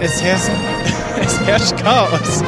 Es 0.00 0.22
herrscht, 0.22 0.50
es 1.20 1.40
herrscht 1.40 1.76
Chaos. 1.82 2.44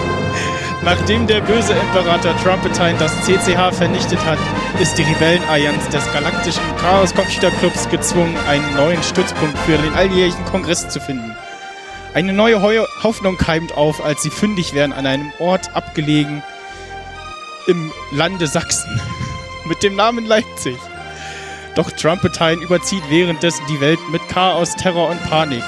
Nachdem 0.83 1.27
der 1.27 1.41
böse 1.41 1.73
Imperator 1.73 2.35
Trumpetine 2.43 2.97
das 2.99 3.13
CCH 3.23 3.75
vernichtet 3.75 4.25
hat, 4.25 4.39
ist 4.81 4.97
die 4.97 5.03
Rebellenallianz 5.03 5.89
des 5.89 6.11
galaktischen 6.13 6.63
Chaos 6.81 7.13
Computer 7.15 7.51
Clubs 7.51 7.89
gezwungen, 7.89 8.37
einen 8.49 8.75
neuen 8.77 9.03
Stützpunkt 9.03 9.59
für 9.59 9.77
den 9.77 9.93
alljährlichen 9.95 10.45
Kongress 10.47 10.89
zu 10.89 11.01
finden. 11.01 11.37
Eine 12.15 12.33
neue 12.33 12.63
Hoffnung 13.03 13.37
keimt 13.37 13.77
auf, 13.77 14.03
als 14.03 14.23
sie 14.23 14.31
fündig 14.31 14.73
werden 14.73 14.93
an 14.93 15.07
einem 15.07 15.33
Ort 15.39 15.75
abgelegen 15.75 16.43
im 17.67 17.93
Lande 18.13 18.47
Sachsen 18.47 19.01
mit 19.67 19.83
dem 19.83 19.97
Namen 19.97 20.25
Leipzig. 20.25 20.77
Doch 21.75 21.91
Trumpetine 21.91 22.63
überzieht 22.63 23.03
währenddessen 23.11 23.65
die 23.69 23.81
Welt 23.81 24.01
mit 24.11 24.27
Chaos, 24.29 24.75
Terror 24.77 25.11
und 25.11 25.23
Panik. 25.29 25.63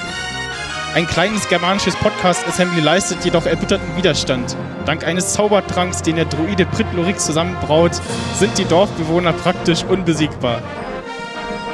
Ein 0.94 1.06
kleines 1.06 1.48
germanisches 1.48 1.96
Podcast-Assembly 1.96 2.82
leistet 2.82 3.24
jedoch 3.24 3.46
erbitterten 3.46 3.96
Widerstand. 3.96 4.54
Dank 4.84 5.04
eines 5.06 5.32
Zaubertranks, 5.32 6.02
den 6.02 6.16
der 6.16 6.26
Druide 6.26 6.66
Pritlorix 6.66 7.24
zusammenbraut, 7.24 7.92
sind 8.38 8.58
die 8.58 8.66
Dorfbewohner 8.66 9.32
praktisch 9.32 9.84
unbesiegbar. 9.84 10.60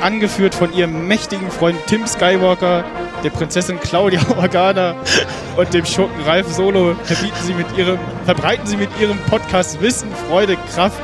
Angeführt 0.01 0.55
von 0.55 0.73
ihrem 0.73 1.09
mächtigen 1.09 1.51
Freund 1.51 1.77
Tim 1.89 2.07
Skywalker, 2.07 2.85
der 3.25 3.31
Prinzessin 3.31 3.81
Claudia 3.81 4.21
Organa 4.37 4.95
und 5.57 5.75
dem 5.75 5.85
Schurken 5.85 6.23
Ralf 6.23 6.53
Solo 6.53 6.95
sie 7.43 7.55
ihrem, 7.77 7.99
verbreiten 8.25 8.69
sie 8.69 8.77
mit 8.77 8.91
ihrem 9.01 9.19
Podcast 9.29 9.81
Wissen, 9.83 10.11
Freude, 10.29 10.57
Kraft 10.73 11.03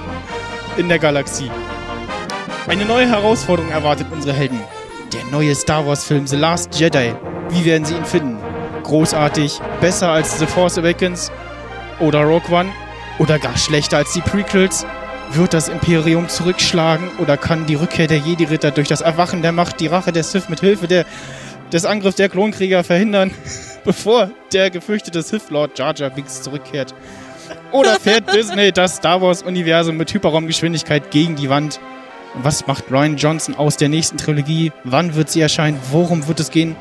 in 0.76 0.88
der 0.88 1.00
Galaxie. 1.00 1.50
Eine 2.68 2.84
neue 2.84 3.08
Herausforderung 3.08 3.72
erwartet 3.72 4.06
unsere 4.12 4.36
Helden. 4.36 4.60
Der 5.12 5.24
neue 5.32 5.54
Star 5.56 5.84
Wars-Film 5.84 6.28
The 6.28 6.36
Last 6.36 6.78
Jedi. 6.78 7.12
Wie 7.54 7.64
werden 7.64 7.84
sie 7.84 7.94
ihn 7.94 8.04
finden? 8.04 8.38
Großartig, 8.82 9.60
besser 9.80 10.10
als 10.10 10.40
The 10.40 10.46
Force 10.46 10.76
Awakens 10.76 11.30
oder 12.00 12.24
Rogue 12.24 12.50
One 12.50 12.68
oder 13.20 13.38
gar 13.38 13.56
schlechter 13.56 13.98
als 13.98 14.12
die 14.12 14.22
Prequels? 14.22 14.84
Wird 15.32 15.54
das 15.54 15.68
Imperium 15.68 16.28
zurückschlagen 16.28 17.08
oder 17.18 17.36
kann 17.36 17.64
die 17.66 17.76
Rückkehr 17.76 18.08
der 18.08 18.18
Jedi-Ritter 18.18 18.72
durch 18.72 18.88
das 18.88 19.02
Erwachen 19.02 19.40
der 19.40 19.52
Macht 19.52 19.78
die 19.78 19.86
Rache 19.86 20.10
der 20.10 20.24
Sith 20.24 20.48
mit 20.48 20.60
Hilfe 20.60 20.88
der, 20.88 21.06
des 21.72 21.84
Angriffs 21.84 22.16
der 22.16 22.28
Klonkrieger 22.28 22.82
verhindern, 22.82 23.30
bevor 23.84 24.30
der 24.52 24.70
gefürchtete 24.70 25.22
Sith-Lord 25.22 25.78
Jar 25.78 25.94
Jar 25.94 26.10
Binks 26.10 26.42
zurückkehrt? 26.42 26.92
Oder 27.70 28.00
fährt 28.00 28.32
Disney 28.34 28.72
das 28.72 28.96
Star 28.96 29.22
Wars-Universum 29.22 29.96
mit 29.96 30.12
Hyperraumgeschwindigkeit 30.12 31.12
gegen 31.12 31.36
die 31.36 31.48
Wand? 31.48 31.78
Was 32.42 32.66
macht 32.66 32.90
Ryan 32.90 33.16
Johnson 33.16 33.54
aus 33.54 33.76
der 33.76 33.88
nächsten 33.88 34.16
Trilogie? 34.16 34.72
Wann 34.82 35.14
wird 35.14 35.30
sie 35.30 35.40
erscheinen? 35.40 35.78
Worum 35.92 36.26
wird 36.26 36.40
es 36.40 36.50
gehen? 36.50 36.74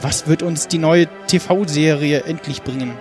Was 0.00 0.28
wird 0.28 0.44
uns 0.44 0.68
die 0.68 0.78
neue 0.78 1.08
TV-Serie 1.26 2.22
endlich 2.22 2.62
bringen? 2.62 2.96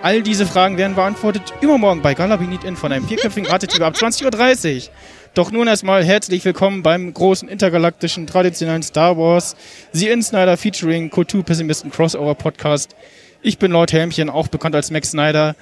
All 0.00 0.22
diese 0.22 0.46
Fragen 0.46 0.78
werden 0.78 0.96
beantwortet 0.96 1.52
übermorgen 1.60 2.00
bei 2.00 2.14
Galabinit 2.14 2.64
In 2.64 2.76
von 2.76 2.90
einem 2.90 3.06
vierköpfigen 3.06 3.46
Rateteam 3.50 3.82
ab 3.82 3.94
20.30 3.94 4.76
Uhr. 4.86 4.92
Doch 5.34 5.50
nun 5.50 5.68
erstmal 5.68 6.02
herzlich 6.02 6.42
willkommen 6.46 6.82
beim 6.82 7.12
großen 7.12 7.46
intergalaktischen 7.46 8.26
traditionellen 8.26 8.82
Star 8.82 9.18
Wars 9.18 9.54
The 9.92 10.08
Insnider 10.08 10.56
featuring 10.56 11.10
Kulturpessimisten 11.10 11.90
Crossover 11.90 12.34
Podcast. 12.34 12.96
Ich 13.42 13.58
bin 13.58 13.72
Lord 13.72 13.92
Helmchen, 13.92 14.30
auch 14.30 14.48
bekannt 14.48 14.74
als 14.74 14.90
Max 14.90 15.10
Snyder. 15.10 15.54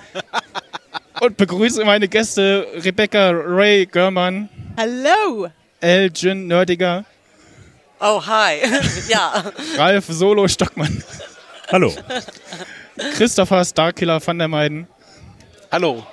und 1.21 1.37
begrüße 1.37 1.85
meine 1.85 2.07
Gäste 2.07 2.69
Rebecca 2.85 3.31
Ray 3.31 3.85
Görmann. 3.85 4.49
Hallo! 4.77 5.49
Elgin 5.81 6.47
Nerdiger. 6.47 7.05
Oh, 8.01 8.25
hi. 8.25 8.59
ja. 9.09 9.45
Ralf 9.77 10.07
Solo 10.07 10.47
Stockmann. 10.47 11.03
Hallo. 11.71 11.93
Christopher 13.17 13.65
Starkiller 13.65 14.25
van 14.25 14.39
der 14.39 14.47
Meiden. 14.47 14.87
Hallo. 15.73 16.07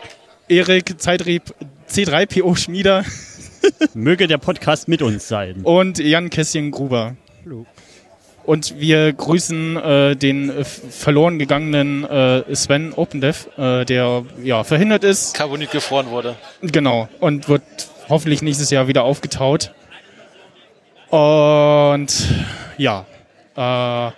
Erik 0.48 1.00
Zeitrieb 1.00 1.44
C3PO 1.88 2.56
Schmieder. 2.58 3.06
Möge 3.94 4.28
der 4.28 4.40
Podcast 4.40 4.88
mit 4.88 5.04
uns 5.04 5.28
sein. 5.28 5.62
Und 5.62 6.00
Jan 6.00 6.32
Kässchen 6.32 6.72
Gruber. 6.72 7.16
Hallo. 7.44 7.68
Und 8.46 8.80
wir 8.80 9.14
grüßen 9.14 9.78
äh, 9.78 10.16
den 10.16 10.50
äh, 10.50 10.64
verloren 10.64 11.38
gegangenen 11.38 12.04
äh, 12.04 12.56
Sven 12.56 12.94
Opendev, 12.94 13.48
äh, 13.58 13.86
der 13.86 14.24
ja 14.44 14.64
verhindert 14.64 15.04
ist. 15.04 15.36
Carbonit 15.36 15.70
gefroren 15.70 16.10
wurde. 16.10 16.36
Genau. 16.62 17.10
Und 17.20 17.48
wird 17.48 17.64
hoffentlich 18.10 18.42
nächstes 18.42 18.72
Jahr 18.72 18.88
wieder 18.88 19.04
aufgetaut. 19.04 19.72
Und 21.10 22.28
ja, 22.78 23.06
äh, 23.56 24.12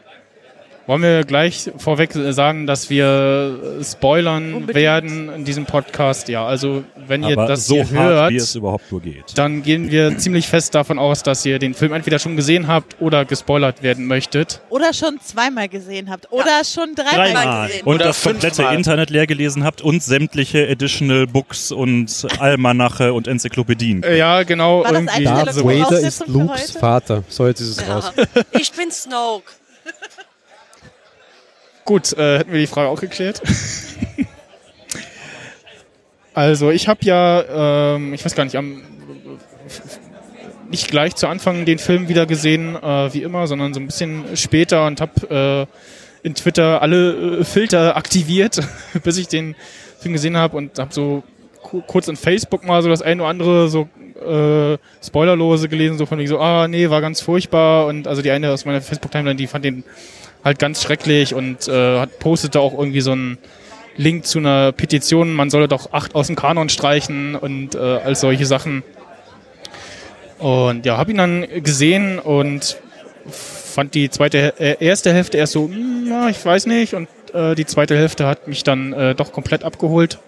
wollen 0.88 1.02
wir 1.04 1.24
gleich 1.24 1.70
vorweg 1.78 2.12
sagen, 2.14 2.66
dass 2.66 2.90
wir 2.90 3.78
spoilern 3.84 4.54
Unbedingt. 4.54 4.76
werden 4.76 5.30
in 5.34 5.46
diesem 5.46 5.66
Podcast? 5.66 6.28
Ja, 6.30 6.46
also 6.46 6.84
wenn 7.08 7.24
ihr 7.24 7.38
Aber 7.38 7.46
das 7.48 7.68
so 7.68 7.76
hier 7.76 7.92
hart, 8.00 8.10
hört, 8.10 8.32
wie 8.32 8.38
es 8.38 8.56
überhaupt 8.56 8.92
nur 8.92 9.02
geht. 9.02 9.38
dann 9.38 9.62
gehen 9.64 9.92
wir 9.92 10.18
ziemlich 10.18 10.48
fest 10.48 10.74
davon 10.76 10.98
aus, 11.00 11.24
dass 11.24 11.46
ihr 11.46 11.60
den 11.60 11.74
Film 11.74 11.94
entweder 11.94 12.20
schon 12.20 12.36
gesehen 12.36 12.68
habt 12.68 12.96
oder 13.02 13.26
gespoilert 13.26 13.84
werden 13.84 14.08
möchtet. 14.08 14.62
Oder 14.70 14.94
schon 14.94 15.20
zweimal 15.24 15.68
gesehen 15.70 16.10
habt. 16.10 16.32
Oder 16.32 16.64
schon 16.64 16.96
dreimal, 16.96 17.34
Dreimal. 17.34 17.68
gesehen. 17.68 17.86
Und 17.86 17.96
Oder 17.96 18.06
das 18.06 18.24
komplette 18.24 18.56
fünfmal. 18.56 18.76
Internet 18.76 19.10
leer 19.10 19.28
gelesen 19.28 19.64
habt 19.64 19.82
und 19.82 20.02
sämtliche 20.02 20.68
Additional 20.70 21.28
Books 21.28 21.72
und 21.72 22.28
Almanache 22.40 23.14
und 23.14 23.28
Enzyklopädien. 23.28 24.04
Äh, 24.04 24.18
Ja, 24.18 24.44
genau. 24.44 24.84
War 24.84 24.94
das 24.94 25.02
irgendwie 25.02 25.24
Darth. 25.24 25.56
Vader 25.66 26.00
ist 26.00 26.28
Lukes? 26.28 26.72
Vater. 26.72 27.24
So, 27.30 27.46
jetzt 27.48 27.60
ist 27.62 27.80
es 27.82 27.88
raus. 27.90 28.12
Ich 28.52 28.72
bin 28.72 28.90
Snoke. 28.92 29.44
Gut, 31.88 32.12
äh, 32.18 32.40
hätten 32.40 32.52
wir 32.52 32.60
die 32.60 32.68
Frage 32.68 32.90
auch 32.90 33.00
geklärt. 33.00 33.42
also 36.34 36.70
ich 36.70 36.90
habe 36.90 37.00
ja, 37.04 37.96
ähm, 37.96 38.14
ich 38.14 38.26
weiß 38.26 38.36
gar 38.36 38.44
nicht, 38.44 38.58
am, 38.58 38.82
nicht 40.70 40.92
gleich 40.92 41.16
zu 41.16 41.28
Anfang 41.28 41.64
den 41.64 41.80
Film 41.80 42.10
wieder 42.10 42.26
gesehen, 42.26 42.76
äh, 42.76 43.14
wie 43.14 43.24
immer, 43.24 43.48
sondern 43.48 43.74
so 43.74 43.80
ein 43.80 43.86
bisschen 43.86 44.36
später 44.36 44.86
und 44.86 45.00
habe 45.00 45.68
äh, 46.24 46.28
in 46.28 46.36
Twitter 46.36 46.82
alle 46.82 47.40
äh, 47.40 47.44
Filter 47.46 47.96
aktiviert, 47.96 48.60
bis 49.04 49.18
ich 49.18 49.30
den 49.30 49.56
Film 50.00 50.12
gesehen 50.12 50.36
habe 50.36 50.58
und 50.58 50.78
habe 50.80 50.94
so 50.94 51.24
ku- 51.64 51.84
kurz 51.88 52.10
in 52.10 52.18
Facebook 52.18 52.66
mal 52.66 52.82
so 52.84 52.90
das 52.90 53.02
eine 53.02 53.22
oder 53.22 53.30
andere 53.30 53.70
so 53.70 53.88
äh, 54.28 54.78
Spoilerlose 55.02 55.70
gelesen, 55.70 55.98
so 55.98 56.06
von 56.06 56.18
wegen 56.18 56.28
so, 56.28 56.38
ah 56.40 56.68
nee, 56.68 56.90
war 56.90 57.00
ganz 57.00 57.22
furchtbar 57.22 57.86
und 57.86 58.10
also 58.10 58.22
die 58.22 58.32
eine 58.32 58.52
aus 58.52 58.66
meiner 58.66 58.82
Facebook-Timeline, 58.82 59.38
die 59.38 59.48
fand 59.48 59.64
den 59.64 59.86
halt 60.48 60.60
ganz 60.60 60.82
schrecklich 60.82 61.34
und 61.34 61.68
äh, 61.68 62.00
hat 62.00 62.20
postete 62.20 62.60
auch 62.60 62.74
irgendwie 62.78 63.02
so 63.02 63.12
einen 63.12 63.38
Link 63.98 64.26
zu 64.26 64.40
einer 64.40 64.72
Petition, 64.72 65.34
man 65.34 65.50
solle 65.50 65.68
doch 65.68 65.92
acht 65.94 66.16
aus 66.16 66.28
dem 66.28 66.36
Kanon 66.36 66.70
streichen 66.70 67.36
und 67.36 67.76
äh, 67.76 67.80
all 67.80 68.16
solche 68.16 68.46
Sachen. 68.46 68.84
Und 70.40 70.86
ja, 70.86 70.98
habe 70.98 71.12
ihn 71.12 71.18
dann 71.18 71.46
gesehen 71.64 72.20
und 72.20 72.78
fand 73.30 73.96
die 73.96 74.10
zweite, 74.10 74.54
äh, 74.60 74.84
erste 74.84 75.14
Hälfte 75.14 75.38
erst 75.38 75.54
so, 75.54 75.68
hm, 75.68 76.06
ja, 76.08 76.30
ich 76.30 76.44
weiß 76.44 76.68
nicht, 76.68 76.94
und 76.94 77.08
äh, 77.34 77.56
die 77.56 77.66
zweite 77.66 77.96
Hälfte 77.96 78.28
hat 78.28 78.48
mich 78.48 78.64
dann 78.64 78.94
äh, 78.94 79.16
doch 79.16 79.32
komplett 79.32 79.64
abgeholt 79.64 80.20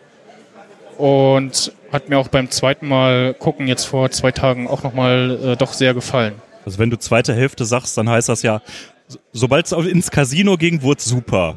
und 0.98 1.72
hat 1.92 2.10
mir 2.10 2.18
auch 2.18 2.28
beim 2.28 2.52
zweiten 2.52 2.88
Mal 2.88 3.34
gucken 3.34 3.68
jetzt 3.68 3.86
vor 3.86 4.12
zwei 4.12 4.32
Tagen 4.32 4.68
auch 4.68 4.84
nochmal 4.84 5.40
äh, 5.44 5.56
doch 5.56 5.74
sehr 5.74 5.94
gefallen. 5.94 6.34
Also 6.66 6.78
wenn 6.80 6.90
du 6.90 6.98
zweite 6.98 7.34
Hälfte 7.34 7.66
sagst, 7.66 7.98
dann 7.98 8.10
heißt 8.10 8.30
das 8.30 8.42
ja, 8.42 8.62
sobald 9.34 9.66
es 9.66 9.72
ins 9.72 10.12
Casino 10.12 10.58
ging, 10.58 10.82
wurde 10.82 11.02
super. 11.02 11.56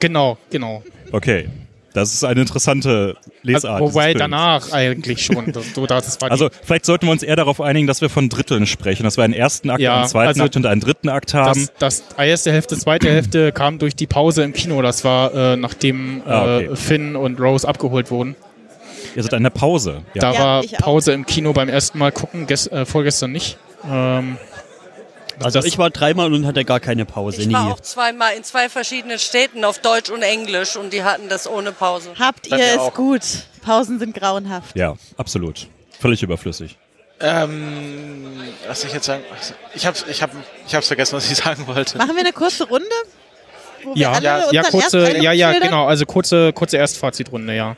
Genau, 0.00 0.38
genau. 0.50 0.82
Okay. 1.12 1.48
Das 1.94 2.12
ist 2.12 2.24
eine 2.24 2.40
interessante 2.40 3.16
Lesart. 3.44 3.80
Also, 3.80 3.94
wobei 3.94 4.14
danach 4.14 4.72
eigentlich 4.72 5.24
schon. 5.24 5.52
Das, 5.52 5.64
das 5.74 6.20
Also 6.22 6.50
vielleicht 6.64 6.86
sollten 6.86 7.06
wir 7.06 7.12
uns 7.12 7.22
eher 7.22 7.36
darauf 7.36 7.60
einigen, 7.60 7.86
dass 7.86 8.00
wir 8.00 8.10
von 8.10 8.28
Dritteln 8.28 8.66
sprechen, 8.66 9.04
dass 9.04 9.16
wir 9.16 9.22
einen 9.22 9.32
ersten 9.32 9.70
Akt, 9.70 9.80
Ja, 9.80 9.98
einen 10.00 10.08
zweiten 10.08 10.28
also 10.28 10.42
Akt 10.42 10.56
und 10.56 10.66
einen 10.66 10.80
dritten 10.80 11.08
Akt 11.08 11.34
haben. 11.34 11.68
Das, 11.78 12.02
das 12.08 12.18
erste 12.18 12.50
Hälfte, 12.50 12.76
zweite 12.76 13.08
Hälfte 13.08 13.52
kam 13.52 13.78
durch 13.78 13.94
die 13.94 14.08
Pause 14.08 14.42
im 14.42 14.52
Kino. 14.52 14.82
Das 14.82 15.04
war 15.04 15.32
äh, 15.34 15.56
nachdem 15.56 16.22
äh, 16.26 16.30
Ah, 16.30 16.56
okay. 16.56 16.70
Finn 16.74 17.14
und 17.14 17.40
Rose 17.40 17.66
abgeholt 17.66 18.10
wurden. 18.10 18.34
Ihr 19.14 19.22
seid 19.22 19.34
in 19.34 19.44
der 19.44 19.50
Pause. 19.50 20.02
Ja. 20.14 20.20
Da 20.20 20.32
Ja, 20.32 20.38
war. 20.40 20.62
Pause 20.80 21.12
im 21.12 21.24
Kino 21.26 21.52
beim 21.52 21.68
ersten 21.68 21.98
Mal 21.98 22.10
gucken, 22.10 22.48
äh, 22.48 22.84
vorgestern 22.84 23.30
nicht. 23.30 23.56
Ähm, 23.88 24.36
Also 25.42 25.58
das- 25.58 25.64
ich 25.66 25.78
war 25.78 25.90
dreimal 25.90 26.32
und 26.32 26.46
hatte 26.46 26.64
gar 26.64 26.80
keine 26.80 27.04
Pause. 27.04 27.40
Ich 27.42 27.46
nie. 27.48 27.54
war 27.54 27.72
auch 27.72 27.80
zweimal 27.80 28.34
in 28.34 28.44
zwei 28.44 28.68
verschiedenen 28.68 29.18
Städten 29.18 29.64
auf 29.64 29.78
Deutsch 29.78 30.10
und 30.10 30.22
Englisch 30.22 30.76
und 30.76 30.92
die 30.92 31.02
hatten 31.02 31.28
das 31.28 31.46
ohne 31.48 31.72
Pause. 31.72 32.12
Habt 32.18 32.46
ihr 32.48 32.58
es 32.58 32.78
auch. 32.78 32.94
gut? 32.94 33.22
Pausen 33.62 33.98
sind 33.98 34.14
grauenhaft. 34.14 34.76
ja, 34.76 34.94
absolut. 35.16 35.68
Völlig 36.00 36.22
überflüssig. 36.22 36.76
Ähm, 37.20 38.42
was 38.66 38.80
soll 38.80 38.88
ich 38.88 38.94
jetzt 38.94 39.06
sagen? 39.06 39.22
Ich 39.74 39.86
hab's, 39.86 40.04
ich 40.08 40.22
hab, 40.22 40.30
ich 40.66 40.74
hab's 40.74 40.86
vergessen, 40.88 41.16
was 41.16 41.30
ich 41.30 41.36
sagen 41.42 41.66
wollte. 41.66 41.96
Machen 41.96 42.14
wir 42.14 42.20
eine 42.20 42.32
kurze 42.32 42.64
Runde? 42.68 42.86
Wo 43.84 43.94
wir 43.94 44.02
ja, 44.02 44.12
alle 44.12 44.24
ja, 44.24 44.50
ja, 44.52 44.62
kurze, 44.64 45.16
ja, 45.18 45.32
ja, 45.32 45.58
genau. 45.58 45.86
Also 45.86 46.04
kurze, 46.06 46.52
kurze 46.52 46.76
Erstfazitrunde, 46.76 47.54
ja. 47.54 47.76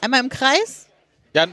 Einmal 0.00 0.20
im 0.20 0.28
Kreis. 0.28 0.86
Jan, 1.34 1.52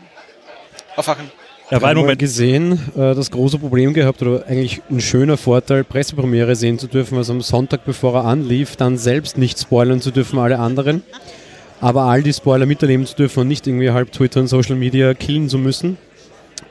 aufwachen. 0.95 1.29
Er 1.69 1.81
war 1.81 1.91
im 1.91 1.97
Moment 1.97 2.19
gesehen, 2.19 2.79
äh, 2.95 3.13
das 3.13 3.29
große 3.29 3.59
Problem 3.59 3.93
gehabt 3.93 4.21
oder 4.21 4.45
eigentlich 4.47 4.81
ein 4.89 5.01
schöner 5.01 5.35
Vorteil, 5.35 5.83
Pressepremiere 5.83 6.55
sehen 6.55 6.79
zu 6.79 6.87
dürfen, 6.87 7.17
also 7.17 7.33
am 7.33 7.41
Sonntag, 7.41 7.83
bevor 7.83 8.15
er 8.15 8.25
anlief, 8.25 8.77
dann 8.77 8.97
selbst 8.97 9.37
nicht 9.37 9.59
spoilern 9.59 9.99
zu 9.99 10.11
dürfen, 10.11 10.39
alle 10.39 10.59
anderen. 10.59 11.03
Aber 11.81 12.03
all 12.03 12.23
die 12.23 12.33
Spoiler 12.33 12.65
miterleben 12.65 13.05
zu 13.05 13.15
dürfen 13.15 13.41
und 13.41 13.49
nicht 13.49 13.67
irgendwie 13.67 13.91
halb 13.91 14.11
Twitter 14.11 14.39
und 14.39 14.47
Social 14.47 14.75
Media 14.75 15.13
killen 15.13 15.49
zu 15.49 15.57
müssen. 15.57 15.97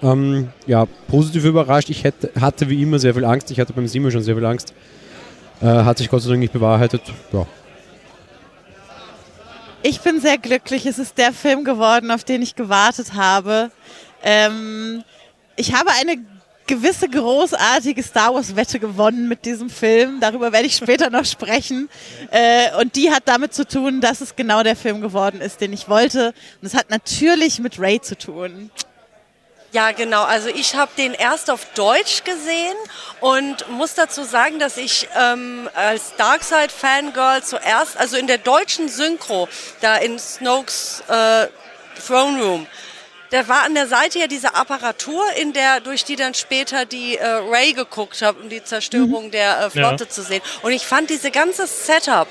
Ähm, 0.03 0.49
ja, 0.67 0.87
positiv 1.09 1.45
überrascht. 1.45 1.91
Ich 1.91 2.03
hätte, 2.03 2.31
hatte 2.41 2.69
wie 2.69 2.83
immer 2.83 2.99
sehr 2.99 3.15
viel 3.15 3.25
Angst. 3.25 3.51
Ich 3.51 3.61
hatte 3.61 3.73
beim 3.73 3.87
Simon 3.87 4.11
schon 4.11 4.23
sehr 4.23 4.35
viel 4.35 4.45
Angst. 4.45 4.73
Äh, 5.61 5.67
hat 5.67 5.99
sich 5.99 6.09
Gott 6.09 6.23
sei 6.23 6.31
Dank 6.31 6.41
nicht 6.41 6.53
bewahrheitet. 6.53 7.03
Ja. 7.33 7.47
Ich 9.83 10.01
bin 10.01 10.21
sehr 10.21 10.39
glücklich. 10.39 10.87
Es 10.87 10.99
ist 10.99 11.17
der 11.19 11.33
Film 11.33 11.63
geworden, 11.63 12.11
auf 12.11 12.25
den 12.25 12.43
ich 12.43 12.57
gewartet 12.57 13.15
habe. 13.15 13.71
Ähm, 14.27 15.05
ich 15.55 15.73
habe 15.73 15.91
eine 15.93 16.17
gewisse 16.67 17.09
großartige 17.09 18.03
Star 18.03 18.35
Wars-Wette 18.35 18.81
gewonnen 18.81 19.29
mit 19.29 19.45
diesem 19.45 19.71
Film. 19.71 20.19
Darüber 20.19 20.51
werde 20.51 20.67
ich 20.67 20.75
später 20.75 21.11
noch 21.11 21.25
sprechen. 21.25 21.89
Äh, 22.33 22.77
und 22.81 22.97
die 22.97 23.13
hat 23.13 23.23
damit 23.27 23.55
zu 23.55 23.65
tun, 23.65 24.01
dass 24.01 24.21
es 24.21 24.35
genau 24.35 24.65
der 24.65 24.75
Film 24.75 25.01
geworden 25.01 25.41
ist, 25.41 25.61
den 25.61 25.73
ich 25.73 25.89
wollte. 25.89 26.35
Und 26.61 26.67
es 26.67 26.75
hat 26.75 26.91
natürlich 26.91 27.61
mit 27.61 27.79
Ray 27.79 28.01
zu 28.01 28.19
tun. 28.19 28.73
Ja, 29.71 29.93
genau. 29.93 30.25
Also 30.25 30.49
ich 30.49 30.75
habe 30.75 30.91
den 30.99 31.13
erst 31.13 31.49
auf 31.49 31.65
Deutsch 31.75 32.25
gesehen 32.25 32.77
und 33.21 33.69
muss 33.71 33.95
dazu 33.95 34.25
sagen, 34.25 34.59
dass 34.59 34.77
ich 34.77 35.07
ähm, 35.17 35.69
als 35.75 36.17
Darkseid-Fangirl 36.17 37.45
zuerst, 37.45 37.97
also 37.97 38.17
in 38.17 38.27
der 38.27 38.39
deutschen 38.39 38.89
Synchro, 38.89 39.49
da 39.83 39.97
in 39.97 40.19
Snokes 40.19 41.05
äh, 41.09 41.47
Throne 42.05 42.43
Room, 42.43 42.67
da 43.37 43.47
war 43.49 43.65
an 43.65 43.75
der 43.75 43.87
Seite 43.87 44.19
ja 44.19 44.29
diese 44.29 44.55
Apparatur, 44.55 45.23
in 45.39 45.53
der 45.53 45.81
durch 45.81 46.05
die 46.05 46.17
dann 46.17 46.33
später 46.33 46.87
die 46.87 47.19
äh, 47.19 47.27
Ray 47.27 47.75
geguckt 47.75 48.23
habe, 48.23 48.41
um 48.41 48.49
die 48.49 48.65
Zerstörung 48.65 49.31
der 49.31 49.61
äh, 49.67 49.71
Flotte 49.71 50.05
Ja. 50.05 50.11
zu 50.11 50.23
sehen. 50.23 50.41
Und 50.63 50.73
ich 50.73 50.87
fand 50.87 51.11
diese 51.11 51.31
ganze 51.31 51.67
Setup, 51.67 52.29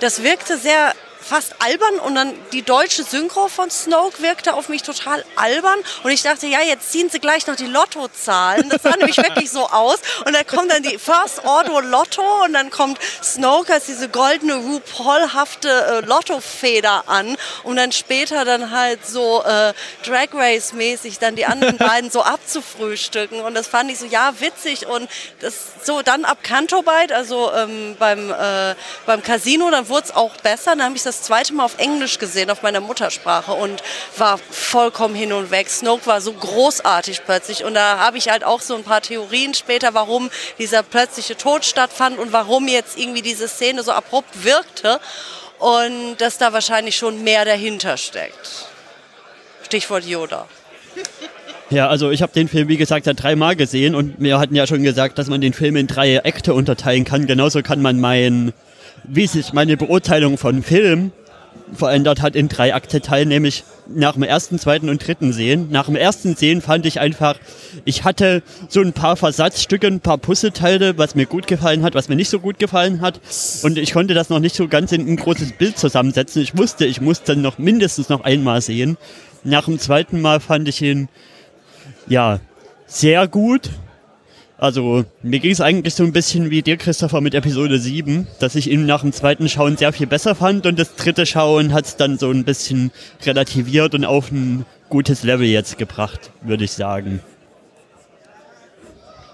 das 0.00 0.24
wirkte 0.24 0.58
sehr 0.58 0.94
fast 1.28 1.54
albern 1.60 2.00
und 2.00 2.14
dann 2.14 2.34
die 2.52 2.62
deutsche 2.62 3.04
Synchro 3.04 3.48
von 3.48 3.70
Snoke 3.70 4.22
wirkte 4.22 4.54
auf 4.54 4.68
mich 4.68 4.82
total 4.82 5.24
albern 5.36 5.78
und 6.02 6.10
ich 6.10 6.22
dachte, 6.22 6.46
ja, 6.46 6.60
jetzt 6.62 6.90
ziehen 6.90 7.10
sie 7.10 7.20
gleich 7.20 7.46
noch 7.46 7.56
die 7.56 7.66
Lottozahlen. 7.66 8.68
Das 8.70 8.82
sah 8.82 8.96
nämlich 8.96 9.18
wirklich 9.18 9.50
so 9.50 9.68
aus 9.68 9.98
und 10.24 10.34
dann 10.34 10.46
kommt 10.46 10.72
dann 10.72 10.82
die 10.82 10.98
First 10.98 11.44
Order 11.44 11.82
Lotto 11.82 12.44
und 12.44 12.54
dann 12.54 12.70
kommt 12.70 12.98
Snoke 13.22 13.72
als 13.72 13.86
diese 13.86 14.08
goldene 14.08 14.56
RuPaul-hafte 14.56 15.68
äh, 15.68 16.06
Lottofeder 16.06 17.04
an 17.06 17.36
und 17.64 17.76
dann 17.76 17.92
später 17.92 18.44
dann 18.44 18.70
halt 18.70 19.06
so 19.06 19.42
äh, 19.44 19.74
Drag 20.04 20.28
Race-mäßig 20.32 21.18
dann 21.18 21.36
die 21.36 21.44
anderen 21.44 21.76
beiden 21.78 22.10
so 22.10 22.22
abzufrühstücken 22.22 23.40
und 23.40 23.54
das 23.54 23.66
fand 23.66 23.90
ich 23.90 23.98
so, 23.98 24.06
ja, 24.06 24.32
witzig 24.40 24.86
und 24.86 25.08
das 25.40 25.54
so 25.84 26.02
dann 26.02 26.24
ab 26.24 26.38
Cantobite, 26.42 27.14
also 27.14 27.52
ähm, 27.52 27.96
beim, 27.98 28.30
äh, 28.30 28.74
beim 29.06 29.22
Casino, 29.22 29.70
dann 29.70 29.88
wurde 29.88 30.06
es 30.06 30.14
auch 30.14 30.36
besser, 30.38 30.70
dann 30.72 30.84
habe 30.84 30.96
ich 30.96 31.02
das 31.02 31.17
zweite 31.22 31.54
Mal 31.54 31.64
auf 31.64 31.78
Englisch 31.78 32.18
gesehen, 32.18 32.50
auf 32.50 32.62
meiner 32.62 32.80
Muttersprache 32.80 33.52
und 33.52 33.82
war 34.16 34.38
vollkommen 34.50 35.14
hin 35.14 35.32
und 35.32 35.50
weg. 35.50 35.68
Snoke 35.68 36.06
war 36.06 36.20
so 36.20 36.32
großartig 36.32 37.22
plötzlich 37.24 37.64
und 37.64 37.74
da 37.74 37.98
habe 37.98 38.18
ich 38.18 38.28
halt 38.28 38.44
auch 38.44 38.60
so 38.60 38.74
ein 38.74 38.84
paar 38.84 39.00
Theorien 39.00 39.54
später, 39.54 39.94
warum 39.94 40.30
dieser 40.58 40.82
plötzliche 40.82 41.36
Tod 41.36 41.64
stattfand 41.64 42.18
und 42.18 42.32
warum 42.32 42.68
jetzt 42.68 42.98
irgendwie 42.98 43.22
diese 43.22 43.48
Szene 43.48 43.82
so 43.82 43.92
abrupt 43.92 44.44
wirkte 44.44 45.00
und 45.58 46.16
dass 46.18 46.38
da 46.38 46.52
wahrscheinlich 46.52 46.96
schon 46.96 47.22
mehr 47.24 47.44
dahinter 47.44 47.96
steckt. 47.96 48.68
Stichwort 49.62 50.04
Yoda. 50.04 50.46
Ja, 51.70 51.88
also 51.88 52.10
ich 52.10 52.22
habe 52.22 52.32
den 52.32 52.48
Film, 52.48 52.68
wie 52.68 52.78
gesagt, 52.78 53.06
ja 53.06 53.12
dreimal 53.12 53.54
gesehen 53.54 53.94
und 53.94 54.14
wir 54.18 54.38
hatten 54.38 54.54
ja 54.54 54.66
schon 54.66 54.82
gesagt, 54.82 55.18
dass 55.18 55.26
man 55.26 55.42
den 55.42 55.52
Film 55.52 55.76
in 55.76 55.86
drei 55.86 56.24
Akte 56.24 56.54
unterteilen 56.54 57.04
kann. 57.04 57.26
Genauso 57.26 57.62
kann 57.62 57.82
man 57.82 58.00
mein, 58.00 58.54
wie 59.08 59.26
sich 59.26 59.52
meine 59.52 59.76
Beurteilung 59.76 60.38
von 60.38 60.62
Film 60.62 61.12
verändert 61.74 62.22
hat, 62.22 62.34
in 62.34 62.48
drei 62.48 62.74
Akte 62.74 63.00
teilen, 63.00 63.28
nämlich 63.28 63.64
nach 63.88 64.14
dem 64.14 64.22
ersten, 64.22 64.58
zweiten 64.58 64.88
und 64.88 65.06
dritten 65.06 65.32
Sehen. 65.32 65.68
Nach 65.70 65.86
dem 65.86 65.96
ersten 65.96 66.34
Sehen 66.34 66.60
fand 66.60 66.86
ich 66.86 67.00
einfach, 67.00 67.36
ich 67.84 68.04
hatte 68.04 68.42
so 68.68 68.80
ein 68.80 68.92
paar 68.92 69.16
Versatzstücke, 69.16 69.86
ein 69.86 70.00
paar 70.00 70.18
Puzzleteile, 70.18 70.98
was 70.98 71.14
mir 71.14 71.26
gut 71.26 71.46
gefallen 71.46 71.82
hat, 71.82 71.94
was 71.94 72.08
mir 72.08 72.16
nicht 72.16 72.30
so 72.30 72.40
gut 72.40 72.58
gefallen 72.58 73.00
hat. 73.00 73.20
Und 73.62 73.78
ich 73.78 73.92
konnte 73.92 74.14
das 74.14 74.30
noch 74.30 74.40
nicht 74.40 74.54
so 74.54 74.68
ganz 74.68 74.92
in 74.92 75.06
ein 75.06 75.16
großes 75.16 75.52
Bild 75.52 75.78
zusammensetzen. 75.78 76.42
Ich 76.42 76.56
wusste, 76.56 76.86
ich 76.86 77.00
musste 77.00 77.36
noch 77.36 77.58
mindestens 77.58 78.08
noch 78.08 78.24
einmal 78.24 78.60
sehen. 78.60 78.96
Nach 79.44 79.64
dem 79.64 79.78
zweiten 79.78 80.20
Mal 80.20 80.40
fand 80.40 80.68
ich 80.68 80.82
ihn 80.82 81.08
ja, 82.06 82.40
sehr 82.86 83.28
gut. 83.28 83.70
Also, 84.60 85.04
mir 85.22 85.38
ging 85.38 85.52
es 85.52 85.60
eigentlich 85.60 85.94
so 85.94 86.02
ein 86.02 86.12
bisschen 86.12 86.50
wie 86.50 86.62
dir, 86.62 86.76
Christopher, 86.76 87.20
mit 87.20 87.32
Episode 87.32 87.78
7, 87.78 88.26
dass 88.40 88.56
ich 88.56 88.68
ihn 88.68 88.86
nach 88.86 89.02
dem 89.02 89.12
zweiten 89.12 89.48
Schauen 89.48 89.76
sehr 89.76 89.92
viel 89.92 90.08
besser 90.08 90.34
fand 90.34 90.66
und 90.66 90.76
das 90.76 90.96
dritte 90.96 91.26
Schauen 91.26 91.72
hat 91.72 91.86
es 91.86 91.94
dann 91.94 92.18
so 92.18 92.28
ein 92.28 92.42
bisschen 92.42 92.90
relativiert 93.24 93.94
und 93.94 94.04
auf 94.04 94.32
ein 94.32 94.66
gutes 94.88 95.22
Level 95.22 95.46
jetzt 95.46 95.78
gebracht, 95.78 96.32
würde 96.42 96.64
ich 96.64 96.72
sagen. 96.72 97.20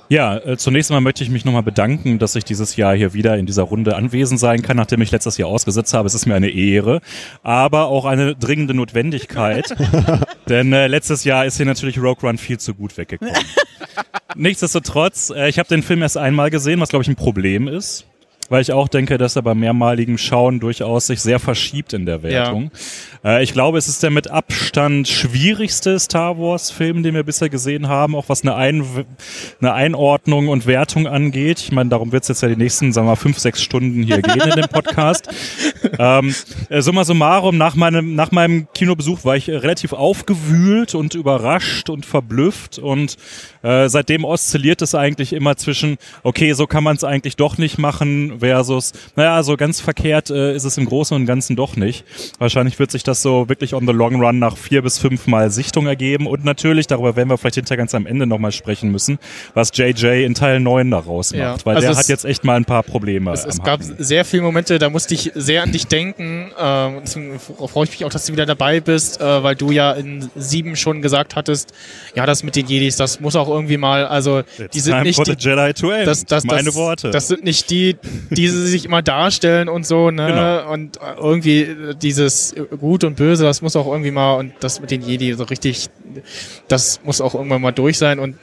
Ja, 0.09 0.37
äh, 0.37 0.57
zunächst 0.57 0.91
einmal 0.91 1.01
möchte 1.01 1.25
ich 1.25 1.31
mich 1.31 1.45
nochmal 1.45 1.63
bedanken, 1.63 2.19
dass 2.19 2.37
ich 2.37 2.45
dieses 2.45 2.77
Jahr 2.77 2.95
hier 2.95 3.15
wieder 3.15 3.37
in 3.39 3.47
dieser 3.47 3.63
Runde 3.63 3.97
anwesend 3.97 4.39
sein 4.39 4.63
kann, 4.63 4.77
nachdem 4.77 5.01
ich 5.01 5.11
letztes 5.11 5.39
Jahr 5.39 5.49
ausgesetzt 5.49 5.95
habe. 5.95 6.07
Es 6.07 6.15
ist 6.15 6.27
mir 6.27 6.35
eine 6.35 6.51
Ehre, 6.51 7.01
aber 7.43 7.87
auch 7.87 8.05
eine 8.05 8.35
dringende 8.35 8.75
Notwendigkeit, 8.75 9.75
denn 10.49 10.73
äh, 10.73 10.87
letztes 10.89 11.25
Jahr 11.25 11.47
ist 11.47 11.57
hier 11.57 11.67
natürlich 11.67 11.99
Rogue 11.99 12.29
One 12.29 12.39
viel 12.39 12.59
zu 12.59 12.75
gut 12.75 12.97
weggekommen. 12.97 13.35
Nichtsdestotrotz, 14.37 15.31
äh, 15.31 15.49
ich 15.49 15.59
habe 15.59 15.69
den 15.69 15.83
Film 15.83 16.03
erst 16.03 16.17
einmal 16.17 16.51
gesehen, 16.51 16.81
was 16.81 16.91
glaube 16.91 17.03
ich 17.03 17.09
ein 17.09 17.17
Problem 17.17 17.69
ist. 17.69 18.07
Weil 18.49 18.63
ich 18.63 18.73
auch 18.73 18.89
denke, 18.89 19.19
dass 19.19 19.37
er 19.37 19.43
beim 19.43 19.59
mehrmaligen 19.61 20.19
Schauen 20.19 20.61
durchaus 20.61 21.07
sich 21.07 21.21
sehr 21.21 21.39
verschiebt 21.39 21.93
in 21.93 22.07
der 22.07 22.23
Wertung. 22.23 22.71
Äh, 23.25 23.43
ich 23.43 23.53
glaube, 23.53 23.79
es 23.79 23.89
ist 23.89 24.03
der 24.03 24.11
mit 24.11 24.31
Abstand 24.31 25.09
schwierigste 25.09 25.99
Star 25.99 26.39
Wars-Film, 26.39 27.03
den 27.03 27.15
wir 27.15 27.23
bisher 27.23 27.49
gesehen 27.49 27.89
haben, 27.89 28.15
auch 28.15 28.29
was 28.29 28.43
eine, 28.43 28.55
Ein 28.55 28.85
eine 29.61 29.73
Einordnung 29.73 30.49
und 30.49 30.67
Wertung 30.67 31.07
angeht. 31.07 31.61
Ich 31.61 31.73
meine, 31.73 31.91
darum 31.91 32.13
wird 32.13 32.25
es 32.25 32.29
jetzt 32.29 32.43
ja 32.43 32.49
die 32.49 32.57
nächsten, 32.57 32.93
sagen 32.93 33.07
wir 33.07 33.13
mal, 33.13 33.17
fünf, 33.17 33.39
sechs 33.39 33.63
Stunden 33.63 34.03
hier 34.03 34.21
gehen 34.21 34.41
in 34.41 34.57
dem 34.57 34.69
Podcast. 34.69 35.29
ähm, 35.99 36.35
äh, 36.69 36.83
summa 36.83 37.05
summarum, 37.05 37.57
nach 37.57 37.75
meinem, 37.75 38.15
nach 38.15 38.31
meinem 38.31 38.69
Kinobesuch 38.75 39.25
war 39.25 39.37
ich 39.37 39.49
relativ 39.49 39.93
aufgewühlt 39.93 40.95
und 40.95 41.15
überrascht 41.15 41.89
und 41.91 42.07
verblüfft 42.07 42.79
und 42.79 43.17
äh, 43.63 43.89
seitdem 43.89 44.25
oszilliert 44.25 44.83
es 44.83 44.95
eigentlich 44.95 45.33
immer 45.33 45.57
zwischen, 45.57 45.97
okay, 46.23 46.53
so 46.53 46.67
kann 46.67 46.85
man 46.85 46.97
es 46.97 47.05
eigentlich 47.05 47.37
doch 47.37 47.59
nicht 47.59 47.79
machen, 47.79 48.34
versus, 48.39 48.93
naja, 49.17 49.43
so 49.43 49.57
ganz 49.57 49.81
verkehrt 49.81 50.31
äh, 50.31 50.55
ist 50.55 50.65
es 50.65 50.79
im 50.79 50.87
Großen 50.87 51.17
und 51.17 51.27
Ganzen 51.27 51.57
doch 51.57 51.77
nicht. 51.77 52.05
Wahrscheinlich 52.39 52.79
wird 52.79 52.91
sich 52.91 53.03
das 53.03 53.23
so 53.23 53.49
wirklich 53.49 53.75
on 53.75 53.87
the 53.87 53.93
long 53.93 54.21
run 54.21 54.39
nach 54.39 54.57
vier 54.57 54.83
bis 54.83 54.99
fünf 54.99 55.27
Mal 55.27 55.51
Sichtung 55.51 55.87
ergeben 55.87 56.27
und 56.27 56.45
natürlich, 56.45 56.87
darüber 56.87 57.17
werden 57.17 57.29
wir 57.29 57.39
vielleicht 57.39 57.57
hinterher 57.57 57.79
ganz 57.79 57.95
am 57.95 58.07
Ende 58.07 58.27
nochmal 58.27 58.53
sprechen 58.53 58.91
müssen, 58.91 59.19
was 59.55 59.71
JJ 59.75 60.25
in 60.25 60.35
Teil 60.35 60.61
9 60.61 60.91
daraus 60.91 61.33
macht, 61.33 61.41
Ja, 61.41 61.57
weil 61.65 61.77
also 61.77 61.89
der 61.89 61.97
hat 61.97 62.09
jetzt 62.09 62.25
echt 62.25 62.45
mal 62.45 62.57
ein 62.57 62.65
paar 62.65 62.83
Probleme. 62.83 63.33
Es, 63.33 63.45
es 63.45 63.63
gab 63.63 63.81
sehr 63.83 64.25
viele 64.25 64.43
Momente, 64.43 64.79
da 64.79 64.91
musste 64.91 65.15
ich 65.15 65.33
sehr 65.35 65.63
an 65.63 65.73
dich 65.73 65.87
denken. 65.87 66.51
Ähm, 66.59 67.01
deswegen 67.03 67.39
freue 67.39 67.85
ich 67.85 67.91
mich 67.91 68.05
auch, 68.05 68.11
dass 68.11 68.27
du 68.27 68.33
wieder 68.33 68.47
dabei 68.47 68.81
bist, 68.81 69.21
äh, 69.21 69.43
weil 69.43 69.55
du 69.55 69.71
ja 69.71 69.93
in 69.93 70.29
sieben 70.37 70.77
schon 70.77 71.03
gesagt 71.03 71.37
hattest, 71.37 71.73
ja, 72.15 72.27
das 72.27 72.43
mit 72.43 72.57
den 72.57 72.67
Jedis, 72.67 72.97
das 72.97 73.21
muss 73.21 73.37
auch 73.37 73.49
irgendwie 73.49 73.77
mal, 73.77 74.07
also 74.07 74.43
die 74.73 74.81
sind 74.81 75.03
nicht 75.03 75.19
die, 75.27 75.35
Jedi 75.39 75.73
to 75.75 75.91
end. 75.91 76.07
das, 76.07 76.25
das, 76.25 76.45
Meine 76.45 76.65
das, 76.65 76.75
Worte. 76.75 77.11
Das 77.11 77.29
sind 77.29 77.45
nicht 77.45 77.71
die, 77.71 77.97
die 78.31 78.49
sie 78.49 78.67
sich 78.67 78.85
immer 78.85 79.03
darstellen 79.03 79.69
und 79.69 79.87
so, 79.87 80.11
ne? 80.11 80.27
Genau. 80.27 80.73
Und 80.73 80.97
äh, 80.97 81.01
irgendwie 81.17 81.63
äh, 81.63 81.95
dieses 81.95 82.55
Gut 82.81 83.05
und 83.05 83.17
Böse, 83.17 83.45
das 83.45 83.63
muss 83.63 83.77
auch 83.77 83.87
irgendwie 83.87 84.11
mal, 84.11 84.35
und 84.35 84.55
das 84.61 84.81
mit 84.81 84.91
den 84.91 85.03
Jedi 85.03 85.33
so 85.35 85.45
richtig, 85.45 85.89
das 86.69 87.01
muss 87.05 87.21
auch 87.21 87.35
irgendwann 87.35 87.63
mal 87.63 87.73
durch 87.73 87.99
sein 87.99 88.19
und 88.19 88.37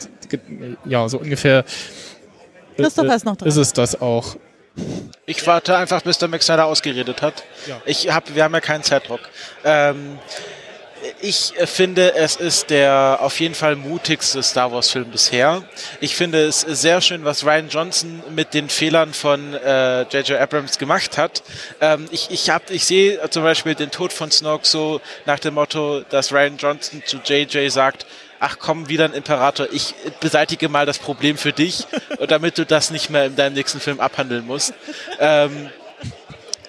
ja, 0.86 1.08
so 1.10 1.20
ungefähr. 1.20 1.60
äh, 2.78 2.84
Christopher 2.84 3.16
ist 3.16 3.26
noch 3.26 3.36
dran. 3.36 3.48
Ist 3.48 3.58
es 3.58 3.74
das 3.74 4.02
auch? 4.02 4.38
Ich 5.26 5.46
warte 5.48 5.78
einfach, 5.78 6.02
bis 6.02 6.18
der 6.18 6.30
Max 6.30 6.46
Snyder 6.46 6.66
ausgeredet 6.66 7.22
hat. 7.22 7.44
Ich 7.86 8.12
hab, 8.12 8.34
wir 8.34 8.44
haben 8.44 8.54
ja 8.54 8.62
keinen 8.62 8.84
Zeitdruck. 8.84 9.20
Ähm, 9.64 10.18
ich 11.22 11.58
äh, 11.58 11.68
finde, 11.68 12.16
es 12.16 12.36
ist 12.36 12.70
der 12.70 13.18
auf 13.22 13.40
jeden 13.40 13.56
Fall 13.56 13.76
mutigste 13.76 14.42
Star 14.44 14.72
Wars-Film 14.72 15.12
bisher. 15.12 15.64
Ich 16.00 16.16
finde 16.16 16.46
es 16.46 16.62
sehr 16.62 17.02
schön, 17.02 17.26
was 17.26 17.46
Ryan 17.46 17.70
Johnson 17.70 18.24
mit 18.34 18.54
den 18.54 18.70
Fehlern 18.70 19.14
von 19.14 19.54
äh, 19.54 20.04
J.J. 20.04 20.40
Abrams 20.40 20.78
gemacht 20.78 21.18
hat. 21.18 21.44
Ähm, 21.80 22.08
ich 22.12 22.30
ich, 22.32 22.50
hab, 22.50 22.70
ich 22.70 22.86
sehe 22.86 23.20
zum 23.30 23.44
Beispiel 23.44 23.76
den 23.76 23.92
Tod 23.92 24.14
von 24.14 24.32
Snoke 24.32 24.68
so 24.68 25.02
nach 25.26 25.40
dem 25.40 25.56
Motto, 25.56 26.02
dass 26.10 26.32
Ryan 26.32 26.58
Johnson 26.58 27.04
zu 27.06 27.18
J.J. 27.18 27.72
sagt, 27.72 28.06
ach 28.40 28.58
komm, 28.60 28.90
wieder 28.90 29.06
ein 29.06 29.14
Imperator, 29.14 29.68
ich 29.72 29.94
beseitige 30.20 30.68
mal 30.68 30.86
das 30.86 31.00
Problem 31.00 31.38
für 31.38 31.54
dich, 31.54 31.86
damit 32.28 32.58
du 32.58 32.66
das 32.66 32.90
nicht 32.90 33.10
mehr 33.10 33.26
in 33.26 33.36
deinem 33.36 33.54
nächsten 33.54 33.80
Film 33.80 34.00
abhandeln 34.00 34.46
musst. 34.46 34.74
Ähm, 35.20 35.70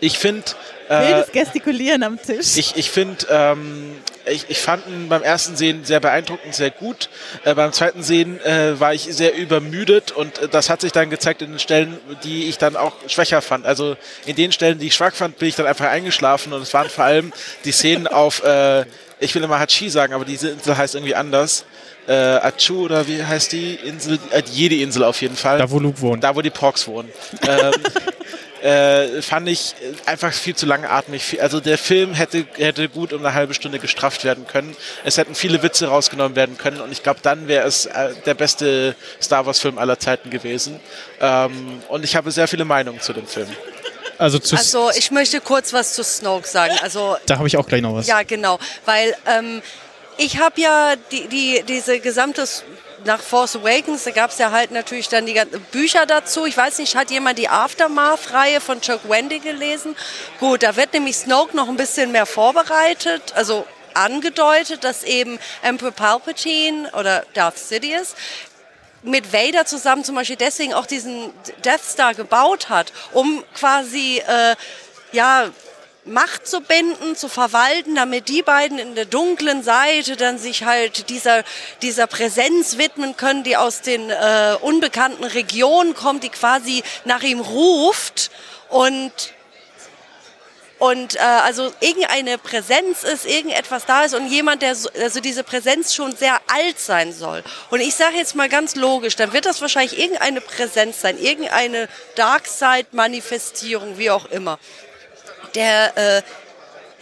ich 0.01 0.19
finde, 0.19 0.45
äh, 0.89 1.09
Wildes 1.09 1.33
Gestikulieren 1.33 2.03
am 2.03 2.21
Tisch. 2.21 2.57
ich, 2.57 2.77
ich 2.77 2.91
finde, 2.91 3.27
ähm, 3.31 3.97
ich, 4.26 4.47
ich 4.49 4.59
fand 4.59 4.87
ihn 4.87 5.09
beim 5.09 5.23
ersten 5.23 5.57
Sehen 5.57 5.85
sehr 5.85 6.00
beeindruckend, 6.00 6.55
sehr 6.55 6.71
gut. 6.71 7.09
Äh, 7.45 7.55
beim 7.55 7.73
zweiten 7.73 8.02
Sehen 8.02 8.41
äh, 8.45 8.79
war 8.79 8.95
ich 8.95 9.02
sehr 9.02 9.35
übermüdet 9.35 10.12
und 10.12 10.38
äh, 10.38 10.49
das 10.49 10.71
hat 10.71 10.81
sich 10.81 10.93
dann 10.93 11.11
gezeigt 11.11 11.43
in 11.43 11.50
den 11.50 11.59
Stellen, 11.59 11.99
die 12.25 12.45
ich 12.45 12.59
dann 12.59 12.76
auch 12.76 12.93
schwächer 13.07 13.43
fand. 13.43 13.67
Also 13.67 13.97
in 14.26 14.37
den 14.37 14.52
Stellen, 14.52 14.79
die 14.79 14.88
ich 14.88 14.95
schwach 14.95 15.14
fand, 15.14 15.38
bin 15.38 15.49
ich 15.49 15.57
dann 15.57 15.67
einfach 15.67 15.87
eingeschlafen 15.87 16.52
und 16.52 16.62
es 16.62 16.73
waren 16.75 16.88
vor 16.88 17.05
allem 17.05 17.33
die 17.64 17.73
Szenen 17.73 18.07
auf, 18.07 18.43
äh, 18.45 18.85
ich 19.21 19.35
will 19.35 19.43
immer 19.43 19.59
Hachi 19.59 19.88
sagen, 19.91 20.14
aber 20.14 20.25
diese 20.25 20.50
Insel 20.50 20.76
heißt 20.76 20.95
irgendwie 20.95 21.14
anders. 21.14 21.64
Äh, 22.09 22.14
Achu 22.14 22.85
oder 22.85 23.07
wie 23.07 23.25
heißt 23.25 23.52
die 23.52 23.75
Insel? 23.75 24.19
Äh, 24.33 24.43
jede 24.50 24.75
Insel 24.76 25.05
auf 25.05 25.21
jeden 25.23 25.37
Fall. 25.37 25.59
Da, 25.59 25.71
wo 25.71 25.79
Luke 25.79 26.00
wohnt. 26.00 26.25
Da, 26.25 26.35
wo 26.35 26.43
die 26.43 26.50
Porks 26.50 26.88
wohnen. 26.88 27.09
ähm, 27.47 27.73
äh, 28.62 29.23
fand 29.23 29.49
ich 29.49 29.75
einfach 30.07 30.33
viel 30.33 30.54
zu 30.54 30.66
langatmig. 30.66 31.42
Also 31.42 31.61
der 31.61 31.78
Film 31.78 32.14
hätte, 32.14 32.47
hätte 32.57 32.88
gut 32.88 33.12
um 33.12 33.25
eine 33.25 33.35
halbe 33.35 33.54
Stunde 33.54 33.78
gestrafft 33.78 34.25
werden 34.25 34.47
können. 34.47 34.76
Es 35.04 35.19
hätten 35.19 35.35
viele 35.35 35.62
Witze 35.62 35.88
rausgenommen 35.88 36.37
werden 36.37 36.57
können 36.57 36.81
und 36.81 36.92
ich 36.92 37.02
glaube, 37.02 37.21
dann 37.23 37.49
wäre 37.49 37.66
es 37.66 37.87
äh, 37.87 38.14
der 38.25 38.35
beste 38.35 38.95
Star 39.21 39.47
Wars-Film 39.47 39.78
aller 39.78 39.99
Zeiten 39.99 40.31
gewesen. 40.31 40.78
Ähm, 41.21 41.83
und 41.88 42.04
ich 42.04 42.14
habe 42.16 42.31
sehr 42.31 42.47
viele 42.49 42.64
Meinungen 42.64 43.00
zu 43.00 43.12
dem 43.12 43.26
Film. 43.26 43.49
Also, 44.19 44.38
zu 44.38 44.57
Also 44.57 44.90
ich 44.97 45.11
möchte 45.11 45.40
kurz 45.40 45.73
was 45.73 45.95
zu 45.95 46.04
Snoke 46.04 46.47
sagen. 46.47 46.75
Also 46.83 47.16
da 47.26 47.38
habe 47.38 47.49
ich 47.49 47.57
auch 47.57 47.66
gleich 47.66 47.83
noch 47.83 47.95
was. 47.95 48.07
Ja, 48.07 48.23
genau. 48.23 48.59
Weil 48.85 49.16
ähm, 49.26 49.62
ich 50.19 50.38
habe 50.38 50.61
ja 50.61 50.97
die, 51.11 51.28
die, 51.28 51.62
diese 51.66 52.00
gesamte, 52.00 52.47
nach 53.04 53.21
Force 53.21 53.57
Awakens, 53.57 54.04
da 54.04 54.11
gab 54.11 54.31
es 54.31 54.38
ja 54.38 54.50
halt 54.50 54.71
natürlich 54.71 55.09
dann 55.09 55.26
die 55.26 55.35
ganzen 55.35 55.61
Bücher 55.73 56.07
dazu. 56.07 56.47
Ich 56.47 56.57
weiß 56.57 56.78
nicht, 56.78 56.95
hat 56.97 57.11
jemand 57.11 57.38
die 57.38 57.49
Aftermath-Reihe 57.49 58.61
von 58.61 58.81
Chuck 58.81 59.09
Wendy 59.09 59.40
gelesen? 59.40 59.97
Gut, 60.38 60.62
da 60.62 60.76
wird 60.76 60.92
nämlich 60.92 61.16
Snoke 61.16 61.57
noch 61.57 61.69
ein 61.69 61.76
bisschen 61.76 62.12
mehr 62.12 62.26
vorbereitet, 62.26 63.33
also 63.35 63.66
angedeutet, 63.95 64.85
dass 64.85 65.02
eben 65.02 65.38
Emperor 65.62 65.92
Palpatine 65.92 66.90
oder 66.92 67.25
Darth 67.35 67.59
Sidious 67.59 68.14
mit 69.02 69.33
Vader 69.33 69.66
zusammen 69.66 70.04
zum 70.04 70.14
Beispiel 70.14 70.37
deswegen 70.37 70.75
auch 70.75 70.87
diesen 70.87 71.33
Death 71.64 71.83
Star 71.85 72.14
gebaut 72.14 72.69
hat, 72.69 72.92
um 73.12 73.42
quasi 73.54 74.23
äh, 74.26 74.54
ja 75.12 75.50
Macht 76.04 76.49
zu 76.49 76.61
binden, 76.61 77.14
zu 77.14 77.28
verwalten, 77.28 77.94
damit 77.94 78.28
die 78.28 78.42
beiden 78.42 78.80
in 78.80 78.97
der 78.97 79.04
dunklen 79.04 79.62
Seite 79.62 80.16
dann 80.16 80.37
sich 80.37 80.64
halt 80.64 81.09
dieser, 81.11 81.44
dieser 81.80 82.09
Präsenz 82.09 82.76
widmen 82.76 83.16
können, 83.16 83.44
die 83.44 83.56
aus 83.56 83.82
den 83.82 84.11
äh, 84.11 84.56
unbekannten 84.62 85.23
Regionen 85.23 85.94
kommt, 85.94 86.25
die 86.25 86.28
quasi 86.28 86.82
nach 87.04 87.23
ihm 87.23 87.38
ruft 87.38 88.32
und 88.68 89.12
und 90.82 91.14
äh, 91.14 91.21
also 91.21 91.73
irgendeine 91.78 92.38
Präsenz 92.38 93.04
ist, 93.04 93.25
irgendetwas 93.25 93.87
da 93.87 94.02
ist 94.02 94.16
und 94.16 94.26
jemand, 94.26 94.62
der 94.62 94.75
so, 94.75 94.88
also 95.00 95.21
diese 95.21 95.44
Präsenz 95.44 95.94
schon 95.94 96.16
sehr 96.16 96.40
alt 96.49 96.80
sein 96.80 97.12
soll. 97.12 97.44
Und 97.71 97.80
ich 97.80 97.94
sage 97.94 98.16
jetzt 98.16 98.35
mal 98.35 98.49
ganz 98.49 98.75
logisch, 98.75 99.14
dann 99.14 99.32
wird 99.32 99.47
das 99.47 99.61
wahrscheinlich 99.61 99.97
irgendeine 99.97 100.40
Präsenz 100.40 101.00
sein, 101.00 101.21
irgendeine 101.21 101.88
Darkseid-Manifestierung, 102.16 103.97
wie 103.97 104.11
auch 104.11 104.26
immer, 104.32 104.59
der 105.54 105.97
äh, 105.97 106.23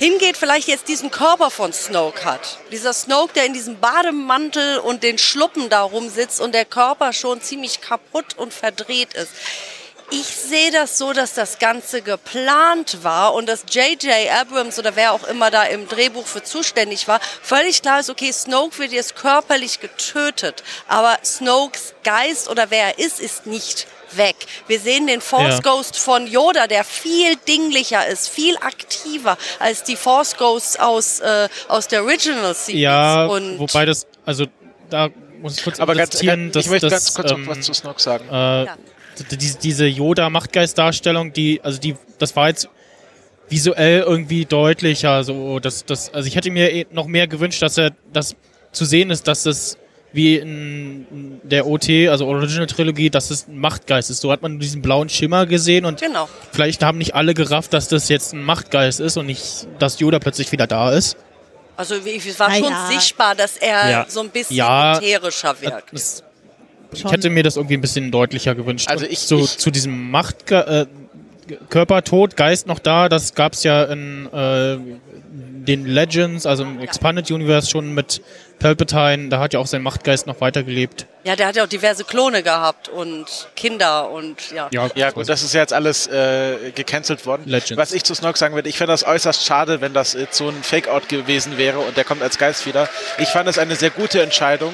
hingeht, 0.00 0.38
vielleicht 0.38 0.66
jetzt 0.66 0.88
diesen 0.88 1.11
Körper 1.11 1.50
von 1.50 1.73
Snoke 1.73 2.25
hat. 2.25 2.59
Dieser 2.73 2.95
Snoke, 2.95 3.35
der 3.35 3.45
in 3.45 3.52
diesem 3.52 3.80
Bademantel 3.80 4.78
und 4.78 5.02
den 5.02 5.19
Schluppen 5.19 5.69
da 5.69 5.83
rumsitzt 5.83 6.40
und 6.40 6.54
der 6.54 6.64
Körper 6.64 7.12
schon 7.12 7.42
ziemlich 7.42 7.83
kaputt 7.83 8.37
und 8.37 8.54
verdreht 8.54 9.12
ist. 9.12 9.30
Ich 10.12 10.26
sehe 10.26 10.73
das 10.73 10.99
so, 10.99 11.12
dass 11.12 11.35
das 11.35 11.61
Ganze 11.61 12.02
geplant 12.02 13.04
war 13.04 13.35
und 13.35 13.47
dass 13.47 13.64
J.J. 13.71 14.28
Abrams 14.40 14.78
oder 14.78 14.97
wer 14.97 15.12
auch 15.12 15.23
immer 15.25 15.52
da 15.52 15.64
im 15.64 15.87
Drehbuch 15.87 16.26
für 16.26 16.42
zuständig 16.42 17.07
war, 17.07 17.21
völlig 17.42 17.80
klar 17.80 18.00
ist, 18.00 18.11
okay, 18.11 18.33
Snoke 18.33 18.78
wird 18.78 18.90
jetzt 18.90 19.14
körperlich 19.14 19.78
getötet, 19.78 20.64
aber 20.88 21.19
Snokes 21.25 21.95
Geist 22.02 22.49
oder 22.49 22.71
wer 22.71 22.87
er 22.87 22.99
ist, 22.99 23.21
ist 23.21 23.47
nicht 23.47 23.87
weg. 24.17 24.37
Wir 24.67 24.79
sehen 24.81 25.07
den 25.07 25.21
Force 25.21 25.57
Ja. 25.64 25.73
Ghost 25.73 25.99
von 25.99 26.26
Yoda, 26.26 26.67
der 26.67 26.85
viel 26.85 27.37
dinglicher 27.49 28.07
ist, 28.07 28.29
viel 28.29 28.57
aktiver 28.59 29.37
als 29.59 29.83
die 29.85 29.97
Force 29.97 30.37
Ghosts 30.37 30.79
aus, 30.79 31.21
äh, 31.21 31.49
aus 31.69 31.88
der 31.88 32.02
Original 32.05 32.55
Series. 32.55 32.81
Ja, 32.83 33.26
und 33.26 33.59
wobei 33.59 33.85
das, 33.87 34.07
also 34.25 34.47
da 34.88 35.09
muss 35.40 35.59
ich 35.59 35.64
kurz 35.64 35.81
Aber 35.81 35.95
ganz, 35.95 36.11
protestieren, 36.11 36.52
dass 36.52 36.64
ich 36.64 36.71
möchte 36.71 36.88
das, 36.88 37.14
ganz 37.14 37.14
kurz 37.14 37.31
ähm, 37.33 37.45
noch 37.45 37.57
was 37.57 37.61
zu 37.64 37.73
Snoke 37.75 38.00
sagen. 38.00 38.29
äh, 38.29 38.64
Ja. 38.67 38.76
diese, 39.31 39.59
diese 39.59 39.87
Yoda-Machtgeist-Darstellung, 39.87 41.33
die, 41.33 41.61
also 41.62 41.79
die, 41.79 41.97
das 42.19 42.35
war 42.37 42.49
jetzt 42.49 42.69
visuell 43.49 44.00
irgendwie 44.00 44.45
deutlicher, 44.45 45.25
so, 45.25 45.59
dass, 45.59 45.85
das, 45.85 46.12
also 46.14 46.26
ich 46.29 46.37
hätte 46.37 46.50
mir 46.50 46.73
eh 46.73 46.87
noch 46.93 47.07
mehr 47.07 47.26
gewünscht, 47.26 47.62
dass 47.62 47.79
er, 47.79 47.90
das 48.12 48.37
zu 48.73 48.85
sehen 48.85 49.11
ist, 49.11 49.26
dass 49.26 49.45
es 49.47 49.76
wie 50.12 50.37
in 50.37 51.40
der 51.45 51.67
OT, 51.67 51.88
also 52.09 52.26
Original 52.26 52.67
Trilogie, 52.67 53.11
dass 53.11 53.31
es 53.31 53.47
ein 53.49 53.59
Machtgeist 53.59 54.11
ist. 54.11 54.21
So 54.21 54.33
hat 54.33 54.43
man 54.43 54.59
diesen 54.59 54.83
blauen 54.83 55.09
Schimmer 55.09 55.47
gesehen 55.47 55.85
und 55.85 56.00
Genau. 56.00 56.29
vielleicht 56.52 56.83
haben 56.83 56.99
nicht 56.99 57.14
alle 57.14 57.35
gerafft, 57.35 57.73
dass 57.73 57.88
das 57.88 58.09
jetzt 58.09 58.33
ein 58.33 58.43
Machtgeist 58.43 58.99
ist 59.00 59.17
und 59.17 59.26
nicht, 59.26 59.69
dass 59.79 60.00
Yoda 60.00 60.19
plötzlich 60.19 60.50
wieder 60.52 60.67
da 60.67 60.90
ist. 60.93 61.17
Also 61.76 61.95
es 61.95 62.38
war 62.38 62.49
Na 62.49 62.55
schon 62.57 62.64
ja. 62.71 62.88
sichtbar, 62.90 63.35
dass 63.35 63.57
er 63.57 63.90
Ja. 63.90 64.07
so 64.09 64.21
ein 64.21 64.29
bisschen 64.31 64.57
Ja. 64.57 64.99
ätherischer 64.99 65.55
wirkt. 65.61 65.93
Das, 65.93 66.23
ich 66.93 67.05
hätte 67.05 67.31
mir 67.31 67.43
das 67.43 67.57
irgendwie 67.57 67.75
ein 67.76 67.81
bisschen 67.81 68.11
deutlicher 68.11 68.55
gewünscht. 68.55 68.88
Also 68.90 69.07
ich- 69.07 69.21
so 69.21 69.38
ich- 69.38 69.57
zu 69.59 69.71
diesem 69.71 70.11
Macht 70.11 70.50
äh, 70.50 70.87
Körper 71.69 72.02
tot, 72.05 72.37
Geist 72.37 72.67
noch 72.67 72.79
da, 72.81 73.09
das 73.09 73.35
gab 73.35 73.55
es 73.55 73.62
ja 73.64 73.85
in 73.85 74.26
äh, 74.33 74.76
den 75.71 75.87
Legends, 75.87 76.47
also 76.47 76.65
im 76.65 76.81
Expanded 76.81 77.31
Universe 77.31 77.71
schon 77.71 77.95
mit 77.95 78.21
Palpatine, 78.59 79.29
da 79.29 79.39
hat 79.39 79.55
ja 79.55 79.61
auch 79.61 79.67
sein 79.67 79.83
Machtgeist 79.83 80.27
noch 80.27 80.41
weitergelebt. 80.41 81.07
Ja, 81.23 81.37
der 81.37 81.47
hat 81.47 81.57
ja 81.57 81.62
auch 81.65 81.69
diverse 81.69 82.05
Klone 82.05 82.43
gehabt 82.43 82.89
und 82.89 83.27
Kinder 83.55 84.11
und 84.11 84.50
ja. 84.50 84.69
Ja 84.95 85.11
gut, 85.11 85.29
das 85.29 85.43
ist 85.43 85.55
ja 85.55 85.61
jetzt 85.61 85.73
alles 85.73 86.09
äh, 86.09 86.73
gecancelt 86.75 87.25
worden. 87.25 87.43
Legends. 87.47 87.77
Was 87.77 87.93
ich 87.93 88.03
zu 88.03 88.15
Snoke 88.15 88.39
sagen 88.39 88.55
würde, 88.55 88.69
ich 88.69 88.79
fände 88.79 88.93
das 88.93 89.05
äußerst 89.05 89.45
schade, 89.45 89.81
wenn 89.81 89.93
das 89.93 90.15
jetzt 90.15 90.37
so 90.37 90.49
ein 90.49 90.62
Fake-Out 90.62 91.09
gewesen 91.09 91.57
wäre 91.57 91.79
und 91.79 91.97
der 91.97 92.05
kommt 92.05 92.23
als 92.23 92.37
Geist 92.37 92.67
wieder. 92.67 92.89
Ich 93.19 93.29
fand 93.29 93.49
es 93.49 93.59
eine 93.59 93.77
sehr 93.77 93.91
gute 93.91 94.23
Entscheidung, 94.23 94.73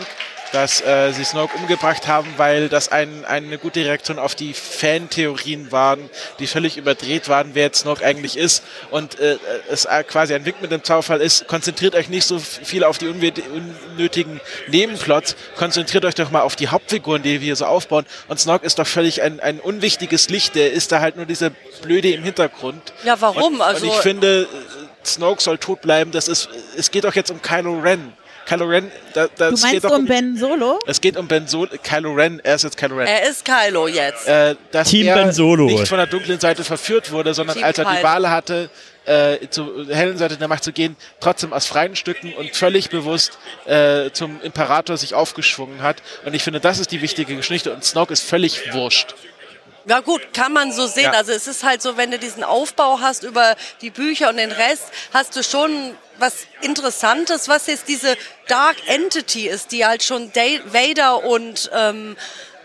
dass 0.52 0.80
äh, 0.80 1.12
sie 1.12 1.24
Snoke 1.24 1.56
umgebracht 1.56 2.06
haben, 2.06 2.32
weil 2.36 2.68
das 2.68 2.90
ein, 2.90 3.24
eine 3.24 3.58
gute 3.58 3.84
Reaktion 3.84 4.18
auf 4.18 4.34
die 4.34 4.54
Fan-Theorien 4.54 5.72
waren, 5.72 6.08
die 6.38 6.46
völlig 6.46 6.76
überdreht 6.76 7.28
waren, 7.28 7.50
wer 7.54 7.64
jetzt 7.64 7.80
Snoke 7.80 8.04
eigentlich 8.04 8.36
ist. 8.36 8.62
Und 8.90 9.18
äh, 9.18 9.38
es 9.70 9.84
äh, 9.84 10.04
quasi 10.04 10.34
ein 10.34 10.44
Wink 10.44 10.60
mit 10.62 10.70
dem 10.70 10.84
Zaunfall 10.84 11.20
ist, 11.20 11.46
konzentriert 11.46 11.94
euch 11.94 12.08
nicht 12.08 12.26
so 12.26 12.38
viel 12.38 12.84
auf 12.84 12.98
die 12.98 13.08
unnötigen 13.08 14.40
Nebenplots, 14.68 15.36
konzentriert 15.56 16.04
euch 16.04 16.14
doch 16.14 16.30
mal 16.30 16.42
auf 16.42 16.56
die 16.56 16.68
Hauptfiguren, 16.68 17.22
die 17.22 17.32
wir 17.40 17.46
hier 17.46 17.56
so 17.56 17.66
aufbauen. 17.66 18.06
Und 18.28 18.38
Snoke 18.40 18.64
ist 18.64 18.78
doch 18.78 18.86
völlig 18.86 19.22
ein, 19.22 19.40
ein 19.40 19.60
unwichtiges 19.60 20.28
Licht, 20.28 20.54
der 20.54 20.72
ist 20.72 20.92
da 20.92 21.00
halt 21.00 21.16
nur 21.16 21.26
dieser 21.26 21.50
Blöde 21.82 22.10
im 22.12 22.22
Hintergrund. 22.22 22.92
Ja, 23.04 23.20
warum? 23.20 23.54
Und, 23.56 23.60
Also- 23.60 23.86
und 23.86 23.92
ich 23.92 23.98
finde, 24.00 24.42
äh, 24.42 25.06
Snoke 25.06 25.42
soll 25.42 25.58
tot 25.58 25.82
bleiben. 25.82 26.10
Das 26.10 26.28
ist, 26.28 26.48
es 26.76 26.90
geht 26.90 27.04
doch 27.04 27.14
jetzt 27.14 27.30
um 27.30 27.40
Kylo 27.40 27.78
Ren. 27.78 28.12
Kylo 28.46 28.64
Ren, 28.66 28.90
da, 29.12 29.26
das 29.36 29.50
Du 29.50 29.54
geht 29.56 29.62
meinst 29.72 29.84
doch 29.84 29.90
um 29.90 30.06
Ben 30.06 30.36
Solo? 30.36 30.78
es 30.86 31.00
geht 31.00 31.16
um 31.16 31.26
Ben 31.26 31.46
Solo, 31.46 31.70
Kylo 31.82 32.12
Ren, 32.14 32.40
er 32.44 32.54
ist 32.54 32.62
jetzt 32.64 32.76
Kylo 32.76 32.96
Ren. 32.96 33.06
Er 33.06 33.28
ist 33.28 33.44
Kylo 33.44 33.88
jetzt. 33.88 34.26
Äh, 34.28 34.54
dass 34.70 34.88
Team 34.88 35.08
er 35.08 35.14
Ben 35.16 35.32
Solo. 35.32 35.66
nicht 35.66 35.88
von 35.88 35.98
der 35.98 36.06
dunklen 36.06 36.38
Seite 36.40 36.62
verführt 36.64 37.10
wurde, 37.10 37.34
sondern 37.34 37.56
Team 37.56 37.64
als 37.64 37.78
er 37.78 37.84
die. 37.84 38.02
Wahl 38.02 38.30
hatte, 38.30 38.70
äh, 39.04 39.48
zur 39.50 39.86
hellen 39.88 40.16
Seite 40.18 40.36
der 40.36 40.48
Macht 40.48 40.64
zu 40.64 40.72
gehen, 40.72 40.96
trotzdem 41.20 41.52
aus 41.52 41.66
freien 41.66 41.96
Stücken 41.96 42.32
und 42.34 42.54
völlig 42.56 42.90
bewusst 42.90 43.38
äh, 43.66 44.10
zum 44.12 44.40
Imperator 44.42 44.96
sich 44.96 45.14
aufgeschwungen 45.14 45.82
hat. 45.82 46.02
Und 46.24 46.34
ich 46.34 46.42
finde, 46.42 46.60
das 46.60 46.78
ist 46.78 46.90
die 46.92 47.02
wichtige 47.02 47.36
Geschichte 47.36 47.72
und 47.72 47.84
Snoke 47.84 48.12
ist 48.12 48.22
völlig 48.22 48.72
wurscht. 48.74 49.14
Ja 49.88 50.00
gut, 50.00 50.20
kann 50.34 50.52
man 50.52 50.72
so 50.72 50.88
sehen. 50.88 51.04
Ja. 51.04 51.12
Also 51.12 51.30
es 51.30 51.46
ist 51.46 51.62
halt 51.62 51.80
so, 51.80 51.96
wenn 51.96 52.10
du 52.10 52.18
diesen 52.18 52.42
Aufbau 52.42 52.98
hast 53.00 53.22
über 53.22 53.54
die 53.80 53.90
Bücher 53.90 54.28
und 54.30 54.36
den 54.36 54.50
Rest, 54.50 54.84
hast 55.12 55.36
du 55.36 55.44
schon 55.44 55.92
was 56.18 56.46
Interessantes, 56.62 57.48
was 57.48 57.66
jetzt 57.66 57.88
diese 57.88 58.16
Dark 58.48 58.76
Entity 58.86 59.48
ist, 59.48 59.72
die 59.72 59.84
halt 59.84 60.02
schon 60.02 60.32
Vader 60.66 61.24
und 61.24 61.70
ähm, 61.74 62.16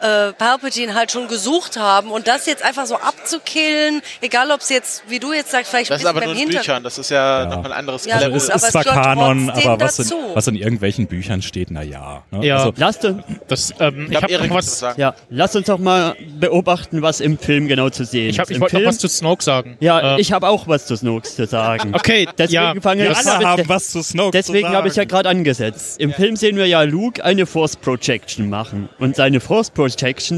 äh, 0.01 0.33
Palpatine 0.33 0.93
halt 0.95 1.11
schon 1.11 1.27
gesucht 1.27 1.77
haben 1.77 2.11
und 2.11 2.27
das 2.27 2.45
jetzt 2.45 2.63
einfach 2.63 2.85
so 2.85 2.95
abzukillen, 2.97 4.01
egal 4.21 4.51
ob 4.51 4.61
es 4.61 4.69
jetzt, 4.69 5.03
wie 5.07 5.19
du 5.19 5.33
jetzt 5.33 5.51
sagst, 5.51 5.69
vielleicht 5.71 5.91
Das 5.91 6.01
ist 6.01 6.07
aber 6.07 6.21
nur 6.25 6.33
beim 6.33 6.43
in. 6.43 6.49
Büchern, 6.49 6.83
das 6.83 6.97
ist 6.97 7.09
ja, 7.11 7.43
Ja. 7.43 7.45
nochmal 7.49 7.71
ein 7.71 7.79
anderes 7.79 8.05
Ja, 8.05 8.15
Also 8.15 8.29
es 8.31 8.49
aber 8.49 8.55
ist 8.57 8.71
zwar 8.71 8.83
Kanon, 8.83 9.49
aber 9.49 9.79
was 9.79 9.99
in, 9.99 10.11
was 10.33 10.47
in 10.47 10.55
irgendwelchen 10.55 11.07
Büchern 11.07 11.41
steht, 11.41 11.69
na 11.71 11.81
ja. 11.83 12.23
Ne? 12.31 12.45
Ja. 12.45 12.57
Also, 12.57 12.73
Lasst, 12.77 13.05
uns- 13.05 13.23
Das, 13.47 13.73
ähm, 13.79 14.05
ich 14.09 14.17
Ich 14.17 14.23
habe 14.23 14.47
noch 14.47 14.55
was 14.55 14.65
zu 14.65 14.71
was, 14.71 14.79
sagen. 14.79 15.01
ja, 15.01 15.15
lasst 15.29 15.55
uns 15.55 15.67
doch 15.67 15.77
mal 15.77 16.15
beobachten, 16.39 17.01
was 17.01 17.19
im 17.19 17.37
Film 17.37 17.67
genau 17.67 17.89
zu 17.89 18.03
sehen 18.05 18.29
ich, 18.29 18.39
hab, 18.39 18.45
ist. 18.45 18.51
ich 18.51 18.55
Im 18.55 18.61
wollte 18.61 18.79
noch 18.79 18.87
was 18.89 18.97
zu 18.97 19.07
Snoke 19.07 19.43
sagen. 19.43 19.77
Ja, 19.79 20.13
Ähm, 20.15 20.19
ich 20.19 20.31
habe 20.31 20.47
auch 20.47 20.67
was 20.67 20.85
zu 20.87 20.95
Snokes 20.95 21.35
zu 21.35 21.45
sagen. 21.45 21.93
Okay, 22.01 22.27
Deswegen 22.37 22.53
ja, 22.53 22.73
fange 22.81 23.03
wir 23.03 23.11
ich 23.11 23.17
alle 23.17 23.35
an. 23.37 23.45
haben 23.45 23.69
was 23.69 23.89
zu 23.91 24.01
Snoke 24.01 24.31
Deswegen 24.31 24.69
habe 24.69 24.87
ich 24.87 24.95
ja 24.95 25.03
gerade 25.03 25.29
angesetzt. 25.29 25.99
Im 25.99 26.11
Film 26.13 26.35
sehen 26.35 26.55
wir 26.57 26.65
ja 26.65 26.81
Luke 26.81 27.23
eine 27.23 27.45
Force 27.45 27.75
Projection 27.75 28.49
machen. 28.49 28.89
Und 28.97 29.15
seine 29.15 29.39
Force 29.39 29.69
Projection 29.69 29.90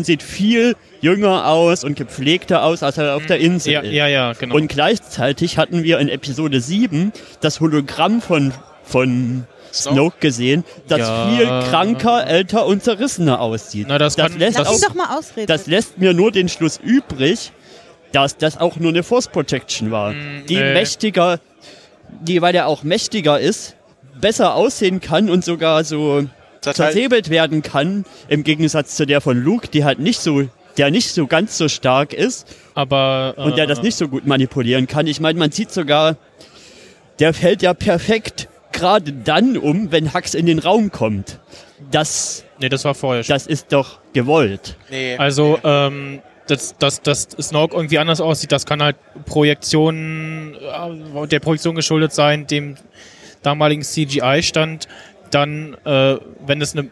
sieht 0.03 0.23
viel 0.23 0.75
jünger 1.01 1.47
aus 1.47 1.83
und 1.83 1.95
gepflegter 1.95 2.63
aus, 2.63 2.83
als 2.83 2.97
er 2.97 3.15
auf 3.15 3.25
der 3.25 3.39
Insel 3.39 3.73
ja, 3.73 3.79
ist. 3.81 3.91
ja, 3.91 4.07
ja, 4.07 4.33
genau. 4.33 4.55
Und 4.55 4.67
gleichzeitig 4.67 5.57
hatten 5.57 5.83
wir 5.83 5.99
in 5.99 6.09
Episode 6.09 6.59
7 6.61 7.11
das 7.41 7.59
Hologramm 7.59 8.21
von 8.21 8.53
von 8.85 9.45
Snoke? 9.73 10.17
Gesehen, 10.19 10.63
das 10.87 10.99
Ja. 10.99 11.29
viel 11.29 11.45
kranker, 11.69 12.27
älter 12.27 12.65
und 12.67 12.83
zerrissener 12.83 13.39
aussieht. 13.41 13.87
Na, 13.89 13.97
das 13.97 14.15
kann- 14.15 14.37
lässt 14.37 14.59
Lass 14.59 14.67
auch, 14.67 14.87
doch 14.87 14.93
mal 14.93 15.17
ausreden. 15.17 15.47
das 15.47 15.67
lässt 15.67 15.97
mir 15.97 16.13
nur 16.13 16.31
den 16.31 16.47
Schluss 16.49 16.79
übrig, 16.83 17.51
dass 18.11 18.37
das 18.37 18.57
auch 18.59 18.75
nur 18.75 18.89
eine 18.89 19.01
Force 19.03 19.27
Protection 19.29 19.89
war. 19.89 20.13
die 20.47 20.55
nee. 20.57 20.73
mächtiger, 20.73 21.39
die, 22.21 22.41
weil 22.41 22.53
er 22.55 22.67
auch 22.67 22.83
mächtiger 22.83 23.39
ist, 23.39 23.75
besser 24.21 24.53
aussehen 24.53 25.01
kann 25.01 25.29
und 25.29 25.43
sogar 25.43 25.83
so 25.83 26.21
Das 26.21 26.29
zersäbelt 26.63 27.29
werden 27.29 27.61
kann, 27.61 28.05
im 28.27 28.43
Gegensatz 28.43 28.95
zu 28.95 29.05
der 29.05 29.21
von 29.21 29.37
Luke, 29.41 29.67
die 29.67 29.83
halt 29.83 29.99
nicht 29.99 30.19
so, 30.19 30.43
der 30.77 30.91
nicht 30.91 31.09
so 31.09 31.27
ganz 31.27 31.57
so 31.57 31.67
stark 31.67 32.13
ist 32.13 32.47
Aber. 32.73 33.35
und 33.37 33.57
der 33.57 33.67
das 33.67 33.79
äh, 33.79 33.83
nicht 33.83 33.97
so 33.97 34.07
gut 34.07 34.25
manipulieren 34.25 34.87
kann. 34.87 35.07
Ich 35.07 35.19
meine, 35.19 35.37
man 35.37 35.51
sieht 35.51 35.71
sogar, 35.71 36.17
der 37.19 37.33
fällt 37.33 37.61
ja 37.61 37.73
perfekt 37.73 38.47
gerade 38.71 39.13
dann 39.13 39.57
um, 39.57 39.91
wenn 39.91 40.13
Hux 40.13 40.33
in 40.33 40.45
den 40.45 40.59
Raum 40.59 40.91
kommt. 40.91 41.39
Das, 41.91 42.43
Nee, 42.59 42.69
das 42.69 42.83
war 42.85 42.95
vorher 42.95 43.23
schon. 43.23 43.33
das 43.33 43.47
ist 43.47 43.71
doch 43.71 43.99
gewollt. 44.13 44.77
nee. 44.89 45.15
Also, 45.17 45.59
ähm, 45.63 46.21
dass, 46.47 46.77
dass, 46.77 47.01
dass 47.01 47.29
Snoke 47.39 47.75
irgendwie 47.75 47.99
anders 47.99 48.19
aussieht, 48.19 48.51
das 48.51 48.65
kann 48.65 48.83
halt 48.83 48.97
Projektionen, 49.25 50.55
äh, 50.55 51.27
der 51.27 51.39
Projektion 51.39 51.75
geschuldet 51.75 52.13
sein, 52.13 52.47
dem 52.47 52.75
damaligen 53.43 53.81
CGI-Stand. 53.81 54.87
Dann, 55.33 55.75
äh, 55.85 56.17
wenn 56.45 56.61
es 56.61 56.75
eine 56.75 56.89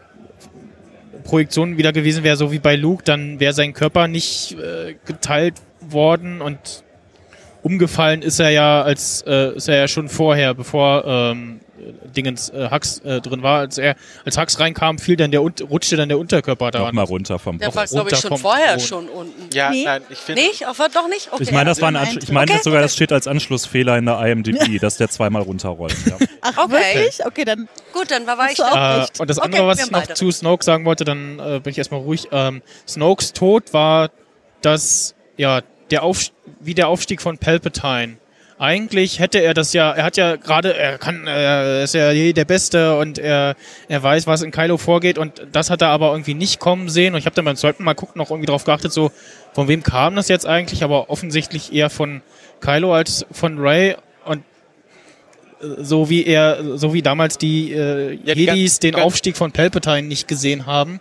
Projektion 1.24 1.78
wieder 1.78 1.94
gewesen 1.94 2.24
wäre, 2.24 2.36
so 2.36 2.52
wie 2.52 2.60
bei 2.60 2.76
Luke, 2.76 3.04
dann 3.04 3.40
wäre 3.40 3.54
sein 3.54 3.74
Körper 3.74 4.08
nicht 4.08 4.58
äh, 4.60 4.96
geteilt 5.06 5.56
worden 5.82 6.42
und 6.42 6.84
umgefallen 7.64 8.22
ist 8.22 8.40
er 8.40 8.50
ja 8.50 8.82
als 8.82 9.24
äh, 9.28 9.56
ist 9.56 9.68
er 9.70 9.78
ja 9.78 9.88
schon 9.88 10.10
vorher, 10.10 10.54
bevor 10.54 11.06
ähm, 11.06 11.60
Dingens 12.16 12.50
äh, 12.50 12.70
Hux 12.72 13.00
äh, 13.00 13.22
drin 13.22 13.44
war, 13.44 13.60
als 13.60 13.78
er 13.78 13.96
als 14.26 14.38
Hux 14.38 14.60
reinkam, 14.60 15.00
fiel 15.00 15.16
dann 15.16 15.32
der 15.32 15.40
rutschte 15.42 15.98
dann 15.98 16.10
der 16.10 16.20
Unterkörper 16.20 16.66
Noch 16.66 16.72
daran. 16.72 16.96
mal 16.96 17.04
runter 17.04 17.40
vom 17.40 17.58
Der 17.60 17.74
war, 17.74 17.86
glaube 17.86 18.10
ich, 18.12 18.18
schon 18.18 18.38
vorher 18.38 18.78
Thron. 18.78 18.80
schon 18.80 19.10
unten. 19.10 19.50
ja, 19.54 19.70
Nee. 19.72 19.84
nein, 19.86 20.02
ich 20.10 20.18
finde. 20.20 20.42
Nicht? 20.42 20.66
Auch, 20.68 20.76
doch 20.76 21.08
nicht? 21.10 21.30
Okay. 21.32 21.44
Ich 21.44 21.52
meine, 21.52 21.70
das 21.70 21.82
war 21.82 21.90
ein 21.90 21.96
Anschluss, 21.96 22.24
ich 22.24 22.32
meine 22.32 22.52
Okay. 22.52 22.62
sogar, 22.64 22.82
das 22.82 22.94
steht 22.96 23.12
als 23.12 23.28
Anschlussfehler 23.28 23.98
in 23.98 24.06
der 24.06 24.20
IMDb, 24.26 24.80
dass 24.80 24.98
der 24.98 25.10
zweimal 25.10 25.42
runterrollt. 25.42 25.96
Ja. 26.08 26.18
Ach, 26.42 26.58
Okay. 26.66 26.72
wirklich? 26.96 27.26
Okay, 27.26 27.46
dann 27.46 27.68
Gut, 27.94 28.12
dann 28.12 28.26
war, 28.28 28.38
war 28.38 28.52
ich 28.52 28.58
da. 28.58 29.04
Äh, 29.04 29.08
und 29.20 29.30
das 29.30 29.38
Okay, 29.38 29.46
andere, 29.46 29.68
was 29.68 29.84
ich 29.84 29.92
noch 29.92 30.04
zu 30.08 30.32
Snoke 30.32 30.64
sagen 30.64 30.86
wollte, 30.86 31.04
dann 31.06 31.40
äh, 31.40 31.60
bin 31.60 31.72
ich 31.72 31.78
erstmal 31.78 32.02
ruhig. 32.02 32.28
Ähm, 32.32 32.62
Snokes 32.88 33.34
Tod 33.34 33.74
war 33.74 34.10
das, 34.62 35.16
ja, 35.38 35.62
der 35.90 36.04
Auf, 36.04 36.32
wie 36.60 36.74
der 36.74 36.88
Aufstieg 36.88 37.22
von 37.22 37.38
Palpatine. 37.38 38.18
Eigentlich 38.62 39.18
hätte 39.18 39.40
er 39.40 39.56
das 39.56 39.74
ja, 39.74 39.92
er 39.92 40.04
hat 40.04 40.18
ja 40.18 40.36
gerade, 40.36 40.78
er 40.78 41.00
kann, 41.00 41.26
er 41.26 41.82
ist 41.82 41.96
ja 41.96 42.14
der 42.14 42.46
Beste 42.46 42.96
und 42.96 43.18
er, 43.18 43.56
er 43.88 44.04
weiß, 44.04 44.28
was 44.28 44.44
in 44.44 44.52
Kylo 44.52 44.78
vorgeht 44.78 45.18
und 45.18 45.48
das 45.52 45.72
hat 45.72 45.82
er 45.82 45.88
aber 45.88 46.12
irgendwie 46.12 46.36
nicht 46.36 46.60
kommen 46.60 46.88
sehen. 46.88 47.16
Und 47.16 47.20
ich 47.20 47.26
habe 47.26 47.36
dann 47.36 47.46
beim 47.46 47.56
zweiten 47.56 47.84
Mal 47.84 47.96
gucken 47.96 48.20
noch 48.20 48.30
irgendwie 48.30 48.46
drauf 48.46 48.64
geachtet, 48.64 48.94
so, 48.94 49.12
von 49.54 49.68
wem 49.68 49.82
kam 49.82 50.16
das 50.16 50.28
jetzt 50.28 50.46
eigentlich, 50.46 50.84
aber 50.84 51.10
offensichtlich 51.10 51.74
eher 51.74 51.90
von 51.90 52.22
Kylo 52.60 52.94
als 52.94 53.26
von 53.32 53.58
Ray 53.58 53.96
und 54.26 54.44
so 55.78 56.10
wie 56.10 56.26
er, 56.26 56.78
so 56.78 56.94
wie 56.94 57.02
damals 57.02 57.38
die 57.38 57.72
äh, 57.72 58.20
Ja, 58.24 58.36
die 58.36 58.46
Jedis 58.46 58.80
den 58.80 58.96
Aufstieg 58.96 59.38
von 59.38 59.52
Palpatine 59.52 60.04
nicht 60.04 60.28
gesehen 60.28 60.66
haben, 60.66 61.00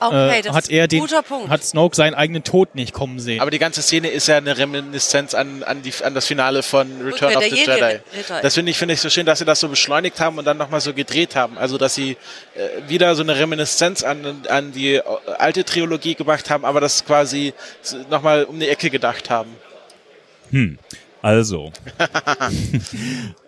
Okay, 0.00 0.38
äh, 0.38 0.42
das 0.42 0.54
hat 0.54 0.64
ist 0.64 0.70
er 0.70 0.82
ein 0.84 0.88
den, 0.88 1.00
guter 1.00 1.22
Punkt. 1.22 1.48
hat 1.48 1.64
Snoke 1.64 1.96
seinen 1.96 2.14
eigenen 2.14 2.44
Tod 2.44 2.74
nicht 2.74 2.92
kommen 2.92 3.18
sehen. 3.18 3.40
Aber 3.40 3.50
die 3.50 3.58
ganze 3.58 3.82
Szene 3.82 4.08
ist 4.08 4.28
ja 4.28 4.36
eine 4.36 4.58
Reminiszenz 4.58 5.34
an, 5.34 5.62
an, 5.62 5.82
die, 5.82 5.92
an 6.02 6.14
das 6.14 6.26
Finale 6.26 6.62
von 6.62 6.86
Return 7.02 7.32
Rückkehr 7.32 7.38
of 7.38 7.44
the 7.44 7.54
Jedi 7.54 7.70
Jedi. 7.70 8.42
Das 8.42 8.54
finde 8.54 8.70
ich, 8.70 8.78
finde 8.78 8.94
ich 8.94 9.00
so 9.00 9.10
schön, 9.10 9.26
dass 9.26 9.38
sie 9.38 9.44
das 9.44 9.60
so 9.60 9.68
beschleunigt 9.68 10.20
haben 10.20 10.38
und 10.38 10.44
dann 10.44 10.58
nochmal 10.58 10.80
so 10.80 10.92
gedreht 10.92 11.36
haben. 11.36 11.56
Also, 11.58 11.78
dass 11.78 11.94
sie 11.94 12.12
äh, 12.54 12.88
wieder 12.88 13.14
so 13.14 13.22
eine 13.22 13.38
Reminiszenz 13.38 14.02
an, 14.02 14.42
an 14.48 14.72
die 14.72 14.94
äh, 14.94 15.02
alte 15.38 15.64
Trilogie 15.64 16.14
gemacht 16.14 16.50
haben, 16.50 16.64
aber 16.64 16.80
das 16.80 17.04
quasi 17.04 17.54
nochmal 18.10 18.44
um 18.44 18.60
die 18.60 18.68
Ecke 18.68 18.90
gedacht 18.90 19.30
haben. 19.30 19.50
Also, 21.22 21.72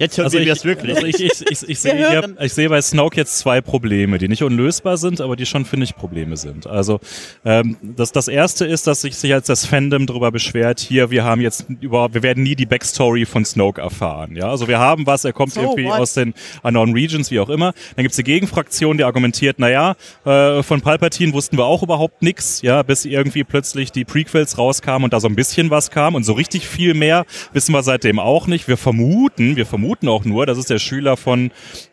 Jetzt 0.00 0.16
hören 0.16 0.26
also 0.26 0.38
wir 0.38 0.44
ich, 0.44 0.50
es 0.52 0.64
wirklich. 0.64 0.94
also 0.94 1.06
ich, 1.08 1.20
ich, 1.20 1.42
ich, 1.50 1.68
ich, 1.68 1.80
sehe 1.80 2.34
ich 2.38 2.52
sehe 2.52 2.68
bei 2.68 2.80
Snoke 2.80 3.16
jetzt 3.16 3.36
zwei 3.36 3.60
Probleme, 3.60 4.18
die 4.18 4.28
nicht 4.28 4.44
unlösbar 4.44 4.96
sind, 4.96 5.20
aber 5.20 5.34
die 5.34 5.44
schon, 5.44 5.64
finde 5.64 5.84
ich, 5.84 5.96
Probleme 5.96 6.36
sind. 6.36 6.68
Also 6.68 7.00
ähm, 7.44 7.76
das, 7.82 8.12
das 8.12 8.28
erste 8.28 8.64
ist, 8.64 8.86
dass 8.86 9.00
sich 9.00 9.16
sich 9.16 9.30
jetzt 9.30 9.48
das 9.48 9.66
Fandom 9.66 10.06
darüber 10.06 10.30
beschwert, 10.30 10.78
hier, 10.78 11.10
wir 11.10 11.24
haben 11.24 11.40
jetzt 11.40 11.66
überhaupt, 11.80 12.14
wir 12.14 12.22
werden 12.22 12.44
nie 12.44 12.54
die 12.54 12.64
Backstory 12.64 13.26
von 13.26 13.44
Snoke 13.44 13.80
erfahren. 13.80 14.36
Ja, 14.36 14.50
also 14.50 14.68
wir 14.68 14.78
haben 14.78 15.04
was, 15.04 15.24
er 15.24 15.32
kommt 15.32 15.54
So 15.54 15.62
irgendwie 15.62 15.86
what? 15.86 15.98
aus 15.98 16.14
den 16.14 16.32
Unknown 16.62 16.92
Regions, 16.92 17.32
wie 17.32 17.40
auch 17.40 17.48
immer. 17.48 17.72
Dann 17.96 18.04
gibt's 18.04 18.16
die 18.16 18.22
Gegenfraktion, 18.22 18.98
die 18.98 19.04
argumentiert, 19.04 19.58
naja, 19.58 19.96
äh, 20.24 20.62
von 20.62 20.80
Palpatine 20.80 21.32
wussten 21.32 21.58
wir 21.58 21.64
auch 21.64 21.82
überhaupt 21.82 22.22
nichts, 22.22 22.62
ja, 22.62 22.84
bis 22.84 23.04
irgendwie 23.04 23.42
plötzlich 23.42 23.90
die 23.90 24.04
Prequels 24.04 24.58
rauskamen 24.58 25.02
und 25.02 25.12
da 25.12 25.18
so 25.18 25.26
ein 25.26 25.34
bisschen 25.34 25.70
was 25.70 25.90
kam 25.90 26.14
und 26.14 26.22
so 26.22 26.34
richtig 26.34 26.68
viel 26.68 26.94
mehr 26.94 27.26
wissen 27.52 27.72
wir 27.72 27.82
seitdem 27.82 28.20
auch 28.20 28.46
nicht. 28.46 28.68
Wir 28.68 28.76
vermuten, 28.76 29.56
wir 29.56 29.66
vermuten 29.66 29.87
auch 30.08 30.24
nur, 30.24 30.46
dass 30.46 30.58
es 30.58 30.66
der 30.66 30.78
Schüler 30.78 31.16
von 31.16 31.50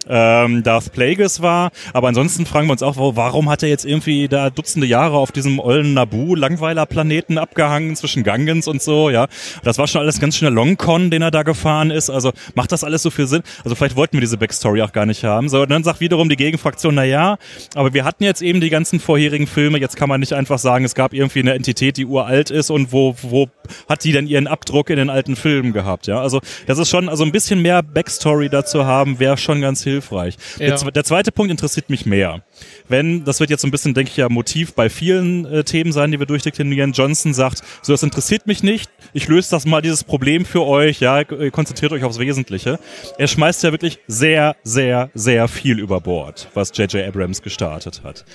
ähm, 0.07 0.63
Darth 0.63 0.91
Plagueis 0.91 1.41
war, 1.41 1.71
aber 1.93 2.09
ansonsten 2.09 2.45
fragen 2.45 2.67
wir 2.67 2.73
uns 2.73 2.83
auch, 2.83 2.95
warum 2.97 3.49
hat 3.49 3.63
er 3.63 3.69
jetzt 3.69 3.85
irgendwie 3.85 4.27
da 4.27 4.49
Dutzende 4.49 4.87
Jahre 4.87 5.17
auf 5.17 5.31
diesem 5.31 5.59
ollen 5.59 5.93
Naboo 5.93 6.35
Langweiler-Planeten 6.35 7.37
abgehangen 7.37 7.95
zwischen 7.95 8.23
Gangens 8.23 8.67
und 8.67 8.81
so, 8.81 9.09
ja. 9.09 9.27
Das 9.63 9.77
war 9.77 9.87
schon 9.87 10.01
alles 10.01 10.19
ganz 10.19 10.37
schöner 10.37 10.51
Longcon, 10.51 11.09
den 11.09 11.21
er 11.21 11.31
da 11.31 11.43
gefahren 11.43 11.91
ist, 11.91 12.09
also 12.09 12.31
macht 12.53 12.71
das 12.71 12.83
alles 12.83 13.01
so 13.01 13.09
viel 13.09 13.27
Sinn? 13.27 13.43
Also 13.63 13.75
vielleicht 13.75 13.95
wollten 13.95 14.13
wir 14.13 14.21
diese 14.21 14.37
Backstory 14.37 14.81
auch 14.81 14.91
gar 14.91 15.05
nicht 15.05 15.23
haben. 15.23 15.49
So, 15.49 15.65
dann 15.65 15.83
sagt 15.83 15.99
wiederum 16.01 16.29
die 16.29 16.35
Gegenfraktion, 16.35 16.95
na 16.95 17.03
ja, 17.03 17.37
aber 17.73 17.93
wir 17.93 18.03
hatten 18.03 18.23
jetzt 18.23 18.41
eben 18.41 18.61
die 18.61 18.69
ganzen 18.69 18.99
vorherigen 18.99 19.47
Filme, 19.47 19.79
jetzt 19.79 19.95
kann 19.95 20.09
man 20.09 20.19
nicht 20.19 20.33
einfach 20.33 20.59
sagen, 20.59 20.85
es 20.85 20.95
gab 20.95 21.13
irgendwie 21.13 21.39
eine 21.39 21.53
Entität, 21.53 21.97
die 21.97 22.05
uralt 22.05 22.51
ist 22.51 22.69
und 22.69 22.91
wo, 22.91 23.15
wo 23.21 23.47
hat 23.87 24.03
die 24.03 24.11
denn 24.11 24.27
ihren 24.27 24.47
Abdruck 24.47 24.89
in 24.89 24.97
den 24.97 25.09
alten 25.09 25.35
Filmen 25.35 25.73
gehabt, 25.73 26.07
ja? 26.07 26.19
Also, 26.19 26.41
das 26.67 26.77
ist 26.77 26.89
schon, 26.89 27.09
also 27.09 27.23
ein 27.23 27.31
bisschen 27.31 27.61
mehr 27.61 27.83
Backstory 27.93 28.49
dazu 28.49 28.85
haben, 28.85 29.19
wäre 29.19 29.37
schon 29.37 29.61
ganz 29.61 29.83
hilfreich. 29.83 30.37
Ja. 30.59 30.75
Der, 30.75 30.91
der 30.91 31.03
zweite 31.03 31.31
Punkt 31.31 31.51
interessiert 31.51 31.89
mich 31.89 32.05
mehr. 32.05 32.43
Wenn, 32.87 33.23
das 33.25 33.39
wird 33.39 33.49
jetzt 33.49 33.61
so 33.61 33.67
ein 33.67 33.71
bisschen, 33.71 33.93
denke 33.93 34.11
ich, 34.11 34.17
ja 34.17 34.29
Motiv 34.29 34.73
bei 34.73 34.89
vielen 34.89 35.45
äh, 35.45 35.63
Themen 35.63 35.91
sein, 35.91 36.11
die 36.11 36.19
wir 36.19 36.25
durchdeklinieren. 36.25 36.91
Johnson 36.91 37.33
sagt, 37.33 37.61
so, 37.81 37.93
das 37.93 38.03
interessiert 38.03 38.47
mich 38.47 38.63
nicht. 38.63 38.91
Ich 39.13 39.27
löse 39.27 39.51
das 39.51 39.65
mal, 39.65 39.81
dieses 39.81 40.03
Problem 40.03 40.45
für 40.45 40.65
euch. 40.65 40.99
Ja, 40.99 41.21
äh, 41.21 41.51
konzentriert 41.51 41.91
euch 41.91 42.03
aufs 42.03 42.19
Wesentliche. 42.19 42.79
Er 43.17 43.27
schmeißt 43.27 43.63
ja 43.63 43.71
wirklich 43.71 43.99
sehr, 44.07 44.55
sehr, 44.63 45.09
sehr 45.13 45.47
viel 45.47 45.79
über 45.79 46.01
Bord, 46.01 46.49
was 46.53 46.75
J.J. 46.75 47.07
Abrams 47.07 47.41
gestartet 47.41 48.01
hat. 48.03 48.25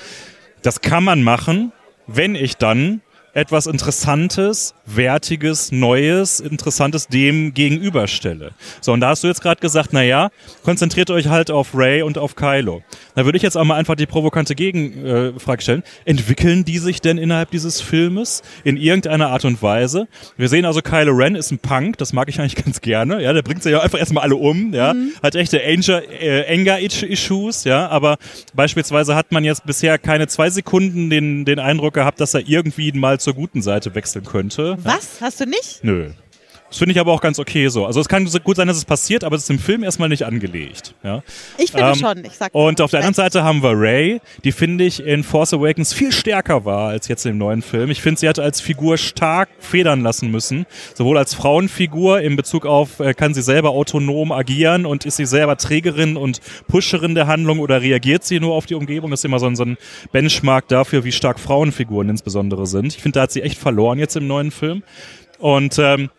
Das 0.62 0.80
kann 0.80 1.04
man 1.04 1.22
machen, 1.22 1.72
wenn 2.06 2.34
ich 2.34 2.56
dann 2.56 3.00
etwas 3.34 3.66
Interessantes, 3.66 4.74
Wertiges, 4.86 5.70
Neues, 5.72 6.40
Interessantes 6.40 7.06
dem 7.06 7.54
gegenüberstelle. 7.54 8.52
So, 8.80 8.92
und 8.92 9.00
da 9.00 9.10
hast 9.10 9.22
du 9.22 9.28
jetzt 9.28 9.42
gerade 9.42 9.60
gesagt, 9.60 9.90
na 9.92 10.02
ja, 10.02 10.30
konzentriert 10.64 11.10
euch 11.10 11.28
halt 11.28 11.50
auf 11.50 11.68
Ray 11.74 12.02
und 12.02 12.18
auf 12.18 12.34
Kylo. 12.34 12.82
Da 13.14 13.24
würde 13.24 13.36
ich 13.36 13.42
jetzt 13.42 13.56
auch 13.56 13.64
mal 13.64 13.76
einfach 13.76 13.94
die 13.94 14.06
provokante 14.06 14.54
Gegenfrage 14.54 15.40
Frage 15.40 15.62
stellen. 15.62 15.82
Entwickeln 16.04 16.64
die 16.64 16.78
sich 16.78 17.00
denn 17.00 17.18
innerhalb 17.18 17.50
dieses 17.50 17.80
Filmes 17.80 18.42
in 18.64 18.76
irgendeiner 18.76 19.28
Art 19.28 19.44
und 19.44 19.62
Weise? 19.62 20.08
Wir 20.36 20.48
sehen 20.48 20.64
also, 20.64 20.80
Kylo 20.80 21.12
Ren 21.12 21.34
ist 21.34 21.50
ein 21.50 21.58
Punk, 21.58 21.98
das 21.98 22.12
mag 22.12 22.28
ich 22.28 22.40
eigentlich 22.40 22.56
ganz 22.64 22.80
gerne. 22.80 23.22
Ja, 23.22 23.32
der 23.32 23.42
bringt 23.42 23.62
sich 23.62 23.72
ja 23.72 23.80
einfach 23.80 23.98
erstmal 23.98 24.24
alle 24.24 24.36
um, 24.36 24.72
ja. 24.72 24.94
Hat 25.22 25.34
echte 25.34 25.60
Anger, 25.64 26.02
äh, 26.20 26.52
Anger-Issues, 26.52 27.64
ja. 27.64 27.88
Aber 27.88 28.18
beispielsweise 28.54 29.14
hat 29.14 29.32
man 29.32 29.44
jetzt 29.44 29.66
bisher 29.66 29.98
keine 29.98 30.26
zwei 30.28 30.50
Sekunden 30.50 31.10
den, 31.10 31.44
den 31.44 31.58
Eindruck 31.58 31.94
gehabt, 31.94 32.20
dass 32.20 32.34
er 32.34 32.46
irgendwie 32.46 32.92
mal 32.92 33.19
zur 33.20 33.34
guten 33.34 33.62
Seite 33.62 33.94
wechseln 33.94 34.24
könnte. 34.24 34.76
Was? 34.82 35.20
Hast 35.20 35.40
du 35.40 35.46
nicht? 35.46 35.84
Nö. 35.84 36.10
Das 36.70 36.78
finde 36.78 36.92
ich 36.92 37.00
aber 37.00 37.12
auch 37.12 37.20
ganz 37.20 37.40
okay 37.40 37.66
so. 37.66 37.84
Also 37.84 38.00
es 38.00 38.08
kann 38.08 38.26
so 38.28 38.38
gut 38.38 38.56
sein, 38.56 38.68
dass 38.68 38.76
es 38.76 38.84
passiert, 38.84 39.24
aber 39.24 39.34
es 39.34 39.42
ist 39.42 39.50
im 39.50 39.58
Film 39.58 39.82
erstmal 39.82 40.08
nicht 40.08 40.22
angelegt. 40.24 40.94
Ja? 41.02 41.22
Ich 41.58 41.72
finde 41.72 41.88
Ähm, 41.88 41.94
schon. 41.96 42.24
Ich 42.24 42.34
sag 42.34 42.54
Und 42.54 42.80
auf 42.80 42.92
der 42.92 43.00
anderen. 43.00 43.14
Seite 43.14 43.42
haben 43.42 43.60
wir 43.62 43.72
Ray, 43.74 44.20
die 44.44 44.52
finde 44.52 44.84
ich 44.84 45.04
in 45.04 45.24
Force 45.24 45.52
Awakens 45.52 45.92
viel 45.92 46.12
stärker 46.12 46.64
war 46.64 46.90
als 46.90 47.08
jetzt 47.08 47.26
im 47.26 47.38
neuen 47.38 47.60
Film. 47.62 47.90
Ich 47.90 48.00
finde, 48.00 48.20
sie 48.20 48.28
hat 48.28 48.38
als 48.38 48.60
Figur 48.60 48.98
stark 48.98 49.48
federn 49.58 50.02
lassen 50.02 50.30
müssen. 50.30 50.64
Sowohl 50.94 51.18
als 51.18 51.34
Frauenfigur 51.34 52.20
in 52.20 52.36
Bezug 52.36 52.66
auf, 52.66 53.00
äh, 53.00 53.14
kann 53.14 53.34
sie 53.34 53.42
selber 53.42 53.70
autonom 53.70 54.30
agieren 54.30 54.86
und 54.86 55.04
ist 55.04 55.16
sie 55.16 55.26
selber 55.26 55.56
Trägerin 55.56 56.16
und 56.16 56.40
Pusherin 56.68 57.16
der 57.16 57.26
Handlung 57.26 57.58
oder 57.58 57.82
reagiert 57.82 58.22
sie 58.22 58.38
nur 58.38 58.54
auf 58.54 58.66
die 58.66 58.74
Umgebung? 58.76 59.10
Das 59.10 59.20
ist 59.20 59.24
immer 59.24 59.40
so 59.40 59.46
ein, 59.46 59.56
so 59.56 59.64
ein 59.64 59.76
Benchmark 60.12 60.68
dafür, 60.68 61.02
wie 61.02 61.10
stark 61.10 61.40
Frauenfiguren 61.40 62.08
insbesondere 62.08 62.66
sind. 62.68 62.94
Ich 62.94 63.02
finde, 63.02 63.16
da 63.18 63.22
hat 63.22 63.32
sie 63.32 63.42
echt 63.42 63.58
verloren 63.58 63.98
jetzt 63.98 64.14
im 64.14 64.28
neuen 64.28 64.52
Film. 64.52 64.84
Und 65.38 65.78
ähm, 65.78 66.10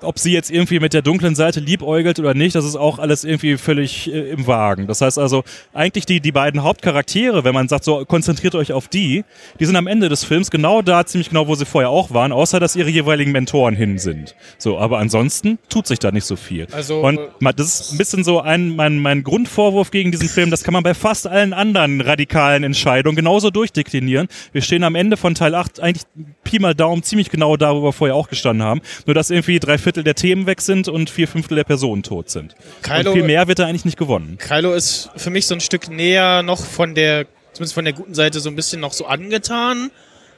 ob 0.00 0.18
sie 0.18 0.32
jetzt 0.32 0.50
irgendwie 0.50 0.80
mit 0.80 0.94
der 0.94 1.02
dunklen 1.02 1.34
Seite 1.34 1.60
liebäugelt 1.60 2.18
oder 2.18 2.34
nicht, 2.34 2.54
das 2.54 2.64
ist 2.64 2.76
auch 2.76 2.98
alles 2.98 3.24
irgendwie 3.24 3.56
völlig 3.56 4.12
äh, 4.12 4.30
im 4.30 4.46
Wagen. 4.46 4.86
Das 4.86 5.00
heißt 5.00 5.18
also, 5.18 5.44
eigentlich 5.72 6.06
die, 6.06 6.20
die 6.20 6.32
beiden 6.32 6.62
Hauptcharaktere, 6.62 7.44
wenn 7.44 7.54
man 7.54 7.68
sagt, 7.68 7.84
so 7.84 8.04
konzentriert 8.04 8.54
euch 8.54 8.72
auf 8.72 8.88
die, 8.88 9.24
die 9.60 9.64
sind 9.64 9.76
am 9.76 9.86
Ende 9.86 10.08
des 10.08 10.24
Films 10.24 10.50
genau 10.50 10.82
da, 10.82 11.04
ziemlich 11.04 11.28
genau, 11.28 11.48
wo 11.48 11.54
sie 11.54 11.66
vorher 11.66 11.90
auch 11.90 12.12
waren, 12.12 12.32
außer 12.32 12.60
dass 12.60 12.76
ihre 12.76 12.90
jeweiligen 12.90 13.32
Mentoren 13.32 13.74
hin 13.74 13.98
sind. 13.98 14.34
So, 14.58 14.78
aber 14.78 14.98
ansonsten 14.98 15.58
tut 15.68 15.86
sich 15.86 15.98
da 15.98 16.10
nicht 16.10 16.24
so 16.24 16.36
viel. 16.36 16.66
Also, 16.72 17.00
Und 17.00 17.18
äh, 17.18 17.52
das 17.54 17.80
ist 17.80 17.92
ein 17.92 17.98
bisschen 17.98 18.24
so 18.24 18.40
ein, 18.40 18.74
mein, 18.76 18.98
mein 18.98 19.22
Grundvorwurf 19.22 19.90
gegen 19.90 20.10
diesen 20.10 20.28
Film, 20.28 20.50
das 20.50 20.64
kann 20.64 20.74
man 20.74 20.82
bei 20.82 20.94
fast 20.94 21.26
allen 21.26 21.52
anderen 21.52 22.00
radikalen 22.00 22.64
Entscheidungen 22.64 23.16
genauso 23.16 23.50
durchdeklinieren. 23.50 24.28
Wir 24.52 24.62
stehen 24.62 24.84
am 24.84 24.94
Ende 24.94 25.16
von 25.16 25.34
Teil 25.34 25.54
8 25.54 25.80
eigentlich 25.80 26.04
Pi 26.44 26.58
mal 26.58 26.74
Daumen 26.74 27.02
ziemlich 27.02 27.30
genau 27.30 27.56
da, 27.56 27.74
wo 27.74 27.82
wir 27.82 27.92
vorher 27.92 28.14
auch 28.14 28.28
gestanden 28.28 28.66
haben. 28.66 28.80
Nur 29.06 29.14
dass 29.14 29.30
irgendwie 29.30 29.58
drei 29.66 29.78
Viertel 29.78 30.02
der 30.04 30.14
Themen 30.14 30.46
weg 30.46 30.60
sind 30.62 30.88
und 30.88 31.10
vier 31.10 31.28
Fünftel 31.28 31.56
der 31.56 31.64
Personen 31.64 32.02
tot 32.02 32.30
sind. 32.30 32.54
Kylo- 32.82 33.10
und 33.10 33.12
viel 33.14 33.24
mehr 33.24 33.46
wird 33.48 33.58
da 33.58 33.66
eigentlich 33.66 33.84
nicht 33.84 33.98
gewonnen. 33.98 34.38
Kylo 34.38 34.72
ist 34.74 35.10
für 35.16 35.30
mich 35.30 35.46
so 35.46 35.54
ein 35.54 35.60
Stück 35.60 35.88
näher 35.90 36.42
noch 36.42 36.64
von 36.64 36.94
der, 36.94 37.26
zumindest 37.52 37.74
von 37.74 37.84
der 37.84 37.92
guten 37.94 38.14
Seite, 38.14 38.40
so 38.40 38.48
ein 38.48 38.56
bisschen 38.56 38.80
noch 38.80 38.92
so 38.92 39.06
angetan, 39.06 39.90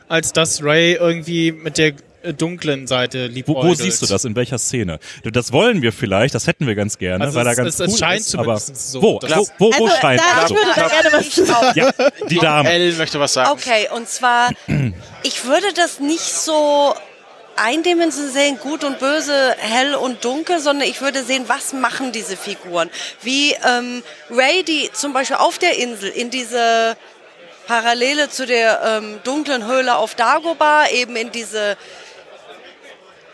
als 0.09 0.33
dass 0.33 0.62
Ray 0.62 0.95
irgendwie 0.95 1.53
mit 1.53 1.77
der 1.79 1.93
äh, 2.23 2.33
dunklen 2.35 2.87
Seite 2.87 3.29
Wo, 3.29 3.33
liebäugelt. 3.35 3.64
wo 3.67 3.75
siehst 3.75 4.03
du 4.03 4.07
das? 4.07 4.25
In 4.25 4.35
welcher 4.35 4.59
Szene? 4.59 4.99
Das 5.23 5.53
wollen 5.53 5.83
wir 5.83 5.93
vielleicht, 5.93 6.35
das 6.35 6.47
hätten 6.47 6.67
wir 6.67 6.75
ganz 6.75 6.99
gerne, 6.99 7.23
Also 7.25 7.38
weil 7.38 7.47
er 7.47 7.53
es- 7.53 7.57
ganz 7.59 7.75
es- 7.75 7.81
es 7.81 7.93
cool 7.93 7.99
scheint 7.99 8.21
ist, 8.21 8.35
aber 8.35 8.59
so, 8.59 9.03
wo, 9.03 9.21
wo, 9.23 9.47
wo, 9.59 9.71
wo 9.79 9.85
Also, 9.87 9.97
scheint 10.01 10.21
da, 10.21 10.43
ich 10.43 10.49
so? 10.49 10.55
würde 10.57 10.71
da 10.75 10.88
gerne 10.88 11.09
was 11.12 11.27
Ich 11.27 11.33
zu 11.35 11.45
sagen. 11.45 11.79
Ja, 11.79 11.93
die 12.29 12.38
Dame. 12.38 12.71
Elle 12.71 12.93
möchte 12.95 13.21
was 13.21 13.35
sagen. 13.35 13.51
Okay, 13.53 13.88
und 13.95 14.09
zwar, 14.09 14.51
ich 15.23 15.45
würde 15.45 15.67
das 15.77 16.01
nicht 16.01 16.21
so 16.21 16.95
eindimensional 17.59 18.33
sehen, 18.33 18.59
gut 18.59 18.85
und 18.85 18.99
böse, 18.99 19.55
hell 19.59 19.94
und 19.94 20.25
dunkel, 20.25 20.61
sondern 20.61 20.88
ich 20.88 21.01
würde 21.01 21.23
sehen, 21.23 21.44
was 21.49 21.73
machen 21.73 22.12
diese 22.12 22.37
Figuren. 22.37 22.90
Wie 23.23 23.53
ähm, 23.64 24.03
Ray, 24.31 24.62
die 24.62 24.90
zum 24.92 25.12
Beispiel 25.12 25.37
auf 25.37 25.59
der 25.59 25.77
Insel 25.79 26.11
in 26.11 26.31
diese 26.31 26.97
Parallele 27.66 28.31
zu 28.31 28.47
der 28.47 28.81
ähm, 28.83 29.21
dunklen 29.25 29.66
Höhle 29.66 29.97
auf 29.97 30.14
Dagobah, 30.14 30.88
eben 30.88 31.16
in 31.16 31.31
diese 31.31 31.77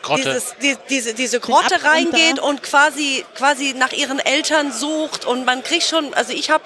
Grotte. 0.01 0.23
dieses, 0.23 0.55
die, 0.61 0.77
diese, 0.89 1.13
diese 1.13 1.39
Grotte 1.39 1.83
reingeht 1.83 2.39
und 2.39 2.61
quasi, 2.61 3.25
quasi 3.35 3.73
nach 3.77 3.91
ihren 3.91 4.19
Eltern 4.19 4.71
sucht 4.71 5.25
und 5.25 5.45
man 5.45 5.63
kriegt 5.63 5.83
schon, 5.83 6.13
also 6.13 6.33
ich 6.33 6.49
habe 6.49 6.63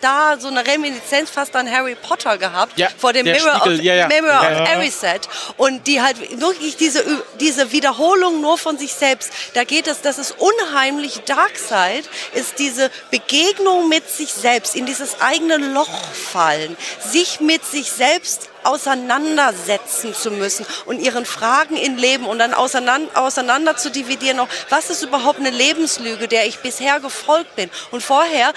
da 0.00 0.36
so 0.38 0.48
eine 0.48 0.66
Reminiszenz 0.66 1.30
fast 1.30 1.54
an 1.56 1.70
Harry 1.70 1.94
Potter 1.94 2.38
gehabt, 2.38 2.78
Ja, 2.78 2.88
vor 2.96 3.12
dem 3.12 3.24
Mirror, 3.24 3.56
Spiegel, 3.60 3.78
of, 3.78 3.84
ja, 3.84 3.94
ja. 3.94 4.08
Mirror 4.08 4.42
Ja, 4.42 4.62
of 4.62 4.68
ja. 4.68 4.74
Erised 4.74 5.28
und 5.56 5.86
die 5.86 6.00
halt 6.00 6.40
wirklich 6.40 6.76
diese, 6.76 7.04
diese 7.38 7.72
Wiederholung 7.72 8.40
nur 8.40 8.58
von 8.58 8.78
sich 8.78 8.94
selbst, 8.94 9.30
da 9.54 9.64
geht 9.64 9.86
es, 9.86 10.00
das 10.00 10.18
ist 10.18 10.34
unheimlich 10.38 11.20
Darkseid, 11.24 12.08
ist 12.34 12.58
diese 12.58 12.90
Begegnung 13.10 13.88
mit 13.88 14.08
sich 14.08 14.32
selbst, 14.32 14.74
in 14.74 14.86
dieses 14.86 15.20
eigene 15.20 15.56
Loch 15.56 15.88
fallen, 16.32 16.76
sich 17.00 17.40
mit 17.40 17.64
sich 17.64 17.90
selbst 17.92 18.48
auseinandersetzen 18.62 20.14
zu 20.14 20.30
müssen 20.30 20.66
und 20.86 21.00
ihren 21.00 21.24
Fragen 21.24 21.76
im 21.76 21.96
Leben 21.96 22.26
und 22.26 22.38
dann 22.38 22.54
auseinander, 22.54 23.10
auseinander 23.20 23.76
zu 23.76 23.90
dividieren, 23.90 24.36
noch, 24.36 24.48
was 24.68 24.90
ist 24.90 25.02
überhaupt 25.02 25.38
eine 25.38 25.50
Lebenslüge, 25.50 26.28
der 26.28 26.46
ich 26.46 26.58
bisher 26.58 27.00
gefolgt 27.00 27.56
bin. 27.56 27.70
Und 27.90 28.02
vorher, 28.02 28.52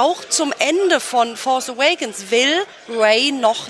auch 0.00 0.24
zum 0.28 0.52
Ende 0.58 1.00
von 1.00 1.36
Force 1.36 1.68
Awakens, 1.70 2.30
will 2.30 2.64
Ray 2.88 3.32
noch 3.32 3.68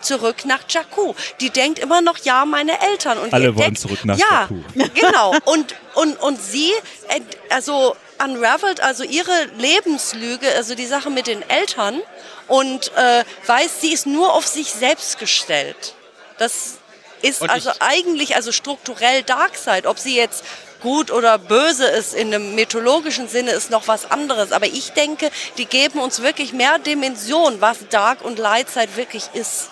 zurück 0.00 0.44
nach 0.44 0.60
Jakku. 0.68 1.14
Die 1.40 1.50
denkt 1.50 1.78
immer 1.80 2.00
noch, 2.00 2.18
ja, 2.18 2.44
meine 2.44 2.80
Eltern. 2.80 3.18
Und 3.18 3.32
Alle 3.32 3.46
ihr 3.46 3.54
wollen 3.56 3.64
denkt, 3.66 3.80
zurück 3.80 4.04
nach 4.04 4.16
ja, 4.18 4.42
Jakku. 4.42 4.60
genau. 4.94 5.34
Und, 5.44 5.74
und, 5.94 6.20
und 6.22 6.40
sie, 6.40 6.70
äh, 7.08 7.20
also 7.50 7.96
unravelt 8.22 8.80
also 8.80 9.04
ihre 9.04 9.44
Lebenslüge, 9.58 10.48
also 10.56 10.74
die 10.74 10.86
Sache 10.86 11.10
mit 11.10 11.26
den 11.26 11.48
Eltern 11.48 12.00
und 12.48 12.90
äh, 12.96 13.24
weiß, 13.46 13.80
sie 13.80 13.92
ist 13.92 14.06
nur 14.06 14.32
auf 14.34 14.46
sich 14.46 14.70
selbst 14.72 15.18
gestellt. 15.18 15.94
Das 16.38 16.78
ist 17.22 17.42
Und 17.42 17.50
also 17.50 17.70
ich- 17.70 17.82
eigentlich 17.82 18.36
also 18.36 18.52
strukturell 18.52 19.22
Darkseid. 19.24 19.86
Ob 19.86 19.98
sie 19.98 20.16
jetzt 20.16 20.44
gut 20.80 21.10
oder 21.10 21.38
böse 21.38 21.86
ist 21.86 22.14
in 22.14 22.34
einem 22.34 22.54
mythologischen 22.54 23.28
Sinne 23.28 23.52
ist 23.52 23.70
noch 23.70 23.88
was 23.88 24.10
anderes. 24.10 24.52
Aber 24.52 24.66
ich 24.66 24.92
denke, 24.92 25.30
die 25.56 25.66
geben 25.66 26.00
uns 26.00 26.22
wirklich 26.22 26.52
mehr 26.52 26.78
Dimension, 26.78 27.60
was 27.60 27.88
Dark 27.90 28.24
und 28.24 28.38
Lightside 28.38 28.96
wirklich 28.96 29.24
ist. 29.34 29.70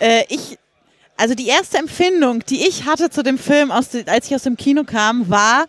Äh, 0.00 0.24
ich, 0.28 0.58
also 1.16 1.34
die 1.34 1.48
erste 1.48 1.78
Empfindung, 1.78 2.44
die 2.46 2.66
ich 2.66 2.84
hatte 2.84 3.10
zu 3.10 3.22
dem 3.22 3.38
Film, 3.38 3.70
aus, 3.70 3.88
als 4.06 4.26
ich 4.26 4.34
aus 4.34 4.42
dem 4.42 4.56
Kino 4.56 4.84
kam, 4.84 5.28
war, 5.28 5.66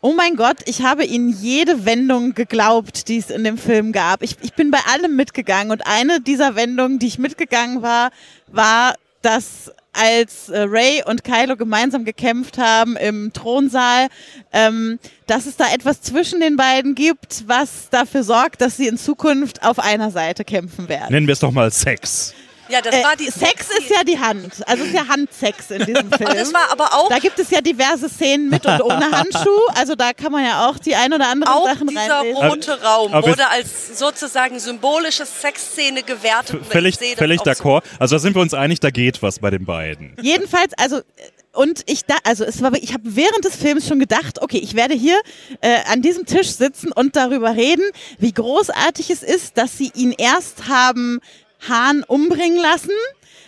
oh 0.00 0.12
mein 0.12 0.36
Gott, 0.36 0.58
ich 0.66 0.82
habe 0.82 1.04
ihnen 1.04 1.30
jede 1.30 1.86
Wendung 1.86 2.34
geglaubt, 2.34 3.08
die 3.08 3.16
es 3.16 3.30
in 3.30 3.42
dem 3.42 3.56
Film 3.56 3.92
gab. 3.92 4.22
Ich, 4.22 4.36
ich 4.42 4.52
bin 4.52 4.70
bei 4.70 4.80
allem 4.92 5.16
mitgegangen 5.16 5.70
und 5.70 5.86
eine 5.86 6.20
dieser 6.20 6.56
Wendungen, 6.56 6.98
die 6.98 7.06
ich 7.06 7.18
mitgegangen 7.18 7.80
war, 7.80 8.10
war, 8.48 8.96
dass 9.22 9.72
als 9.94 10.48
äh, 10.48 10.60
Ray 10.68 11.02
und 11.06 11.24
Kylo 11.24 11.56
gemeinsam 11.56 12.04
gekämpft 12.04 12.58
haben 12.58 12.96
im 12.96 13.32
Thronsaal, 13.32 14.08
ähm, 14.52 14.98
dass 15.26 15.46
es 15.46 15.56
da 15.56 15.72
etwas 15.72 16.02
zwischen 16.02 16.40
den 16.40 16.56
beiden 16.56 16.94
gibt, 16.94 17.44
was 17.46 17.88
dafür 17.90 18.22
sorgt, 18.22 18.60
dass 18.60 18.76
sie 18.76 18.86
in 18.86 18.98
Zukunft 18.98 19.62
auf 19.62 19.78
einer 19.78 20.10
Seite 20.10 20.44
kämpfen 20.44 20.88
werden. 20.88 21.10
Nennen 21.10 21.26
wir 21.26 21.32
es 21.32 21.40
doch 21.40 21.52
mal 21.52 21.70
Sex. 21.70 22.34
Ja, 22.74 22.80
das 22.82 22.94
Äh, 22.94 23.04
war 23.04 23.16
die 23.16 23.30
Sex 23.30 23.68
ist 23.78 23.88
ja 23.90 24.02
die 24.04 24.18
Hand. 24.18 24.52
Also 24.66 24.82
es 24.82 24.88
ist 24.90 24.94
ja 24.94 25.06
Handsex 25.08 25.70
in 25.70 25.86
diesem 25.86 26.10
Film. 26.12 26.28
Und 26.30 26.36
das 26.38 26.52
war 26.52 26.70
aber 26.72 26.92
auch 26.94 27.08
da 27.08 27.18
gibt 27.20 27.38
es 27.38 27.50
ja 27.50 27.60
diverse 27.60 28.08
Szenen 28.08 28.48
mit 28.50 28.66
und 28.66 28.80
ohne 28.82 29.10
Handschuh. 29.10 29.60
Also 29.76 29.94
da 29.94 30.12
kann 30.12 30.32
man 30.32 30.44
ja 30.44 30.68
auch 30.68 30.78
die 30.78 30.94
ein 30.96 31.12
oder 31.12 31.28
anderen 31.28 31.54
auch 31.54 31.66
Sachen 31.68 31.86
dieser 31.86 32.00
reinlesen. 32.20 32.42
rote 32.42 32.82
Raum 32.82 33.12
aber- 33.14 33.28
wurde 33.28 33.48
als 33.48 33.98
sozusagen 33.98 34.58
symbolische 34.58 35.24
Sexszene 35.24 36.02
gewertet. 36.02 36.60
Völlig, 36.68 36.96
völlig 37.16 37.40
auch 37.40 37.44
so. 37.44 37.50
d'accord. 37.50 37.82
Also 37.98 38.16
da 38.16 38.18
sind 38.18 38.34
wir 38.34 38.42
uns 38.42 38.54
einig, 38.54 38.80
da 38.80 38.90
geht 38.90 39.22
was 39.22 39.38
bei 39.38 39.50
den 39.50 39.64
beiden. 39.64 40.16
Jedenfalls, 40.20 40.72
also 40.76 40.98
äh, 40.98 41.02
und 41.52 41.82
ich 41.86 42.04
da, 42.04 42.16
also 42.24 42.42
es 42.44 42.60
war, 42.62 42.72
ich 42.74 42.92
habe 42.94 43.04
während 43.04 43.44
des 43.44 43.54
Films 43.54 43.86
schon 43.86 44.00
gedacht, 44.00 44.42
okay, 44.42 44.58
ich 44.58 44.74
werde 44.74 44.94
hier 44.94 45.16
äh, 45.60 45.76
an 45.88 46.02
diesem 46.02 46.26
Tisch 46.26 46.50
sitzen 46.50 46.90
und 46.90 47.14
darüber 47.14 47.54
reden, 47.54 47.84
wie 48.18 48.32
großartig 48.32 49.08
es 49.10 49.22
ist, 49.22 49.56
dass 49.56 49.78
sie 49.78 49.92
ihn 49.94 50.10
erst 50.18 50.66
haben 50.68 51.20
Hahn 51.68 52.02
umbringen 52.02 52.60
lassen, 52.60 52.90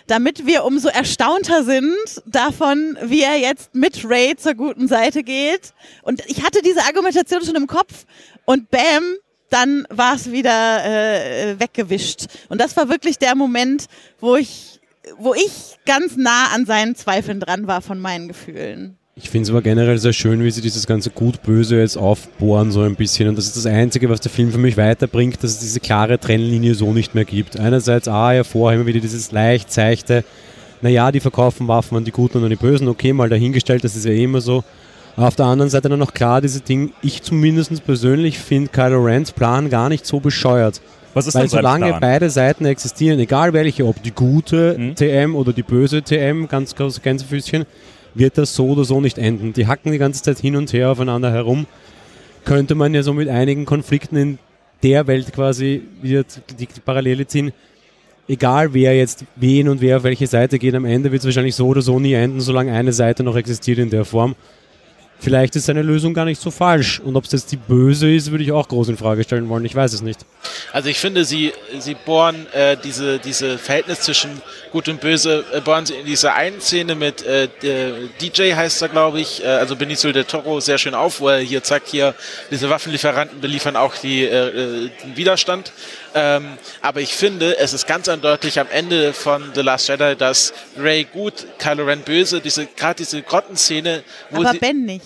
damit 0.06 0.46
wir 0.46 0.64
umso 0.64 0.88
erstaunter 0.88 1.64
sind 1.64 1.96
davon, 2.26 2.96
wie 3.02 3.22
er 3.22 3.38
jetzt 3.38 3.74
mit 3.74 4.08
Ray 4.08 4.36
zur 4.36 4.54
guten 4.54 4.88
Seite 4.88 5.22
geht. 5.22 5.74
Und 6.02 6.24
ich 6.26 6.44
hatte 6.44 6.62
diese 6.62 6.82
Argumentation 6.82 7.44
schon 7.44 7.56
im 7.56 7.66
Kopf 7.66 8.06
und 8.44 8.70
bam, 8.70 9.16
dann 9.50 9.86
war 9.90 10.14
es 10.14 10.30
wieder 10.30 10.84
äh, 10.84 11.60
weggewischt. 11.60 12.26
Und 12.48 12.60
das 12.60 12.76
war 12.76 12.88
wirklich 12.88 13.18
der 13.18 13.34
Moment, 13.34 13.86
wo 14.18 14.36
ich, 14.36 14.80
wo 15.18 15.34
ich 15.34 15.78
ganz 15.86 16.16
nah 16.16 16.48
an 16.48 16.66
seinen 16.66 16.94
Zweifeln 16.94 17.40
dran 17.40 17.66
war 17.66 17.80
von 17.80 17.98
meinen 18.00 18.28
Gefühlen. 18.28 18.98
Ich 19.18 19.30
finde 19.30 19.44
es 19.44 19.50
aber 19.50 19.62
generell 19.62 19.96
sehr 19.96 20.12
schön, 20.12 20.44
wie 20.44 20.50
sie 20.50 20.60
dieses 20.60 20.86
ganze 20.86 21.08
Gut-Böse 21.08 21.78
jetzt 21.78 21.96
aufbohren, 21.96 22.70
so 22.70 22.82
ein 22.82 22.96
bisschen. 22.96 23.28
Und 23.30 23.38
das 23.38 23.46
ist 23.46 23.56
das 23.56 23.64
Einzige, 23.64 24.10
was 24.10 24.20
der 24.20 24.30
Film 24.30 24.52
für 24.52 24.58
mich 24.58 24.76
weiterbringt, 24.76 25.42
dass 25.42 25.52
es 25.52 25.58
diese 25.60 25.80
klare 25.80 26.18
Trennlinie 26.20 26.74
so 26.74 26.92
nicht 26.92 27.14
mehr 27.14 27.24
gibt. 27.24 27.58
Einerseits, 27.58 28.08
ah, 28.08 28.34
ja, 28.34 28.44
vorher 28.44 28.78
immer 28.78 28.86
wieder 28.86 29.00
dieses 29.00 29.32
leicht 29.32 29.72
seichte, 29.72 30.22
naja, 30.82 31.10
die 31.12 31.20
verkaufen 31.20 31.66
Waffen 31.66 31.96
an 31.96 32.04
die 32.04 32.10
Guten 32.10 32.36
und 32.38 32.44
an 32.44 32.50
die 32.50 32.56
Bösen, 32.56 32.88
okay, 32.88 33.14
mal 33.14 33.30
dahingestellt, 33.30 33.84
das 33.84 33.96
ist 33.96 34.04
ja 34.04 34.10
eh 34.12 34.24
immer 34.24 34.42
so. 34.42 34.62
Aber 35.16 35.28
auf 35.28 35.36
der 35.36 35.46
anderen 35.46 35.70
Seite 35.70 35.88
dann 35.88 35.98
noch 35.98 36.12
klar 36.12 36.42
diese 36.42 36.60
Ding, 36.60 36.92
ich 37.00 37.22
zumindest 37.22 37.86
persönlich 37.86 38.38
finde 38.38 38.70
Kylo 38.70 39.02
Rens 39.02 39.32
Plan 39.32 39.70
gar 39.70 39.88
nicht 39.88 40.04
so 40.04 40.20
bescheuert. 40.20 40.82
Was 41.14 41.26
ist 41.26 41.34
Weil 41.34 41.48
solange 41.48 41.86
Plan? 41.86 42.00
beide 42.02 42.28
Seiten 42.28 42.66
existieren, 42.66 43.18
egal 43.18 43.54
welche, 43.54 43.86
ob 43.86 44.02
die 44.02 44.10
gute 44.10 44.76
Mhm. 44.78 44.94
TM 44.94 45.34
oder 45.34 45.54
die 45.54 45.62
böse 45.62 46.02
TM, 46.02 46.48
ganz 46.48 46.74
große 46.74 47.00
Gänsefüßchen, 47.00 47.64
wird 48.16 48.38
das 48.38 48.54
so 48.54 48.68
oder 48.68 48.84
so 48.84 49.00
nicht 49.00 49.18
enden. 49.18 49.52
Die 49.52 49.66
hacken 49.66 49.92
die 49.92 49.98
ganze 49.98 50.22
Zeit 50.22 50.38
hin 50.38 50.56
und 50.56 50.72
her 50.72 50.90
aufeinander 50.90 51.30
herum. 51.30 51.66
Könnte 52.44 52.74
man 52.74 52.94
ja 52.94 53.02
so 53.02 53.12
mit 53.12 53.28
einigen 53.28 53.64
Konflikten 53.64 54.16
in 54.16 54.38
der 54.82 55.06
Welt 55.06 55.32
quasi 55.32 55.82
die 56.02 56.68
Parallele 56.84 57.26
ziehen. 57.26 57.52
Egal 58.28 58.74
wer 58.74 58.96
jetzt 58.96 59.24
wen 59.36 59.68
und 59.68 59.80
wer 59.80 59.98
auf 59.98 60.02
welche 60.02 60.26
Seite 60.26 60.58
geht, 60.58 60.74
am 60.74 60.84
Ende 60.84 61.12
wird 61.12 61.20
es 61.20 61.26
wahrscheinlich 61.26 61.54
so 61.54 61.68
oder 61.68 61.82
so 61.82 62.00
nie 62.00 62.14
enden, 62.14 62.40
solange 62.40 62.72
eine 62.72 62.92
Seite 62.92 63.22
noch 63.22 63.36
existiert 63.36 63.78
in 63.78 63.90
der 63.90 64.04
Form. 64.04 64.34
Vielleicht 65.18 65.56
ist 65.56 65.66
seine 65.66 65.82
Lösung 65.82 66.14
gar 66.14 66.24
nicht 66.24 66.40
so 66.40 66.50
falsch. 66.50 67.00
Und 67.00 67.16
ob 67.16 67.24
es 67.24 67.32
jetzt 67.32 67.52
die 67.52 67.56
böse 67.56 68.12
ist, 68.12 68.30
würde 68.30 68.44
ich 68.44 68.52
auch 68.52 68.68
groß 68.68 68.88
in 68.88 68.96
Frage 68.96 69.24
stellen 69.24 69.48
wollen. 69.48 69.64
Ich 69.64 69.74
weiß 69.74 69.92
es 69.92 70.02
nicht. 70.02 70.20
Also 70.72 70.88
ich 70.88 70.98
finde, 70.98 71.24
sie, 71.24 71.52
sie 71.78 71.94
bohren 71.94 72.46
äh, 72.52 72.76
diese, 72.82 73.18
diese 73.18 73.58
Verhältnis 73.58 74.00
zwischen 74.00 74.30
Gut 74.72 74.88
und 74.88 75.00
Böse, 75.00 75.44
äh, 75.52 75.60
bohren 75.60 75.86
sie 75.86 75.94
in 75.94 76.06
dieser 76.06 76.34
einen 76.34 76.60
Szene 76.60 76.94
mit 76.94 77.22
äh, 77.24 77.48
DJ 78.20 78.54
heißt 78.54 78.82
er, 78.82 78.88
glaube 78.88 79.20
ich, 79.20 79.42
äh, 79.42 79.46
also 79.46 79.76
Benicio 79.76 80.12
del 80.12 80.24
Toro 80.24 80.60
sehr 80.60 80.78
schön 80.78 80.94
auf, 80.94 81.20
wo 81.20 81.28
er 81.28 81.38
hier 81.38 81.62
zeigt, 81.62 81.88
hier 81.88 82.14
diese 82.50 82.70
Waffenlieferanten 82.70 83.40
beliefern 83.40 83.76
auch 83.76 83.96
die, 83.96 84.24
äh, 84.24 84.48
äh, 84.48 84.90
den 85.04 85.16
Widerstand. 85.16 85.72
Ähm, 86.14 86.58
aber 86.80 87.00
ich 87.00 87.14
finde, 87.14 87.58
es 87.58 87.72
ist 87.72 87.86
ganz 87.86 88.08
eindeutig 88.08 88.58
am 88.58 88.68
Ende 88.70 89.12
von 89.12 89.52
The 89.54 89.60
Last 89.60 89.88
Jedi, 89.88 90.16
dass 90.16 90.52
Ray 90.78 91.04
gut, 91.04 91.46
Kylo 91.58 91.84
Ren 91.84 92.00
böse, 92.02 92.40
diese 92.40 92.66
gerade 92.66 92.96
diese 92.96 93.22
Grottenszene, 93.22 94.02
wo 94.30 94.40
Aber 94.40 94.52
sie, 94.52 94.58
Ben 94.58 94.84
nicht. 94.84 95.04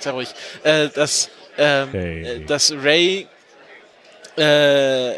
Sehr 0.00 0.12
ruhig. 0.12 0.28
Äh, 0.62 0.88
dass, 0.88 1.28
ähm, 1.58 1.88
Hey. 1.92 2.22
äh, 2.24 2.44
dass 2.46 2.72
Ray 2.72 3.26
äh, 4.36 5.12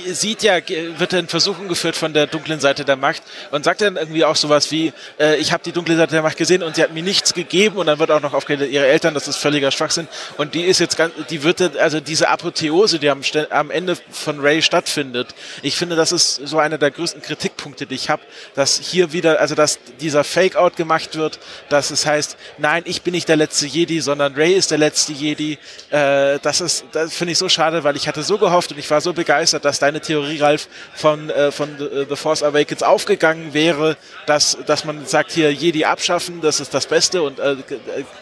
sieht 0.00 0.42
ja, 0.42 0.56
wird 0.98 1.12
in 1.12 1.28
Versuchung 1.28 1.68
geführt 1.68 1.96
von 1.96 2.12
der 2.12 2.26
dunklen 2.26 2.60
Seite 2.60 2.84
der 2.84 2.96
Macht 2.96 3.22
und 3.50 3.64
sagt 3.64 3.80
dann 3.80 3.96
irgendwie 3.96 4.24
auch 4.24 4.36
sowas 4.36 4.70
wie, 4.70 4.92
äh, 5.18 5.36
ich 5.36 5.52
habe 5.52 5.62
die 5.62 5.72
dunkle 5.72 5.96
Seite 5.96 6.12
der 6.12 6.22
Macht 6.22 6.36
gesehen 6.36 6.62
und 6.62 6.76
sie 6.76 6.82
hat 6.82 6.92
mir 6.92 7.02
nichts 7.02 7.34
gegeben 7.34 7.76
und 7.76 7.86
dann 7.86 7.98
wird 7.98 8.10
auch 8.10 8.20
noch 8.20 8.34
aufgeredet, 8.34 8.70
ihre 8.70 8.86
Eltern, 8.86 9.14
das 9.14 9.28
ist 9.28 9.36
völliger 9.36 9.70
Schwachsinn 9.70 10.08
und 10.36 10.54
die 10.54 10.62
ist 10.62 10.78
jetzt 10.80 10.96
ganz, 10.96 11.12
die 11.30 11.42
wird, 11.42 11.60
dann- 11.60 11.76
also 11.78 12.00
diese 12.00 12.28
Apotheose, 12.28 12.98
die 12.98 13.10
am, 13.10 13.20
am 13.50 13.70
Ende 13.70 13.96
von 14.10 14.40
Ray 14.40 14.62
stattfindet, 14.62 15.34
ich 15.62 15.76
finde, 15.76 15.96
das 15.96 16.12
ist 16.12 16.36
so 16.46 16.58
einer 16.58 16.78
der 16.78 16.90
größten 16.90 17.22
Kritikpunkte, 17.22 17.86
die 17.86 17.94
ich 17.94 18.10
habe, 18.10 18.22
dass 18.54 18.78
hier 18.78 19.12
wieder, 19.12 19.40
also 19.40 19.54
dass 19.54 19.78
dieser 20.00 20.24
Fake-Out 20.24 20.76
gemacht 20.76 21.16
wird, 21.16 21.38
dass 21.68 21.90
es 21.90 22.06
heißt, 22.06 22.36
nein, 22.58 22.82
ich 22.86 23.02
bin 23.02 23.12
nicht 23.12 23.28
der 23.28 23.36
letzte 23.36 23.66
Jedi, 23.66 24.00
sondern 24.00 24.34
Ray 24.34 24.52
ist 24.54 24.70
der 24.70 24.78
letzte 24.78 25.12
Jedi. 25.12 25.58
Äh, 25.90 26.38
das 26.42 26.60
ist, 26.60 26.84
das 26.92 27.14
finde 27.14 27.32
ich 27.32 27.38
so 27.38 27.48
schade, 27.48 27.84
weil 27.84 27.96
ich 27.96 28.08
hatte 28.08 28.22
so 28.22 28.38
gehofft 28.38 28.72
und 28.72 28.78
ich 28.78 28.90
war 28.90 29.00
so 29.00 29.12
begeistert, 29.12 29.64
dass 29.64 29.78
deine 29.84 30.00
Theorie, 30.00 30.40
Ralf, 30.40 30.68
von, 30.94 31.28
äh, 31.30 31.50
von 31.52 31.68
The, 31.78 32.06
The 32.08 32.16
Force 32.16 32.42
Awakens 32.42 32.82
aufgegangen 32.82 33.52
wäre, 33.54 33.96
dass, 34.26 34.56
dass 34.66 34.84
man 34.84 35.04
sagt, 35.06 35.32
hier 35.32 35.52
Jedi 35.52 35.84
abschaffen, 35.84 36.40
das 36.40 36.60
ist 36.60 36.72
das 36.74 36.86
Beste 36.86 37.22
und 37.22 37.38
äh, 37.38 37.52
äh, 37.52 37.56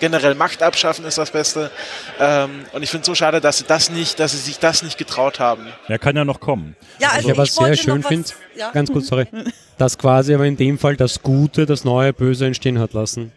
generell 0.01 0.35
Macht 0.35 0.63
abschaffen 0.63 1.05
ist 1.05 1.19
das 1.19 1.31
Beste. 1.31 1.71
Ähm, 2.19 2.65
und 2.73 2.83
ich 2.83 2.91
finde 2.91 3.03
es 3.03 3.07
so 3.07 3.15
schade, 3.15 3.41
dass 3.41 3.59
sie 3.59 3.65
das 3.67 3.91
nicht, 3.91 4.19
dass 4.19 4.33
sie 4.33 4.39
sich 4.39 4.59
das 4.59 4.83
nicht 4.83 4.99
getraut 4.99 5.39
haben. 5.39 5.67
Er 5.89 5.99
kann 5.99 6.17
ja 6.17 6.25
noch 6.25 6.41
kommen. 6.41 6.75
Ja, 6.99 7.09
Was 7.09 7.15
also 7.17 7.29
ich 7.31 7.37
wollte 7.37 7.53
sehr 7.53 7.77
schön 7.77 8.03
was- 8.03 8.09
finde, 8.09 8.29
Ja. 8.57 8.71
ganz 8.73 8.91
kurz, 8.93 9.07
sorry, 9.07 9.27
dass 9.79 9.97
quasi 9.99 10.35
aber 10.35 10.45
in 10.47 10.57
dem 10.57 10.79
Fall 10.79 10.97
das 10.97 11.23
Gute 11.23 11.65
das 11.67 11.85
neue 11.85 12.13
Böse 12.13 12.47
entstehen 12.47 12.79
hat 12.79 12.93
lassen. 12.93 13.33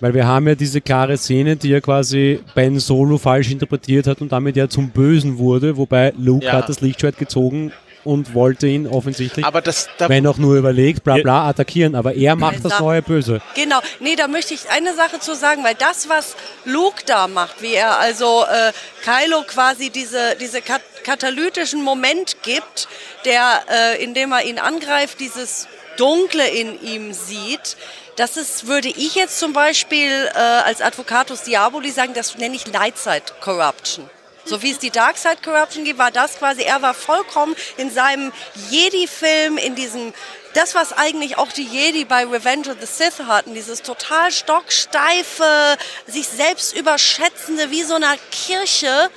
Weil 0.00 0.12
wir 0.14 0.26
haben 0.26 0.48
ja 0.48 0.54
diese 0.54 0.80
klare 0.80 1.16
Szene, 1.16 1.56
die 1.56 1.68
ja 1.70 1.80
quasi 1.80 2.40
Ben 2.54 2.78
Solo 2.80 3.16
falsch 3.18 3.50
interpretiert 3.50 4.06
hat 4.06 4.20
und 4.20 4.32
damit 4.32 4.56
ja 4.56 4.68
zum 4.68 4.90
Bösen 4.90 5.38
wurde, 5.38 5.76
wobei 5.76 6.12
Luke 6.18 6.44
Ja. 6.44 6.52
hat 6.52 6.68
das 6.68 6.80
Lichtschwert 6.80 7.16
gezogen 7.16 7.72
und 8.04 8.34
wollte 8.34 8.66
ihn 8.66 8.86
offensichtlich, 8.86 9.44
Aber 9.46 9.62
das, 9.62 9.88
da, 9.98 10.08
wenn 10.08 10.26
auch 10.26 10.36
nur 10.36 10.56
überlegt, 10.56 11.04
bla 11.04 11.16
bla, 11.16 11.48
attackieren. 11.48 11.94
Aber 11.94 12.14
er 12.14 12.36
macht 12.36 12.62
das 12.64 12.78
neue 12.78 13.00
Böse. 13.02 13.40
Genau, 13.54 13.78
nee, 14.00 14.14
da 14.14 14.28
möchte 14.28 14.52
ich 14.52 14.68
eine 14.70 14.94
Sache 14.94 15.20
zu 15.20 15.34
sagen, 15.34 15.64
weil 15.64 15.74
das, 15.74 16.08
was 16.08 16.36
Luke 16.66 17.02
da 17.06 17.28
macht, 17.28 17.62
wie 17.62 17.72
er 17.74 17.98
also 17.98 18.42
äh, 18.44 18.72
Kylo 19.02 19.42
quasi 19.46 19.90
diese, 19.90 20.36
diese 20.40 20.60
kat 20.60 20.82
katalytischen 21.04 21.82
Moment 21.82 22.36
gibt, 22.42 22.88
der, 23.26 23.60
äh, 23.70 24.02
indem 24.02 24.32
er 24.32 24.44
ihn 24.46 24.58
angreift, 24.58 25.20
dieses 25.20 25.68
Dunkle 25.98 26.48
in 26.48 26.80
ihm 26.82 27.12
sieht, 27.12 27.76
das 28.16 28.36
ist, 28.36 28.66
würde 28.66 28.88
ich 28.88 29.14
jetzt 29.14 29.38
zum 29.38 29.52
Beispiel 29.52 30.30
äh, 30.34 30.38
als 30.38 30.80
Advocatus 30.80 31.42
Diaboli 31.42 31.90
sagen, 31.90 32.14
das 32.14 32.36
nenne 32.36 32.54
ich 32.54 32.66
Lightside 32.66 33.24
Corruption. 33.40 34.08
So 34.46 34.62
wie 34.62 34.70
es 34.70 34.78
die 34.78 34.90
Darkside 34.90 35.38
Corruption 35.42 35.84
gibt, 35.84 35.98
war 35.98 36.10
das 36.10 36.36
quasi, 36.36 36.62
er 36.62 36.82
war 36.82 36.92
vollkommen 36.92 37.56
in 37.78 37.90
seinem 37.90 38.30
Jedi-Film, 38.70 39.56
in 39.56 39.74
diesem, 39.74 40.12
das 40.52 40.74
was 40.74 40.92
eigentlich 40.92 41.38
auch 41.38 41.50
die 41.50 41.64
Jedi 41.64 42.04
bei 42.04 42.26
Revenge 42.26 42.70
of 42.70 42.76
the 42.78 42.86
Sith 42.86 43.26
hatten, 43.26 43.54
dieses 43.54 43.80
total 43.80 44.30
stocksteife, 44.30 45.78
sich 46.06 46.28
selbst 46.28 46.76
überschätzende, 46.76 47.70
wie 47.70 47.84
so 47.84 47.94
einer 47.94 48.16
Kirche. 48.30 49.10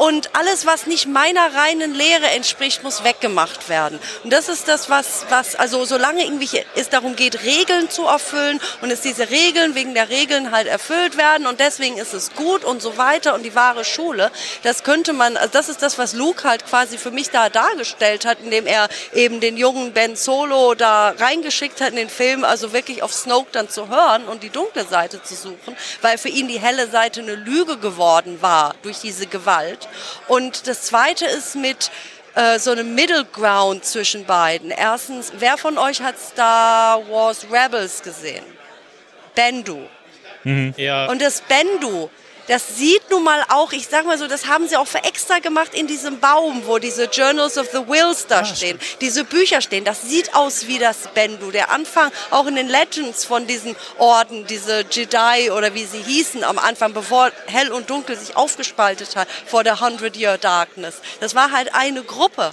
Und 0.00 0.34
alles, 0.34 0.64
was 0.64 0.86
nicht 0.86 1.08
meiner 1.08 1.54
reinen 1.54 1.92
Lehre 1.92 2.24
entspricht, 2.28 2.82
muss 2.82 3.04
weggemacht 3.04 3.68
werden. 3.68 4.00
Und 4.24 4.32
das 4.32 4.48
ist 4.48 4.66
das, 4.66 4.88
was, 4.88 5.26
was 5.28 5.56
also 5.56 5.84
solange 5.84 6.24
irgendwie 6.24 6.48
es 6.74 6.88
darum 6.88 7.16
geht, 7.16 7.44
Regeln 7.44 7.90
zu 7.90 8.06
erfüllen 8.06 8.62
und 8.80 8.90
es 8.90 9.02
diese 9.02 9.28
Regeln 9.28 9.74
wegen 9.74 9.92
der 9.92 10.08
Regeln 10.08 10.52
halt 10.52 10.68
erfüllt 10.68 11.18
werden 11.18 11.46
und 11.46 11.60
deswegen 11.60 11.98
ist 11.98 12.14
es 12.14 12.32
gut 12.32 12.64
und 12.64 12.80
so 12.80 12.96
weiter 12.96 13.34
und 13.34 13.42
die 13.42 13.54
wahre 13.54 13.84
Schule, 13.84 14.30
das 14.62 14.84
könnte 14.84 15.12
man, 15.12 15.36
also 15.36 15.50
das 15.52 15.68
ist 15.68 15.82
das, 15.82 15.98
was 15.98 16.14
Luke 16.14 16.48
halt 16.48 16.64
quasi 16.64 16.96
für 16.96 17.10
mich 17.10 17.28
da 17.28 17.50
dargestellt 17.50 18.24
hat, 18.24 18.38
indem 18.42 18.66
er 18.66 18.88
eben 19.12 19.40
den 19.40 19.58
jungen 19.58 19.92
Ben 19.92 20.16
Solo 20.16 20.74
da 20.74 21.10
reingeschickt 21.10 21.82
hat 21.82 21.90
in 21.90 21.96
den 21.96 22.08
Film, 22.08 22.44
also 22.44 22.72
wirklich 22.72 23.02
auf 23.02 23.12
Snoke 23.12 23.50
dann 23.52 23.68
zu 23.68 23.90
hören 23.90 24.24
und 24.24 24.42
die 24.42 24.50
dunkle 24.50 24.86
Seite 24.86 25.22
zu 25.22 25.34
suchen, 25.34 25.76
weil 26.00 26.16
für 26.16 26.30
ihn 26.30 26.48
die 26.48 26.58
helle 26.58 26.88
Seite 26.88 27.20
eine 27.20 27.34
Lüge 27.34 27.76
geworden 27.76 28.38
war 28.40 28.74
durch 28.82 29.00
diese 29.00 29.26
Gewalt. 29.26 29.89
Und 30.28 30.66
das 30.66 30.82
Zweite 30.82 31.26
ist 31.26 31.56
mit 31.56 31.90
äh, 32.34 32.58
so 32.58 32.70
einem 32.70 32.94
Middle 32.94 33.24
Ground 33.24 33.84
zwischen 33.84 34.24
beiden. 34.24 34.70
Erstens, 34.70 35.32
wer 35.38 35.56
von 35.56 35.78
euch 35.78 36.00
hat 36.00 36.18
Star 36.18 37.00
Wars 37.08 37.46
Rebels 37.50 38.02
gesehen? 38.02 38.44
Bendu. 39.34 39.80
Ja, 40.76 41.06
Und 41.06 41.20
das 41.20 41.42
Bendu, 41.42 42.08
das 42.50 42.76
sieht 42.76 43.08
nun 43.10 43.22
mal 43.22 43.44
auch, 43.48 43.70
ich 43.70 43.86
sag 43.86 44.04
mal 44.06 44.18
so, 44.18 44.26
das 44.26 44.48
haben 44.48 44.66
sie 44.66 44.76
auch 44.76 44.88
für 44.88 45.04
extra 45.04 45.38
gemacht 45.38 45.72
in 45.72 45.86
diesem 45.86 46.18
Baum, 46.18 46.62
wo 46.66 46.78
diese 46.78 47.04
Journals 47.04 47.56
of 47.56 47.68
the 47.70 47.86
Wills 47.86 48.26
da 48.26 48.44
stehen, 48.44 48.76
diese 49.00 49.22
Bücher 49.22 49.60
stehen. 49.60 49.84
Das 49.84 50.02
sieht 50.02 50.34
aus 50.34 50.66
wie 50.66 50.80
das 50.80 51.06
Bendu. 51.14 51.52
Der 51.52 51.70
Anfang, 51.70 52.10
auch 52.32 52.48
in 52.48 52.56
den 52.56 52.68
Legends 52.68 53.24
von 53.24 53.46
diesen 53.46 53.76
Orden, 53.98 54.46
diese 54.48 54.84
Jedi 54.90 55.52
oder 55.52 55.74
wie 55.74 55.84
sie 55.84 56.02
hießen 56.02 56.42
am 56.42 56.58
Anfang, 56.58 56.92
bevor 56.92 57.30
Hell 57.46 57.70
und 57.70 57.88
Dunkel 57.88 58.18
sich 58.18 58.36
aufgespaltet 58.36 59.14
hat 59.14 59.28
vor 59.46 59.62
der 59.62 59.80
Hundred 59.80 60.16
Year 60.16 60.36
Darkness. 60.36 60.96
Das 61.20 61.36
war 61.36 61.52
halt 61.52 61.72
eine 61.72 62.02
Gruppe. 62.02 62.52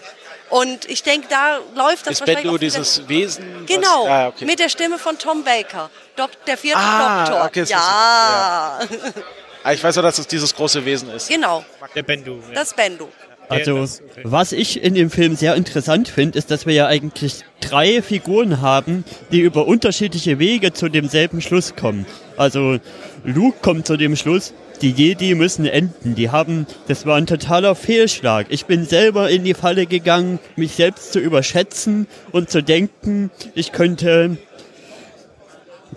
Und 0.51 0.85
ich 0.85 1.01
denke, 1.01 1.27
da 1.27 1.57
läuft 1.73 2.05
das 2.05 2.13
ist 2.13 2.19
wahrscheinlich 2.21 2.43
Bendu 2.43 2.57
dieses 2.59 3.07
Wesen? 3.07 3.65
Genau, 3.65 4.03
Was, 4.03 4.09
ah, 4.11 4.27
okay. 4.27 4.45
mit 4.45 4.59
der 4.59 4.69
Stimme 4.69 4.99
von 4.99 5.17
Tom 5.17 5.43
Baker, 5.43 5.89
Dok 6.15 6.29
der 6.45 6.57
vierte 6.57 6.79
Ah, 6.79 7.25
Doktor. 7.25 7.45
okay, 7.45 7.59
das 7.61 7.69
ja, 7.69 8.79
Ah, 9.67 9.73
ich 9.73 9.83
weiß 9.83 9.97
ja, 9.97 10.01
dass 10.01 10.17
es 10.17 10.27
dieses 10.27 10.55
große 10.55 10.85
Wesen 10.85 11.09
ist. 11.09 11.27
genau, 11.27 11.65
der 11.93 12.03
Bendu. 12.03 12.35
Ja. 12.35 12.55
das 12.55 12.73
Bendu. 12.73 13.09
Also, 13.49 13.85
was 14.23 14.53
ich 14.53 14.81
in 14.81 14.93
dem 14.93 15.09
Film 15.09 15.35
sehr 15.35 15.55
interessant 15.55 16.07
finde, 16.07 16.39
ist, 16.39 16.51
dass 16.51 16.65
wir 16.65 16.73
ja 16.73 16.87
eigentlich 16.87 17.43
drei 17.59 18.01
Figuren 18.01 18.61
haben, 18.61 19.03
die 19.33 19.41
über 19.41 19.67
unterschiedliche 19.67 20.39
Wege 20.39 20.71
zu 20.71 20.87
demselben 20.87 21.41
Schluss 21.41 21.75
kommen. 21.75 22.05
Also, 22.37 22.77
Luke 23.25 23.57
kommt 23.61 23.85
zu 23.87 23.97
dem 23.97 24.15
Schluss, 24.15 24.53
die 24.81 24.91
Jedi 24.91 25.35
müssen 25.35 25.65
enden. 25.65 26.15
Die 26.15 26.29
haben, 26.29 26.65
das 26.87 27.05
war 27.05 27.17
ein 27.17 27.27
totaler 27.27 27.75
Fehlschlag. 27.75 28.47
Ich 28.47 28.67
bin 28.67 28.85
selber 28.85 29.29
in 29.29 29.43
die 29.43 29.53
Falle 29.53 29.85
gegangen, 29.85 30.39
mich 30.55 30.75
selbst 30.75 31.11
zu 31.11 31.19
überschätzen 31.19 32.07
und 32.31 32.49
zu 32.49 32.63
denken, 32.63 33.31
ich 33.53 33.73
könnte 33.73 34.37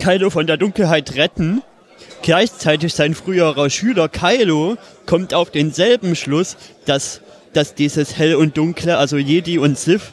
Kylo 0.01 0.31
von 0.31 0.49
der 0.49 0.57
Dunkelheit 0.57 1.15
retten. 1.15 1.63
Gleichzeitig 2.23 2.95
sein 2.95 3.15
früherer 3.15 3.71
Schüler 3.71 4.09
Kylo 4.09 4.77
kommt 5.07 5.35
auf 5.35 5.51
denselben 5.51 6.17
Schluss, 6.17 6.57
dass, 6.85 7.21
dass 7.53 7.75
dieses 7.75 8.19
Hell 8.19 8.35
und 8.35 8.57
Dunkle, 8.57 8.99
also 8.99 9.17
Jedi 9.17 9.59
und 9.59 9.79
Sith, 9.79 10.13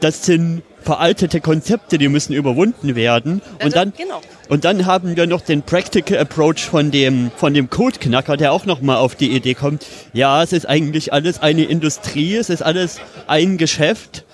das 0.00 0.24
sind 0.24 0.62
veraltete 0.82 1.40
Konzepte, 1.40 1.98
die 1.98 2.08
müssen 2.08 2.32
überwunden 2.32 2.94
werden. 2.94 3.42
Ja, 3.58 3.66
Und 3.66 3.76
dann, 3.76 3.92
genau. 3.96 4.20
und 4.48 4.64
dann 4.64 4.86
haben 4.86 5.16
wir 5.16 5.26
noch 5.26 5.42
den 5.42 5.62
Practical 5.62 6.18
Approach 6.18 6.60
von 6.70 6.90
dem, 6.90 7.30
von 7.36 7.54
dem 7.54 7.70
Codeknacker, 7.70 8.36
der 8.36 8.52
auch 8.52 8.64
nochmal 8.64 8.96
auf 8.96 9.14
die 9.14 9.30
Idee 9.30 9.54
kommt, 9.54 9.86
ja, 10.12 10.42
es 10.42 10.52
ist 10.52 10.66
eigentlich 10.66 11.12
alles 11.12 11.40
eine 11.40 11.64
Industrie, 11.64 12.36
es 12.36 12.50
ist 12.50 12.62
alles 12.62 12.98
ein 13.26 13.58
Geschäft 13.58 14.24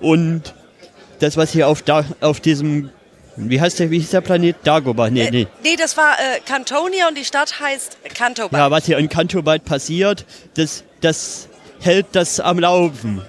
und 0.00 0.54
das, 1.18 1.36
was 1.36 1.50
hier 1.52 1.68
auf, 1.68 1.82
da, 1.82 2.04
auf 2.20 2.40
diesem, 2.40 2.90
wie 3.36 3.60
heißt 3.60 3.78
der, 3.78 3.90
wie 3.90 3.98
hieß 3.98 4.10
der 4.10 4.20
Planet? 4.20 4.56
Dagobah, 4.64 5.10
nee, 5.10 5.28
nee. 5.30 5.42
Äh, 5.42 5.46
nee, 5.62 5.76
das 5.76 5.96
war 5.96 6.12
äh, 6.14 6.40
Cantonia 6.46 7.08
und 7.08 7.16
die 7.16 7.24
Stadt 7.24 7.60
heißt 7.60 7.98
Cantoba. 8.14 8.56
Ja, 8.56 8.70
was 8.70 8.86
hier 8.86 8.98
in 8.98 9.08
Kantobald 9.08 9.64
passiert, 9.64 10.24
das, 10.54 10.84
das 11.00 11.48
hält 11.80 12.06
das 12.12 12.40
am 12.40 12.58
Laufen. 12.58 13.22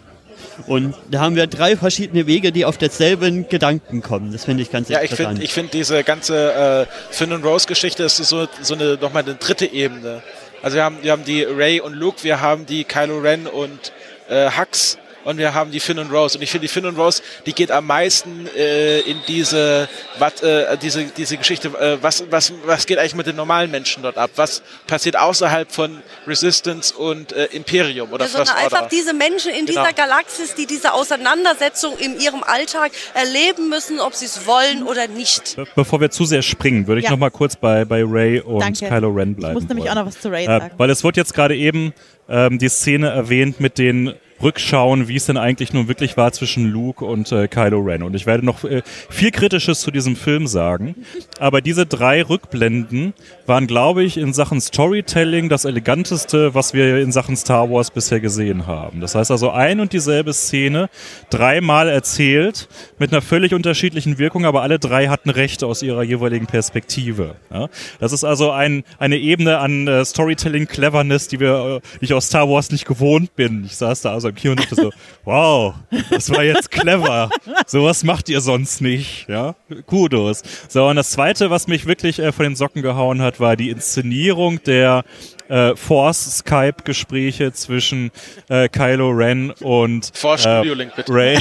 Und 0.65 0.95
da 1.11 1.19
haben 1.19 1.35
wir 1.35 1.45
drei 1.45 1.77
verschiedene 1.77 2.25
Wege, 2.25 2.51
die 2.51 2.65
auf 2.65 2.77
denselben 2.77 3.47
Gedanken 3.47 4.01
kommen. 4.01 4.31
Das 4.31 4.45
finde 4.45 4.63
ich 4.63 4.71
ganz 4.71 4.89
Ja, 4.89 5.01
ich 5.03 5.11
interessant. 5.11 5.29
finde 5.37 5.43
ich 5.45 5.53
find 5.53 5.73
diese 5.73 6.03
ganze 6.03 6.87
äh, 6.89 7.13
Finn 7.13 7.31
und 7.31 7.43
Rose 7.43 7.67
Geschichte 7.67 8.03
ist 8.03 8.17
so, 8.17 8.47
so 8.61 8.73
eine, 8.73 8.95
nochmal 8.95 9.23
eine 9.23 9.35
dritte 9.35 9.65
Ebene. 9.67 10.23
Also 10.63 10.77
wir 10.77 10.83
haben, 10.83 10.97
wir 11.03 11.11
haben 11.11 11.23
die 11.25 11.43
Ray 11.43 11.79
und 11.79 11.93
Luke, 11.93 12.23
wir 12.23 12.41
haben 12.41 12.65
die 12.65 12.83
Kylo 12.85 13.19
Ren 13.19 13.45
und 13.45 13.91
äh, 14.29 14.49
Hux 14.49 14.97
und 15.27 15.37
wir 15.37 15.53
haben 15.53 15.71
die 15.71 15.81
Finn 15.81 15.99
und 15.99 16.09
Rose. 16.09 16.37
Und 16.37 16.41
ich 16.43 16.49
finde, 16.51 16.67
die 16.67 16.73
Finn 16.73 16.85
und 16.85 16.97
Rose, 16.97 17.21
die 17.45 17.51
geht 17.53 17.69
am 17.69 17.85
meisten 17.85 18.47
äh, 18.55 18.99
in 19.01 19.17
diese, 19.27 19.89
wat, 20.19 20.41
äh, 20.41 20.77
diese, 20.81 21.03
diese 21.05 21.35
Geschichte, 21.35 21.67
äh, 21.79 21.97
was, 22.01 22.23
was, 22.29 22.53
was 22.65 22.85
geht 22.85 22.97
eigentlich 22.97 23.13
mit 23.15 23.27
den 23.27 23.35
normalen 23.35 23.69
Menschen 23.69 24.03
dort 24.03 24.17
ab? 24.17 24.31
Was 24.37 24.61
passiert 24.87 25.17
außerhalb 25.17 25.69
von 25.69 26.01
Resistance 26.25 26.95
und 26.95 27.33
äh, 27.33 27.45
Imperium 27.51 28.11
oder 28.13 28.23
Ja, 28.25 28.29
sondern 28.31 28.47
First 28.47 28.63
einfach 28.63 28.77
Order? 28.83 28.89
diese 28.91 29.13
Menschen 29.13 29.51
in 29.51 29.65
Genau. 29.65 29.81
dieser 29.81 29.93
Galaxis, 29.93 30.55
die 30.55 30.65
diese 30.65 30.93
Auseinandersetzung 30.93 31.97
in 31.97 32.19
ihrem 32.19 32.43
Alltag 32.43 32.91
erleben 33.13 33.67
müssen, 33.69 33.99
ob 33.99 34.13
sie 34.13 34.25
es 34.25 34.45
wollen 34.47 34.83
oder 34.83 35.07
nicht. 35.07 35.55
Be 35.57 35.67
bevor 35.75 35.99
wir 35.99 36.09
zu 36.09 36.23
sehr 36.25 36.41
springen, 36.41 36.87
würde 36.87 36.99
ich 36.99 37.05
Ja. 37.05 37.11
noch 37.11 37.19
mal 37.19 37.31
kurz 37.31 37.55
bei, 37.57 37.83
bei 37.85 38.01
Ray 38.05 38.39
und 38.39 38.61
Danke. 38.61 38.87
Kylo 38.87 39.09
Ren 39.09 39.35
bleiben. 39.35 39.57
Ich 39.57 39.61
muss 39.61 39.69
nämlich 39.69 39.85
wollen. 39.87 39.97
auch 39.97 40.01
noch 40.03 40.07
was 40.07 40.21
zu 40.21 40.29
Ray 40.29 40.43
Äh, 40.43 40.47
sagen. 40.47 40.71
weil 40.77 40.89
es 40.89 41.03
wurde 41.03 41.19
jetzt 41.19 41.33
gerade 41.33 41.55
eben 41.55 41.93
ähm, 42.29 42.57
die 42.59 42.69
Szene 42.69 43.09
erwähnt 43.09 43.59
mit 43.59 43.77
den 43.77 44.13
Rückschauen, 44.41 45.07
wie 45.07 45.15
es 45.15 45.25
denn 45.25 45.37
eigentlich 45.37 45.73
nun 45.73 45.87
wirklich 45.87 46.17
war 46.17 46.31
zwischen 46.31 46.65
Luke 46.65 47.03
und 47.03 47.31
äh, 47.31 47.47
Kylo 47.47 47.79
Ren. 47.79 48.03
Und 48.03 48.15
ich 48.15 48.25
werde 48.25 48.45
noch 48.45 48.63
äh, 48.63 48.81
viel 49.09 49.31
Kritisches 49.31 49.81
zu 49.81 49.91
diesem 49.91 50.15
Film 50.15 50.47
sagen. 50.47 50.95
Aber 51.39 51.61
diese 51.61 51.85
drei 51.85 52.21
Rückblenden 52.21 53.13
waren, 53.45 53.67
glaube 53.67 54.03
ich, 54.03 54.17
in 54.17 54.33
Sachen 54.33 54.61
Storytelling 54.61 55.49
das 55.49 55.65
eleganteste, 55.65 56.53
was 56.53 56.73
wir 56.73 56.99
in 56.99 57.11
Sachen 57.11 57.35
Star 57.35 57.69
Wars 57.69 57.91
bisher 57.91 58.19
gesehen 58.19 58.67
haben. 58.67 59.01
Das 59.01 59.15
heißt 59.15 59.31
also 59.31 59.51
ein 59.51 59.79
und 59.79 59.93
dieselbe 59.93 60.33
Szene 60.33 60.89
dreimal 61.29 61.89
erzählt 61.89 62.67
mit 62.99 63.11
einer 63.11 63.21
völlig 63.21 63.53
unterschiedlichen 63.53 64.17
Wirkung, 64.17 64.45
aber 64.45 64.61
alle 64.61 64.79
drei 64.79 65.07
hatten 65.07 65.29
Recht 65.29 65.63
aus 65.63 65.81
ihrer 65.81 66.03
jeweiligen 66.03 66.47
Perspektive. 66.47 67.35
Ja? 67.51 67.69
Das 67.99 68.13
ist 68.13 68.23
also 68.23 68.51
ein, 68.51 68.83
eine 68.99 69.17
Ebene 69.17 69.57
an 69.59 69.87
äh, 69.87 70.05
Storytelling-Cleverness, 70.05 71.27
die 71.27 71.39
wir, 71.39 71.81
äh, 71.83 71.97
die 71.99 72.05
ich 72.05 72.13
aus 72.13 72.27
Star 72.27 72.49
Wars 72.49 72.71
nicht 72.71 72.85
gewohnt 72.85 73.35
bin. 73.35 73.63
Ich 73.65 73.77
saß 73.77 74.01
da 74.01 74.13
also 74.13 74.26
im 74.29 74.35
Kino 74.35 74.51
und 74.51 74.59
dachte 74.59 74.75
so, 74.75 74.91
wow, 75.23 75.75
das 76.09 76.29
war 76.29 76.43
jetzt 76.43 76.71
clever. 76.71 77.29
Sowas 77.65 78.03
macht 78.03 78.29
ihr 78.29 78.41
sonst 78.41 78.81
nicht. 78.81 79.27
Ja? 79.27 79.55
Kudos. 79.85 80.43
So, 80.67 80.87
und 80.87 80.95
das 80.95 81.11
zweite, 81.11 81.49
was 81.49 81.67
mich 81.67 81.85
wirklich 81.85 82.19
äh, 82.19 82.31
von 82.31 82.43
den 82.43 82.55
Socken 82.55 82.81
gehauen 82.81 83.21
hat, 83.21 83.39
war 83.39 83.55
die 83.55 83.69
Inszenierung 83.69 84.61
der 84.63 85.03
äh, 85.49 85.75
Force-Skype-Gespräche 85.75 87.51
zwischen 87.53 88.11
äh, 88.49 88.67
Kylo 88.69 89.09
Ren 89.09 89.51
und 89.61 90.11
Force 90.13 90.45
äh, 90.45 90.57
Studio 90.59 90.73
Link, 90.73 90.95
bitte. 90.95 91.13
Ray. 91.13 91.37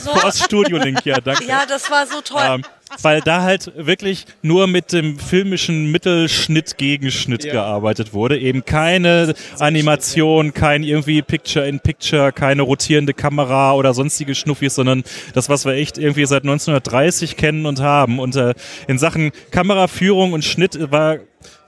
So, 0.00 0.10
Force 0.14 0.44
Studio 0.44 0.78
Link, 0.78 1.04
ja, 1.04 1.20
danke. 1.20 1.44
ja, 1.44 1.62
das 1.68 1.90
war 1.90 2.06
so 2.06 2.20
toll. 2.20 2.40
Ähm, 2.44 2.62
weil 3.00 3.22
da 3.22 3.40
halt 3.40 3.72
wirklich 3.74 4.26
nur 4.42 4.66
mit 4.66 4.92
dem 4.92 5.18
filmischen 5.18 5.90
Mittelschnitt 5.90 6.76
Gegenschnitt 6.76 7.42
Ja. 7.42 7.52
gearbeitet 7.52 8.12
wurde. 8.12 8.38
Eben 8.38 8.66
keine 8.66 9.32
Animation, 9.58 10.52
kein 10.52 10.82
irgendwie 10.82 11.22
Picture-in-Picture, 11.22 12.32
keine 12.32 12.60
rotierende 12.62 13.14
Kamera 13.14 13.72
oder 13.72 13.94
sonstige 13.94 14.34
Schnuffis, 14.34 14.74
sondern 14.74 15.04
das, 15.32 15.48
was 15.48 15.64
wir 15.64 15.72
echt 15.72 15.96
irgendwie 15.96 16.26
seit 16.26 16.42
1930 16.42 17.38
kennen 17.38 17.64
und 17.64 17.80
haben. 17.80 18.18
Und 18.18 18.36
äh, 18.36 18.52
in 18.88 18.98
Sachen 18.98 19.32
Kameraführung 19.50 20.34
und 20.34 20.44
Schnitt 20.44 20.90
war 20.90 21.16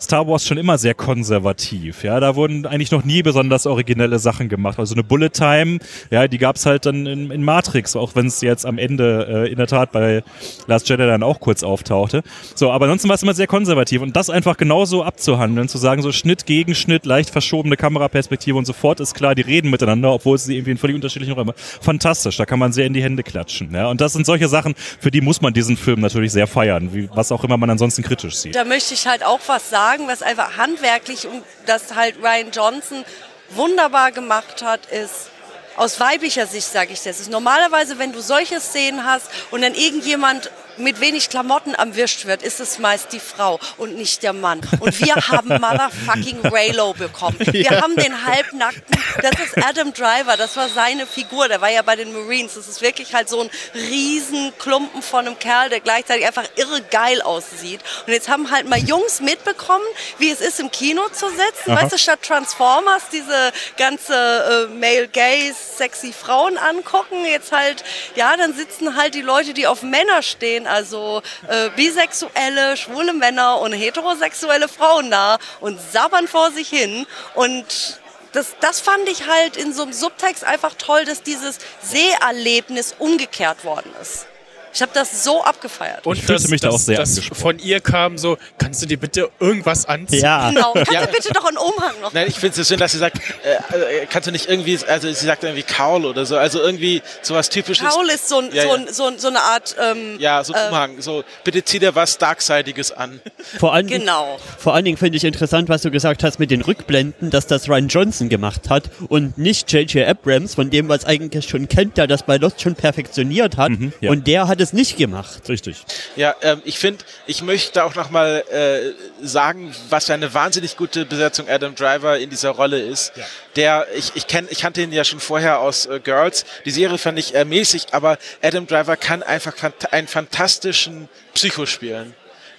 Star 0.00 0.26
Wars 0.28 0.46
schon 0.46 0.58
immer 0.58 0.78
sehr 0.78 0.94
konservativ. 0.94 2.04
Ja, 2.04 2.20
da 2.20 2.36
wurden 2.36 2.66
eigentlich 2.66 2.90
noch 2.90 3.04
nie 3.04 3.22
besonders 3.22 3.66
originelle 3.66 4.18
Sachen 4.18 4.48
gemacht. 4.48 4.78
Also 4.78 4.94
eine 4.94 5.02
Bullet 5.04 5.30
Time, 5.30 5.78
ja, 6.10 6.28
die 6.28 6.38
gab's 6.38 6.66
halt 6.66 6.86
dann 6.86 7.06
in, 7.06 7.30
in 7.30 7.42
Matrix, 7.42 7.96
auch 7.96 8.14
wenn 8.14 8.26
es 8.26 8.40
jetzt 8.40 8.66
am 8.66 8.78
Ende 8.78 9.46
äh, 9.46 9.50
in 9.50 9.56
der 9.56 9.66
Tat 9.66 9.92
bei 9.92 10.22
Last 10.66 10.88
Jedi 10.88 11.06
dann 11.06 11.22
auch 11.22 11.40
kurz 11.40 11.62
auftauchte. 11.62 12.22
So, 12.54 12.70
aber 12.70 12.84
ansonsten 12.84 13.08
war 13.08 13.14
es 13.14 13.22
immer 13.22 13.34
sehr 13.34 13.46
konservativ 13.46 14.02
und 14.02 14.14
das 14.16 14.30
einfach 14.30 14.56
genauso 14.56 15.02
abzuhandeln, 15.02 15.68
zu 15.68 15.78
sagen 15.78 16.02
so 16.02 16.12
Schnitt 16.12 16.46
gegen 16.46 16.74
Schnitt, 16.74 17.06
leicht 17.06 17.30
verschobene 17.30 17.76
Kameraperspektive 17.76 18.56
und 18.56 18.66
sofort 18.66 19.00
ist 19.00 19.14
klar, 19.14 19.34
die 19.34 19.42
reden 19.42 19.70
miteinander, 19.70 20.12
obwohl 20.12 20.38
sie 20.38 20.56
irgendwie 20.56 20.72
in 20.72 20.78
völlig 20.78 20.96
unterschiedlichen 20.96 21.34
Räumen. 21.34 21.54
Fantastisch, 21.80 22.36
da 22.36 22.46
kann 22.46 22.58
man 22.58 22.72
sehr 22.72 22.86
in 22.86 22.92
die 22.92 23.02
Hände 23.02 23.22
klatschen. 23.22 23.70
Ja, 23.72 23.88
und 23.88 24.00
das 24.00 24.12
sind 24.12 24.26
solche 24.26 24.48
Sachen, 24.48 24.74
für 24.76 25.10
die 25.10 25.20
muss 25.20 25.40
man 25.40 25.52
diesen 25.52 25.76
Film 25.76 26.00
natürlich 26.00 26.32
sehr 26.32 26.46
feiern, 26.46 26.90
wie 26.92 27.08
was 27.14 27.32
auch 27.32 27.44
immer 27.44 27.56
man 27.56 27.70
ansonsten 27.70 28.02
kritisch 28.02 28.36
sieht. 28.36 28.54
Da 28.54 28.64
möchte 28.64 28.94
ich 28.94 29.06
halt 29.06 29.24
auch 29.24 29.40
was 29.46 29.63
sagen, 29.68 30.08
was 30.08 30.22
einfach 30.22 30.56
handwerklich 30.56 31.26
und 31.26 31.44
das 31.66 31.94
halt 31.94 32.16
Ryan 32.22 32.50
Johnson 32.50 33.04
wunderbar 33.50 34.12
gemacht 34.12 34.62
hat, 34.62 34.86
ist 34.86 35.30
aus 35.76 35.98
weiblicher 35.98 36.46
Sicht 36.46 36.68
sage 36.68 36.92
ich 36.92 37.02
das. 37.02 37.20
Ist 37.20 37.30
normalerweise, 37.30 37.98
wenn 37.98 38.12
du 38.12 38.20
solche 38.20 38.60
Szenen 38.60 39.04
hast 39.04 39.28
und 39.50 39.62
dann 39.62 39.74
irgendjemand 39.74 40.50
mit 40.78 41.00
wenig 41.00 41.28
Klamotten 41.28 41.74
erwischt 41.74 42.26
wird, 42.26 42.42
ist 42.42 42.60
es 42.60 42.78
meist 42.78 43.12
die 43.12 43.20
Frau 43.20 43.58
und 43.76 43.96
nicht 43.96 44.22
der 44.22 44.32
Mann. 44.32 44.60
Und 44.80 44.98
wir 45.00 45.14
haben 45.14 45.48
motherfucking 45.60 46.40
Raylo 46.46 46.94
bekommen. 46.94 47.38
Wir 47.40 47.80
haben 47.80 47.96
den 47.96 48.26
halbnackten, 48.26 48.96
das 49.22 49.32
ist 49.40 49.58
Adam 49.64 49.92
Driver, 49.92 50.36
das 50.36 50.56
war 50.56 50.68
seine 50.68 51.06
Figur, 51.06 51.48
der 51.48 51.60
war 51.60 51.70
ja 51.70 51.82
bei 51.82 51.96
den 51.96 52.12
Marines. 52.12 52.54
Das 52.54 52.68
ist 52.68 52.82
wirklich 52.82 53.14
halt 53.14 53.28
so 53.28 53.40
ein 53.40 53.50
riesen 53.74 54.52
Klumpen 54.58 55.02
von 55.02 55.26
einem 55.26 55.38
Kerl, 55.38 55.70
der 55.70 55.80
gleichzeitig 55.80 56.26
einfach 56.26 56.44
irre 56.56 56.82
geil 56.90 57.22
aussieht. 57.22 57.80
Und 58.06 58.12
jetzt 58.12 58.28
haben 58.28 58.50
halt 58.50 58.68
mal 58.68 58.78
Jungs 58.78 59.20
mitbekommen, 59.20 59.84
wie 60.18 60.30
es 60.30 60.40
ist, 60.40 60.60
im 60.60 60.70
Kino 60.70 61.02
zu 61.12 61.28
sitzen. 61.28 61.72
Aha. 61.72 61.82
Weißt 61.82 61.92
du, 61.92 61.98
statt 61.98 62.20
Transformers 62.22 63.04
diese 63.12 63.52
ganze 63.76 64.68
äh, 64.70 64.74
Male 64.74 65.08
Gaze, 65.08 65.54
sexy 65.76 66.12
Frauen 66.12 66.58
angucken, 66.58 67.24
jetzt 67.24 67.52
halt, 67.52 67.84
ja, 68.14 68.36
dann 68.36 68.54
sitzen 68.54 68.96
halt 68.96 69.14
die 69.14 69.22
Leute, 69.22 69.54
die 69.54 69.66
auf 69.66 69.82
Männer 69.82 70.22
stehen, 70.22 70.63
also 70.66 71.22
äh, 71.48 71.70
bisexuelle, 71.70 72.76
schwule 72.76 73.12
Männer 73.12 73.60
und 73.60 73.72
heterosexuelle 73.72 74.68
Frauen 74.68 75.10
da 75.10 75.38
und 75.60 75.80
sabbern 75.92 76.28
vor 76.28 76.50
sich 76.50 76.68
hin 76.68 77.06
und 77.34 78.00
das, 78.32 78.56
das 78.60 78.80
fand 78.80 79.08
ich 79.08 79.28
halt 79.28 79.56
in 79.56 79.72
so 79.72 79.82
einem 79.82 79.92
Subtext 79.92 80.42
einfach 80.42 80.74
toll, 80.76 81.04
dass 81.04 81.22
dieses 81.22 81.58
Seherlebnis 81.80 82.94
umgekehrt 82.98 83.64
worden 83.64 83.92
ist. 84.02 84.26
Ich 84.74 84.82
habe 84.82 84.90
das 84.92 85.22
so 85.24 85.42
abgefeiert. 85.44 86.04
Und 86.04 86.16
Ich 86.18 86.24
fühlte 86.24 86.42
das, 86.42 86.50
mich 86.50 86.60
da 86.60 86.68
das, 86.68 86.74
auch 86.74 86.80
sehr 86.80 86.96
das 86.98 87.18
von 87.32 87.58
ihr 87.60 87.80
kam 87.80 88.18
so, 88.18 88.36
kannst 88.58 88.82
du 88.82 88.86
dir 88.86 88.98
bitte 88.98 89.30
irgendwas 89.38 89.86
anziehen? 89.86 90.20
Ja. 90.22 90.50
Genau. 90.50 90.72
Kannst 90.74 90.90
du 90.92 91.12
bitte 91.12 91.32
doch 91.32 91.44
einen 91.44 91.56
Umhang 91.58 91.92
noch? 92.02 92.12
Nein, 92.12 92.26
ich 92.28 92.34
finde 92.36 92.60
es 92.60 92.68
schön, 92.68 92.78
dass 92.78 92.92
sie 92.92 92.98
sagt, 92.98 93.18
äh, 93.44 94.02
äh, 94.02 94.06
kannst 94.06 94.26
du 94.26 94.32
nicht 94.32 94.48
irgendwie, 94.48 94.78
also 94.88 95.06
sie 95.12 95.26
sagt 95.26 95.44
irgendwie 95.44 95.62
Kaul 95.62 96.04
oder 96.04 96.26
so, 96.26 96.36
also 96.36 96.60
irgendwie 96.60 97.02
sowas 97.22 97.48
typisches. 97.48 97.88
Paul 97.94 98.08
ist 98.08 98.28
so, 98.28 98.40
ein, 98.40 98.50
Ja, 98.52 98.62
so, 98.62 98.68
ja. 98.68 98.74
ein, 98.74 98.92
so, 98.92 99.06
ein, 99.06 99.18
so 99.18 99.28
eine 99.28 99.40
Art. 99.42 99.76
Ähm, 99.80 100.16
Ja, 100.18 100.42
so 100.42 100.52
ein 100.52 100.64
äh, 100.64 100.68
Umhang. 100.68 101.00
So, 101.00 101.22
bitte 101.44 101.64
zieh 101.64 101.78
dir 101.78 101.94
was 101.94 102.18
Darksidiges 102.18 102.90
an. 102.92 103.20
Vor 103.60 103.72
allen, 103.72 103.86
Genau. 103.86 104.38
vor 104.58 104.74
allen 104.74 104.84
Dingen 104.84 104.96
finde 104.96 105.16
ich 105.18 105.24
interessant, 105.24 105.68
was 105.68 105.82
du 105.82 105.90
gesagt 105.92 106.24
hast 106.24 106.38
mit 106.40 106.50
den 106.50 106.62
Rückblenden, 106.62 107.30
dass 107.30 107.46
das 107.46 107.68
Ryan 107.68 107.88
Johnson 107.88 108.28
gemacht 108.28 108.70
hat 108.70 108.90
und 109.08 109.38
nicht 109.38 109.70
J.J. 109.72 110.06
Abrams, 110.08 110.54
von 110.56 110.70
dem 110.70 110.88
man 110.88 110.98
es 110.98 111.04
eigentlich 111.04 111.48
schon 111.48 111.68
kennt, 111.68 111.96
der 111.96 112.06
das 112.08 112.24
bei 112.24 112.38
Lost 112.38 112.60
schon 112.60 112.74
perfektioniert 112.74 113.56
hat. 113.56 113.70
Mhm, 113.70 113.92
ja. 114.00 114.10
Und 114.10 114.26
der 114.26 114.48
hat 114.48 114.63
es 114.64 114.72
nicht 114.72 114.96
gemacht. 114.96 115.48
Richtig. 115.48 115.84
Ja, 116.16 116.34
ähm, 116.42 116.60
ich 116.64 116.78
finde, 116.78 117.04
ich 117.26 117.42
möchte 117.42 117.84
auch 117.84 117.94
nochmal 117.94 118.44
äh, 118.50 119.24
sagen, 119.24 119.74
was 119.88 120.06
für 120.06 120.14
eine 120.14 120.34
wahnsinnig 120.34 120.76
gute 120.76 121.04
Besetzung 121.06 121.48
Adam 121.48 121.74
Driver 121.74 122.18
in 122.18 122.30
dieser 122.30 122.50
Rolle 122.50 122.80
ist. 122.80 123.12
Der, 123.56 123.86
ich, 123.94 124.12
ich 124.14 124.26
kenn, 124.26 124.48
ich 124.50 124.60
kannte 124.60 124.82
ihn 124.82 124.92
ja 124.92 125.04
schon 125.04 125.20
vorher 125.20 125.60
aus 125.60 125.86
äh, 125.86 126.00
Girls. 126.00 126.44
Die 126.64 126.70
Serie 126.70 126.98
fand 126.98 127.18
ich 127.18 127.34
äh, 127.34 127.44
mäßig, 127.44 127.86
aber 127.92 128.18
Adam 128.42 128.66
Driver 128.66 128.96
kann 128.96 129.22
einfach 129.22 129.56
fant 129.56 129.92
einen 129.92 130.08
fantastischen 130.08 131.08
Psycho 131.34 131.66
spielen. 131.66 132.14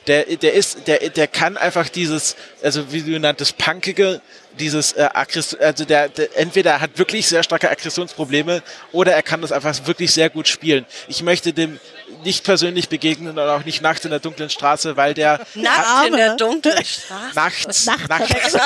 Der, 0.07 0.23
der 0.23 0.53
ist, 0.53 0.87
der, 0.87 1.09
der 1.09 1.27
kann 1.27 1.57
einfach 1.57 1.89
dieses, 1.89 2.35
also 2.61 2.91
wie 2.91 3.01
du 3.01 3.19
nanntest, 3.19 3.57
punkige, 3.57 4.21
dieses 4.59 4.93
äh, 4.93 5.09
Aggress 5.13 5.55
also 5.55 5.83
der, 5.83 6.09
der 6.09 6.37
entweder 6.37 6.71
er 6.71 6.81
hat 6.81 6.97
wirklich 6.97 7.27
sehr 7.27 7.43
starke 7.43 7.69
Aggressionsprobleme 7.69 8.61
oder 8.91 9.13
er 9.13 9.23
kann 9.23 9.41
das 9.41 9.51
einfach 9.51 9.75
wirklich 9.87 10.11
sehr 10.11 10.29
gut 10.29 10.47
spielen. 10.47 10.85
Ich 11.07 11.23
möchte 11.23 11.53
dem 11.53 11.79
nicht 12.25 12.43
persönlich 12.43 12.89
begegnen 12.89 13.37
und 13.37 13.47
auch 13.47 13.63
nicht 13.63 13.81
nachts 13.81 14.03
in 14.03 14.11
der 14.11 14.19
dunklen 14.19 14.49
Straße, 14.49 14.97
weil 14.97 15.13
der 15.13 15.39
Nackt 15.53 16.07
in 16.07 16.13
der 16.13 16.35
dunklen 16.35 16.75
Straße. 16.85 17.33
nachts, 17.35 17.85
Nachts. 17.85 18.09
nachts, 18.09 18.57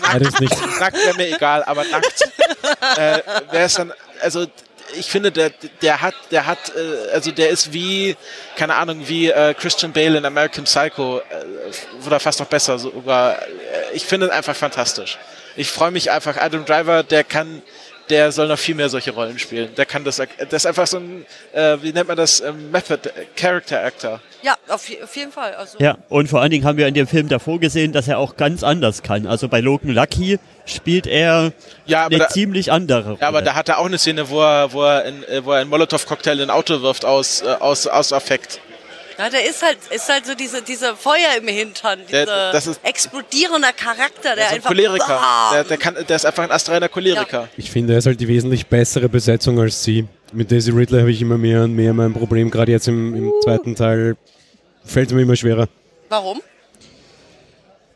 Beides 0.00 0.40
nicht. 0.40 0.80
nackt 0.80 0.96
wäre 0.96 1.16
mir 1.16 1.34
egal, 1.34 1.62
aber 1.64 1.84
nackt 1.84 2.22
äh, 2.96 3.18
wäre 3.50 3.64
es 3.64 3.74
dann, 3.74 3.92
also 4.20 4.46
ich 4.94 5.06
finde, 5.06 5.32
der, 5.32 5.50
der 5.80 6.00
hat, 6.02 6.14
der 6.30 6.46
hat, 6.46 6.58
äh, 6.76 7.12
also 7.12 7.30
der 7.30 7.48
ist 7.50 7.72
wie, 7.72 8.16
keine 8.56 8.74
Ahnung, 8.74 9.08
wie 9.08 9.30
äh, 9.30 9.54
Christian 9.54 9.92
Bale 9.92 10.18
in 10.18 10.24
American 10.24 10.64
Psycho, 10.64 11.18
äh, 11.18 12.04
oder 12.06 12.20
fast 12.20 12.40
noch 12.40 12.46
besser 12.46 12.78
sogar. 12.78 13.40
Äh, 13.40 13.46
ich 13.94 14.04
finde 14.04 14.26
es 14.26 14.32
einfach 14.32 14.54
fantastisch. 14.56 15.18
Ich 15.56 15.70
freue 15.70 15.90
mich 15.90 16.10
einfach, 16.10 16.36
Adam 16.36 16.64
Driver, 16.64 17.02
der 17.02 17.24
kann, 17.24 17.62
der 18.10 18.32
soll 18.32 18.48
noch 18.48 18.58
viel 18.58 18.74
mehr 18.74 18.88
solche 18.88 19.10
Rollen 19.12 19.38
spielen. 19.38 19.74
Der 19.76 19.86
kann 19.86 20.04
das, 20.04 20.16
das 20.16 20.28
ist 20.52 20.66
einfach 20.66 20.86
so 20.86 20.98
ein, 20.98 21.24
äh, 21.52 21.76
wie 21.82 21.92
nennt 21.92 22.08
man 22.08 22.16
das, 22.16 22.40
ähm, 22.40 22.70
Method, 22.70 23.08
äh, 23.08 23.24
Character 23.36 23.82
Actor. 23.84 24.20
Ja, 24.42 24.54
auf, 24.68 24.86
auf 25.02 25.16
jeden 25.16 25.32
Fall. 25.32 25.54
Also, 25.54 25.78
Ja, 25.78 25.98
und 26.08 26.28
vor 26.28 26.40
allen 26.40 26.50
Dingen 26.50 26.64
haben 26.64 26.76
wir 26.76 26.86
in 26.88 26.94
dem 26.94 27.06
Film 27.06 27.28
davor 27.28 27.60
gesehen, 27.60 27.92
dass 27.92 28.08
er 28.08 28.18
auch 28.18 28.36
ganz 28.36 28.62
anders 28.62 29.02
kann. 29.02 29.26
Also 29.26 29.48
bei 29.48 29.60
Logan 29.60 29.90
Lucky 29.90 30.38
spielt 30.66 31.06
er 31.06 31.52
Ja, 31.86 32.06
aber 32.06 32.14
eine 32.16 32.24
da- 32.24 32.28
ziemlich 32.28 32.70
andere 32.72 33.04
Rolle. 33.04 33.18
Ja, 33.20 33.28
aber 33.28 33.42
da 33.42 33.54
hat 33.54 33.68
er 33.68 33.78
auch 33.78 33.86
eine 33.86 33.98
Szene, 33.98 34.28
wo 34.28 34.40
er, 34.42 34.72
wo 34.72 34.82
er, 34.84 35.04
in, 35.04 35.22
äh, 35.24 35.44
wo 35.44 35.52
er 35.52 35.60
einen 35.60 35.70
Molotow-Cocktail 35.70 36.34
in 36.40 36.42
ein 36.42 36.50
Auto 36.50 36.82
wirft 36.82 37.04
aus, 37.04 37.42
äh, 37.42 37.46
aus, 37.60 37.86
aus 37.86 38.12
Affekt. 38.12 38.60
Ja, 39.18 39.28
der 39.30 39.48
ist 39.48 39.62
halt, 39.62 39.78
ist 39.90 40.08
halt 40.08 40.26
so 40.26 40.34
diese, 40.34 40.62
diese 40.62 40.96
Feuer 40.96 41.36
im 41.40 41.48
Hintern, 41.48 42.00
Der- 42.10 42.24
dieser 42.24 42.52
das 42.52 42.66
ist- 42.66 42.80
explodierender 42.84 43.72
Charakter, 43.72 44.34
der 44.34 44.36
Der 44.36 44.44
ist 44.46 44.50
ein 44.50 44.56
einfach. 44.56 44.70
Choleriker. 44.70 45.20
Der, 45.52 45.64
der, 45.64 45.76
kann, 45.76 45.96
der 46.08 46.16
ist 46.16 46.26
einfach 46.26 46.44
ein 46.44 46.50
astreiner 46.50 46.88
Choleriker. 46.88 47.48
Ich 47.56 47.70
finde, 47.70 47.92
er 47.94 47.98
ist 47.98 48.06
halt 48.06 48.20
die 48.20 48.28
wesentlich 48.28 48.66
bessere 48.66 49.08
Besetzung 49.08 49.58
als 49.60 49.82
sie. 49.82 50.06
Mit 50.32 50.50
Daisy 50.50 50.70
Ridley 50.70 51.00
habe 51.00 51.10
ich 51.10 51.20
immer 51.20 51.36
mehr 51.38 51.62
und 51.64 51.74
mehr 51.74 51.92
mein 51.92 52.12
Problem. 52.14 52.50
Gerade 52.50 52.72
jetzt 52.72 52.88
im, 52.88 53.14
im 53.14 53.32
zweiten 53.44 53.74
Teil 53.74 54.16
fällt 54.84 55.08
es 55.08 55.14
mir 55.14 55.22
immer 55.22 55.36
schwerer. 55.36 55.68
Warum? 56.08 56.40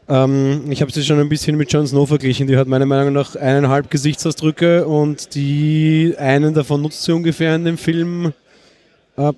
Ähm, 0.08 0.70
ich 0.70 0.80
habe 0.82 0.92
sie 0.92 1.02
schon 1.04 1.18
ein 1.18 1.28
bisschen 1.28 1.56
mit 1.56 1.72
Jon 1.72 1.86
Snow 1.86 2.06
verglichen. 2.06 2.46
Die 2.46 2.56
hat 2.56 2.68
meiner 2.68 2.86
Meinung 2.86 3.12
nach 3.12 3.34
eineinhalb 3.34 3.90
Gesichtsausdrücke 3.90 4.86
und 4.86 5.34
die 5.34 6.14
einen 6.18 6.54
davon 6.54 6.82
nutzt 6.82 7.02
sie 7.02 7.12
ungefähr 7.12 7.54
in 7.56 7.64
dem 7.64 7.78
Film. 7.78 8.32
Äh, 9.16 9.32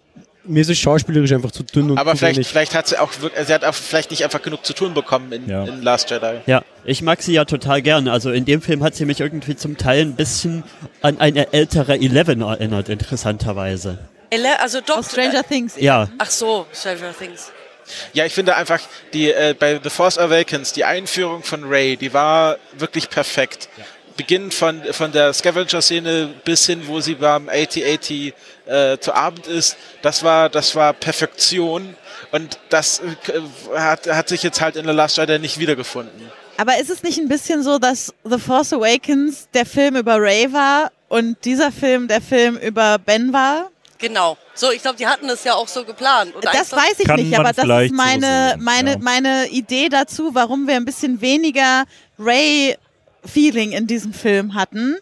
mir 0.48 0.60
ist 0.62 0.70
es 0.70 0.78
schauspielerisch 0.78 1.32
einfach 1.32 1.50
zu 1.50 1.62
dünn 1.62 1.90
und 1.90 1.98
Aber 1.98 2.12
zu 2.12 2.18
vielleicht, 2.18 2.46
vielleicht 2.48 2.74
hat 2.74 2.88
sie 2.88 2.98
auch, 2.98 3.10
sie 3.12 3.52
hat 3.54 3.64
auch 3.64 3.74
vielleicht 3.74 4.10
nicht 4.10 4.24
einfach 4.24 4.42
genug 4.42 4.64
zu 4.66 4.72
tun 4.72 4.94
bekommen 4.94 5.30
in, 5.32 5.48
Ja. 5.48 5.64
in 5.64 5.82
Last 5.82 6.10
Jedi. 6.10 6.40
Ja, 6.46 6.62
ich 6.84 7.02
mag 7.02 7.22
sie 7.22 7.32
ja 7.34 7.44
total 7.44 7.82
gern. 7.82 8.08
Also 8.08 8.30
in 8.30 8.44
dem 8.44 8.62
Film 8.62 8.82
hat 8.82 8.94
sie 8.94 9.04
mich 9.04 9.20
irgendwie 9.20 9.56
zum 9.56 9.76
Teil 9.76 10.02
ein 10.02 10.14
bisschen 10.16 10.64
an 11.02 11.18
eine 11.20 11.52
ältere 11.52 11.94
Eleven 11.94 12.40
erinnert, 12.42 12.88
interessanterweise. 12.88 13.98
Ele 14.30 14.60
also 14.60 14.80
Dr. 14.80 14.98
Aus 14.98 15.10
Stranger 15.12 15.42
Things. 15.46 15.74
Ja, 15.78 16.08
Ach 16.18 16.30
so, 16.30 16.66
Stranger 16.72 17.16
Things. 17.18 17.50
Ja, 18.12 18.26
ich 18.26 18.34
finde 18.34 18.54
einfach, 18.56 18.80
die, 19.14 19.30
äh, 19.32 19.54
bei 19.58 19.80
The 19.82 19.88
Force 19.88 20.18
Awakens, 20.18 20.74
die 20.74 20.84
Einführung 20.84 21.42
von 21.42 21.64
Ray, 21.64 21.96
die 21.96 22.12
war 22.12 22.56
wirklich 22.76 23.08
perfekt. 23.08 23.68
Beginnend 24.18 24.52
von, 24.52 24.82
von 24.90 25.12
der 25.12 25.32
Scavenger-Szene 25.32 26.34
bis 26.44 26.66
hin, 26.66 26.82
wo 26.86 27.00
sie 27.00 27.14
beim 27.14 27.48
AT-AT 27.48 28.10
äh, 28.10 28.98
zu 28.98 29.14
Abend 29.14 29.46
ist, 29.46 29.76
das 30.02 30.22
war, 30.22 30.50
das 30.50 30.74
war 30.74 30.92
Perfektion. 30.92 31.96
Und 32.32 32.58
das 32.68 33.00
äh, 33.00 33.40
hat, 33.78 34.06
hat 34.06 34.28
sich 34.28 34.42
jetzt 34.42 34.60
halt 34.60 34.76
in 34.76 34.84
The 34.84 34.92
Last 34.92 35.16
Jedi 35.16 35.38
nicht 35.38 35.58
wiedergefunden. 35.58 36.30
Aber 36.56 36.78
ist 36.80 36.90
es 36.90 37.04
nicht 37.04 37.18
ein 37.18 37.28
bisschen 37.28 37.62
so, 37.62 37.78
dass 37.78 38.12
The 38.24 38.38
Force 38.38 38.72
Awakens 38.72 39.48
der 39.54 39.64
Film 39.64 39.94
über 39.94 40.16
Ray 40.20 40.52
war 40.52 40.90
und 41.08 41.36
dieser 41.44 41.70
Film 41.70 42.08
der 42.08 42.20
Film 42.20 42.56
über 42.56 42.98
Ben 42.98 43.32
war? 43.32 43.70
Genau. 43.98 44.36
So, 44.54 44.72
ich 44.72 44.82
glaube, 44.82 44.96
die 44.96 45.06
hatten 45.06 45.28
das 45.28 45.44
ja 45.44 45.54
auch 45.54 45.68
so 45.68 45.84
geplant. 45.84 46.34
Und 46.34 46.44
Das 46.44 46.72
weiß 46.72 46.98
ich 46.98 47.08
nicht, 47.08 47.34
aber 47.38 47.50
das 47.50 47.58
ist 47.58 47.62
vielleicht 47.62 47.90
so 47.90 47.96
meine, 47.96 48.50
sehen, 48.50 48.64
meine, 48.64 48.90
ja. 48.90 48.98
meine 49.00 49.48
Idee 49.48 49.88
dazu, 49.88 50.34
warum 50.34 50.66
wir 50.66 50.74
ein 50.74 50.84
bisschen 50.84 51.20
weniger 51.20 51.84
Ray-Feeling 53.24 53.72
in 53.72 53.86
diesem 53.86 54.12
Film 54.12 54.54
hatten. 54.54 54.96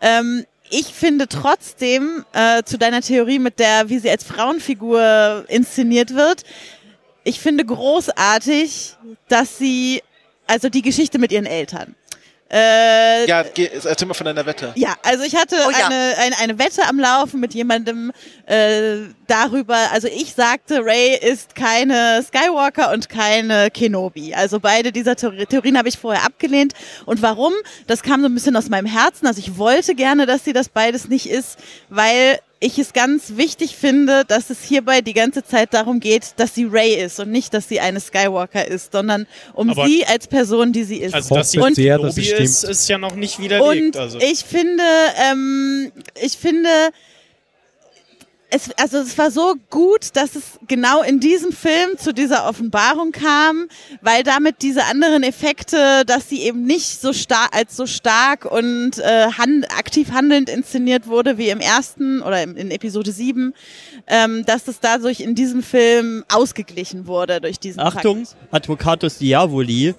Ähm, 0.00 0.44
ich 0.70 0.86
finde 0.86 1.28
trotzdem, 1.28 2.24
äh, 2.32 2.62
zu 2.62 2.78
deiner 2.78 3.02
Theorie 3.02 3.38
mit 3.38 3.58
der, 3.58 3.88
wie 3.88 3.98
sie 3.98 4.10
als 4.10 4.24
Frauenfigur 4.24 5.44
inszeniert 5.48 6.14
wird, 6.14 6.44
ich 7.24 7.40
finde 7.40 7.64
großartig, 7.64 8.96
dass 9.28 9.58
sie, 9.58 10.02
also 10.46 10.68
die 10.68 10.82
Geschichte 10.82 11.18
mit 11.18 11.30
ihren 11.30 11.46
Eltern. 11.46 11.94
Äh, 12.52 13.26
Ja, 13.26 13.42
geh, 13.42 13.70
erzähl 13.84 14.06
mal 14.06 14.14
von 14.14 14.26
deiner 14.26 14.44
Wette. 14.44 14.72
ja, 14.76 14.94
also 15.02 15.24
ich 15.24 15.34
hatte 15.34 15.56
Oh 15.66 15.70
ja. 15.70 15.86
eine, 15.86 16.14
eine, 16.18 16.38
eine 16.38 16.58
Wette 16.58 16.86
am 16.86 16.98
Laufen 17.00 17.40
mit 17.40 17.54
jemandem 17.54 18.12
äh, 18.46 18.96
darüber, 19.26 19.76
also 19.92 20.06
ich 20.08 20.34
sagte, 20.34 20.84
Ray 20.84 21.16
ist 21.16 21.54
keine 21.54 22.22
Skywalker 22.22 22.92
und 22.92 23.08
keine 23.08 23.70
Kenobi. 23.70 24.34
Also 24.34 24.60
beide 24.60 24.92
dieser 24.92 25.12
Theor- 25.16 25.46
Theorien 25.48 25.78
habe 25.78 25.88
ich 25.88 25.98
vorher 25.98 26.24
abgelehnt. 26.26 26.74
Und 27.06 27.22
warum? 27.22 27.54
Das 27.86 28.02
kam 28.02 28.20
so 28.20 28.26
ein 28.28 28.34
bisschen 28.34 28.54
aus 28.56 28.68
meinem 28.68 28.86
Herzen. 28.86 29.26
Also 29.26 29.38
ich 29.40 29.56
wollte 29.56 29.94
gerne, 29.94 30.26
dass 30.26 30.44
sie 30.44 30.52
das 30.52 30.68
beides 30.68 31.08
nicht 31.08 31.30
ist, 31.30 31.58
weil 31.88 32.38
ich 32.62 32.78
es 32.78 32.92
ganz 32.92 33.36
wichtig 33.36 33.76
finde, 33.76 34.24
dass 34.24 34.48
es 34.48 34.62
hierbei 34.62 35.00
die 35.00 35.14
ganze 35.14 35.42
Zeit 35.44 35.74
darum 35.74 35.98
geht, 35.98 36.34
dass 36.36 36.54
sie 36.54 36.64
Ray 36.64 36.94
ist 36.94 37.18
und 37.18 37.30
nicht, 37.30 37.52
dass 37.54 37.68
sie 37.68 37.80
eine 37.80 37.98
Skywalker 37.98 38.66
ist, 38.66 38.92
sondern 38.92 39.26
um 39.52 39.70
Aber- 39.70 39.86
sie 39.86 40.06
als 40.06 40.28
Person, 40.28 40.72
die 40.72 40.84
sie 40.84 40.98
ist. 40.98 41.12
Also, 41.12 41.34
dass 41.34 41.50
sie 41.50 41.58
Und- 41.58 41.74
sehr, 41.74 41.98
dass 41.98 42.14
stimmt. 42.14 42.40
ist, 42.40 42.62
ist 42.62 42.88
ja 42.88 42.98
noch 42.98 43.16
nicht 43.16 43.40
widerlegt. 43.40 43.96
Und 43.96 43.96
also. 43.96 44.18
ich 44.20 44.44
finde, 44.44 44.84
ähm, 45.30 45.90
ich 46.20 46.36
finde, 46.38 46.68
es, 48.52 48.70
also 48.76 48.98
es 48.98 49.16
war 49.16 49.30
so 49.30 49.54
gut, 49.70 50.14
dass 50.14 50.36
es 50.36 50.58
genau 50.68 51.02
in 51.02 51.20
diesem 51.20 51.52
Film 51.52 51.96
zu 51.96 52.12
dieser 52.12 52.46
Offenbarung 52.46 53.10
kam, 53.10 53.68
weil 54.02 54.22
damit 54.22 54.56
diese 54.60 54.84
anderen 54.84 55.22
Effekte, 55.22 56.04
dass 56.06 56.28
sie 56.28 56.42
eben 56.42 56.66
nicht 56.66 57.00
so 57.00 57.14
stark 57.14 57.56
als 57.56 57.76
so 57.76 57.86
stark 57.86 58.44
und 58.44 58.98
äh, 58.98 59.28
hand, 59.38 59.70
aktiv 59.70 60.12
handelnd 60.12 60.50
inszeniert 60.50 61.06
wurde 61.06 61.38
wie 61.38 61.48
im 61.48 61.60
ersten 61.60 62.20
oder 62.20 62.42
im, 62.42 62.54
in 62.56 62.70
Episode 62.70 63.10
7, 63.10 63.54
ähm, 64.06 64.44
dass 64.44 64.68
es 64.68 64.80
dadurch 64.80 65.20
in 65.20 65.34
diesem 65.34 65.62
Film 65.62 66.22
ausgeglichen 66.30 67.06
wurde 67.06 67.40
durch 67.40 67.58
diesen 67.58 67.80
Achtung, 67.80 68.26
Fakt. 68.26 68.36
Advocatus 68.50 69.16
Diaboli. 69.16 69.94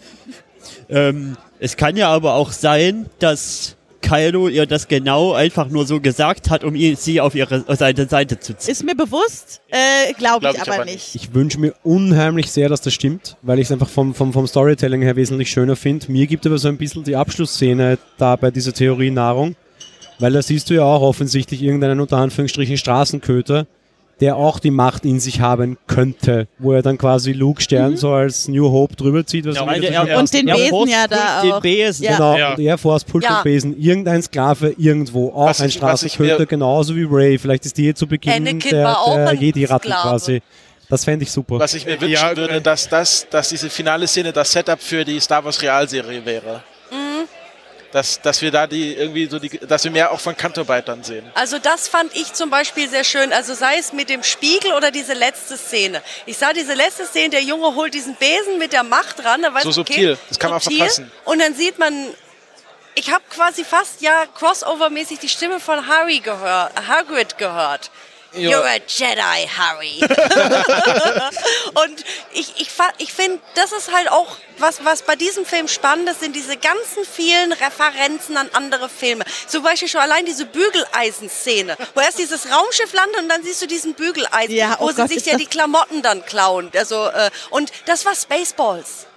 Ähm, 0.89 1.37
es 1.59 1.75
kann 1.75 1.97
ja 1.97 2.09
aber 2.09 2.35
auch 2.35 2.51
sein, 2.51 3.07
dass 3.17 3.77
Kylo 4.03 4.47
ihr 4.47 4.67
das 4.67 4.87
genau 4.87 5.33
einfach 5.33 5.69
nur 5.69 5.87
so 5.87 5.99
gesagt 5.99 6.51
hat, 6.51 6.63
um 6.63 6.75
sie 6.95 7.19
auf 7.19 7.33
ihre 7.33 7.63
Seite, 7.75 8.07
Seite 8.07 8.39
zu 8.39 8.55
ziehen. 8.55 8.71
Ist 8.71 8.83
mir 8.83 8.95
bewusst, 8.95 9.61
äh, 9.69 10.13
glaube 10.13 10.41
Glaub 10.41 10.55
ich, 10.55 10.61
ich 10.61 10.67
aber 10.67 10.83
aber 10.83 10.91
nicht. 10.91 11.15
Ich 11.15 11.33
wünsche 11.33 11.59
mir 11.59 11.73
unheimlich 11.83 12.51
sehr, 12.51 12.69
dass 12.69 12.81
das 12.81 12.93
stimmt, 12.93 13.37
weil 13.41 13.59
ich 13.59 13.67
es 13.67 13.71
einfach 13.71 13.89
vom, 13.89 14.13
vom, 14.13 14.33
vom 14.33 14.45
Storytelling 14.45 15.01
her 15.01 15.15
wesentlich 15.15 15.49
schöner 15.49 15.75
finde. 15.75 16.11
Mir 16.11 16.27
gibt 16.27 16.45
aber 16.45 16.57
so 16.57 16.67
ein 16.67 16.77
bisschen 16.77 17.03
die 17.03 17.15
Abschlussszene 17.15 17.97
da 18.17 18.35
bei 18.35 18.51
dieser 18.51 18.73
Theorie 18.73 19.11
Nahrung, 19.11 19.55
weil 20.19 20.33
da 20.33 20.41
siehst 20.41 20.69
du 20.69 20.75
ja 20.75 20.83
auch 20.83 21.01
offensichtlich 21.01 21.61
irgendeinen 21.61 21.99
unter 21.99 22.17
Anführungsstrichen 22.17 22.77
Straßenköter, 22.77 23.65
der 24.23 24.37
auch 24.37 24.59
die 24.59 24.71
Macht 24.71 25.03
in 25.03 25.19
sich 25.19 25.41
haben 25.41 25.77
könnte, 25.85 26.47
wo 26.57 26.71
er 26.71 26.81
dann 26.81 26.97
quasi 26.97 27.33
Luke 27.33 27.61
Stern 27.61 27.97
so 27.97 28.13
als 28.13 28.47
New 28.47 28.71
Hope 28.71 28.95
drüber 28.95 29.25
zieht. 29.25 29.45
Was 29.45 29.57
Ja, 29.57 29.65
er- 29.69 30.17
Und 30.17 30.33
den 30.33 30.45
Besen 30.45 30.69
Force 30.69 30.89
ja 30.89 31.07
da 31.09 31.39
auch. 31.41 31.41
Den 31.41 31.61
Besen. 31.61 32.07
Genau, 32.07 32.37
Ja. 32.37 32.53
und 32.53 32.59
Air 32.61 32.77
Force 32.77 33.03
Pult 33.03 33.25
Ja. 33.25 33.39
und 33.39 33.43
Besen, 33.43 33.77
irgendein 33.77 34.21
Sklave 34.23 34.73
irgendwo, 34.77 35.27
auch 35.33 35.47
Was 35.49 35.59
ein 35.59 35.71
Straßenköter, 35.71 36.45
genauso 36.45 36.95
wie 36.95 37.05
Ray. 37.09 37.37
Vielleicht 37.37 37.65
ist 37.65 37.77
die 37.77 37.83
hier 37.83 37.95
zu 37.95 38.07
Beginn 38.07 38.31
Anakin 38.31 38.71
der, 38.71 38.95
der 39.05 39.33
Jedi-Ratten 39.33 39.89
Sklave. 39.89 40.09
quasi. 40.09 40.41
Das 40.87 41.03
fände 41.03 41.23
ich 41.23 41.31
super. 41.31 41.59
Was 41.59 41.73
ich 41.73 41.85
mir 41.85 41.99
wünschen 41.99 42.13
Ja, 42.13 42.37
würde, 42.37 42.55
äh, 42.55 42.61
dass, 42.61 42.87
das, 42.87 43.27
dass 43.29 43.49
diese 43.49 43.69
finale 43.69 44.07
Szene 44.07 44.31
das 44.31 44.53
Setup 44.53 44.79
für 44.79 45.03
die 45.03 45.19
Star 45.19 45.43
Wars 45.43 45.61
Realserie 45.61 46.23
wäre. 46.25 46.61
Dass, 47.93 48.19
dass 48.21 48.41
wir 48.41 48.49
da 48.49 48.65
die 48.65 48.95
irgendwie 48.95 49.27
so 49.27 49.37
die, 49.37 49.49
dass 49.59 49.83
wir 49.83 49.91
mehr 49.91 50.11
auch 50.11 50.19
von 50.19 50.35
Kanto-Byte 50.35 50.87
dann 50.87 51.03
sehen. 51.03 51.23
Also 51.35 51.59
das 51.59 51.87
fand 51.87 52.13
ich 52.15 52.33
zum 52.33 52.49
Beispiel 52.49 52.89
sehr 52.89 53.03
schön. 53.03 53.31
Also 53.31 53.53
sei 53.53 53.77
es 53.77 53.93
mit 53.93 54.09
dem 54.09 54.23
Spiegel 54.23 54.73
oder 54.73 54.89
diese 54.89 55.13
letzte 55.13 55.57
Szene. 55.57 56.01
Ich 56.25 56.39
sah 56.39 56.53
diese 56.53 56.73
letzte 56.73 57.05
Szene, 57.05 57.29
der 57.29 57.43
Junge 57.43 57.75
holt 57.75 57.93
diesen 57.93 58.15
Besen 58.15 58.57
mit 58.57 58.73
der 58.73 58.83
Macht 58.83 59.23
ran. 59.23 59.45
So 59.61 59.71
subtil, 59.71 60.17
das 60.27 60.39
kann 60.39 60.49
man 60.49 60.59
subtil. 60.59 60.79
verpassen. 60.79 61.11
Und 61.23 61.39
dann 61.39 61.53
sieht 61.53 61.77
man, 61.77 61.93
ich 62.95 63.11
habe 63.11 63.23
quasi 63.29 63.63
fast 63.63 64.01
ja 64.01 64.25
crossover-mäßig 64.39 65.19
die 65.19 65.29
Stimme 65.29 65.59
von 65.59 65.87
Harry 65.87 66.19
gehört, 66.19 66.71
Hagrid 66.87 67.37
gehört. 67.37 67.91
You're 68.35 68.65
a 68.65 68.79
Jedi, 68.87 69.47
Harry. 69.47 69.99
und 71.83 72.03
ich, 72.33 72.53
ich, 72.59 72.69
ich 72.97 73.13
finde, 73.13 73.39
das 73.55 73.71
ist 73.71 73.93
halt 73.93 74.09
auch, 74.11 74.37
was, 74.57 74.83
was 74.83 75.03
bei 75.03 75.15
diesem 75.15 75.45
Film 75.45 75.67
spannend 75.67 76.09
ist, 76.09 76.19
sind 76.19 76.35
diese 76.35 76.57
ganzen 76.57 77.05
vielen 77.05 77.51
Referenzen 77.51 78.37
an 78.37 78.49
andere 78.53 78.89
Filme. 78.89 79.23
Zum 79.47 79.63
Beispiel 79.63 79.87
schon 79.87 80.01
allein 80.01 80.25
diese 80.25 80.45
Bügeleisen-Szene, 80.45 81.77
wo 81.93 82.01
erst 82.01 82.19
dieses 82.19 82.51
Raumschiff 82.51 82.93
landet 82.93 83.21
und 83.21 83.29
dann 83.29 83.43
siehst 83.43 83.61
du 83.61 83.67
diesen 83.67 83.93
Bügeleisen, 83.93 84.55
Ja, 84.55 84.77
oh 84.79 84.85
wo 84.85 84.89
sie 84.89 84.95
Gott, 84.95 85.09
sich 85.09 85.17
ist 85.17 85.27
ja 85.27 85.37
die 85.37 85.45
Klamotten 85.45 86.01
dann 86.01 86.25
klauen. 86.25 86.71
Also, 86.75 87.07
äh, 87.07 87.29
und 87.51 87.71
das 87.85 88.05
war 88.05 88.15
Spaceballs 88.15 89.07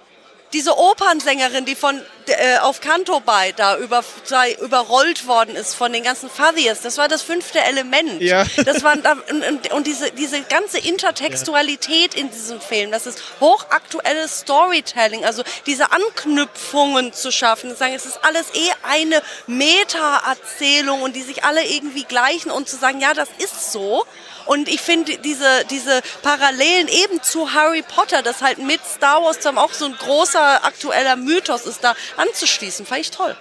diese 0.53 0.77
Opernsängerin, 0.77 1.65
die 1.65 1.75
von 1.75 2.01
äh, 2.27 2.57
auf 2.59 2.81
Canto 2.81 3.19
bei 3.19 3.51
da 3.51 3.77
über, 3.77 4.03
sei, 4.23 4.53
überrollt 4.61 5.27
worden 5.27 5.55
ist 5.55 5.73
von 5.73 5.91
den 5.93 6.03
ganzen 6.03 6.29
Fathiers, 6.29 6.81
das 6.81 6.97
war 6.97 7.07
das 7.07 7.21
fünfte 7.21 7.59
Element. 7.59 8.21
Ja. 8.21 8.45
Das 8.65 8.83
waren 8.83 9.01
und, 9.29 9.43
und, 9.43 9.71
und 9.71 9.87
diese, 9.87 10.11
diese 10.11 10.41
ganze 10.41 10.79
Intertextualität 10.79 12.15
in 12.15 12.29
diesem 12.31 12.61
Film, 12.61 12.91
das 12.91 13.05
ist 13.05 13.21
hochaktuelles 13.39 14.39
Storytelling, 14.39 15.25
also 15.25 15.43
diese 15.65 15.91
Anknüpfungen 15.91 17.13
zu 17.13 17.31
schaffen, 17.31 17.69
zu 17.69 17.75
sagen, 17.75 17.93
es 17.93 18.05
ist 18.05 18.19
alles 18.23 18.47
eh 18.53 18.71
eine 18.83 19.21
Meta-Erzählung 19.47 21.01
und 21.01 21.15
die 21.15 21.23
sich 21.23 21.43
alle 21.43 21.65
irgendwie 21.65 22.03
gleichen 22.03 22.51
und 22.51 22.67
zu 22.69 22.77
sagen, 22.77 22.99
ja, 22.99 23.13
das 23.13 23.29
ist 23.39 23.71
so. 23.71 24.05
Und 24.47 24.67
ich 24.69 24.81
finde 24.81 25.17
diese, 25.17 25.45
diese 25.69 26.01
Parallelen 26.23 26.87
eben 26.87 27.21
zu 27.21 27.53
Harry 27.53 27.83
Potter, 27.83 28.21
das 28.23 28.41
halt 28.41 28.57
mit 28.59 28.79
Star 28.85 29.21
Wars 29.23 29.39
dann 29.39 29.57
auch 29.57 29.73
so 29.73 29.85
ein 29.85 29.93
großer 29.97 30.63
aktueller 30.65 31.15
Mythos 31.17 31.65
ist, 31.65 31.83
da 31.83 31.93
anzuschließen, 32.17 32.85
fand 32.85 33.01
ich 33.01 33.11
toll. 33.11 33.35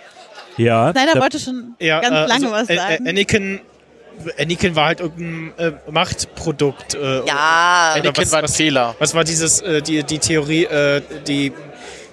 Ja, 0.56 0.90
Snyder 0.92 1.14
da- 1.14 1.20
wollte 1.20 1.38
schon 1.38 1.74
Ja, 1.78 2.00
ganz 2.00 2.14
äh, 2.14 2.26
lange 2.26 2.32
also, 2.32 2.50
was 2.50 2.68
äh, 2.68 2.74
äh, 2.74 2.76
sagen. 2.76 3.08
Anakin, 3.08 3.60
Anakin 4.38 4.74
war 4.74 4.86
halt 4.86 5.00
irgendein 5.00 5.52
äh, 5.58 5.90
Machtprodukt. 5.90 6.94
Äh, 6.94 7.26
Ja. 7.26 7.92
Anakin 7.96 8.16
was, 8.24 8.32
war 8.32 8.38
ein 8.38 8.44
was, 8.44 8.56
Fehler. 8.56 8.96
Was 8.98 9.14
war 9.14 9.24
dieses, 9.24 9.60
äh, 9.60 9.82
die, 9.82 10.02
die 10.02 10.18
Theorie, 10.18 10.64
äh, 10.64 11.02
die, 11.26 11.52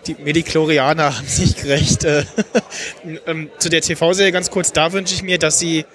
die 0.06 0.16
Mediklorianer 0.16 1.16
haben 1.18 1.28
sich 1.28 1.56
gerecht. 1.56 2.04
Äh, 2.04 2.26
ähm, 3.28 3.50
zu 3.58 3.70
der 3.70 3.82
TV-Serie 3.82 4.32
ganz 4.34 4.52
kurz, 4.52 4.72
da 4.74 4.92
wünsche 4.92 5.14
ich 5.16 5.24
mir, 5.24 5.40
dass 5.40 5.60
sie 5.60 5.86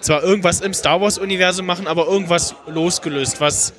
zwar 0.00 0.22
irgendwas 0.22 0.60
im 0.60 0.72
Star 0.74 1.00
Wars-Universum 1.00 1.66
machen, 1.66 1.86
aber 1.86 2.06
irgendwas 2.06 2.54
losgelöst, 2.66 3.40
was 3.40 3.72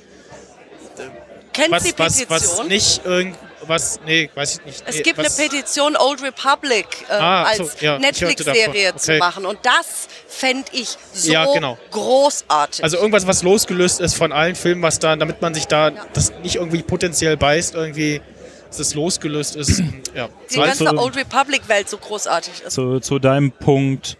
kennst 1.52 1.70
was, 1.72 1.82
die 1.82 1.98
was, 1.98 2.16
Petition? 2.18 2.58
was 2.58 2.68
nicht 2.68 3.04
irgendwas, 3.04 4.00
nee, 4.06 4.30
weiß 4.34 4.58
ich 4.58 4.64
nicht. 4.66 4.82
Es 4.86 4.96
nee, 4.96 5.02
gibt 5.02 5.18
was, 5.18 5.38
eine 5.38 5.48
Petition, 5.48 5.96
Old 5.96 6.22
Republic 6.22 6.86
äh, 7.08 7.12
Ah, 7.12 7.44
ach 7.48 7.54
so, 7.54 7.62
als 7.64 7.80
ja, 7.80 7.98
Netflix-Serie 7.98 8.84
davon. 8.86 8.98
zu 9.00 9.10
Okay. 9.12 9.18
machen. 9.18 9.46
Und 9.46 9.58
das 9.62 10.08
fände 10.28 10.70
ich 10.72 10.96
so 11.12 11.32
Ja, 11.32 11.46
genau. 11.52 11.78
großartig. 11.90 12.82
Also 12.84 12.96
irgendwas, 12.98 13.26
was 13.26 13.42
losgelöst 13.42 14.00
ist 14.00 14.14
von 14.14 14.32
allen 14.32 14.54
Filmen, 14.54 14.82
was 14.82 14.98
da, 14.98 15.16
damit 15.16 15.40
man 15.42 15.54
sich 15.54 15.66
da 15.66 15.90
das 15.90 16.32
nicht 16.42 16.56
irgendwie 16.56 16.82
potenziell 16.82 17.36
beißt, 17.36 17.74
irgendwie, 17.74 18.20
dass 18.68 18.78
es 18.78 18.94
losgelöst 18.94 19.56
ist. 19.56 19.82
ja. 20.14 20.28
die 20.50 20.56
ganze 20.56 20.86
also- 20.88 21.02
Old 21.02 21.16
Republic-Welt 21.16 21.88
so 21.88 21.98
großartig 21.98 22.62
ist. 22.66 22.74
zu, 22.74 23.00
zu 23.00 23.18
deinem 23.18 23.50
Punkt 23.52 24.16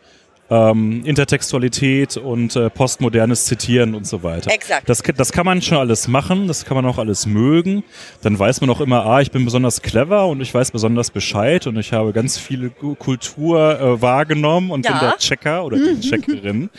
ähm, 0.51 1.03
Intertextualität 1.05 2.17
und 2.17 2.57
äh, 2.57 2.69
postmodernes 2.71 3.45
Zitieren 3.45 3.95
und 3.95 4.07
so 4.07 4.23
weiter. 4.23 4.51
Exakt. 4.53 4.89
Das, 4.89 5.03
das 5.17 5.33
kann 5.33 5.47
man 5.47 5.63
schon 5.63 5.79
alles 5.79 6.09
machen, 6.09 6.49
das 6.49 6.65
kann 6.65 6.75
man 6.77 6.85
auch 6.87 6.99
alles 6.99 7.27
mögen. 7.27 7.85
Dann 8.23 8.39
weiß 8.39 8.61
man 8.61 8.71
auch 8.71 8.81
immer, 8.81 9.07
ah, 9.07 9.21
ich 9.21 9.31
bin 9.31 9.45
besonders 9.45 9.81
clever 9.83 10.27
und 10.27 10.41
ich 10.41 10.53
weiß 10.53 10.73
besonders 10.73 11.11
Bescheid 11.11 11.67
und 11.67 11.77
ich 11.79 11.93
habe 11.93 12.13
ganz 12.13 12.37
viele 12.39 12.71
Kultur 12.71 13.81
äh, 13.81 14.03
wahrgenommen 14.03 14.71
und 14.71 14.85
Ja. 14.85 14.93
bin 14.93 15.01
der 15.09 15.17
Checker 15.19 15.65
oder 15.65 15.77
die 15.79 16.01
Checkerin. 16.09 16.71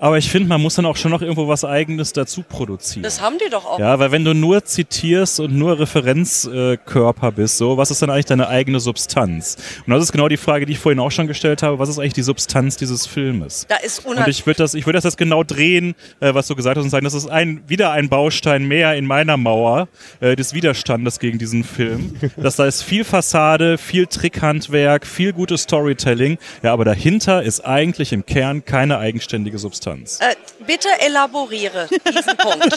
Aber 0.00 0.16
ich 0.16 0.30
finde, 0.30 0.48
man 0.48 0.62
muss 0.62 0.76
dann 0.76 0.86
auch 0.86 0.96
schon 0.96 1.10
noch 1.10 1.22
irgendwo 1.22 1.48
was 1.48 1.64
Eigenes 1.64 2.12
dazu 2.12 2.44
produzieren. 2.48 3.02
Das 3.02 3.20
haben 3.20 3.36
die 3.44 3.50
doch 3.50 3.64
auch. 3.64 3.80
Ja, 3.80 3.98
weil 3.98 4.12
wenn 4.12 4.24
du 4.24 4.32
nur 4.32 4.64
zitierst 4.64 5.40
und 5.40 5.56
nur 5.56 5.80
Referenzkörper 5.80 7.32
bist, 7.32 7.58
so, 7.58 7.76
was 7.76 7.90
ist 7.90 8.00
dann 8.00 8.10
eigentlich 8.10 8.26
deine 8.26 8.48
eigene 8.48 8.78
Substanz? 8.78 9.56
Und 9.86 9.92
das 9.92 10.04
ist 10.04 10.12
genau 10.12 10.28
die 10.28 10.36
Frage, 10.36 10.66
die 10.66 10.72
ich 10.72 10.78
vorhin 10.78 11.00
auch 11.00 11.10
schon 11.10 11.26
gestellt 11.26 11.64
habe, 11.64 11.80
was 11.80 11.88
ist 11.88 11.98
eigentlich 11.98 12.12
die 12.12 12.22
Substanz 12.22 12.76
dieses 12.76 13.06
Filmes? 13.06 13.66
Da 13.68 13.76
ist 13.76 14.06
Und 14.06 14.28
ich 14.28 14.46
würde 14.46 14.58
das, 14.58 14.74
ich 14.74 14.86
würde 14.86 14.98
das 14.98 15.04
jetzt 15.04 15.18
genau 15.18 15.42
drehen, 15.42 15.96
äh, 16.20 16.32
was 16.32 16.46
du 16.46 16.54
gesagt 16.54 16.76
hast, 16.76 16.84
und 16.84 16.90
sagen, 16.90 17.04
das 17.04 17.14
ist 17.14 17.26
ein, 17.26 17.62
wieder 17.66 17.90
ein 17.90 18.08
Baustein 18.08 18.68
mehr 18.68 18.94
in 18.94 19.04
meiner 19.04 19.36
Mauer 19.36 19.88
äh, 20.20 20.36
des 20.36 20.54
Widerstandes 20.54 21.18
gegen 21.18 21.38
diesen 21.38 21.64
Film. 21.64 22.14
dass 22.36 22.54
da 22.54 22.66
ist 22.66 22.82
viel 22.82 23.02
Fassade, 23.02 23.78
viel 23.78 24.06
Trickhandwerk, 24.06 25.06
viel 25.06 25.32
gutes 25.32 25.62
Storytelling, 25.62 26.38
ja, 26.62 26.72
aber 26.72 26.84
dahinter 26.84 27.42
ist 27.42 27.66
eigentlich 27.66 28.12
im 28.12 28.24
Kern 28.24 28.64
keine 28.64 28.98
eigenständige 28.98 29.58
Substanz. 29.58 29.87
Äh, 30.20 30.34
bitte 30.66 30.88
elaboriere 31.00 31.88
diesen 31.88 32.36
Punkt. 32.38 32.76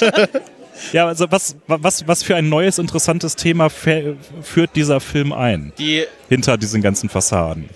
Ja, 0.94 1.08
also 1.08 1.30
was, 1.30 1.56
was, 1.68 2.08
was 2.08 2.24
für 2.24 2.36
ein 2.36 2.50
neues, 2.50 2.78
interessantes 2.78 3.36
Thema 3.36 3.70
führt 3.70 4.76
dieser 4.76 5.00
Film 5.00 5.34
ein? 5.34 5.74
Die 5.78 6.06
Hinter 6.30 6.58
diesen 6.58 6.82
ganzen 6.82 7.10
Fassaden. 7.10 7.70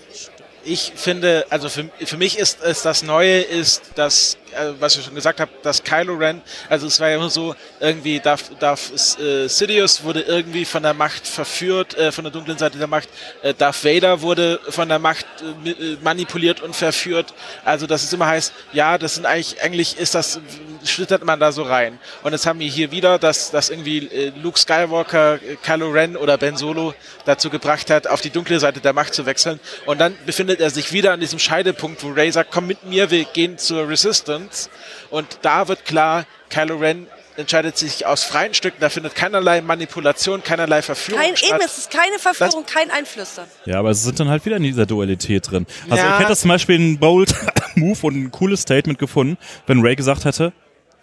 Ich 0.66 0.92
finde, 0.96 1.46
also 1.48 1.68
für, 1.68 1.88
für 2.04 2.16
mich 2.16 2.38
ist 2.38 2.62
es 2.62 2.82
das 2.82 3.02
Neue, 3.02 3.40
ist 3.40 3.82
das, 3.94 4.36
äh, 4.52 4.72
was 4.80 4.96
ich 4.96 5.04
schon 5.04 5.14
gesagt 5.14 5.40
habe, 5.40 5.50
dass 5.62 5.82
Kylo 5.82 6.14
Ren, 6.14 6.42
also 6.68 6.86
es 6.86 6.98
war 6.98 7.08
ja 7.08 7.16
immer 7.16 7.30
so, 7.30 7.54
irgendwie 7.80 8.18
darf, 8.20 8.50
darf 8.58 8.90
äh, 9.18 9.48
Sidious 9.48 10.02
wurde 10.02 10.22
irgendwie 10.22 10.64
von 10.64 10.82
der 10.82 10.94
Macht 10.94 11.26
verführt, 11.26 11.96
äh, 11.96 12.10
von 12.10 12.24
der 12.24 12.32
dunklen 12.32 12.58
Seite 12.58 12.78
der 12.78 12.88
Macht, 12.88 13.08
äh, 13.42 13.54
Darth 13.54 13.84
Vader 13.84 14.22
wurde 14.22 14.60
von 14.68 14.88
der 14.88 14.98
Macht 14.98 15.26
äh, 15.64 15.70
äh, 15.70 15.98
manipuliert 16.02 16.60
und 16.60 16.74
verführt. 16.74 17.32
Also 17.64 17.86
dass 17.86 18.02
es 18.02 18.12
immer 18.12 18.26
heißt, 18.26 18.52
ja, 18.72 18.98
das 18.98 19.14
sind 19.14 19.26
eigentlich, 19.26 19.62
eigentlich 19.62 19.98
ist 19.98 20.14
das, 20.14 20.40
schlittert 20.84 21.24
man 21.24 21.40
da 21.40 21.52
so 21.52 21.62
rein. 21.62 21.98
Und 22.22 22.32
jetzt 22.32 22.46
haben 22.46 22.58
wir 22.58 22.68
hier 22.68 22.90
wieder, 22.90 23.18
dass, 23.18 23.50
dass 23.50 23.70
irgendwie 23.70 24.06
äh, 24.06 24.32
Luke 24.42 24.58
Skywalker, 24.58 25.38
Kylo 25.62 25.90
Ren 25.90 26.16
oder 26.16 26.38
Ben 26.38 26.56
Solo 26.56 26.94
dazu 27.24 27.50
gebracht 27.50 27.90
hat, 27.90 28.06
auf 28.06 28.20
die 28.20 28.30
dunkle 28.30 28.58
Seite 28.58 28.80
der 28.80 28.92
Macht 28.92 29.14
zu 29.14 29.26
wechseln. 29.26 29.60
Und 29.84 30.00
dann 30.00 30.16
befindet 30.24 30.55
er 30.60 30.70
sich 30.70 30.92
wieder 30.92 31.12
an 31.12 31.20
diesem 31.20 31.38
Scheidepunkt, 31.38 32.02
wo 32.04 32.10
Rey 32.10 32.30
sagt, 32.32 32.50
komm 32.50 32.66
mit 32.66 32.84
mir, 32.84 33.10
wir 33.10 33.24
gehen 33.24 33.58
zur 33.58 33.88
Resistance. 33.88 34.68
Und 35.10 35.38
da 35.42 35.68
wird 35.68 35.84
klar, 35.84 36.26
Kylo 36.50 36.76
Ren 36.76 37.06
entscheidet 37.36 37.76
sich 37.76 38.06
aus 38.06 38.24
freien 38.24 38.54
Stücken, 38.54 38.78
da 38.80 38.88
findet 38.88 39.14
keinerlei 39.14 39.60
Manipulation, 39.60 40.42
keinerlei 40.42 40.80
Verführung 40.80 41.20
Kein, 41.20 41.36
statt. 41.36 41.50
eben, 41.50 41.60
es 41.64 41.76
ist 41.78 41.90
keine 41.90 42.18
Verführung, 42.18 42.64
kein 42.64 42.90
Einflüstern. 42.90 43.46
Ja, 43.66 43.78
aber 43.78 43.92
sie 43.92 44.04
sind 44.04 44.18
dann 44.18 44.28
halt 44.30 44.46
wieder 44.46 44.56
in 44.56 44.62
dieser 44.62 44.86
Dualität 44.86 45.50
drin. 45.50 45.66
Also 45.90 46.02
Ja. 46.02 46.14
ich 46.18 46.24
hätte 46.24 46.34
zum 46.36 46.48
Beispiel 46.48 46.76
einen 46.76 46.98
bold 46.98 47.34
Move 47.74 47.98
und 48.06 48.16
ein 48.16 48.30
cooles 48.30 48.62
Statement 48.62 48.98
gefunden, 48.98 49.36
wenn 49.66 49.82
Ray 49.82 49.96
gesagt 49.96 50.24
hätte, 50.24 50.54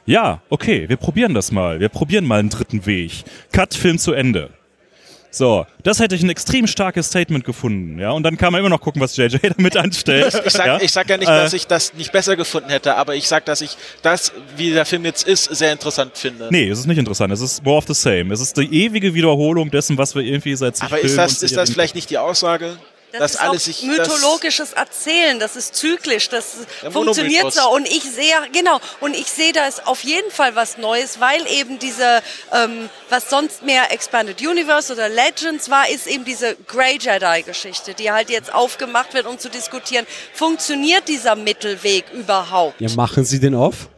ja, 0.06 0.42
okay, 0.50 0.90
wir 0.90 0.98
probieren 0.98 1.34
das 1.36 1.52
mal. 1.52 1.80
Wir 1.80 1.90
probieren 1.90 2.26
mal 2.26 2.40
einen 2.40 2.50
dritten 2.50 2.86
Weg. 2.88 3.24
Cut, 3.52 3.74
Film 3.76 4.00
zu 4.00 4.12
Ende. 4.14 4.50
So, 5.34 5.66
das 5.82 6.00
hätte 6.00 6.16
ich 6.16 6.22
ein 6.22 6.30
extrem 6.30 6.68
starkes 6.68 7.08
Statement 7.08 7.44
gefunden, 7.44 8.00
ja. 8.00 8.12
Und 8.12 8.22
dann 8.22 8.38
kann 8.38 8.52
man 8.52 8.60
immer 8.60 8.70
noch 8.70 8.80
gucken, 8.80 9.02
was 9.02 9.18
JJ 9.18 9.38
damit 9.58 9.76
anstellt. 9.76 10.40
Ich 10.46 10.54
sag, 10.54 10.68
ja? 10.68 10.80
ich 10.80 10.92
sag 10.92 11.10
ja 11.10 11.18
nicht, 11.18 11.28
Äh, 11.28 11.32
dass 11.44 11.54
ich 11.54 11.66
das 11.66 11.96
nicht 11.96 12.12
besser 12.12 12.36
gefunden 12.36 12.70
hätte, 12.70 12.96
aber 12.96 13.16
ich 13.16 13.28
sag, 13.28 13.44
dass 13.46 13.62
ich 13.62 13.76
das, 14.04 14.32
wie 14.58 14.72
der 14.72 14.86
Film 14.86 15.06
jetzt 15.06 15.28
ist, 15.28 15.46
sehr 15.46 15.72
interessant 15.72 16.18
finde. 16.20 16.50
Nee, 16.52 16.70
es 16.70 16.78
ist 16.80 16.86
nicht 16.86 17.00
interessant. 17.00 17.34
Es 17.34 17.42
ist 17.42 17.64
more 17.64 17.78
of 17.78 17.86
the 17.88 17.96
same. 17.96 18.32
Es 18.32 18.42
ist 18.42 18.58
die 18.58 18.84
ewige 18.86 19.16
Wiederholung 19.16 19.72
dessen, 19.72 19.98
was 19.98 20.14
wir 20.14 20.22
irgendwie 20.22 20.56
seit 20.56 20.76
zig 20.78 20.86
aber 20.86 21.00
ist 21.00 21.16
Filmen 21.16 21.18
das, 21.18 21.42
und 21.42 21.46
ist 21.46 21.58
das 21.58 21.70
vielleicht 21.72 21.96
nicht 21.96 22.12
die 22.12 22.20
Aussage, 22.20 22.78
Das 23.14 23.20
dass 23.20 23.32
ist 23.34 23.42
alles 23.42 23.62
auch 23.62 23.66
sich 23.66 23.84
mythologisches 23.84 24.74
Erzählen, 24.74 25.40
das 25.40 25.56
ist 25.56 25.76
zyklisch, 25.76 26.30
das 26.30 26.58
funktioniert 26.90 27.54
so. 27.54 27.70
Und 27.70 27.88
ich 27.88 28.02
sehe, 28.02 28.34
genau, 28.52 28.80
und 29.02 29.16
ich 29.16 29.28
sehe 29.28 29.54
da 29.54 29.68
ist 29.68 29.86
auf 29.86 30.04
jeden 30.04 30.32
Fall 30.32 30.56
was 30.56 30.80
Neues, 30.80 31.20
weil 31.20 31.46
eben 31.46 31.78
diese, 31.78 32.24
ähm, 32.52 32.90
was 33.10 33.30
sonst 33.30 33.62
mehr 33.62 33.92
Expanded 33.92 34.42
Universe 34.42 34.92
oder 34.92 35.10
Legends 35.10 35.70
war, 35.70 35.88
ist 35.90 36.08
eben 36.08 36.26
diese 36.26 36.56
Grey 36.66 36.98
Jedi-Geschichte, 37.00 37.94
die 37.94 38.12
halt 38.12 38.32
jetzt 38.32 38.52
aufgemacht 38.52 39.14
wird, 39.14 39.28
um 39.28 39.38
zu 39.38 39.52
diskutieren, 39.52 40.08
funktioniert 40.34 41.08
dieser 41.08 41.36
Mittelweg 41.36 42.06
überhaupt? 42.14 42.82
Ja, 42.82 42.90
machen 42.96 43.26
Sie 43.26 43.40
den 43.40 43.54
auf? 43.54 43.90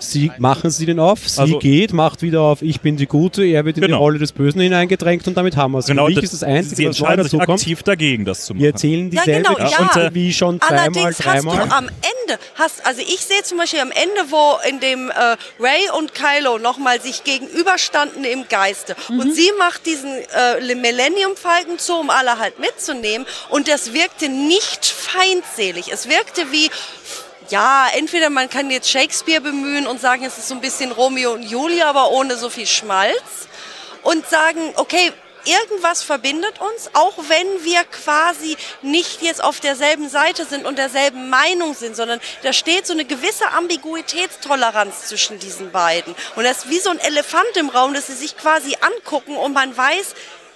Sie 0.00 0.30
machen 0.38 0.70
Sie 0.70 0.86
den 0.86 0.98
auf, 0.98 1.28
sie 1.28 1.40
Also- 1.40 1.58
geht, 1.58 1.92
macht 1.92 2.22
wieder 2.22 2.40
auf, 2.42 2.62
ich 2.62 2.80
bin 2.80 2.96
die 2.96 3.06
Gute, 3.06 3.44
er 3.44 3.64
wird 3.64 3.76
in 3.76 3.82
Genau. 3.82 3.96
die 3.96 4.00
Rolle 4.00 4.18
des 4.18 4.32
Bösen 4.32 4.60
hineingedrängt 4.60 5.26
und 5.28 5.36
damit 5.36 5.56
haben 5.56 5.72
wir 5.72 5.78
es. 5.78 5.86
Genau, 5.86 6.04
Für 6.06 6.10
mich 6.10 6.16
das, 6.16 6.24
ist 6.32 6.42
das 6.42 6.48
Einzige, 6.48 6.76
sie 6.76 6.86
was 6.88 6.96
entscheiden 6.98 7.22
sich 7.24 7.32
dazu 7.32 7.44
kommt. 7.46 7.60
aktiv 7.60 7.82
dagegen, 7.82 8.24
das 8.24 8.44
zu 8.46 8.54
machen. 8.54 8.62
Wir 8.62 8.70
erzählen 8.70 9.10
Ja, 9.12 9.22
dieselbe 9.24 9.42
genau, 9.54 9.58
ja. 9.58 9.64
Geschichte 9.78 10.10
wie 10.14 10.32
schon 10.32 10.60
zweimal, 10.60 10.78
Allerdings 10.80 11.06
hast 11.06 11.18
du 11.18 11.22
dreimal. 11.48 11.68
am 11.70 11.86
Ende, 11.88 12.38
hast, 12.56 12.84
also 12.86 13.00
ich 13.00 13.20
sehe 13.20 13.42
zum 13.44 13.58
Beispiel 13.58 13.80
am 13.80 13.90
Ende, 13.90 14.30
wo 14.30 14.56
in 14.68 14.80
dem 14.80 15.10
äh, 15.10 15.14
Ray 15.60 15.88
und 15.96 16.12
Kylo 16.14 16.58
nochmal 16.58 17.00
sich 17.00 17.24
gegenüberstanden 17.24 18.24
im 18.24 18.46
Geiste 18.48 18.96
und 19.08 19.34
sie 19.34 19.50
macht 19.58 19.86
diesen 19.86 20.10
äh, 20.10 20.74
Millennium 20.74 21.36
Falcon 21.36 21.78
zu, 21.78 21.94
um 21.94 22.10
alle 22.10 22.38
halt 22.38 22.58
mitzunehmen 22.58 23.26
und 23.50 23.68
das 23.68 23.92
wirkte 23.94 24.28
nicht 24.28 24.84
feindselig. 24.84 25.90
Es 25.92 26.08
wirkte 26.08 26.52
wie 26.52 26.68
ja, 27.50 27.88
entweder 27.94 28.30
man 28.30 28.48
kann 28.50 28.70
jetzt 28.70 28.90
Shakespeare 28.90 29.40
bemühen 29.40 29.86
und 29.86 30.00
sagen, 30.00 30.24
es 30.24 30.38
ist 30.38 30.48
so 30.48 30.54
ein 30.54 30.60
bisschen 30.60 30.92
Romeo 30.92 31.32
und 31.32 31.42
Julia, 31.42 31.88
aber 31.88 32.10
ohne 32.10 32.36
so 32.36 32.50
viel 32.50 32.66
Schmalz. 32.66 33.48
Und 34.02 34.28
sagen, 34.28 34.72
okay, 34.76 35.12
irgendwas 35.46 36.02
verbindet 36.02 36.60
uns, 36.60 36.90
auch 36.92 37.16
wenn 37.28 37.64
wir 37.64 37.84
quasi 37.84 38.56
nicht 38.82 39.22
jetzt 39.22 39.42
auf 39.42 39.60
derselben 39.60 40.08
Seite 40.08 40.44
sind 40.44 40.66
und 40.66 40.78
derselben 40.78 41.30
Meinung 41.30 41.74
sind, 41.74 41.96
sondern 41.96 42.20
da 42.42 42.52
steht 42.52 42.86
so 42.86 42.92
eine 42.92 43.04
gewisse 43.04 43.50
Ambiguitätstoleranz 43.52 45.08
zwischen 45.08 45.38
diesen 45.38 45.70
beiden. 45.72 46.14
Und 46.34 46.44
das 46.44 46.58
ist 46.58 46.70
wie 46.70 46.78
so 46.78 46.90
ein 46.90 46.98
Elefant 46.98 47.56
im 47.56 47.68
Raum, 47.68 47.94
dass 47.94 48.08
sie 48.08 48.14
sich 48.14 48.36
quasi 48.36 48.76
angucken 48.80 49.36
und 49.36 49.52
man 49.52 49.76
weiß, 49.76 50.14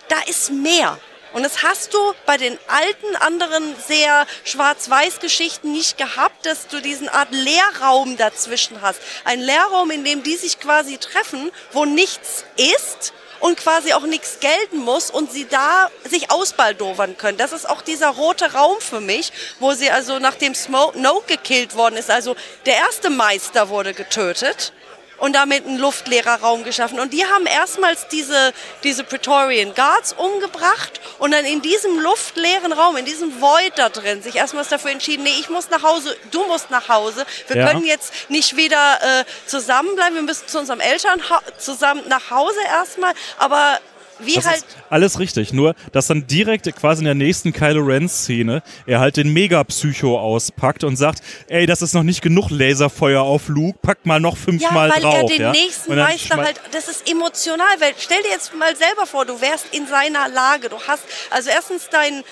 da 0.09 0.17
ist 0.27 0.51
mehr. 0.51 0.99
Und 1.33 1.45
das 1.45 1.63
hast 1.63 1.95
du 1.95 1.99
bei 2.27 2.37
den 2.37 2.59
alten 2.67 3.17
anderen 3.17 3.75
sehr 3.87 4.27
Schwarz-Weiß-Geschichten 4.45 5.71
nicht 5.73 5.97
gehabt, 5.97 6.45
dass 6.45 6.67
du 6.67 6.81
diesen 6.81 7.09
Art 7.09 7.31
Leerraum 7.31 8.17
dazwischen 8.17 8.83
hast. 8.83 9.01
Ein 9.25 9.41
Leerraum, 9.41 9.91
in 9.91 10.05
dem 10.05 10.23
die 10.23 10.37
sich 10.37 10.59
quasi 10.59 10.99
treffen, 10.99 11.51
wo 11.73 11.85
nichts 11.85 12.45
ist 12.57 13.13
und 13.39 13.57
quasi 13.57 13.93
auch 13.93 14.03
nichts 14.03 14.41
gelten 14.41 14.79
muss 14.79 15.11
und 15.11 15.33
sie 15.33 15.47
da 15.47 15.91
sich 16.05 16.31
ausbaldowern 16.31 17.17
können. 17.17 17.39
Das 17.39 17.53
ist 17.53 17.69
auch 17.69 17.83
dieser 17.83 18.09
rote 18.09 18.53
Raum 18.53 18.81
für 18.81 19.01
mich, 19.01 19.33
wo 19.59 19.73
sie 19.73 19.91
also 19.91 20.19
nachdem 20.19 20.55
Snoke 20.55 21.27
gekillt 21.27 21.75
worden 21.75 21.97
ist, 21.97 22.11
also 22.11 22.37
der 22.67 22.77
erste 22.77 23.09
Meister 23.09 23.69
wurde 23.69 23.95
getötet 23.95 24.73
und 25.21 25.35
damit 25.35 25.67
einen 25.67 25.79
luftleerer 25.79 26.41
Raum 26.41 26.65
geschaffen. 26.65 26.99
Und 26.99 27.13
die 27.13 27.25
haben 27.25 27.47
erstmals 27.47 28.09
diese, 28.09 28.53
diese 28.83 29.05
Praetorian 29.05 29.75
Guards 29.75 30.13
umgebracht 30.15 31.01
und 31.19 31.31
dann 31.33 31.45
in 31.45 31.63
diesem 31.63 31.99
luftleeren 32.01 32.73
Raum, 32.73 32.97
in 32.97 33.05
diesem 33.05 33.41
Void 33.41 33.73
da 33.77 33.89
drin, 33.89 34.23
sich 34.23 34.37
erstmals 34.37 34.69
dafür 34.69 34.91
entschieden, 34.91 35.23
nee, 35.23 35.35
ich 35.39 35.49
muss 35.51 35.71
nach 35.71 35.83
Hause, 35.83 36.17
du 36.31 36.45
musst 36.47 36.71
nach 36.71 36.89
Hause. 36.89 37.25
Wir 37.47 37.57
Ja. 37.57 37.67
können 37.69 37.85
jetzt 37.85 38.13
nicht 38.31 38.57
wieder 38.57 39.21
äh, 39.21 39.25
zusammenbleiben, 39.47 40.15
wir 40.15 40.23
müssen 40.23 40.49
zu 40.49 40.59
unserem 40.59 40.81
Eltern 40.81 41.23
zusammen 41.59 42.03
nach 42.09 42.31
Hause 42.31 42.59
erstmal, 42.67 43.13
aber 43.39 43.79
wie 44.25 44.35
Das 44.35 44.47
halt... 44.47 44.65
alles 44.89 45.19
richtig, 45.19 45.53
nur 45.53 45.75
dass 45.93 46.07
dann 46.07 46.27
direkt 46.27 46.75
quasi 46.77 47.01
in 47.01 47.05
der 47.07 47.15
nächsten 47.15 47.53
Kylo 47.53 47.83
Ren-Szene 47.83 48.63
er 48.87 49.01
halt 49.01 49.17
den 49.17 49.33
Mega-Psycho 49.33 50.19
auspackt 50.19 50.85
und 50.85 50.97
sagt, 50.97 51.23
ey, 51.49 51.67
das 51.67 51.83
ist 51.83 51.95
noch 51.95 52.03
nicht 52.03 52.23
genug 52.23 52.51
Laserfeuer 52.51 53.23
auf 53.23 53.49
Luke, 53.49 53.79
pack 53.83 54.05
mal 54.07 54.21
noch 54.21 54.37
Ja, 54.37 54.43
fünfmal 54.45 54.91
weil 54.91 55.03
drauf. 55.03 55.15
er 55.15 55.25
den 55.25 55.41
ja? 55.41 55.51
nächsten 55.53 55.95
Meister 55.97 56.37
halt, 56.37 56.61
das 56.73 56.89
ist 56.89 57.11
emotional, 57.11 57.81
weil 57.81 57.93
stell 57.99 58.23
dir 58.23 58.31
jetzt 58.31 58.55
mal 58.57 58.75
selber 58.77 59.07
vor, 59.07 59.25
du 59.27 59.41
wärst 59.41 59.67
in 59.73 59.87
seiner 59.87 60.29
Lage. 60.29 60.69
Du 60.69 60.77
hast 60.87 61.03
also 61.31 61.51
erstens 61.51 61.89
dein 61.91 62.23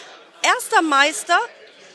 erster 0.42 0.82
Meister 0.82 1.38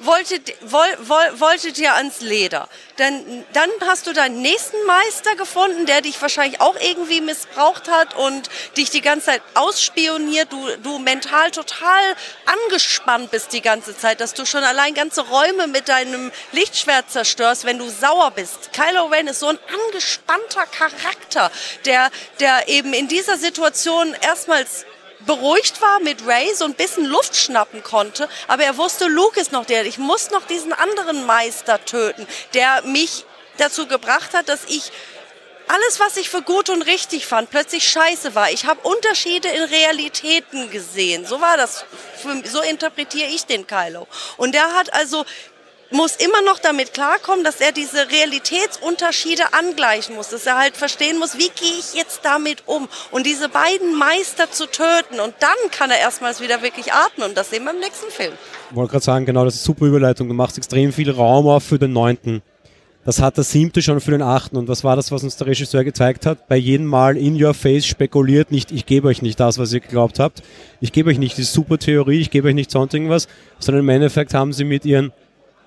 wollte, 0.05 0.39
woll, 0.61 0.97
woll, 1.01 1.39
wollte 1.39 1.71
dir 1.71 1.95
ans 1.95 2.21
Leder. 2.21 2.67
Dann, 2.97 3.45
dann 3.53 3.69
hast 3.81 4.07
du 4.07 4.13
deinen 4.13 4.41
nächsten 4.41 4.77
Meister 4.85 5.35
gefunden, 5.35 5.85
der 5.85 6.01
dich 6.01 6.21
wahrscheinlich 6.21 6.61
auch 6.61 6.75
irgendwie 6.79 7.21
missbraucht 7.21 7.89
hat 7.89 8.15
und 8.15 8.49
dich 8.77 8.89
die 8.89 9.01
ganze 9.01 9.27
Zeit 9.27 9.41
ausspioniert. 9.55 10.51
Du, 10.51 10.67
du 10.83 10.99
mental 10.99 11.51
total 11.51 12.15
angespannt 12.45 13.31
bist 13.31 13.53
die 13.53 13.61
ganze 13.61 13.97
Zeit, 13.97 14.21
dass 14.21 14.33
du 14.33 14.45
schon 14.45 14.63
allein 14.63 14.93
ganze 14.93 15.21
Räume 15.21 15.67
mit 15.67 15.89
deinem 15.89 16.31
Lichtschwert 16.51 17.09
zerstörst, 17.09 17.65
wenn 17.65 17.79
du 17.79 17.89
sauer 17.89 18.31
bist. 18.31 18.71
Kylo 18.73 19.05
Ren 19.05 19.27
ist 19.27 19.39
so 19.39 19.47
ein 19.47 19.59
angespannter 19.87 20.65
Charakter, 20.67 21.51
der, 21.85 22.11
der 22.39 22.67
eben 22.67 22.93
in 22.93 23.07
dieser 23.07 23.37
Situation 23.37 24.15
erstmals 24.21 24.85
beruhigt 25.25 25.81
war 25.81 25.99
mit 25.99 26.25
Ray, 26.25 26.53
so 26.53 26.65
ein 26.65 26.73
bisschen 26.73 27.05
Luft 27.05 27.35
schnappen 27.35 27.83
konnte, 27.83 28.27
aber 28.47 28.63
er 28.63 28.77
wusste, 28.77 29.07
Luke 29.07 29.39
ist 29.39 29.51
noch 29.51 29.65
der, 29.65 29.85
ich 29.85 29.97
muss 29.97 30.31
noch 30.31 30.45
diesen 30.45 30.73
anderen 30.73 31.25
Meister 31.25 31.83
töten, 31.85 32.27
der 32.53 32.81
mich 32.83 33.25
dazu 33.57 33.87
gebracht 33.87 34.33
hat, 34.33 34.49
dass 34.49 34.65
ich 34.65 34.91
alles, 35.67 35.99
was 35.99 36.17
ich 36.17 36.29
für 36.29 36.41
gut 36.41 36.69
und 36.69 36.81
richtig 36.81 37.25
fand, 37.25 37.49
plötzlich 37.49 37.87
scheiße 37.87 38.35
war. 38.35 38.51
Ich 38.51 38.65
habe 38.65 38.81
Unterschiede 38.87 39.47
in 39.47 39.63
Realitäten 39.63 40.69
gesehen. 40.69 41.25
So 41.25 41.39
war 41.39 41.57
das. 41.57 41.85
So 42.45 42.61
interpretiere 42.61 43.29
ich 43.29 43.45
den 43.45 43.65
Kylo. 43.65 44.07
Und 44.37 44.53
der 44.53 44.73
hat 44.73 44.93
also 44.93 45.25
muss 45.93 46.15
immer 46.15 46.41
noch 46.41 46.59
damit 46.59 46.93
klarkommen, 46.93 47.45
dass 47.45 47.61
er 47.61 47.71
diese 47.71 48.09
Realitätsunterschiede 48.11 49.53
angleichen 49.53 50.15
muss, 50.15 50.29
dass 50.29 50.45
er 50.45 50.57
halt 50.57 50.75
verstehen 50.75 51.19
muss, 51.19 51.37
wie 51.37 51.49
gehe 51.49 51.79
ich 51.79 51.93
jetzt 51.93 52.21
damit 52.23 52.63
um 52.65 52.87
und 53.11 53.25
diese 53.27 53.47
beiden 53.47 53.97
Meister 53.97 54.51
zu 54.51 54.65
töten 54.65 55.19
und 55.23 55.35
dann 55.39 55.71
kann 55.71 55.91
er 55.91 55.99
erstmals 55.99 56.41
wieder 56.41 56.63
wirklich 56.63 56.91
atmen 56.91 57.29
und 57.29 57.37
das 57.37 57.51
sehen 57.51 57.63
wir 57.63 57.71
im 57.71 57.79
nächsten 57.79 58.09
Film. 58.09 58.33
Ich 58.71 58.75
wollte 58.75 58.91
gerade 58.91 59.05
sagen, 59.05 59.25
genau, 59.25 59.45
das 59.45 59.55
ist 59.55 59.63
super 59.63 59.85
Überleitung. 59.85 60.27
Du 60.27 60.33
machst 60.33 60.57
extrem 60.57 60.91
viel 60.91 61.11
Raum 61.11 61.47
auf 61.47 61.63
für 61.63 61.77
den 61.77 61.93
neunten. 61.93 62.41
Das 63.05 63.21
hat 63.21 63.35
der 63.37 63.43
siebte 63.43 63.81
schon 63.81 63.99
für 63.99 64.11
den 64.11 64.21
achten 64.21 64.55
und 64.55 64.69
was 64.69 64.83
war 64.83 64.95
das, 64.95 65.11
was 65.11 65.23
uns 65.23 65.35
der 65.35 65.47
Regisseur 65.47 65.83
gezeigt 65.83 66.25
hat? 66.25 66.47
Bei 66.47 66.55
jedem 66.55 66.87
Mal 66.87 67.17
in 67.17 67.41
your 67.41 67.53
face 67.53 67.85
spekuliert 67.85 68.49
nicht, 68.49 68.71
ich 68.71 68.85
gebe 68.85 69.09
euch 69.09 69.21
nicht 69.21 69.39
das, 69.39 69.59
was 69.59 69.73
ihr 69.73 69.81
geglaubt 69.81 70.19
habt. 70.19 70.41
Ich 70.79 70.91
gebe 70.93 71.09
euch 71.09 71.19
nicht 71.19 71.37
die 71.37 71.43
super 71.43 71.77
Theorie, 71.77 72.21
ich 72.21 72.31
gebe 72.31 72.47
euch 72.47 72.55
nicht 72.55 72.71
sonst 72.71 72.93
irgendwas, 72.93 73.27
sondern 73.59 73.83
im 73.83 73.89
Endeffekt 73.89 74.33
haben 74.33 74.53
sie 74.53 74.63
mit 74.63 74.85
ihren 74.85 75.11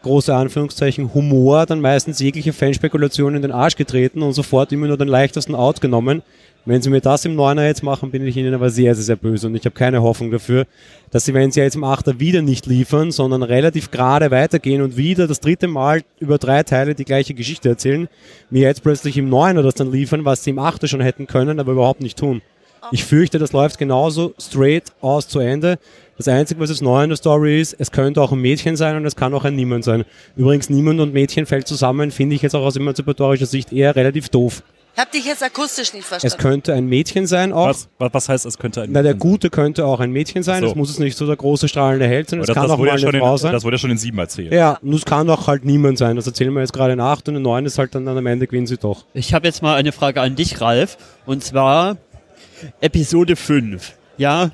große 0.03 0.35
Anführungszeichen, 0.35 1.13
Humor 1.15 1.67
dann 1.67 1.81
meistens 1.81 2.21
jegliche 2.21 2.53
Fanspekulation 2.53 3.35
in 3.35 3.43
den 3.43 3.53
Arsch 3.53 3.77
getreten 3.77 4.23
und 4.23 4.33
sofort 4.33 4.73
immer 4.73 4.87
nur 4.87 4.97
den 4.97 5.09
leichtesten 5.09 5.55
Out 5.55 5.81
genommen. 5.81 6.23
Wenn 6.65 6.83
sie 6.83 6.91
mir 6.91 7.01
das 7.01 7.25
im 7.25 7.37
Neuner 7.37 7.65
jetzt 7.65 7.85
machen, 7.85 8.11
bin 8.11 8.27
ich 8.27 8.37
ihnen 8.37 8.53
aber 8.53 8.71
sehr, 8.71 8.95
sehr, 8.97 9.05
sehr 9.05 9.17
böse 9.17 9.47
und 9.47 9.55
ich 9.55 9.65
habe 9.65 9.75
keine 9.77 10.03
Hoffnung 10.03 10.33
dafür, 10.33 10.67
dass 11.13 11.25
sie, 11.25 11.33
wenn 11.33 11.53
sie 11.53 11.61
jetzt 11.61 11.77
im 11.77 11.85
Achter 11.85 12.19
wieder 12.19 12.43
nicht 12.43 12.67
liefern, 12.67 13.13
sondern 13.13 13.45
relativ 13.45 13.93
gerade 13.93 14.33
weitergehen 14.33 14.83
und 14.83 14.97
wieder 14.97 15.29
das 15.29 15.39
dritte 15.39 15.69
Mal 15.69 16.03
über 16.19 16.39
drei 16.39 16.65
Teile 16.65 16.97
die 16.97 17.05
gleiche 17.05 17.35
Geschichte 17.35 17.69
erzählen, 17.69 18.09
mir 18.51 18.63
jetzt 18.63 18.83
plötzlich 18.83 19.17
im 19.17 19.29
Neuner 19.29 19.63
das 19.63 19.75
dann 19.75 19.93
liefern, 19.93 20.25
was 20.25 20.43
sie 20.43 20.51
im 20.51 20.59
Achter 20.59 20.89
schon 20.89 21.01
hätten 21.01 21.29
können, 21.29 21.61
aber 21.61 21.71
überhaupt 21.71 22.01
nicht 22.01 22.19
tun. 22.19 22.43
Ich 22.91 23.05
fürchte, 23.05 23.39
das 23.39 23.53
läuft 23.53 23.79
genauso 23.79 24.35
straight 24.39 24.93
aus 25.01 25.29
zu 25.29 25.39
Ende. 25.39 25.79
Das 26.17 26.29
Einzige, 26.29 26.61
was 26.61 26.71
jetzt 26.71 26.83
neu 26.83 27.03
in 27.03 27.11
der 27.11 27.17
Story 27.17 27.61
ist, 27.61 27.77
es 27.79 27.91
könnte 27.91 28.23
auch 28.23 28.33
ein 28.33 28.41
Mädchen 28.41 28.77
sein 28.77 28.97
und 28.97 29.05
es 29.05 29.17
kann 29.17 29.35
auch 29.35 29.45
ein 29.45 29.55
Niemand 29.55 29.85
sein. 29.85 30.05
Übrigens, 30.37 30.71
Niemand 30.71 31.01
und 31.01 31.13
Mädchen 31.13 31.45
fällt 31.47 31.67
zusammen, 31.69 32.11
finde 32.11 32.37
ich 32.37 32.43
jetzt 32.43 32.55
auch 32.55 32.65
aus 32.65 32.77
emanzipatorischer 32.77 33.47
Sicht 33.47 33.73
eher 33.73 33.95
relativ 33.97 34.31
doof. 34.31 34.63
Ich 34.95 35.01
habe 35.03 35.11
dich 35.11 35.27
jetzt 35.27 35.43
akustisch 35.43 35.93
nicht 35.93 36.07
verstanden. 36.07 36.35
Es 36.35 36.43
könnte 36.43 36.73
ein 36.73 36.87
Mädchen 36.87 37.27
sein 37.27 37.53
auch. 37.53 37.67
Was, 37.67 37.87
was 37.99 38.31
heißt, 38.31 38.47
es 38.47 38.57
könnte 38.57 38.81
ein 38.81 38.93
Na, 38.93 39.03
der 39.03 39.13
Gute 39.13 39.51
könnte 39.51 39.85
auch 39.85 40.01
ein 40.01 40.11
Mädchen 40.11 40.43
sein. 40.43 40.63
So. 40.63 40.69
Es 40.69 40.75
muss 40.75 40.89
es 40.89 40.99
nicht 40.99 41.19
so 41.19 41.27
der 41.27 41.37
große 41.37 41.69
strahlende 41.69 42.07
Held 42.07 42.31
sein. 42.31 42.41
Es 42.41 42.47
das, 42.47 42.55
kann 42.55 42.63
das 42.63 42.73
auch 42.73 42.79
wurde 42.79 42.93
mal 42.93 42.99
ja 42.99 43.07
eine 43.09 43.13
schon 43.13 43.21
Frau 43.21 43.33
in, 43.33 43.39
sein. 43.39 43.53
Das 43.53 43.65
wurde 43.65 43.75
ja 43.75 43.79
schon 43.79 43.91
in 43.91 43.99
sieben 43.99 44.19
erzählt. 44.19 44.55
Ja, 44.55 44.79
und 44.81 44.95
es 44.95 45.05
kann 45.05 45.29
auch 45.29 45.49
halt 45.49 45.67
niemand 45.67 45.99
sein. 45.99 46.17
Das 46.17 46.27
erzählen 46.27 46.51
wir 46.55 46.61
jetzt 46.63 46.73
gerade 46.73 46.95
in 46.95 47.01
acht 47.01 47.29
und 47.29 47.37
in 47.37 47.43
neun 47.43 47.67
ist 47.67 47.77
halt 47.79 47.95
dann 47.95 48.09
am 48.09 48.27
Ende 48.27 48.47
gewinnen 48.47 48.67
sie 48.67 48.79
doch. 48.79 49.05
Ich 49.13 49.35
habe 49.35 49.47
jetzt 49.47 49.61
mal 49.61 49.75
eine 49.75 49.93
Frage 49.93 50.23
an 50.23 50.35
dich, 50.35 50.63
Ralf. 50.63 50.97
Und 51.27 51.45
zwar 51.45 51.99
Episode 52.81 53.37
5. 53.37 53.93
Ja, 54.17 54.51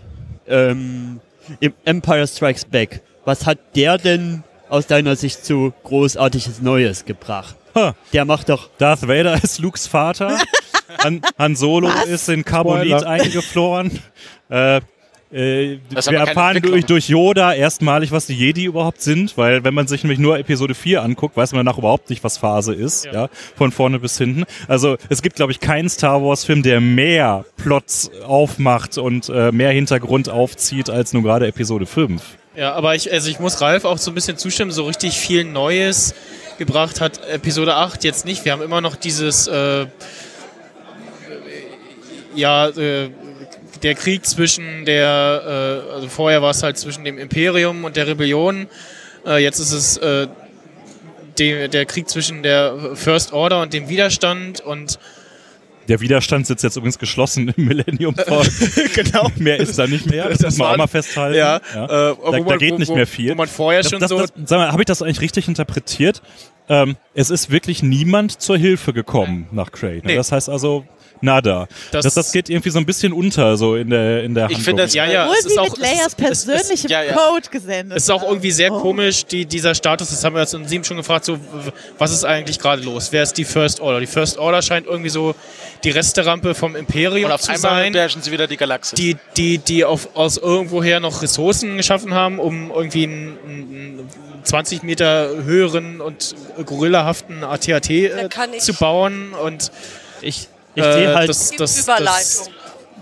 ähm, 0.49 1.21
im 1.61 1.75
Empire 1.85 2.27
Strikes 2.27 2.65
Back. 2.65 3.03
Was 3.25 3.47
hat 3.47 3.59
der 3.77 3.99
denn 3.99 4.43
aus 4.69 4.87
deiner 4.87 5.17
Sicht 5.17 5.45
zu 5.45 5.73
großartiges 5.85 6.61
Neues 6.63 7.05
gebracht? 7.05 7.57
Ha. 7.75 7.95
Der 8.13 8.25
macht 8.25 8.49
doch. 8.49 8.69
Darth 8.79 9.03
Vader 9.09 9.43
ist 9.43 9.59
Lukes 9.59 9.87
Vater. 9.87 10.39
Han, 11.03 11.23
Han 11.39 11.57
Solo 11.57 11.89
ist 12.07 12.29
in 12.29 12.45
Carbonit 12.45 12.89
Spoiler. 13.01 13.07
eingefroren. 13.09 13.99
Äh, 14.51 14.81
äh, 15.33 15.79
wir 15.91 16.19
erfahren 16.19 16.61
durch, 16.61 16.85
durch 16.85 17.09
Yoda 17.09 17.55
erstmalig, 17.55 18.13
was 18.13 18.27
die 18.27 18.35
Jedi 18.35 18.65
überhaupt 18.65 19.01
sind, 19.01 19.39
weil 19.39 19.65
wenn 19.65 19.73
man 19.73 19.87
sich 19.87 20.03
nämlich 20.03 20.19
nur 20.19 20.39
Episode 20.39 20.75
4 20.75 21.03
anguckt, 21.03 21.37
weiß 21.37 21.53
man 21.53 21.65
danach 21.65 21.79
überhaupt 21.79 22.11
nicht, 22.11 22.23
was 22.23 22.37
Phase 22.37 22.75
ist, 22.75 23.07
ja, 23.07 23.29
von 23.57 23.73
vorne 23.73 23.99
bis 23.99 24.19
hinten. 24.19 24.45
Also 24.69 24.99
es 25.09 25.23
gibt, 25.23 25.37
glaube 25.37 25.53
ich, 25.53 25.61
keinen 25.61 25.89
Star 25.89 26.23
Wars-Film, 26.23 26.63
der 26.63 26.81
mehr 26.81 27.47
Plots 27.57 28.11
aufmacht 28.27 28.99
und 28.99 29.31
äh, 29.31 29.53
mehr 29.53 29.71
Hintergrund 29.71 30.29
aufzieht 30.29 30.91
als 30.91 31.15
nur 31.15 31.23
gerade 31.23 31.47
Episode 31.47 31.87
5. 31.87 32.23
Ja, 32.55 32.75
aber 32.75 32.95
ich, 32.95 33.11
also 33.11 33.31
ich 33.31 33.41
muss 33.41 33.63
Ralf 33.63 33.87
auch 33.87 33.97
so 33.97 34.11
ein 34.11 34.15
bisschen 34.15 34.37
zustimmen, 34.37 34.71
so 34.71 34.85
richtig 34.85 35.17
viel 35.17 35.45
Neues 35.45 36.15
gebracht 36.59 37.01
hat 37.01 37.27
Episode 37.29 37.75
8 37.75 38.05
jetzt 38.05 38.27
nicht. 38.27 38.45
Wir 38.45 38.53
haben 38.53 38.61
immer 38.61 38.83
noch 38.83 38.97
dieses, 38.97 39.47
äh, 39.47 39.87
ja, 42.35 42.69
äh, 42.69 43.09
der 43.83 43.95
Krieg 43.95 44.25
zwischen 44.27 44.85
der, 44.85 45.85
äh, 45.91 45.93
also 45.95 46.09
vorher 46.09 46.43
war 46.43 46.51
es 46.51 46.63
halt 46.63 46.79
zwischen 46.79 47.05
dem 47.05 47.19
Imperium 47.19 47.85
und 47.85 47.97
der 47.97 48.07
Rebellion. 48.07 48.67
Äh, 49.27 49.43
jetzt 49.43 49.59
ist 49.59 49.73
es 49.73 49.97
äh, 49.99 50.27
de, 51.39 51.69
der 51.69 51.87
Krieg 51.87 52.09
zwischen 52.09 52.43
der 52.43 52.77
First 52.95 53.33
Order 53.33 53.63
und 53.63 53.73
dem 53.73 53.89
Widerstand 53.89 54.61
und 54.61 54.99
Der 55.89 56.01
Widerstand 56.01 56.47
sitzt 56.47 56.63
jetzt 56.63 56.77
übrigens 56.77 56.99
geschlossen 56.99 57.53
im 57.57 57.65
Millennium 57.67 58.15
Falcon. 58.15 58.47
genau. 58.95 59.29
mehr 59.37 59.59
ist 59.59 59.79
da 59.79 59.87
nicht 59.87 60.07
mehr, 60.07 60.29
das, 60.29 60.39
Das 60.39 60.45
muss 60.55 60.59
man 60.59 60.69
auch 60.75 60.77
mal 60.79 60.87
festhalten. 60.87 61.37
Ja, 61.39 61.61
Ja. 61.75 61.85
Äh, 61.85 61.89
Da, 61.89 62.17
wo 62.21 62.31
da 62.31 62.41
man- 62.41 62.59
geht 62.59 62.73
wo, 62.75 62.79
nicht 62.79 62.95
mehr 62.95 63.07
viel. 63.07 63.31
Wo 63.33 63.35
man 63.35 63.49
vorher 63.49 63.83
Das, 63.83 63.91
schon 63.91 64.01
das, 64.01 64.11
so. 64.11 64.25
sag 64.45 64.59
mal, 64.59 64.71
habe 64.71 64.83
ich 64.83 64.87
das 64.87 65.03
eigentlich 65.03 65.21
richtig 65.21 65.49
interpretiert? 65.49 66.23
Ähm, 66.69 66.97
es 67.15 67.31
ist 67.31 67.51
wirklich 67.51 67.83
niemand 67.83 68.41
zur 68.41 68.57
Hilfe 68.57 68.93
gekommen 68.93 69.49
nach 69.51 69.73
Cray. 69.73 69.97
Ne? 69.97 70.03
Nee. 70.05 70.17
Das 70.17 70.31
heißt 70.31 70.49
also 70.49 70.85
nada. 71.23 71.67
Das, 71.91 72.05
Das- 72.05 72.15
das, 72.15 72.33
geht 72.33 72.49
irgendwie 72.51 72.71
so 72.71 72.79
ein 72.79 72.87
bisschen 72.87 73.13
unter 73.13 73.57
so 73.57 73.77
in 73.77 73.91
der 73.91 74.23
in 74.25 74.35
der 74.35 74.51
Ich 74.51 74.59
finde 74.59 74.83
das- 74.83 74.95
ja, 74.95 75.07
ja, 75.07 75.23
Obwohl 75.25 75.37
es 75.39 75.45
ist 75.47 75.53
sie 75.53 75.59
auch, 75.59 75.77
mit 75.77 75.79
ist- 76.07 76.17
persönlichem 76.17 76.91
ja, 76.91 77.03
ja. 77.03 77.13
Code 77.15 77.49
gesendet 77.51 77.97
Es 77.97 78.05
ist 78.05 78.11
auch 78.11 78.23
irgendwie 78.23 78.51
sehr 78.51 78.73
Oh. 78.73 78.81
komisch, 78.81 79.25
die, 79.25 79.47
dieser 79.47 79.75
Status, 79.75 80.11
das 80.11 80.23
haben 80.25 80.35
wir 80.35 80.41
jetzt 80.41 80.55
in 80.55 80.67
sieben 80.67 80.85
schon 80.85 80.97
gefragt, 80.97 81.25
so, 81.25 81.39
was 81.99 82.13
ist 82.13 82.25
eigentlich 82.25 82.59
gerade 82.59 82.83
los? 82.83 83.09
Wer 83.13 83.23
ist 83.23 83.35
die 83.39 83.45
First 83.45 83.81
Order? 83.81 84.01
Die 84.01 84.07
First 84.07 84.39
Order 84.39 84.63
scheint 84.63 84.87
irgendwie 84.87 85.11
so 85.11 85.35
die 85.85 85.91
Resterampe 85.91 86.55
vom 86.55 86.77
Imperium 86.77 87.27
Und 87.27 87.33
auf 87.33 87.41
zu 87.43 87.53
einmal 87.53 87.83
sein, 87.83 87.93
beherrschen 87.93 88.23
sie 88.23 88.31
wieder 88.33 88.47
die 88.47 88.57
Galaxis. 88.57 88.95
die, 88.97 89.17
die, 89.37 89.59
die 89.59 89.85
auf, 89.85 90.11
aus 90.15 90.37
irgendwoher 90.39 91.01
noch 91.01 91.23
Ressourcen 91.23 91.77
geschaffen 91.77 92.15
haben, 92.15 92.39
um 92.39 92.71
irgendwie 92.71 93.05
einen, 93.05 93.39
einen 93.47 94.09
20 94.45 94.83
Meter 94.83 95.29
höheren 95.45 96.01
und 96.01 96.35
gorillahaften 96.67 97.45
AT-AT 97.45 97.91
äh, 97.91 98.29
zu 98.59 98.75
bauen 98.75 99.33
und 99.45 99.71
Ich, 100.21 100.49
ich 100.75 100.83
äh, 100.85 100.93
sehe 100.93 101.15
halt, 101.15 101.29
das, 101.29 101.51
Die 101.51 101.57
das, 101.57 101.85
das, 101.87 102.51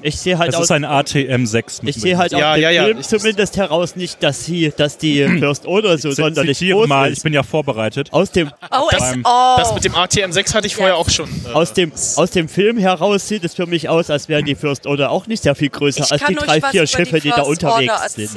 ich 0.03 0.18
sehe 0.18 0.39
halt 0.39 0.55
aus, 0.55 0.64
ist 0.64 0.71
ein 0.71 0.87
ATM 0.87 1.45
6. 1.45 1.81
ich 1.85 1.97
sehe 1.97 2.16
halt 2.16 2.33
Ja, 2.33 2.53
aus 2.53 2.57
dem 2.57 2.62
ja, 2.62 2.71
ja, 2.71 2.85
Film 2.85 2.99
ich- 3.01 3.07
zumindest 3.09 3.59
heraus 3.59 3.97
nicht, 3.97 4.23
dass 4.23 4.47
sie, 4.47 4.73
dass 4.75 4.97
die 4.97 5.23
First 5.39 5.66
Order 5.66 5.99
so 5.99 6.11
sonderlich 6.11 6.59
groß 6.61 6.89
mal, 6.89 7.09
ich 7.11 7.18
ist. 7.18 7.23
bin 7.23 7.35
ja 7.35 7.43
vorbereitet. 7.43 8.09
Aus 8.11 8.31
dem, 8.31 8.51
Oh, 8.71 8.89
beim- 8.99 9.23
oh. 9.27 9.57
das 9.59 9.75
mit 9.75 9.85
dem 9.85 9.93
ATM6 9.93 10.55
hatte 10.55 10.66
ich 10.66 10.75
vorher 10.77 10.97
auch 10.97 11.11
schon. 11.11 11.29
äh, 11.29 11.53
aus 11.53 11.75
dem, 11.75 11.93
aus 12.16 12.31
dem 12.31 12.49
Film 12.49 12.79
heraus 12.79 13.29
sieht 13.29 13.45
es 13.45 13.53
für 13.55 13.66
mich 13.66 13.91
aus, 13.91 14.09
als 14.09 14.29
wären 14.31 14.47
die 14.47 14.55
First 14.55 14.87
Order 14.87 15.11
auch 15.11 15.27
nicht 15.27 15.43
sehr 15.43 15.55
viel 15.55 15.68
größer 15.68 16.05
ich 16.05 16.12
als 16.12 16.23
die 16.27 16.35
drei, 16.35 16.62
vier 16.62 16.87
Schiffe, 16.87 17.16
die, 17.16 17.29
die 17.29 17.31
da 17.37 17.43
unterwegs 17.43 17.93
Order 17.93 18.09
sind. 18.09 18.31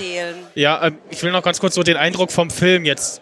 Ja, 0.56 0.88
ähm, 0.88 0.98
ich 1.12 1.24
will 1.24 1.32
noch 1.32 1.44
ganz 1.44 1.62
kurz 1.62 1.76
so 1.76 1.84
den 1.84 1.96
Eindruck 1.96 2.34
vom 2.34 2.50
Film 2.50 2.84
jetzt. 2.84 3.22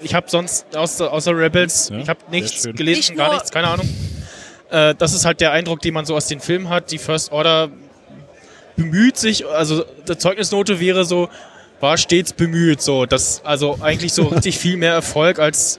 Ich 0.00 0.14
habe 0.14 0.30
sonst 0.30 0.76
außer, 0.76 1.12
außer 1.12 1.36
Rebels, 1.36 1.88
Ja, 1.88 1.98
ich 1.98 2.08
habe 2.08 2.20
nichts 2.30 2.62
gelesen, 2.76 3.16
gar 3.16 3.32
nichts, 3.34 3.50
keine 3.50 3.66
Ahnung. 3.68 3.88
Äh, 4.74 4.94
das 4.96 5.14
ist 5.14 5.24
halt 5.24 5.40
der 5.40 5.52
Eindruck, 5.52 5.80
den 5.80 5.94
man 5.94 6.04
so 6.04 6.16
aus 6.16 6.26
den 6.26 6.40
Filmen 6.40 6.68
hat. 6.68 6.90
Die 6.90 6.98
First 6.98 7.30
Order 7.30 7.68
bemüht 8.76 9.16
sich, 9.16 9.46
also 9.46 9.84
die 10.08 10.18
Zeugnisnote 10.18 10.80
wäre 10.80 11.04
so, 11.04 11.28
war 11.80 11.96
stets 11.96 12.32
bemüht. 12.32 12.82
So, 12.82 13.06
das, 13.06 13.40
also 13.44 13.78
eigentlich 13.80 14.12
so 14.12 14.26
richtig 14.28 14.58
viel 14.58 14.76
mehr 14.76 14.92
Erfolg 14.92 15.38
als 15.38 15.78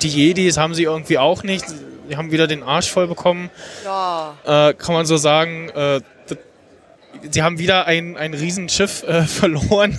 die 0.00 0.08
Jedis 0.08 0.56
haben 0.56 0.74
sie 0.74 0.84
irgendwie 0.84 1.18
auch 1.18 1.42
nicht. 1.42 1.64
Die 2.08 2.16
haben 2.16 2.30
wieder 2.30 2.46
den 2.46 2.62
Arsch 2.62 2.88
voll 2.90 3.08
bekommen 3.08 3.50
Ja. 3.84 4.36
äh, 4.44 4.74
kann 4.74 4.94
man 4.94 5.06
so 5.06 5.16
sagen, 5.16 5.68
äh, 5.70 6.00
sie 7.30 7.42
haben 7.42 7.58
wieder 7.58 7.86
ein, 7.86 8.16
ein 8.16 8.34
Riesenschiff 8.34 9.02
äh, 9.02 9.22
verloren. 9.26 9.98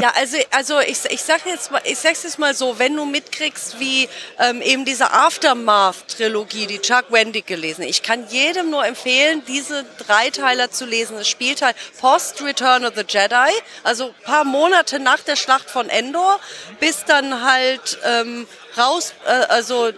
Ja, 0.00 0.12
also, 0.16 0.36
also 0.50 0.80
ich, 0.80 0.98
ich 1.10 1.22
sag 1.22 1.44
jetzt 1.46 1.70
mal, 1.70 1.80
ich 1.84 1.98
sag's 1.98 2.22
jetzt 2.22 2.38
mal 2.38 2.54
so, 2.54 2.78
wenn 2.78 2.96
du 2.96 3.04
mitkriegst, 3.04 3.78
wie 3.78 4.08
ähm, 4.38 4.62
eben 4.62 4.84
diese 4.84 5.12
Aftermath-Trilogie, 5.12 6.66
die 6.66 6.78
Chuck 6.78 7.04
Wendig 7.10 7.46
gelesen, 7.46 7.82
ich 7.82 8.02
kann 8.02 8.26
jedem 8.28 8.70
nur 8.70 8.84
empfehlen, 8.84 9.42
diese 9.46 9.84
Dreiteiler 9.98 10.70
zu 10.70 10.86
lesen. 10.86 11.18
Es 11.18 11.28
spielt 11.28 11.62
halt 11.62 11.76
Post 12.00 12.42
Return 12.42 12.84
of 12.84 12.94
the 12.96 13.04
Jedi, 13.06 13.52
also 13.84 14.06
ein 14.06 14.24
paar 14.24 14.44
Monate 14.44 14.98
nach 14.98 15.20
der 15.20 15.36
Schlacht 15.36 15.70
von 15.70 15.88
Endor, 15.88 16.40
bis 16.80 17.04
dann 17.04 17.44
halt 17.44 17.98
ähm, 18.04 18.46
raus, 18.76 19.12
äh, 19.26 19.30
also 19.30 19.92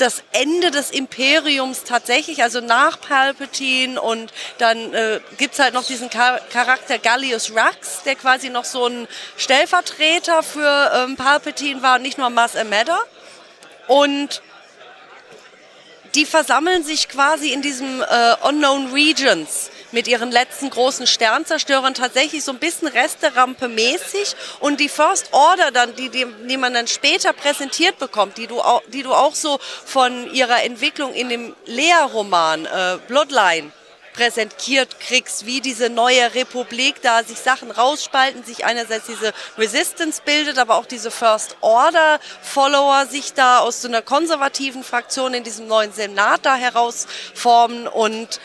das 0.00 0.22
Ende 0.32 0.70
des 0.70 0.90
Imperiums 0.90 1.84
tatsächlich, 1.84 2.42
also 2.42 2.60
nach 2.60 3.00
Palpatine 3.00 4.00
und 4.00 4.32
dann 4.58 4.94
äh, 4.94 5.20
gibt 5.36 5.58
halt 5.58 5.74
noch 5.74 5.84
diesen 5.84 6.10
Char 6.10 6.40
Charakter 6.52 6.98
Gallius 6.98 7.54
Rax, 7.54 8.02
der 8.04 8.14
quasi 8.14 8.50
noch 8.50 8.64
so 8.64 8.86
ein 8.86 9.08
Stellvertreter 9.36 10.42
für 10.42 10.92
ähm, 10.94 11.16
Palpatine 11.16 11.82
war, 11.82 11.98
nicht 11.98 12.18
nur 12.18 12.30
Maz 12.30 12.56
Ameda. 12.56 12.98
Und 13.88 14.42
die 16.14 16.26
versammeln 16.26 16.84
sich 16.84 17.08
quasi 17.08 17.52
in 17.52 17.62
diesem 17.62 18.02
äh, 18.02 18.34
Unknown 18.42 18.92
Regions 18.92 19.70
mit 19.92 20.08
ihren 20.08 20.30
letzten 20.30 20.70
großen 20.70 21.06
Sternzerstörern 21.06 21.94
tatsächlich 21.94 22.44
so 22.44 22.52
ein 22.52 22.58
bisschen 22.58 22.88
Resterampe 22.88 23.68
mäßig. 23.68 24.34
Und 24.60 24.80
die 24.80 24.88
First 24.88 25.32
Order 25.32 25.70
dann, 25.70 25.94
die, 25.96 26.08
die, 26.08 26.26
die 26.48 26.56
man 26.56 26.74
dann 26.74 26.86
später 26.86 27.32
präsentiert 27.32 27.98
bekommt, 27.98 28.38
die 28.38 28.46
du 28.46 28.60
auch, 28.60 28.82
die 28.88 29.02
du 29.02 29.12
auch 29.12 29.34
so 29.34 29.58
von 29.84 30.32
ihrer 30.32 30.62
Entwicklung 30.62 31.12
in 31.14 31.28
dem 31.28 31.56
Lea-Roman 31.66 32.66
äh, 32.66 32.98
Bloodline 33.08 33.72
präsentiert 34.12 35.00
kriegst, 35.00 35.46
wie 35.46 35.60
diese 35.60 35.88
neue 35.88 36.34
Republik 36.34 37.00
da 37.02 37.22
sich 37.22 37.38
Sachen 37.38 37.70
rausspalten, 37.70 38.44
sich 38.44 38.64
einerseits 38.64 39.06
diese 39.06 39.32
Resistance 39.56 40.20
bildet, 40.24 40.58
aber 40.58 40.76
auch 40.76 40.86
diese 40.86 41.10
First 41.10 41.56
Order 41.60 42.18
Follower 42.42 43.06
sich 43.06 43.32
da 43.34 43.60
aus 43.60 43.82
so 43.82 43.88
einer 43.88 44.02
konservativen 44.02 44.84
Fraktion 44.84 45.34
in 45.34 45.44
diesem 45.44 45.68
neuen 45.68 45.92
Senat 45.92 46.44
da 46.44 46.56
herausformen 46.56 47.86
und 47.86 48.40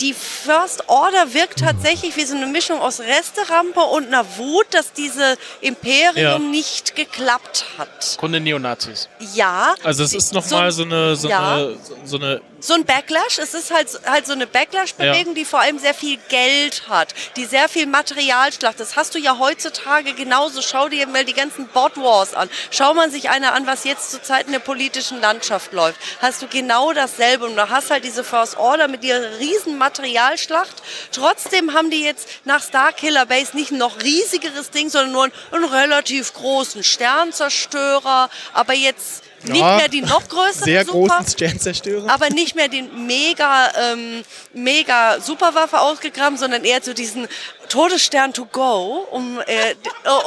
die 0.00 0.14
First 0.14 0.88
Order 0.88 1.34
wirkt 1.34 1.60
tatsächlich 1.60 2.16
wie 2.16 2.24
so 2.24 2.36
eine 2.36 2.46
Mischung 2.46 2.80
aus 2.80 3.00
Resterampe 3.00 3.80
und 3.80 4.06
einer 4.06 4.24
Wut, 4.36 4.66
dass 4.70 4.92
diese 4.92 5.36
Imperium 5.60 6.14
Ja. 6.16 6.38
nicht 6.38 6.94
geklappt 6.94 7.64
hat. 7.78 8.16
Grunde 8.18 8.40
Neonazis. 8.40 9.08
Ja. 9.34 9.74
Also 9.82 10.04
es 10.04 10.14
ist 10.14 10.32
nochmal 10.32 10.70
so, 10.72 10.82
eine, 10.84 11.16
so, 11.16 11.28
ja. 11.28 11.54
eine, 11.54 11.76
so 12.04 12.16
eine 12.16 12.40
so 12.60 12.74
ein 12.74 12.84
Backlash. 12.84 13.38
Es 13.38 13.54
ist 13.54 13.72
halt, 13.72 13.88
halt 14.06 14.26
so 14.26 14.32
eine 14.32 14.46
Backlash-Bewegung, 14.46 15.34
die 15.34 15.44
vor 15.44 15.60
allem 15.60 15.78
sehr 15.78 15.94
viel 15.94 16.18
Geld 16.28 16.88
hat, 16.88 17.14
die 17.36 17.44
sehr 17.44 17.68
viel 17.68 17.86
Materialschlacht. 17.86 18.80
Das 18.80 18.96
hast 18.96 19.14
du 19.14 19.18
ja 19.18 19.38
heutzutage 19.38 20.14
genauso. 20.14 20.62
Schau 20.62 20.88
dir 20.88 21.06
mal 21.06 21.24
die 21.24 21.34
ganzen 21.34 21.68
Bot 21.68 21.96
Wars 21.96 22.34
an. 22.34 22.50
Schau 22.70 22.94
man 22.94 23.10
sich 23.10 23.30
einer 23.30 23.54
an, 23.54 23.66
was 23.66 23.84
jetzt 23.84 24.10
zurzeit 24.10 24.46
in 24.46 24.52
der 24.52 24.58
politischen 24.58 25.20
Landschaft 25.20 25.72
läuft. 25.72 26.00
Hast 26.20 26.42
du 26.42 26.48
genau 26.48 26.92
dasselbe. 26.92 27.46
Und 27.46 27.56
du 27.56 27.68
hast 27.68 27.90
halt 27.90 28.04
diese 28.04 28.24
First 28.24 28.56
Order 28.56 28.88
mit 28.88 29.04
ihrer 29.04 29.38
riesen 29.38 29.78
Materialschlacht. 29.78 30.82
Trotzdem 31.12 31.74
haben 31.74 31.90
die 31.90 32.02
jetzt 32.02 32.28
nach 32.44 32.62
Starkiller 32.62 33.26
Base 33.26 33.56
nicht 33.56 33.70
ein 33.70 33.78
noch 33.78 34.00
riesigeres 34.02 34.70
Ding, 34.70 34.88
sondern 34.88 35.12
nur 35.12 35.24
einen, 35.24 35.32
einen 35.52 35.64
relativ 35.64 36.34
großen 36.34 36.82
Sternzerstörer. 36.82 38.30
Aber 38.52 38.74
jetzt 38.74 39.22
nicht 39.44 39.56
Ja, 39.60 39.76
mehr 39.76 39.88
die 39.88 40.00
noch 40.02 40.26
größere 40.28 40.64
sehr 40.64 40.84
Super 40.84 41.08
großen 41.08 41.32
Sternzerstörer. 41.32 42.10
aber 42.10 42.28
nicht 42.30 42.54
mehr 42.56 42.68
den 42.68 43.06
mega, 43.06 43.70
ähm, 43.92 44.24
mega 44.52 45.20
Superwaffe 45.20 45.80
ausgegraben, 45.80 46.36
sondern 46.38 46.64
eher 46.64 46.82
zu 46.82 46.94
diesen 46.94 47.28
Todesstern 47.68 48.32
to 48.32 48.46
go, 48.46 49.06
um, 49.10 49.38
äh, 49.46 49.70
äh, 49.72 49.74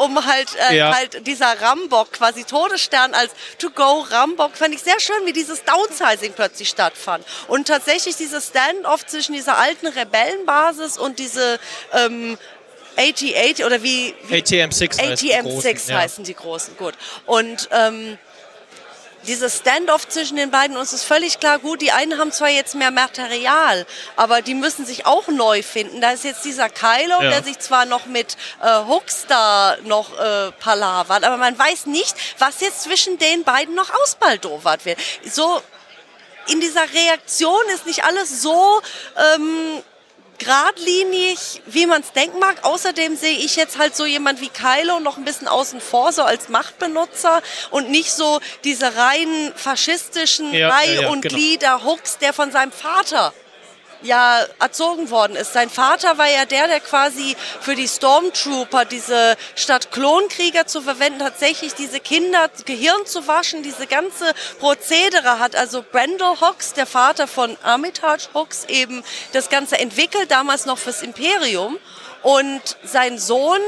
um 0.03 0.25
halt, 0.25 0.49
äh, 0.69 0.77
Ja. 0.77 0.95
halt 0.95 1.25
dieser 1.27 1.59
Rambock, 1.61 2.13
quasi 2.13 2.43
Todesstern 2.43 3.13
als 3.13 3.31
to 3.57 3.69
go 3.71 4.05
Rambock, 4.11 4.55
fand 4.55 4.75
ich 4.75 4.81
sehr 4.81 4.99
schön, 4.99 5.25
wie 5.25 5.33
dieses 5.33 5.63
Downsizing 5.63 6.33
plötzlich 6.33 6.69
stattfand. 6.69 7.25
Und 7.47 7.67
tatsächlich 7.67 8.15
dieses 8.15 8.47
Standoff 8.47 9.05
zwischen 9.07 9.33
dieser 9.33 9.57
alten 9.57 9.87
Rebellenbasis 9.87 10.97
und 10.97 11.19
diese, 11.19 11.59
ähm, 11.93 12.37
AT-8 12.97 13.65
oder 13.65 13.81
wie, 13.83 14.13
wie 14.27 14.35
ATM-6 14.35 15.01
heißt 15.01 15.21
die 15.21 15.33
ATM6 15.33 15.41
großen, 15.43 15.89
ja. 15.93 15.97
heißen 15.99 16.23
die 16.25 16.33
großen, 16.35 16.77
gut. 16.77 16.93
Und 17.25 17.69
ähm, 17.71 18.17
dieses 19.27 19.57
Standoff 19.57 20.07
zwischen 20.07 20.37
den 20.37 20.51
beiden, 20.51 20.77
uns 20.77 20.93
ist 20.93 21.03
völlig 21.03 21.39
klar, 21.39 21.59
gut, 21.59 21.81
die 21.81 21.91
einen 21.91 22.17
haben 22.17 22.31
zwar 22.31 22.49
jetzt 22.49 22.75
mehr 22.75 22.91
Material, 22.91 23.85
aber 24.15 24.41
die 24.41 24.55
müssen 24.55 24.85
sich 24.85 25.05
auch 25.05 25.27
neu 25.27 25.61
finden. 25.63 26.01
Da 26.01 26.11
ist 26.11 26.23
jetzt 26.23 26.43
dieser 26.43 26.69
Kylo, 26.69 27.21
Ja. 27.21 27.29
der 27.29 27.43
sich 27.43 27.59
zwar 27.59 27.85
noch 27.85 28.05
mit 28.07 28.35
äh, 28.61 28.85
Hooks 28.87 29.25
da 29.27 29.77
noch 29.83 30.17
äh, 30.17 30.51
palavert, 30.53 31.23
aber 31.23 31.37
man 31.37 31.57
weiß 31.57 31.85
nicht, 31.85 32.15
was 32.39 32.61
jetzt 32.61 32.83
zwischen 32.83 33.17
den 33.17 33.43
beiden 33.43 33.75
noch 33.75 33.91
ausbaldowert 34.03 34.85
wird. 34.85 34.99
So 35.25 35.61
in 36.47 36.59
dieser 36.59 36.91
Reaktion 36.91 37.61
ist 37.73 37.85
nicht 37.85 38.03
alles 38.03 38.41
so 38.41 38.81
ähm, 39.35 39.83
geradlinig, 40.43 41.61
wie 41.65 41.85
man 41.85 42.01
es 42.01 42.11
denken 42.11 42.39
mag. 42.39 42.63
Außerdem 42.63 43.15
sehe 43.15 43.37
ich 43.37 43.55
jetzt 43.55 43.77
halt 43.77 43.95
so 43.95 44.05
jemand 44.05 44.41
wie 44.41 44.49
Kylo 44.49 44.99
noch 44.99 45.17
ein 45.17 45.25
bisschen 45.25 45.47
außen 45.47 45.81
vor, 45.81 46.11
so 46.11 46.23
als 46.23 46.49
Machtbenutzer 46.49 47.41
und 47.69 47.89
nicht 47.89 48.11
so 48.11 48.39
diese 48.63 48.95
rein 48.95 49.53
faschistischen 49.55 50.53
Ja, 50.53 50.69
Reihe 50.69 50.95
ja, 50.95 51.01
ja, 51.03 51.09
und 51.09 51.21
genau. 51.21 51.35
Glieder 51.35 51.83
Hooks, 51.83 52.17
der 52.17 52.33
von 52.33 52.51
seinem 52.51 52.71
Vater 52.71 53.33
ja 54.03 54.45
erzogen 54.59 55.09
worden 55.09 55.35
ist. 55.35 55.53
Sein 55.53 55.69
Vater 55.69 56.17
war 56.17 56.29
ja 56.29 56.45
der, 56.45 56.67
der 56.67 56.79
quasi 56.79 57.35
für 57.59 57.75
die 57.75 57.87
Stormtrooper 57.87 58.85
diese 58.85 59.35
statt 59.55 59.91
Klonkrieger 59.91 60.67
zu 60.67 60.81
verwenden, 60.81 61.19
tatsächlich 61.19 61.73
diese 61.73 61.99
Kinder 61.99 62.49
Gehirn 62.65 63.05
zu 63.05 63.27
waschen, 63.27 63.63
diese 63.63 63.87
ganze 63.87 64.33
Prozedere 64.59 65.39
hat. 65.39 65.55
Also 65.55 65.83
Brendel 65.89 66.39
Hawks, 66.41 66.73
der 66.73 66.85
Vater 66.85 67.27
von 67.27 67.57
Armitage 67.63 68.27
Hawks, 68.33 68.65
eben 68.65 69.03
das 69.33 69.49
Ganze 69.49 69.77
entwickelt, 69.79 70.31
damals 70.31 70.65
noch 70.65 70.77
fürs 70.77 71.01
Imperium. 71.01 71.77
Und 72.23 72.77
sein 72.83 73.17
Sohn 73.17 73.59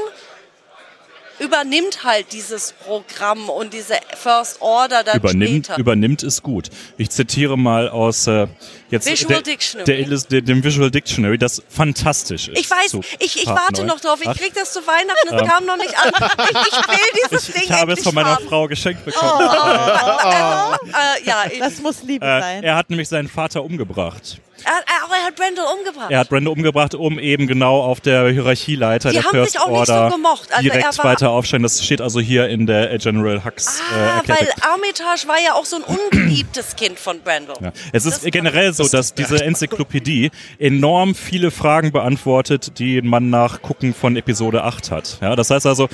übernimmt 1.38 2.04
halt 2.04 2.32
dieses 2.32 2.72
Programm 2.72 3.48
und 3.48 3.74
diese 3.74 3.94
First 4.16 4.60
Order 4.60 5.02
dann 5.02 5.18
übernimmt, 5.18 5.66
später. 5.66 5.80
übernimmt 5.80 6.22
ist 6.22 6.42
gut. 6.42 6.70
Ich 6.96 7.10
zitiere 7.10 7.58
mal 7.58 7.88
aus 7.88 8.26
äh, 8.26 8.46
jetzt 8.94 9.06
Visual 9.10 9.34
der, 9.34 9.42
Dictionary. 9.42 10.04
Der, 10.04 10.18
der, 10.18 10.40
dem 10.42 10.64
Visual 10.64 10.90
Dictionary, 10.90 11.38
das 11.38 11.62
fantastisch 11.68 12.48
ist. 12.48 12.58
Ich 12.58 12.70
weiß, 12.70 12.96
ich, 13.20 13.36
ich 13.36 13.46
warte 13.46 13.78
neun. 13.82 13.86
noch 13.88 14.00
drauf. 14.00 14.18
Ich 14.22 14.30
krieg 14.38 14.54
das 14.54 14.72
zu 14.72 14.80
Weihnachten, 14.86 15.34
es 15.34 15.48
kam 15.50 15.64
noch 15.66 15.76
nicht 15.76 15.94
an. 15.98 16.10
Ich, 16.54 16.68
ich 16.68 16.88
will 16.88 17.28
dieses 17.30 17.46
Ding 17.52 17.62
ich 17.64 17.72
habe 17.72 17.92
es 17.92 18.02
von 18.02 18.14
meiner 18.14 18.36
haben. 18.36 18.48
Frau 18.48 18.66
geschenkt 18.68 19.04
bekommen. 19.04 19.30
Also, 19.32 20.78
äh, 20.86 21.26
ja, 21.26 21.44
ich, 21.50 21.58
Das 21.58 21.78
muss 21.80 22.02
Liebe 22.02 22.24
Äh, 22.24 22.40
sein. 22.40 22.62
er 22.62 22.76
hat 22.76 22.90
nämlich 22.90 23.08
seinen 23.08 23.28
Vater 23.28 23.62
umgebracht. 23.64 24.40
Er, 24.64 24.72
er, 24.72 25.16
er 25.18 25.24
hat 25.26 25.36
Brendel 25.36 25.64
umgebracht. 25.78 26.10
Er 26.10 26.18
hat 26.20 26.28
Brenda 26.28 26.50
umgebracht, 26.50 26.94
um 26.94 27.18
eben 27.18 27.46
genau 27.46 27.80
auf 27.82 28.00
der 28.00 28.28
Hierarchieleiter 28.30 29.10
Die 29.10 29.14
der 29.16 29.24
haben 29.24 29.30
First 29.32 29.52
sich 29.52 29.60
auch 29.60 29.68
nicht 29.68 29.78
Order 29.90 30.10
so 30.10 30.16
gemocht. 30.16 30.48
Also 30.50 30.62
direkt 30.62 30.98
war- 30.98 31.04
weiter 31.04 31.30
aufsteigen. 31.30 31.62
Das 31.62 31.84
steht 31.84 32.00
also 32.00 32.20
hier 32.20 32.48
in 32.48 32.66
der 32.66 32.92
äh, 32.92 32.98
General 32.98 33.44
Hux 33.44 33.80
äh, 33.80 33.82
ah, 33.94 34.16
erklärte 34.18 34.42
weil 34.62 34.70
Armitage 34.72 35.28
war 35.28 35.36
ja 35.44 35.54
auch 35.54 35.64
so 35.64 35.76
ein 35.76 35.82
ungeliebtes 35.82 36.76
Kind 36.76 36.98
von 36.98 37.20
Brendel. 37.20 37.54
Ja. 37.60 37.72
Es 37.92 38.04
ist 38.06 38.24
Das- 38.24 38.30
generell 38.32 38.72
so, 38.72 38.86
dass 38.88 39.14
diese 39.14 39.44
Enzyklopädie 39.44 40.30
enorm 40.58 41.14
viele 41.14 41.50
Fragen 41.50 41.92
beantwortet, 41.92 42.78
die 42.78 43.02
man 43.02 43.30
nach 43.30 43.62
Gucken 43.62 43.94
von 43.94 44.16
Episode 44.16 44.64
8 44.64 44.90
hat. 44.90 45.18
Ja, 45.20 45.36
das 45.36 45.50
heißt 45.50 45.66
also, 45.66 45.88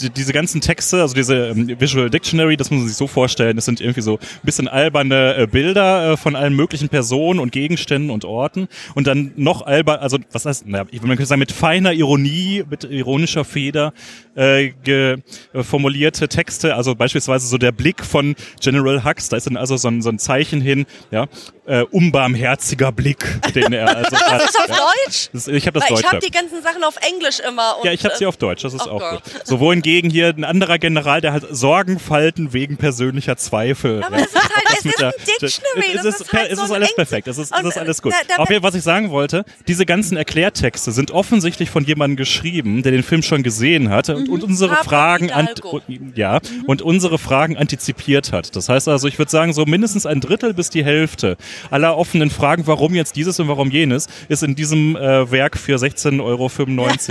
die, 0.00 0.10
diese 0.10 0.32
ganzen 0.32 0.60
Texte, 0.60 1.00
also 1.00 1.14
diese 1.14 1.48
ähm, 1.48 1.76
Visual 1.80 2.10
Dictionary, 2.10 2.56
das 2.56 2.70
muss 2.70 2.80
man 2.80 2.88
sich 2.88 2.96
so 2.96 3.06
vorstellen, 3.06 3.56
das 3.56 3.64
sind 3.64 3.80
irgendwie 3.80 4.00
so 4.02 4.14
ein 4.18 4.18
bisschen 4.42 4.68
alberne 4.68 5.36
äh, 5.36 5.46
Bilder 5.46 6.12
äh, 6.12 6.16
von 6.16 6.36
allen 6.36 6.54
möglichen 6.54 6.88
Personen 6.88 7.40
und 7.40 7.52
Gegenständen 7.52 8.10
und 8.14 8.24
Orten. 8.24 8.68
Und 8.94 9.06
dann 9.06 9.32
noch 9.36 9.62
albern, 9.66 9.98
also 10.00 10.18
was 10.32 10.46
heißt, 10.46 10.66
naja, 10.66 10.86
ich- 10.90 11.00
man 11.02 11.10
könnte 11.10 11.26
sagen, 11.26 11.40
mit 11.40 11.52
feiner 11.52 11.92
Ironie, 11.92 12.64
mit 12.68 12.84
ironischer 12.84 13.44
Feder 13.44 13.92
äh, 14.36 14.70
ge, 14.82 15.18
formulierte 15.52 16.28
Texte, 16.28 16.74
also 16.74 16.94
beispielsweise 16.94 17.46
so 17.46 17.58
der 17.58 17.72
Blick 17.72 18.04
von 18.04 18.34
General 18.60 19.04
Hux, 19.04 19.28
da 19.28 19.36
ist 19.36 19.46
dann 19.46 19.56
also 19.56 19.76
so 19.76 19.88
ein, 19.88 20.02
so 20.02 20.08
ein 20.08 20.18
Zeichen 20.18 20.60
hin, 20.60 20.86
ja, 21.10 21.26
äh, 21.66 21.82
unbarmherziger 21.90 22.92
Blick, 22.92 23.40
den 23.54 23.72
er 23.72 23.88
also 23.96 24.16
hat. 24.16 24.40
Das 24.40 24.50
ist 24.50 24.60
auf 24.60 24.68
ja. 24.68 24.76
Deutsch? 24.76 25.28
Das, 25.32 25.48
ich 25.48 25.66
habe 25.66 25.80
das 25.80 25.88
Weil 25.90 25.96
ich 25.96 26.02
Deutsch. 26.02 26.12
habe 26.12 26.18
die 26.26 26.30
ganzen 26.30 26.62
Sachen 26.62 26.84
auf 26.84 26.96
Englisch 27.08 27.40
immer. 27.40 27.76
Ja, 27.82 27.92
ich 27.92 28.04
habe 28.04 28.14
sie 28.16 28.24
äh, 28.24 28.26
auf 28.26 28.36
Deutsch, 28.36 28.62
das 28.62 28.74
ist 28.74 28.86
oh 28.86 28.90
auch 28.92 29.00
Gott. 29.00 29.22
gut. 29.24 29.32
So, 29.46 29.60
wohingegen 29.60 30.10
hier 30.10 30.28
ein 30.28 30.44
anderer 30.44 30.78
General, 30.78 31.20
der 31.20 31.32
hat 31.32 31.44
Sorgenfalten 31.50 32.52
wegen 32.52 32.76
persönlicher 32.76 33.36
Zweifel. 33.36 34.02
Aber 34.02 34.18
ja. 34.18 34.24
es 34.24 34.32
ist 34.34 34.42
halt, 34.42 34.64
Das 34.66 34.78
es 34.78 34.84
ist 34.84 35.02
ein 35.02 35.12
Dictionary. 35.26 35.96
Es 35.96 36.02
das 36.02 36.20
ist, 36.20 36.32
halt 36.32 36.50
es 36.50 36.58
so 36.58 36.64
ist 36.64 36.70
alles 36.70 36.94
perfekt, 36.94 37.28
es 37.28 37.38
ist, 37.38 37.52
es 37.52 37.60
Und, 37.60 37.68
ist 37.68 37.78
alles 37.78 38.02
gut. 38.02 38.12
da- 38.12 38.36
da- 38.36 38.42
Auf 38.42 38.48
jeden 38.50 38.62
Fall, 38.62 38.68
was 38.68 38.74
ich 38.76 38.82
sagen 38.84 39.10
wollte, 39.10 39.44
diese 39.68 39.86
ganzen 39.86 40.16
Erklärtexte 40.16 40.92
sind 40.92 41.10
offensichtlich 41.10 41.70
von 41.70 41.84
jemandem 41.84 42.16
geschrieben, 42.16 42.82
der 42.82 42.92
den 42.92 43.02
Film 43.02 43.22
schon 43.22 43.42
gesehen 43.42 43.90
hat 43.90 44.08
und, 44.10 44.28
und 44.28 44.42
unsere 44.42 44.74
Pablo 44.74 44.84
Fragen 44.90 45.30
an, 45.32 45.48
ja, 46.14 46.40
und 46.66 46.82
unsere 46.82 47.18
Fragen 47.18 47.56
antizipiert 47.56 48.32
hat. 48.32 48.54
Das 48.56 48.68
heißt 48.68 48.88
also, 48.88 49.08
ich 49.08 49.18
würde 49.18 49.30
sagen, 49.30 49.52
so 49.52 49.64
mindestens 49.64 50.06
ein 50.06 50.20
Drittel 50.20 50.54
bis 50.54 50.70
die 50.70 50.84
Hälfte 50.84 51.36
aller 51.70 51.96
offenen 51.96 52.30
Fragen, 52.30 52.66
warum 52.66 52.94
jetzt 52.94 53.16
dieses 53.16 53.38
und 53.40 53.48
warum 53.48 53.70
jenes, 53.70 54.06
ist 54.28 54.42
in 54.42 54.54
diesem 54.54 54.96
äh, 54.96 55.30
Werk 55.30 55.56
für 55.58 55.76
16,95 55.76 56.20
Euro 56.20 56.50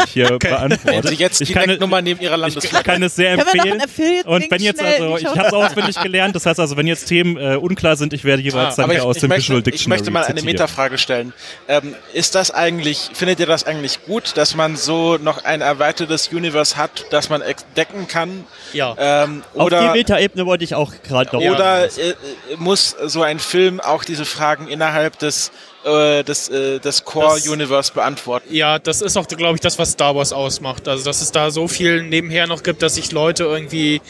hier 0.08 0.30
Wenn 0.30 0.40
beantwortet. 0.40 1.08
Sie 1.10 1.16
jetzt 1.16 1.42
ich 1.42 1.48
die 1.50 1.54
kann, 1.54 1.78
Nummer 1.80 2.02
neben 2.02 2.20
Ihrer 2.22 2.36
ich 2.36 2.42
Landesflagge. 2.42 2.84
kann 2.84 3.04
es 3.04 3.16
sehr 3.16 3.32
empfehlen. 3.34 3.82
Und 4.26 4.50
wenn 4.50 4.62
jetzt 4.62 4.80
schnell 4.80 5.02
also, 5.02 5.18
ich 5.18 5.26
habe 5.28 5.48
es 5.48 5.54
auswendig 5.54 6.02
gelernt, 6.02 6.36
das 6.36 6.46
heißt 6.46 6.60
also, 6.60 6.78
wenn 6.78 6.88
jetzt 6.88 7.06
Themen 7.06 7.38
äh, 7.38 7.56
unklar 7.56 7.96
sind, 7.96 8.14
ich 8.14 8.24
werde 8.24 8.42
jeweils 8.42 8.76
dann 8.76 8.86
Ah, 8.86 8.94
hier 8.94 9.00
ich, 9.00 9.06
aus 9.06 9.16
ich, 9.18 9.22
dem 9.22 9.30
möchte, 9.30 9.44
Visual 9.44 9.60
ich 9.60 9.64
Dictionary 9.66 10.00
möchte 10.00 10.12
mal 10.12 10.24
eine 10.24 10.36
zitieren. 10.36 10.46
Metafrage 10.54 10.98
stellen. 10.98 11.34
Ähm, 11.68 11.96
ist 12.14 12.36
das 12.36 12.52
eigentlich, 12.52 13.10
findet 13.14 13.40
ihr 13.40 13.46
das 13.46 13.66
eigentlich 13.66 14.04
gut, 14.06 14.36
dass 14.38 14.56
man 14.56 14.76
so 14.76 15.18
noch 15.18 15.44
ein 15.46 15.62
erweitertes 15.62 16.28
Universe 16.30 16.78
hat, 16.78 17.06
das 17.12 17.30
man 17.30 17.42
entdecken 17.42 18.08
kann? 18.08 18.44
Ja. 18.74 18.96
Ähm, 18.98 19.44
Auf 19.56 19.70
die 19.70 19.76
Metaebene 19.98 20.46
wollte 20.46 20.64
ich 20.64 20.76
auch 20.76 20.92
gerade 21.08 21.36
noch. 21.36 21.42
oder 21.44 21.86
äh, 21.86 22.10
äh, 22.10 22.16
muss 22.58 22.96
so 23.06 23.22
ein 23.22 23.40
Film 23.40 23.80
auch 23.80 24.04
diese 24.04 24.26
Fragen 24.34 24.68
innerhalb 24.68 25.18
des, 25.20 25.52
äh, 25.86 26.24
des, 26.24 26.50
äh, 26.50 26.80
des 26.80 27.06
Core-Universe 27.06 27.94
beantworten? 27.94 28.54
Ja, 28.54 28.80
das 28.80 29.02
ist 29.02 29.16
auch, 29.18 29.28
glaube 29.28 29.56
ich, 29.56 29.62
das, 29.62 29.80
was 29.80 29.92
Star 29.92 30.16
Wars 30.16 30.34
ausmacht. 30.34 30.88
Also, 30.88 31.06
dass 31.06 31.22
es 31.22 31.32
da 31.32 31.52
so 31.52 31.68
viel 31.68 32.04
nebenher 32.04 32.48
noch 32.48 32.64
gibt, 32.64 32.82
dass 32.82 32.96
sich 32.96 33.12
Leute 33.12 33.44
irgendwie 33.46 34.02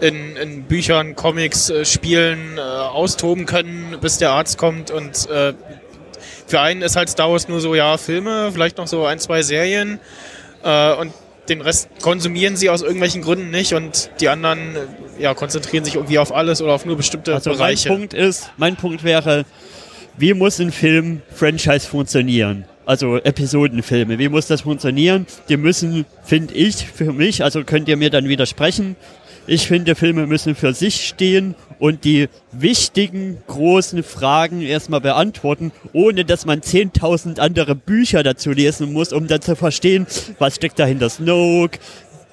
in, 0.00 0.36
in 0.36 0.64
Büchern, 0.64 1.16
Comics, 1.16 1.70
äh, 1.70 1.84
Spielen 1.84 2.58
äh, 2.58 2.60
austoben 2.60 3.46
können, 3.46 3.96
bis 4.00 4.18
der 4.18 4.30
Arzt 4.30 4.58
kommt. 4.58 4.90
Und 4.90 5.28
äh, 5.30 5.54
für 6.46 6.60
einen 6.60 6.82
ist 6.82 6.96
halt 6.96 7.08
Star 7.08 7.30
Wars 7.30 7.48
nur 7.48 7.60
so, 7.60 7.74
ja, 7.74 7.96
Filme, 7.98 8.50
vielleicht 8.52 8.78
noch 8.78 8.86
so 8.86 9.06
ein, 9.06 9.18
zwei 9.18 9.42
Serien. 9.42 10.00
Äh, 10.62 10.94
und 10.94 11.12
den 11.48 11.60
Rest 11.60 11.88
konsumieren 12.02 12.56
sie 12.56 12.70
aus 12.70 12.82
irgendwelchen 12.82 13.22
Gründen 13.22 13.50
nicht. 13.50 13.74
Und 13.74 14.10
die 14.20 14.28
anderen 14.28 14.76
äh, 14.76 15.22
ja, 15.22 15.34
konzentrieren 15.34 15.84
sich 15.84 15.94
irgendwie 15.96 16.18
auf 16.18 16.34
alles 16.34 16.62
oder 16.62 16.72
auf 16.72 16.84
nur 16.84 16.96
bestimmte 16.96 17.34
Also 17.34 17.50
mein 17.50 17.58
Bereiche. 17.58 17.88
Punkt 17.88 18.14
ist, 18.14 18.50
mein 18.56 18.76
Punkt 18.76 19.04
wäre, 19.04 19.44
wie 20.16 20.34
muss 20.34 20.58
ein 20.58 20.72
Film 20.72 21.22
Franchise 21.34 21.86
funktionieren? 21.86 22.64
Also 22.86 23.18
Episodenfilme, 23.18 24.18
wie 24.18 24.30
muss 24.30 24.46
das 24.46 24.62
funktionieren? 24.62 25.26
Die 25.50 25.58
müssen, 25.58 26.06
finde 26.24 26.54
ich, 26.54 26.86
für 26.86 27.12
mich, 27.12 27.44
also 27.44 27.62
könnt 27.62 27.86
ihr 27.86 27.98
mir 27.98 28.08
dann 28.08 28.28
widersprechen, 28.28 28.96
ich 29.48 29.66
finde, 29.66 29.94
Filme 29.94 30.26
müssen 30.26 30.54
für 30.54 30.74
sich 30.74 31.08
stehen 31.08 31.54
und 31.78 32.04
die 32.04 32.28
wichtigen, 32.52 33.38
großen 33.46 34.02
Fragen 34.02 34.60
erstmal 34.60 35.00
beantworten, 35.00 35.72
ohne 35.94 36.26
dass 36.26 36.44
man 36.44 36.60
10.000 36.60 37.40
andere 37.40 37.74
Bücher 37.74 38.22
dazu 38.22 38.50
lesen 38.50 38.92
muss, 38.92 39.12
um 39.12 39.26
dann 39.26 39.40
zu 39.40 39.56
verstehen, 39.56 40.06
was 40.38 40.56
steckt 40.56 40.78
dahinter 40.78 41.08
Snoke, 41.08 41.78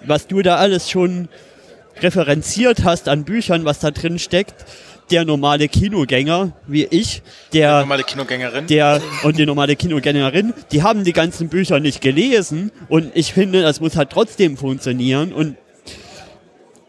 was 0.06 0.28
du 0.28 0.42
da 0.42 0.58
alles 0.58 0.90
schon 0.90 1.30
referenziert 2.02 2.84
hast 2.84 3.08
an 3.08 3.24
Büchern, 3.24 3.64
was 3.64 3.80
da 3.80 3.92
drin 3.92 4.20
steckt. 4.20 4.66
Der 5.12 5.24
normale 5.24 5.68
Kinogänger, 5.68 6.52
wie 6.68 6.84
ich, 6.84 7.22
der 7.54 7.82
Normale 7.82 8.04
Kinogängerin. 8.04 8.66
der 8.68 9.02
und 9.24 9.38
die 9.38 9.46
normale 9.46 9.76
Kinogängerin, 9.76 10.54
die 10.72 10.82
haben 10.82 11.04
die 11.04 11.14
ganzen 11.14 11.48
Bücher 11.48 11.80
nicht 11.80 12.02
gelesen 12.02 12.72
und 12.90 13.12
ich 13.14 13.32
finde, 13.32 13.62
das 13.62 13.80
muss 13.80 13.96
halt 13.96 14.10
trotzdem 14.10 14.58
funktionieren 14.58 15.32
und, 15.32 15.58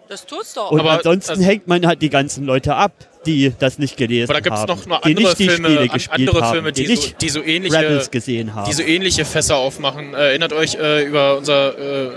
Das 0.08 0.24
tut's 0.24 0.54
doch. 0.54 0.70
und 0.70 0.80
Aber 0.80 0.92
ansonsten 0.92 1.32
also- 1.32 1.42
hängt 1.42 1.66
man 1.66 1.86
halt 1.86 2.00
die 2.02 2.10
ganzen 2.10 2.44
Leute 2.44 2.74
ab, 2.76 2.92
die 3.26 3.52
das 3.58 3.78
nicht 3.78 3.96
gelesen 3.96 4.30
Aber 4.30 4.34
da 4.34 4.40
gibt 4.40 4.54
es 4.54 4.62
haben, 4.62 4.68
noch, 4.68 5.00
die 5.00 5.16
andere 5.16 5.24
nicht 5.26 5.38
die 5.38 5.48
Filme, 5.48 5.68
Spiele 5.68 5.88
gespielt 5.88 6.28
andere 6.28 6.40
haben, 6.44 6.52
Filme, 6.52 6.72
die, 6.72 6.84
die 6.84 6.94
so, 6.94 7.02
nicht 7.02 7.22
die 7.22 7.28
so 7.28 7.42
ähnliche 7.42 7.78
Rebels 7.78 8.10
gesehen 8.10 8.54
haben. 8.54 8.68
die 8.68 8.74
so 8.74 8.82
ähnliche 8.82 9.24
Fässer 9.24 9.56
aufmachen. 9.56 10.14
Äh, 10.14 10.28
erinnert 10.28 10.52
euch 10.52 10.76
äh, 10.76 11.04
über 11.04 11.36
unser 11.36 11.76
äh, 11.78 12.10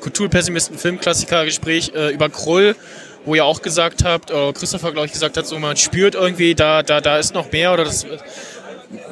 Kulturpessimisten-Filmklassiker-Gespräch 0.00 1.92
äh, 1.94 2.14
über 2.14 2.30
Krull, 2.30 2.74
wo 3.26 3.34
ihr 3.34 3.44
auch 3.44 3.60
gesagt 3.60 4.04
habt, 4.04 4.30
äh, 4.30 4.52
Christopher, 4.54 4.92
glaube 4.92 5.06
ich, 5.06 5.12
gesagt 5.12 5.36
hat, 5.36 5.46
so 5.46 5.58
man 5.58 5.76
spürt 5.76 6.14
irgendwie, 6.14 6.54
da, 6.54 6.82
da, 6.82 7.02
da 7.02 7.18
ist 7.18 7.34
noch 7.34 7.52
mehr 7.52 7.74
oder 7.74 7.84
das 7.84 8.04
äh, 8.04 8.16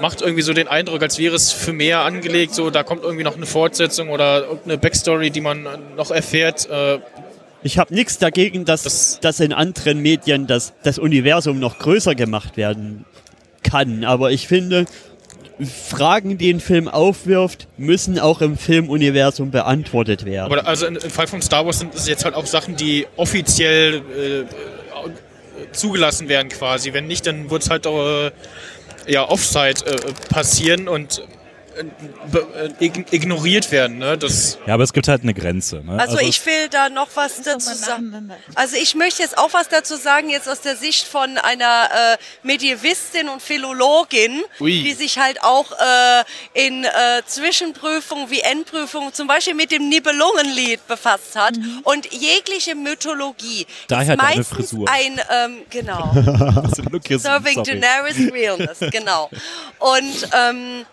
macht 0.00 0.22
irgendwie 0.22 0.42
so 0.42 0.54
den 0.54 0.66
Eindruck, 0.66 1.02
als 1.02 1.18
wäre 1.18 1.36
es 1.36 1.52
für 1.52 1.72
mehr 1.74 2.00
angelegt, 2.00 2.54
so 2.54 2.70
da 2.70 2.82
kommt 2.82 3.02
irgendwie 3.02 3.24
noch 3.24 3.36
eine 3.36 3.46
Fortsetzung 3.46 4.08
oder 4.08 4.44
irgendeine 4.44 4.78
Backstory, 4.78 5.30
die 5.30 5.40
man 5.42 5.68
noch 5.96 6.10
erfährt. 6.10 6.68
Äh, 6.70 7.00
Ich 7.62 7.78
habe 7.78 7.92
nichts 7.94 8.18
dagegen, 8.18 8.64
dass, 8.64 8.82
Das- 8.84 9.18
dass 9.20 9.40
in 9.40 9.52
anderen 9.52 9.98
Medien 10.00 10.46
das, 10.46 10.72
das 10.82 10.98
Universum 10.98 11.58
noch 11.58 11.78
größer 11.78 12.14
gemacht 12.14 12.56
werden 12.56 13.04
kann. 13.62 14.04
Aber 14.04 14.30
ich 14.30 14.46
finde, 14.46 14.86
Fragen, 15.88 16.38
die 16.38 16.50
ein 16.52 16.60
Film 16.60 16.86
aufwirft, 16.86 17.66
müssen 17.76 18.18
auch 18.20 18.40
im 18.42 18.56
Filmuniversum 18.56 19.50
beantwortet 19.50 20.24
werden. 20.24 20.52
Aber 20.52 20.66
also 20.68 20.86
im 20.86 21.00
Fall 21.00 21.26
von 21.26 21.42
Star 21.42 21.66
Wars 21.66 21.80
sind 21.80 21.94
es 21.94 22.06
jetzt 22.06 22.24
halt 22.24 22.36
auch 22.36 22.46
Sachen, 22.46 22.76
die 22.76 23.06
offiziell 23.16 23.96
äh, 23.96 24.44
zugelassen 25.72 26.28
werden 26.28 26.48
quasi. 26.48 26.92
Wenn 26.92 27.06
nicht, 27.08 27.26
dann 27.26 27.50
wird 27.50 27.62
es 27.62 27.70
halt 27.70 27.86
äh, 27.86 28.30
ja 29.08 29.28
Offside 29.28 29.84
äh, 29.84 29.96
passieren 30.32 30.86
und 30.88 31.22
ignoriert 33.10 33.70
werden. 33.70 33.98
Ne? 33.98 34.18
Das, 34.18 34.58
Ja, 34.66 34.74
aber 34.74 34.84
es 34.84 34.92
gibt 34.92 35.08
halt 35.08 35.22
eine 35.22 35.34
Grenze. 35.34 35.82
Ne? 35.84 35.98
Also, 35.98 36.18
ich 36.18 36.44
will 36.46 36.68
da 36.70 36.88
noch 36.88 37.08
was 37.14 37.42
dazu 37.42 37.74
sagen. 37.74 38.32
Also 38.54 38.76
ich 38.76 38.94
möchte 38.94 39.22
jetzt 39.22 39.38
auch 39.38 39.52
was 39.52 39.68
dazu 39.68 39.96
sagen, 39.96 40.30
jetzt 40.30 40.48
aus 40.48 40.60
der 40.60 40.76
Sicht 40.76 41.06
von 41.06 41.38
einer 41.38 41.88
äh, 42.14 42.16
Medievistin 42.42 43.28
und 43.28 43.42
Philologin, 43.42 44.42
Ui. 44.60 44.82
die 44.82 44.92
sich 44.94 45.18
halt 45.18 45.42
auch 45.42 45.72
äh, 45.72 46.24
in 46.68 46.84
äh, 46.84 46.88
Zwischenprüfungen 47.26 48.30
wie 48.30 48.40
Endprüfungen 48.40 49.12
zum 49.12 49.26
Beispiel 49.26 49.54
mit 49.54 49.70
dem 49.70 49.88
Nibelungenlied 49.88 50.86
befasst 50.86 51.36
hat. 51.36 51.54
Und 51.84 52.12
jegliche 52.12 52.74
Mythologie 52.74 53.66
Daher 53.88 54.14
ist 54.14 54.22
meistens 54.22 54.48
Frisur. 54.48 54.88
ein, 54.90 55.20
ähm, 55.30 55.62
genau, 55.70 56.12
hier- 57.06 57.18
Serving 57.18 57.54
sorry. 57.54 57.80
Daenerys 57.80 58.32
Realness, 58.32 58.78
genau. 58.90 59.30
Und 59.78 60.28
ähm, 60.32 60.84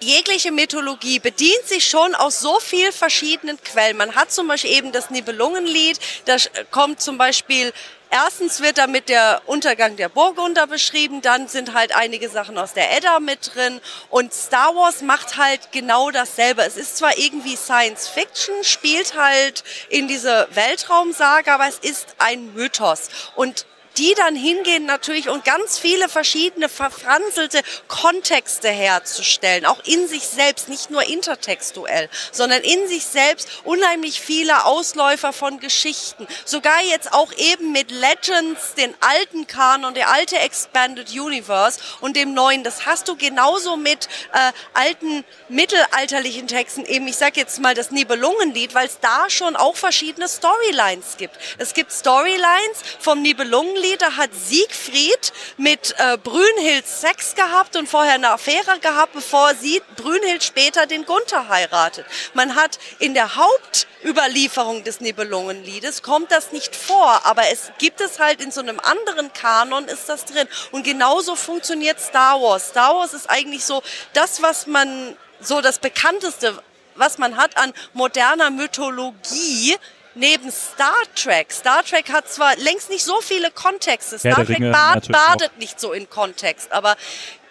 jegliche 0.00 0.52
Mythologie 0.52 1.18
bedient 1.18 1.66
sich 1.66 1.86
schon 1.86 2.14
aus 2.14 2.40
so 2.40 2.58
viel 2.60 2.92
verschiedenen 2.92 3.62
Quellen. 3.62 3.96
Man 3.96 4.14
hat 4.14 4.32
zum 4.32 4.48
Beispiel 4.48 4.72
eben 4.72 4.92
das 4.92 5.10
Nibelungenlied, 5.10 5.98
da 6.26 6.34
sch- 6.34 6.48
kommt 6.70 7.00
zum 7.00 7.18
Beispiel 7.18 7.72
Erstens 8.08 8.60
wird 8.60 8.78
damit 8.78 9.08
der 9.08 9.42
Untergang 9.46 9.96
der 9.96 10.08
Burgunder 10.08 10.68
beschrieben, 10.68 11.22
dann 11.22 11.48
sind 11.48 11.74
halt 11.74 11.94
einige 11.94 12.28
Sachen 12.28 12.56
aus 12.56 12.72
der 12.72 12.96
Edda 12.96 13.18
mit 13.18 13.54
drin 13.54 13.80
und 14.10 14.32
Star 14.32 14.76
Wars 14.76 15.02
macht 15.02 15.36
halt 15.36 15.72
genau 15.72 16.12
dasselbe. 16.12 16.62
Es 16.62 16.76
ist 16.76 16.98
zwar 16.98 17.18
irgendwie 17.18 17.56
Science 17.56 18.06
Fiction, 18.06 18.54
spielt 18.62 19.18
halt 19.18 19.64
in 19.88 20.06
diese 20.06 20.46
Weltraumsage, 20.52 21.52
aber 21.52 21.66
es 21.66 21.78
ist 21.78 22.14
ein 22.18 22.54
Mythos 22.54 23.08
und 23.34 23.66
die 23.98 24.14
dann 24.14 24.36
hingehen 24.36 24.86
natürlich 24.86 25.28
und 25.28 25.44
ganz 25.44 25.78
viele 25.78 26.08
verschiedene 26.08 26.68
verfranselte 26.68 27.62
Kontexte 27.88 28.68
herzustellen, 28.68 29.66
auch 29.66 29.82
in 29.84 30.08
sich 30.08 30.26
selbst, 30.26 30.68
nicht 30.68 30.90
nur 30.90 31.02
intertextuell, 31.04 32.08
sondern 32.32 32.62
in 32.62 32.86
sich 32.88 33.04
selbst 33.04 33.48
unheimlich 33.64 34.20
viele 34.20 34.64
Ausläufer 34.64 35.32
von 35.32 35.60
Geschichten. 35.60 36.26
Sogar 36.44 36.82
jetzt 36.82 37.12
auch 37.12 37.32
eben 37.36 37.72
mit 37.72 37.90
Legends, 37.90 38.74
den 38.74 38.94
alten 39.00 39.46
Kanon, 39.46 39.94
der 39.94 40.10
alte 40.10 40.38
Expanded 40.38 41.10
Universe 41.10 41.80
und 42.00 42.16
dem 42.16 42.34
neuen. 42.34 42.64
Das 42.64 42.86
hast 42.86 43.08
du 43.08 43.16
genauso 43.16 43.76
mit 43.76 44.08
äh, 44.32 44.52
alten 44.74 45.24
mittelalterlichen 45.48 46.48
Texten, 46.48 46.84
eben 46.84 47.06
ich 47.08 47.16
sag 47.16 47.36
jetzt 47.36 47.60
mal 47.60 47.74
das 47.74 47.90
Nibelungenlied, 47.90 48.74
weil 48.74 48.86
es 48.86 48.98
da 49.00 49.30
schon 49.30 49.56
auch 49.56 49.76
verschiedene 49.76 50.28
Storylines 50.28 51.16
gibt. 51.16 51.36
Es 51.58 51.74
gibt 51.74 51.92
Storylines 51.92 52.82
vom 52.98 53.22
Nibelungenlied, 53.22 53.85
da 53.94 54.16
hat 54.16 54.30
Siegfried 54.34 55.32
mit 55.56 55.94
äh, 55.98 56.18
Brünnhild 56.18 56.86
Sex 56.86 57.34
gehabt 57.36 57.76
und 57.76 57.88
vorher 57.88 58.14
eine 58.14 58.30
Affäre 58.30 58.80
gehabt, 58.80 59.12
bevor 59.12 59.54
sie 59.54 59.80
Brünnhild 59.96 60.42
später 60.42 60.86
den 60.86 61.04
Gunther 61.04 61.48
heiratet. 61.48 62.06
Man 62.34 62.56
hat 62.56 62.78
in 62.98 63.14
der 63.14 63.36
Hauptüberlieferung 63.36 64.82
des 64.82 65.00
Nibelungenliedes 65.00 66.02
kommt 66.02 66.32
das 66.32 66.50
nicht 66.50 66.74
vor, 66.74 67.20
aber 67.24 67.42
es 67.52 67.70
gibt 67.78 68.00
es 68.00 68.18
halt 68.18 68.40
in 68.40 68.50
so 68.50 68.60
einem 68.60 68.80
anderen 68.80 69.32
Kanon 69.32 69.86
ist 69.86 70.08
das 70.08 70.24
drin. 70.24 70.48
Und 70.72 70.82
genauso 70.82 71.36
funktioniert 71.36 72.00
Star 72.00 72.40
Wars. 72.40 72.70
Star 72.70 72.96
Wars 72.96 73.14
ist 73.14 73.30
eigentlich 73.30 73.64
so 73.64 73.82
das, 74.12 74.42
was 74.42 74.66
man 74.66 75.16
so 75.40 75.60
das 75.60 75.78
bekannteste, 75.78 76.60
was 76.94 77.18
man 77.18 77.36
hat 77.36 77.56
an 77.56 77.72
moderner 77.92 78.50
Mythologie 78.50 79.76
neben 80.16 80.50
Star 80.50 80.94
Trek. 81.14 81.52
Star 81.52 81.84
Trek 81.84 82.10
hat 82.10 82.28
zwar 82.28 82.56
längst 82.56 82.90
nicht 82.90 83.04
so 83.04 83.20
viele 83.20 83.50
Kontexte. 83.50 84.18
Star 84.18 84.34
Trek 84.34 84.48
Ringe 84.48 84.72
bad, 84.72 84.94
natürlich 84.96 85.16
auch. 85.16 85.28
badet 85.28 85.58
nicht 85.58 85.78
so 85.80 85.92
in 85.92 86.10
Kontext, 86.10 86.72
aber 86.72 86.96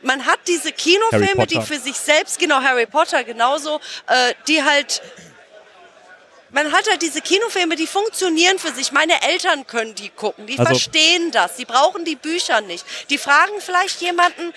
man 0.01 0.25
hat 0.25 0.39
diese 0.47 0.71
Kinofilme, 0.71 1.47
die 1.47 1.61
für 1.61 1.79
sich 1.79 1.95
selbst, 1.95 2.37
genau 2.37 2.61
Harry 2.61 2.85
Potter 2.85 3.23
genauso, 3.23 3.79
äh, 4.07 4.33
die 4.47 4.63
halt 4.63 5.01
man 6.51 6.71
hat 6.71 6.89
halt 6.89 7.01
diese 7.01 7.21
Kinofilme, 7.21 7.75
die 7.75 7.87
funktionieren 7.87 8.59
für 8.59 8.71
sich. 8.71 8.93
Meine 8.93 9.21
Eltern 9.23 9.67
können 9.67 9.93
die 9.95 10.09
gucken, 10.09 10.47
die 10.47 10.57
Also- 10.57 10.69
verstehen 10.69 11.31
das, 11.31 11.55
die 11.55 11.65
brauchen 11.65 12.05
die 12.05 12.15
Bücher 12.15 12.61
nicht. 12.61 12.85
Die 13.09 13.17
fragen 13.17 13.59
vielleicht 13.59 13.99
jemanden, 13.99 14.53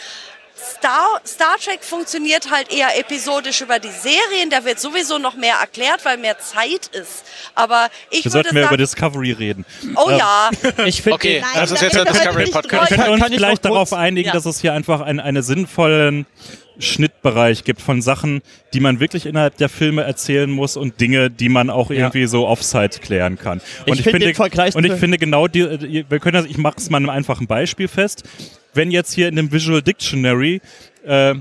Star, 0.59 1.21
Star 1.27 1.57
Trek 1.63 1.85
funktioniert 1.85 2.51
halt 2.51 2.73
eher 2.73 2.99
episodisch 2.99 3.61
über 3.61 3.79
die 3.79 3.91
Serien. 3.91 4.51
Da 4.51 4.65
wird 4.65 4.81
sowieso 4.81 5.19
noch 5.19 5.35
mehr 5.35 5.57
erklärt, 5.61 6.05
weil 6.05 6.17
mehr 6.19 6.39
Zeit 6.39 6.87
ist. 6.93 7.25
Aber 7.55 7.89
ich 8.11 8.25
Wir 8.25 8.25
würde 8.27 8.31
sollten 8.49 8.55
mehr 8.55 8.67
über 8.67 8.77
Discovery 8.77 9.33
reden. 9.33 9.65
oh 9.97 10.11
Ähm, 10.11 10.19
ja, 10.19 10.51
Ich 10.87 11.03
finde 11.03 11.15
Okay, 11.15 11.41
Nein, 11.41 11.51
das 11.55 11.71
ist 11.71 11.83
jetzt 11.83 11.95
der 11.97 12.05
Discovery 12.05 12.51
Podcast. 12.51 12.89
Können 12.89 13.05
wir 13.05 13.11
uns 13.13 13.23
Kann 13.23 13.33
ich 13.33 13.39
vielleicht 13.39 13.65
noch 13.65 13.71
kurz- 13.71 13.91
darauf 13.91 13.93
einigen, 13.93 14.27
Ja. 14.29 14.33
dass 14.33 14.47
es 14.47 14.61
hier 14.61 14.73
einfach 14.73 15.01
ein, 15.01 15.21
einen 15.21 15.43
sinnvollen 15.43 16.27
Schnittbereich 16.79 17.64
gibt 17.64 17.81
von 17.81 18.03
Sachen, 18.03 18.41
die 18.72 18.81
man 18.81 19.01
wirklich 19.01 19.26
innerhalb 19.26 19.57
der 19.57 19.68
Filme 19.68 20.03
erzählen 20.03 20.51
muss 20.51 20.76
und 20.76 21.01
Dinge, 21.01 21.31
die 21.31 21.49
man 21.49 21.70
auch 21.70 21.91
irgendwie 21.91 22.26
so 22.26 22.47
offside 22.47 22.99
klären 23.01 23.37
kann. 23.39 23.61
Und 23.87 23.99
Ich 23.99 24.03
finde 24.03 24.20
den 24.20 24.35
Vergleich 24.35 24.74
und 24.74 24.85
ich 24.85 24.93
finde 24.95 25.18
genau 25.18 25.49
die, 25.49 25.79
die 25.79 26.05
wir 26.09 26.18
können 26.20 26.35
das, 26.35 26.47
ich 26.47 26.59
mache 26.59 26.76
es 26.79 26.91
mal 26.91 26.99
einem 26.99 27.11
einfachen 27.11 27.47
Beispiel 27.47 27.89
fest. 27.89 28.24
Wenn 28.74 28.91
jetzt 28.91 29.12
hier 29.12 29.29
in 29.29 29.37
dem 29.37 29.51
Visual 29.51 29.83
Dictionary 29.83 30.61
äh, 31.05 31.35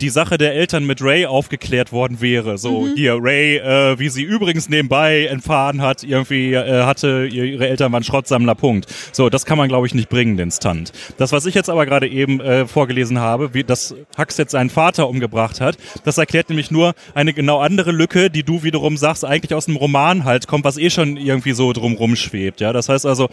die 0.00 0.08
Sache 0.08 0.38
der 0.38 0.54
Eltern 0.54 0.84
mit 0.86 1.02
Ray 1.02 1.26
aufgeklärt 1.26 1.92
worden 1.92 2.20
wäre. 2.20 2.58
So, 2.58 2.88
hier, 2.94 3.18
Ray, 3.20 3.58
äh, 3.58 3.98
wie 3.98 4.08
sie 4.08 4.22
übrigens 4.22 4.68
nebenbei 4.68 5.26
entfahren 5.26 5.82
hat, 5.82 6.02
irgendwie 6.02 6.54
äh, 6.54 6.82
hatte, 6.84 7.28
ihr- 7.30 7.44
ihre 7.44 7.68
Eltern 7.68 7.92
waren 7.92 8.02
Schrottsammler, 8.04 8.54
Punkt. 8.54 8.86
So, 9.12 9.28
das 9.28 9.44
kann 9.46 9.58
man, 9.58 9.68
glaube 9.68 9.86
ich, 9.86 9.94
nicht 9.94 10.08
bringen, 10.08 10.36
den 10.36 10.50
Stunt. 10.50 10.92
Das, 11.18 11.32
was 11.32 11.46
ich 11.46 11.54
jetzt 11.54 11.68
aber 11.70 11.86
gerade 11.86 12.08
eben 12.08 12.40
äh, 12.40 12.66
vorgelesen 12.66 13.18
habe, 13.18 13.54
wie 13.54 13.64
dass 13.64 13.94
Hux 14.18 14.36
jetzt 14.38 14.52
seinen 14.52 14.70
Vater 14.70 15.08
umgebracht 15.08 15.60
hat, 15.60 15.76
das 16.04 16.18
erklärt 16.18 16.48
nämlich 16.48 16.70
nur 16.70 16.94
eine 17.14 17.32
genau 17.32 17.58
andere 17.60 17.92
Lücke, 17.92 18.30
die 18.30 18.42
du 18.42 18.62
wiederum 18.62 18.96
sagst, 18.96 19.24
eigentlich 19.24 19.54
aus 19.54 19.68
einem 19.68 19.76
Roman 19.76 20.24
halt 20.24 20.46
kommt, 20.46 20.64
was 20.64 20.78
eh 20.78 20.90
schon 20.90 21.16
irgendwie 21.16 21.52
so 21.52 21.72
drumrum 21.72 22.16
schwebt. 22.16 22.60
Ja, 22.60 22.72
das 22.72 22.88
heißt 22.88 23.06
also, 23.06 23.28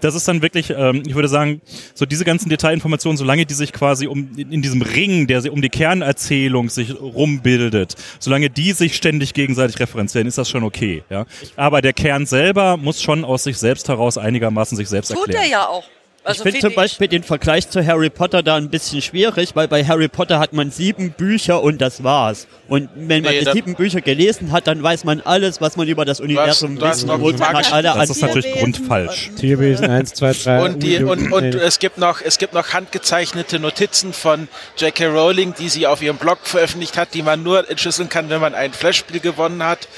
das 0.00 0.14
ist 0.14 0.26
dann 0.26 0.42
wirklich, 0.42 0.70
ähm, 0.70 1.02
ich 1.06 1.14
würde 1.14 1.28
sagen, 1.28 1.60
so 1.94 2.06
diese 2.06 2.24
ganzen 2.24 2.48
Detailinformationen, 2.48 3.16
solange 3.16 3.46
die 3.46 3.54
sich 3.54 3.72
quasi 3.72 4.06
um 4.06 4.30
in, 4.36 4.62
diesem 4.62 4.82
Ring, 4.82 5.26
der 5.26 5.40
sich 5.40 5.50
um 5.50 5.62
die 5.62 5.68
Kernerzählung 5.68 6.70
sich 6.70 6.98
rumbildet, 7.00 7.96
solange 8.18 8.50
die 8.50 8.72
sich 8.72 8.96
ständig 8.96 9.34
gegenseitig 9.34 9.78
referenzieren, 9.80 10.26
ist 10.26 10.38
das 10.38 10.48
schon 10.48 10.64
okay. 10.64 11.02
Ja? 11.10 11.26
Aber 11.56 11.82
der 11.82 11.92
Kern 11.92 12.26
selber 12.26 12.76
muss 12.76 13.02
schon 13.02 13.24
aus 13.24 13.44
sich 13.44 13.58
selbst 13.58 13.88
heraus 13.88 14.18
einigermaßen 14.18 14.76
sich 14.76 14.88
selbst 14.88 15.08
tut 15.08 15.28
erklären. 15.28 15.44
er 15.44 15.50
ja 15.50 15.66
auch. 15.66 15.84
Also 16.22 16.40
ich 16.40 16.42
finde 16.42 16.60
find 16.60 16.72
zum 16.72 16.74
Beispiel 16.74 17.08
den 17.08 17.22
Vergleich 17.22 17.70
zu 17.70 17.84
Harry 17.84 18.10
Potter 18.10 18.42
da 18.42 18.56
ein 18.56 18.68
bisschen 18.68 19.00
schwierig, 19.00 19.50
weil 19.54 19.68
bei 19.68 19.84
Harry 19.84 20.08
Potter 20.08 20.38
hat 20.38 20.52
man 20.52 20.70
sieben 20.70 21.12
Bücher 21.12 21.62
und 21.62 21.80
das 21.80 22.04
war's. 22.04 22.46
Und 22.68 22.90
wenn 22.94 23.24
man 23.24 23.32
Nee, 23.32 23.44
die 23.44 23.52
sieben 23.52 23.74
Bücher 23.74 24.02
gelesen 24.02 24.52
hat, 24.52 24.66
dann 24.66 24.82
weiß 24.82 25.04
man 25.04 25.22
alles, 25.22 25.62
was 25.62 25.76
man 25.76 25.88
über 25.88 26.04
das 26.04 26.20
Universum 26.20 26.78
du 26.78 26.86
hast 26.86 27.06
wissen 27.08 27.20
muss. 27.20 27.38
Man 27.38 27.54
hat 27.56 27.72
alle 27.72 27.94
Das 27.94 28.10
ist 28.10 28.20
natürlich 28.20 28.52
Tierwesen 28.52 28.72
grundfalsch. 28.72 29.30
Tierwesen 29.38 29.86
1, 29.90 30.12
2, 30.14 30.32
3. 30.32 30.62
Und, 30.62 30.82
die, 30.82 31.02
und, 31.02 31.32
und 31.32 31.54
es 31.54 31.78
gibt 31.78 31.96
noch, 31.96 32.20
es 32.20 32.36
gibt 32.36 32.52
noch 32.52 32.74
handgezeichnete 32.74 33.58
Notizen 33.58 34.12
von 34.12 34.48
J.K. 34.76 35.06
Rowling, 35.06 35.54
die 35.58 35.70
sie 35.70 35.86
auf 35.86 36.02
ihrem 36.02 36.18
Blog 36.18 36.40
veröffentlicht 36.42 36.98
hat, 36.98 37.14
die 37.14 37.22
man 37.22 37.42
nur 37.42 37.68
entschlüsseln 37.70 38.10
kann, 38.10 38.28
wenn 38.28 38.42
man 38.42 38.54
ein 38.54 38.74
Flashspiel 38.74 39.20
gewonnen 39.20 39.62
hat. 39.64 39.88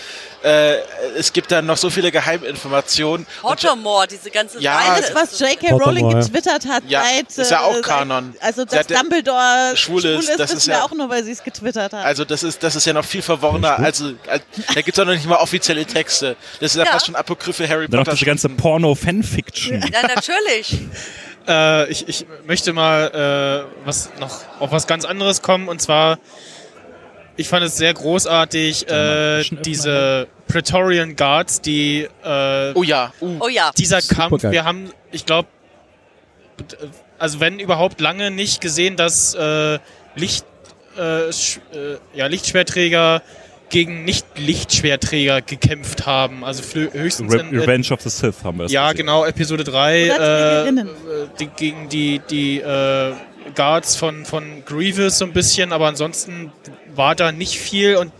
Äh, 0.42 0.78
es 1.16 1.32
gibt 1.32 1.52
dann 1.52 1.66
noch 1.66 1.76
so 1.76 1.88
viele 1.90 2.10
Geheiminformationen. 2.10 3.26
Pottermore, 3.40 4.06
diese 4.08 4.30
ganze 4.30 4.60
Ja. 4.60 4.76
Alles, 4.78 5.14
was 5.14 5.38
J.K. 5.38 5.70
Rowling 5.74 6.08
getwittert 6.10 6.66
hat, 6.66 6.82
Ja, 6.88 7.02
seit. 7.04 7.38
ist 7.38 7.50
ja 7.50 7.60
auch 7.60 7.76
äh, 7.76 7.80
Kanon. 7.80 8.32
Seit, 8.34 8.42
also, 8.42 8.64
dass 8.64 8.88
ja- 8.88 8.98
Dumbledore 9.00 9.72
schwul 9.76 10.04
ist, 10.04 10.28
das 10.28 10.38
wissen 10.38 10.56
ist 10.56 10.66
wir 10.66 10.74
ja- 10.74 10.82
auch 10.84 10.90
nur, 10.92 11.08
weil 11.08 11.22
sie 11.24 11.32
es 11.32 11.42
getwittert 11.44 11.92
hat. 11.92 12.04
Also 12.04 12.24
das 12.24 12.42
ist, 12.42 12.62
das 12.62 12.74
ist 12.76 12.84
ja 12.86 12.92
noch 12.92 13.04
viel 13.04 13.22
verworrener. 13.22 13.78
Also, 13.78 14.12
also 14.26 14.44
da 14.74 14.80
gibt 14.80 14.90
es 14.90 14.96
ja 14.96 15.04
noch 15.04 15.12
nicht 15.12 15.26
mal 15.26 15.36
offizielle 15.36 15.84
Texte. 15.86 16.36
Das 16.60 16.72
ist 16.72 16.76
ja, 16.78 16.84
Ja. 16.84 16.92
fast 16.92 17.06
schon 17.06 17.14
apokryphe 17.16 17.68
Harry 17.68 17.86
Dann 17.88 17.98
noch 18.00 18.04
Potter. 18.04 18.16
diese 18.16 18.26
ganze 18.26 18.48
Porno-Fanfiction. 18.48 19.80
ja, 19.92 20.02
natürlich. 20.02 20.78
Äh, 21.48 21.90
ich, 21.90 22.06
ich 22.08 22.24
möchte 22.46 22.72
mal 22.72 23.66
äh, 23.74 23.84
was 23.84 24.10
noch 24.20 24.42
auf 24.60 24.70
was 24.70 24.86
ganz 24.86 25.04
anderes 25.04 25.42
kommen 25.42 25.66
und 25.68 25.82
zwar 25.82 26.20
ich 27.42 27.48
fand 27.48 27.64
es 27.64 27.76
sehr 27.76 27.92
großartig 27.92 28.88
äh, 28.88 29.42
diese 29.64 30.28
Praetorian 30.48 31.16
Guards, 31.16 31.60
die 31.60 32.08
äh, 32.24 32.72
oh 32.74 32.82
ja, 32.82 33.12
uh. 33.20 33.36
Oh 33.40 33.48
ja. 33.48 33.70
dieser 33.76 34.00
Kampf, 34.00 34.30
Supergeil. 34.42 34.52
wir 34.52 34.64
haben, 34.64 34.90
ich 35.10 35.26
glaube, 35.26 35.48
also 37.18 37.40
wenn 37.40 37.58
überhaupt 37.58 38.00
lange 38.00 38.30
nicht 38.30 38.60
gesehen, 38.60 38.96
dass 38.96 39.34
äh, 39.34 39.78
Licht, 40.14 40.44
äh, 40.96 41.00
sch- 41.30 41.58
äh, 41.74 41.98
ja, 42.14 42.26
Lichtschwerträger 42.26 43.22
gegen 43.70 44.04
Nicht-Lichtschwerträger 44.04 45.40
gekämpft 45.40 46.04
haben. 46.04 46.44
Also 46.44 46.62
höchstens 46.92 47.32
Re 47.32 47.40
in, 47.40 47.54
äh, 47.54 47.60
Revenge 47.60 47.86
of 47.90 48.02
the 48.02 48.10
Sith 48.10 48.44
haben 48.44 48.58
wir 48.58 48.66
es 48.66 48.72
ja, 48.72 48.92
gesehen. 48.92 49.06
genau, 49.06 49.24
Episode 49.24 49.64
3 49.64 50.14
Oder 50.14 50.14
äh, 50.14 50.18
Trägerinnen. 50.18 50.88
äh, 50.88 50.90
die, 51.40 51.46
gegen 51.46 51.88
die, 51.88 52.20
die 52.28 52.60
äh, 52.60 53.12
Guards 53.54 53.96
von, 53.96 54.24
von 54.24 54.64
Grievous 54.64 55.18
so 55.18 55.24
ein 55.24 55.32
bisschen, 55.32 55.72
aber 55.72 55.86
ansonsten 55.86 56.52
war 56.94 57.14
da 57.14 57.32
nicht 57.32 57.58
viel 57.58 57.96
und 57.96 58.12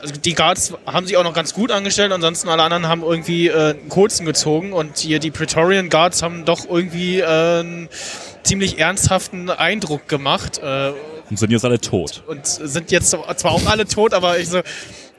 also 0.00 0.14
die 0.14 0.34
Guards 0.34 0.72
haben 0.86 1.06
sich 1.06 1.16
auch 1.16 1.24
noch 1.24 1.34
ganz 1.34 1.52
gut 1.52 1.70
angestellt, 1.70 2.10
ansonsten 2.12 2.48
alle 2.48 2.62
anderen 2.62 2.88
haben 2.88 3.02
irgendwie 3.02 3.48
äh, 3.48 3.70
einen 3.70 3.88
kurzen 3.88 4.24
gezogen 4.24 4.72
und 4.72 4.98
hier 4.98 5.18
die 5.18 5.30
Praetorian 5.30 5.90
Guards 5.90 6.22
haben 6.22 6.44
doch 6.44 6.66
irgendwie 6.68 7.20
äh, 7.20 7.60
einen 7.60 7.88
ziemlich 8.42 8.78
ernsthaften 8.78 9.50
Eindruck 9.50 10.08
gemacht 10.08 10.58
äh, 10.58 10.92
Und 11.30 11.38
sind 11.38 11.50
jetzt 11.52 11.64
alle 11.64 11.80
tot. 11.80 12.22
und 12.26 12.44
sind 12.44 12.90
jetzt 12.90 13.10
zwar 13.10 13.52
auch 13.52 13.66
alle 13.66 13.86
tot, 13.86 14.14
aber 14.14 14.38
ich 14.38 14.48
so, 14.48 14.60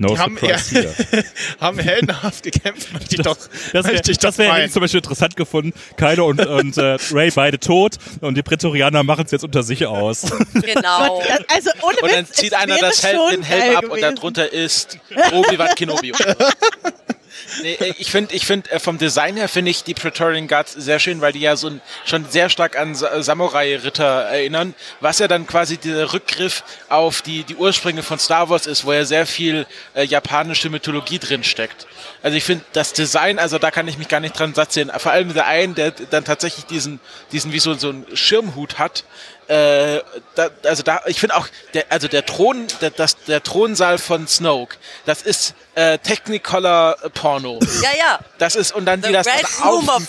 No 0.02 0.08
die 0.16 0.18
haben, 0.18 0.36
here. 0.38 0.58
haben 1.60 1.78
heldenhaft 1.78 2.44
gekämpft, 2.44 2.92
möchte 2.92 3.16
ich 3.16 3.22
doch, 3.22 3.38
Das 3.72 3.86
wäre 3.86 4.02
das 4.02 4.38
wär 4.40 4.60
jetzt 4.60 4.74
zum 4.74 4.82
Beispiel 4.82 4.98
interessant 4.98 5.36
gefunden. 5.36 5.74
Kylo 5.96 6.26
und, 6.26 6.44
und 6.44 6.78
äh, 6.78 6.98
Ray 7.12 7.30
beide 7.30 7.60
tot 7.60 7.98
und 8.20 8.36
die 8.36 8.42
Prätorianer 8.42 9.04
machen 9.04 9.26
es 9.26 9.32
jetzt 9.32 9.44
unter 9.44 9.62
sich 9.62 9.86
aus. 9.86 10.26
Genau. 10.54 11.20
Gott, 11.20 11.46
also 11.48 11.70
ohne 11.82 11.98
Und 12.02 12.12
dann 12.12 12.28
Witz, 12.28 12.34
zieht 12.38 12.54
einer 12.54 12.78
das 12.78 13.04
Hel 13.04 13.16
schon 13.16 13.32
den 13.32 13.44
Helm 13.44 13.76
ab 13.78 13.84
und 13.86 13.90
gewesen. 13.92 14.16
darunter 14.16 14.52
ist 14.52 14.98
Obi-Wan 15.32 15.76
Kenobi. 15.76 16.14
Nee, 17.62 17.74
äh, 17.80 17.94
ich 17.98 18.12
finde, 18.12 18.36
ich 18.36 18.46
find, 18.46 18.72
äh, 18.72 18.80
vom 18.80 18.98
Design 18.98 19.38
her 19.38 19.48
finde 19.48 19.72
ich 19.72 19.84
die 19.84 19.94
Praetorian 19.94 20.48
Guards 20.48 20.74
sehr 20.74 21.00
schön, 21.00 21.22
weil 21.22 21.34
die 21.34 21.40
ja 21.40 21.56
so 21.56 21.68
ein, 21.68 21.82
schon 22.06 22.30
sehr 22.30 22.50
stark 22.50 22.78
an 22.78 22.96
Sa- 22.96 23.22
Samurai-Ritter 23.22 24.04
erinnern, 24.24 24.74
was 25.00 25.20
ja 25.20 25.28
dann 25.28 25.48
quasi 25.48 25.78
der 25.78 26.14
Rückgriff 26.14 26.64
auf 26.90 27.22
die, 27.22 27.44
die 27.44 27.56
Ursprünge 27.56 28.04
von 28.04 28.20
Star 28.20 28.50
Wars 28.50 28.68
ist, 28.68 28.86
wo 28.86 28.94
ja 28.94 29.06
sehr 29.06 29.26
viel 29.26 29.66
äh, 29.94 30.04
japanische 30.04 30.70
Mythologie 30.70 31.20
drin 31.20 31.44
steckt. 31.44 31.88
Also 32.24 32.38
ich 32.38 32.44
finde 32.44 32.64
das 32.74 32.94
Design, 32.94 33.40
also 33.40 33.58
da 33.58 33.72
kann 33.72 33.88
ich 33.88 33.98
mich 33.98 34.08
gar 34.08 34.20
nicht 34.20 34.38
dran 34.38 34.54
satt 34.54 34.72
sehen. 34.74 34.92
Vor 34.98 35.12
allem 35.12 35.34
der 35.34 35.48
einen, 35.48 35.76
der 35.76 35.92
dann 35.92 36.24
tatsächlich 36.26 36.66
diesen, 36.66 37.00
diesen 37.32 37.52
wie 37.52 37.60
so, 37.60 37.74
so 37.76 37.90
einen 37.90 38.06
Schirmhut 38.16 38.78
hat, 38.78 39.04
äh, 39.52 40.02
da, 40.36 40.50
also 40.64 40.82
da, 40.82 41.02
ich 41.08 41.20
finde 41.20 41.36
auch, 41.36 41.46
der, 41.74 41.86
also 41.90 42.08
der 42.08 42.26
Thron, 42.26 42.68
der, 42.80 42.90
das, 42.90 43.18
der 43.26 43.44
Thronsaal 43.44 43.98
von 43.98 44.26
Snoke, 44.26 44.78
das 45.06 45.24
ist 45.24 45.56
äh, 45.76 45.98
Technicolor 45.98 46.96
Porno. 47.14 47.60
Ja, 47.82 47.90
ja. 47.98 48.20
Das 48.38 48.56
ist 48.56 48.74
und 48.74 48.86
dann 48.86 49.04
The 49.04 49.10
wie 49.10 49.14
das 49.14 49.28
Red 49.28 49.44
dann 49.44 49.68
auf, 49.68 50.02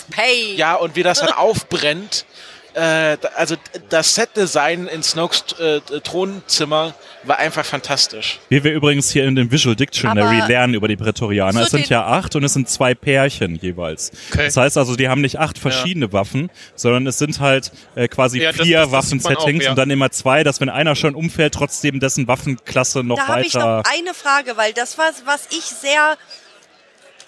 ja 0.55 0.75
und 0.75 0.95
wie 0.95 1.03
das 1.03 1.19
dann 1.19 1.31
aufbrennt. 1.33 2.25
Äh, 2.73 3.17
da- 3.21 3.29
also 3.35 3.55
das 3.89 4.15
Setdesign 4.15 4.87
in 4.87 5.03
Snokes 5.03 5.43
äh, 5.59 5.79
Thronzimmer 6.03 6.93
war 7.23 7.37
einfach 7.37 7.63
fantastisch. 7.65 8.39
Wie 8.49 8.63
wir 8.63 8.73
übrigens 8.73 9.11
hier 9.11 9.25
in 9.25 9.35
dem 9.35 9.51
Visual 9.51 9.75
Dictionary 9.75 10.37
Aber 10.39 10.47
lernen 10.47 10.73
über 10.73 10.87
die 10.87 10.95
Prätorianer. 10.95 11.59
zu 11.59 11.65
Es 11.65 11.69
sind 11.71 11.89
ja 11.89 12.05
acht 12.05 12.35
und 12.35 12.43
es 12.43 12.53
sind 12.53 12.67
zwei 12.69 12.95
Pärchen 12.95 13.55
jeweils. 13.55 14.11
Okay. 14.31 14.45
Das 14.45 14.57
heißt 14.57 14.77
also, 14.77 14.95
die 14.95 15.07
haben 15.07 15.21
nicht 15.21 15.39
acht 15.39 15.57
verschiedene 15.59 16.11
Waffen, 16.13 16.49
sondern 16.75 17.05
es 17.07 17.17
sind 17.17 17.39
halt 17.39 17.71
äh, 17.95 18.07
quasi 18.07 18.41
Ja, 18.41 18.51
das- 18.51 18.61
vier 18.65 18.77
das- 18.79 18.85
das 18.87 18.91
Waffensettings 18.91 19.65
ja. 19.65 19.69
und 19.71 19.77
dann 19.77 19.89
immer 19.89 20.09
zwei, 20.11 20.43
dass 20.43 20.59
wenn 20.59 20.69
einer 20.69 20.95
schon 20.95 21.15
umfällt, 21.15 21.53
trotzdem 21.53 21.99
dessen 21.99 22.27
Waffenklasse 22.27 23.03
noch 23.03 23.17
Da 23.17 23.27
habe 23.27 23.41
ich 23.41 23.53
weiter. 23.53 23.77
noch 23.77 23.83
eine 23.93 24.13
Frage, 24.13 24.57
weil 24.57 24.73
das 24.73 24.97
war, 24.97 25.11
was 25.25 25.47
ich 25.51 25.63
sehr 25.63 26.17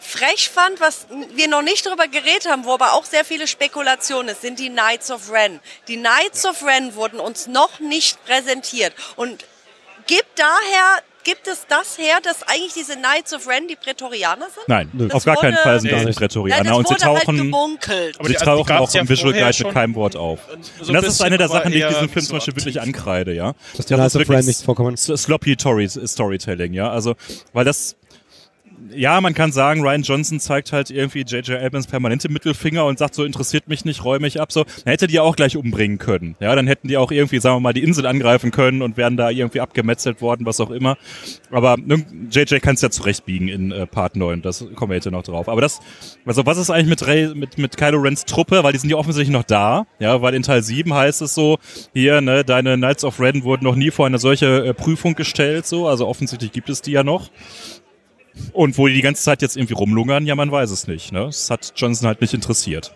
frech 0.06 0.50
fand, 0.50 0.80
was 0.80 1.08
wir 1.36 1.48
noch 1.48 1.62
nicht 1.62 1.86
drüber 1.86 2.08
geredet 2.08 2.48
haben, 2.50 2.66
wo 2.66 2.74
aber 2.74 2.94
auch 2.94 3.06
sehr 3.06 3.26
viele 3.26 3.48
Spekulationen 3.48 4.30
ist, 4.30 4.42
sind 4.42 4.60
die 4.60 4.70
Knights 4.70 5.12
of 5.12 5.32
Ren. 5.32 5.60
Die 5.88 5.98
Knights 5.98 6.46
of 6.46 6.64
Ren 6.66 6.96
wurden 6.96 7.20
uns 7.20 7.48
noch 7.48 7.80
nicht 7.80 8.24
präsentiert 8.26 8.94
und 9.16 9.46
gibt 10.08 10.28
daher, 10.38 11.02
gibt 11.24 11.48
es 11.48 11.66
das 11.68 11.98
her, 11.98 12.18
dass 12.22 12.44
eigentlich 12.44 12.74
diese 12.74 12.96
Knights 12.96 13.34
of 13.34 13.48
Ren 13.48 13.68
die 13.68 13.76
Prätorianer 13.76 14.46
sind? 14.54 14.68
Nein, 14.68 14.90
Nö. 14.94 15.06
auf 15.08 15.12
Das 15.14 15.26
gar 15.26 15.38
keinen 15.38 15.58
Fall 15.58 15.80
sind 15.80 15.92
das 15.92 16.00
Nee. 16.02 16.06
die 16.06 16.12
Ja, 16.12 16.18
Prätorianer. 16.20 16.64
das 16.64 16.78
und 16.78 16.88
sie 16.88 16.94
halt 16.94 17.02
tauchen. 17.02 17.54
Aber 17.56 18.28
sie 18.28 18.34
die- 18.34 18.38
also 18.38 18.46
tauchen 18.64 18.72
auch 18.78 18.94
ja 18.94 19.02
im 19.02 19.10
Visual 19.10 19.34
Guide 19.34 19.64
mit 19.66 19.74
keinem 19.74 19.96
Wort 19.96 20.16
auf. 20.16 20.40
So 20.82 20.90
und 20.90 20.94
das 20.94 21.06
ist 21.08 21.22
eine 21.24 21.40
der 21.40 21.48
Sachen, 21.48 21.72
die 21.72 21.80
ich 21.80 21.88
diesem 21.88 22.04
nicht 22.04 22.14
Film 22.14 22.26
so 22.26 22.30
zum 22.30 22.38
Beispiel 22.38 22.56
wirklich 22.56 22.78
aktiv. 22.80 22.96
ankreide, 22.96 23.34
ja. 23.34 23.56
Dass 23.76 23.88
die 23.88 23.96
Knights 23.96 24.16
of 24.16 24.20
wirklich 24.20 24.38
Ren 24.38 24.46
nicht 24.46 24.62
vorkommen. 24.62 24.96
Sloppy 24.98 25.56
Tory 25.56 25.90
Storytelling, 25.90 26.74
ja. 26.74 26.92
Also, 26.92 27.16
weil 27.54 27.66
das 27.66 27.96
ja, 28.94 29.20
man 29.22 29.34
kann 29.34 29.52
sagen, 29.52 29.82
Ryan 29.82 30.02
Johnson 30.04 30.40
zeigt 30.40 30.72
halt 30.72 30.90
irgendwie 30.90 31.22
J.J. 31.22 31.62
Abrams 31.62 31.88
permanente 31.88 32.30
Mittelfinger 32.30 32.86
und 32.86 33.00
sagt 33.00 33.16
so, 33.16 33.24
interessiert 33.24 33.68
mich 33.68 33.86
nicht, 33.86 34.04
räume 34.04 34.22
mich 34.22 34.40
ab. 34.40 34.52
So, 34.52 34.64
dann 34.64 34.92
hätte 34.92 35.08
die 35.08 35.20
auch 35.20 35.36
gleich 35.36 35.58
umbringen 35.58 35.98
können. 35.98 36.36
Ja, 36.40 36.56
dann 36.56 36.68
hätten 36.68 36.88
die 36.88 36.98
auch 36.98 37.12
irgendwie, 37.12 37.40
sagen 37.40 37.58
wir 37.58 37.60
mal, 37.62 37.74
die 37.74 37.84
Insel 37.84 38.06
angreifen 38.06 38.52
können 38.52 38.82
und 38.82 38.98
wären 38.98 39.18
da 39.18 39.30
irgendwie 39.30 39.62
abgemetzelt 39.62 40.22
worden, 40.22 40.46
was 40.46 40.60
auch 40.60 40.72
immer. 40.72 40.98
Aber 41.52 41.78
JJ 42.32 42.58
kann 42.60 42.76
es 42.76 42.82
ja 42.82 42.90
zurechtbiegen 42.90 43.48
in 43.48 43.72
äh, 43.72 43.86
Part 43.88 44.16
9, 44.16 44.42
das 44.42 44.66
kommen 44.76 44.92
wir 44.92 44.96
jetzt 44.96 45.10
noch 45.10 45.24
drauf. 45.24 45.50
Aber 45.50 45.62
das, 45.62 45.80
also 46.26 46.46
was 46.46 46.58
ist 46.58 46.70
eigentlich 46.70 46.90
mit, 46.90 47.08
Ray, 47.08 47.34
mit, 47.36 47.58
mit 47.58 47.78
Kylo 47.78 48.00
Rens 48.00 48.26
Truppe, 48.26 48.64
weil 48.64 48.74
die 48.74 48.80
sind 48.80 48.90
ja 48.90 48.98
offensichtlich 48.98 49.34
noch 49.34 49.44
da, 49.44 49.86
ja, 50.00 50.22
weil 50.22 50.34
in 50.34 50.44
Teil 50.44 50.64
7 50.64 50.94
heißt 50.94 51.22
es 51.22 51.34
so, 51.34 51.58
hier, 51.94 52.22
ne, 52.22 52.44
deine 52.44 52.76
Knights 52.76 53.04
of 53.04 53.20
Ren 53.20 53.44
wurden 53.44 53.64
noch 53.64 53.76
nie 53.76 53.92
vor 53.92 54.06
eine 54.06 54.20
solche 54.20 54.66
äh, 54.66 54.74
Prüfung 54.74 55.16
gestellt, 55.16 55.66
so, 55.66 55.88
also 55.88 56.08
offensichtlich 56.08 56.52
gibt 56.52 56.70
es 56.70 56.82
die 56.82 56.92
ja 56.92 57.04
noch. 57.04 57.30
Und 58.54 58.78
wo 58.78 58.88
die 58.88 58.94
die 58.94 59.02
ganze 59.02 59.24
Zeit 59.24 59.42
jetzt 59.42 59.56
irgendwie 59.56 59.74
rumlungern, 59.74 60.26
ja, 60.26 60.36
man 60.36 60.52
weiß 60.52 60.72
es 60.72 60.88
nicht. 60.88 61.12
Ne? 61.12 61.26
Das 61.26 61.50
hat 61.50 61.74
Johnson 61.76 62.08
halt 62.08 62.22
nicht 62.22 62.34
interessiert. 62.34 62.94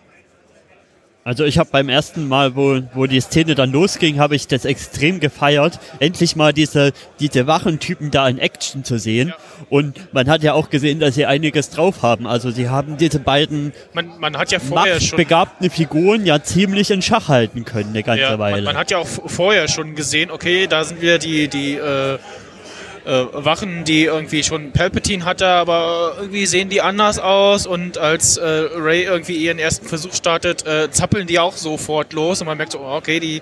Also 1.29 1.43
ich 1.43 1.59
habe 1.59 1.69
beim 1.69 1.89
ersten 1.89 2.27
Mal, 2.27 2.55
wo, 2.55 2.81
wo 2.95 3.05
die 3.05 3.19
Szene 3.19 3.53
dann 3.53 3.71
losging, 3.71 4.19
habe 4.19 4.35
ich 4.35 4.47
das 4.47 4.65
extrem 4.65 5.19
gefeiert, 5.19 5.79
endlich 5.99 6.35
mal 6.35 6.53
diese, 6.53 6.91
diese 7.19 7.45
wachen 7.45 7.79
Typen 7.79 8.09
da 8.09 8.27
in 8.27 8.39
Action 8.39 8.83
zu 8.83 8.97
sehen. 8.97 9.27
Ja. 9.27 9.35
Und 9.69 10.11
man 10.13 10.27
hat 10.27 10.41
ja 10.41 10.53
auch 10.53 10.71
gesehen, 10.71 10.99
dass 10.99 11.15
sie 11.15 11.27
einiges 11.27 11.69
drauf 11.69 12.01
haben. 12.01 12.25
Also 12.25 12.51
sie 12.51 12.69
haben 12.69 12.97
diese 12.97 13.19
beiden 13.19 13.73
man, 13.93 14.17
man 14.19 14.37
hat 14.37 14.51
ja 14.51 14.59
vorher 14.59 14.99
schon 15.01 15.17
begabten 15.17 15.69
Figuren 15.69 16.25
ja 16.25 16.41
ziemlich 16.41 16.89
in 16.89 17.01
Schach 17.03 17.27
halten 17.27 17.63
können 17.63 17.89
eine 17.89 18.01
ganze 18.01 18.23
ja, 18.23 18.39
Weile. 18.39 18.63
Man, 18.63 18.73
man, 18.73 18.77
hat 18.77 18.89
ja 18.89 18.97
auch 18.97 19.07
vorher 19.07 19.67
schon 19.67 19.93
gesehen, 19.93 20.31
okay, 20.31 20.67
da 20.67 20.83
sind 20.83 21.01
wir 21.01 21.19
die, 21.19 21.47
die 21.47 21.75
äh, 21.75 22.17
äh, 23.09 23.25
Wachen, 23.33 23.85
die 23.85 24.03
irgendwie 24.03 24.43
schon 24.43 24.71
Palpatine 24.71 25.25
hatte, 25.25 25.47
aber 25.47 26.13
irgendwie 26.19 26.45
sehen 26.45 26.69
die 26.69 26.81
anders 26.81 27.17
aus. 27.17 27.65
Und 27.65 27.97
als 27.97 28.37
äh, 28.37 28.45
Ray 28.75 29.03
irgendwie 29.03 29.37
ihren 29.37 29.57
ersten 29.57 29.87
Versuch 29.87 30.13
startet, 30.13 30.65
äh, 30.67 30.91
zappeln 30.91 31.25
die 31.25 31.39
auch 31.39 31.57
sofort 31.57 32.13
los. 32.13 32.41
Und 32.41 32.47
man 32.47 32.57
merkt 32.57 32.73
so, 32.73 32.79
okay, 32.79 33.19
die 33.19 33.41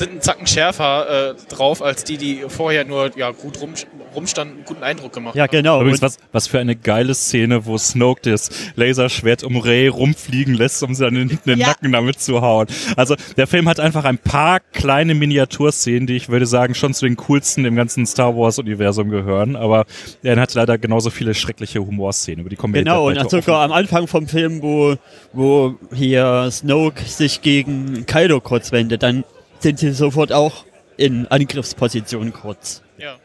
sind 0.00 0.10
einen 0.10 0.20
Zacken 0.20 0.46
schärfer 0.46 1.30
äh, 1.30 1.54
drauf 1.54 1.82
als 1.82 2.04
die, 2.04 2.16
die 2.16 2.44
vorher 2.48 2.84
nur 2.84 3.16
ja, 3.16 3.30
gut 3.30 3.60
rum, 3.60 3.74
rumstanden, 4.14 4.56
einen 4.56 4.64
guten 4.64 4.82
Eindruck 4.82 5.12
gemacht 5.12 5.36
Ja, 5.36 5.46
genau. 5.46 5.80
Übrigens, 5.80 6.02
was, 6.02 6.18
was 6.32 6.46
für 6.46 6.58
eine 6.58 6.74
geile 6.74 7.14
Szene, 7.14 7.66
wo 7.66 7.78
Snoke 7.78 8.22
das 8.30 8.50
Laserschwert 8.74 9.44
um 9.44 9.56
Ray 9.58 9.88
rumfliegen 9.88 10.54
lässt, 10.54 10.82
um 10.82 10.94
seinen 10.94 11.28
in 11.30 11.38
den 11.46 11.58
ja. 11.58 11.68
Nacken 11.68 11.92
damit 11.92 12.20
zu 12.20 12.40
hauen. 12.40 12.66
Also 12.96 13.14
der 13.36 13.46
Film 13.46 13.68
hat 13.68 13.78
einfach 13.78 14.04
ein 14.04 14.18
paar 14.18 14.60
kleine 14.72 15.14
Miniaturszenen, 15.14 16.06
die 16.06 16.16
ich 16.16 16.28
würde 16.28 16.46
sagen 16.46 16.74
schon 16.74 16.94
zu 16.94 17.06
den 17.06 17.16
coolsten 17.16 17.64
im 17.64 17.76
ganzen 17.76 18.06
Star 18.06 18.36
Wars-Universum 18.36 19.10
gehören, 19.10 19.54
aber 19.54 19.84
er 20.22 20.40
hat 20.40 20.54
leider 20.54 20.78
genauso 20.78 21.10
viele 21.10 21.34
schreckliche 21.34 21.80
Humorszenen, 21.80 22.40
über 22.40 22.50
die 22.50 22.56
kommen 22.56 22.74
wir 22.74 22.80
Genau, 22.80 23.08
und 23.08 23.30
sogar 23.30 23.62
am 23.62 23.72
Anfang 23.72 24.06
vom 24.06 24.26
Film, 24.26 24.62
wo, 24.62 24.96
wo 25.32 25.74
hier 25.94 26.48
Snoke 26.50 27.04
sich 27.04 27.42
gegen 27.42 28.06
Kaido 28.06 28.40
kurz 28.40 28.72
wendet, 28.72 29.02
dann 29.02 29.24
sind 29.60 29.78
sie 29.78 29.92
sofort 29.92 30.32
auch 30.32 30.64
in 30.96 31.26
Angriffsposition 31.28 32.32
kurz. 32.32 32.82
Ja. 32.98 33.18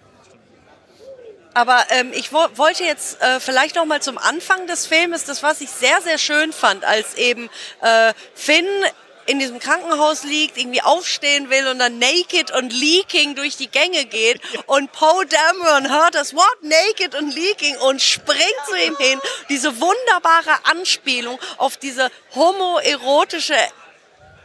Aber 1.53 1.85
ähm, 1.89 2.11
ich 2.13 2.33
wo 2.33 2.45
wollte 2.55 2.83
jetzt 2.83 3.21
äh, 3.21 3.39
vielleicht 3.39 3.75
noch 3.75 3.85
mal 3.85 4.01
zum 4.01 4.17
Anfang 4.17 4.67
des 4.67 4.85
Filmes, 4.85 5.23
das 5.23 5.41
was 5.41 5.61
ich 5.61 5.69
sehr, 5.69 6.01
sehr 6.01 6.17
schön 6.17 6.51
fand, 6.51 6.83
als 6.83 7.15
eben 7.15 7.49
äh, 7.81 8.13
Finn 8.33 8.65
in 9.25 9.39
diesem 9.39 9.59
Krankenhaus 9.59 10.23
liegt, 10.23 10.57
irgendwie 10.57 10.81
aufstehen 10.81 11.49
will 11.49 11.67
und 11.67 11.79
dann 11.79 11.97
naked 11.97 12.51
und 12.51 12.71
leaking 12.71 13.35
durch 13.35 13.57
die 13.57 13.67
Gänge 13.67 14.05
geht 14.05 14.41
und 14.67 14.91
Poe 14.91 15.25
Dameron 15.25 15.89
hört 15.89 16.15
das 16.15 16.35
Wort 16.35 16.57
naked 16.61 17.15
und 17.15 17.33
leaking 17.33 17.77
und 17.77 18.01
springt 18.01 18.39
zu 18.67 18.75
ihm 18.75 18.97
hin. 18.97 19.19
Diese 19.49 19.79
wunderbare 19.79 20.59
Anspielung 20.65 21.39
auf 21.57 21.77
diese 21.77 22.11
homoerotische 22.35 23.55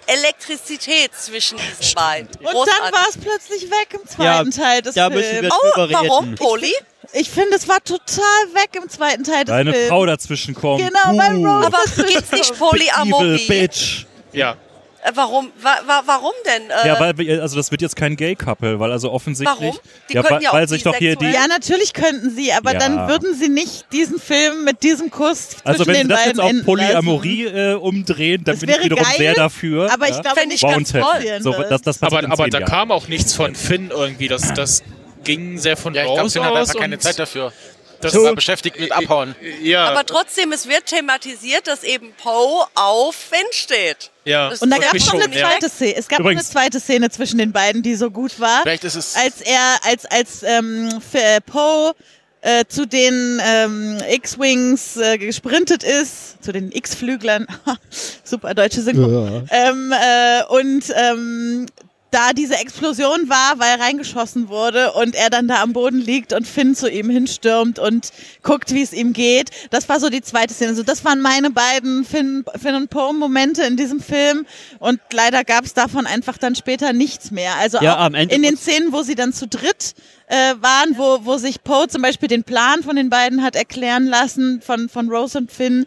Elektrizität 0.06 1.14
zwischen 1.14 1.58
diesen 1.58 1.94
beiden. 1.94 2.28
Und 2.40 2.68
dann 2.68 2.92
war 2.92 3.06
es 3.08 3.16
plötzlich 3.16 3.70
weg 3.70 3.88
im 3.94 4.06
zweiten 4.08 4.50
ja, 4.50 4.64
Teil 4.64 4.82
des 4.82 4.94
da 4.94 5.10
Films. 5.10 5.26
Müssen 5.26 5.42
wir 5.42 5.50
oh, 5.52 5.88
warum, 5.90 6.34
Poli? 6.34 6.74
Ich 7.12 7.30
finde, 7.30 7.56
es 7.56 7.66
war 7.66 7.82
total 7.82 8.24
weg 8.54 8.70
im 8.80 8.88
zweiten 8.88 9.24
Teil 9.24 9.44
des 9.44 9.52
Deine 9.52 9.72
Films. 9.72 9.88
Frau 9.88 10.06
dazwischen 10.06 10.54
kommt. 10.54 10.78
Genau, 10.78 11.14
mein 11.14 11.44
Rose. 11.44 11.66
Aber 11.66 11.78
gibt's 12.06 12.32
nicht 12.32 12.58
Polyamorie? 12.58 13.34
Evil 13.34 13.46
bitch. 13.48 14.06
Ja. 14.32 14.56
Äh, 15.02 15.12
warum? 15.14 15.50
Wa 15.60 15.78
wa 15.86 16.02
warum 16.04 16.32
denn? 16.44 16.70
Äh 16.70 16.88
ja, 16.88 17.00
weil 17.00 17.40
also 17.40 17.56
das 17.56 17.70
wird 17.70 17.80
jetzt 17.80 17.96
kein 17.96 18.16
Gay-Couple, 18.16 18.78
weil 18.80 18.92
also 18.92 19.10
offensichtlich. 19.10 19.58
Warum? 19.58 19.78
Die 20.08 20.14
ja, 20.14 20.30
weil, 20.30 20.42
ja 20.42 20.52
weil 20.52 20.68
sich 20.68 20.82
doch 20.82 20.96
hier 20.96 21.16
die. 21.16 21.30
Ja, 21.30 21.46
natürlich 21.48 21.94
könnten 21.94 22.30
sie, 22.30 22.52
aber 22.52 22.72
ja. 22.72 22.78
dann 22.78 23.08
würden 23.08 23.34
sie 23.34 23.48
nicht 23.48 23.86
diesen 23.92 24.18
Film 24.18 24.64
mit 24.64 24.82
diesem 24.82 25.10
Kuss 25.10 25.56
Also 25.64 25.86
wenn 25.86 26.02
sie 26.02 26.08
das 26.08 26.26
jetzt 26.26 26.40
auf 26.40 26.52
Polyamorie 26.64 27.46
äh, 27.46 27.74
umdrehen, 27.74 28.44
dann 28.44 28.56
das 28.56 28.60
bin 28.60 28.70
ich 28.70 28.84
wiederum 28.84 29.04
geil, 29.04 29.14
sehr 29.16 29.34
dafür. 29.34 29.90
Aber 29.92 30.08
ich 30.08 30.20
glaube 30.20 30.46
nicht, 30.46 30.62
ganz 30.62 30.92
toll. 30.92 31.02
So, 31.40 31.52
das, 31.52 31.82
das 31.82 32.02
aber 32.02 32.30
aber 32.30 32.48
da 32.48 32.60
kam 32.60 32.90
auch 32.90 33.08
nichts 33.08 33.34
von 33.34 33.54
Finn 33.54 33.90
irgendwie. 33.90 34.28
Das, 34.28 34.52
das 34.52 34.82
ging 35.24 35.58
sehr 35.58 35.76
von 35.76 35.94
ja, 35.94 36.04
ich 36.04 36.14
glaub, 36.14 36.30
Finn 36.30 36.44
hat 36.44 36.54
einfach 36.54 36.74
keine 36.74 36.98
Zeit 36.98 37.18
dafür. 37.18 37.52
Das 38.00 38.14
war 38.14 38.34
beschäftigt 38.34 38.78
mit 38.78 38.92
Abhauen. 38.92 39.34
Ja. 39.62 39.86
Aber 39.86 40.04
trotzdem, 40.04 40.52
es 40.52 40.68
wird 40.68 40.86
thematisiert, 40.86 41.66
dass 41.66 41.84
eben 41.84 42.12
Poe 42.22 42.66
auf 42.74 43.14
Finn 43.14 43.46
steht. 43.52 44.10
Ja. 44.24 44.52
Und 44.60 44.70
da 44.70 44.78
gab 44.78 44.94
es 44.94 45.06
noch 45.06 45.14
eine 45.14 45.30
zweite 45.30 45.68
Szene. 45.68 45.96
Es 45.96 46.08
gab 46.08 46.20
Übrigens. 46.20 46.46
eine 46.46 46.50
zweite 46.50 46.80
Szene 46.80 47.10
zwischen 47.10 47.38
den 47.38 47.52
beiden, 47.52 47.82
die 47.82 47.94
so 47.94 48.10
gut 48.10 48.38
war. 48.40 48.62
Vielleicht 48.62 48.84
ist 48.84 48.94
es 48.94 49.16
als 49.16 49.40
er, 49.40 49.78
als 49.84 50.06
als 50.06 50.42
ähm, 50.42 51.00
Poe 51.46 51.94
äh, 52.42 52.64
zu 52.66 52.86
den 52.86 53.40
ähm, 53.44 53.98
X-Wings 54.08 54.96
äh, 54.96 55.18
gesprintet 55.18 55.82
ist, 55.82 56.42
zu 56.42 56.52
den 56.52 56.72
X-Flüglern, 56.72 57.46
super 58.24 58.54
deutsche 58.54 58.80
Synchro, 58.80 59.44
ja. 59.50 59.68
ähm, 59.68 59.92
äh, 59.92 60.44
und 60.44 60.84
ähm, 60.94 61.66
da 62.10 62.32
diese 62.32 62.54
Explosion 62.54 63.28
war, 63.28 63.58
weil 63.58 63.80
reingeschossen 63.80 64.48
wurde 64.48 64.92
und 64.92 65.14
er 65.14 65.30
dann 65.30 65.48
da 65.48 65.62
am 65.62 65.72
Boden 65.72 66.00
liegt 66.00 66.32
und 66.32 66.46
Finn 66.46 66.74
zu 66.74 66.90
ihm 66.90 67.08
hinstürmt 67.08 67.78
und 67.78 68.10
guckt, 68.42 68.72
wie 68.74 68.82
es 68.82 68.92
ihm 68.92 69.12
geht. 69.12 69.50
Das 69.70 69.88
war 69.88 70.00
so 70.00 70.08
die 70.08 70.22
zweite 70.22 70.54
Szene. 70.54 70.70
Also 70.70 70.82
das 70.82 71.04
waren 71.04 71.20
meine 71.20 71.50
beiden 71.50 72.04
Finn, 72.04 72.44
Finn 72.60 72.74
und 72.74 72.90
Poe 72.90 73.12
Momente 73.12 73.62
in 73.62 73.76
diesem 73.76 74.00
Film 74.00 74.46
und 74.78 75.00
leider 75.12 75.44
gab 75.44 75.64
es 75.64 75.74
davon 75.74 76.06
einfach 76.06 76.38
dann 76.38 76.54
später 76.54 76.92
nichts 76.92 77.30
mehr. 77.30 77.54
Also 77.56 77.78
ja, 77.80 78.06
in 78.06 78.42
den 78.42 78.56
Szenen, 78.56 78.92
wo 78.92 79.02
sie 79.02 79.14
dann 79.14 79.32
zu 79.32 79.46
dritt 79.46 79.94
äh, 80.26 80.54
waren, 80.60 80.96
wo, 80.96 81.24
wo 81.24 81.36
sich 81.36 81.62
Poe 81.62 81.88
zum 81.88 82.02
Beispiel 82.02 82.28
den 82.28 82.44
Plan 82.44 82.82
von 82.82 82.96
den 82.96 83.10
beiden 83.10 83.42
hat 83.42 83.56
erklären 83.56 84.06
lassen, 84.06 84.62
von, 84.62 84.88
von 84.88 85.08
Rose 85.08 85.38
und 85.38 85.52
Finn 85.52 85.86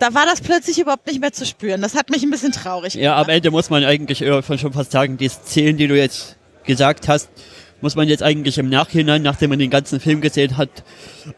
da 0.00 0.14
war 0.14 0.26
das 0.26 0.40
plötzlich 0.40 0.78
überhaupt 0.78 1.06
nicht 1.06 1.20
mehr 1.20 1.32
zu 1.32 1.46
spüren. 1.46 1.80
Das 1.82 1.94
hat 1.94 2.10
mich 2.10 2.22
ein 2.22 2.30
bisschen 2.30 2.52
traurig 2.52 2.94
gemacht. 2.94 3.04
Ja, 3.04 3.20
am 3.20 3.28
Ende 3.28 3.50
muss 3.50 3.70
man 3.70 3.84
eigentlich 3.84 4.18
schon 4.18 4.72
fast 4.72 4.90
sagen, 4.90 5.16
die 5.16 5.28
Szenen, 5.28 5.76
die 5.76 5.86
du 5.86 5.96
jetzt 5.96 6.36
gesagt 6.64 7.06
hast, 7.06 7.28
muss 7.82 7.96
man 7.96 8.08
jetzt 8.08 8.22
eigentlich 8.22 8.58
im 8.58 8.68
Nachhinein, 8.68 9.22
nachdem 9.22 9.50
man 9.50 9.58
den 9.58 9.70
ganzen 9.70 10.00
Film 10.00 10.20
gesehen 10.20 10.56
hat, 10.56 10.68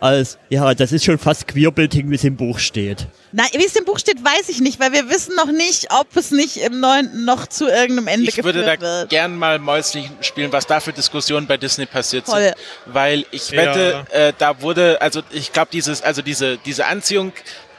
als, 0.00 0.38
ja, 0.48 0.74
das 0.74 0.90
ist 0.92 1.04
schon 1.04 1.18
fast 1.18 1.46
queerbilding, 1.46 2.10
wie 2.10 2.14
es 2.16 2.24
im 2.24 2.36
Buch 2.36 2.58
steht. 2.58 3.06
Nein, 3.32 3.46
wie 3.52 3.64
es 3.64 3.76
im 3.76 3.84
Buch 3.84 3.98
steht, 3.98 4.24
weiß 4.24 4.48
ich 4.48 4.60
nicht, 4.60 4.80
weil 4.80 4.92
wir 4.92 5.08
wissen 5.08 5.34
noch 5.36 5.50
nicht, 5.50 5.92
ob 5.92 6.16
es 6.16 6.30
nicht 6.30 6.56
im 6.56 6.80
neunten 6.80 7.24
noch 7.24 7.46
zu 7.46 7.68
irgendeinem 7.68 8.08
Ende 8.08 8.28
ich 8.28 8.36
geführt 8.36 8.56
wird. 8.56 8.66
Ich 8.66 8.80
würde 8.80 9.02
da 9.02 9.04
gern 9.06 9.36
mal 9.36 9.58
Mäuslich 9.58 10.10
spielen, 10.20 10.52
was 10.52 10.66
da 10.66 10.80
für 10.80 10.92
Diskussionen 10.92 11.46
bei 11.46 11.56
Disney 11.56 11.86
passiert 11.86 12.26
Voll. 12.26 12.42
sind. 12.42 12.56
Weil 12.86 13.24
ich 13.30 13.52
wette, 13.52 14.04
ja. 14.12 14.18
äh, 14.28 14.32
da 14.36 14.60
wurde, 14.60 15.00
also 15.00 15.22
ich 15.30 15.52
glaube, 15.52 15.68
dieses, 15.72 16.02
also 16.02 16.22
diese, 16.22 16.58
diese 16.58 16.86
Anziehung 16.86 17.32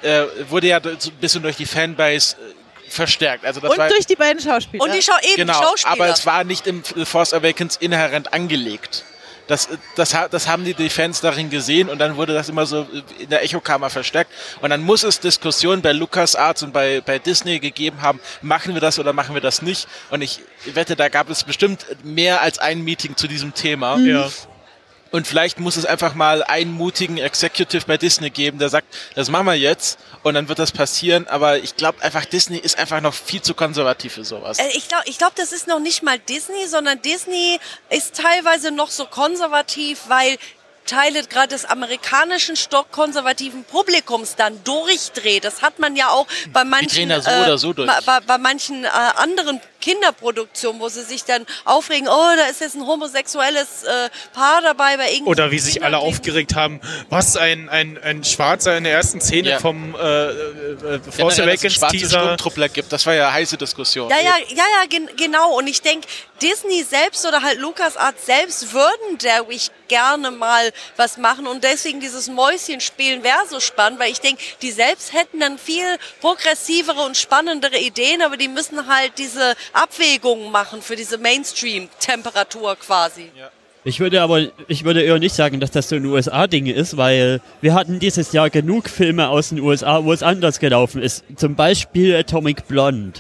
äh, 0.04 0.26
wurde 0.50 0.68
ja 0.68 0.82
so 1.00 1.10
ein 1.10 1.18
bisschen 1.20 1.42
durch 1.42 1.56
die 1.56 1.66
Fanbase 1.66 2.36
äh, 2.36 2.90
verstärkt. 2.90 3.46
Also 3.46 3.60
das 3.60 3.72
und 3.72 3.78
war, 3.78 3.90
durch 3.90 4.06
die 4.06 4.16
beiden 4.16 4.42
Schauspieler. 4.42 4.84
Und 4.84 4.94
die 4.94 5.02
Schau 5.02 5.14
eben 5.24 5.48
genau, 5.48 5.54
Schauspieler. 5.54 5.92
aber 5.92 6.08
es 6.08 6.26
war 6.26 6.44
nicht 6.44 6.68
im 6.68 6.84
Force 6.84 7.34
Awakens 7.34 7.78
inhärent 7.78 8.34
angelegt. 8.34 9.04
Das, 9.48 9.68
das, 9.96 10.16
das 10.32 10.48
haben 10.48 10.64
die, 10.64 10.74
die 10.74 10.90
Fans 10.90 11.20
darin 11.20 11.50
gesehen 11.50 11.90
und 11.90 12.00
dann 12.00 12.16
wurde 12.16 12.34
das 12.34 12.48
immer 12.48 12.66
so 12.66 12.88
in 13.20 13.30
der 13.30 13.44
Echokammer 13.44 13.90
versteckt. 13.90 14.32
Und 14.62 14.70
dann 14.70 14.82
muss 14.82 15.04
es 15.04 15.20
Diskussionen 15.20 15.82
bei 15.82 15.92
LucasArts 15.92 16.64
und 16.64 16.72
bei, 16.72 17.02
bei 17.02 17.20
Disney 17.20 17.60
gegeben 17.60 18.02
haben, 18.02 18.22
machen 18.42 18.74
wir 18.74 18.80
das 18.80 19.00
oder 19.00 19.12
machen 19.12 19.34
wir 19.36 19.42
das 19.42 19.62
nicht. 19.62 19.88
Und 20.12 20.22
ich 20.22 20.40
wette, 20.74 20.96
da 20.96 21.10
gab 21.10 21.30
es 21.30 21.44
bestimmt 21.44 21.86
mehr 22.04 22.42
als 22.42 22.58
ein 22.60 22.84
Meeting 22.84 23.18
zu 23.18 23.28
diesem 23.28 23.54
Thema. 23.54 23.98
Mhm. 23.98 24.08
Ja. 24.08 24.30
Und 25.14 25.28
vielleicht 25.28 25.60
muss 25.60 25.78
es 25.78 25.86
einfach 25.86 26.16
mal 26.16 26.42
einen 26.42 26.72
mutigen 26.72 27.20
Executive 27.20 27.86
bei 27.86 27.98
Disney 27.98 28.32
geben, 28.32 28.58
der 28.58 28.70
sagt, 28.70 28.88
das 29.14 29.30
machen 29.30 29.46
wir 29.46 29.54
jetzt 29.54 30.00
und 30.24 30.34
dann 30.34 30.50
wird 30.50 30.58
das 30.58 30.72
passieren. 30.72 31.28
Aber 31.28 31.60
ich 31.60 31.76
glaube 31.76 32.02
einfach, 32.02 32.26
Disney 32.26 32.58
ist 32.58 32.80
einfach 32.80 33.00
noch 33.00 33.14
viel 33.14 33.40
zu 33.40 33.54
konservativ 33.54 34.14
für 34.14 34.26
sowas. 34.26 34.58
Äh, 34.58 34.70
ich 34.76 34.88
glaube, 34.88 35.04
ich 35.06 35.20
glaub, 35.20 35.36
das 35.36 35.52
ist 35.52 35.68
noch 35.68 35.80
nicht 35.80 36.02
mal 36.02 36.18
Disney, 36.18 36.66
sondern 36.66 37.00
Disney 37.04 37.60
ist 37.92 38.16
teilweise 38.16 38.72
noch 38.72 38.90
so 38.90 39.06
konservativ, 39.06 40.00
weil 40.08 40.40
Teile 40.86 41.24
gerade 41.24 41.50
des 41.50 41.66
amerikanischen 41.66 42.56
stockkonservativen 42.56 43.64
Publikums 43.66 44.36
dann 44.36 44.64
durchdreht. 44.64 45.46
Das 45.46 45.62
hat 45.62 45.80
man 45.80 45.96
ja 45.96 46.10
auch 46.10 46.28
bei 46.52 46.64
manchen, 46.64 47.10
so 47.22 47.30
äh, 47.30 47.58
so 47.58 47.74
durch. 47.74 47.90
bei, 48.06 48.20
bei, 48.22 48.38
manchen 48.38 48.84
äh, 48.84 48.88
anderen 48.88 49.62
Kinderproduktion, 49.84 50.80
wo 50.80 50.88
sie 50.88 51.04
sich 51.04 51.26
dann 51.26 51.46
aufregen, 51.66 52.08
oh, 52.08 52.36
da 52.38 52.46
ist 52.46 52.62
jetzt 52.62 52.76
ein 52.76 52.88
homosexuelles 52.88 53.84
äh, 53.84 54.10
Paar 54.32 54.62
dabei 54.62 54.96
bei 54.96 55.08
irgendeinem 55.08 55.28
Oder 55.28 55.52
wie 55.52 55.60
sich 55.60 55.84
alle 55.84 55.98
aufgeregt 55.98 56.56
haben, 56.56 56.80
was 57.10 57.36
ein, 57.36 57.68
ein, 57.68 57.98
ein 58.02 58.24
Schwarzer 58.24 58.78
in 58.78 58.86
der 58.86 58.94
ersten 58.94 59.20
Szene 59.20 59.50
Ja. 59.50 59.60
vom 59.60 59.94
äh, 59.96 60.00
äh, 60.00 61.00
Force 61.12 61.40
Awakens 61.40 61.80
Teaser. 61.80 62.38
Gibt, 62.74 62.94
das 62.94 63.06
war 63.06 63.14
ja 63.14 63.28
eine 63.28 63.34
heiße 63.34 63.58
Diskussion. 63.58 64.10
Ja, 64.10 64.20
ja, 64.20 64.36
ja, 64.50 64.56
ja, 64.56 64.86
gen 64.88 65.10
genau. 65.18 65.58
Und 65.58 65.68
ich 65.68 65.82
denke, 65.82 66.08
Disney 66.42 66.84
selbst 66.84 67.26
oder 67.26 67.42
halt 67.42 67.60
LucasArts 67.60 68.26
selbst 68.26 68.74
würden 68.74 69.18
Derwig 69.18 69.70
gerne 69.88 70.32
mal 70.32 70.72
was 70.98 71.18
machen 71.18 71.46
und 71.48 71.64
deswegen 71.64 72.00
dieses 72.00 72.28
Mäuschenspielen 72.28 73.24
wäre 73.24 73.46
so 73.50 73.60
spannend, 73.60 74.00
weil 74.00 74.12
ich 74.12 74.20
denke, 74.22 74.42
die 74.62 74.72
selbst 74.72 75.14
hätten 75.14 75.40
dann 75.40 75.58
viel 75.58 75.86
progressivere 76.20 77.02
und 77.02 77.16
spannendere 77.16 77.78
Ideen, 77.78 78.22
aber 78.22 78.38
die 78.38 78.48
müssen 78.48 78.88
halt 78.88 79.18
diese 79.18 79.56
Abwägungen 79.74 80.52
machen 80.52 80.82
für 80.82 80.96
diese 80.96 81.18
Mainstream-Temperatur 81.18 82.76
quasi. 82.78 83.32
Ich 83.86 84.00
würde 84.00 84.22
aber, 84.22 84.48
ich 84.70 84.86
würde 84.86 85.02
eher 85.02 85.20
nicht 85.20 85.36
sagen, 85.36 85.60
dass 85.60 85.72
das 85.72 85.90
so 85.90 85.98
ein 85.98 86.06
USA-Ding 86.06 86.68
ist, 86.68 86.96
weil 86.96 87.42
wir 87.60 87.74
hatten 87.74 88.00
dieses 88.00 88.32
Jahr 88.32 88.50
genug 88.50 88.88
Filme 88.88 89.28
aus 89.28 89.50
den 89.50 89.60
USA, 89.60 90.06
wo 90.06 90.14
es 90.14 90.24
anders 90.24 90.60
gelaufen 90.60 91.02
ist. 91.02 91.26
Zum 91.36 91.56
Beispiel 91.56 92.16
Atomic 92.16 92.68
Blonde. 92.68 93.20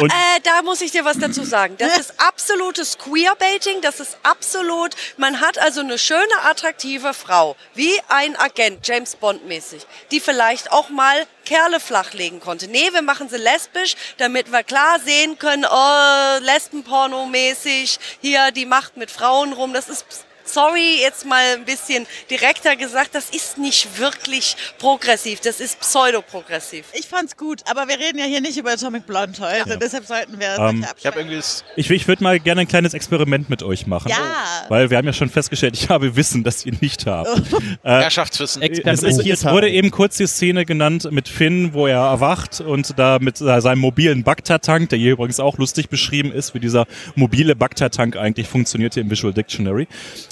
Und 0.00 0.10
Äh, 0.10 0.40
da 0.44 0.62
muss 0.62 0.80
ich 0.80 0.92
dir 0.92 1.04
was 1.04 1.18
dazu 1.18 1.44
sagen. 1.44 1.76
Das 1.78 1.98
ist 1.98 2.14
absolutes 2.18 2.98
Queerbaiting. 2.98 3.80
Das 3.82 4.00
ist 4.00 4.16
absolut. 4.22 4.94
Man 5.16 5.40
hat 5.40 5.58
also 5.58 5.80
eine 5.80 5.98
schöne, 5.98 6.42
attraktive 6.44 7.14
Frau, 7.14 7.56
wie 7.74 7.92
ein 8.08 8.36
Agent, 8.36 8.86
James 8.86 9.16
Bond 9.16 9.46
mäßig, 9.46 9.86
die 10.10 10.20
vielleicht 10.20 10.72
auch 10.72 10.88
mal 10.88 11.26
Kerle 11.44 11.80
flachlegen 11.80 12.40
konnte. 12.40 12.68
Nee, 12.68 12.92
wir 12.92 13.02
machen 13.02 13.28
sie 13.28 13.36
lesbisch, 13.38 13.94
damit 14.18 14.52
wir 14.52 14.62
klar 14.62 15.00
sehen 15.00 15.38
können, 15.38 15.66
oh, 15.70 16.38
Lesbenporno 16.40 17.26
mäßig, 17.26 17.98
hier 18.20 18.50
die 18.50 18.66
Macht 18.66 18.96
mit 18.96 19.10
Frauen 19.10 19.52
rum. 19.52 19.72
Das 19.72 19.88
ist 19.88 20.04
sorry, 20.48 21.00
jetzt 21.00 21.26
mal 21.26 21.42
ein 21.56 21.64
bisschen 21.64 22.06
direkter 22.30 22.76
gesagt, 22.76 23.14
das 23.14 23.30
ist 23.30 23.58
nicht 23.58 23.98
wirklich 23.98 24.56
progressiv, 24.78 25.40
das 25.40 25.60
ist 25.60 25.80
pseudoprogressiv. 25.80 26.86
Ich 26.94 27.06
fand's 27.06 27.36
gut, 27.36 27.62
aber 27.70 27.88
wir 27.88 27.98
reden 27.98 28.18
ja 28.18 28.24
hier 28.24 28.40
nicht 28.40 28.56
über 28.56 28.72
Atomic 28.72 29.06
Blonde 29.06 29.38
heute, 29.40 29.78
deshalb 29.78 30.06
sollten 30.06 30.38
wir 30.38 30.56
Ähm, 30.58 30.84
Ich 30.96 31.04
das 31.04 31.64
Ich, 31.76 31.90
ich 31.90 32.08
würde 32.08 32.22
mal 32.22 32.40
gerne 32.40 32.62
ein 32.62 32.68
kleines 32.68 32.94
Experiment 32.94 33.48
mit 33.50 33.62
euch 33.62 33.86
machen. 33.86 34.08
Ja. 34.10 34.66
Weil 34.68 34.90
wir 34.90 34.98
haben 34.98 35.06
ja 35.06 35.12
schon 35.12 35.30
festgestellt, 35.30 35.76
ich 35.76 35.88
habe 35.88 36.16
Wissen, 36.16 36.44
das 36.44 36.64
ihr 36.66 36.74
nicht 36.80 37.06
habt. 37.06 37.28
Herrschaftswissen. 37.82 38.62
Es, 38.62 39.02
es, 39.02 39.18
es 39.18 39.44
wurde 39.44 39.70
eben 39.70 39.90
kurz 39.90 40.16
die 40.16 40.26
Szene 40.26 40.64
genannt 40.64 41.08
mit 41.10 41.28
Finn, 41.28 41.74
wo 41.74 41.86
er 41.86 42.00
erwacht 42.00 42.60
und 42.60 42.98
da 42.98 43.18
mit 43.20 43.40
äh, 43.40 43.60
seinem 43.60 43.80
mobilen 43.80 44.24
Bagdad-Tank, 44.24 44.88
der 44.90 44.98
hier 44.98 45.12
übrigens 45.12 45.40
auch 45.40 45.58
lustig 45.58 45.88
beschrieben 45.88 46.32
ist, 46.32 46.54
wie 46.54 46.60
dieser 46.60 46.86
mobile 47.14 47.56
Bagdad-Tank 47.56 48.16
eigentlich 48.16 48.48
funktioniert 48.48 48.94
hier 48.94 49.02
im 49.02 49.10
Visual 49.10 49.32
Dictionary. 49.32 49.86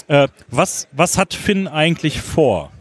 Äh, 0.07 0.27
was, 0.49 0.87
was 0.91 1.17
hat 1.17 1.33
Finn 1.33 1.67
eigentlich 1.67 2.21
vor? 2.21 2.71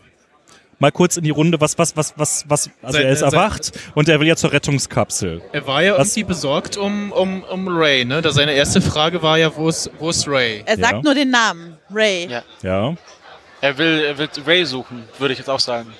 Mal 0.78 0.92
kurz 0.92 1.16
in 1.16 1.24
die 1.24 1.30
Runde, 1.30 1.58
was, 1.60 1.78
was, 1.78 1.96
was, 1.96 2.12
was, 2.18 2.44
was, 2.48 2.70
also 2.82 2.98
Sein- 2.98 3.06
er 3.06 3.12
ist 3.12 3.20
sein- 3.20 3.32
erwacht 3.32 3.72
und 3.94 4.08
er 4.10 4.20
will 4.20 4.26
ja 4.28 4.36
zur 4.36 4.52
Rettungskapsel. 4.52 5.40
Er 5.52 5.66
war 5.66 5.82
ja 5.82 5.92
Was? 5.96 6.08
irgendwie 6.08 6.24
besorgt 6.24 6.76
um, 6.76 7.12
um, 7.12 7.42
um 7.44 7.66
Ray, 7.68 8.04
ne? 8.04 8.20
Da 8.20 8.30
seine 8.30 8.52
erste 8.52 8.82
Frage 8.82 9.22
war 9.22 9.38
ja, 9.38 9.54
wo 9.56 9.68
ist, 9.70 9.90
wo 9.98 10.10
ist 10.10 10.28
Ray? 10.28 10.62
Er 10.66 10.76
sagt 10.76 10.92
Ja. 10.92 11.00
nur 11.02 11.14
den 11.14 11.30
Namen, 11.30 11.78
Ray. 11.90 12.26
Ja. 12.28 12.42
Ja. 12.62 12.94
Er 13.62 13.78
will, 13.78 14.04
er 14.06 14.18
will 14.18 14.28
Ray 14.46 14.66
suchen, 14.66 15.08
würde 15.18 15.32
ich 15.32 15.38
jetzt 15.38 15.48
auch 15.48 15.60
sagen. 15.60 15.92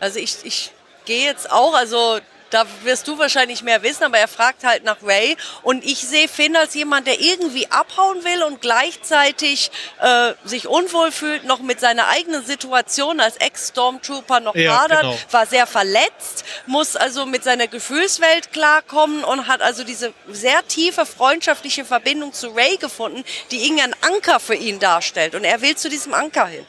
Also 0.00 0.18
ich, 0.18 0.34
ich 0.44 0.72
gehe 1.04 1.26
jetzt 1.26 1.52
auch, 1.52 1.74
also 1.74 2.18
da 2.54 2.66
wirst 2.84 3.08
du 3.08 3.18
wahrscheinlich 3.18 3.62
mehr 3.64 3.82
wissen, 3.82 4.04
aber 4.04 4.18
er 4.18 4.28
fragt 4.28 4.62
halt 4.62 4.84
nach 4.84 4.98
Ray 5.02 5.36
und 5.62 5.84
ich 5.84 5.98
sehe 5.98 6.28
Finn 6.28 6.54
als 6.54 6.74
jemand, 6.74 7.06
der 7.06 7.20
irgendwie 7.20 7.70
abhauen 7.70 8.22
will 8.24 8.44
und 8.44 8.60
gleichzeitig 8.60 9.72
äh, 10.00 10.34
sich 10.44 10.68
unwohl 10.68 11.10
fühlt, 11.10 11.44
noch 11.44 11.58
mit 11.60 11.80
seiner 11.80 12.06
eigenen 12.08 12.44
Situation 12.44 13.18
als 13.18 13.36
Ex-Stormtrooper 13.38 14.38
noch 14.38 14.54
Ja, 14.54 14.82
hadert, 14.82 15.00
genau. 15.00 15.18
war 15.32 15.46
sehr 15.46 15.66
verletzt, 15.66 16.44
muss 16.66 16.94
also 16.94 17.26
mit 17.26 17.42
seiner 17.42 17.66
Gefühlswelt 17.66 18.52
klarkommen 18.52 19.24
und 19.24 19.48
hat 19.48 19.60
also 19.60 19.82
diese 19.82 20.12
sehr 20.28 20.66
tiefe 20.68 21.06
freundschaftliche 21.06 21.84
Verbindung 21.84 22.32
zu 22.32 22.50
Ray 22.50 22.76
gefunden, 22.76 23.24
die 23.50 23.64
irgendein 23.64 23.94
Anker 24.02 24.38
für 24.38 24.54
ihn 24.54 24.78
darstellt 24.78 25.34
und 25.34 25.42
er 25.42 25.60
will 25.60 25.74
zu 25.74 25.88
diesem 25.88 26.14
Anker 26.14 26.46
hin. 26.46 26.64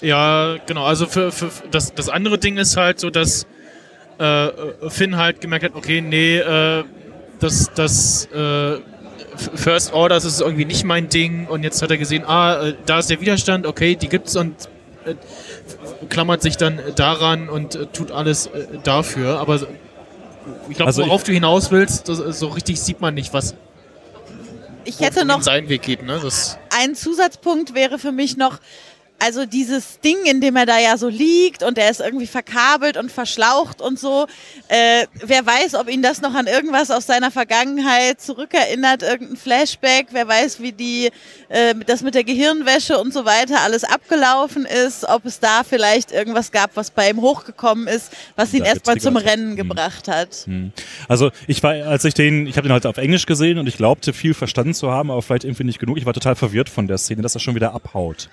Ja, 0.00 0.56
genau. 0.66 0.84
Also 0.84 1.06
für, 1.06 1.32
für 1.32 1.50
das, 1.70 1.94
das 1.94 2.08
andere 2.08 2.38
Ding 2.38 2.56
ist 2.56 2.76
halt 2.76 3.00
so, 3.00 3.10
dass 3.10 3.46
äh, 4.18 4.50
Finn 4.90 5.16
halt 5.16 5.40
gemerkt 5.40 5.64
hat, 5.64 5.74
okay, 5.74 6.00
nee, 6.00 6.38
äh, 6.38 6.84
das, 7.40 7.70
das 7.74 8.26
äh, 8.26 8.78
First 9.54 9.92
Order, 9.92 10.16
das 10.16 10.24
ist 10.24 10.40
irgendwie 10.40 10.64
nicht 10.64 10.84
mein 10.84 11.08
Ding. 11.08 11.46
Und 11.46 11.62
jetzt 11.62 11.80
hat 11.82 11.90
er 11.90 11.98
gesehen, 11.98 12.24
ah, 12.26 12.68
äh, 12.68 12.74
da 12.86 12.98
ist 12.98 13.10
der 13.10 13.20
Widerstand, 13.20 13.66
okay, 13.66 13.94
die 13.94 14.08
gibt's 14.08 14.34
und 14.36 14.54
äh, 15.04 15.14
klammert 16.08 16.42
sich 16.42 16.56
dann 16.56 16.80
daran 16.96 17.48
und 17.48 17.74
äh, 17.76 17.86
tut 17.86 18.10
alles 18.10 18.46
äh, 18.46 18.66
dafür. 18.82 19.38
Aber 19.38 19.54
ich 19.56 20.76
glaube, 20.76 20.86
Also 20.88 21.02
ich- 21.02 21.08
worauf 21.08 21.22
du 21.22 21.32
hinaus 21.32 21.70
willst, 21.70 22.08
das, 22.08 22.18
so 22.38 22.48
richtig 22.48 22.80
sieht 22.80 23.00
man 23.00 23.14
nicht, 23.14 23.32
was 23.32 23.54
Ich 24.84 24.98
hätte 25.00 25.24
noch 25.24 25.42
seinen 25.42 25.68
Weg 25.68 25.82
geht. 25.82 26.02
Ne? 26.02 26.18
Das, 26.22 26.58
ein 26.76 26.94
Zusatzpunkt 26.94 27.74
wäre 27.74 27.98
für 27.98 28.12
mich 28.12 28.36
noch, 28.36 28.58
also 29.18 29.46
dieses 29.46 30.00
Ding, 30.00 30.16
in 30.24 30.40
dem 30.40 30.56
er 30.56 30.66
da 30.66 30.78
ja 30.78 30.96
so 30.96 31.08
liegt 31.08 31.62
und 31.62 31.76
er 31.78 31.90
ist 31.90 32.00
irgendwie 32.00 32.26
verkabelt 32.26 32.96
und 32.96 33.10
verschlaucht 33.12 33.80
und 33.80 33.98
so. 33.98 34.26
Äh, 34.68 35.06
wer 35.24 35.44
weiß, 35.44 35.74
ob 35.74 35.88
ihn 35.90 36.02
das 36.02 36.20
noch 36.20 36.34
an 36.34 36.46
irgendwas 36.46 36.90
aus 36.90 37.06
seiner 37.06 37.30
Vergangenheit 37.30 38.20
zurückerinnert, 38.20 39.02
irgendein 39.02 39.36
Flashback. 39.36 40.08
Wer 40.12 40.26
weiß, 40.28 40.60
wie 40.60 40.72
die 40.72 41.10
äh, 41.48 41.74
das 41.86 42.02
mit 42.02 42.14
der 42.14 42.24
Gehirnwäsche 42.24 42.98
und 42.98 43.12
so 43.12 43.24
weiter 43.24 43.60
alles 43.60 43.84
abgelaufen 43.84 44.64
ist. 44.64 45.04
Ob 45.08 45.24
es 45.26 45.40
da 45.40 45.64
vielleicht 45.64 46.12
irgendwas 46.12 46.50
gab, 46.52 46.76
was 46.76 46.90
bei 46.90 47.10
ihm 47.10 47.20
hochgekommen 47.20 47.86
ist, 47.88 48.12
was 48.36 48.54
ihn 48.54 48.64
erstmal 48.64 48.98
zum. 48.98 49.18
Rennen 49.18 49.50
Mhm. 49.52 49.56
gebracht 49.56 50.06
hat. 50.08 50.46
Also 51.08 51.30
ich 51.46 51.62
war, 51.62 51.72
als 51.72 52.04
ich 52.04 52.14
den, 52.14 52.46
ich 52.46 52.56
habe 52.56 52.68
den 52.68 52.72
halt 52.72 52.86
auf 52.86 52.98
Englisch 52.98 53.26
gesehen 53.26 53.58
und 53.58 53.66
ich 53.66 53.76
glaubte 53.76 54.12
viel 54.12 54.32
verstanden 54.34 54.74
zu 54.74 54.90
haben, 54.90 55.10
aber 55.10 55.22
vielleicht 55.22 55.44
irgendwie 55.44 55.64
nicht 55.64 55.78
genug. 55.80 55.98
Ich 55.98 56.06
war 56.06 56.12
total 56.14 56.36
verwirrt 56.36 56.68
von 56.68 56.86
der 56.86 56.98
Szene, 56.98 57.22
dass 57.22 57.34
er 57.34 57.40
schon 57.40 57.54
wieder 57.54 57.74
abhaut. 57.74 58.28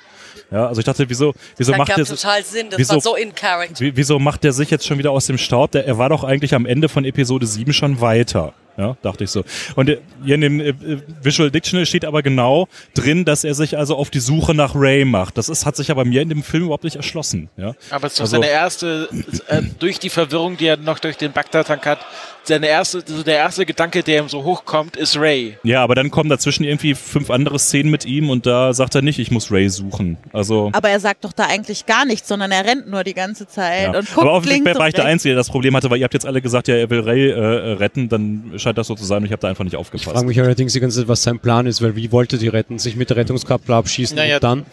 Ja, 0.51 0.67
also 0.67 0.79
ich 0.79 0.85
dachte, 0.85 1.09
wieso, 1.09 1.33
wieso 1.57 1.71
Das 1.71 1.77
macht 1.79 1.97
der, 1.97 2.05
total 2.05 2.43
Sinn, 2.43 2.67
das 2.69 2.79
wieso- 2.79 2.99
so 2.99 3.15
in 3.15 3.33
Character. 3.33 3.79
wie- 3.79 3.95
wieso 3.95 4.19
macht 4.19 4.43
der 4.43 4.53
sich 4.53 4.69
jetzt 4.69 4.85
schon 4.85 4.97
wieder 4.97 5.11
aus 5.11 5.25
dem 5.25 5.37
Staub? 5.37 5.71
Der, 5.71 5.85
er 5.87 5.97
war 5.97 6.09
doch 6.09 6.23
eigentlich 6.23 6.53
am 6.53 6.65
Ende 6.65 6.87
von 6.89 7.03
Episode 7.05 7.45
7 7.47 7.73
schon 7.73 7.99
weiter. 8.01 8.53
Ja, 8.77 8.97
dachte 9.01 9.23
ich 9.23 9.29
so. 9.29 9.43
Und 9.75 9.89
äh, 9.89 9.99
hier 10.23 10.35
in 10.35 10.41
dem 10.41 10.59
äh, 10.59 10.69
äh, 10.69 10.75
Visual 11.23 11.49
Dictionary 11.49 11.85
steht 11.85 12.03
aber 12.05 12.21
genau 12.21 12.67
drin, 12.93 13.23
dass 13.25 13.43
er 13.43 13.53
sich 13.55 13.77
also 13.77 13.95
auf 13.95 14.09
die 14.09 14.19
Suche 14.19 14.53
nach 14.53 14.75
Ray 14.75 15.05
macht. 15.05 15.37
Das 15.37 15.47
ist, 15.49 15.65
hat 15.65 15.75
sich 15.75 15.91
aber 15.91 16.03
mir 16.05 16.21
in 16.21 16.29
dem 16.29 16.43
Film 16.43 16.63
überhaupt 16.65 16.83
nicht 16.83 16.97
erschlossen. 16.97 17.49
Ja? 17.57 17.73
Aber 17.89 18.07
es 18.07 18.13
ist 18.13 18.19
doch 18.19 18.23
Also- 18.25 18.35
seine 18.37 18.49
erste, 18.49 19.09
äh, 19.47 19.61
durch 19.79 19.99
die 19.99 20.09
Verwirrung, 20.09 20.57
die 20.57 20.65
er 20.67 20.77
noch 20.77 20.99
durch 20.99 21.17
den 21.17 21.31
Bagdad-Tank 21.31 21.85
hat, 21.85 21.99
seine 22.43 22.67
erste, 22.67 22.99
also 23.07 23.23
der 23.23 23.37
erste 23.37 23.65
Gedanke, 23.65 24.03
der 24.03 24.21
ihm 24.21 24.29
so 24.29 24.43
hochkommt, 24.43 24.97
ist 24.97 25.17
Ray. 25.17 25.57
Ja, 25.63 25.81
aber 25.83 25.95
dann 25.95 26.11
kommen 26.11 26.29
dazwischen 26.29 26.63
irgendwie 26.63 26.93
fünf 26.93 27.31
andere 27.31 27.57
Szenen 27.57 27.89
mit 27.89 28.05
ihm 28.05 28.29
und 28.29 28.45
da 28.45 28.71
sagt 28.73 28.93
er 28.93 29.01
nicht, 29.01 29.17
ich 29.17 29.31
muss 29.31 29.51
Ray 29.51 29.67
suchen. 29.69 30.17
Also 30.31 30.69
Aber 30.73 30.89
er 30.89 30.99
sagt 30.99 31.25
doch 31.25 31.33
da 31.33 31.45
eigentlich 31.47 31.87
gar 31.87 32.05
nichts, 32.05 32.27
sondern 32.27 32.51
er 32.51 32.63
rennt 32.65 32.87
nur 32.87 33.03
die 33.03 33.15
ganze 33.15 33.47
Zeit 33.47 33.93
Ja. 33.93 33.99
und 33.99 34.07
guckt 34.07 34.19
Aber 34.19 34.33
offensichtlich 34.33 34.75
war 34.77 34.87
ich 34.87 34.93
der. 34.93 35.05
Einzige, 35.05 35.33
der 35.33 35.39
das 35.39 35.49
Problem 35.49 35.75
hatte, 35.75 35.89
weil 35.89 35.97
ihr 35.99 36.03
habt 36.03 36.13
jetzt 36.13 36.25
alle 36.27 36.41
gesagt, 36.41 36.67
ja, 36.67 36.75
er 36.75 36.89
will 36.91 36.99
Ray 36.99 37.29
äh, 37.31 37.39
retten, 37.73 38.09
dann 38.09 38.51
scheint 38.65 38.77
das 38.77 38.87
so 38.87 38.95
zu 38.95 39.05
sein 39.05 39.19
und 39.19 39.25
ich 39.25 39.31
habe 39.31 39.41
da 39.41 39.47
einfach 39.47 39.63
nicht 39.63 39.73
Ich 39.73 39.79
aufgepasst. 39.79 40.11
frage 40.11 40.25
mich 40.27 40.39
allerdings 40.39 40.73
die 40.73 40.79
ganze 40.81 40.99
Zeit, 40.99 41.07
was 41.07 41.23
sein 41.23 41.39
Plan 41.39 41.65
ist, 41.67 41.81
weil 41.81 41.95
wie 41.95 42.11
wollte 42.11 42.37
die 42.37 42.47
retten? 42.49 42.77
Sich 42.79 42.95
mit 42.97 43.09
der 43.09 43.17
Rettungskapsel 43.17 43.73
abschießen 43.73 44.17
Naja. 44.17 44.35
und 44.35 44.43
dann? 44.43 44.65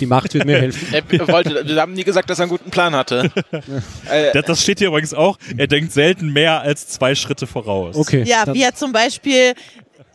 Die 0.00 0.06
Macht 0.06 0.32
wird 0.32 0.46
mir 0.46 0.58
helfen. 0.58 0.88
Er 1.10 1.28
wollte, 1.28 1.66
wir 1.66 1.80
haben 1.80 1.92
nie 1.92 2.04
gesagt, 2.04 2.30
dass 2.30 2.38
er 2.38 2.44
einen 2.44 2.50
guten 2.50 2.70
Plan 2.70 2.94
hatte. 2.94 3.30
äh, 4.10 4.32
Das, 4.32 4.46
das 4.46 4.62
steht 4.62 4.78
hier 4.78 4.88
übrigens 4.88 5.12
auch, 5.12 5.36
er 5.56 5.66
denkt 5.66 5.92
selten 5.92 6.32
mehr 6.32 6.60
als 6.62 6.88
zwei 6.88 7.14
Schritte 7.14 7.46
voraus. 7.46 7.96
Okay. 7.96 8.22
Ja, 8.26 8.44
dann- 8.46 8.54
wie 8.54 8.62
er 8.62 8.74
zum 8.74 8.92
Beispiel 8.92 9.54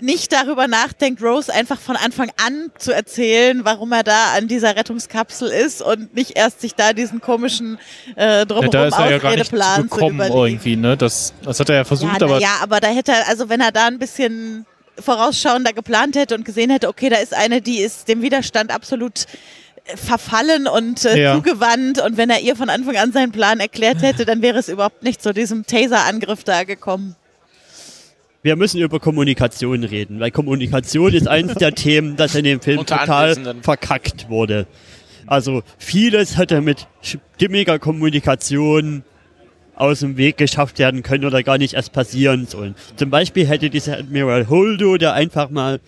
nicht 0.01 0.31
darüber 0.31 0.67
nachdenkt, 0.67 1.21
Rose 1.21 1.53
einfach 1.53 1.79
von 1.79 1.95
Anfang 1.95 2.31
an 2.43 2.71
zu 2.77 2.91
erzählen, 2.93 3.63
warum 3.63 3.91
er 3.91 4.03
da 4.03 4.33
an 4.35 4.47
dieser 4.47 4.75
Rettungskapsel 4.75 5.49
ist 5.49 5.81
und 5.81 6.13
nicht 6.15 6.37
erst 6.37 6.61
sich 6.61 6.75
da 6.75 6.93
diesen 6.93 7.21
komischen 7.21 7.77
äh, 8.15 8.39
ja, 8.39 8.45
drumherum 8.45 8.71
da 8.71 8.87
ist 8.87 8.97
er 8.97 9.11
ja 9.11 9.17
gar 9.17 9.35
nicht 9.35 9.51
gekommen 9.51 10.19
irgendwie. 10.19 10.75
Ne? 10.75 10.97
Das, 10.97 11.33
das 11.43 11.59
hat 11.59 11.69
er 11.69 11.75
ja 11.75 11.83
versucht, 11.83 12.19
ja, 12.19 12.27
aber 12.27 12.39
ja, 12.39 12.55
aber 12.61 12.79
da 12.79 12.87
hätte 12.87 13.11
er, 13.11 13.27
also 13.27 13.49
wenn 13.49 13.61
er 13.61 13.71
da 13.71 13.87
ein 13.87 13.99
bisschen 13.99 14.65
vorausschauender 14.99 15.73
geplant 15.73 16.15
hätte 16.15 16.35
und 16.35 16.45
gesehen 16.45 16.69
hätte, 16.69 16.87
okay, 16.87 17.09
da 17.09 17.17
ist 17.17 17.33
eine, 17.33 17.61
die 17.61 17.79
ist 17.79 18.07
dem 18.07 18.21
Widerstand 18.21 18.71
absolut 18.73 19.25
äh, 19.85 19.97
verfallen 19.97 20.67
und 20.67 21.05
äh, 21.05 21.21
Ja. 21.21 21.35
zugewandt 21.35 22.01
und 22.01 22.17
wenn 22.17 22.29
er 22.29 22.39
ihr 22.41 22.55
von 22.55 22.69
Anfang 22.69 22.97
an 22.97 23.11
seinen 23.11 23.31
Plan 23.31 23.59
erklärt 23.59 24.01
hätte, 24.01 24.25
dann 24.25 24.41
wäre 24.41 24.59
es 24.59 24.69
überhaupt 24.69 25.03
nicht 25.03 25.21
zu 25.21 25.33
diesem 25.33 25.65
Taser-Angriff 25.65 26.43
da 26.43 26.63
gekommen. 26.63 27.15
Wir 28.43 28.55
müssen 28.55 28.79
über 28.81 28.99
Kommunikation 28.99 29.83
reden, 29.83 30.19
weil 30.19 30.31
Kommunikation 30.31 31.13
ist 31.13 31.27
eines 31.27 31.55
der 31.55 31.73
Themen, 31.75 32.15
das 32.15 32.35
in 32.35 32.43
dem 32.43 32.59
Film 32.61 32.85
total 32.85 33.55
verkackt 33.61 34.29
wurde. 34.29 34.65
Also 35.27 35.61
vieles 35.77 36.37
hätte 36.37 36.61
mit 36.61 36.87
stimmiger 37.01 37.77
Kommunikation 37.79 39.03
aus 39.75 39.99
dem 39.99 40.17
Weg 40.17 40.37
geschafft 40.37 40.79
werden 40.79 41.03
können 41.03 41.25
oder 41.25 41.43
gar 41.43 41.57
nicht 41.57 41.73
erst 41.75 41.91
passieren 41.93 42.45
sollen. 42.47 42.75
Zum 42.97 43.09
Beispiel 43.09 43.47
hätte 43.47 43.69
dieser 43.69 43.97
Admiral 43.99 44.47
Holdo, 44.49 44.97
der 44.97 45.13
einfach 45.13 45.49
mal 45.49 45.79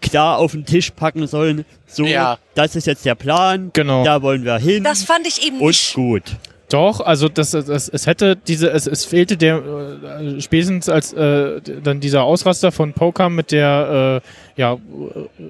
klar 0.00 0.38
auf 0.38 0.52
den 0.52 0.64
Tisch 0.64 0.90
packen 0.92 1.26
sollen, 1.26 1.64
so, 1.86 2.04
Ja. 2.06 2.38
das 2.54 2.76
ist 2.76 2.86
jetzt 2.86 3.04
der 3.04 3.16
Plan, 3.16 3.70
Genau. 3.72 4.04
da 4.04 4.22
wollen 4.22 4.44
wir 4.44 4.58
hin 4.58 4.84
Das 4.84 5.02
fand 5.02 5.26
ich 5.26 5.44
eben 5.46 5.58
und 5.60 5.66
nicht. 5.68 5.94
gut. 5.94 6.22
Doch, 6.70 7.00
also 7.00 7.30
das, 7.30 7.52
das, 7.52 7.88
es 7.88 8.06
hätte 8.06 8.36
diese, 8.36 8.70
es, 8.70 8.86
es 8.86 9.06
fehlte 9.06 9.38
der 9.38 9.56
äh, 9.56 10.40
spätestens 10.40 10.90
als 10.90 11.14
äh, 11.14 11.62
dann 11.82 12.00
dieser 12.00 12.24
Ausraster 12.24 12.72
von 12.72 12.92
Poker 12.92 13.30
mit 13.30 13.52
der 13.52 14.22
äh, 14.22 14.60
ja, 14.60 14.76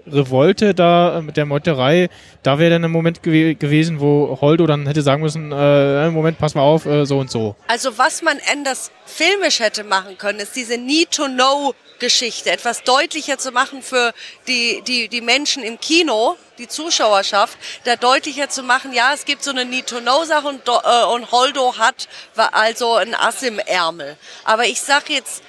Revolte 0.06 0.74
da, 0.74 1.18
äh, 1.18 1.22
mit 1.22 1.36
der 1.36 1.44
Meuterei, 1.44 2.08
da 2.44 2.60
wäre 2.60 2.70
dann 2.70 2.84
ein 2.84 2.92
Moment 2.92 3.24
gew 3.24 3.56
gewesen, 3.56 3.98
wo 3.98 4.38
Holdo 4.40 4.66
dann 4.68 4.86
hätte 4.86 5.02
sagen 5.02 5.22
müssen, 5.22 5.50
äh, 5.50 6.08
Moment, 6.10 6.38
pass 6.38 6.54
mal 6.54 6.62
auf, 6.62 6.86
äh, 6.86 7.04
so 7.04 7.18
und 7.18 7.32
so. 7.32 7.56
Also 7.66 7.98
was 7.98 8.22
man 8.22 8.38
anders 8.52 8.92
filmisch 9.04 9.58
hätte 9.58 9.82
machen 9.82 10.18
können, 10.18 10.38
ist 10.38 10.54
diese 10.54 10.78
Need-to-Know-Geschichte 11.98 12.50
etwas 12.50 12.82
deutlicher 12.82 13.38
zu 13.38 13.52
machen 13.52 13.82
für 13.82 14.12
die, 14.46 14.82
die, 14.82 15.08
die 15.08 15.20
Menschen 15.20 15.62
im 15.62 15.80
Kino, 15.80 16.36
die 16.58 16.68
Zuschauerschaft, 16.68 17.58
da 17.84 17.96
deutlicher 17.96 18.48
zu 18.48 18.62
machen, 18.62 18.92
ja, 18.92 19.12
es 19.14 19.24
gibt 19.24 19.42
so 19.42 19.50
eine 19.50 19.64
Need-to-Know-Sache 19.64 20.48
und, 20.48 20.68
äh, 20.68 21.04
und 21.04 21.30
Holdo 21.30 21.76
hat 21.78 22.08
also 22.36 22.94
ein 22.94 23.14
Ass 23.14 23.42
im 23.42 23.58
Ärmel. 23.58 24.16
Aber 24.44 24.66
ich 24.66 24.80
sag 24.80 25.10
jetzt, 25.10 25.42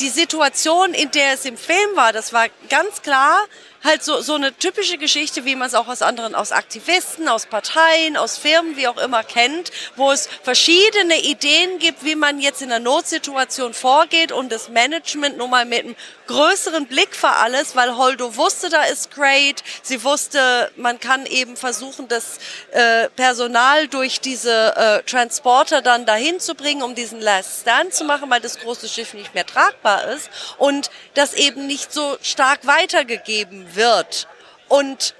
die 0.00 0.08
Situation, 0.08 0.94
in 0.94 1.10
der 1.10 1.34
es 1.34 1.44
im 1.44 1.56
Film 1.56 1.96
war, 1.96 2.12
das 2.12 2.32
war 2.32 2.46
ganz 2.68 3.02
klar 3.02 3.38
halt 3.84 4.04
so, 4.04 4.20
so 4.20 4.34
eine 4.34 4.56
typische 4.56 4.98
Geschichte, 4.98 5.44
wie 5.44 5.56
man 5.56 5.68
es 5.68 5.74
auch 5.74 5.88
aus 5.88 6.02
anderen, 6.02 6.34
aus 6.34 6.52
Aktivisten, 6.52 7.28
aus 7.28 7.46
Parteien, 7.46 8.16
aus 8.16 8.38
Firmen, 8.38 8.76
wie 8.76 8.88
auch 8.88 8.98
immer 8.98 9.24
kennt, 9.24 9.70
wo 9.96 10.12
es 10.12 10.28
verschiedene 10.42 11.20
Ideen 11.20 11.78
gibt, 11.78 12.04
wie 12.04 12.14
man 12.14 12.40
jetzt 12.40 12.62
in 12.62 12.70
einer 12.70 12.82
Notsituation 12.82 13.74
vorgeht 13.74 14.32
und 14.32 14.52
das 14.52 14.68
Management 14.68 15.36
nun 15.36 15.50
mal 15.50 15.64
mit 15.64 15.84
einem 15.84 15.96
größeren 16.26 16.86
Blick 16.86 17.14
für 17.14 17.28
alles, 17.28 17.76
weil 17.76 17.96
Holdo 17.96 18.36
wusste, 18.36 18.68
da 18.68 18.84
ist 18.84 19.10
great, 19.10 19.62
sie 19.82 20.02
wusste, 20.04 20.70
man 20.76 21.00
kann 21.00 21.26
eben 21.26 21.56
versuchen, 21.56 22.08
das 22.08 22.38
äh, 22.70 23.08
Personal 23.10 23.88
durch 23.88 24.20
diese 24.20 24.76
äh, 24.76 25.02
Transporter 25.02 25.82
dann 25.82 26.06
dahin 26.06 26.40
zu 26.40 26.54
bringen, 26.54 26.82
um 26.82 26.94
diesen 26.94 27.20
Last 27.20 27.62
Stand 27.62 27.94
zu 27.94 28.04
machen, 28.04 28.30
weil 28.30 28.40
das 28.40 28.60
große 28.60 28.88
Schiff 28.88 29.14
nicht 29.14 29.34
mehr 29.34 29.46
tragbar 29.46 30.04
ist 30.08 30.30
und 30.58 30.90
das 31.14 31.34
eben 31.34 31.66
nicht 31.66 31.92
so 31.92 32.16
stark 32.22 32.66
weitergegeben 32.66 33.71
wird. 33.74 34.28
Und 34.68 35.14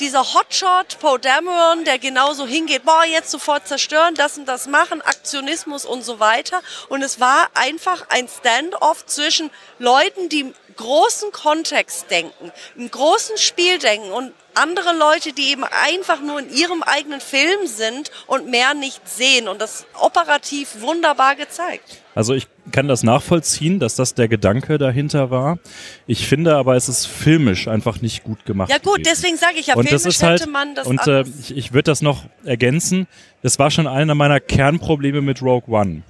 dieser 0.00 0.34
Hotshot 0.34 0.98
Poe 1.00 1.18
Dameron, 1.18 1.84
der 1.84 1.98
genauso 1.98 2.46
hingeht, 2.46 2.84
boah, 2.84 3.04
jetzt 3.04 3.30
sofort 3.30 3.66
zerstören, 3.66 4.14
das 4.14 4.38
und 4.38 4.46
das 4.46 4.66
machen, 4.68 5.00
Aktionismus 5.02 5.84
und 5.84 6.02
so 6.02 6.20
weiter. 6.20 6.62
Und 6.88 7.02
es 7.02 7.20
war 7.20 7.48
einfach 7.54 8.06
ein 8.08 8.28
Standoff 8.28 9.06
zwischen 9.06 9.50
Leuten, 9.78 10.28
die 10.28 10.40
im 10.40 10.54
großen 10.76 11.32
Kontext 11.32 12.10
denken, 12.10 12.52
im 12.76 12.90
großen 12.90 13.36
Spiel 13.36 13.78
denken 13.78 14.12
und 14.12 14.32
andere 14.54 14.92
Leute, 14.92 15.32
die 15.32 15.50
eben 15.50 15.64
einfach 15.64 16.20
nur 16.20 16.38
in 16.38 16.50
ihrem 16.50 16.82
eigenen 16.82 17.20
Film 17.20 17.66
sind 17.66 18.10
und 18.26 18.46
mehr 18.46 18.74
nicht 18.74 19.08
sehen 19.08 19.48
und 19.48 19.60
das 19.60 19.86
operativ 19.94 20.80
wunderbar 20.80 21.34
gezeigt. 21.34 21.98
Also 22.14 22.34
ich 22.34 22.46
kann 22.72 22.88
das 22.88 23.02
nachvollziehen, 23.02 23.78
dass 23.78 23.94
das 23.96 24.14
der 24.14 24.28
Gedanke 24.28 24.78
dahinter 24.78 25.30
war. 25.30 25.58
Ich 26.06 26.26
finde 26.26 26.56
aber, 26.56 26.76
es 26.76 26.88
ist 26.88 27.06
filmisch 27.06 27.68
einfach 27.68 28.00
nicht 28.00 28.24
gut 28.24 28.44
gemacht. 28.44 28.70
Ja 28.70 28.78
gut, 28.78 28.98
gewesen. 28.98 29.10
deswegen 29.10 29.36
sage 29.36 29.54
ich 29.58 29.68
ja, 29.68 29.74
und 29.74 29.90
das 29.90 30.02
filmisch 30.02 30.16
ist 30.16 30.22
halt, 30.22 30.40
hätte 30.40 30.50
man 30.50 30.74
das 30.74 30.86
und 30.86 31.06
äh, 31.06 31.24
ich, 31.40 31.56
ich 31.56 31.72
würde 31.72 31.90
das 31.90 32.02
noch 32.02 32.24
ergänzen. 32.44 33.06
Das 33.42 33.58
war 33.58 33.70
schon 33.70 33.86
einer 33.86 34.14
meiner 34.14 34.40
Kernprobleme 34.40 35.20
mit 35.20 35.42
Rogue 35.42 35.72
One. 35.72 36.02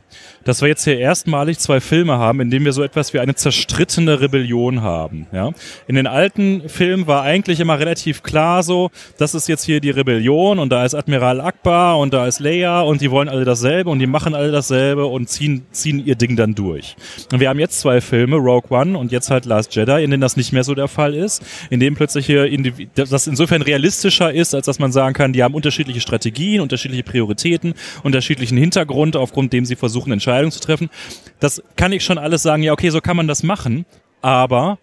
Dass 0.45 0.63
wir 0.63 0.69
jetzt 0.69 0.85
hier 0.85 0.99
erstmalig 0.99 1.59
zwei 1.59 1.81
Filme 1.81 2.19
haben, 2.19 2.41
in 2.41 2.51
denen 2.51 2.65
wir 2.65 2.73
so 2.73 2.83
etwas 2.83 3.13
wie 3.13 3.19
eine 3.19 3.35
zerstrittene 3.35 4.21
Rebellion 4.21 4.83
haben. 4.83 5.27
Ja? 5.33 5.53
In 5.87 5.97
den 5.97 6.07
alten 6.07 6.69
Filmen 6.69 7.07
war 7.07 7.23
eigentlich 7.23 7.61
immer 7.61 7.79
relativ 7.79 8.23
klar 8.23 8.63
so, 8.63 8.91
das 9.19 9.35
ist 9.35 9.49
jetzt 9.49 9.65
hier 9.65 9.81
die 9.81 9.91
Rebellion 9.91 10.59
und 10.59 10.71
da 10.71 10.85
ist 10.85 10.95
Admiral 10.95 11.41
Akbar 11.41 11.99
und 11.99 12.15
da 12.15 12.27
ist 12.27 12.41
Leia 12.41 12.81
und 12.81 13.01
die 13.01 13.11
wollen 13.11 13.29
alle 13.29 13.45
dasselbe 13.45 13.91
und 13.91 13.99
die 13.99 14.07
machen 14.07 14.35
alle 14.35 14.51
dasselbe 14.51 15.07
und 15.07 15.29
ziehen, 15.29 15.67
ziehen 15.71 16.05
ihr 16.05 16.15
Ding 16.15 16.37
dann 16.37 16.55
durch. 16.55 16.97
Und 17.33 17.41
wir 17.41 17.49
haben 17.49 17.59
jetzt 17.59 17.81
zwei 17.81 18.01
Filme, 18.01 18.37
Rogue 18.37 18.71
One 18.71 18.97
und 18.97 19.13
jetzt 19.13 19.31
halt 19.31 19.45
Last 19.45 19.75
Jedi, 19.75 20.03
in 20.03 20.11
denen 20.11 20.21
das 20.21 20.37
nicht 20.37 20.53
mehr 20.53 20.65
so 20.65 20.75
der 20.75 20.89
Fall 20.89 21.15
ist, 21.15 21.43
in 21.71 21.81
dem 21.81 21.95
plötzlich 21.95 22.27
hier 22.27 22.45
indivi- 22.45 22.89
das 22.95 23.27
insofern 23.27 23.63
realistischer 23.63 24.33
ist, 24.33 24.55
als 24.55 24.67
dass 24.67 24.79
man 24.79 24.93
sagen 24.93 25.15
kann, 25.15 25.33
die 25.33 25.43
haben 25.43 25.55
unterschiedliche 25.55 26.01
Strategien, 26.01 26.61
unterschiedliche 26.61 27.03
Prioritäten, 27.03 27.75
unterschiedlichen 28.03 28.57
Hintergrund, 28.57 29.17
aufgrund 29.17 29.53
dem 29.53 29.65
sie 29.65 29.77
versuchen, 29.77 30.08
Entscheidungen 30.13 30.53
zu 30.53 30.61
treffen. 30.61 30.91
Das 31.41 31.63
kann 31.77 31.93
ich 31.93 32.05
schon 32.05 32.19
alles 32.19 32.43
sagen, 32.43 32.63
ja, 32.63 32.73
okay, 32.73 32.91
so 32.91 33.01
kann 33.01 33.17
man 33.17 33.29
das 33.29 33.43
machen, 33.43 33.87
aber 34.23 34.79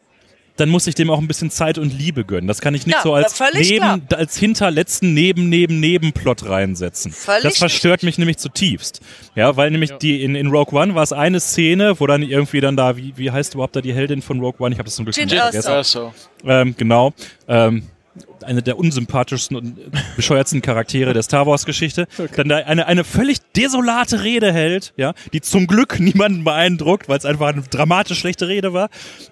dann 0.58 0.70
muss 0.70 0.88
ich 0.88 0.96
dem 0.96 1.10
auch 1.10 1.20
ein 1.20 1.28
bisschen 1.28 1.50
Zeit 1.50 1.78
und 1.78 1.92
Liebe 1.98 2.24
gönnen. 2.24 2.48
Das 2.48 2.62
kann 2.62 2.74
ich 2.76 2.86
nicht 2.86 2.96
Ja, 2.96 3.02
so 3.02 3.14
als 3.14 3.38
neben, 3.54 4.08
als 4.14 4.38
hinterletzten 4.38 5.14
neben 5.14 5.50
neben 5.50 5.80
Nebenplot 5.80 6.48
reinsetzen. 6.48 7.12
Völlig 7.12 7.44
das 7.44 7.58
verstört 7.58 8.04
mich 8.04 8.18
nämlich 8.18 8.38
zutiefst. 8.38 9.02
Ja, 9.36 9.58
weil 9.58 9.72
nämlich 9.72 9.92
die 9.98 10.24
in, 10.24 10.36
in 10.36 10.48
Rogue 10.48 10.80
One 10.80 10.96
war 10.96 11.04
es 11.04 11.12
eine 11.12 11.40
Szene, 11.42 12.00
wo 12.00 12.08
dann 12.08 12.22
irgendwie 12.24 12.62
dann 12.62 12.78
da 12.78 12.96
wie 12.96 13.14
wie 13.18 13.32
heißt 13.32 13.56
überhaupt 13.56 13.76
da 13.76 13.82
die 13.82 13.94
Heldin 13.94 14.22
von 14.22 14.40
Rogue 14.40 14.66
One? 14.66 14.74
Ich 14.74 14.80
habe 14.80 14.86
das 14.86 14.96
zum 14.96 15.06
Glück 15.06 15.16
schon 15.16 15.28
vergessen. 15.28 15.68
Also, 15.68 16.14
Ähm, 16.46 16.74
genau. 16.78 17.14
Ähm, 17.50 17.84
eine 18.44 18.62
der 18.62 18.78
unsympathischsten 18.78 19.58
und 19.58 19.78
bescheuertsten 20.16 20.62
Charaktere 20.62 21.14
der 21.14 21.24
Star 21.24 21.46
Wars 21.48 21.66
Geschichte, 21.66 22.08
dann 22.36 22.50
da 22.50 22.58
eine, 22.58 22.88
eine 22.88 23.04
völlig 23.04 23.40
desolate 23.56 24.24
Rede 24.24 24.52
hält, 24.52 24.94
ja, 24.98 25.14
die 25.34 25.42
zum 25.42 25.68
Glück 25.68 26.00
niemanden 26.00 26.44
beeindruckt, 26.44 27.10
weil 27.10 27.18
es 27.18 27.26
einfach 27.26 27.48
eine 27.48 27.62
dramatisch 27.62 28.20
schlechte 28.20 28.48
Rede 28.48 28.74
war. 28.74 28.90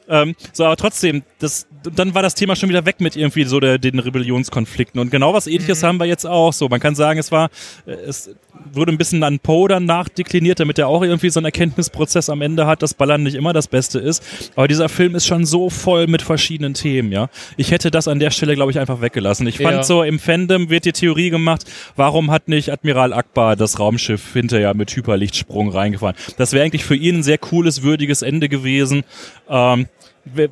Ähm, 0.08 0.36
so, 0.52 0.66
aber 0.66 0.78
trotzdem, 0.78 1.24
das, 1.40 1.68
dann 1.96 2.14
war 2.14 2.22
das 2.22 2.36
Thema 2.36 2.56
schon 2.56 2.70
wieder 2.70 2.86
weg 2.86 3.00
mit 3.00 3.16
irgendwie 3.16 3.44
so 3.44 3.60
der, 3.60 3.78
den 3.78 4.00
Rebellionskonflikten. 4.00 5.00
Und 5.00 5.12
genau 5.12 5.34
was 5.34 5.48
ähnliches 5.48 5.84
haben 5.84 6.00
wir 6.00 6.06
jetzt 6.06 6.26
auch 6.26 6.54
so. 6.54 6.70
Man 6.70 6.80
kann 6.80 6.96
sagen, 6.96 7.20
es 7.20 7.32
war, 7.32 7.50
äh, 7.86 7.92
es 7.92 8.30
wurde 8.72 8.92
ein 8.92 8.98
bisschen 8.98 9.24
an 9.24 9.40
Poe 9.40 9.68
dann 9.68 9.86
nachdekliniert, 9.86 10.60
damit 10.60 10.80
er 10.80 10.88
auch 10.88 11.02
irgendwie 11.02 11.30
so 11.30 11.40
einen 11.40 11.46
Erkenntnisprozess 11.46 12.30
am 12.30 12.42
Ende 12.42 12.68
hat, 12.68 12.82
dass 12.82 12.94
Ballern 12.94 13.24
nicht 13.24 13.36
immer 13.36 13.54
das 13.54 13.68
Beste 13.68 14.00
ist. 14.00 14.24
Aber 14.56 14.68
dieser 14.68 14.90
Film 14.90 15.16
ist 15.16 15.26
schon 15.26 15.46
so 15.46 15.70
voll 15.70 16.08
mit 16.08 16.22
verschiedenen 16.22 16.74
Themen, 16.74 17.12
ja. 17.12 17.30
Ich 17.58 17.72
hätte 17.72 17.92
das 17.92 18.08
an 18.08 18.20
der 18.20 18.32
Stelle, 18.32 18.56
glaube 18.56 18.72
ich, 18.72 18.80
einfach 18.80 18.93
weggelassen. 19.02 19.48
Ich 19.48 19.58
fand 19.58 19.78
Ja. 19.78 19.84
so, 19.84 20.04
im 20.04 20.20
Fandom 20.20 20.70
wird 20.70 20.86
die 20.86 20.92
Theorie 20.92 21.30
gemacht, 21.30 21.64
warum 21.96 22.32
hat 22.32 22.48
nicht 22.48 22.72
Admiral 22.72 23.14
Akbar 23.14 23.56
das 23.56 23.80
Raumschiff 23.80 24.34
hinterher 24.34 24.74
mit 24.74 24.96
Hyperlichtsprung 24.96 25.70
reingefahren? 25.70 26.16
Das 26.38 26.54
wäre 26.54 26.64
eigentlich 26.66 26.86
für 26.86 26.96
ihn 26.96 27.18
ein 27.20 27.24
sehr 27.24 27.38
cooles, 27.38 27.84
würdiges 27.84 28.22
Ende 28.22 28.50
gewesen. 28.50 29.04
Ähm, 29.50 29.88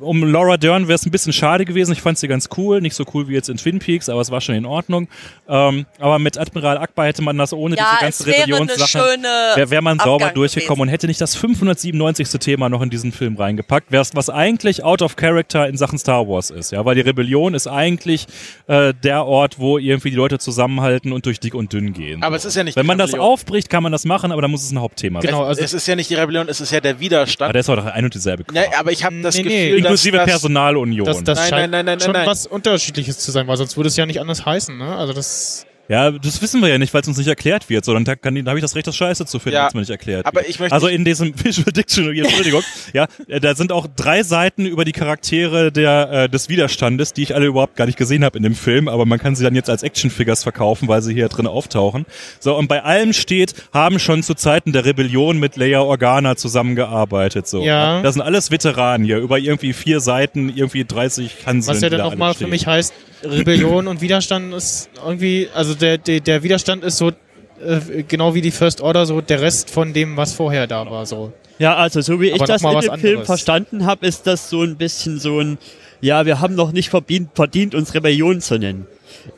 um 0.00 0.24
Laura 0.24 0.56
Dern 0.58 0.86
wäre 0.86 0.96
es 0.96 1.06
ein 1.06 1.10
bisschen 1.10 1.32
schade 1.32 1.64
gewesen. 1.64 1.92
Ich 1.92 2.02
fand 2.02 2.18
sie 2.18 2.28
ganz 2.28 2.48
cool. 2.56 2.80
Nicht 2.80 2.94
so 2.94 3.04
cool 3.14 3.28
wie 3.28 3.32
jetzt 3.32 3.48
in 3.48 3.56
Twin 3.56 3.78
Peaks, 3.78 4.08
aber 4.08 4.20
es 4.20 4.30
war 4.30 4.40
schon 4.40 4.54
in 4.54 4.66
Ordnung. 4.66 5.08
Ähm, 5.48 5.86
aber 5.98 6.18
mit 6.18 6.36
Admiral 6.38 6.78
Akbar 6.78 7.06
hätte 7.06 7.22
man 7.22 7.38
das 7.38 7.52
ohne 7.52 7.76
Ja, 7.76 7.98
diese 8.00 8.30
es 8.30 8.48
ganze 8.48 8.86
schöne 8.86 9.28
wäre 9.54 9.70
wär 9.70 9.80
man 9.82 9.98
sauber 9.98 10.26
Abgang 10.26 10.34
durchgekommen 10.34 10.82
und 10.82 10.88
hätte 10.88 11.06
nicht 11.06 11.20
das 11.20 11.34
597. 11.34 12.28
Thema 12.40 12.68
noch 12.68 12.82
in 12.82 12.90
diesen 12.90 13.12
Film 13.12 13.36
reingepackt, 13.36 13.92
wär's, 13.92 14.14
was 14.14 14.28
eigentlich 14.30 14.84
out 14.84 15.02
of 15.02 15.16
character 15.16 15.66
in 15.68 15.76
Sachen 15.76 15.98
Star 15.98 16.28
Wars 16.28 16.50
ist. 16.50 16.72
Ja, 16.72 16.84
weil 16.84 16.94
die 16.94 17.00
Rebellion 17.00 17.54
ist 17.54 17.66
eigentlich 17.66 18.26
äh, 18.66 18.92
der 19.02 19.24
Ort, 19.26 19.58
wo 19.58 19.78
irgendwie 19.78 20.10
die 20.10 20.16
Leute 20.16 20.38
zusammenhalten 20.38 21.12
und 21.12 21.24
durch 21.26 21.40
dick 21.40 21.54
und 21.54 21.72
dünn 21.72 21.92
gehen. 21.92 22.22
aber 22.22 22.36
es 22.36 22.44
ist 22.44 22.56
ja 22.56 22.64
nicht 22.64 22.76
Wenn 22.76 22.86
man 22.86 22.98
das 22.98 23.14
aufbricht, 23.14 23.70
kann 23.70 23.82
man 23.82 23.92
das 23.92 24.04
machen, 24.04 24.32
aber 24.32 24.42
dann 24.42 24.50
muss 24.50 24.64
es 24.64 24.70
ein 24.72 24.80
Hauptthema 24.80 25.20
sein. 25.20 25.30
Genau, 25.30 25.42
es, 25.42 25.48
also 25.48 25.62
es 25.62 25.72
ist 25.74 25.86
ja 25.86 25.96
nicht 25.96 26.10
die 26.10 26.14
Rebellion, 26.14 26.48
es 26.48 26.60
ist 26.60 26.72
ja 26.72 26.80
der 26.80 27.00
Widerstand. 27.00 27.46
Aber 27.48 27.52
der 27.52 27.60
ist 27.60 27.68
doch 27.68 27.84
ein 27.84 28.04
und 28.04 28.14
dieselbe 28.14 28.44
Ja, 28.52 28.62
Kram. 28.64 28.80
aber 28.80 28.92
ich 28.92 29.04
habe 29.04 29.20
das 29.22 29.36
Nee, 29.36 29.42
nee, 29.44 29.61
Gefühl, 29.66 29.78
Inklusive 29.78 30.16
dass, 30.18 30.26
Personalunion. 30.26 31.06
das, 31.06 31.24
das 31.24 31.38
Nein, 31.38 31.48
scheint 31.48 31.70
nein, 31.72 31.84
nein, 31.84 31.98
nein, 31.98 32.00
schon 32.00 32.12
nein. 32.12 32.26
was 32.26 32.46
Unterschiedliches 32.46 33.18
zu 33.18 33.30
sein, 33.30 33.46
weil 33.46 33.56
sonst 33.56 33.76
würde 33.76 33.88
es 33.88 33.96
ja 33.96 34.06
nicht 34.06 34.20
anders 34.20 34.44
heißen. 34.44 34.76
Ne? 34.76 34.96
Also 34.96 35.12
das 35.12 35.66
Ja, 35.92 36.10
das 36.10 36.40
wissen 36.40 36.62
wir 36.62 36.68
ja 36.70 36.78
nicht, 36.78 36.94
weil 36.94 37.02
es 37.02 37.08
uns 37.08 37.18
nicht 37.18 37.28
erklärt 37.28 37.68
wird. 37.68 37.84
So, 37.84 37.92
dann 37.92 38.04
da 38.06 38.16
kann- 38.16 38.34
da 38.34 38.48
habe 38.50 38.58
ich 38.58 38.62
das 38.62 38.74
Recht, 38.74 38.86
das 38.86 38.96
Scheiße 38.96 39.26
zu 39.26 39.38
finden, 39.38 39.56
Ja, 39.56 39.62
wenn 39.64 39.68
es 39.68 39.74
mir 39.74 39.80
nicht 39.80 39.90
erklärt 39.90 40.24
aber 40.24 40.40
wird. 40.40 40.48
ich 40.48 40.58
möchte 40.58 40.74
Also 40.74 40.86
in 40.86 41.04
diesem 41.04 41.34
Visual 41.44 41.70
Dictionary, 41.70 42.20
Entschuldigung, 42.20 42.62
ja, 42.94 43.06
äh, 43.28 43.40
da 43.40 43.54
sind 43.54 43.72
auch 43.72 43.86
drei 43.94 44.22
Seiten 44.22 44.64
über 44.64 44.86
die 44.86 44.92
Charaktere 44.92 45.70
der, 45.70 46.10
äh, 46.10 46.28
des 46.30 46.48
Widerstandes, 46.48 47.12
die 47.12 47.22
ich 47.24 47.34
alle 47.34 47.44
überhaupt 47.44 47.76
gar 47.76 47.84
nicht 47.84 47.98
gesehen 47.98 48.24
habe 48.24 48.38
in 48.38 48.42
dem 48.42 48.54
Film, 48.54 48.88
aber 48.88 49.04
man 49.04 49.18
kann 49.18 49.36
sie 49.36 49.44
dann 49.44 49.54
jetzt 49.54 49.68
als 49.68 49.82
Actionfigures 49.82 50.42
verkaufen, 50.44 50.88
weil 50.88 51.02
sie 51.02 51.12
hier 51.12 51.28
drin 51.28 51.46
auftauchen. 51.46 52.06
So, 52.40 52.56
und 52.56 52.68
bei 52.68 52.82
allem 52.82 53.12
steht, 53.12 53.54
haben 53.74 53.98
schon 53.98 54.22
zu 54.22 54.32
Zeiten 54.34 54.72
der 54.72 54.86
Rebellion 54.86 55.38
mit 55.38 55.56
Leia 55.56 55.82
Organa 55.82 56.36
zusammengearbeitet. 56.36 57.46
So. 57.46 57.62
Ja. 57.62 58.00
Das 58.02 58.14
sind 58.14 58.22
alles 58.22 58.50
Veteranen 58.50 59.04
hier, 59.04 59.18
über 59.18 59.38
irgendwie 59.38 59.74
vier 59.74 60.00
Seiten, 60.00 60.48
irgendwie 60.54 60.84
30 60.86 61.44
Hanseln. 61.46 61.76
Was 61.76 61.82
ja 61.82 61.90
dann 61.90 61.98
da 61.98 62.04
auch 62.06 62.10
alle 62.12 62.18
mal 62.18 62.32
stehen. 62.34 62.46
für 62.46 62.50
mich 62.50 62.66
heißt, 62.66 62.94
Rebellion 63.24 63.86
und 63.86 64.00
Widerstand 64.00 64.52
ist 64.52 64.90
irgendwie, 65.04 65.48
also 65.54 65.74
der, 65.82 65.98
der, 65.98 66.20
der 66.20 66.42
Widerstand 66.42 66.84
ist 66.84 66.98
so 66.98 67.08
äh, 67.08 68.02
genau 68.08 68.34
wie 68.34 68.40
die 68.40 68.50
First 68.50 68.80
Order, 68.80 69.06
so 69.06 69.20
der 69.20 69.40
Rest 69.40 69.70
von 69.70 69.92
dem, 69.92 70.16
was 70.16 70.32
vorher 70.32 70.66
da 70.66 70.88
war. 70.90 71.06
So. 71.06 71.32
Ja, 71.58 71.76
also 71.76 72.00
so 72.00 72.20
wie 72.20 72.28
ich 72.28 72.34
Aber 72.34 72.46
das 72.46 72.62
noch 72.62 72.82
in 72.82 72.90
dem 72.90 73.00
Film 73.00 73.24
verstanden 73.24 73.86
habe, 73.86 74.06
ist 74.06 74.26
das 74.26 74.48
so 74.48 74.62
ein 74.62 74.76
bisschen 74.76 75.18
so 75.18 75.40
ein, 75.40 75.58
ja, 76.00 76.26
wir 76.26 76.40
haben 76.40 76.54
noch 76.54 76.72
nicht 76.72 76.90
verdient, 76.90 77.30
verdient 77.34 77.74
uns 77.74 77.94
Rebellion 77.94 78.40
zu 78.40 78.58
nennen. 78.58 78.86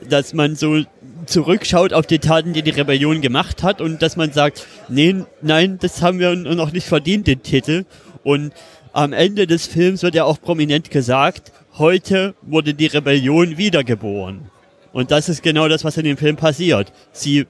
Dass 0.09 0.33
man 0.33 0.57
so 0.57 0.83
zurückschaut 1.27 1.93
auf 1.93 2.07
die 2.07 2.19
Taten, 2.19 2.53
die 2.53 2.63
die 2.63 2.71
Rebellion 2.71 3.21
gemacht 3.21 3.63
hat 3.63 3.81
und 3.81 4.03
dass 4.03 4.17
man 4.17 4.33
sagt, 4.33 4.67
nee, 4.89 5.17
nein, 5.43 5.79
das 5.81 6.03
haben 6.03 6.19
wir 6.19 6.35
noch 6.35 6.73
nicht 6.73 6.87
verdient, 6.87 7.27
den 7.27 7.43
Titel. 7.43 7.85
Und 8.23 8.53
am 8.93 9.13
Ende 9.13 9.47
des 9.47 9.67
Films 9.67 10.03
wird 10.03 10.15
ja 10.15 10.25
auch 10.25 10.41
prominent 10.41 10.91
gesagt, 10.91 11.53
heute 11.77 12.35
wurde 12.43 12.75
die 12.75 12.87
Rebellion 12.87 13.59
wiedergeboren. 13.59 14.51
Und 14.95 15.11
das 15.11 15.29
ist 15.29 15.43
genau 15.43 15.67
das, 15.69 15.85
was 15.85 15.97
in 15.97 16.05
dem 16.05 16.17
Film 16.17 16.37
passiert. 16.37 16.93
Sie, 17.13 17.47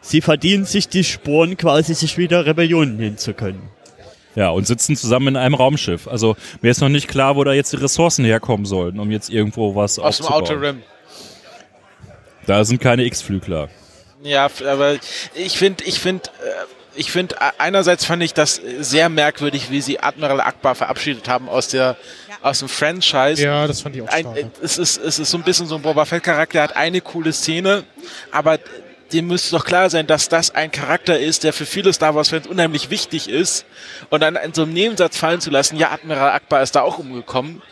sie 0.00 0.20
verdienen 0.20 0.64
sich 0.64 0.88
die 0.88 1.04
Sporen, 1.04 1.56
quasi 1.56 1.94
sich 1.94 2.18
wieder 2.18 2.44
Rebellion 2.44 2.96
nennen 2.96 3.16
zu 3.16 3.34
können. 3.34 3.70
Ja, 4.34 4.50
und 4.50 4.66
sitzen 4.66 4.96
zusammen 4.96 5.28
in 5.28 5.36
einem 5.36 5.54
Raumschiff. 5.54 6.08
Also 6.08 6.36
mir 6.60 6.72
ist 6.72 6.80
noch 6.80 6.88
nicht 6.88 7.08
klar, 7.08 7.36
wo 7.36 7.44
da 7.44 7.52
jetzt 7.52 7.72
die 7.72 7.76
Ressourcen 7.76 8.24
herkommen 8.24 8.66
sollen, 8.66 8.98
um 8.98 9.12
jetzt 9.12 9.30
irgendwo 9.30 9.76
was 9.76 9.98
Aus 10.00 10.18
dem 10.18 10.26
aufzubauen. 10.26 10.42
Outer 10.42 10.60
Rim. 10.60 10.82
Da 12.46 12.64
sind 12.64 12.80
keine 12.80 13.04
X-Flügler. 13.04 13.68
Ja, 14.22 14.50
aber 14.66 14.96
ich 15.34 15.56
finde, 15.56 15.84
ich 15.84 16.00
finde, 16.00 16.24
äh, 16.44 16.98
ich 16.98 17.12
finde, 17.12 17.36
äh, 17.36 17.50
einerseits 17.58 18.04
fand 18.04 18.24
ich 18.24 18.34
das 18.34 18.60
sehr 18.80 19.08
merkwürdig, 19.08 19.70
wie 19.70 19.80
sie 19.80 20.00
Admiral 20.00 20.40
Akbar 20.40 20.74
verabschiedet 20.74 21.28
haben 21.28 21.48
aus 21.48 21.68
der, 21.68 21.96
aus 22.42 22.60
dem 22.60 22.68
Franchise. 22.68 23.42
Ja, 23.42 23.66
das 23.66 23.80
fand 23.80 23.96
ich 23.96 24.02
auch 24.02 24.08
Ein, 24.08 24.24
schade. 24.24 24.40
äh, 24.40 24.46
es, 24.62 24.78
ist, 24.78 24.98
es 24.98 25.18
ist 25.18 25.30
so 25.30 25.38
ein 25.38 25.42
bisschen 25.44 25.66
so 25.66 25.76
ein 25.76 25.82
Boba 25.82 26.04
Fett-Charakter, 26.04 26.62
hat 26.62 26.76
eine 26.76 27.00
coole 27.00 27.32
Szene, 27.32 27.84
aber 28.30 28.58
dem 29.12 29.26
müsste 29.26 29.56
doch 29.56 29.64
klar 29.64 29.88
sein, 29.88 30.06
dass 30.06 30.28
das 30.28 30.54
ein 30.54 30.70
Charakter 30.70 31.18
ist, 31.18 31.42
der 31.44 31.52
für 31.52 31.64
viele 31.66 31.92
Star 31.92 32.14
Wars-Fans 32.14 32.46
unheimlich 32.46 32.90
wichtig 32.90 33.28
ist. 33.28 33.64
Und 34.10 34.20
dann 34.20 34.36
in 34.36 34.52
so 34.52 34.62
einem 34.62 34.74
Nebensatz 34.74 35.16
fallen 35.16 35.40
zu 35.40 35.50
lassen, 35.50 35.76
ja, 35.76 35.90
Admiral 35.92 36.30
Akbar 36.32 36.62
ist 36.62 36.76
da 36.76 36.82
auch 36.82 36.98
umgekommen. 36.98 37.62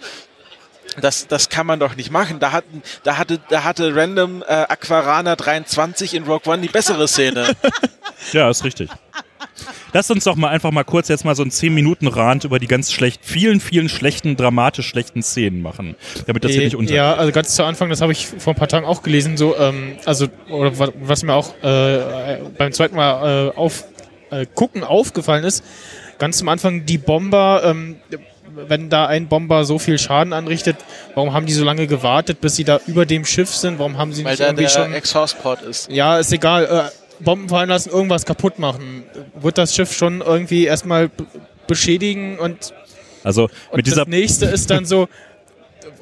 Das, 0.99 1.27
das 1.27 1.51
kann 1.51 1.67
man 1.67 1.79
doch 1.79 1.95
nicht 1.95 2.11
machen. 2.11 2.39
Da, 2.41 2.53
hatten, 2.53 2.83
da, 3.03 3.19
hatte, 3.19 3.39
da 3.51 3.65
hatte 3.65 3.95
Random 3.95 4.43
äh, 4.43 4.47
Aquarana 4.47 5.37
23 5.37 6.15
in 6.15 6.25
Rogue 6.25 6.51
One 6.51 6.63
die 6.63 6.69
bessere 6.69 7.07
Szene. 7.07 7.55
Ja, 8.33 8.51
ist 8.51 8.65
richtig. 8.65 8.91
Lass 9.93 10.11
uns 10.11 10.25
doch 10.25 10.37
mal 10.37 10.49
einfach 10.49 10.71
mal 10.71 10.85
kurz 10.85 11.09
jetzt 11.09 11.25
mal 11.25 11.35
so 11.35 11.43
einen 11.43 11.51
10-Minuten-Rand 11.51 12.45
über 12.45 12.59
die 12.59 12.67
ganz 12.67 12.93
schlecht, 12.93 13.21
vielen, 13.25 13.61
vielen 13.61 13.89
schlechten, 13.89 14.37
dramatisch 14.37 14.87
schlechten 14.89 15.23
Szenen 15.23 15.63
machen, 15.63 15.97
damit 16.27 16.45
das 16.45 16.53
hier 16.53 16.63
nicht 16.63 16.77
unter. 16.77 16.95
Ja, 16.95 17.15
also 17.15 17.33
ganz 17.33 17.55
zu 17.55 17.65
Anfang, 17.65 17.89
das 17.91 18.01
habe 18.01 18.13
ich 18.13 18.27
vor 18.27 18.53
ein 18.53 18.57
paar 18.57 18.69
Tagen 18.69 18.87
auch 18.87 19.03
gelesen, 19.03 19.37
so, 19.37 19.57
ähm, 19.57 19.97
also, 20.05 20.27
oder 20.51 20.79
wa- 20.79 20.93
was 21.03 21.23
mir 21.23 21.35
auch 21.35 21.55
äh, 21.63 22.39
beim 22.59 22.73
zweiten 22.73 22.97
Mal 22.97 23.49
äh, 23.49 23.57
auf, 23.57 23.85
äh, 24.31 24.47
gucken 24.55 24.85
aufgefallen 24.85 25.45
ist, 25.45 25.65
ganz 26.19 26.39
zum 26.39 26.49
Anfang 26.49 26.87
die 26.87 26.99
Bomber, 26.99 27.63
ähm, 27.65 27.97
wenn 28.69 28.89
da 28.89 29.07
ein 29.07 29.29
Bomber 29.29 29.65
so 29.67 29.79
viel 29.79 29.99
Schaden 29.99 30.33
anrichtet, 30.33 30.77
warum 31.15 31.35
haben 31.35 31.45
die 31.45 31.53
so 31.53 31.63
lange 31.65 31.87
gewartet, 31.87 32.41
bis 32.41 32.57
sie 32.57 32.65
da 32.65 32.81
über 32.87 33.05
dem 33.05 33.27
Schiff 33.27 33.55
sind? 33.55 33.79
Warum 33.79 33.99
haben 33.99 34.15
sie 34.15 34.25
weil 34.25 34.33
nicht 34.33 34.41
da 34.41 34.47
irgendwie 34.47 34.63
der 34.65 34.71
schon. 34.71 34.93
Exhaust-Port 34.95 35.61
ist. 35.63 35.91
Ja, 35.91 36.19
ist 36.19 36.33
egal. 36.33 36.65
Äh, 36.65 36.91
Bomben 37.21 37.49
fallen 37.49 37.69
lassen, 37.69 37.91
irgendwas 37.91 38.25
kaputt 38.27 38.59
machen. 38.59 39.05
Wird 39.41 39.59
das 39.59 39.75
Schiff 39.75 39.93
schon 39.95 40.21
irgendwie 40.21 40.65
erstmal 40.65 41.11
beschädigen 41.67 42.39
und 42.39 42.73
Also 43.25 43.45
und 43.71 43.77
mit 43.77 43.87
dieser 43.87 44.05
das 44.05 44.09
nächste 44.09 44.47
ist 44.47 44.71
dann 44.71 44.85
so, 44.85 45.09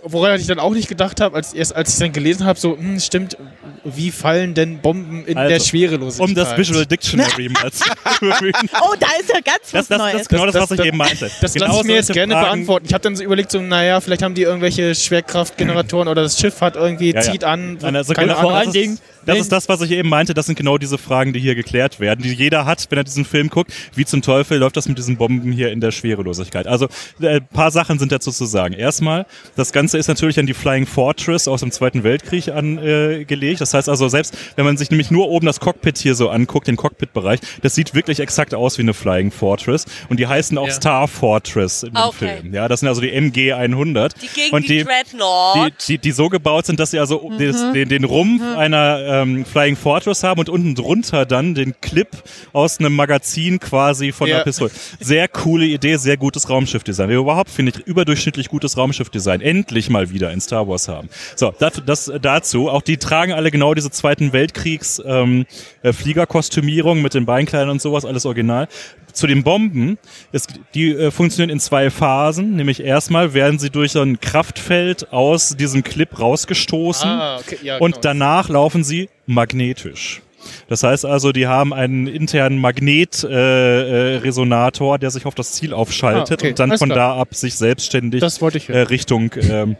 woran 0.02 0.38
ich 0.38 0.46
dann 0.46 0.58
auch 0.58 0.72
nicht 0.74 0.88
gedacht 0.88 1.20
habe, 1.22 1.36
als 1.36 1.54
erst 1.54 1.74
als 1.74 1.94
ich 1.94 1.98
dann 1.98 2.12
gelesen 2.12 2.44
habe, 2.44 2.58
so, 2.58 2.76
hm, 2.76 3.00
stimmt, 3.00 3.38
wie 3.84 4.10
fallen 4.10 4.52
denn 4.54 4.78
Bomben 4.80 5.24
in 5.24 5.36
Also, 5.38 5.48
der 5.54 5.60
Schwerelosigkeit? 5.60 6.28
um 6.28 6.34
das 6.34 6.56
Visual 6.58 6.84
Dictionary 6.84 7.48
mal 7.48 7.70
zu 7.72 7.84
überprüfen. 8.20 8.68
Oh, 8.82 8.94
da 9.00 9.06
ist 9.20 9.30
ja 9.32 9.40
ganz 9.40 9.60
was 9.62 9.72
Das, 9.72 9.88
das, 9.88 9.98
Neues. 9.98 10.12
das 10.12 10.22
ist 10.22 10.28
genau 10.28 10.44
das, 10.46 10.52
Das- 10.54 10.62
was 10.64 10.70
ich 10.72 10.76
das- 10.78 10.86
eben 10.86 10.96
meinte. 10.98 11.30
Das 11.40 11.52
genau 11.54 11.66
lasse 11.68 11.80
ich 11.80 11.86
mir 11.86 11.94
jetzt 11.94 12.12
gerne 12.12 12.32
Fragen- 12.34 12.46
beantworten. 12.46 12.86
Ich 12.86 12.92
habe 12.94 13.02
dann 13.02 13.16
so 13.16 13.24
überlegt, 13.24 13.50
so, 13.50 13.60
naja, 13.60 14.00
vielleicht 14.02 14.22
haben 14.22 14.34
die 14.34 14.42
irgendwelche 14.42 14.94
Schwerkraftgeneratoren 14.94 16.08
oder 16.08 16.22
das 16.22 16.38
Schiff 16.38 16.60
hat 16.60 16.76
irgendwie, 16.76 17.10
Ja, 17.12 17.22
ja. 17.22 17.32
zieht 17.32 17.44
an, 17.44 17.78
also 17.82 18.12
keine 18.12 18.28
genau, 18.28 18.38
Ahnung. 18.40 18.50
vor 18.50 18.58
allen 18.58 18.72
Dingen, 18.72 18.98
das 19.26 19.38
ist 19.38 19.52
das, 19.52 19.68
was 19.68 19.80
ich 19.82 19.90
eben 19.90 20.08
meinte. 20.08 20.34
Das 20.34 20.46
sind 20.46 20.56
genau 20.56 20.78
diese 20.78 20.98
Fragen, 20.98 21.32
die 21.32 21.40
hier 21.40 21.54
geklärt 21.54 22.00
werden, 22.00 22.22
die 22.22 22.32
jeder 22.32 22.64
hat, 22.64 22.86
wenn 22.90 22.98
er 22.98 23.04
diesen 23.04 23.24
Film 23.24 23.48
guckt. 23.48 23.72
Wie 23.94 24.04
zum 24.04 24.22
Teufel 24.22 24.58
läuft 24.58 24.76
das 24.76 24.88
mit 24.88 24.98
diesen 24.98 25.16
Bomben 25.16 25.52
hier 25.52 25.70
in 25.72 25.80
der 25.80 25.90
Schwerelosigkeit? 25.90 26.66
Also 26.66 26.86
äh, 27.20 27.36
ein 27.36 27.46
paar 27.48 27.70
Sachen 27.70 27.98
sind 27.98 28.12
dazu 28.12 28.30
zu 28.30 28.44
sagen. 28.46 28.74
Erstmal, 28.74 29.26
das 29.56 29.72
Ganze 29.72 29.98
ist 29.98 30.08
natürlich 30.08 30.38
an 30.38 30.46
die 30.46 30.54
Flying 30.54 30.86
Fortress 30.86 31.48
aus 31.48 31.60
dem 31.60 31.70
Zweiten 31.70 32.04
Weltkrieg 32.04 32.48
angelegt. 32.48 33.56
Äh, 33.56 33.58
das 33.58 33.74
heißt 33.74 33.88
also, 33.88 34.08
selbst 34.08 34.36
wenn 34.56 34.64
man 34.64 34.76
sich 34.76 34.90
nämlich 34.90 35.10
nur 35.10 35.28
oben 35.28 35.46
das 35.46 35.60
Cockpit 35.60 35.98
hier 35.98 36.14
so 36.14 36.28
anguckt, 36.28 36.66
den 36.68 36.76
Cockpit-Bereich, 36.76 37.40
das 37.62 37.74
sieht 37.74 37.94
wirklich 37.94 38.20
exakt 38.20 38.54
aus 38.54 38.78
wie 38.78 38.82
eine 38.82 38.94
Flying 38.94 39.30
Fortress. 39.30 39.84
Und 40.08 40.20
die 40.20 40.26
heißen 40.26 40.56
auch 40.58 40.66
Ja. 40.68 40.72
Star 40.72 41.08
Fortress 41.08 41.82
in 41.82 41.90
dem 41.94 42.02
Okay. 42.02 42.38
Film. 42.40 42.54
Ja, 42.54 42.68
das 42.68 42.80
sind 42.80 42.88
also 42.88 43.00
die 43.00 43.12
MG 43.12 43.52
100. 43.52 44.14
Die 44.20 44.26
gegen 44.28 44.54
Und 44.54 44.68
die, 44.68 44.84
Dreadnought. 44.84 45.72
die, 45.88 45.92
die, 45.94 45.98
die 45.98 46.10
so 46.12 46.28
gebaut 46.28 46.66
sind, 46.66 46.80
dass 46.80 46.90
sie 46.90 46.98
also 46.98 47.30
des, 47.38 47.56
den, 47.72 47.88
den 47.88 48.04
Rumpf 48.04 48.42
einer 48.56 48.98
ähm, 49.22 49.44
Flying 49.44 49.76
Fortress 49.76 50.22
haben 50.22 50.40
und 50.40 50.48
unten 50.48 50.74
drunter 50.74 51.26
dann 51.26 51.54
den 51.54 51.74
Clip 51.80 52.08
aus 52.52 52.78
einem 52.78 52.94
Magazin 52.94 53.60
quasi 53.60 54.12
von 54.12 54.28
Ja. 54.28 54.36
der 54.38 54.44
Pistole. 54.44 54.70
Sehr 55.00 55.28
coole 55.28 55.66
Idee, 55.66 55.96
sehr 55.96 56.16
gutes 56.16 56.48
Raumschiffdesign. 56.48 57.08
Wir 57.08 57.18
überhaupt, 57.18 57.50
finde 57.50 57.72
ich, 57.74 57.86
überdurchschnittlich 57.86 58.48
gutes 58.48 58.76
Raumschiffdesign. 58.76 59.40
Endlich 59.40 59.90
mal 59.90 60.10
wieder 60.10 60.32
in 60.32 60.40
Star 60.40 60.66
Wars 60.68 60.88
haben. 60.88 61.08
So, 61.36 61.52
das, 61.58 61.82
das 61.84 62.12
dazu. 62.20 62.68
Auch 62.68 62.82
die 62.82 62.96
tragen 62.96 63.32
alle 63.32 63.50
genau 63.50 63.74
diese 63.74 63.90
Zweiten 63.90 64.32
Weltkriegs 64.32 65.02
ähm, 65.04 65.46
äh, 65.82 65.92
Fliegerkostümierung 65.92 67.02
mit 67.02 67.14
den 67.14 67.26
Beinkleidern 67.26 67.70
und 67.70 67.82
sowas, 67.82 68.04
alles 68.04 68.26
original 68.26 68.68
zu 69.14 69.26
den 69.26 69.42
Bomben, 69.44 69.98
es, 70.32 70.46
die 70.74 70.90
äh, 70.92 71.10
funktionieren 71.10 71.50
in 71.50 71.60
zwei 71.60 71.88
Phasen. 71.90 72.56
Nämlich 72.56 72.80
erstmal 72.82 73.32
werden 73.32 73.58
sie 73.58 73.70
durch 73.70 73.92
so 73.92 74.02
ein 74.02 74.20
Kraftfeld 74.20 75.12
aus 75.12 75.56
diesem 75.56 75.82
Clip 75.82 76.18
rausgestoßen 76.18 77.08
Ah, 77.08 77.38
okay, 77.38 77.58
ja, 77.62 77.78
und 77.78 77.92
genau. 77.92 78.02
danach 78.02 78.48
laufen 78.48 78.84
sie 78.84 79.08
magnetisch. 79.26 80.20
Das 80.68 80.82
heißt 80.82 81.06
also, 81.06 81.32
die 81.32 81.46
haben 81.46 81.72
einen 81.72 82.06
internen 82.06 82.58
Magnetresonator, 82.58 83.30
äh, 83.32 84.16
Resonator, 84.18 84.98
der 84.98 85.10
sich 85.10 85.24
auf 85.24 85.34
das 85.34 85.52
Ziel 85.52 85.72
aufschaltet 85.72 86.32
Ah, 86.32 86.34
okay. 86.34 86.50
und 86.50 86.58
dann 86.58 86.70
Alles 86.70 86.80
von 86.80 86.90
klar. 86.90 87.14
da 87.14 87.20
ab 87.20 87.34
sich 87.34 87.54
selbstständig 87.54 88.22
äh. 88.68 88.78
Richtung 88.80 89.30
ähm, 89.40 89.76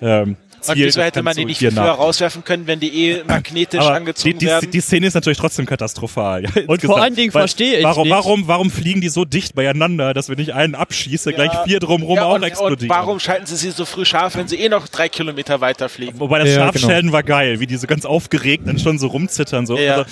ähm, 0.00 0.36
Und 0.68 0.74
Ziel 0.76 0.86
wieso 0.86 1.02
hätte 1.02 1.22
man 1.22 1.34
die 1.36 1.44
nicht 1.44 1.58
hier 1.58 1.70
viel 1.70 1.78
früher 1.80 1.90
rauswerfen 1.92 2.44
können, 2.44 2.66
wenn 2.66 2.80
die 2.80 3.10
eh 3.10 3.24
magnetisch 3.24 3.80
aber 3.80 3.90
die, 3.90 3.96
angezogen 3.96 4.38
die, 4.38 4.46
werden? 4.46 4.70
die 4.70 4.80
Szene 4.80 5.06
ist 5.06 5.14
natürlich 5.14 5.38
trotzdem 5.38 5.66
katastrophal. 5.66 6.42
Ja, 6.44 6.50
vor 6.50 6.62
insgesamt. 6.74 7.00
allen 7.00 7.14
Dingen 7.14 7.32
verstehe 7.32 7.78
ich 7.78 7.84
warum, 7.84 8.04
nicht- 8.04 8.12
Warum, 8.16 8.48
warum 8.48 8.70
fliegen 8.70 9.00
die 9.00 9.08
so 9.08 9.24
dicht 9.24 9.54
beieinander, 9.54 10.14
dass 10.14 10.28
wenn 10.28 10.38
ich 10.38 10.54
einen 10.54 10.74
abschieße, 10.74 11.32
gleich 11.32 11.50
vier 11.64 11.80
drumherum 11.80 12.16
ja, 12.16 12.24
auch 12.24 12.34
und, 12.34 12.42
explodieren? 12.42 12.90
und 12.90 12.96
warum 12.96 13.20
schalten 13.20 13.46
sie 13.46 13.56
sie 13.56 13.70
so 13.70 13.84
früh 13.84 14.04
scharf, 14.04 14.36
wenn 14.36 14.48
sie 14.48 14.56
eh 14.56 14.68
noch 14.68 14.88
drei 14.88 15.08
Kilometer 15.08 15.60
weiter 15.60 15.88
fliegen? 15.88 16.18
Wobei 16.20 16.38
das 16.40 16.48
Ja, 16.50 16.56
Scharfstellen 16.56 17.12
war 17.12 17.22
geil, 17.22 17.60
wie 17.60 17.66
die 17.66 17.76
so 17.76 17.86
ganz 17.86 18.04
aufgeregt 18.04 18.66
dann 18.66 18.78
schon 18.78 18.98
so 18.98 19.08
rumzittern. 19.08 19.66
So. 19.66 19.76
Ja. 19.78 19.96
Also, 19.98 20.10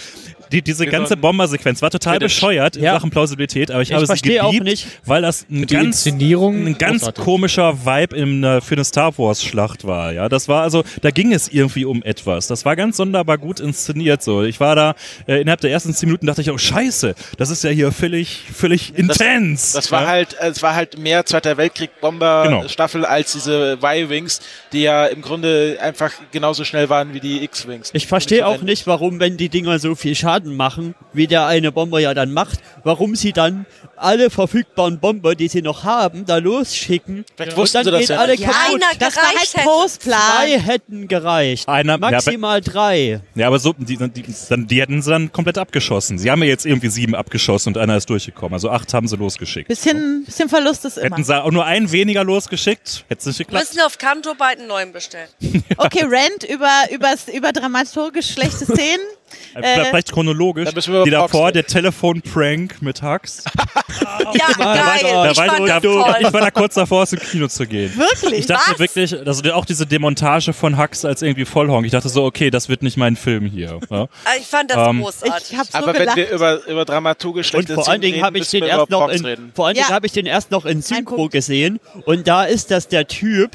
die, 0.53 0.63
diese 0.63 0.87
ganze 0.87 1.17
Bombersequenz 1.17 1.83
war 1.83 1.91
total 1.91 2.19
Quidditch. 2.19 2.35
bescheuert 2.37 2.77
in 2.77 2.85
Ja. 2.85 2.93
Sachen 2.95 3.11
Plausibilität, 3.11 3.71
aber 3.71 3.83
ich, 3.83 3.91
Ich 3.91 3.95
habe 3.97 4.07
sie 4.07 4.21
geliebt, 4.23 4.65
nicht. 4.65 4.87
weil 5.05 5.23
das 5.23 5.47
ein 5.51 5.67
Die 5.67 5.75
ganz, 5.75 5.87
Inszenierung 6.07 6.67
ein 6.67 6.79
ganz 6.79 7.01
großartig. 7.01 7.25
komischer 7.25 7.85
Vibe 7.87 8.17
in, 8.17 8.45
äh, 8.45 8.61
für 8.61 8.75
eine 8.75 8.85
Star 8.85 9.17
Wars 9.19 9.43
Schlacht 9.43 9.85
war. 9.87 10.13
Ja, 10.13 10.29
das 10.29 10.49
war 10.49 10.63
also, 10.63 10.85
da 11.01 11.11
ging 11.11 11.33
es 11.33 11.49
irgendwie 11.49 11.85
um 11.85 12.03
etwas. 12.03 12.47
Das 12.47 12.65
war 12.65 12.77
ganz 12.77 12.97
sonderbar 12.97 13.39
gut 13.39 13.61
inszeniert. 13.61 14.23
So, 14.23 14.43
ich 14.43 14.61
war 14.61 14.77
da 14.77 14.95
äh, 15.27 15.41
innerhalb 15.41 15.61
der 15.61 15.71
ersten 15.71 15.93
zehn 15.95 16.09
Minuten 16.09 16.27
dachte 16.27 16.43
ich, 16.43 16.51
oh 16.51 16.59
Scheiße, 16.59 17.15
das 17.39 17.51
ist 17.51 17.65
ja 17.65 17.71
hier 17.71 17.93
völlig, 17.93 18.43
völlig 18.55 18.97
intens. 18.97 19.73
Das 19.73 19.91
war 19.93 20.03
ja? 20.03 20.09
halt, 20.09 20.37
es 20.41 20.63
war 20.63 20.75
halt 20.75 20.99
mehr 20.99 21.25
Zweiter 21.27 21.57
Weltkrieg 21.57 21.91
Bomber 22.01 22.43
Genau. 22.45 22.69
Staffel 22.69 23.05
als 23.05 23.33
diese 23.33 23.79
Y-Wings, 23.83 24.41
die 24.73 24.83
ja 24.83 25.07
im 25.07 25.23
Grunde 25.23 25.79
einfach 25.81 26.11
genauso 26.33 26.65
schnell 26.65 26.89
waren 26.89 27.15
wie 27.15 27.21
die 27.21 27.43
X-Wings. 27.45 27.91
Ich 27.93 28.07
verstehe 28.07 28.47
auch 28.47 28.63
nicht, 28.63 28.87
warum, 28.87 29.21
wenn 29.21 29.37
die 29.37 29.49
Dinger 29.49 29.79
so 29.79 29.95
viel 29.95 30.15
Schaden 30.15 30.42
machen, 30.45 30.95
wie 31.13 31.27
der 31.27 31.47
eine 31.47 31.73
Bomber 31.73 32.01
ja 32.01 32.15
dann 32.15 32.33
macht, 32.33 32.61
warum 32.85 33.15
sie 33.17 33.33
dann 33.33 33.67
alle 34.03 34.31
verfügbaren 34.31 34.99
Bomber, 34.99 35.35
die 35.35 35.49
sie 35.49 35.63
noch 35.63 35.85
haben, 35.85 36.25
da 36.27 36.39
losschicken. 36.39 37.25
Vielleicht 37.37 37.57
und 37.57 37.75
dann 37.75 37.85
sie 37.85 37.91
das 37.91 38.01
geht 38.01 38.09
ja 38.11 38.19
alle. 38.19 38.35
Ja, 38.37 38.49
kaputt. 38.49 38.75
einer 38.75 38.99
Das 38.99 39.17
war 39.17 39.23
halt. 39.25 39.53
Postplan. 39.65 40.19
Zwei 40.19 40.61
hätten 40.61 41.09
gereicht. 41.09 41.69
Einer, 41.69 41.93
ja, 41.95 41.99
Maximal 41.99 42.61
drei. 42.61 43.21
Ja, 43.35 43.47
aber 43.47 43.59
so, 43.59 43.73
die, 43.77 43.97
die, 43.97 44.25
dann, 44.49 44.67
die 44.67 44.81
hätten 44.81 45.03
sie 45.03 45.11
dann 45.11 45.33
komplett 45.33 45.59
abgeschossen. 45.59 46.19
Sie 46.19 46.31
haben 46.31 46.43
ja 46.43 46.49
jetzt 46.49 46.67
irgendwie 46.67 46.89
sieben 46.89 47.15
abgeschossen 47.15 47.71
und 47.71 47.79
einer 47.79 47.97
ist 47.97 48.09
durchgekommen. 48.11 48.55
Also 48.55 48.71
acht 48.71 48.93
haben 48.95 49.09
sie 49.09 49.17
losgeschickt. 49.17 49.69
Bisschen, 49.69 50.25
bisschen 50.25 50.49
Verlust 50.49 50.85
ist 50.85 50.99
immer. 50.99 51.17
Hätten 51.17 51.25
sie 51.25 51.43
auch 51.43 51.51
nur 51.51 51.65
einen 51.65 51.91
weniger 51.93 52.25
losgeschickt, 52.25 53.05
hätte 53.09 53.21
es 53.21 53.27
nicht 53.27 53.39
geklappt. 53.39 53.69
müssen 53.69 53.81
auf 53.85 53.99
Kanto 53.99 54.35
bald 54.35 54.59
einen 54.59 54.69
neuen 54.69 54.93
bestellen. 54.93 55.29
Okay, 55.79 56.05
Rant 56.05 56.45
über, 56.45 56.71
übers, 56.91 57.29
über 57.29 57.51
dramaturgisch 57.53 58.33
schlechte 58.33 58.65
Szenen. 58.67 59.05
Äh, 59.55 59.85
Vielleicht 59.87 60.13
chronologisch. 60.13 60.69
Da 60.73 60.91
über 60.91 61.05
die 61.05 61.11
davor, 61.11 61.53
der 61.53 61.67
Telefon-Prank 61.67 62.83
mit 62.83 63.03
Hux. 63.03 63.45
Ja, 64.01 64.47
geil. 64.57 65.01
Da 65.03 65.31
ich 65.31 65.37
war, 65.37 65.69
das 65.69 66.21
ich 66.21 66.33
war 66.33 66.41
da 66.41 66.51
kurz 66.51 66.75
davor, 66.75 67.03
aus 67.03 67.11
dem 67.11 67.19
Kino 67.21 67.49
zu 67.49 67.67
gehen. 67.67 67.93
Wirklich? 67.97 68.41
Ich 68.41 68.47
dachte 68.47 68.73
Was? 68.73 68.79
wirklich, 68.79 69.27
also 69.27 69.53
auch 69.53 69.65
diese 69.65 69.87
Demontage 69.87 70.53
von 70.53 70.79
Hux 70.79 71.05
als 71.05 71.23
irgendwie 71.23 71.45
Vollhonk. 71.45 71.85
Ich 71.87 71.93
dachte 71.93 72.09
so, 72.09 72.25
okay, 72.25 72.51
das 72.51 72.69
wird 72.69 72.83
nicht 72.83 72.97
mein 72.97 73.17
Film 73.17 73.47
hier. 73.47 73.81
Ja. 73.91 74.09
Ich 74.39 74.47
fand 74.47 74.71
das 74.71 74.89
Ähm, 74.89 75.01
großartig. 75.01 75.53
Ich 75.53 75.59
habe 75.59 75.69
so 75.71 75.79
Aber 75.79 75.95
wenn 75.95 76.17
wir 76.17 76.31
über, 76.31 76.67
über 76.67 76.85
dramaturgisch 76.85 77.53
Und 77.55 77.65
schlechte 77.65 77.75
vor 77.75 77.89
allen 77.89 78.01
Dingen 78.01 78.23
habe 78.23 78.39
ich 78.39 78.49
den 78.49 78.65
erst 78.65 78.91
noch 78.91 79.09
in, 79.09 79.53
vor 79.55 79.67
allen 79.67 79.75
Dingen 79.75 79.87
Ja. 79.89 79.95
habe 79.95 80.07
ich 80.07 80.13
den 80.13 80.27
erst 80.27 80.51
noch 80.51 80.65
in 80.65 80.83
Synchro 80.83 81.29
gesehen 81.29 81.81
und 82.05 82.27
da 82.27 82.45
ist 82.45 82.71
das 82.71 82.89
der 82.89 83.07
Typ, 83.07 83.51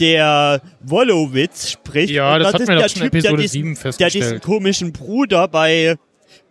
der 0.00 0.60
Wolowitz 0.80 1.70
spricht. 1.70 2.10
Ja, 2.10 2.38
das 2.38 2.54
hat 2.54 2.60
ist 2.60 2.68
der 2.68 2.88
schon 2.88 3.02
in 3.02 3.10
Typ, 3.10 3.22
der 3.22 3.30
Episode 3.32 3.42
diesen, 3.42 3.76
7 3.76 3.96
Der 3.98 4.10
diesen 4.10 4.40
komischen 4.40 4.92
Bruder 4.92 5.48
bei 5.48 5.96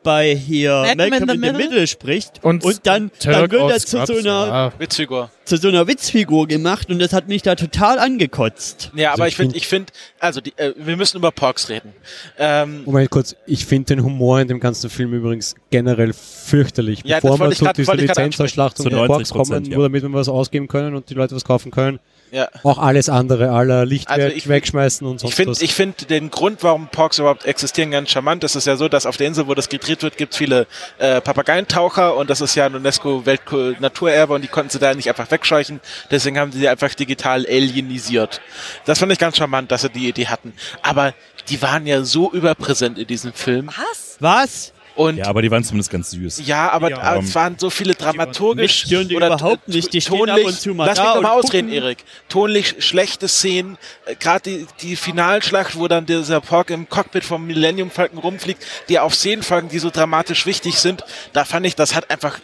bei 0.07 0.33
hier 0.35 0.71
Malcolm 0.95 1.09
Malcolm, 1.09 1.13
in 1.13 1.27
the 1.27 1.33
in 1.33 1.41
the 1.41 1.47
Middle? 1.51 1.67
Middle 1.69 1.87
spricht 1.87 2.43
Und, 2.43 2.63
und 2.63 2.79
dann, 2.83 3.11
dann 3.23 3.51
wird 3.51 3.71
er 3.71 3.79
zu 3.79 4.05
so 4.05 4.15
einer. 4.17 4.71
Witzfigur. 4.79 5.29
zu 5.43 5.57
so 5.57 5.67
einer 5.67 5.85
Witzfigur 5.87 6.47
gemacht 6.47 6.89
und 6.89 6.99
das 6.99 7.11
hat 7.11 7.27
mich 7.27 7.41
da 7.41 7.55
total 7.55 7.99
angekotzt. 7.99 8.91
Ja, 8.95 9.13
aber 9.13 9.23
Also 9.25 9.27
ich 9.27 9.33
ich 9.33 9.35
finde, 9.37 9.51
find- 9.53 9.61
ich 9.63 9.67
finde, 9.67 9.93
also 10.19 10.39
die, 10.41 10.53
äh, 10.57 10.73
wir 10.77 10.95
müssen 10.95 11.17
über 11.17 11.31
Pox 11.31 11.67
reden. 11.69 11.91
Ähm, 12.37 12.83
Moment 12.85 13.09
kurz, 13.09 13.35
ich 13.45 13.65
finde 13.65 13.95
den 13.95 14.03
Humor 14.03 14.39
in 14.39 14.47
dem 14.47 14.59
ganzen 14.61 14.89
Film 14.89 15.13
übrigens 15.13 15.55
generell 15.69 16.13
fürchterlich. 16.13 17.01
Ja, 17.03 17.19
das 17.19 17.29
Bevor 17.29 17.49
wir 17.49 17.55
zu 17.55 17.65
dieser 17.73 17.95
Lizenzerschlachtung 17.95 18.89
Zu 18.89 18.95
90%, 18.95 19.31
kommen, 19.33 19.65
ja. 19.65 19.75
nur 19.75 19.83
damit 19.85 20.03
wir 20.03 20.13
was 20.13 20.29
ausgeben 20.29 20.67
können 20.67 20.95
und 20.95 21.09
die 21.09 21.13
Leute 21.15 21.35
was 21.35 21.43
kaufen 21.43 21.71
können. 21.71 21.99
Ja. 22.31 22.49
Auch 22.63 22.77
alles 22.77 23.09
andere, 23.09 23.51
aller 23.51 23.85
Licht 23.85 24.09
Also 24.09 24.27
ich- 24.27 24.47
wegschmeißen 24.47 25.05
und 25.07 25.15
Ich 25.15 25.21
sonst 25.21 25.33
finde 25.35 25.51
was. 25.51 25.61
ich 25.61 25.73
find 25.73 26.09
den 26.09 26.29
Grund, 26.31 26.63
warum 26.63 26.87
Porks 26.89 27.19
überhaupt 27.19 27.45
existieren, 27.45 27.91
ganz 27.91 28.09
charmant. 28.11 28.43
Es 28.43 28.55
ist 28.55 28.67
ja 28.67 28.75
so, 28.75 28.87
dass 28.89 29.05
auf 29.05 29.17
der 29.17 29.27
Insel, 29.27 29.47
wo 29.47 29.53
das 29.53 29.69
gedreht 29.69 30.03
wird, 30.03 30.17
gibt 30.17 30.33
es 30.33 30.37
viele 30.37 30.67
äh, 30.99 31.21
Papageientaucher 31.21 32.15
und 32.15 32.29
das 32.29 32.41
ist 32.41 32.55
ja 32.55 32.65
ein 32.65 32.75
UNESCO-Weltnaturerbe 32.75 34.33
und 34.33 34.41
die 34.41 34.47
konnten 34.47 34.69
sie 34.69 34.79
da 34.79 34.93
nicht 34.93 35.09
einfach 35.09 35.29
wegscheuchen. 35.31 35.79
Deswegen 36.11 36.37
haben 36.39 36.51
sie 36.51 36.59
die 36.59 36.67
einfach 36.67 36.93
digital 36.93 37.45
alienisiert. 37.45 38.41
Das 38.85 38.99
fand 38.99 39.11
ich 39.11 39.19
ganz 39.19 39.37
charmant, 39.37 39.71
dass 39.71 39.81
sie 39.81 39.89
die 39.89 40.07
Idee 40.07 40.27
hatten. 40.27 40.53
Aber 40.83 41.13
die 41.49 41.61
waren 41.61 41.87
ja 41.87 42.03
so 42.03 42.31
überpräsent 42.31 42.97
in 42.97 43.07
diesem 43.07 43.33
Film. 43.33 43.67
Was? 43.67 44.17
Was? 44.19 44.73
Und 44.97 45.17
Ja, 45.17 45.27
aber 45.27 45.41
die 45.41 45.51
waren 45.51 45.63
zumindest 45.63 45.91
ganz 45.91 46.11
süß. 46.11 46.41
Ja, 46.45 46.69
aber 46.71 46.89
Ja. 46.89 47.17
es 47.17 47.33
waren 47.35 47.57
so 47.59 47.69
viele 47.69 47.93
dramaturgisch 47.93 48.61
Mich 48.83 48.87
stören 48.87 49.07
die 49.07 49.15
oder 49.15 49.27
überhaupt 49.27 49.67
nicht. 49.67 49.93
Die 49.93 49.99
ab 49.99 50.05
tonlich, 50.05 50.45
und 50.45 50.59
zu 50.59 50.73
mal 50.73 50.85
lass 50.87 50.97
mich 50.97 51.07
doch 51.07 51.21
mal 51.21 51.29
und 51.33 51.45
ausreden. 51.45 51.69
Erik. 51.71 52.03
Tonlich 52.29 52.75
schlechte 52.79 53.27
Szenen, 53.27 53.77
äh, 54.05 54.15
gerade 54.15 54.41
die, 54.49 54.67
die 54.81 54.95
Finalschlacht, 54.95 55.77
wo 55.77 55.87
dann 55.87 56.05
dieser 56.05 56.41
Pork 56.41 56.71
im 56.71 56.89
Cockpit 56.89 57.23
vom 57.23 57.45
Millennium 57.45 57.91
Falcon 57.91 58.17
rumfliegt, 58.19 58.65
die 58.89 58.99
auf 58.99 59.13
Szenen 59.15 59.43
folgen, 59.43 59.69
die 59.69 59.79
so 59.79 59.89
dramatisch 59.91 60.45
wichtig 60.45 60.79
sind, 60.79 61.03
da 61.33 61.45
fand 61.45 61.65
ich, 61.67 61.75
das 61.75 61.93
hat 61.95 62.09
einfach 62.09 62.39
äh, 62.39 62.41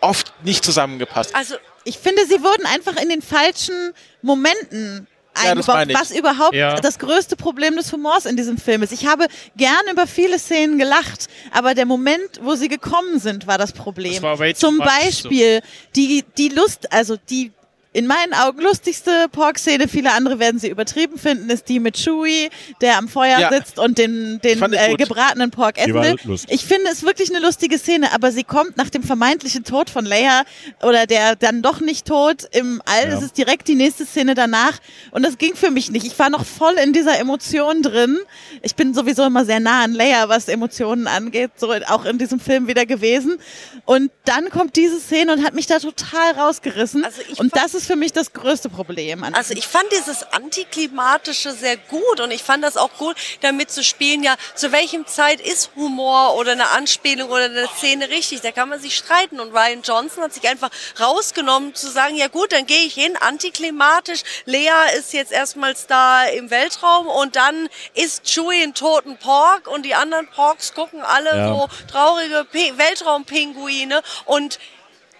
oft 0.00 0.32
nicht 0.44 0.64
zusammengepasst. 0.64 1.34
Also, 1.34 1.56
Ich 1.88 1.98
finde, 1.98 2.24
sie 2.26 2.40
wurden 2.42 2.66
einfach 2.66 3.00
in 3.00 3.08
den 3.08 3.22
falschen 3.22 3.92
Momenten 4.22 5.06
eingebaut, 5.36 5.86
ich. 5.88 5.94
was 5.98 6.10
überhaupt 6.10 6.54
Ja. 6.54 6.76
das 6.76 6.98
größte 6.98 7.36
Problem 7.36 7.76
des 7.76 7.92
Humors 7.92 8.26
in 8.26 8.36
diesem 8.36 8.58
Film 8.58 8.82
ist. 8.82 8.92
Ich 8.92 9.06
habe 9.06 9.26
gern 9.56 9.72
über 9.90 10.06
viele 10.06 10.38
Szenen 10.38 10.78
gelacht, 10.78 11.26
aber 11.52 11.74
der 11.74 11.86
Moment, 11.86 12.40
wo 12.42 12.54
sie 12.54 12.68
gekommen 12.68 13.18
sind, 13.18 13.46
war 13.46 13.58
das 13.58 13.72
Problem. 13.72 14.12
Das 14.14 14.22
war 14.22 14.54
Zum 14.54 14.78
Beispiel 14.78 15.60
die, 15.94 16.24
die 16.36 16.48
Lust, 16.48 16.92
also 16.92 17.16
die 17.30 17.52
in 17.96 18.06
meinen 18.06 18.34
Augen 18.34 18.60
lustigste 18.60 19.26
Pork-Szene, 19.32 19.88
viele 19.88 20.12
andere 20.12 20.38
werden 20.38 20.60
sie 20.60 20.68
übertrieben 20.68 21.16
finden, 21.16 21.48
ist 21.48 21.66
die 21.70 21.80
mit 21.80 21.96
Chewie, 21.96 22.50
der 22.82 22.98
am 22.98 23.08
Feuer 23.08 23.38
Ja. 23.38 23.50
sitzt 23.50 23.78
und 23.78 23.96
den, 23.96 24.38
den 24.44 24.62
äh, 24.74 24.96
gebratenen 24.96 25.50
Pork 25.50 25.78
essen 25.78 25.94
will. 25.94 26.16
Ich 26.48 26.66
finde 26.66 26.90
es 26.92 27.04
wirklich 27.04 27.34
eine 27.34 27.40
lustige 27.42 27.78
Szene, 27.78 28.12
aber 28.12 28.32
sie 28.32 28.44
kommt 28.44 28.76
nach 28.76 28.90
dem 28.90 29.02
vermeintlichen 29.02 29.64
Tod 29.64 29.88
von 29.88 30.04
Leia 30.04 30.42
oder 30.82 31.06
der 31.06 31.36
dann 31.36 31.62
doch 31.62 31.80
nicht 31.80 32.06
tot 32.06 32.46
im 32.52 32.82
All. 32.84 33.08
Ja. 33.08 33.16
Es 33.16 33.22
ist 33.22 33.38
direkt 33.38 33.66
die 33.66 33.74
nächste 33.76 34.04
Szene 34.04 34.34
danach 34.34 34.74
und 35.12 35.24
das 35.24 35.38
ging 35.38 35.56
für 35.56 35.70
mich 35.70 35.90
nicht. 35.90 36.04
Ich 36.04 36.18
war 36.18 36.28
noch 36.28 36.44
voll 36.44 36.74
in 36.74 36.92
dieser 36.92 37.18
Emotion 37.18 37.80
drin. 37.80 38.18
Ich 38.60 38.74
bin 38.74 38.92
sowieso 38.92 39.24
immer 39.24 39.46
sehr 39.46 39.60
nah 39.60 39.84
an 39.84 39.94
Leia, 39.94 40.28
was 40.28 40.48
Emotionen 40.48 41.06
angeht, 41.06 41.52
so 41.56 41.72
auch 41.88 42.04
in 42.04 42.18
diesem 42.18 42.40
Film 42.40 42.68
wieder 42.68 42.84
gewesen. 42.84 43.38
Und 43.86 44.10
dann 44.26 44.50
kommt 44.50 44.76
diese 44.76 45.00
Szene 45.00 45.32
und 45.32 45.42
hat 45.42 45.54
mich 45.54 45.66
da 45.66 45.78
total 45.78 46.32
rausgerissen. 46.32 47.02
Also 47.02 47.22
und 47.38 47.56
das 47.56 47.72
ist 47.72 47.85
für 47.86 47.96
mich 47.96 48.12
das 48.12 48.32
größte 48.32 48.68
Problem. 48.68 49.22
An 49.24 49.34
Also 49.34 49.54
ich 49.54 49.66
fand 49.66 49.90
dieses 49.92 50.22
Antiklimatische 50.32 51.52
sehr 51.52 51.76
gut 51.76 52.20
und 52.20 52.30
ich 52.30 52.42
fand 52.42 52.62
das 52.64 52.76
auch 52.76 52.92
gut, 52.98 53.16
damit 53.40 53.70
zu 53.70 53.82
spielen, 53.82 54.22
ja, 54.22 54.36
zu 54.54 54.72
welchem 54.72 55.06
Zeit 55.06 55.40
ist 55.40 55.70
Humor 55.76 56.36
oder 56.36 56.52
eine 56.52 56.70
Anspielung 56.70 57.30
oder 57.30 57.44
eine 57.44 57.68
Szene 57.76 58.08
richtig, 58.08 58.40
da 58.40 58.52
kann 58.52 58.68
man 58.68 58.80
sich 58.80 58.96
streiten 58.96 59.40
und 59.40 59.52
Ryan 59.52 59.82
Johnson 59.82 60.24
hat 60.24 60.34
sich 60.34 60.48
einfach 60.48 60.70
rausgenommen 61.00 61.74
zu 61.74 61.88
sagen, 61.90 62.16
ja 62.16 62.28
gut, 62.28 62.52
dann 62.52 62.66
gehe 62.66 62.84
ich 62.84 62.94
hin, 62.94 63.16
antiklimatisch, 63.16 64.22
Lea 64.44 64.70
ist 64.98 65.12
jetzt 65.12 65.32
erstmals 65.32 65.86
da 65.86 66.24
im 66.24 66.50
Weltraum 66.50 67.06
und 67.06 67.36
dann 67.36 67.68
isst 67.94 68.24
Chewie 68.24 68.62
einen 68.62 68.74
toten 68.74 69.16
Pork 69.16 69.68
und 69.68 69.84
die 69.84 69.94
anderen 69.94 70.28
Porks 70.28 70.74
gucken 70.74 71.00
alle 71.02 71.36
Ja. 71.36 71.48
so 71.48 71.68
traurige 71.90 72.46
Weltraumpinguine 72.52 74.02
und 74.24 74.58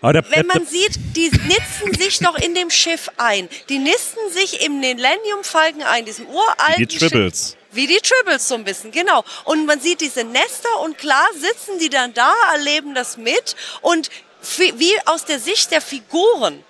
wenn 0.00 0.12
der, 0.12 0.44
man 0.44 0.66
sieht, 0.66 0.98
die 1.16 1.30
nisten 1.46 1.94
sich 1.98 2.18
doch 2.18 2.36
in 2.36 2.54
dem 2.54 2.70
Schiff 2.70 3.10
ein. 3.16 3.48
Die 3.68 3.78
nisten 3.78 4.30
sich 4.30 4.64
im 4.64 4.80
Millennium 4.80 5.42
Falcon 5.42 5.82
ein, 5.82 6.04
diesem 6.04 6.26
uralten 6.28 6.86
die 6.86 6.98
Tribbles. 6.98 7.50
Schiff. 7.50 7.56
Wie 7.72 7.86
die 7.86 7.98
Tribbles 7.98 8.48
so 8.48 8.54
ein 8.54 8.64
bisschen, 8.64 8.90
genau. 8.90 9.24
Und 9.44 9.66
man 9.66 9.80
sieht 9.80 10.00
diese 10.00 10.24
Nester 10.24 10.80
und 10.82 10.98
klar 10.98 11.26
sitzen 11.34 11.78
die 11.78 11.90
dann 11.90 12.14
da, 12.14 12.32
erleben 12.52 12.94
das 12.94 13.16
mit 13.16 13.56
und 13.82 14.10
wie 14.58 14.78
wie 14.78 14.92
aus 15.06 15.24
der 15.24 15.40
Sicht 15.40 15.70
der 15.70 15.80
Figuren 15.80 16.62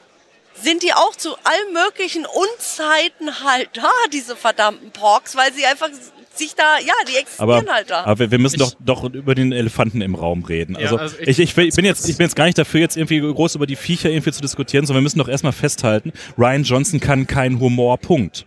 sind 0.63 0.83
die 0.83 0.95
auch 0.95 1.15
zu 1.15 1.37
allen 1.45 1.73
möglichen 1.73 2.27
Unzeiten 2.27 3.43
halt 3.43 3.71
da, 3.75 3.91
diese 4.13 4.37
verdammten 4.37 4.91
Porks, 4.91 5.37
weil 5.37 5.53
sie 5.53 5.67
einfach 5.67 5.91
sich 6.39 6.55
da, 6.55 6.79
ja, 6.85 6.93
die 7.09 7.25
aber, 7.39 7.55
existieren 7.57 7.75
halt 7.77 7.91
da. 7.91 8.05
aber 8.05 8.31
wir- 8.31 8.39
müssen 8.39 8.59
doch, 8.59 8.73
doch 8.81 9.05
über 9.05 9.35
den 9.35 9.53
Elefanten 9.53 10.01
im 10.03 10.15
Raum 10.15 10.45
reden. 10.45 10.75
Ja, 10.79 10.83
Also, 10.87 10.97
also 10.99 11.17
ich- 11.21 11.29
ich, 11.39 11.39
ich, 11.39 11.57
ich, 11.59 11.75
bin 11.75 11.85
jetzt, 11.85 12.09
ich 12.09 12.17
bin 12.17 12.25
jetzt 12.27 12.37
gar 12.37 12.45
nicht 12.47 12.59
dafür, 12.59 12.81
jetzt 12.81 12.97
irgendwie 12.97 13.21
groß 13.21 13.55
über 13.55 13.67
die 13.67 13.77
Viecher 13.77 14.11
irgendwie 14.11 14.33
zu 14.33 14.41
diskutieren, 14.41 14.87
sondern 14.87 15.03
wir 15.03 15.05
müssen 15.05 15.19
doch 15.19 15.29
erstmal 15.29 15.53
festhalten, 15.53 16.13
Ryan 16.39 16.63
Johnson 16.65 17.01
kann 17.01 17.27
keinen 17.27 17.61
Humor, 17.61 17.99
Punkt. 17.99 18.47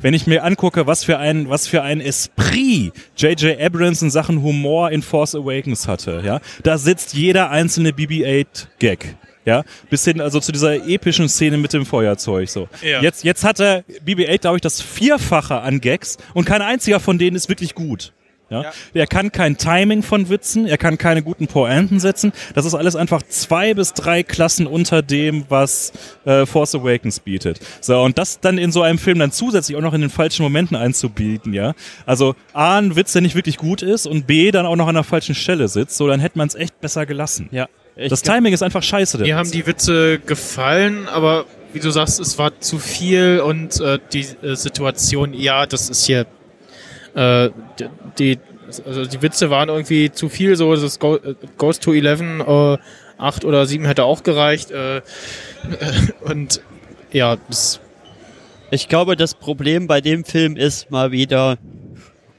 Wenn 0.00 0.14
ich 0.14 0.26
mir 0.26 0.42
angucke, 0.44 0.86
was 0.86 1.04
für 1.04 1.18
ein, 1.18 1.48
was 1.48 1.66
für 1.68 1.82
ein 1.82 2.00
Esprit 2.00 2.92
J.J. 3.16 3.60
Abrams 3.60 4.02
in 4.02 4.10
Sachen 4.10 4.42
Humor 4.42 4.90
in 4.90 5.02
Force 5.02 5.34
Awakens 5.34 5.86
hatte, 5.86 6.22
ja, 6.24 6.40
da 6.64 6.76
sitzt 6.78 7.14
jeder 7.14 7.50
einzelne 7.50 7.92
BB-8-Gag. 7.92 9.14
Ja, 9.50 9.64
bis 9.88 10.04
hin 10.04 10.20
also 10.20 10.38
zu 10.38 10.52
dieser 10.52 10.86
epischen 10.86 11.28
Szene 11.28 11.58
mit 11.58 11.72
dem 11.72 11.84
Feuerzeug 11.84 12.48
so. 12.48 12.68
Ja. 12.82 13.02
Jetzt, 13.02 13.24
jetzt 13.24 13.42
hat 13.42 13.58
er 13.58 13.82
BB-8, 14.06 14.38
glaube 14.38 14.58
ich, 14.58 14.62
das 14.62 14.80
Vierfache 14.80 15.60
an 15.60 15.80
Gags 15.80 16.18
und 16.34 16.44
kein 16.44 16.62
einziger 16.62 17.00
von 17.00 17.18
denen 17.18 17.34
ist 17.34 17.48
wirklich 17.48 17.74
gut. 17.74 18.12
Ja? 18.48 18.62
Ja. 18.62 18.72
Er 18.94 19.06
kann 19.08 19.32
kein 19.32 19.56
Timing 19.56 20.04
von 20.04 20.28
Witzen, 20.28 20.66
er 20.66 20.78
kann 20.78 20.98
keine 20.98 21.24
guten 21.24 21.48
Pointen 21.48 21.98
setzen. 21.98 22.32
Das 22.54 22.64
ist 22.64 22.74
alles 22.74 22.94
einfach 22.94 23.24
zwei 23.24 23.74
bis 23.74 23.92
drei 23.92 24.22
Klassen 24.22 24.68
unter 24.68 25.02
dem, 25.02 25.46
was 25.48 25.92
äh, 26.26 26.46
Force 26.46 26.76
Awakens 26.76 27.18
bietet. 27.18 27.58
So, 27.80 28.00
und 28.00 28.18
das 28.18 28.38
dann 28.38 28.56
in 28.56 28.70
so 28.70 28.82
einem 28.82 28.98
Film 28.98 29.18
dann 29.18 29.32
zusätzlich 29.32 29.76
auch 29.76 29.82
noch 29.82 29.94
in 29.94 30.00
den 30.00 30.10
falschen 30.10 30.44
Momenten 30.44 30.76
einzubieten, 30.76 31.52
ja. 31.54 31.74
Also 32.06 32.36
A, 32.52 32.78
ein 32.78 32.94
Witz, 32.94 33.12
der 33.14 33.22
nicht 33.22 33.34
wirklich 33.34 33.56
gut 33.56 33.82
ist 33.82 34.06
und 34.06 34.28
B, 34.28 34.52
dann 34.52 34.64
auch 34.64 34.76
noch 34.76 34.86
an 34.86 34.94
der 34.94 35.04
falschen 35.04 35.34
Stelle 35.34 35.66
sitzt, 35.66 35.96
so, 35.96 36.06
dann 36.06 36.20
hätte 36.20 36.38
man 36.38 36.46
es 36.46 36.54
echt 36.54 36.80
besser 36.80 37.04
gelassen. 37.04 37.48
Ja. 37.50 37.68
Ich 37.96 38.08
Das 38.08 38.22
Timing 38.22 38.52
ist 38.52 38.62
einfach 38.62 38.82
scheiße. 38.82 39.18
Mir 39.18 39.36
haben 39.36 39.50
die 39.50 39.66
Witze 39.66 40.18
gefallen, 40.20 41.08
aber 41.08 41.44
wie 41.72 41.80
du 41.80 41.90
sagst, 41.90 42.20
es 42.20 42.38
war 42.38 42.58
zu 42.60 42.78
viel 42.78 43.40
und 43.44 43.80
äh, 43.80 43.98
die 44.12 44.26
äh, 44.42 44.54
Situation, 44.54 45.34
ja, 45.34 45.66
das 45.66 45.90
ist 45.90 46.04
hier 46.04 46.26
äh, 47.14 47.50
die, 48.18 48.38
also 48.86 49.04
die 49.04 49.22
Witze 49.22 49.50
waren 49.50 49.68
irgendwie 49.68 50.10
zu 50.10 50.28
viel, 50.28 50.56
so 50.56 50.74
das 50.74 50.98
Go, 50.98 51.16
äh, 51.16 51.34
Ghost 51.58 51.82
to 51.82 51.92
11, 51.92 52.20
äh, 52.20 52.78
8 53.18 53.44
oder 53.44 53.66
7 53.66 53.84
hätte 53.84 54.04
auch 54.04 54.22
gereicht 54.22 54.70
äh, 54.70 55.02
und 56.22 56.60
ja, 57.12 57.36
das, 57.48 57.80
Ich 58.70 58.88
glaube, 58.88 59.16
das 59.16 59.34
Problem 59.34 59.86
bei 59.86 60.00
dem 60.00 60.24
Film 60.24 60.56
ist 60.56 60.90
mal 60.90 61.10
wieder, 61.10 61.58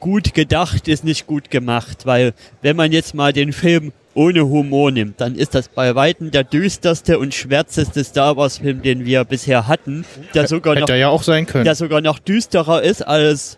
gut 0.01 0.33
gedacht 0.33 0.89
ist 0.89 1.05
nicht 1.05 1.27
gut 1.27 1.49
gemacht, 1.49 2.05
weil 2.05 2.33
wenn 2.61 2.75
man 2.75 2.91
jetzt 2.91 3.13
mal 3.13 3.31
den 3.31 3.53
Film 3.53 3.93
ohne 4.13 4.49
Humor 4.49 4.91
nimmt, 4.91 5.21
dann 5.21 5.35
ist 5.35 5.55
das 5.55 5.69
bei 5.69 5.95
Weitem 5.95 6.31
der 6.31 6.43
düsterste 6.43 7.17
und 7.17 7.33
schwärzeste 7.33 8.03
Star 8.03 8.35
Wars 8.35 8.57
Film, 8.57 8.81
den 8.81 9.05
wir 9.05 9.23
bisher 9.23 9.67
hatten, 9.67 10.03
der 10.33 10.49
sogar 10.49 10.75
noch 10.77 10.89
ja 10.89 11.07
auch 11.07 11.23
sein 11.23 11.45
können. 11.45 11.63
der 11.63 11.75
sogar 11.75 12.01
noch 12.01 12.19
düsterer 12.19 12.81
ist 12.81 13.07
als 13.07 13.57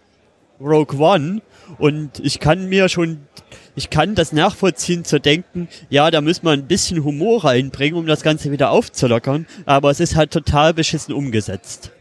Rogue 0.61 0.99
One. 0.99 1.41
Und 1.80 2.20
ich 2.20 2.40
kann 2.40 2.70
mir 2.70 2.88
schon, 2.90 3.22
ich 3.76 3.90
kann 3.90 4.14
das 4.14 4.32
nachvollziehen 4.32 5.06
zu 5.06 5.20
denken, 5.20 5.68
ja, 5.90 6.11
da 6.11 6.22
müssen 6.22 6.45
wir 6.45 6.52
ein 6.52 6.68
bisschen 6.68 7.03
Humor 7.03 7.45
reinbringen, 7.45 7.98
um 7.98 8.06
das 8.06 8.22
Ganze 8.22 8.52
wieder 8.52 8.70
aufzulockern. 8.70 9.48
Aber 9.65 9.90
es 9.90 9.99
ist 9.99 10.15
halt 10.15 10.32
total 10.32 10.76
beschissen 10.76 11.15
umgesetzt. 11.15 11.91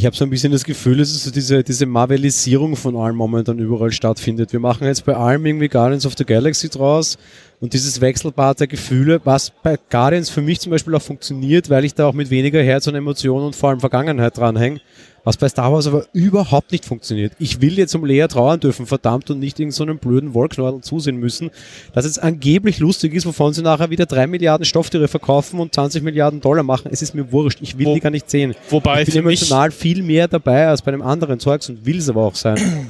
Ich 0.00 0.06
habe 0.06 0.16
so 0.16 0.24
ein 0.24 0.30
bisschen 0.30 0.50
das 0.50 0.64
Gefühl, 0.64 0.96
dass 0.96 1.12
so 1.12 1.30
diese, 1.30 1.62
diese 1.62 1.84
Marvelisierung 1.84 2.74
von 2.74 2.96
allem 2.96 3.16
momentan 3.16 3.58
überall 3.58 3.92
stattfindet. 3.92 4.50
Wir 4.50 4.58
machen 4.58 4.86
jetzt 4.86 5.04
bei 5.04 5.14
allem 5.14 5.44
irgendwie 5.44 5.68
Guardians 5.68 6.06
of 6.06 6.14
the 6.16 6.24
Galaxy 6.24 6.70
draus. 6.70 7.18
Und 7.60 7.74
dieses 7.74 8.00
Wechselbad 8.00 8.60
der 8.60 8.66
Gefühle, 8.66 9.20
was 9.24 9.52
bei 9.62 9.76
Guardians 9.90 10.30
für 10.30 10.40
mich 10.40 10.58
zum 10.58 10.70
Beispiel 10.70 10.94
auch 10.94 11.02
funktioniert, 11.02 11.68
weil 11.68 11.84
ich 11.84 11.92
da 11.92 12.06
auch 12.06 12.14
mit 12.14 12.30
weniger 12.30 12.62
Herz 12.62 12.86
und 12.86 12.94
Emotionen 12.94 13.44
und 13.44 13.54
vor 13.54 13.68
allem 13.68 13.80
Vergangenheit 13.80 14.38
dranhänge, 14.38 14.80
was 15.24 15.36
bei 15.36 15.48
Star 15.48 15.72
Wars 15.72 15.86
aber 15.86 16.06
überhaupt 16.12 16.72
nicht 16.72 16.84
funktioniert. 16.84 17.32
Ich 17.38 17.60
will 17.60 17.76
jetzt 17.78 17.94
um 17.94 18.04
Lea 18.04 18.26
trauern 18.28 18.58
dürfen, 18.60 18.86
verdammt, 18.86 19.30
und 19.30 19.38
nicht 19.38 19.60
irgend 19.60 19.74
so 19.74 19.82
einem 19.84 19.98
blöden 19.98 20.32
Wollknäuel 20.34 20.80
zusehen 20.80 21.16
müssen, 21.16 21.50
dass 21.92 22.04
es 22.04 22.18
angeblich 22.18 22.78
lustig 22.78 23.14
ist, 23.14 23.26
wovon 23.26 23.52
sie 23.52 23.62
nachher 23.62 23.90
wieder 23.90 24.06
drei 24.06 24.26
Milliarden 24.26 24.64
Stofftiere 24.64 25.08
verkaufen 25.08 25.60
und 25.60 25.74
20 25.74 26.02
Milliarden 26.02 26.40
Dollar 26.40 26.62
machen. 26.62 26.88
Es 26.92 27.02
ist 27.02 27.14
mir 27.14 27.30
wurscht. 27.32 27.58
Ich 27.60 27.76
will 27.78 27.86
Wo- 27.86 27.94
die 27.94 28.00
gar 28.00 28.10
nicht 28.10 28.30
sehen. 28.30 28.54
Wobei 28.70 29.00
ich 29.02 29.06
bin 29.06 29.14
für 29.14 29.22
mich- 29.22 29.40
emotional 29.40 29.70
viel 29.70 30.02
mehr 30.02 30.26
dabei 30.28 30.68
als 30.68 30.82
bei 30.82 30.90
dem 30.90 31.02
anderen 31.02 31.38
Zeugs 31.38 31.68
und 31.68 31.84
will 31.84 31.98
es 31.98 32.08
aber 32.08 32.22
auch 32.22 32.34
sein. 32.34 32.88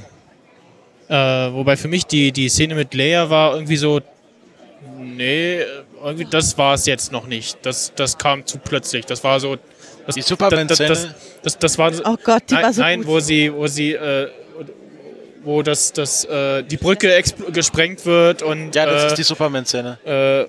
Äh, 1.09 1.15
wobei 1.53 1.77
für 1.77 1.89
mich 1.89 2.07
die, 2.07 2.31
die 2.31 2.49
Szene 2.49 2.77
mit 2.77 2.95
Leia 2.95 3.29
war 3.29 3.55
irgendwie 3.55 3.77
so, 3.77 4.01
nee, 5.01 5.59
irgendwie 6.05 6.27
das 6.31 6.57
war 6.57 6.75
es 6.75 6.87
jetzt 6.87 7.11
noch 7.11 7.27
nicht. 7.27 7.59
Das, 7.63 7.93
das 7.97 8.17
kam 8.17 8.47
zu 8.47 8.59
plötzlich. 8.59 9.07
Das 9.07 9.25
war 9.25 9.41
so. 9.41 9.57
Das, 10.17 10.25
Die 10.27 10.29
Superman-Szene? 10.29 10.89
Das, 10.89 11.03
das, 11.05 11.15
das, 11.43 11.59
das 11.59 11.79
war 11.79 11.93
so, 11.93 12.03
Oh 12.05 12.17
Gott, 12.23 12.43
die 12.51 12.55
nein, 12.55 12.63
war 12.65 12.73
so 12.73 12.81
nein 12.83 12.99
gut. 13.01 13.07
wo 13.09 13.21
sie, 13.21 13.53
wo 13.53 13.67
sie, 13.67 13.93
äh, 13.95 14.29
wo 15.43 15.63
das, 15.63 15.93
das, 15.93 16.25
äh, 16.27 16.63
die 16.65 16.77
Brücke 16.77 17.23
gesprengt 17.53 18.05
wird 18.07 18.43
und 18.43 18.75
Ja, 18.75 18.87
das 18.87 19.05
äh, 19.05 19.07
ist 19.09 19.15
die 19.19 19.23
Superman-Szene. 19.23 19.99
äh, 20.05 20.47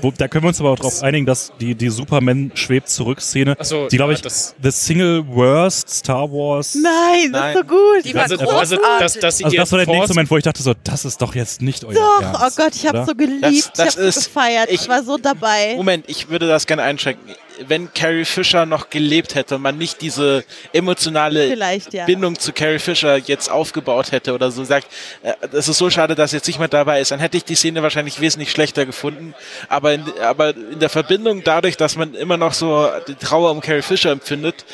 wo- 0.00 0.12
da 0.16 0.26
können 0.26 0.44
wir 0.44 0.48
uns 0.48 0.58
aber 0.60 0.70
auch 0.70 0.76
darauf 0.78 1.00
einigen, 1.02 1.24
dass 1.26 1.52
die, 1.60 1.74
die 1.74 1.90
Superman 1.90 2.50
schwebt 2.54 2.88
zurück 2.88 3.20
Szene, 3.20 3.56
so, 3.60 3.86
die 3.86 3.96
glaube 3.96 4.12
ja, 4.12 4.16
ich, 4.16 4.22
das- 4.22 4.54
the 4.60 4.70
single 4.70 5.24
worst 5.28 5.90
Star 5.90 6.28
Wars. 6.30 6.74
Nein, 6.74 7.32
das 7.32 7.40
Nein. 7.40 7.50
ist 7.56 7.58
so 7.58 7.64
gut. 7.64 8.04
Die 8.04 8.14
war 8.14 8.22
also, 8.22 8.36
großartig. 8.36 8.58
also 8.58 8.76
dass, 9.00 9.14
dass 9.18 9.36
sie 9.38 9.44
Also 9.44 9.56
das 9.56 9.70
war 9.72 9.78
der 9.84 9.94
nächste 9.94 10.14
Moment, 10.14 10.30
wo 10.30 10.36
ich 10.38 10.42
dachte 10.44 10.62
so, 10.62 10.74
das 10.82 11.04
ist 11.04 11.20
doch 11.22 11.34
jetzt 11.36 11.62
nicht 11.62 11.84
euer 11.84 11.94
Doch, 11.94 12.22
Ernst, 12.22 12.58
oh 12.58 12.62
Gott, 12.62 12.74
ich 12.74 12.86
habe 12.86 13.04
so 13.06 13.14
geliebt. 13.14 13.70
Das- 13.76 13.94
das 13.94 13.96
ich 13.96 13.98
habe 13.98 14.12
gefeiert. 14.24 14.68
Ich, 14.70 14.82
ich- 14.82 14.88
war 14.88 15.02
so 15.04 15.18
dabei. 15.18 15.74
Moment, 15.76 16.04
ich 16.08 16.28
würde 16.30 16.48
das 16.48 16.66
gerne 16.66 16.82
einschränken. 16.82 17.34
Wenn 17.66 17.92
Carrie 17.92 18.24
Fisher 18.24 18.66
noch 18.66 18.90
gelebt 18.90 19.34
hätte 19.34 19.56
und 19.56 19.62
man 19.62 19.78
nicht 19.78 20.00
diese 20.00 20.44
emotionale 20.72 21.54
ja. 21.92 22.06
Bindung 22.06 22.38
zu 22.38 22.52
Carrie 22.52 22.78
Fisher 22.78 23.16
jetzt 23.16 23.50
aufgebaut 23.50 24.12
hätte 24.12 24.34
oder 24.34 24.50
so 24.50 24.64
sagt, 24.64 24.86
äh, 25.22 25.34
es 25.52 25.68
ist 25.68 25.78
so 25.78 25.90
schade, 25.90 26.14
dass 26.14 26.32
jetzt 26.32 26.46
nicht 26.46 26.58
mehr 26.58 26.68
dabei 26.68 27.00
ist, 27.00 27.10
dann 27.10 27.20
hätte 27.20 27.36
ich 27.36 27.44
die 27.44 27.54
Szene 27.54 27.82
wahrscheinlich 27.82 28.20
wesentlich 28.20 28.50
schlechter 28.50 28.86
gefunden. 28.86 29.34
Aber 29.68 29.92
in, 29.94 30.04
aber 30.20 30.56
in 30.56 30.78
der 30.78 30.88
Verbindung 30.88 31.42
dadurch, 31.44 31.76
dass 31.76 31.96
man 31.96 32.14
immer 32.14 32.36
noch 32.36 32.52
so 32.52 32.88
die 33.06 33.14
Trauer 33.14 33.50
um 33.50 33.60
Carrie 33.60 33.82
Fisher 33.82 34.10
empfindet, 34.10 34.64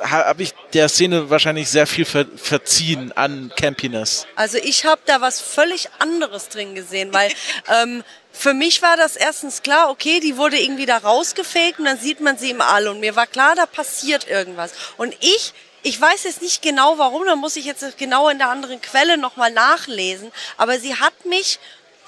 habe 0.00 0.42
ich 0.42 0.54
der 0.72 0.88
Szene 0.88 1.30
wahrscheinlich 1.30 1.68
sehr 1.68 1.86
viel 1.86 2.04
ver 2.04 2.26
verziehen 2.36 3.12
an 3.12 3.52
Campiness. 3.56 4.26
Also 4.36 4.58
ich 4.58 4.84
habe 4.84 5.00
da 5.06 5.20
was 5.20 5.40
völlig 5.40 5.88
anderes 5.98 6.48
drin 6.48 6.74
gesehen, 6.74 7.12
weil 7.12 7.30
ähm, 7.82 8.04
für 8.32 8.54
mich 8.54 8.82
war 8.82 8.96
das 8.96 9.16
erstens 9.16 9.62
klar, 9.62 9.90
okay, 9.90 10.20
die 10.20 10.36
wurde 10.36 10.58
irgendwie 10.58 10.86
da 10.86 10.98
rausgefegt 10.98 11.78
und 11.80 11.86
dann 11.86 11.98
sieht 11.98 12.20
man 12.20 12.38
sie 12.38 12.50
im 12.50 12.60
All 12.60 12.86
und 12.88 13.00
mir 13.00 13.16
war 13.16 13.26
klar, 13.26 13.54
da 13.56 13.66
passiert 13.66 14.28
irgendwas. 14.28 14.72
Und 14.96 15.16
ich, 15.20 15.52
ich 15.82 16.00
weiß 16.00 16.24
jetzt 16.24 16.42
nicht 16.42 16.62
genau 16.62 16.98
warum, 16.98 17.24
da 17.26 17.34
muss 17.34 17.56
ich 17.56 17.64
jetzt 17.64 17.98
genau 17.98 18.28
in 18.28 18.38
der 18.38 18.50
anderen 18.50 18.80
Quelle 18.80 19.18
nochmal 19.18 19.50
nachlesen, 19.50 20.30
aber 20.56 20.78
sie 20.78 20.94
hat 20.94 21.24
mich 21.24 21.58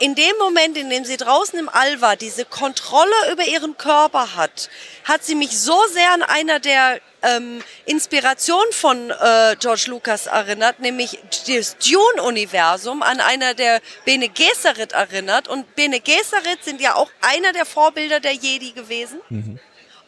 in 0.01 0.14
dem 0.14 0.36
Moment, 0.39 0.78
in 0.78 0.89
dem 0.89 1.05
sie 1.05 1.18
draußen 1.18 1.59
im 1.59 1.68
All 1.68 2.01
war, 2.01 2.16
diese 2.16 2.47
Kontrolle 2.47 3.32
über 3.32 3.44
ihren 3.47 3.77
Körper 3.77 4.35
hat, 4.35 4.70
hat 5.05 5.22
sie 5.24 5.35
mich 5.35 5.59
so 5.59 5.78
sehr 5.93 6.12
an 6.12 6.22
einer 6.22 6.59
der 6.59 7.01
ähm, 7.22 7.62
Inspirationen 7.85 8.72
von 8.72 9.10
äh, 9.10 9.56
George 9.60 9.85
Lucas 9.89 10.27
erinnert, 10.27 10.81
nämlich 10.81 11.18
das 11.47 11.77
Dune-Universum 11.77 13.02
an 13.02 13.20
einer 13.20 13.52
der 13.52 13.82
Bene 14.06 14.31
Gesserit 14.31 14.93
erinnert. 14.93 15.48
Und 15.48 15.74
Bene 15.74 16.01
Gesserit 16.01 16.64
sind 16.64 16.81
ja 16.81 16.94
auch 16.94 17.10
einer 17.20 17.52
der 17.52 17.66
Vorbilder 17.66 18.20
der 18.20 18.32
Jedi 18.32 18.72
gewesen. 18.72 19.20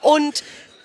Und 0.01 0.43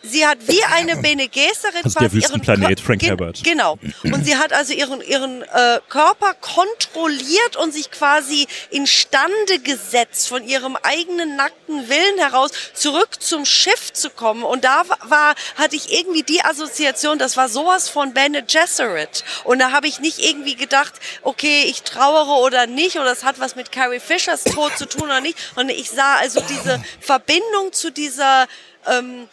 sie 0.08 0.26
hat 0.26 0.38
wie 0.48 0.64
eine 0.64 0.98
Bene 0.98 1.28
Gesserit 1.28 1.84
Also 1.84 2.00
der 2.00 2.12
Wüstenplanet, 2.14 2.80
Frank 2.80 3.02
Gen- 3.02 3.10
Herbert. 3.10 3.44
Genau. 3.44 3.78
Und 4.04 4.26
sie 4.26 4.36
hat 4.38 4.54
also 4.54 4.74
ihren, 4.74 5.02
ihren 5.02 5.42
äh, 5.44 5.80
Körper 5.90 6.34
kontrolliert 6.36 7.56
und 7.58 7.74
sich 7.74 7.92
quasi 7.92 8.48
instande 8.72 9.60
gesetzt, 9.64 10.28
von 10.28 10.48
ihrem 10.48 10.76
eigenen 10.84 11.36
nackten 11.36 11.90
Willen 11.90 12.18
heraus 12.20 12.52
zurück 12.74 13.22
zum 13.22 13.46
Schiff 13.46 13.94
zu 13.94 14.10
kommen. 14.10 14.44
Und 14.44 14.64
da 14.64 14.84
wa- 14.88 14.98
war, 15.04 15.36
hatte 15.56 15.76
ich 15.76 15.92
irgendwie 15.92 16.24
die 16.24 16.42
Assoziation, 16.44 17.20
das 17.20 17.38
war 17.38 17.50
sowas 17.50 17.90
von 17.90 18.14
Bene 18.14 18.44
Gesserit. 18.44 19.24
Und 19.44 19.60
da 19.60 19.72
habe 19.72 19.88
ich 19.88 20.00
nicht 20.00 20.20
irgendwie 20.20 20.56
gedacht, 20.56 20.94
okay, 21.24 21.64
ich 21.68 21.84
trauere 21.84 22.42
oder 22.42 22.68
nicht, 22.68 22.98
oder 22.98 23.12
es 23.12 23.24
hat 23.24 23.40
was 23.40 23.56
mit 23.56 23.72
Carrie 23.72 24.00
Fishers 24.00 24.44
Tod 24.44 24.78
zu 24.78 24.86
tun 24.88 25.04
oder 25.04 25.22
nicht. 25.22 25.38
Und 25.56 25.70
ich 25.70 25.90
sah 25.90 26.16
also 26.16 26.42
diese 26.42 26.82
Verbindung 27.00 27.74
zu 27.74 27.92
dieser 27.92 28.48
ähm, 28.86 29.28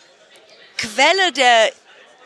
Quelle 0.76 1.32
der, 1.32 1.70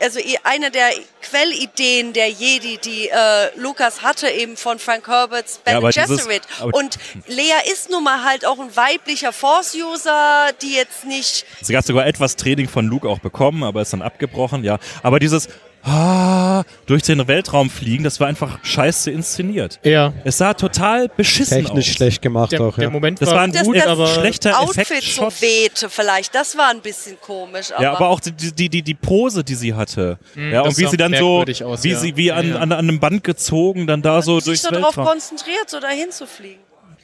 also 0.01 0.20
eine 0.45 0.70
der 0.70 0.91
Quellideen 1.23 2.12
der 2.12 2.31
Jedi, 2.31 2.79
die 2.79 3.09
äh, 3.09 3.51
Lukas 3.57 4.03
hatte, 4.03 4.29
eben 4.31 4.57
von 4.57 4.79
Frank 4.79 5.07
Herberts 5.09 5.61
aber 5.65 5.91
dieses- 5.91 6.09
Gesserit. 6.19 6.43
aber- 6.61 6.75
Und 6.77 6.99
Lea 7.27 7.53
ist 7.73 7.91
nun 7.91 8.05
mal 8.05 8.25
halt 8.25 8.47
auch 8.47 8.59
ein 8.59 8.75
weiblicher 8.77 9.33
Force-User, 9.33 10.51
die 10.62 10.75
jetzt 10.75 11.05
nicht 11.05 11.45
Sie 11.61 11.77
hat 11.77 11.85
sogar 11.87 12.07
etwas 12.07 12.37
Training 12.37 12.69
von 12.69 12.87
Luke 12.87 13.09
auch 13.09 13.19
bekommen, 13.19 13.62
aber 13.65 13.83
ist 13.83 13.93
dann 13.93 14.03
abgebrochen, 14.03 14.65
ja. 14.65 14.79
Aber 15.03 15.19
dieses 15.19 15.49
ah, 15.89 16.65
durch 16.86 17.02
den 17.02 17.27
Weltraum 17.28 17.70
fliegen, 17.70 18.05
das 18.05 18.20
war 18.20 18.28
einfach 18.28 18.59
scheiße 18.62 19.10
inszeniert. 19.10 19.81
Ja. 19.82 20.12
Es 20.24 20.39
sah 20.39 20.55
total 20.55 21.09
beschissen 21.09 21.65
Technisch 21.65 21.89
aus. 21.89 21.94
schlecht 21.94 22.23
gemacht 22.23 22.52
Der, 22.52 22.60
auch, 22.60 22.74
der 22.74 22.85
ja. 22.85 22.90
Moment 22.90 23.20
Das 23.20 23.31
war 23.31 23.40
ein 23.40 23.52
gut, 23.52 23.77
das 23.77 23.86
aber 23.86 24.06
schlechter 24.06 24.59
Outfit 24.60 24.74
so 24.86 24.93
Effektshot. 24.94 25.43
wehte 25.43 25.90
vielleicht. 25.90 26.35
Das 26.35 26.56
war 26.56 26.70
ein 26.70 26.81
bisschen 26.81 27.16
komisch. 27.20 27.73
Aber 27.73 27.82
Ja, 27.82 27.93
aber 27.94 28.09
auch 28.09 28.20
die, 28.20 28.32
die, 28.32 28.69
die, 28.69 28.82
die 28.82 28.94
Pose, 28.94 29.43
die 29.44 29.55
sie 29.55 29.74
hatte. 29.74 30.19
ja, 30.36 30.62
das 30.62 30.74
und 30.74 30.78
wie 30.85 30.86
sie 30.89 30.97
dann 30.97 31.15
so, 31.15 31.44
aus, 31.65 31.82
wie 31.85 31.90
ja. 31.90 31.98
sie 31.98 32.16
wie 32.16 32.32
an, 32.32 32.47
Ja, 32.48 32.55
ja. 32.55 32.60
an, 32.60 32.73
an 32.73 32.78
einem 32.78 33.01
Band 33.01 33.24
gezogen, 33.24 33.86
dann 33.86 34.02
da 34.02 34.23
so 34.23 34.39
sich 34.40 34.47
durchs 34.47 34.62
so 34.62 34.70
darauf 34.70 34.97
Weltraum. 34.97 35.06
konzentriert, 35.15 35.69
so 35.69 35.81
dahin 35.81 36.10
zu 36.10 36.27
fliegen. 36.27 36.60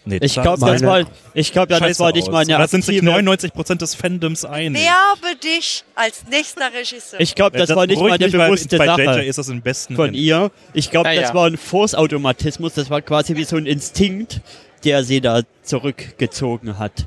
Nee, 0.06 0.18
Ich 0.20 0.34
glaube, 0.34 0.60
das 0.66 0.82
war, 0.82 1.00
ich 1.32 1.52
glaub, 1.52 1.70
ja, 1.70 1.80
das 1.80 1.98
war 1.98 2.12
nicht 2.12 2.30
mal 2.30 2.40
eine 2.42 2.58
Da 2.58 2.68
sind 2.68 2.84
sich 2.84 2.98
aktive- 2.98 3.22
99% 3.22 3.76
des 3.80 3.94
Fandoms 3.94 4.44
einig. 4.44 4.82
Werbe 4.82 5.36
dich 5.42 5.82
als 5.94 6.24
nächster 6.30 6.72
Regisseur. 6.74 7.20
Ich 7.20 7.34
glaube, 7.34 7.56
das, 7.56 7.70
war 7.74 7.86
nicht 7.86 8.00
mal 8.00 8.12
eine 8.12 8.28
bewusste 8.28 8.76
bei 8.76 8.86
Sache 8.86 9.02
JJ 9.02 9.28
ist 9.28 9.38
das 9.38 9.48
im 9.48 9.62
besten 9.62 9.96
von 9.96 10.06
Händen. 10.06 10.20
ihr. 10.20 10.50
Ich 10.74 10.90
glaube, 10.90 11.08
Ah, 11.08 11.14
das 11.14 11.30
ja. 11.30 11.34
war 11.34 11.46
ein 11.46 11.56
Force-Automatismus. 11.56 12.74
Das 12.74 12.90
war 12.90 13.00
quasi 13.00 13.34
wie 13.36 13.44
so 13.44 13.56
ein 13.56 13.64
Instinkt, 13.66 14.40
der 14.84 15.04
sie 15.04 15.20
da 15.22 15.40
zurückgezogen 15.62 16.78
hat. 16.78 17.06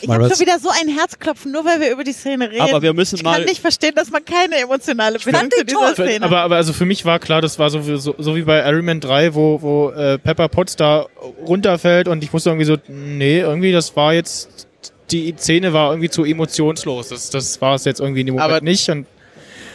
Ich 0.00 0.08
habe 0.08 0.28
schon 0.28 0.40
wieder 0.40 0.58
so 0.58 0.68
ein 0.68 0.88
Herzklopfen, 0.88 1.52
nur 1.52 1.64
weil 1.64 1.80
wir 1.80 1.90
über 1.90 2.04
die 2.04 2.12
Szene 2.12 2.50
reden. 2.50 2.60
Aber 2.62 2.82
wir 2.82 2.92
müssen 2.92 3.16
ich 3.16 3.22
mal- 3.22 3.36
kann 3.36 3.44
nicht 3.44 3.60
verstehen, 3.60 3.92
dass 3.94 4.10
man 4.10 4.24
keine 4.24 4.56
emotionale 4.56 5.18
Bindung 5.18 5.48
die 5.50 5.58
zu 5.58 5.64
dieser 5.66 5.94
toll. 5.94 6.06
Szene 6.08 6.24
Aber, 6.24 6.40
aber 6.40 6.56
also 6.56 6.72
für 6.72 6.84
mich 6.84 7.04
war 7.04 7.18
klar, 7.18 7.40
das 7.40 7.58
war 7.58 7.70
so, 7.70 7.86
wie- 7.86 7.98
so, 7.98 8.14
so 8.18 8.36
wie 8.36 8.42
bei 8.42 8.60
Iron 8.68 8.84
Man 8.84 9.00
3, 9.00 9.34
wo, 9.34 9.60
wo 9.62 9.90
äh, 9.90 10.18
Pepper 10.18 10.48
Potts 10.48 10.76
da 10.76 11.06
runterfällt 11.46 12.08
und 12.08 12.22
ich 12.24 12.32
wusste 12.32 12.50
irgendwie 12.50 12.66
so, 12.66 12.76
nee, 12.88 13.40
irgendwie 13.40 13.72
das 13.72 13.94
war 13.96 14.12
jetzt, 14.14 14.66
die 15.10 15.34
Szene 15.38 15.72
war 15.72 15.90
irgendwie 15.90 16.10
zu 16.10 16.24
emotionslos. 16.24 17.08
Das, 17.08 17.30
das 17.30 17.60
war 17.60 17.74
es 17.76 17.84
jetzt 17.84 18.00
irgendwie 18.00 18.20
in 18.20 18.26
dem 18.26 18.34
Moment 18.36 18.52
Aber 18.52 18.60
nicht. 18.64 18.88
Und 18.90 19.06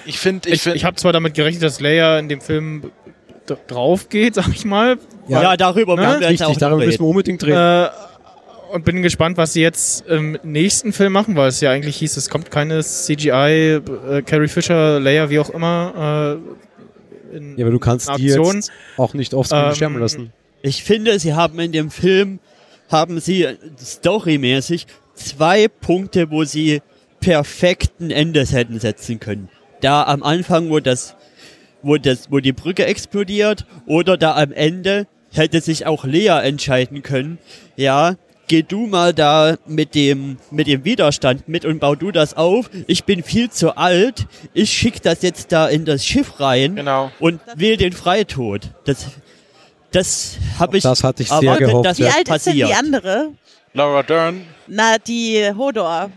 Ich 0.06 0.20
finde, 0.20 0.50
ich 0.50 0.56
ich, 0.56 0.62
finde, 0.64 0.78
ich 0.78 0.86
habe 0.86 0.96
zwar 0.98 1.14
damit 1.14 1.34
gerechnet, 1.34 1.64
dass 1.64 1.80
Leia 1.80 2.20
in 2.20 2.28
dem 2.30 2.42
Film 2.42 2.92
drauf 3.68 4.10
geht, 4.10 4.36
sag 4.36 4.48
ich 4.50 4.66
mal. 4.66 4.98
Ja, 5.28 5.42
Ja, 5.44 5.58
darüber 5.58 5.96
ne? 5.96 6.02
werden 6.04 6.20
wir 6.22 6.32
jetzt 6.32 6.42
auch 6.44 6.50
Richtig, 6.50 6.60
darüber 6.60 6.86
müssen 6.86 7.00
wir 7.04 7.08
unbedingt 7.08 7.44
reden. 7.44 7.58
Äh, 7.58 7.90
und 8.72 8.86
bin 8.86 9.02
gespannt, 9.02 9.38
was 9.38 9.54
sie 9.54 9.62
jetzt 9.62 10.06
im 10.08 10.38
nächsten 10.44 10.94
Film 10.94 11.14
machen, 11.14 11.36
weil 11.36 11.50
es 11.50 11.62
ja 11.62 11.72
eigentlich 11.72 11.98
hieß, 11.98 12.18
es 12.18 12.30
kommt 12.30 12.52
keine 12.52 12.82
CGI, 12.82 13.32
äh, 14.10 14.22
Carrie 14.26 14.48
Fisher, 14.48 15.00
Leia, 15.00 15.30
wie 15.30 15.40
auch 15.40 15.50
immer. 15.50 16.40
Äh, 17.32 17.36
in, 17.38 17.58
ja, 17.58 17.66
aber 17.66 17.72
du 17.72 17.80
kannst 17.80 18.08
die 18.18 18.34
Aktion. 18.34 18.56
jetzt 18.56 18.72
auch 18.98 19.14
nicht 19.14 19.34
aufs 19.34 19.52
Ähm, 19.52 19.76
sterben 19.76 20.00
lassen. 20.00 20.34
Ich 20.62 20.84
finde, 20.84 21.18
sie 21.20 21.34
haben 21.34 21.60
in 21.60 21.72
dem 21.72 21.92
Film, 21.92 22.40
haben 22.90 23.20
sie 23.20 23.48
storymäßig 23.82 24.88
zwei 25.16 25.68
Punkte, 25.68 26.30
wo 26.30 26.44
sie 26.44 26.82
perfekten 27.20 28.12
Endes 28.12 28.54
hätten 28.54 28.80
setzen 28.80 29.20
können. 29.20 29.50
Da 29.82 30.04
am 30.04 30.24
Anfang, 30.24 30.70
wo 30.70 30.80
das, 30.80 31.16
wo 31.82 31.98
das, 31.98 32.32
wo 32.32 32.40
die 32.40 32.54
Brücke 32.54 32.86
explodiert, 32.86 33.66
oder 33.86 34.18
da 34.18 34.36
am 34.36 34.52
Ende 34.52 35.08
hätte 35.32 35.62
sich 35.62 35.86
auch 35.86 36.04
Lea 36.04 36.40
entscheiden 36.44 37.02
können, 37.02 37.38
ja, 37.76 38.16
geh 38.52 38.64
du 38.64 38.86
mal 38.86 39.14
da 39.14 39.56
mit 39.66 39.96
dem, 39.96 40.36
mit 40.52 40.68
dem 40.68 40.84
Widerstand 40.84 41.48
mit 41.48 41.64
und 41.64 41.80
bau 41.80 41.96
du 41.96 42.12
das 42.12 42.34
auf. 42.36 42.70
Ich 42.86 43.06
bin 43.06 43.24
viel 43.24 43.50
zu 43.50 43.78
alt. 43.78 44.28
Ich 44.54 44.70
schick 44.74 45.02
das 45.02 45.22
jetzt 45.22 45.54
da 45.54 45.68
in 45.70 45.86
das 45.86 46.06
Schiff 46.06 46.42
rein 46.42 46.76
Genau. 46.76 47.12
und 47.22 47.40
will 47.56 47.78
den 47.78 47.94
Freitod. 47.94 48.64
Das, 48.84 49.06
das 49.92 50.36
habe 50.60 50.76
ich 50.78 50.84
das 50.84 51.02
hatte 51.02 51.24
ich 51.24 51.30
sehr 51.30 51.38
erwartet, 51.38 51.68
gehofft, 51.68 51.86
dass 51.86 52.00
Wie 52.00 52.08
alt 52.08 52.28
ist 52.28 52.46
denn 52.46 52.54
die 52.56 52.62
passiert. 52.64 52.78
andere? 52.78 53.32
Laura 53.74 54.04
Dern, 54.04 54.42
Na, 54.68 54.98
die 54.98 55.50
Hodor. 55.58 56.12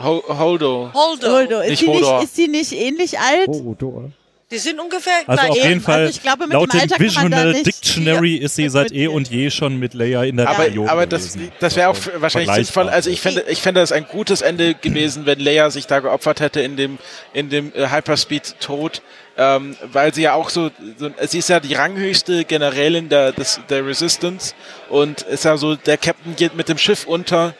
Ho 0.00 0.22
Holdo. 0.28 0.92
Holdo. 0.94 1.28
Holdo. 1.28 1.60
Ist, 1.60 1.70
Nicht 1.70 1.78
sie 1.80 1.88
nicht, 1.88 2.02
Hodor. 2.04 2.22
ist 2.22 2.36
sie 2.36 2.46
nicht 2.48 2.72
ähnlich 2.72 3.18
alt? 3.18 3.48
Du, 3.48 3.76
oder? 3.80 4.10
Die 4.50 4.58
sind 4.58 4.78
ungefähr 4.78 5.12
Also 5.26 5.40
gleich. 5.40 5.50
auf 5.50 5.56
jeden 5.56 5.70
eben. 5.70 5.80
Fall, 5.80 6.00
Also 6.00 6.10
ich 6.10 6.22
glaube, 6.22 6.44
mit 6.44 6.52
laut 6.52 6.72
dem 6.72 6.78
dem 6.78 6.80
Alter 6.80 6.96
kann 6.96 7.04
man 7.04 7.30
da 7.30 7.36
Visional 7.38 7.52
nicht 7.52 7.66
Dictionary 7.66 8.36
ist 8.36 8.56
sie 8.56 8.68
seit 8.68 8.92
eh 8.92 9.06
und 9.08 9.30
je 9.30 9.50
schon 9.50 9.78
mit 9.78 9.94
Leia 9.94 10.22
in 10.24 10.36
der 10.36 10.48
Aber, 10.48 10.64
Rebellion 10.64 10.88
aber 10.88 11.06
das, 11.06 11.36
das 11.60 11.76
wäre 11.76 11.88
auch 11.88 11.94
Also 11.94 12.10
wahrscheinlich 12.20 12.54
sinnvoll. 12.54 12.88
Also 12.88 13.10
ich 13.10 13.20
fände, 13.20 13.44
ich 13.48 13.62
fände 13.62 13.80
das 13.80 13.90
ein 13.90 14.06
gutes 14.06 14.42
Ende 14.42 14.74
gewesen, 14.74 15.24
wenn 15.26 15.40
Leia 15.40 15.70
sich 15.70 15.86
da 15.86 16.00
geopfert 16.00 16.40
hätte 16.40 16.60
in 16.60 16.76
dem, 16.76 16.98
in 17.32 17.48
dem 17.48 17.72
äh, 17.74 17.88
Hyperspeed-Tod, 17.88 19.02
ähm, 19.36 19.76
weil 19.92 20.12
sie 20.14 20.22
ja 20.22 20.34
auch 20.34 20.50
so, 20.50 20.70
so, 20.98 21.10
sie 21.26 21.38
ist 21.38 21.48
ja 21.48 21.58
die 21.58 21.74
ranghöchste 21.74 22.44
Generälin 22.44 23.08
der, 23.08 23.32
des, 23.32 23.60
der 23.68 23.86
Resistance 23.86 24.54
und 24.90 25.22
ist 25.22 25.44
ja 25.44 25.56
so, 25.56 25.74
der 25.74 25.96
Captain 25.96 26.36
geht 26.36 26.54
mit 26.54 26.68
dem 26.68 26.78
Schiff 26.78 27.06
unter. 27.06 27.54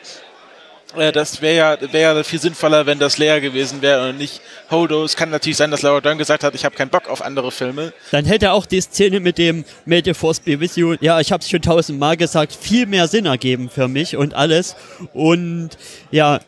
Äh, 0.97 1.11
Das 1.11 1.41
wäre 1.41 1.55
ja, 1.81 1.91
wäre 1.93 2.17
ja 2.17 2.23
viel 2.23 2.39
sinnvoller, 2.39 2.85
wenn 2.85 2.99
das 2.99 3.17
Leia 3.17 3.39
gewesen 3.39 3.81
wäre 3.81 4.09
und 4.09 4.17
nicht 4.17 4.41
Holdo. 4.69 5.03
Es 5.03 5.15
kann 5.15 5.29
natürlich 5.29 5.57
sein, 5.57 5.71
dass 5.71 5.81
Laura 5.81 6.01
Dern 6.01 6.17
gesagt 6.17 6.43
hat, 6.43 6.55
ich 6.55 6.65
habe 6.65 6.75
keinen 6.75 6.89
Bock 6.89 7.09
auf 7.09 7.21
andere 7.23 7.51
Filme. 7.51 7.93
Dann 8.11 8.25
hätte 8.25 8.51
auch 8.51 8.65
die 8.65 8.81
Szene 8.81 9.19
mit 9.19 9.37
dem 9.37 9.65
May 9.85 10.01
the 10.03 10.13
Force 10.13 10.39
be 10.39 10.59
with 10.59 10.75
you, 10.75 10.95
ja, 11.01 11.19
ich 11.19 11.31
habe 11.31 11.41
es 11.41 11.49
schon 11.49 11.61
tausendmal 11.61 12.17
gesagt, 12.17 12.53
viel 12.53 12.85
mehr 12.85 13.07
Sinn 13.07 13.25
ergeben 13.25 13.69
für 13.69 13.87
mich 13.87 14.17
und 14.17 14.33
alles. 14.33 14.75
Und 15.13 15.71
ja, 16.11 16.39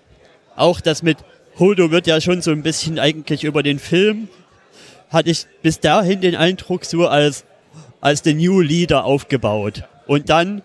auch 0.56 0.82
das 0.82 1.03
mit 1.03 1.18
Holdo 1.60 1.91
wird 1.91 2.07
ja 2.07 2.22
schon 2.22 2.41
so 2.41 2.52
ein 2.52 2.64
bisschen 2.64 2.99
eigentlich 2.99 3.44
über 3.44 3.64
den 3.64 3.80
Film, 3.80 4.28
hatte 5.10 5.30
ich 5.30 5.45
bis 5.61 5.80
dahin 5.80 6.22
den 6.22 6.36
Eindruck 6.36 6.86
so 6.86 7.07
als, 7.07 7.45
als 8.02 8.22
den 8.22 8.38
New 8.38 8.61
Leader 8.61 9.06
aufgebaut. 9.06 9.84
Und 10.06 10.30
dann 10.30 10.61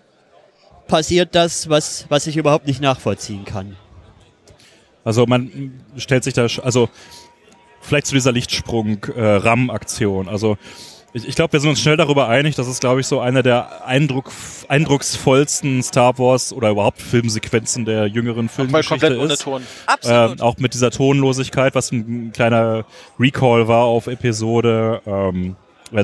passiert 0.88 1.34
das, 1.34 1.68
was, 1.68 2.06
was 2.08 2.26
ich 2.26 2.36
überhaupt 2.36 2.66
nicht 2.66 2.80
nachvollziehen 2.80 3.44
kann. 3.44 3.76
Also 5.04 5.26
man 5.26 5.80
stellt 5.96 6.22
sich 6.24 6.34
da, 6.34 6.44
sch- 6.46 6.60
also 6.60 6.88
vielleicht 7.80 8.06
zu 8.06 8.14
dieser 8.14 8.30
Lichtsprung-RAM-Aktion. 8.32 10.28
also 10.28 10.56
ich, 11.14 11.28
ich 11.28 11.34
glaube, 11.34 11.52
wir 11.52 11.60
sind 11.60 11.68
uns 11.70 11.80
schnell 11.80 11.98
darüber 11.98 12.28
einig, 12.28 12.54
das 12.54 12.66
ist, 12.68 12.80
glaube 12.80 13.00
ich, 13.02 13.06
so 13.06 13.20
einer 13.20 13.42
der 13.42 13.84
Eindruck, 13.86 14.30
eindrucksvollsten 14.68 15.82
Star 15.82 16.18
Wars 16.18 16.54
oder 16.54 16.70
überhaupt 16.70 17.02
Filmsequenzen 17.02 17.84
der 17.84 18.06
jüngeren 18.06 18.48
Filmgeschichte 18.48 19.08
komplett 19.08 19.18
ohne 19.18 19.32
ist. 19.34 19.42
Ton. 19.42 19.62
Absolut. 19.86 20.30
Ähm, 20.38 20.40
auch 20.40 20.56
mit 20.56 20.72
dieser 20.72 20.90
Tonlosigkeit, 20.90 21.74
was 21.74 21.92
ein 21.92 22.32
kleiner 22.32 22.86
Recall 23.20 23.68
war 23.68 23.84
auf 23.84 24.06
Episode 24.06 25.02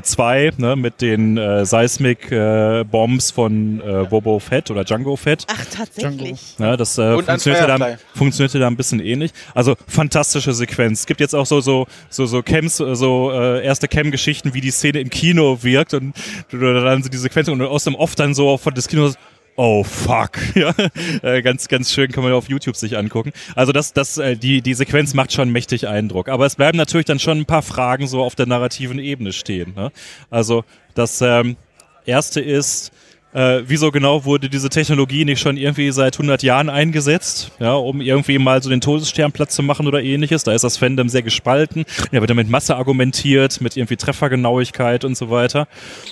2, 0.01 0.51
ne, 0.57 0.75
mit 0.75 1.01
den 1.01 1.37
äh, 1.37 1.65
Seismic 1.65 2.31
äh, 2.31 2.83
Bombs 2.83 3.31
von 3.31 3.81
äh, 3.81 4.05
Bobo 4.09 4.39
Fett 4.39 4.69
oder 4.71 4.83
Django 4.83 5.15
Fett. 5.15 5.45
Ach, 5.51 5.65
tatsächlich. 5.65 6.55
Ja, 6.59 6.77
das 6.77 6.97
äh, 6.97 7.13
Und 7.13 7.25
funktionierte, 7.25 7.67
dann, 7.67 7.81
Firefly. 7.81 8.05
funktionierte 8.15 8.59
da 8.59 8.67
ein 8.67 8.77
bisschen 8.77 8.99
ähnlich. 8.99 9.31
Also 9.55 9.75
fantastische 9.87 10.53
Sequenz. 10.53 10.99
Es 11.01 11.05
gibt 11.05 11.19
jetzt 11.19 11.33
auch 11.35 11.45
so 11.45 11.61
so 11.61 11.87
so 12.09 12.25
so 12.25 12.43
Cams, 12.43 12.79
äh, 12.79 12.95
so 12.95 13.31
äh, 13.31 13.63
erste 13.65 13.87
Cam-Geschichten, 13.87 14.53
wie 14.53 14.61
die 14.61 14.71
Szene 14.71 14.99
im 14.99 15.09
Kino 15.09 15.57
wirkt 15.63 15.93
und 15.93 16.13
du- 16.51 16.57
dann 16.59 17.01
so 17.03 17.09
die 17.09 17.17
Sequenz 17.17 17.47
und 17.47 17.61
aus 17.61 17.83
dem 17.83 17.95
Off 17.95 18.15
dann 18.15 18.33
so 18.33 18.57
von 18.57 18.73
des 18.73 18.87
Kinos. 18.87 19.15
Oh 19.55 19.83
fuck, 19.83 20.37
ja, 20.55 20.73
äh, 21.21 21.41
ganz 21.41 21.67
ganz 21.67 21.91
schön 21.91 22.11
kann 22.11 22.23
man 22.23 22.33
auf 22.33 22.49
YouTube 22.49 22.75
sich 22.75 22.97
angucken. 22.97 23.31
Also 23.55 23.71
das 23.71 23.93
das 23.93 24.17
äh, 24.17 24.37
die 24.37 24.61
die 24.61 24.73
Sequenz 24.73 25.13
macht 25.13 25.33
schon 25.33 25.51
mächtig 25.51 25.87
Eindruck, 25.87 26.29
aber 26.29 26.45
es 26.45 26.55
bleiben 26.55 26.77
natürlich 26.77 27.05
dann 27.05 27.19
schon 27.19 27.39
ein 27.39 27.45
paar 27.45 27.61
Fragen 27.61 28.07
so 28.07 28.21
auf 28.23 28.35
der 28.35 28.45
narrativen 28.45 28.99
Ebene 28.99 29.33
stehen. 29.33 29.73
Ne? 29.75 29.91
Also 30.29 30.63
das 30.95 31.21
ähm, 31.21 31.57
erste 32.05 32.41
ist 32.41 32.91
äh, 33.33 33.61
wieso 33.65 33.91
genau 33.91 34.25
wurde 34.25 34.49
diese 34.49 34.69
Technologie 34.69 35.23
nicht 35.25 35.39
schon 35.39 35.57
irgendwie 35.57 35.91
seit 35.91 36.15
100 36.15 36.41
Jahren 36.41 36.69
eingesetzt, 36.69 37.51
ja, 37.59 37.73
um 37.73 38.01
irgendwie 38.01 38.39
mal 38.39 38.61
so 38.63 38.69
den 38.69 38.81
Todesstern 38.81 39.31
platt 39.31 39.51
zu 39.51 39.61
machen 39.61 39.87
oder 39.87 40.01
ähnliches? 40.01 40.43
Da 40.43 40.53
ist 40.53 40.63
das 40.63 40.77
Fandom 40.77 41.09
sehr 41.09 41.21
gespalten. 41.21 41.85
Ja, 42.11 42.21
wird 42.21 42.29
dann 42.29 42.37
mit 42.37 42.49
Masse 42.49 42.75
argumentiert, 42.75 43.61
mit 43.61 43.77
irgendwie 43.77 43.97
Treffergenauigkeit 43.97 45.05
und 45.05 45.15
so 45.15 45.29
weiter. 45.29 45.67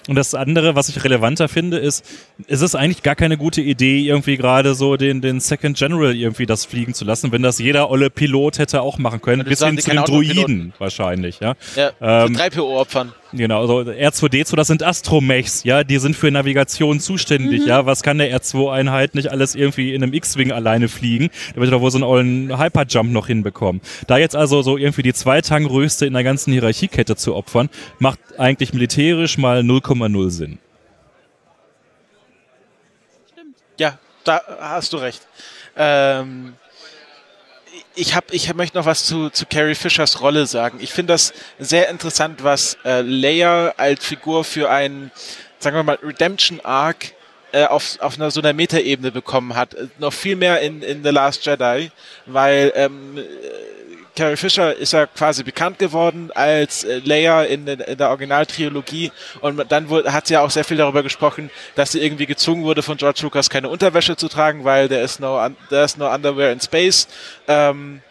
Und 0.07 0.15
das 0.15 0.35
andere, 0.35 0.75
was 0.75 0.89
ich 0.89 1.03
relevanter 1.03 1.47
finde, 1.47 1.77
ist, 1.77 2.05
es 2.47 2.61
ist 2.61 2.75
eigentlich 2.75 3.03
gar 3.03 3.15
keine 3.15 3.37
gute 3.37 3.61
Idee, 3.61 3.99
irgendwie 4.01 4.37
gerade 4.37 4.75
so 4.75 4.95
den, 4.95 5.21
den 5.21 5.39
Second 5.39 5.77
General 5.77 6.15
irgendwie 6.15 6.45
das 6.45 6.65
fliegen 6.65 6.93
zu 6.93 7.05
lassen, 7.05 7.31
wenn 7.31 7.41
das 7.41 7.59
jeder 7.59 7.89
olle 7.89 8.09
Pilot 8.09 8.59
hätte 8.59 8.81
auch 8.81 8.97
machen 8.97 9.21
können, 9.21 9.43
bis 9.43 9.63
hin 9.63 9.77
zu 9.77 9.89
den. 9.89 9.97
Droiden 9.97 10.73
wahrscheinlich, 10.77 11.39
ja. 11.39 11.55
Ja, 11.75 11.91
Ähm, 11.99 12.33
die 12.33 12.39
3PO-Opfern. 12.39 13.13
Genau, 13.33 13.59
also 13.59 13.79
R2D2, 13.79 14.55
das 14.55 14.67
sind 14.67 14.83
Astromechs, 14.83 15.63
ja, 15.65 15.83
die 15.83 15.97
sind 15.97 16.15
für 16.15 16.31
Navigation 16.31 17.01
zuständig, 17.01 17.65
ja. 17.65 17.85
Was 17.85 18.01
kann 18.01 18.17
der 18.19 18.33
R2-Einheit 18.33 19.15
nicht 19.15 19.31
alles 19.31 19.53
irgendwie 19.53 19.93
in 19.93 20.01
einem 20.01 20.13
X-Wing 20.13 20.51
alleine 20.53 20.87
fliegen? 20.87 21.29
Da 21.53 21.61
wird 21.61 21.73
doch 21.73 21.81
wohl 21.81 21.91
so 21.91 21.97
einen 21.97 22.03
ollen 22.03 22.57
Hyperjump 22.57 23.11
noch 23.11 23.27
hinbekommen. 23.27 23.81
Da 24.07 24.17
jetzt 24.17 24.35
also 24.35 24.61
so 24.61 24.77
irgendwie 24.77 25.01
die 25.01 25.13
Zweitangrößte 25.13 26.05
in 26.05 26.13
der 26.13 26.23
ganzen 26.23 26.53
Hierarchiekette 26.53 27.17
zu 27.17 27.35
opfern, 27.35 27.69
macht 27.99 28.19
eigentlich 28.37 28.73
militärisch 28.73 29.37
mal 29.37 29.59
0,0 29.59 30.29
Sinn. 30.29 30.59
Ja, 33.77 33.99
da 34.23 34.41
hast 34.59 34.93
du 34.93 34.97
recht. 34.97 35.27
Ähm, 35.75 36.53
ich, 37.95 38.15
hab, 38.15 38.33
ich 38.33 38.53
möchte 38.53 38.77
noch 38.77 38.85
was 38.85 39.05
zu, 39.05 39.29
zu 39.29 39.45
Carrie 39.45 39.75
Fishers 39.75 40.21
Rolle 40.21 40.45
sagen. 40.45 40.79
Ich 40.81 40.91
finde 40.91 41.13
das 41.13 41.33
sehr 41.59 41.89
interessant, 41.89 42.43
was 42.43 42.77
äh, 42.85 43.01
Leia 43.01 43.73
als 43.77 44.05
Figur 44.05 44.43
für 44.43 44.69
einen, 44.69 45.11
sagen 45.59 45.75
wir 45.75 45.83
mal, 45.83 45.99
Redemption 46.01 46.59
Arc 46.61 47.13
äh, 47.51 47.65
auf, 47.65 47.99
auf 47.99 48.15
einer 48.15 48.29
so 48.31 48.41
einer 48.41 48.53
Metaebene 48.53 49.11
bekommen 49.11 49.55
hat. 49.55 49.73
Äh, 49.73 49.87
noch 49.99 50.13
viel 50.13 50.35
mehr 50.35 50.61
in, 50.61 50.81
in 50.81 51.03
The 51.03 51.09
Last 51.09 51.45
Jedi, 51.45 51.91
weil 52.25 52.71
ähm, 52.75 53.17
Carrie 54.17 54.35
Fisher 54.35 54.75
ist 54.75 54.93
ja 54.93 55.05
quasi 55.05 55.43
bekannt 55.43 55.77
geworden 55.77 56.31
als 56.33 56.83
äh, 56.83 57.01
Leia 57.05 57.43
in, 57.43 57.67
in 57.67 57.97
der 57.99 58.09
Originaltrilogie 58.09 59.11
und 59.41 59.71
dann 59.71 59.89
wurde, 59.89 60.11
hat 60.11 60.25
sie 60.25 60.33
ja 60.33 60.41
auch 60.41 60.49
sehr 60.49 60.63
viel 60.63 60.77
darüber 60.77 61.03
gesprochen, 61.03 61.51
dass 61.75 61.91
sie 61.91 62.03
irgendwie 62.03 62.25
gezwungen 62.25 62.63
wurde 62.63 62.81
von 62.81 62.97
George 62.97 63.19
Lucas 63.21 63.51
keine 63.51 63.69
Unterwäsche 63.69 64.15
zu 64.15 64.27
tragen, 64.27 64.63
weil 64.63 64.87
there 64.87 65.03
is 65.03 65.19
no, 65.19 65.47
there 65.69 65.85
is 65.85 65.97
no 65.97 66.11
underwear 66.11 66.51
in 66.51 66.59
space. 66.59 67.07
Ähm, 67.47 68.01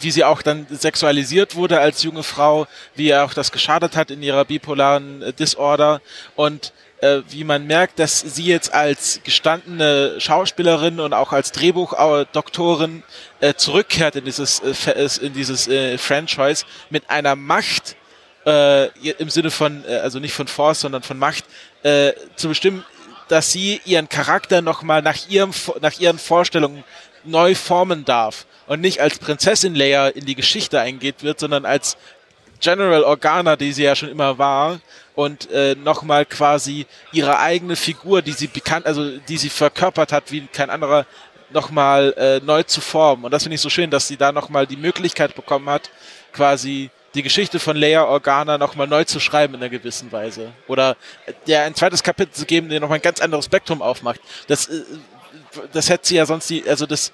wie 0.00 0.10
sie 0.10 0.22
auch 0.22 0.42
dann 0.42 0.66
sexualisiert 0.70 1.56
wurde 1.56 1.80
als 1.80 2.02
junge 2.02 2.22
Frau, 2.22 2.68
wie 2.94 3.08
ihr 3.08 3.24
auch 3.24 3.34
das 3.34 3.50
geschadet 3.50 3.96
hat 3.96 4.10
in 4.10 4.22
ihrer 4.22 4.44
bipolaren 4.44 5.22
äh, 5.22 5.32
Disorder 5.32 6.02
und 6.36 6.74
äh, 7.00 7.22
wie 7.28 7.44
man 7.44 7.66
merkt, 7.66 7.98
dass 7.98 8.20
sie 8.20 8.44
jetzt 8.44 8.72
als 8.72 9.20
gestandene 9.24 10.20
Schauspielerin 10.20 11.00
und 11.00 11.14
auch 11.14 11.32
als 11.32 11.52
Drehbuchdoktorin 11.52 13.02
äh, 13.40 13.54
zurückkehrt 13.54 14.16
in 14.16 14.24
dieses, 14.24 14.60
äh, 14.60 14.90
äh, 14.90 15.08
in 15.22 15.32
dieses 15.32 15.68
äh, 15.68 15.98
Franchise 15.98 16.64
mit 16.90 17.08
einer 17.08 17.36
Macht, 17.36 17.96
äh, 18.46 18.86
im 19.12 19.30
Sinne 19.30 19.50
von, 19.50 19.84
äh, 19.86 19.96
also 19.96 20.18
nicht 20.18 20.34
von 20.34 20.46
Force, 20.46 20.80
sondern 20.80 21.02
von 21.02 21.18
Macht, 21.18 21.44
äh, 21.82 22.12
zu 22.36 22.48
bestimmen, 22.48 22.84
dass 23.28 23.52
sie 23.52 23.80
ihren 23.84 24.08
Charakter 24.08 24.60
nochmal 24.60 25.02
nach, 25.02 25.16
nach 25.80 26.00
ihren 26.00 26.18
Vorstellungen 26.18 26.84
neu 27.24 27.54
formen 27.54 28.04
darf 28.04 28.46
und 28.66 28.80
nicht 28.80 29.00
als 29.00 29.18
Prinzessin 29.18 29.74
Leia 29.74 30.08
in 30.08 30.26
die 30.26 30.34
Geschichte 30.34 30.80
eingeht 30.80 31.22
wird, 31.22 31.40
sondern 31.40 31.64
als 31.64 31.96
General 32.60 33.04
Organa, 33.04 33.56
die 33.56 33.72
sie 33.72 33.84
ja 33.84 33.96
schon 33.96 34.10
immer 34.10 34.38
war, 34.38 34.80
und 35.20 35.50
äh, 35.50 35.74
nochmal 35.74 36.24
quasi 36.24 36.86
ihre 37.12 37.38
eigene 37.38 37.76
Figur, 37.76 38.22
die 38.22 38.32
sie 38.32 38.46
bekannt, 38.46 38.86
also 38.86 39.18
die 39.18 39.36
sie 39.36 39.50
verkörpert 39.50 40.12
hat, 40.12 40.32
wie 40.32 40.46
kein 40.46 40.70
anderer, 40.70 41.04
nochmal 41.50 42.14
äh, 42.16 42.40
neu 42.40 42.62
zu 42.62 42.80
formen. 42.80 43.26
Und 43.26 43.30
das 43.30 43.42
finde 43.42 43.56
ich 43.56 43.60
so 43.60 43.68
schön, 43.68 43.90
dass 43.90 44.08
sie 44.08 44.16
da 44.16 44.32
nochmal 44.32 44.66
die 44.66 44.78
Möglichkeit 44.78 45.34
bekommen 45.34 45.68
hat, 45.68 45.90
quasi 46.32 46.88
die 47.12 47.22
Geschichte 47.22 47.58
von 47.58 47.76
Leia 47.76 48.04
Organa 48.04 48.56
nochmal 48.56 48.86
neu 48.86 49.04
zu 49.04 49.20
schreiben 49.20 49.52
in 49.54 49.60
einer 49.60 49.68
gewissen 49.68 50.10
Weise. 50.10 50.52
Oder 50.68 50.96
äh, 51.26 51.34
der 51.46 51.64
ein 51.64 51.74
zweites 51.74 52.02
Kapitel 52.02 52.32
zu 52.32 52.46
geben, 52.46 52.70
der 52.70 52.80
nochmal 52.80 52.98
ein 52.98 53.02
ganz 53.02 53.20
anderes 53.20 53.44
Spektrum 53.44 53.82
aufmacht. 53.82 54.22
Das, 54.46 54.68
äh, 54.68 54.84
das 55.74 55.90
hätte 55.90 56.08
sie 56.08 56.16
ja 56.16 56.24
sonst 56.24 56.48
die, 56.48 56.66
also 56.66 56.86
das, 56.86 57.12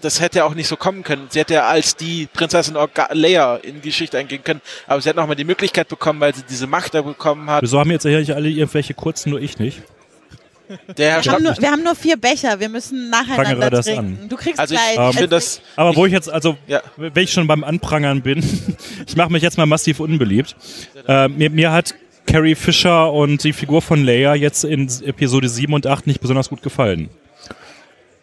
das 0.00 0.20
hätte 0.20 0.38
ja 0.38 0.44
auch 0.44 0.54
nicht 0.54 0.68
so 0.68 0.76
kommen 0.76 1.02
können. 1.02 1.26
Sie 1.30 1.38
hätte 1.40 1.54
ja 1.54 1.66
als 1.68 1.96
die 1.96 2.26
Prinzessin 2.32 2.76
Orga 2.76 3.08
Leia 3.12 3.56
in 3.56 3.76
die 3.76 3.88
Geschichte 3.88 4.18
eingehen 4.18 4.42
können, 4.44 4.60
aber 4.86 5.00
sie 5.00 5.08
hat 5.08 5.16
nochmal 5.16 5.36
die 5.36 5.44
Möglichkeit 5.44 5.88
bekommen, 5.88 6.20
weil 6.20 6.34
sie 6.34 6.42
diese 6.48 6.66
Macht 6.66 6.94
da 6.94 7.02
bekommen 7.02 7.48
hat. 7.50 7.62
Wieso 7.62 7.78
haben 7.78 7.90
jetzt 7.90 8.04
nicht 8.04 8.32
alle 8.34 8.48
irgendwelche 8.48 8.94
kurzen, 8.94 9.30
nur 9.30 9.40
ich 9.40 9.58
nicht? 9.58 9.82
Der 10.96 11.14
Herr 11.14 11.24
Wir 11.24 11.32
haben, 11.32 11.42
nur, 11.42 11.56
wir 11.58 11.70
haben 11.72 11.82
nur 11.82 11.96
vier 11.96 12.16
Becher, 12.16 12.60
wir 12.60 12.68
müssen 12.68 13.10
nacheinander 13.10 13.70
das 13.70 13.86
trinken. 13.86 14.18
an. 14.22 14.28
Du 14.28 14.36
kriegst 14.36 14.60
Also 14.60 14.76
ich- 14.76 14.80
gleich. 14.94 15.20
Ähm, 15.20 15.28
das- 15.28 15.60
Aber 15.74 15.96
wo 15.96 16.06
ich 16.06 16.12
jetzt, 16.12 16.30
also, 16.30 16.56
Ja. 16.68 16.80
wenn 16.96 17.24
ich 17.24 17.32
schon 17.32 17.48
beim 17.48 17.64
Anprangern 17.64 18.22
bin, 18.22 18.38
ich 19.06 19.16
mache 19.16 19.32
mich 19.32 19.42
jetzt 19.42 19.58
mal 19.58 19.66
massiv 19.66 19.98
unbeliebt. 19.98 20.54
Äh, 21.08 21.26
mir, 21.26 21.50
mir 21.50 21.72
hat 21.72 21.94
Carrie 22.24 22.54
Fisher 22.54 23.12
und 23.12 23.42
die 23.42 23.52
Figur 23.52 23.82
von 23.82 24.04
Leia 24.04 24.36
jetzt 24.36 24.62
in 24.62 24.88
Episode 25.04 25.48
7 25.48 25.72
und 25.74 25.88
8 25.88 26.06
nicht 26.06 26.20
besonders 26.20 26.48
gut 26.48 26.62
gefallen. 26.62 27.08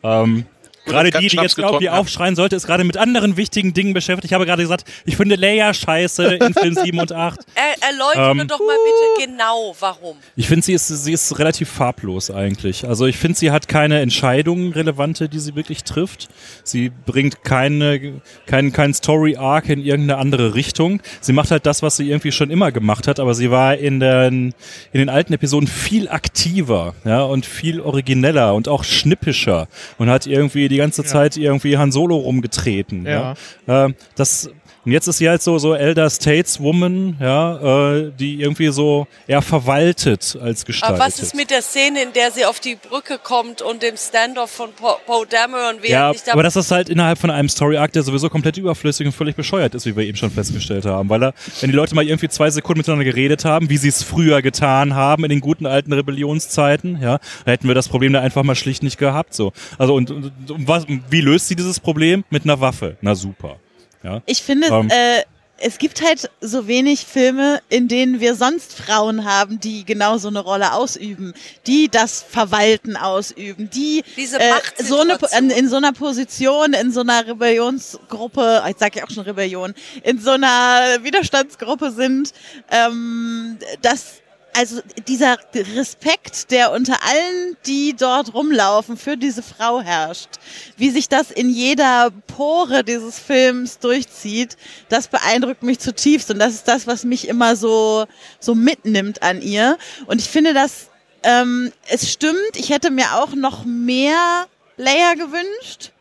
Ähm, 0.04 0.46
Gerade 0.88 1.12
die, 1.12 1.28
die 1.28 1.36
jetzt 1.36 1.36
irgendwie 1.36 1.62
getrunken 1.62 1.90
haben. 1.90 2.00
aufschreien 2.00 2.36
sollte, 2.36 2.56
ist 2.56 2.66
gerade 2.66 2.84
mit 2.84 2.98
anderen 2.98 3.38
wichtigen 3.38 3.74
Dingen 3.74 3.94
beschäftigt. 3.94 4.26
Ich 4.26 4.34
habe 4.34 4.46
gerade 4.46 4.64
gesagt, 4.64 4.86
ich 5.06 5.18
finde 5.18 5.36
Leia 5.36 5.74
scheiße 5.74 6.36
in 6.36 6.54
Film 6.54 6.76
7 6.84 7.00
und 7.00 7.12
8. 7.12 7.40
Er, 7.56 7.90
erläutere 7.90 8.42
Ähm. 8.42 8.48
doch 8.48 8.60
mal 8.60 8.78
bitte 9.18 9.32
genau, 9.32 9.76
warum. 9.80 10.18
Ich 10.36 10.48
finde, 10.48 10.66
sie 10.66 10.74
ist, 10.74 10.88
sie 10.88 11.14
ist 11.14 11.38
relativ 11.40 11.70
farblos 11.70 12.32
eigentlich. 12.32 12.88
Also 12.88 13.06
ich 13.06 13.18
finde, 13.18 13.38
sie 13.38 13.52
hat 13.52 13.68
keine 13.68 14.00
Entscheidungen 14.00 14.74
relevante, 14.74 15.30
die 15.30 15.40
sie 15.40 15.56
wirklich 15.56 15.84
trifft. 15.84 16.30
Sie 16.64 16.92
bringt 17.06 17.44
keine, 17.44 18.22
keinen 18.46 18.74
kein 18.74 18.94
Story-Arc 18.94 19.70
in 19.70 19.84
irgendeine 19.84 20.20
andere 20.20 20.56
Richtung. 20.56 21.02
Sie 21.22 21.34
macht 21.34 21.52
halt 21.52 21.66
das, 21.66 21.82
was 21.82 21.98
sie 21.98 22.10
irgendwie 22.10 22.32
schon 22.32 22.50
immer 22.50 22.72
gemacht 22.72 23.08
hat, 23.08 23.20
aber 23.20 23.34
sie 23.34 23.52
war 23.52 23.76
in 23.76 24.00
den, 24.00 24.54
in 24.92 25.00
den 25.00 25.10
alten 25.10 25.34
Episoden 25.34 25.68
viel 25.68 26.10
aktiver 26.10 26.96
ja, 27.06 27.24
und 27.24 27.46
viel 27.46 27.82
origineller 27.82 28.54
und 28.54 28.68
auch 28.68 28.84
schnippischer 28.84 29.68
und 29.98 30.10
hat 30.10 30.28
irgendwie 30.28 30.68
die 30.70 30.77
ganze 30.78 31.04
Zeit 31.04 31.38
irgendwie 31.38 31.78
Han 31.78 31.92
Solo 31.92 32.18
rumgetreten. 32.18 33.06
Ja. 33.06 33.36
Ähm, 33.68 33.96
das 34.16 34.50
und 34.88 34.94
jetzt 34.94 35.06
ist 35.08 35.18
sie 35.18 35.28
halt 35.28 35.42
so, 35.42 35.58
so 35.60 35.74
Elder 35.74 36.10
Stateswoman, 36.10 37.18
ja, 37.20 37.92
äh, 37.92 38.12
die 38.18 38.40
irgendwie 38.42 38.70
so 38.70 39.06
eher 39.28 39.42
verwaltet 39.42 40.38
als 40.42 40.64
gestaltet. 40.64 40.96
Aber 41.02 41.06
was 41.06 41.20
ist 41.20 41.36
mit 41.36 41.52
der 41.52 41.62
Szene, 41.62 42.04
in 42.04 42.14
der 42.14 42.32
sie 42.32 42.46
auf 42.46 42.62
die 42.62 42.76
Brücke 42.76 43.20
kommt 43.22 43.62
und 43.62 43.84
dem 43.84 43.98
Standoff 43.98 44.50
von 44.50 44.70
Po- 44.72 44.96
Poe 45.06 45.26
Dameron, 45.28 45.76
während 45.82 45.90
ja, 45.90 46.12
ich 46.12 46.24
da 46.24 46.32
aber 46.32 46.44
das 46.44 46.56
ist 46.56 46.72
halt 46.72 46.88
innerhalb 46.88 47.20
von 47.20 47.30
einem 47.30 47.50
Story-Arc, 47.50 47.92
der 47.92 48.04
sowieso 48.04 48.30
komplett 48.30 48.56
überflüssig 48.56 49.06
und 49.06 49.12
völlig 49.12 49.36
bescheuert 49.36 49.76
ist, 49.76 49.86
wie 49.86 49.94
wir 49.94 50.06
eben 50.06 50.16
schon 50.18 50.32
festgestellt 50.32 50.86
haben. 50.86 51.10
Weil 51.10 51.22
er, 51.22 51.34
wenn 51.60 51.70
die 51.70 51.76
Leute 51.76 51.94
mal 51.94 52.08
irgendwie 52.08 52.30
zwei 52.30 52.50
Sekunden 52.50 52.80
miteinander 52.80 53.04
geredet 53.04 53.44
haben, 53.44 53.70
wie 53.70 53.76
sie 53.76 53.90
es 53.90 54.04
früher 54.04 54.42
getan 54.42 54.96
haben, 54.96 55.26
in 55.26 55.30
den 55.32 55.42
guten 55.42 55.66
alten 55.66 55.92
Rebellionszeiten, 55.92 57.02
ja, 57.02 57.18
dann 57.44 57.52
hätten 57.52 57.68
wir 57.68 57.76
das 57.76 57.90
Problem 57.90 58.14
da 58.14 58.22
einfach 58.22 58.44
mal 58.44 58.56
schlicht 58.56 58.84
nicht 58.84 58.98
gehabt. 58.98 59.34
So. 59.34 59.52
Also 59.78 59.96
und, 59.96 60.12
und, 60.12 60.50
und 60.50 60.66
was, 60.66 60.86
wie 61.10 61.20
löst 61.20 61.50
sie 61.50 61.58
dieses 61.58 61.82
Problem? 61.82 62.24
Mit 62.30 62.46
einer 62.46 62.62
Waffe. 62.62 62.96
Na 63.02 63.14
super. 63.14 63.58
Ja. 64.04 64.22
Ich 64.26 64.42
finde, 64.42 64.68
Ähm. 64.68 64.90
äh, 64.90 65.24
es 65.60 65.78
gibt 65.80 66.04
halt 66.04 66.30
so 66.40 66.68
wenig 66.68 67.06
Filme, 67.06 67.62
in 67.70 67.88
denen 67.88 68.20
wir 68.20 68.36
sonst 68.36 68.74
Frauen 68.74 69.26
haben, 69.26 69.60
die 69.60 69.86
genau 69.86 70.18
so 70.18 70.28
eine 70.28 70.40
Rolle 70.40 70.74
ausüben, 70.74 71.34
die 71.66 71.90
das 71.90 72.22
Verwalten 72.22 72.96
ausüben, 72.96 73.70
die 73.72 74.04
Diese 74.16 74.40
äh, 74.40 74.52
so 74.84 75.00
eine, 75.00 75.18
in, 75.38 75.50
in 75.50 75.68
so 75.68 75.78
einer 75.78 75.94
Position, 75.94 76.74
in 76.74 76.92
so 76.92 77.02
einer 77.02 77.26
Rebellionsgruppe, 77.28 78.64
ich 78.70 78.78
sage 78.78 79.00
ja 79.00 79.06
auch 79.06 79.10
schon 79.10 79.24
Rebellion, 79.24 79.74
in 80.04 80.20
so 80.20 80.32
einer 80.32 80.98
Widerstandsgruppe 81.02 81.92
sind, 81.92 82.34
ähm, 82.70 83.58
dass 83.82 84.22
also 84.58 84.82
dieser 85.08 85.38
Respekt, 85.76 86.50
der 86.50 86.72
unter 86.72 87.04
allen, 87.04 87.56
die 87.68 87.96
dort 87.96 88.34
rumlaufen, 88.34 88.98
für 88.98 89.16
diese 89.16 89.44
Frau 89.44 89.82
herrscht, 89.82 90.30
wie 90.78 90.90
sich 90.90 91.08
das 91.08 91.30
in 91.30 91.52
jeder 91.52 92.10
Pore 92.26 92.84
dieses 92.84 93.20
Films 93.20 93.78
durchzieht, 93.78 94.58
das 94.90 95.10
beeindruckt 95.10 95.62
mich 95.62 95.78
zutiefst 95.78 96.32
und 96.32 96.40
das 96.40 96.56
ist 96.56 96.68
das, 96.68 96.88
was 96.88 97.04
mich 97.04 97.28
immer 97.28 97.56
so 97.56 98.08
so 98.40 98.56
mitnimmt 98.56 99.22
an 99.22 99.44
ihr. 99.44 99.78
Und 100.08 100.22
ich 100.22 100.28
finde, 100.28 100.56
dass 100.56 100.88
ähm, 101.22 101.72
es 101.88 102.12
stimmt. 102.12 102.56
Ich 102.56 102.72
hätte 102.72 102.90
mir 102.90 103.14
auch 103.16 103.36
noch 103.36 103.64
mehr 103.64 104.48
Layer 104.78 105.16
gewünscht. 105.16 105.92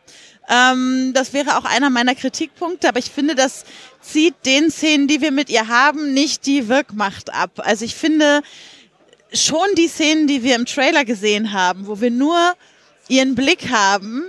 Ähm, 0.49 1.11
das 1.13 1.33
wäre 1.33 1.57
auch 1.57 1.65
einer 1.65 1.89
meiner 1.89 2.15
Kritikpunkte, 2.15 2.87
aber 2.87 2.99
ich 2.99 3.11
finde, 3.11 3.35
das 3.35 3.65
zieht 4.01 4.35
den 4.45 4.71
Szenen, 4.71 5.07
die 5.07 5.21
wir 5.21 5.31
mit 5.31 5.49
ihr 5.49 5.67
haben, 5.67 6.13
nicht 6.13 6.45
die 6.45 6.69
Wirkmacht 6.69 7.33
ab. 7.33 7.51
Also 7.57 7.83
ich 7.83 7.95
finde 7.95 8.41
schon 9.33 9.67
die 9.77 9.87
Szenen, 9.87 10.27
die 10.27 10.43
wir 10.43 10.55
im 10.55 10.65
Trailer 10.65 11.03
gesehen 11.03 11.51
haben, 11.51 11.87
wo 11.87 11.99
wir 11.99 12.11
nur 12.11 12.53
ihren 13.09 13.35
Blick 13.35 13.69
haben, 13.69 14.23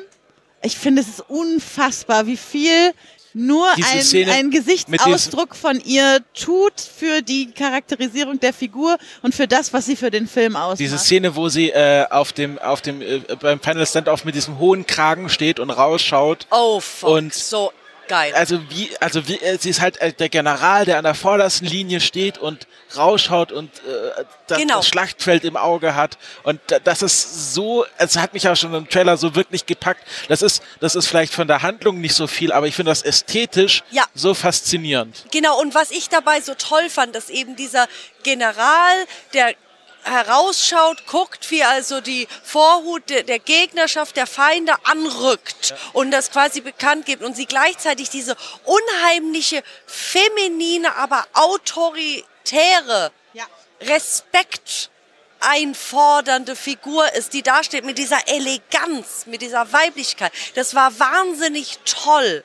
ich 0.62 0.76
finde, 0.76 1.02
es 1.02 1.08
ist 1.08 1.24
unfassbar, 1.28 2.26
wie 2.26 2.36
viel 2.36 2.92
nur 3.38 3.66
ein, 3.72 4.02
Szene 4.02 4.32
ein 4.32 4.50
Gesichtsausdruck 4.50 5.54
von 5.54 5.80
ihr 5.84 6.20
tut 6.34 6.74
für 6.80 7.22
die 7.22 7.50
Charakterisierung 7.52 8.40
der 8.40 8.52
Figur 8.52 8.98
und 9.22 9.34
für 9.34 9.46
das, 9.46 9.72
was 9.72 9.86
sie 9.86 9.96
für 9.96 10.10
den 10.10 10.26
Film 10.26 10.56
ausmacht. 10.56 10.80
Diese 10.80 10.98
Szene, 10.98 11.36
wo 11.36 11.48
sie 11.48 11.70
äh, 11.70 12.04
auf 12.10 12.32
dem, 12.32 12.58
auf 12.58 12.80
dem, 12.80 13.00
äh, 13.00 13.20
beim 13.40 13.60
Final 13.60 13.86
Stand-Off 13.86 14.24
mit 14.24 14.34
diesem 14.34 14.58
hohen 14.58 14.86
Kragen 14.86 15.28
steht 15.28 15.60
und 15.60 15.70
rausschaut. 15.70 16.46
Oh, 16.50 16.80
fuck, 16.80 17.08
Und- 17.10 17.34
so 17.34 17.72
geil. 18.08 18.32
Also 18.34 18.58
wie, 18.70 18.90
also 19.00 19.28
wie, 19.28 19.36
äh, 19.40 19.58
sie 19.58 19.70
ist 19.70 19.80
halt 19.80 20.00
äh, 20.00 20.12
der 20.12 20.28
General, 20.28 20.84
der 20.84 20.98
an 20.98 21.04
der 21.04 21.14
vordersten 21.14 21.66
Linie 21.68 22.00
steht 22.00 22.38
und 22.38 22.66
rausschaut 22.96 23.52
und 23.52 23.70
äh, 23.78 24.24
das, 24.46 24.58
Genau. 24.58 24.76
das 24.76 24.88
Schlachtfeld 24.88 25.44
im 25.44 25.56
Auge 25.56 25.94
hat. 25.94 26.18
Und 26.42 26.60
da- 26.68 26.78
das 26.80 27.02
ist 27.02 27.54
so, 27.54 27.84
es 27.98 28.16
hat 28.16 28.32
mich 28.34 28.48
auch 28.48 28.56
schon 28.56 28.74
im 28.74 28.88
Trailer 28.88 29.16
so 29.16 29.34
wirklich 29.34 29.66
gepackt. 29.66 30.02
Das 30.28 30.42
ist, 30.42 30.62
das 30.80 30.94
ist 30.94 31.06
vielleicht 31.06 31.32
von 31.34 31.46
der 31.46 31.62
Handlung 31.62 32.00
nicht 32.00 32.14
so 32.14 32.26
viel, 32.26 32.50
aber 32.50 32.66
ich 32.66 32.74
finde 32.74 32.90
das 32.90 33.02
ästhetisch 33.02 33.82
Ja. 33.90 34.04
so 34.14 34.34
faszinierend. 34.34 35.24
Genau, 35.30 35.60
und 35.60 35.74
was 35.74 35.90
ich 35.90 36.08
dabei 36.08 36.40
so 36.40 36.54
toll 36.54 36.88
fand, 36.90 37.14
dass 37.14 37.28
eben 37.30 37.54
dieser 37.56 37.86
General, 38.22 38.94
der 39.34 39.54
herausschaut, 40.08 41.06
guckt, 41.06 41.50
wie 41.50 41.64
also 41.64 42.00
die 42.00 42.28
Vorhut 42.42 43.08
der, 43.10 43.22
der 43.22 43.38
Gegnerschaft, 43.38 44.16
der 44.16 44.26
Feinde 44.26 44.74
anrückt 44.84 45.74
und 45.92 46.10
das 46.10 46.30
quasi 46.30 46.60
bekannt 46.60 47.06
gibt 47.06 47.22
und 47.22 47.36
sie 47.36 47.46
gleichzeitig 47.46 48.10
diese 48.10 48.36
unheimliche, 48.64 49.62
feminine, 49.86 50.94
aber 50.96 51.26
autoritäre 51.34 53.12
Ja. 53.32 53.44
Respekt 53.82 54.90
einfordernde 55.40 56.56
Figur 56.56 57.12
ist, 57.14 57.32
die 57.32 57.42
da 57.42 57.62
steht 57.62 57.84
mit 57.84 57.98
dieser 57.98 58.26
Eleganz, 58.28 59.26
mit 59.26 59.42
dieser 59.42 59.72
Weiblichkeit. 59.72 60.32
Das 60.54 60.74
war 60.74 60.98
wahnsinnig 60.98 61.78
toll. 61.84 62.44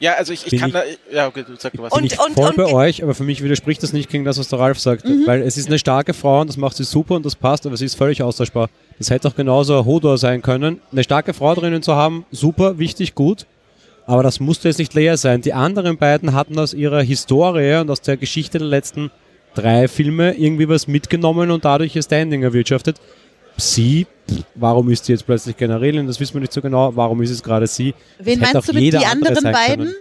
Ja, 0.00 0.14
also 0.14 0.32
ich, 0.32 0.46
ich 0.50 0.58
kann 0.58 0.70
ich- 0.70 0.74
da, 0.74 0.82
ja, 1.12 1.26
okay, 1.28 1.44
du 1.46 1.54
sag 1.58 1.72
du 1.74 1.82
was. 1.82 1.92
Und- 1.92 1.98
Bin 2.00 2.06
ich 2.06 2.14
voll 2.16 2.52
bei 2.56 2.66
euch, 2.72 3.02
aber 3.02 3.14
für 3.14 3.22
mich 3.22 3.42
widerspricht 3.44 3.82
das 3.82 3.92
nicht 3.92 4.08
gegen 4.10 4.24
das, 4.24 4.38
was 4.38 4.48
der 4.48 4.58
Ralf 4.58 4.78
sagt. 4.80 5.04
Weil 5.26 5.42
es 5.42 5.56
ist 5.58 5.68
eine 5.68 5.78
starke 5.78 6.14
Frau 6.14 6.40
und 6.40 6.48
das 6.48 6.56
macht 6.56 6.76
sie 6.76 6.84
super 6.84 7.14
und 7.16 7.26
das 7.26 7.36
passt, 7.36 7.66
aber 7.66 7.76
sie 7.76 7.84
ist 7.84 7.96
völlig 7.96 8.22
austauschbar. 8.22 8.70
Das 8.98 9.10
hätte 9.10 9.28
auch 9.28 9.36
genauso 9.36 9.78
ein 9.78 9.84
Hodor 9.84 10.16
sein 10.18 10.40
können. 10.42 10.80
Eine 10.90 11.04
starke 11.04 11.34
Frau 11.34 11.54
drinnen 11.54 11.82
zu 11.82 11.94
haben, 11.94 12.24
super, 12.32 12.78
wichtig, 12.78 13.14
gut. 13.14 13.46
Aber 14.06 14.22
das 14.22 14.40
musste 14.40 14.68
jetzt 14.68 14.78
nicht 14.78 14.94
Leia 14.94 15.16
sein. 15.16 15.42
Die 15.42 15.52
anderen 15.52 15.96
beiden 15.98 16.32
hatten 16.34 16.58
aus 16.58 16.74
ihrer 16.74 17.02
Historie 17.02 17.76
und 17.76 17.90
aus 17.90 18.00
der 18.00 18.16
Geschichte 18.16 18.58
der 18.58 18.66
letzten 18.66 19.10
drei 19.54 19.86
Filme 19.86 20.32
irgendwie 20.32 20.68
was 20.68 20.88
mitgenommen 20.88 21.50
und 21.50 21.64
dadurch 21.64 21.94
ihr 21.94 22.02
Standing 22.02 22.42
erwirtschaftet. 22.42 22.96
Sie, 23.60 24.06
warum 24.54 24.90
ist 24.90 25.04
sie 25.04 25.12
jetzt 25.12 25.26
plötzlich 25.26 25.56
Generälin? 25.56 26.06
Das 26.06 26.18
wissen 26.20 26.34
wir 26.34 26.40
nicht 26.40 26.52
so 26.52 26.60
genau. 26.60 26.94
Warum 26.96 27.22
ist 27.22 27.30
es 27.30 27.42
gerade 27.42 27.66
sie? 27.66 27.94
Wen 28.18 28.40
Das 28.40 28.52
meinst 28.52 28.68
du 28.68 28.72
mit 28.72 28.82
die 28.92 28.96
andere 28.96 29.36
anderen 29.36 29.52
beiden? 29.52 29.84
können. 29.86 29.96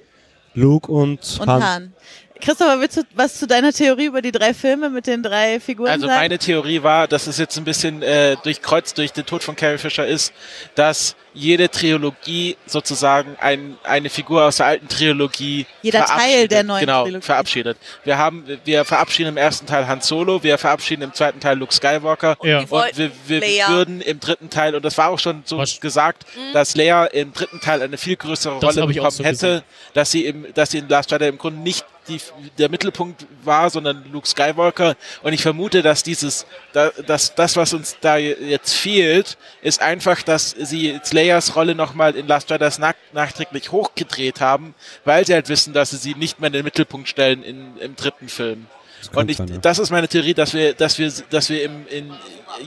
Luke 0.55 0.91
und, 0.91 1.37
Und 1.39 1.47
Han. 1.47 1.63
Han. 1.63 1.93
Christopher, 2.41 2.79
willst 2.79 2.97
du 2.97 3.01
was 3.15 3.37
zu 3.37 3.47
deiner 3.47 3.73
Theorie 3.73 4.05
über 4.05 4.21
die 4.21 4.31
drei 4.31 4.53
Filme 4.53 4.89
mit 4.89 5.07
den 5.07 5.21
drei 5.23 5.59
Figuren 5.59 5.89
Also 5.91 6.07
sagen? 6.07 6.19
meine 6.19 6.37
Theorie 6.37 6.81
war, 6.83 7.07
dass 7.07 7.27
es 7.27 7.37
jetzt 7.37 7.57
ein 7.57 7.63
bisschen 7.65 8.01
äh, 8.01 8.35
durchkreuzt 8.43 8.97
durch 8.97 9.11
den 9.11 9.25
Tod 9.25 9.43
von 9.43 9.55
Carrie 9.55 9.77
Fisher 9.77 10.07
ist, 10.07 10.33
dass 10.75 11.15
jede 11.33 11.69
Trilogie 11.69 12.57
sozusagen 12.65 13.35
ein, 13.39 13.77
eine 13.83 14.09
Figur 14.09 14.43
aus 14.45 14.57
der 14.57 14.65
alten 14.65 14.87
Trilogie 14.87 15.65
Jeder 15.81 15.99
Teil 15.99 16.07
verabschiedet. 16.07 16.51
der 16.51 16.63
neuen 16.63 16.79
genau, 16.81 17.03
Trilogie. 17.03 17.25
verabschiedet. 17.25 17.77
Wir 18.03 18.17
haben, 18.17 18.43
wir 18.65 18.83
verabschieden 18.85 19.29
im 19.29 19.37
ersten 19.37 19.65
Teil 19.67 19.87
Han 19.87 20.01
Solo, 20.01 20.41
wir 20.43 20.57
verabschieden 20.57 21.03
im 21.03 21.13
zweiten 21.13 21.39
Teil 21.39 21.57
Luke 21.57 21.73
Skywalker 21.73 22.37
Ja. 22.41 22.61
Die 22.61 22.69
wollten 22.71 23.01
und 23.03 23.11
wir, 23.27 23.41
wir 23.41 23.47
Leia. 23.47 23.69
würden 23.69 24.01
im 24.01 24.19
dritten 24.19 24.49
Teil, 24.49 24.75
und 24.75 24.83
das 24.83 24.97
war 24.97 25.09
auch 25.09 25.19
schon 25.19 25.43
so 25.45 25.57
Was- 25.59 25.79
gesagt, 25.79 26.25
dass 26.53 26.75
Leia 26.75 27.05
im 27.05 27.31
dritten 27.31 27.59
Teil 27.61 27.81
eine 27.83 27.97
viel 27.97 28.15
größere 28.15 28.59
Das 28.59 28.75
Rolle 28.77 28.87
bekommen 28.87 29.11
so 29.11 29.23
hätte, 29.23 29.63
dass 29.93 30.11
sie 30.11 30.25
im, 30.25 30.45
dass 30.55 30.71
sie 30.71 30.79
in 30.79 30.89
Last 30.89 31.11
Jedi 31.11 31.27
im 31.27 31.37
Grunde 31.37 31.59
nicht 31.61 31.85
die, 32.09 32.19
der 32.57 32.69
Mittelpunkt 32.69 33.25
war, 33.43 33.69
sondern 33.69 34.03
Luke 34.11 34.27
Skywalker. 34.27 34.95
Und 35.23 35.33
ich 35.33 35.41
vermute, 35.41 35.81
dass 35.81 36.03
dieses, 36.03 36.45
da, 36.73 36.89
dass 37.07 37.35
das, 37.35 37.55
was 37.55 37.73
uns 37.73 37.97
da 38.01 38.17
jetzt 38.17 38.73
fehlt, 38.73 39.37
ist 39.61 39.81
einfach, 39.81 40.21
dass 40.23 40.51
sie 40.51 40.99
Leias 41.11 41.55
Rolle 41.55 41.75
nochmal 41.75 42.15
in 42.15 42.27
Last 42.27 42.49
Jedi 42.49 42.69
nach, 42.79 42.93
nachträglich 43.13 43.71
hochgedreht 43.71 44.41
haben, 44.41 44.73
weil 45.05 45.25
sie 45.25 45.33
halt 45.33 45.49
wissen, 45.49 45.73
dass 45.73 45.91
sie 45.91 45.97
sie 45.97 46.15
nicht 46.15 46.39
mehr 46.39 46.47
in 46.47 46.53
den 46.53 46.65
Mittelpunkt 46.65 47.07
stellen 47.07 47.43
in, 47.43 47.77
im 47.77 47.95
dritten 47.95 48.27
Film. 48.27 48.67
kann 49.07 49.23
Und 49.23 49.31
ich, 49.31 49.37
sein, 49.37 49.47
ja. 49.47 49.57
das 49.57 49.79
ist 49.79 49.89
meine 49.91 50.07
Theorie, 50.07 50.33
dass 50.33 50.53
wir, 50.53 50.73
dass 50.73 50.97
wir, 50.97 51.11
dass 51.29 51.49
wir 51.49 51.63
im, 51.63 51.87
in 51.87 52.13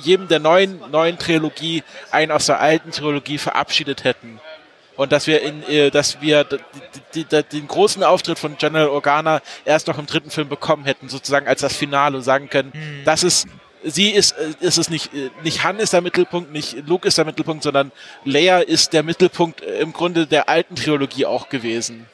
jedem 0.02 0.28
der 0.28 0.38
neuen, 0.38 0.80
neuen 0.90 1.18
Trilogie 1.18 1.82
einen 2.10 2.32
aus 2.32 2.46
der 2.46 2.60
alten 2.60 2.90
Trilogie 2.92 3.38
verabschiedet 3.38 4.04
hätten. 4.04 4.40
Und 4.96 5.12
dass 5.12 5.26
wir 5.26 5.42
in, 5.42 5.62
äh, 5.68 5.90
dass 5.90 6.20
wir 6.20 6.44
den 7.14 7.66
großen 7.66 8.02
Auftritt 8.02 8.38
von 8.38 8.56
General 8.58 8.88
Organa 8.88 9.40
erst 9.64 9.88
noch 9.88 9.98
im 9.98 10.06
dritten 10.06 10.30
Film 10.30 10.48
bekommen 10.48 10.84
hätten, 10.84 11.08
sozusagen 11.08 11.48
als 11.48 11.60
das 11.60 11.76
Finale 11.76 12.18
und 12.18 12.22
sagen 12.22 12.50
können, 12.50 12.72
das 13.04 13.22
ist, 13.22 13.46
sie 13.84 14.10
ist, 14.10 14.32
äh, 14.32 14.52
ist 14.60 14.78
es 14.78 14.90
nicht, 14.90 15.14
äh, 15.14 15.30
nicht 15.42 15.64
Han 15.64 15.78
ist 15.78 15.92
der 15.92 16.00
Mittelpunkt, 16.00 16.52
nicht 16.52 16.86
Luke 16.86 17.08
ist 17.08 17.18
der 17.18 17.24
Mittelpunkt, 17.24 17.62
sondern 17.62 17.92
Leia 18.24 18.58
ist 18.58 18.92
der 18.92 19.02
Mittelpunkt 19.02 19.62
äh, 19.62 19.80
im 19.80 19.92
Grunde 19.92 20.26
der 20.26 20.48
alten 20.48 20.76
Trilogie 20.76 21.26
auch 21.26 21.48
gewesen. 21.48 22.06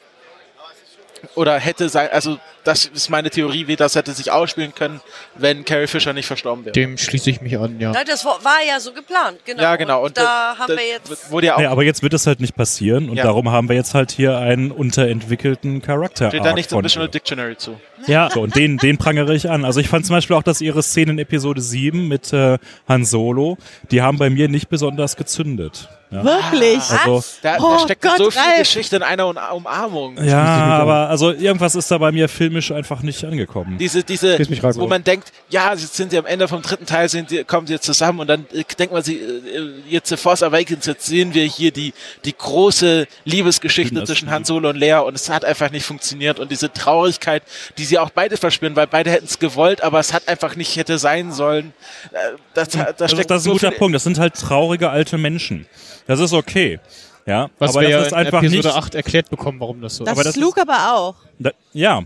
Oder 1.35 1.59
hätte 1.59 1.89
sein, 1.89 2.09
also 2.11 2.37
das 2.63 2.85
ist 2.85 3.09
meine 3.09 3.29
Theorie, 3.29 3.67
wie 3.67 3.75
das 3.75 3.95
hätte 3.95 4.11
sich 4.11 4.31
ausspielen 4.31 4.75
können, 4.75 5.01
wenn 5.35 5.65
Carrie 5.65 5.87
Fisher 5.87 6.13
nicht 6.13 6.25
verstorben 6.27 6.65
wäre. 6.65 6.73
Dem 6.73 6.97
schließe 6.97 7.29
ich 7.29 7.41
mich 7.41 7.57
an, 7.57 7.79
ja. 7.79 7.91
Das 8.03 8.25
war 8.25 8.37
ja 8.67 8.79
so 8.79 8.91
geplant, 8.93 9.39
genau. 9.45 9.61
Ja, 9.63 9.75
genau. 9.75 10.03
Und, 10.05 10.17
da 10.17 10.55
haben 10.57 10.75
wir 10.75 10.87
jetzt. 10.87 11.31
wurde 11.31 11.47
ja 11.47 11.55
auch 11.55 11.59
Ja, 11.61 11.71
aber 11.71 11.83
jetzt 11.83 12.03
wird 12.03 12.13
es 12.13 12.27
halt 12.27 12.39
nicht 12.39 12.55
passieren 12.55 13.09
und 13.09 13.17
Ja. 13.17 13.23
darum 13.23 13.49
haben 13.51 13.69
wir 13.69 13.75
jetzt 13.75 13.93
halt 13.93 14.11
hier 14.11 14.37
einen 14.37 14.71
unterentwickelten 14.71 15.81
Charakter. 15.81 16.29
steht 16.29 16.43
da 16.45 16.53
nicht 16.53 16.71
Visual 16.71 17.05
ihr. 17.05 17.11
Dictionary 17.11 17.57
zu. 17.57 17.79
Ja, 18.07 18.29
So, 18.31 18.41
und 18.41 18.55
den, 18.55 18.77
den 18.77 18.97
prangere 18.97 19.33
ich 19.35 19.49
an. 19.49 19.65
Also 19.65 19.79
ich 19.79 19.89
fand 19.89 20.05
zum 20.05 20.15
Beispiel 20.15 20.35
auch, 20.35 20.43
dass 20.43 20.61
ihre 20.61 20.83
Szene 20.83 21.11
in 21.11 21.19
Episode 21.19 21.61
7 21.61 22.07
mit 22.07 22.31
äh, 22.33 22.57
Han 22.87 23.05
Solo, 23.05 23.57
die 23.91 24.01
haben 24.01 24.17
bei 24.17 24.29
mir 24.29 24.47
nicht 24.47 24.69
besonders 24.69 25.15
gezündet. 25.15 25.89
Ja. 26.11 26.23
Wirklich? 26.23 26.79
Also, 26.89 27.23
Da, 27.43 27.57
Oh 27.59 27.73
da 27.73 27.79
steckt 27.79 28.01
Gott, 28.01 28.17
so 28.17 28.31
viel 28.31 28.41
Ralf. 28.41 28.57
Geschichte 28.59 28.95
in 28.95 29.03
einer 29.03 29.27
Um- 29.27 29.37
Umarmung. 29.53 30.17
ja, 30.23 30.43
aber 30.43 31.07
also 31.09 31.31
irgendwas 31.31 31.75
ist 31.75 31.91
da 31.91 31.99
bei 31.99 32.11
mir 32.11 32.27
filmisch 32.27 32.71
einfach 32.71 33.01
nicht 33.03 33.23
angekommen. 33.23 33.77
Diese, 33.77 34.03
diese, 34.03 34.39
rein, 34.39 34.75
wo 34.77 34.87
man 34.87 35.03
denkt, 35.03 35.31
ja, 35.49 35.71
jetzt 35.73 35.95
sind 35.95 36.09
sie 36.09 36.17
am 36.17 36.25
Ende 36.25 36.47
vom 36.47 36.63
dritten 36.63 36.87
Teil, 36.87 37.09
sind 37.09 37.29
kommen 37.47 37.67
sie 37.67 37.73
jetzt 37.73 37.85
zusammen 37.85 38.21
und 38.21 38.27
dann 38.27 38.45
äh, 38.53 38.63
denkt 38.77 38.91
man 38.91 39.03
sie, 39.03 39.17
äh, 39.17 39.71
jetzt 39.87 40.09
The 40.09 40.17
Force 40.17 40.41
Awakens, 40.41 40.87
jetzt 40.87 41.05
sehen 41.05 41.33
wir 41.35 41.43
hier 41.43 41.71
die, 41.71 41.93
die 42.25 42.35
große 42.35 43.07
Liebesgeschichte 43.25 44.03
zwischen 44.03 44.31
Han 44.31 44.45
Solo 44.45 44.69
und 44.69 44.77
Leia 44.77 44.99
und 45.01 45.13
es 45.15 45.29
hat 45.29 45.45
einfach 45.45 45.69
nicht 45.69 45.85
funktioniert 45.85 46.39
und 46.39 46.49
diese 46.51 46.73
Traurigkeit, 46.73 47.43
die 47.77 47.85
sie 47.85 47.99
auch 47.99 48.09
beide 48.09 48.35
verspüren, 48.37 48.75
weil 48.75 48.87
beide 48.87 49.11
hätten 49.11 49.25
es 49.25 49.37
gewollt, 49.37 49.83
aber 49.83 49.99
es 49.99 50.11
hat 50.11 50.27
einfach 50.27 50.55
nicht 50.55 50.75
hätte 50.75 50.97
sein 50.97 51.31
sollen. 51.31 51.73
Äh, 52.11 52.17
Das, 52.55 52.69
da 52.69 52.83
ist, 52.85 52.99
das 52.99 53.13
ist 53.13 53.27
so 53.43 53.51
ein 53.51 53.53
guter 53.53 53.69
viel- 53.69 53.77
Punkt. 53.77 53.95
Das 53.95 54.03
sind 54.03 54.17
halt 54.19 54.33
traurige 54.33 54.89
alte 54.89 55.17
Menschen. 55.19 55.67
Das 56.09 56.19
ist 56.19 56.33
okay. 56.33 56.79
Ja, 57.27 57.49
Was 57.59 57.75
aber 57.75 57.87
wir 57.87 57.97
das 57.97 58.07
ist 58.07 58.11
in 58.13 58.17
einfach 58.17 58.39
Episode 58.41 58.67
nicht. 58.69 58.75
8 58.77 58.95
erklärt 58.95 59.29
bekommen, 59.29 59.59
warum 59.59 59.79
das 59.79 59.95
so 59.97 60.03
Das 60.03 60.11
aber 60.13 60.21
ist 60.21 60.27
das 60.29 60.35
ist- 60.37 60.41
Luke 60.41 60.59
aber 60.61 60.93
auch. 60.95 61.15
Da, 61.37 61.51
ja, 61.73 62.01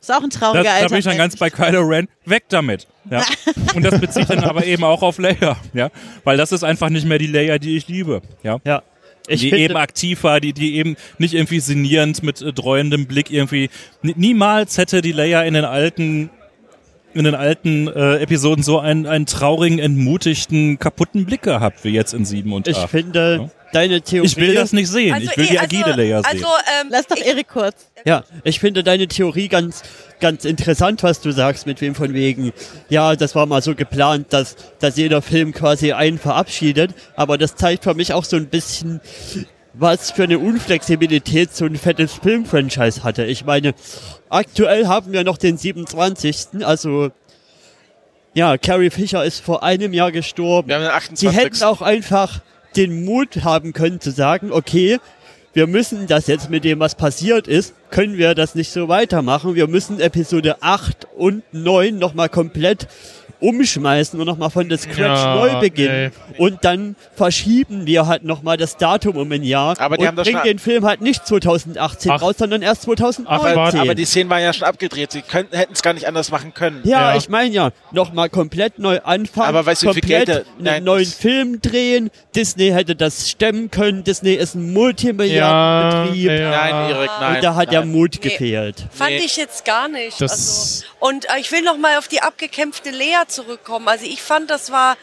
Ist 0.00 0.10
auch 0.10 0.22
ein 0.22 0.30
da, 0.30 0.38
trauriger 0.38 0.64
da 0.64 0.74
alter 0.76 0.88
bin 0.88 0.98
ich 0.98 1.04
dann 1.04 1.18
ganz 1.18 1.36
bei 1.36 1.50
Kylo 1.50 1.82
Ren. 1.82 2.08
Weg 2.24 2.44
damit. 2.48 2.86
Ja. 3.10 3.22
Und 3.74 3.82
das 3.82 4.00
bezieht 4.00 4.30
dann 4.30 4.42
aber 4.44 4.64
eben 4.64 4.84
auch 4.84 5.02
auf 5.02 5.18
Leia. 5.18 5.56
Ja, 5.74 5.90
weil 6.24 6.38
das 6.38 6.52
ist 6.52 6.64
einfach 6.64 6.88
nicht 6.88 7.06
mehr 7.06 7.18
die 7.18 7.26
Leia, 7.26 7.58
die 7.58 7.76
ich 7.76 7.88
liebe. 7.88 8.22
Ja. 8.42 8.58
ja. 8.64 8.82
Ich 9.26 9.40
die 9.40 9.52
eben 9.52 9.76
aktiv 9.76 10.22
war, 10.24 10.40
die, 10.40 10.54
die 10.54 10.76
eben 10.76 10.96
nicht 11.18 11.34
irgendwie 11.34 11.60
sinnierend 11.60 12.22
mit 12.22 12.40
äh, 12.40 12.52
dreuendem 12.54 13.06
Blick 13.06 13.30
irgendwie. 13.30 13.68
Niemals 14.02 14.78
hätte 14.78 15.02
die 15.02 15.12
Leia 15.12 15.42
in 15.42 15.52
den 15.54 15.64
alten 15.66 16.30
in 17.14 17.24
den 17.24 17.34
alten 17.34 17.88
äh, 17.88 18.16
Episoden 18.18 18.62
so 18.64 18.78
einen, 18.78 19.06
einen 19.06 19.26
traurigen, 19.26 19.78
entmutigten, 19.78 20.78
kaputten 20.78 21.24
Blick 21.24 21.42
gehabt 21.42 21.84
wie 21.84 21.90
jetzt 21.90 22.14
in 22.14 22.24
7 22.24 22.52
und 22.52 22.68
ich 22.68 22.76
8. 22.76 22.90
finde, 22.90 23.38
Ja. 23.42 23.50
deine 23.72 24.00
Theorie. 24.02 24.26
Ich 24.26 24.36
will 24.36 24.54
das 24.54 24.72
nicht 24.72 24.88
sehen. 24.88 25.16
ich 25.20 25.36
will 25.36 25.44
eh, 25.44 25.48
die 25.48 25.58
agile 25.60 25.92
Leia 25.96 26.22
sehen. 26.22 26.30
Also, 26.32 26.46
ähm, 26.80 26.88
Lass 26.90 27.06
doch 27.06 27.16
ich, 27.16 27.26
Erik 27.26 27.48
kurz. 27.48 27.88
Ja, 28.04 28.24
ich 28.42 28.60
finde 28.60 28.82
deine 28.84 29.08
Theorie 29.08 29.48
ganz, 29.48 29.82
ganz 30.20 30.44
interessant, 30.44 31.02
was 31.02 31.20
du 31.20 31.30
sagst, 31.30 31.66
mit 31.66 31.80
wem 31.80 31.94
von 31.94 32.12
wegen. 32.12 32.52
Ja, 32.88 33.16
das 33.16 33.34
war 33.34 33.46
mal 33.46 33.62
so 33.62 33.74
geplant, 33.74 34.26
dass, 34.30 34.56
dass 34.80 34.96
jeder 34.96 35.22
Film 35.22 35.52
quasi 35.52 35.92
einen 35.92 36.18
verabschiedet. 36.18 36.90
Aber 37.16 37.38
das 37.38 37.56
zeigt 37.56 37.84
für 37.84 37.94
mich 37.94 38.12
auch 38.12 38.24
so 38.24 38.36
ein 38.36 38.46
bisschen, 38.48 39.00
was 39.74 40.12
für 40.12 40.24
eine 40.24 40.38
Unflexibilität 40.38 41.54
so 41.54 41.64
ein 41.64 41.76
fettes 41.76 42.14
Filmfranchise 42.14 43.02
hatte. 43.02 43.24
Ich 43.24 43.44
meine, 43.44 43.74
aktuell 44.28 44.86
haben 44.86 45.12
wir 45.12 45.24
noch 45.24 45.36
den 45.36 45.56
27. 45.56 46.64
Also, 46.64 47.10
ja, 48.34 48.56
Carrie 48.56 48.90
Fisher 48.90 49.24
ist 49.24 49.40
vor 49.40 49.62
einem 49.62 49.92
Jahr 49.92 50.12
gestorben. 50.12 50.68
Wir 50.68 50.76
haben 50.76 50.82
den 50.82 51.16
Sie 51.16 51.28
28. 51.28 51.38
hätten 51.38 51.62
auch 51.64 51.82
einfach 51.82 52.40
den 52.76 53.04
Mut 53.04 53.44
haben 53.44 53.72
können 53.72 54.00
zu 54.00 54.10
sagen, 54.10 54.52
okay, 54.52 54.98
wir 55.52 55.68
müssen 55.68 56.08
das 56.08 56.26
jetzt 56.26 56.50
mit 56.50 56.64
dem, 56.64 56.80
was 56.80 56.96
passiert 56.96 57.46
ist, 57.46 57.74
können 57.90 58.18
wir 58.18 58.34
das 58.34 58.56
nicht 58.56 58.72
so 58.72 58.88
weitermachen. 58.88 59.54
Wir 59.54 59.68
müssen 59.68 60.00
Episode 60.00 60.56
8 60.62 61.06
und 61.16 61.44
9 61.52 61.96
nochmal 61.96 62.28
komplett 62.28 62.88
umschmeißen 63.44 64.18
und 64.18 64.26
nochmal 64.26 64.50
von 64.50 64.68
der 64.68 64.78
Scratch 64.78 64.98
Ja, 64.98 65.34
neu 65.36 65.60
beginnen. 65.60 66.12
Und 66.38 66.64
dann 66.64 66.96
verschieben 67.14 67.86
wir 67.86 68.06
halt 68.06 68.24
nochmal 68.24 68.56
das 68.56 68.76
Datum 68.76 69.16
um 69.16 69.30
ein 69.32 69.42
Jahr 69.42 69.78
Aber 69.80 69.96
die 69.96 70.02
und 70.02 70.08
haben 70.08 70.16
das 70.16 70.26
bringen 70.26 70.42
den 70.44 70.58
Film 70.58 70.84
halt 70.84 71.00
nicht 71.00 71.26
2018 71.26 72.10
Ach. 72.12 72.22
raus, 72.22 72.34
sondern 72.38 72.62
erst 72.62 72.82
2019. 72.82 73.56
warte, 73.56 73.80
aber 73.80 73.94
die 73.94 74.04
Szenen 74.04 74.30
waren 74.30 74.42
ja 74.42 74.52
schon 74.52 74.66
abgedreht. 74.66 75.12
Sie 75.12 75.22
hätten 75.30 75.72
es 75.72 75.82
gar 75.82 75.92
nicht 75.92 76.06
anders 76.06 76.30
machen 76.30 76.54
können. 76.54 76.80
Ja, 76.84 77.10
Ja. 77.12 77.16
ich 77.16 77.28
meine 77.28 77.50
ja, 77.50 77.70
nochmal 77.92 78.28
komplett 78.30 78.78
neu 78.78 79.00
anfangen, 79.04 79.48
Aber 79.48 79.66
weißt 79.66 79.82
du, 79.82 79.88
wie 79.88 79.92
viel 79.94 80.02
komplett 80.02 80.26
Geld 80.26 80.46
einen 80.66 80.84
neuen 80.84 81.06
Film 81.06 81.60
drehen. 81.60 82.10
Disney 82.34 82.70
hätte 82.70 82.96
das 82.96 83.28
stemmen 83.30 83.70
können. 83.70 84.04
Disney 84.04 84.34
ist 84.34 84.54
ein 84.54 84.72
Multimilliardenbetrieb. 84.72 86.26
Ja, 86.26 86.34
ja. 86.34 86.50
Nein, 86.50 86.90
Erik, 86.90 87.10
nein. 87.20 87.34
Und 87.36 87.44
da 87.44 87.54
hat 87.54 87.72
der 87.72 87.80
nein. 87.80 87.92
Mut 87.92 88.20
gefehlt. 88.20 88.84
Fand 88.90 89.10
Nee. 89.10 89.22
ich 89.24 89.36
jetzt 89.36 89.64
gar 89.64 89.88
nicht. 89.88 90.20
Also, 90.20 90.84
und 91.00 91.26
äh, 91.26 91.38
ich 91.40 91.52
will 91.52 91.62
noch 91.62 91.76
mal 91.78 91.98
auf 91.98 92.08
die 92.08 92.20
abgekämpfte 92.22 92.90
Lea 92.90 93.16
zurückkommen. 93.34 93.88
Also 93.88 94.06
ich 94.06 94.22
fand, 94.22 94.50
das 94.50 94.70
war 94.70 94.96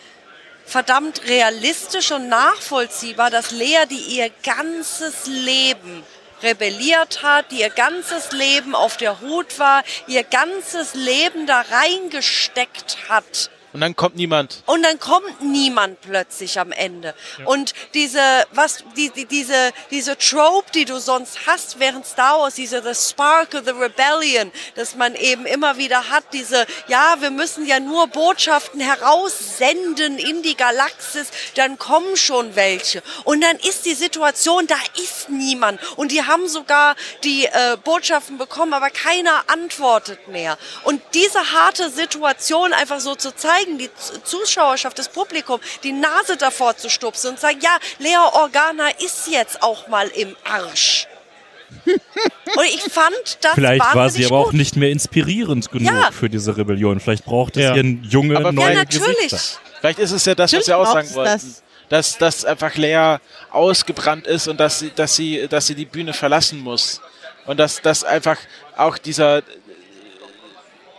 verdammt 0.65 1.23
realistisch 1.27 2.11
und 2.11 2.29
nachvollziehbar, 2.29 3.29
dass 3.29 3.51
Lea, 3.51 3.85
die 3.89 4.17
ihr 4.17 4.31
ganzes 4.43 5.27
Leben 5.27 6.03
rebelliert 6.41 7.21
hat, 7.23 7.51
die 7.51 7.61
ihr 7.61 7.69
ganzes 7.69 8.31
Leben 8.31 8.73
auf 8.73 8.97
der 8.97 9.21
Hut 9.21 9.59
war, 9.59 9.83
ihr 10.07 10.23
ganzes 10.23 10.93
Leben 10.93 11.45
da 11.45 11.61
reingesteckt 11.61 13.09
hat. 13.09 13.51
Und 13.73 13.81
dann 13.81 13.95
kommt 13.95 14.15
niemand. 14.15 14.63
Und 14.65 14.83
dann 14.83 14.99
kommt 14.99 15.41
niemand 15.41 16.01
plötzlich 16.01 16.59
am 16.59 16.71
Ende. 16.71 17.13
Und 17.45 17.73
diese, 17.93 18.19
was, 18.51 18.83
die, 18.97 19.09
die, 19.09 19.25
diese, 19.25 19.71
diese 19.91 20.17
Trope, 20.17 20.69
die 20.73 20.85
du 20.85 20.99
sonst 20.99 21.47
hast 21.47 21.79
während 21.79 22.05
Star 22.05 22.39
Wars, 22.39 22.55
diese 22.55 22.81
The 22.81 22.93
Spark 22.93 23.53
of 23.53 23.63
the 23.65 23.71
Rebellion, 23.71 24.51
dass 24.75 24.95
man 24.95 25.15
eben 25.15 25.45
immer 25.45 25.77
wieder 25.77 26.09
hat, 26.09 26.25
diese, 26.33 26.65
ja, 26.87 27.15
wir 27.19 27.31
müssen 27.31 27.65
ja 27.65 27.79
nur 27.79 28.07
Botschaften 28.07 28.81
heraussenden 28.81 30.17
in 30.17 30.41
die 30.43 30.57
Galaxis, 30.57 31.27
dann 31.55 31.77
kommen 31.77 32.17
schon 32.17 32.55
welche. 32.55 33.01
Und 33.23 33.41
dann 33.41 33.57
ist 33.57 33.85
die 33.85 33.93
Situation, 33.93 34.67
da 34.67 34.77
ist 35.01 35.29
niemand. 35.29 35.79
Und 35.97 36.11
die 36.11 36.23
haben 36.23 36.47
sogar 36.49 36.95
die 37.23 37.45
äh, 37.45 37.77
Botschaften 37.81 38.37
bekommen, 38.37 38.73
aber 38.73 38.89
keiner 38.89 39.43
antwortet 39.47 40.27
mehr. 40.27 40.57
Und 40.83 41.01
diese 41.13 41.53
harte 41.53 41.89
Situation 41.89 42.73
einfach 42.73 42.99
so 42.99 43.15
zu 43.15 43.33
zeigen, 43.33 43.60
die 43.77 43.89
Z- 43.95 44.25
Zuschauerschaft, 44.27 44.97
das 44.99 45.09
Publikum, 45.09 45.59
die 45.83 45.91
Nase 45.91 46.37
davor 46.37 46.75
zu 46.77 46.89
stupsen 46.89 47.31
und 47.31 47.39
sagen, 47.39 47.59
ja, 47.61 47.77
Lea 47.99 48.17
Organa 48.33 48.89
ist 49.03 49.27
jetzt 49.29 49.61
auch 49.63 49.87
mal 49.87 50.07
im 50.09 50.35
Arsch. 50.43 51.07
und 51.85 52.65
ich 52.65 52.81
fand 52.81 53.15
das 53.41 53.53
Vielleicht 53.53 53.95
war 53.95 54.09
sie 54.09 54.25
aber 54.25 54.37
auch 54.39 54.45
gut. 54.45 54.53
nicht 54.55 54.75
mehr 54.75 54.89
inspirierend 54.89 55.71
genug 55.71 55.93
Ja. 55.93 56.11
für 56.11 56.29
diese 56.29 56.55
Rebellion. 56.57 56.99
Vielleicht 56.99 57.23
braucht 57.25 57.55
es 57.55 57.63
Ja. 57.63 57.73
hier 57.73 57.79
einen 57.83 58.03
junge, 58.03 58.35
Aber- 58.37 58.51
neue 58.51 58.69
Ja, 58.73 58.79
natürlich. 58.79 59.17
Gesichter. 59.29 59.39
Vielleicht 59.79 59.99
ist 59.99 60.11
es 60.11 60.25
ja 60.25 60.35
das, 60.35 60.51
was 60.53 60.67
wir 60.67 60.77
auch 60.77 60.85
sagen 60.91 61.13
wollten. 61.13 61.31
das. 61.31 61.63
Dass, 61.89 62.17
dass 62.17 62.45
einfach 62.45 62.75
Lea 62.75 63.17
ausgebrannt 63.51 64.25
ist 64.25 64.47
und 64.47 64.59
dass 64.59 64.79
sie, 64.79 64.91
dass 64.95 65.15
sie, 65.15 65.47
dass 65.49 65.67
sie 65.67 65.75
die 65.75 65.85
Bühne 65.85 66.13
verlassen 66.13 66.59
muss. 66.59 67.01
Und 67.45 67.59
dass, 67.59 67.81
dass 67.81 68.03
einfach 68.03 68.37
auch 68.77 68.97
dieser, 68.97 69.41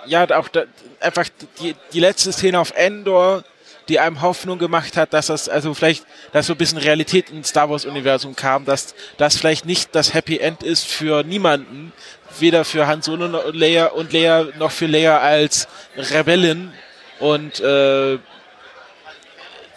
ja, 0.06 0.28
auch 0.38 0.48
da, 0.48 0.64
einfach 1.00 1.28
die, 1.60 1.74
die 1.92 2.00
letzte 2.00 2.32
Szene 2.32 2.58
auf 2.58 2.72
Endor, 2.74 3.44
die 3.88 3.98
einem 3.98 4.22
Hoffnung 4.22 4.58
gemacht 4.58 4.96
hat, 4.96 5.12
dass 5.12 5.26
das, 5.26 5.48
also 5.48 5.74
vielleicht, 5.74 6.06
dass 6.32 6.46
so 6.46 6.54
ein 6.54 6.56
bisschen 6.56 6.78
Realität 6.78 7.30
ins 7.30 7.48
Star 7.48 7.68
Wars 7.68 7.84
Universum 7.84 8.36
kam, 8.36 8.64
dass 8.64 8.94
das 9.18 9.36
vielleicht 9.36 9.66
nicht 9.66 9.94
das 9.94 10.14
Happy 10.14 10.38
End 10.38 10.62
ist 10.62 10.86
für 10.86 11.24
niemanden, 11.24 11.92
weder 12.38 12.64
für 12.64 12.86
Han 12.86 13.02
Solo 13.02 13.26
und 13.26 13.56
Leia 13.56 13.86
und 13.86 14.12
Leia 14.12 14.46
noch 14.58 14.70
für 14.70 14.86
Leia 14.86 15.18
als 15.18 15.68
Rebellin 15.96 16.72
und 17.18 17.60
äh, 17.60 18.18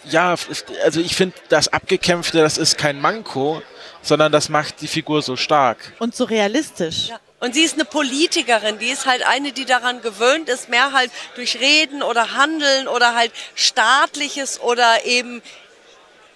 ja, 0.08 0.36
also 0.84 1.00
ich 1.00 1.16
finde, 1.16 1.36
das 1.48 1.68
Abgekämpfte, 1.68 2.38
das 2.38 2.58
ist 2.58 2.78
kein 2.78 3.00
Manko, 3.00 3.60
sondern 4.02 4.30
das 4.30 4.48
macht 4.48 4.80
die 4.80 4.86
Figur 4.86 5.20
so 5.20 5.36
stark. 5.36 5.92
Und 5.98 6.14
so 6.14 6.24
realistisch. 6.24 7.08
Ja. 7.08 7.20
Und 7.38 7.54
sie 7.54 7.62
ist 7.62 7.74
eine 7.74 7.84
Politikerin, 7.84 8.78
die 8.78 8.86
ist 8.88 9.04
halt 9.04 9.26
eine, 9.26 9.52
die 9.52 9.66
daran 9.66 10.00
gewöhnt 10.00 10.48
ist, 10.48 10.70
mehr 10.70 10.92
halt 10.92 11.10
durch 11.34 11.60
Reden 11.60 12.02
oder 12.02 12.34
Handeln 12.34 12.88
oder 12.88 13.14
halt 13.14 13.30
staatliches 13.54 14.58
oder 14.60 15.04
eben 15.04 15.42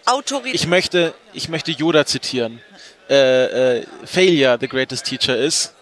Autorität. 0.05 0.55
Ich 0.55 0.67
möchte, 0.67 1.15
ich 1.33 1.49
möchte 1.49 1.71
Yoda 1.71 2.05
zitieren. 2.05 2.61
Äh, 3.09 3.79
äh, 3.79 3.87
Failure, 4.05 4.59
the 4.61 4.69
greatest 4.69 5.07
teacher 5.07 5.37
is. 5.37 5.73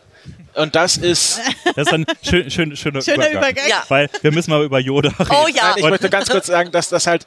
Und 0.54 0.74
das 0.74 0.96
ist, 0.96 1.40
Das 1.64 1.88
ist 1.88 1.92
ein 1.92 2.06
schön, 2.22 2.50
schön, 2.50 2.76
schöner, 2.76 3.02
Schöner 3.02 3.30
Übergang. 3.30 3.68
Ja. 3.68 3.84
Weil 3.88 4.08
wir 4.22 4.32
müssen 4.32 4.50
mal 4.50 4.64
über 4.64 4.78
Yoda 4.78 5.10
reden. 5.10 5.30
Oh 5.30 5.48
ja. 5.48 5.70
Nein, 5.70 5.78
ich 5.78 5.84
möchte 5.84 6.10
ganz 6.10 6.28
kurz 6.28 6.46
sagen, 6.46 6.70
dass 6.72 6.88
das 6.88 7.06
halt 7.06 7.26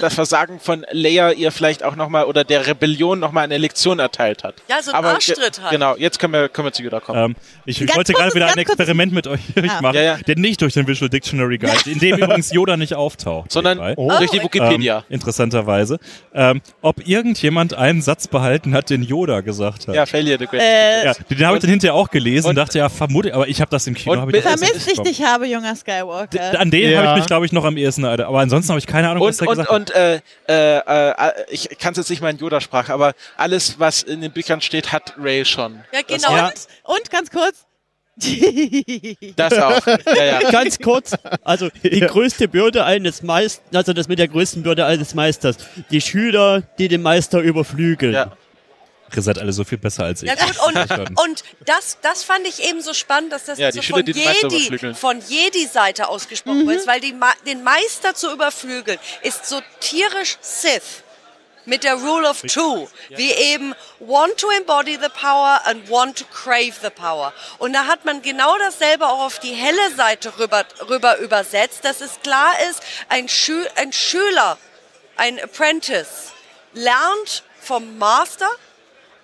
das 0.00 0.14
Versagen 0.14 0.58
von 0.60 0.86
Leia 0.90 1.32
ihr 1.32 1.52
vielleicht 1.52 1.82
auch 1.82 1.96
nochmal 1.96 2.24
oder 2.24 2.44
der 2.44 2.66
Rebellion 2.66 3.18
nochmal 3.18 3.44
eine 3.44 3.58
Lektion 3.58 3.98
erteilt 3.98 4.42
hat. 4.44 4.54
Ja, 4.68 4.82
so 4.82 4.90
ein 4.90 4.96
Aber 4.96 5.10
Arschtritt 5.10 5.60
halt. 5.62 5.70
Genau, 5.70 5.96
jetzt 5.96 6.18
können 6.18 6.32
wir, 6.32 6.48
können 6.48 6.68
wir 6.68 6.72
zu 6.72 6.82
Yoda 6.82 7.00
kommen. 7.00 7.22
Ähm, 7.32 7.36
ich 7.64 7.78
Ganz 7.80 7.96
wollte 7.96 8.12
gerade 8.12 8.34
wieder 8.34 8.46
ein. 8.48 8.56
Experiment 8.58 9.12
mit 9.12 9.26
euch 9.26 9.40
machen, 9.82 9.94
Ja, 9.96 10.02
ja. 10.02 10.16
der 10.26 10.36
nicht 10.36 10.60
durch 10.62 10.74
den 10.74 10.86
Visual 10.86 11.08
Dictionary 11.10 11.58
Guide, 11.58 11.90
in 11.90 11.98
dem 11.98 12.16
übrigens 12.22 12.52
Yoda 12.52 12.76
nicht 12.76 12.94
auftaucht. 12.94 13.52
Sondern. 13.52 13.78
Oh. 13.96 14.10
durch 14.18 14.30
die 14.30 14.42
Wikipedia. 14.42 14.98
Ähm, 14.98 15.04
interessanterweise. 15.14 15.98
Ähm, 16.34 16.60
ob 16.82 17.06
irgendjemand 17.06 17.74
einen 17.74 18.02
Satz 18.02 18.28
behalten 18.28 18.74
hat, 18.74 18.90
den 18.90 19.02
Yoda 19.02 19.40
gesagt 19.42 19.88
hat. 19.88 19.94
ja, 19.94 20.06
Failure 20.06 20.38
the 20.38 20.46
Great. 20.46 20.62
Äh, 20.62 21.04
Ja, 21.04 21.12
den 21.14 21.46
habe 21.46 21.56
ich 21.58 21.60
dann 21.62 21.70
hinterher 21.70 21.94
auch 21.94 22.08
gelesen 22.10 22.46
und, 22.46 22.50
und- 22.50 22.56
dachte, 22.56 22.78
ja, 22.78 22.88
vermute, 22.88 23.34
aber 23.34 23.48
ich 23.48 23.60
habe 23.60 23.70
das 23.70 23.86
im 23.86 23.94
Kino. 23.94 24.12
und 24.14 24.20
hab 24.20 24.32
ich 24.34 24.42
Vermisst 24.42 24.62
ich 24.76 24.86
mitbekommen. 24.86 25.08
dich 25.08 25.22
habe, 25.22 25.46
junger 25.46 25.74
Skywalker. 25.76 26.58
An 26.58 26.70
den 26.70 26.90
Ja. 26.90 26.98
habe 27.02 27.10
ich 27.10 27.16
mich, 27.16 27.26
glaube 27.26 27.46
ich, 27.46 27.52
noch 27.52 27.64
am 27.64 27.76
ehesten 27.76 28.04
erinnert. 28.04 28.26
Aber 28.28 28.40
ansonsten 28.40 28.70
habe 28.70 28.78
ich 28.78 28.86
keine 28.86 29.08
Ahnung, 29.10 29.22
was 29.22 29.36
Und, 29.36 29.40
der 29.40 29.48
und, 29.48 29.54
gesagt 29.54 29.65
hat. 29.65 29.65
Und 29.68 29.90
äh, 29.90 30.20
äh, 30.48 30.78
äh, 30.78 31.32
ich 31.48 31.68
kann 31.78 31.92
es 31.92 31.98
jetzt 31.98 32.10
nicht 32.10 32.22
mal 32.22 32.30
in 32.30 32.38
Yoda-Sprache, 32.38 32.92
aber 32.92 33.14
alles, 33.36 33.78
was 33.78 34.02
in 34.02 34.20
den 34.20 34.32
Büchern 34.32 34.60
steht, 34.60 34.92
hat 34.92 35.14
Ray 35.18 35.44
schon. 35.44 35.82
Ja, 35.92 36.00
genau. 36.06 36.34
Ja. 36.34 36.46
Und, 36.48 36.66
und 36.84 37.10
ganz 37.10 37.30
kurz. 37.30 37.64
Das 39.36 39.52
auch. 39.58 39.86
Ja, 39.86 40.24
ja. 40.24 40.50
Ganz 40.50 40.78
kurz, 40.78 41.12
also 41.44 41.68
die 41.82 42.00
größte 42.06 42.48
Bürde 42.48 42.84
eines 42.84 43.22
Meisters, 43.22 43.62
also 43.74 43.92
das 43.92 44.08
mit 44.08 44.18
der 44.18 44.28
größten 44.28 44.62
Bürde 44.62 44.86
eines 44.86 45.14
Meisters, 45.14 45.58
die 45.90 46.00
Schüler, 46.00 46.62
die 46.78 46.88
den 46.88 47.02
Meister 47.02 47.40
überflügeln. 47.40 48.14
ja. 48.14 48.32
Ihr 49.16 49.22
seid 49.22 49.38
alle 49.38 49.52
so 49.52 49.64
viel 49.64 49.78
besser 49.78 50.04
als 50.04 50.22
ich. 50.22 50.28
Ja 50.28 50.34
gut, 50.34 50.58
und, 50.66 51.20
und 51.24 51.44
das, 51.64 51.98
das 52.02 52.22
fand 52.22 52.46
ich 52.46 52.62
eben 52.62 52.82
so 52.82 52.92
spannend, 52.92 53.32
dass 53.32 53.44
das 53.44 53.58
Ja, 53.58 53.72
so 53.72 53.80
von, 53.82 54.04
Jedi, 54.04 54.94
von 54.94 55.20
Jedi-Seite 55.26 56.08
ausgesprochen 56.08 56.66
wird, 56.66 56.86
weil 56.86 57.00
die, 57.00 57.14
den 57.46 57.64
Meister 57.64 58.14
zu 58.14 58.30
überflügeln 58.32 58.98
ist 59.22 59.46
so 59.46 59.60
tierisch 59.80 60.36
Sith 60.40 61.02
mit 61.64 61.82
der 61.82 61.94
Rule 61.94 62.28
of 62.28 62.42
Two, 62.42 62.88
wie 63.08 63.32
eben 63.32 63.74
want 63.98 64.36
to 64.38 64.48
embody 64.50 64.98
the 65.00 65.08
power 65.08 65.60
and 65.64 65.88
want 65.90 66.18
to 66.18 66.24
crave 66.26 66.74
the 66.82 66.90
power. 66.90 67.32
Und 67.58 67.72
da 67.72 67.86
hat 67.86 68.04
man 68.04 68.22
genau 68.22 68.56
dasselbe 68.58 69.06
auch 69.06 69.20
auf 69.20 69.40
die 69.40 69.52
helle 69.52 69.94
Seite 69.96 70.38
rüber, 70.38 70.64
rüber 70.88 71.18
übersetzt, 71.18 71.84
dass 71.84 72.00
es 72.00 72.20
klar 72.22 72.52
ist, 72.70 72.82
ein, 73.08 73.28
Schü 73.28 73.64
ein 73.74 73.92
Schüler, 73.92 74.58
ein 75.16 75.40
Apprentice, 75.40 76.32
lernt 76.72 77.42
vom 77.60 77.98
Master 77.98 78.48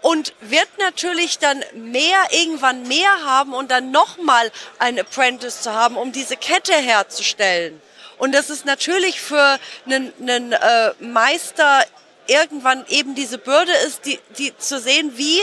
und 0.02 0.34
wird 0.40 0.68
natürlich 0.78 1.38
dann 1.38 1.64
mehr, 1.74 2.18
irgendwann 2.30 2.86
mehr 2.86 3.24
haben 3.24 3.54
und 3.54 3.70
dann 3.70 3.90
nochmal 3.90 4.50
ein 4.78 4.98
Apprentice 4.98 5.62
zu 5.62 5.72
haben, 5.72 5.96
um 5.96 6.12
diese 6.12 6.36
Kette 6.36 6.74
herzustellen. 6.74 7.80
Und 8.18 8.32
das 8.32 8.50
ist 8.50 8.66
natürlich 8.66 9.20
für 9.20 9.58
einen, 9.86 10.12
einen 10.20 10.52
äh, 10.52 10.92
Meister 11.00 11.84
irgendwann 12.26 12.84
eben 12.88 13.14
diese 13.14 13.38
Bürde 13.38 13.72
ist, 13.86 14.06
die, 14.06 14.18
die 14.38 14.56
zu 14.56 14.78
sehen, 14.78 15.12
wie 15.16 15.42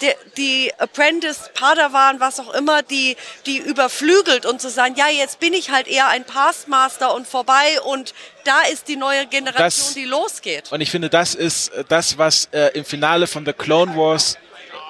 die, 0.00 0.12
die 0.36 0.72
Apprentice, 0.78 1.50
Padawan, 1.54 2.20
was 2.20 2.40
auch 2.40 2.52
immer, 2.54 2.82
die, 2.82 3.16
die 3.46 3.58
überflügelt 3.58 4.46
und 4.46 4.60
zu 4.60 4.70
sagen, 4.70 4.94
ja, 4.96 5.08
jetzt 5.08 5.40
bin 5.40 5.52
ich 5.52 5.70
halt 5.70 5.88
eher 5.88 6.08
ein 6.08 6.24
Pastmaster 6.24 7.14
und 7.14 7.26
vorbei 7.26 7.80
und 7.84 8.14
da 8.44 8.62
ist 8.72 8.88
die 8.88 8.96
neue 8.96 9.26
Generation, 9.26 9.64
Das- 9.64 9.94
die 9.94 10.04
losgeht. 10.04 10.70
Und 10.72 10.80
ich 10.80 10.90
finde, 10.90 11.08
das 11.10 11.34
ist 11.34 11.68
äh, 11.70 11.84
das, 11.88 12.18
was 12.18 12.48
äh, 12.52 12.70
im 12.74 12.84
Finale 12.84 13.26
von 13.26 13.44
The 13.44 13.52
Clone 13.52 13.96
Wars 13.96 14.36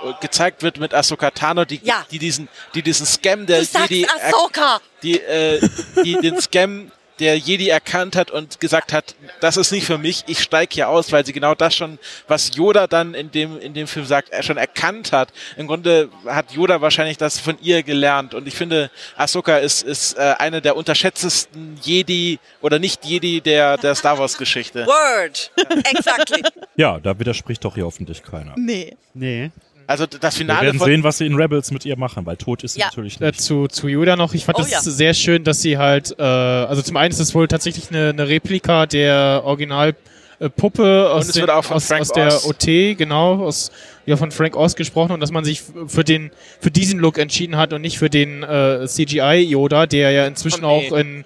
äh, 0.04 0.12
gezeigt 0.20 0.62
wird 0.62 0.78
mit 0.78 0.94
Ahsoka 0.94 1.30
Tano, 1.30 1.64
die, 1.64 1.80
Ja. 1.82 2.04
die, 2.10 2.18
diesen, 2.18 2.48
die 2.74 2.82
diesen 2.82 3.06
Scam 3.06 3.46
der 3.46 3.62
Jedi, 3.62 4.06
Ahsoka! 4.06 4.80
die, 5.02 5.20
äh, 5.20 5.60
die 6.04 6.14
den 6.20 6.40
Scam 6.40 6.90
der 7.20 7.36
Jedi 7.36 7.68
erkannt 7.68 8.16
hat 8.16 8.30
und 8.30 8.60
gesagt 8.60 8.92
hat, 8.92 9.14
das 9.40 9.56
ist 9.56 9.72
nicht 9.72 9.86
für 9.86 9.98
mich, 9.98 10.24
ich 10.26 10.40
steige 10.40 10.74
hier 10.74 10.88
aus, 10.88 11.12
weil 11.12 11.24
sie 11.24 11.32
genau 11.32 11.54
das 11.54 11.74
schon, 11.74 11.98
was 12.26 12.54
Yoda 12.54 12.86
dann 12.86 13.14
in 13.14 13.30
dem, 13.30 13.58
in 13.58 13.74
dem 13.74 13.86
Film 13.86 14.06
sagt, 14.06 14.30
er 14.30 14.42
schon 14.42 14.56
erkannt 14.56 15.12
hat. 15.12 15.32
Im 15.56 15.66
Grunde 15.66 16.08
hat 16.26 16.52
Yoda 16.52 16.80
wahrscheinlich 16.80 17.18
das 17.18 17.38
von 17.38 17.56
ihr 17.60 17.82
gelernt 17.82 18.34
und 18.34 18.46
ich 18.46 18.54
finde, 18.54 18.90
Ahsoka 19.16 19.58
ist, 19.58 19.82
ist 19.82 20.16
äh, 20.16 20.34
eine 20.38 20.60
der 20.60 20.76
unterschätztesten 20.76 21.78
Jedi 21.82 22.38
oder 22.60 22.78
nicht 22.78 23.04
Jedi 23.04 23.40
der, 23.40 23.76
der 23.76 23.94
Star 23.94 24.18
Wars 24.18 24.38
Geschichte. 24.38 24.86
Word. 24.86 25.50
Exactly. 25.92 26.42
Ja, 26.76 26.98
da 26.98 27.18
widerspricht 27.18 27.64
doch 27.64 27.74
hier 27.74 27.84
hoffentlich 27.84 28.22
keiner. 28.22 28.54
Nee. 28.56 28.96
Nee. 29.14 29.50
Also 29.88 30.04
das 30.06 30.34
Wir 30.36 30.42
Finale 30.44 30.66
werden 30.66 30.78
von, 30.78 30.86
sehen, 30.86 31.02
was 31.02 31.18
sie 31.18 31.26
in 31.26 31.34
Rebels 31.34 31.70
mit 31.70 31.84
ihr 31.86 31.96
machen, 31.98 32.24
weil 32.26 32.36
tot 32.36 32.62
ist 32.62 32.74
sie 32.74 32.80
Ja. 32.80 32.86
natürlich 32.86 33.20
Äh, 33.20 33.26
nicht. 33.28 33.40
zu, 33.40 33.66
zu 33.68 33.88
Yoda 33.88 34.14
noch, 34.16 34.34
ich 34.34 34.44
fand 34.44 34.58
Oh 34.58 34.62
das 34.62 34.70
ja. 34.70 34.80
sehr 34.82 35.14
schön, 35.14 35.42
dass 35.44 35.62
sie 35.62 35.78
halt, 35.78 36.14
äh, 36.18 36.22
also 36.22 36.82
zum 36.82 36.96
einen 36.98 37.10
ist 37.10 37.18
es 37.20 37.34
wohl 37.34 37.48
tatsächlich 37.48 37.88
eine, 37.90 38.10
eine 38.10 38.28
Replika 38.28 38.84
der 38.86 39.40
Original 39.44 39.96
äh, 40.40 40.50
Puppe 40.50 41.10
aus, 41.10 41.26
es 41.26 41.32
den, 41.32 41.40
wird 41.40 41.50
auch 41.50 41.64
von 41.64 41.78
aus, 41.78 41.86
Frank 41.86 42.02
aus 42.02 42.12
der. 42.12 42.44
OT, 42.46 42.98
genau, 42.98 43.42
aus, 43.44 43.72
ja, 44.06 44.16
von 44.16 44.30
Frank 44.30 44.56
Oz 44.56 44.76
gesprochen 44.76 45.12
und 45.12 45.20
dass 45.20 45.32
man 45.32 45.44
sich 45.44 45.62
für 45.86 46.04
den, 46.04 46.30
für 46.60 46.70
diesen 46.70 47.00
Look 47.00 47.18
entschieden 47.18 47.56
hat 47.56 47.72
und 47.72 47.80
nicht 47.80 47.98
für 47.98 48.10
den 48.10 48.42
äh, 48.42 48.86
CGI 48.86 49.38
Yoda, 49.48 49.86
der 49.86 50.10
ja 50.12 50.26
inzwischen 50.26 50.64
Oh, 50.64 50.80
nee. 50.80 50.90
auch 50.92 50.96
in, 50.96 51.24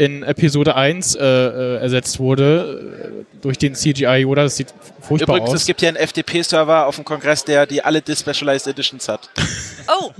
in 0.00 0.22
Episode 0.22 0.76
1 0.76 1.14
äh, 1.14 1.22
äh, 1.22 1.76
ersetzt 1.76 2.18
wurde, 2.18 3.22
äh, 3.22 3.38
durch 3.42 3.58
den 3.58 3.74
CGI 3.74 4.20
Yoda, 4.22 4.44
das 4.44 4.56
sieht 4.56 4.72
furchtbar 5.02 5.36
Übrigens, 5.36 5.50
aus. 5.50 5.60
es 5.60 5.66
gibt 5.66 5.80
hier 5.80 5.90
einen 5.90 5.98
FDP-Server 5.98 6.86
auf 6.86 6.96
dem 6.96 7.04
Kongress, 7.04 7.44
der 7.44 7.66
die 7.66 7.84
alle 7.84 8.00
Despecialized 8.00 8.66
Editions 8.66 9.08
hat. 9.08 9.28
Oh, 9.92 10.12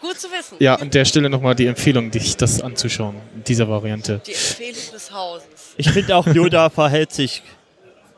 gut 0.00 0.18
zu 0.18 0.28
wissen. 0.28 0.56
Ja, 0.58 0.76
an 0.76 0.88
der 0.88 1.04
Stelle 1.04 1.28
nochmal 1.28 1.54
die 1.54 1.66
Empfehlung, 1.66 2.10
dich 2.10 2.38
das 2.38 2.62
anzuschauen, 2.62 3.16
in 3.34 3.44
dieser 3.44 3.68
Variante. 3.68 4.22
Die 4.26 4.32
Empfehlung 4.32 4.92
des 4.94 5.12
Hauses. 5.12 5.44
Ich 5.76 5.90
finde 5.90 6.16
auch, 6.16 6.26
Yoda 6.26 6.70
verhält 6.70 7.12
sich, 7.12 7.42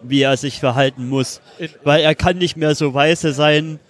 wie 0.01 0.23
er 0.23 0.37
sich 0.37 0.61
verhalten 0.61 1.09
muss. 1.09 1.41
Weil 1.83 2.03
er 2.03 2.15
kann 2.15 2.39
nicht 2.39 2.57
mehr 2.57 2.77
so 2.77 2.95
weise 2.95 3.33
sein, 3.33 3.81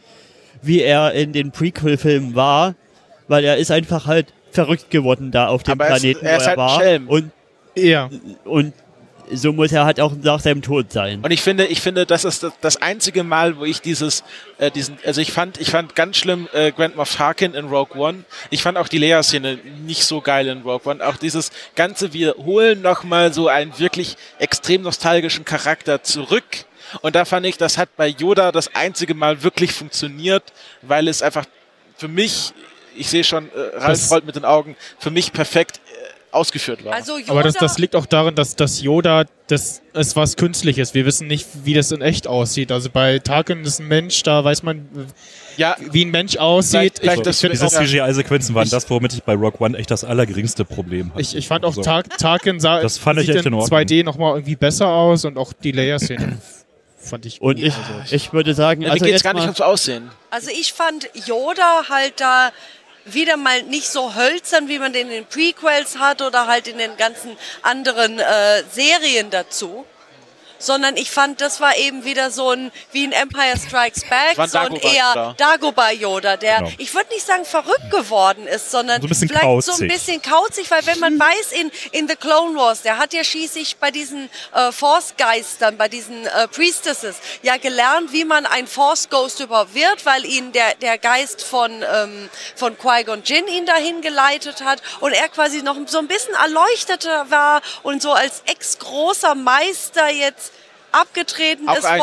wie 0.63 0.81
er 0.81 1.13
in 1.13 1.35
den 1.35 1.51
Prequel-Filmen 1.51 2.35
war. 2.35 2.75
Weil 3.27 3.45
er 3.45 3.59
ist 3.59 3.71
einfach 3.71 4.07
halt 4.07 4.33
verrückt 4.53 4.91
geworden 4.91 5.31
da 5.31 5.49
auf 5.49 5.63
dem 5.63 5.73
Aber 5.73 5.87
er 5.87 5.97
ist- 5.97 6.03
Planeten, 6.03 6.27
er 6.27 6.37
ist 6.39 6.43
wo 6.43 6.45
er 6.45 6.49
halt 6.49 6.59
ein 6.59 6.59
war. 6.59 6.81
Schelm. 6.81 7.09
Und, 7.09 7.31
Ja. 7.75 8.11
und 8.45 8.73
so 9.31 9.53
muss 9.53 9.73
er 9.73 9.85
halt 9.85 10.01
auch 10.01 10.13
nach 10.23 10.41
seinem 10.41 10.63
Tod 10.63 10.91
sein. 10.91 11.21
Und 11.23 11.31
ich 11.31 11.43
finde, 11.43 11.67
ich 11.67 11.83
finde, 11.83 12.07
das 12.07 12.25
ist 12.25 12.43
das, 12.43 12.53
das 12.63 12.81
einzige 12.81 13.25
Mal, 13.25 13.59
wo 13.59 13.67
ich 13.67 13.83
dieses, 13.83 14.25
äh, 14.57 14.71
diesen, 14.71 14.97
also 15.05 15.21
ich 15.21 15.33
fand, 15.33 15.61
ich 15.61 15.71
fand 15.71 15.95
ganz 15.95 16.17
schlimm 16.17 16.49
äh, 16.55 16.73
Grand 16.73 16.97
Moff 16.97 17.15
Tarkin 17.15 17.53
in 17.53 17.67
Rogue 17.67 17.95
One. 18.01 18.25
Ich 18.49 18.63
fand 18.63 18.79
auch 18.79 18.89
die 18.89 18.97
Leia-Szene 18.97 19.59
nicht 19.85 20.05
so 20.05 20.23
geil 20.23 20.49
in 20.49 20.63
Rogue 20.63 20.91
One. 20.91 21.07
Auch 21.07 21.17
dieses 21.19 21.51
ganze, 21.77 22.15
wir 22.15 22.37
holen 22.39 22.81
nochmal 22.81 23.35
so 23.35 23.49
einen 23.49 23.79
wirklich 23.79 24.17
extrem 24.39 24.81
nostalgischen 24.81 25.45
Charakter 25.45 26.03
zurück. 26.03 26.45
Und 27.03 27.15
da 27.15 27.27
fand 27.27 27.45
ich, 27.45 27.59
das 27.59 27.77
hat 27.77 27.91
bei 27.99 28.07
Yoda 28.09 28.51
das 28.51 28.75
einzige 28.75 29.13
Mal 29.13 29.43
wirklich 29.43 29.73
funktioniert, 29.73 30.43
weil 30.81 31.07
es 31.07 31.21
einfach 31.21 31.45
für 31.99 32.09
mich, 32.09 32.55
ich 32.99 33.09
sehe 33.09 33.25
schon, 33.25 33.47
äh, 33.55 33.77
Ralf 33.79 34.01
Das- 34.01 34.11
rollt 34.11 34.27
mit 34.27 34.37
den 34.37 34.45
Augen, 34.45 34.77
für 34.99 35.11
mich 35.11 35.33
perfekt 35.33 35.79
äh, 35.87 35.91
ausgeführt 36.31 36.85
war. 36.85 36.93
Also 36.93 37.17
Yoda, 37.19 37.31
Aber 37.33 37.43
das, 37.43 37.55
das 37.55 37.79
liegt 37.79 37.97
auch 37.97 38.05
darin, 38.07 38.35
dass, 38.35 38.55
dass 38.55 38.83
Yoda, 38.83 39.25
das 39.47 39.81
ist 39.95 40.15
was 40.15 40.37
Künstliches. 40.37 40.93
Wir 40.93 41.07
wissen 41.07 41.27
nicht, 41.27 41.47
wie 41.65 41.73
das 41.73 41.91
in 41.91 42.03
echt 42.03 42.27
aussieht. 42.27 42.71
Also 42.71 42.91
bei 42.91 43.19
Tarkin 43.19 43.63
ist 43.65 43.79
ein 43.81 43.89
Mensch, 43.89 44.23
da 44.25 44.45
weiß 44.45 44.63
man, 44.63 44.87
ja, 45.57 45.75
wie 45.91 46.05
ein 46.05 46.11
Mensch 46.11 46.37
aussieht. 46.37 46.99
Vielleicht- 46.99 46.99
vielleicht 47.01 47.19
ich, 47.19 47.25
das- 47.25 47.43
ich, 47.43 47.51
Diese 47.51 47.69
CGI-Sequenzen 47.69 48.55
waren 48.55 48.65
Ich- 48.65 48.71
das, 48.71 48.89
womit 48.91 49.15
ich 49.15 49.23
bei 49.23 49.35
Rock 49.35 49.59
One 49.61 49.77
echt 49.79 49.91
das 49.91 50.05
allergeringste 50.05 50.67
Problem 50.67 51.11
hatte. 51.11 51.23
ich, 51.23 51.35
ich 51.35 51.49
fand 51.49 51.65
auch 51.65 51.73
So. 51.73 51.81
Tar 51.83 52.03
Tarkin 52.05 52.61
sah 52.61 52.83
Das 52.83 52.99
fand 52.99 53.21
ich 53.21 53.29
echt 53.31 53.47
in 53.47 53.55
Ordnung. 53.55 53.67
2D 53.81 54.05
nochmal 54.05 54.35
irgendwie 54.35 54.57
besser 54.57 54.89
aus 54.89 55.25
und 55.25 55.39
auch 55.39 55.55
die 55.55 55.73
Leia-Szene 55.73 56.37
fand 57.01 57.25
ich 57.25 57.41
Und 57.41 57.55
gut. 57.57 57.65
ich, 57.65 57.73
Also, 57.75 58.15
ich 58.15 58.33
würde 58.35 58.53
sagen, 58.55 58.81
mir 58.83 58.91
also 58.93 59.05
geht 59.05 59.15
es 59.15 59.19
jetzt 59.21 59.25
gar 59.25 59.33
nicht 59.33 59.45
ums 59.45 59.63
Aussehen. 59.63 60.11
also 60.31 60.51
ich 60.51 60.73
fand 60.75 61.09
Yoda 61.27 61.85
halt 61.89 62.15
da 62.21 62.51
wieder 63.15 63.37
mal 63.37 63.63
nicht 63.65 63.89
so 63.89 64.15
hölzern, 64.15 64.69
wie 64.69 64.79
man 64.79 64.93
den 64.93 65.09
in 65.09 65.13
den 65.13 65.27
Prequels 65.27 65.99
hat 65.99 66.23
oder 66.23 66.47
halt 66.47 66.69
in 66.69 66.79
den 66.79 66.97
ganzen 66.97 67.37
anderen 67.63 68.19
äh, 68.19 68.65
Serien 68.71 69.31
dazu. 69.31 69.87
Sondern 70.59 70.97
ich 70.97 71.11
fand, 71.11 71.41
das 71.41 71.61
war 71.61 71.77
eben 71.77 72.05
wieder 72.05 72.31
so 72.31 72.51
ein, 72.51 72.73
wie 72.93 73.05
ein 73.05 73.13
Empire 73.13 73.55
Strikes 73.59 74.05
Back, 74.09 74.35
so 74.37 74.43
ein 74.43 74.51
Dagobah 74.51 74.89
eher 74.93 75.09
Yoda. 75.09 75.35
Dagobah 75.37 75.91
Yoda, 75.93 76.37
der, 76.37 76.59
Genau. 76.59 76.73
ich 76.79 76.93
würde 76.95 77.13
nicht 77.15 77.25
sagen 77.27 77.45
verrückt 77.45 77.91
geworden 77.91 78.47
ist, 78.47 78.71
sondern 78.71 79.01
So 79.01 79.09
vielleicht 79.09 79.41
so 79.43 79.47
ein 79.47 79.63
kauzig. 79.63 79.89
bisschen 79.89 80.23
kauzig, 80.23 80.71
weil 80.71 80.85
wenn 80.87 80.99
man 80.99 81.19
weiß, 81.19 81.53
in, 81.53 81.71
in 81.93 82.09
The 82.09 82.17
Clone 82.17 82.57
Wars, 82.59 82.83
der 82.83 82.99
hat 82.99 83.13
ja 83.13 83.23
schließlich 83.25 83.77
bei 83.77 83.91
diesen 83.91 84.29
äh, 84.55 84.73
Force-Geistern, 84.73 85.77
bei 85.77 85.89
diesen 85.89 86.27
äh, 86.27 86.49
Priestesses, 86.49 87.17
ja 87.43 87.57
gelernt, 87.57 88.13
wie 88.13 88.25
man 88.25 88.47
ein 88.47 88.67
Force-Ghost 88.67 89.41
überhaupt 89.41 89.75
wird, 89.75 90.05
weil 90.07 90.25
ihn 90.25 90.53
der, 90.53 90.75
der 90.77 90.99
Geist 90.99 91.43
von, 91.43 91.71
ähm, 91.95 92.29
von 92.57 92.77
Qui-Gon 92.77 93.23
Jinn 93.25 93.47
ihn 93.49 93.65
dahin 93.67 94.01
geleitet 94.01 94.63
hat 94.65 94.83
und 95.01 95.13
er 95.13 95.29
quasi 95.29 95.63
noch 95.63 95.77
so 95.87 95.99
ein 95.99 96.09
bisschen 96.09 96.35
erleuchteter 96.35 97.31
war 97.31 97.63
und 97.83 98.03
so 98.03 98.13
als 98.13 98.43
ex-großer 98.47 99.35
Meister 99.35 100.09
jetzt 100.11 100.48
abgetreten 100.93 101.69
Auch 101.69 101.77
ist, 101.77 101.85
ein- 101.85 102.01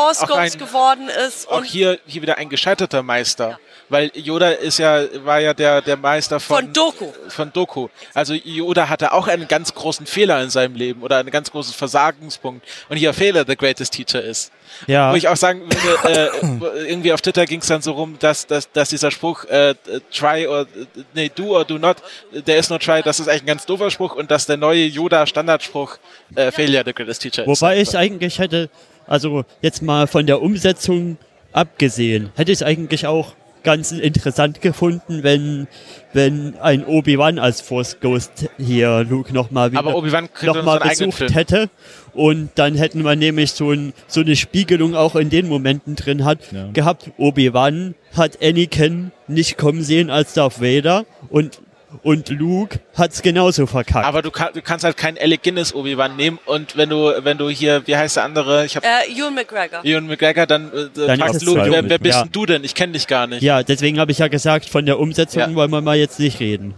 ein- 0.54 0.58
geworden 0.58 1.08
ist. 1.08 1.48
Auch 1.48 1.58
Und 1.58 1.64
hier, 1.64 1.98
hier 2.06 2.22
wieder 2.22 2.38
ein 2.38 2.48
gescheiterter 2.48 3.02
Meister. 3.02 3.58
Weil 3.88 4.10
Yoda 4.14 4.50
ist 4.50 4.78
ja, 4.78 5.02
war 5.24 5.40
ja 5.40 5.54
der, 5.54 5.80
der 5.80 5.96
Meister 5.96 6.40
von, 6.40 6.64
von 6.64 6.72
Doku. 6.72 7.06
von 7.28 7.52
Doku. 7.52 7.88
Also 8.14 8.34
Yoda 8.34 8.88
hatte 8.88 9.12
auch 9.12 9.28
einen 9.28 9.46
ganz 9.46 9.74
großen 9.74 10.06
Fehler 10.06 10.42
in 10.42 10.50
seinem 10.50 10.74
Leben 10.74 11.02
oder 11.02 11.18
einen 11.18 11.30
ganz 11.30 11.50
großen 11.52 11.72
Versagenspunkt. 11.72 12.66
Und 12.88 12.96
hier 12.96 13.12
Fehler 13.14 13.44
the 13.46 13.56
greatest 13.56 13.92
teacher 13.92 14.22
ist. 14.22 14.50
Ja. 14.86 15.12
Wo 15.12 15.16
ich 15.16 15.28
auch 15.28 15.36
sagen 15.36 15.62
würde, 15.62 16.30
äh, 16.74 16.88
irgendwie 16.88 17.12
auf 17.12 17.20
Twitter 17.20 17.46
ging 17.46 17.60
es 17.60 17.66
dann 17.68 17.82
so 17.82 17.92
rum, 17.92 18.16
dass, 18.18 18.46
dass, 18.46 18.70
dass 18.72 18.88
dieser 18.90 19.10
Spruch 19.10 19.44
äh, 19.44 19.74
try 20.12 20.46
or 20.46 20.66
nee, 21.14 21.30
do 21.34 21.56
or 21.56 21.64
do 21.64 21.78
not, 21.78 21.98
der 22.32 22.58
ist 22.58 22.70
nur 22.70 22.80
try, 22.80 23.02
das 23.02 23.20
ist 23.20 23.28
eigentlich 23.28 23.42
ein 23.42 23.46
ganz 23.46 23.66
doofer 23.66 23.90
Spruch 23.90 24.16
und 24.16 24.30
dass 24.30 24.46
der 24.46 24.56
neue 24.56 24.84
Yoda 24.86 25.26
Standardspruch 25.26 25.98
äh, 26.34 26.50
Failure 26.50 26.82
the 26.84 26.92
greatest 26.92 27.22
teacher 27.22 27.42
ist. 27.46 27.48
Wobei 27.48 27.80
ich 27.80 27.96
eigentlich 27.96 28.38
hätte, 28.38 28.68
also 29.06 29.44
jetzt 29.62 29.82
mal 29.82 30.06
von 30.06 30.26
der 30.26 30.42
Umsetzung 30.42 31.18
abgesehen, 31.52 32.32
hätte 32.36 32.50
ich 32.52 32.58
es 32.58 32.62
eigentlich 32.62 33.06
auch 33.06 33.34
ganz 33.66 33.90
interessant 33.90 34.60
gefunden, 34.60 35.24
wenn, 35.24 35.66
wenn 36.12 36.54
ein 36.62 36.86
Obi-Wan 36.86 37.40
als 37.40 37.60
Force 37.60 37.98
Ghost 38.00 38.48
hier 38.58 39.04
Luke 39.04 39.34
nochmal 39.34 39.72
wieder 39.72 39.82
noch 39.82 40.62
mal 40.62 40.78
besucht 40.78 41.34
hätte. 41.34 41.68
Und 42.14 42.50
dann 42.54 42.76
hätten 42.76 43.02
wir 43.02 43.16
nämlich 43.16 43.50
so, 43.52 43.72
ein, 43.72 43.92
so 44.06 44.20
eine 44.20 44.36
Spiegelung 44.36 44.94
auch 44.94 45.16
in 45.16 45.30
den 45.30 45.48
Momenten 45.48 45.96
drin 45.96 46.24
hat, 46.24 46.38
Ja. 46.52 46.70
gehabt. 46.72 47.10
Obi-Wan 47.18 47.94
hat 48.16 48.38
Anakin 48.40 49.10
nicht 49.26 49.58
kommen 49.58 49.82
sehen 49.82 50.10
als 50.10 50.32
Darth 50.32 50.62
Vader 50.62 51.04
und, 51.28 51.60
und 52.02 52.28
Luke 52.30 52.80
hat's 52.96 53.22
genauso 53.22 53.66
verkackt. 53.66 54.04
Aber 54.06 54.20
du, 54.22 54.30
kann, 54.30 54.50
du 54.52 54.60
kannst 54.62 54.84
halt 54.84 54.96
keinen 54.96 55.18
Alec 55.18 55.42
Guinness 55.42 55.74
Obi-Wan 55.74 56.16
nehmen 56.16 56.38
und 56.44 56.76
wenn 56.76 56.88
du, 56.90 57.12
wenn 57.24 57.38
du 57.38 57.48
hier, 57.48 57.86
wie 57.86 57.96
heißt 57.96 58.16
der 58.16 58.24
andere? 58.24 58.64
Ich 58.66 58.76
habe 58.76 58.86
Äh, 58.86 59.12
Ewan 59.12 59.34
McGregor. 59.34 59.84
Ewan 59.84 60.06
McGregor, 60.06 60.46
dann, 60.46 60.72
äh, 60.72 60.88
Dann 60.94 61.20
es 61.22 61.42
Luke, 61.44 61.62
wer, 61.70 61.88
wer 61.88 61.98
bist 61.98 62.16
ja. 62.16 62.22
denn 62.22 62.32
du 62.32 62.46
denn? 62.46 62.64
Ich 62.64 62.74
kenne 62.74 62.92
dich 62.92 63.06
gar 63.06 63.26
nicht. 63.26 63.42
ja, 63.42 63.62
deswegen 63.62 63.98
habe 64.00 64.12
ich 64.12 64.18
ja 64.18 64.28
gesagt, 64.28 64.66
von 64.66 64.84
der 64.84 64.98
Umsetzung 64.98 65.40
Ja. 65.42 65.54
wollen 65.54 65.70
wir 65.70 65.80
mal 65.80 65.96
jetzt 65.96 66.18
nicht 66.18 66.40
reden. 66.40 66.74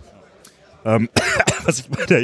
Ähm, 0.85 1.09
was 1.65 1.81
ich 1.81 1.89
bei 1.89 2.05
der 2.07 2.23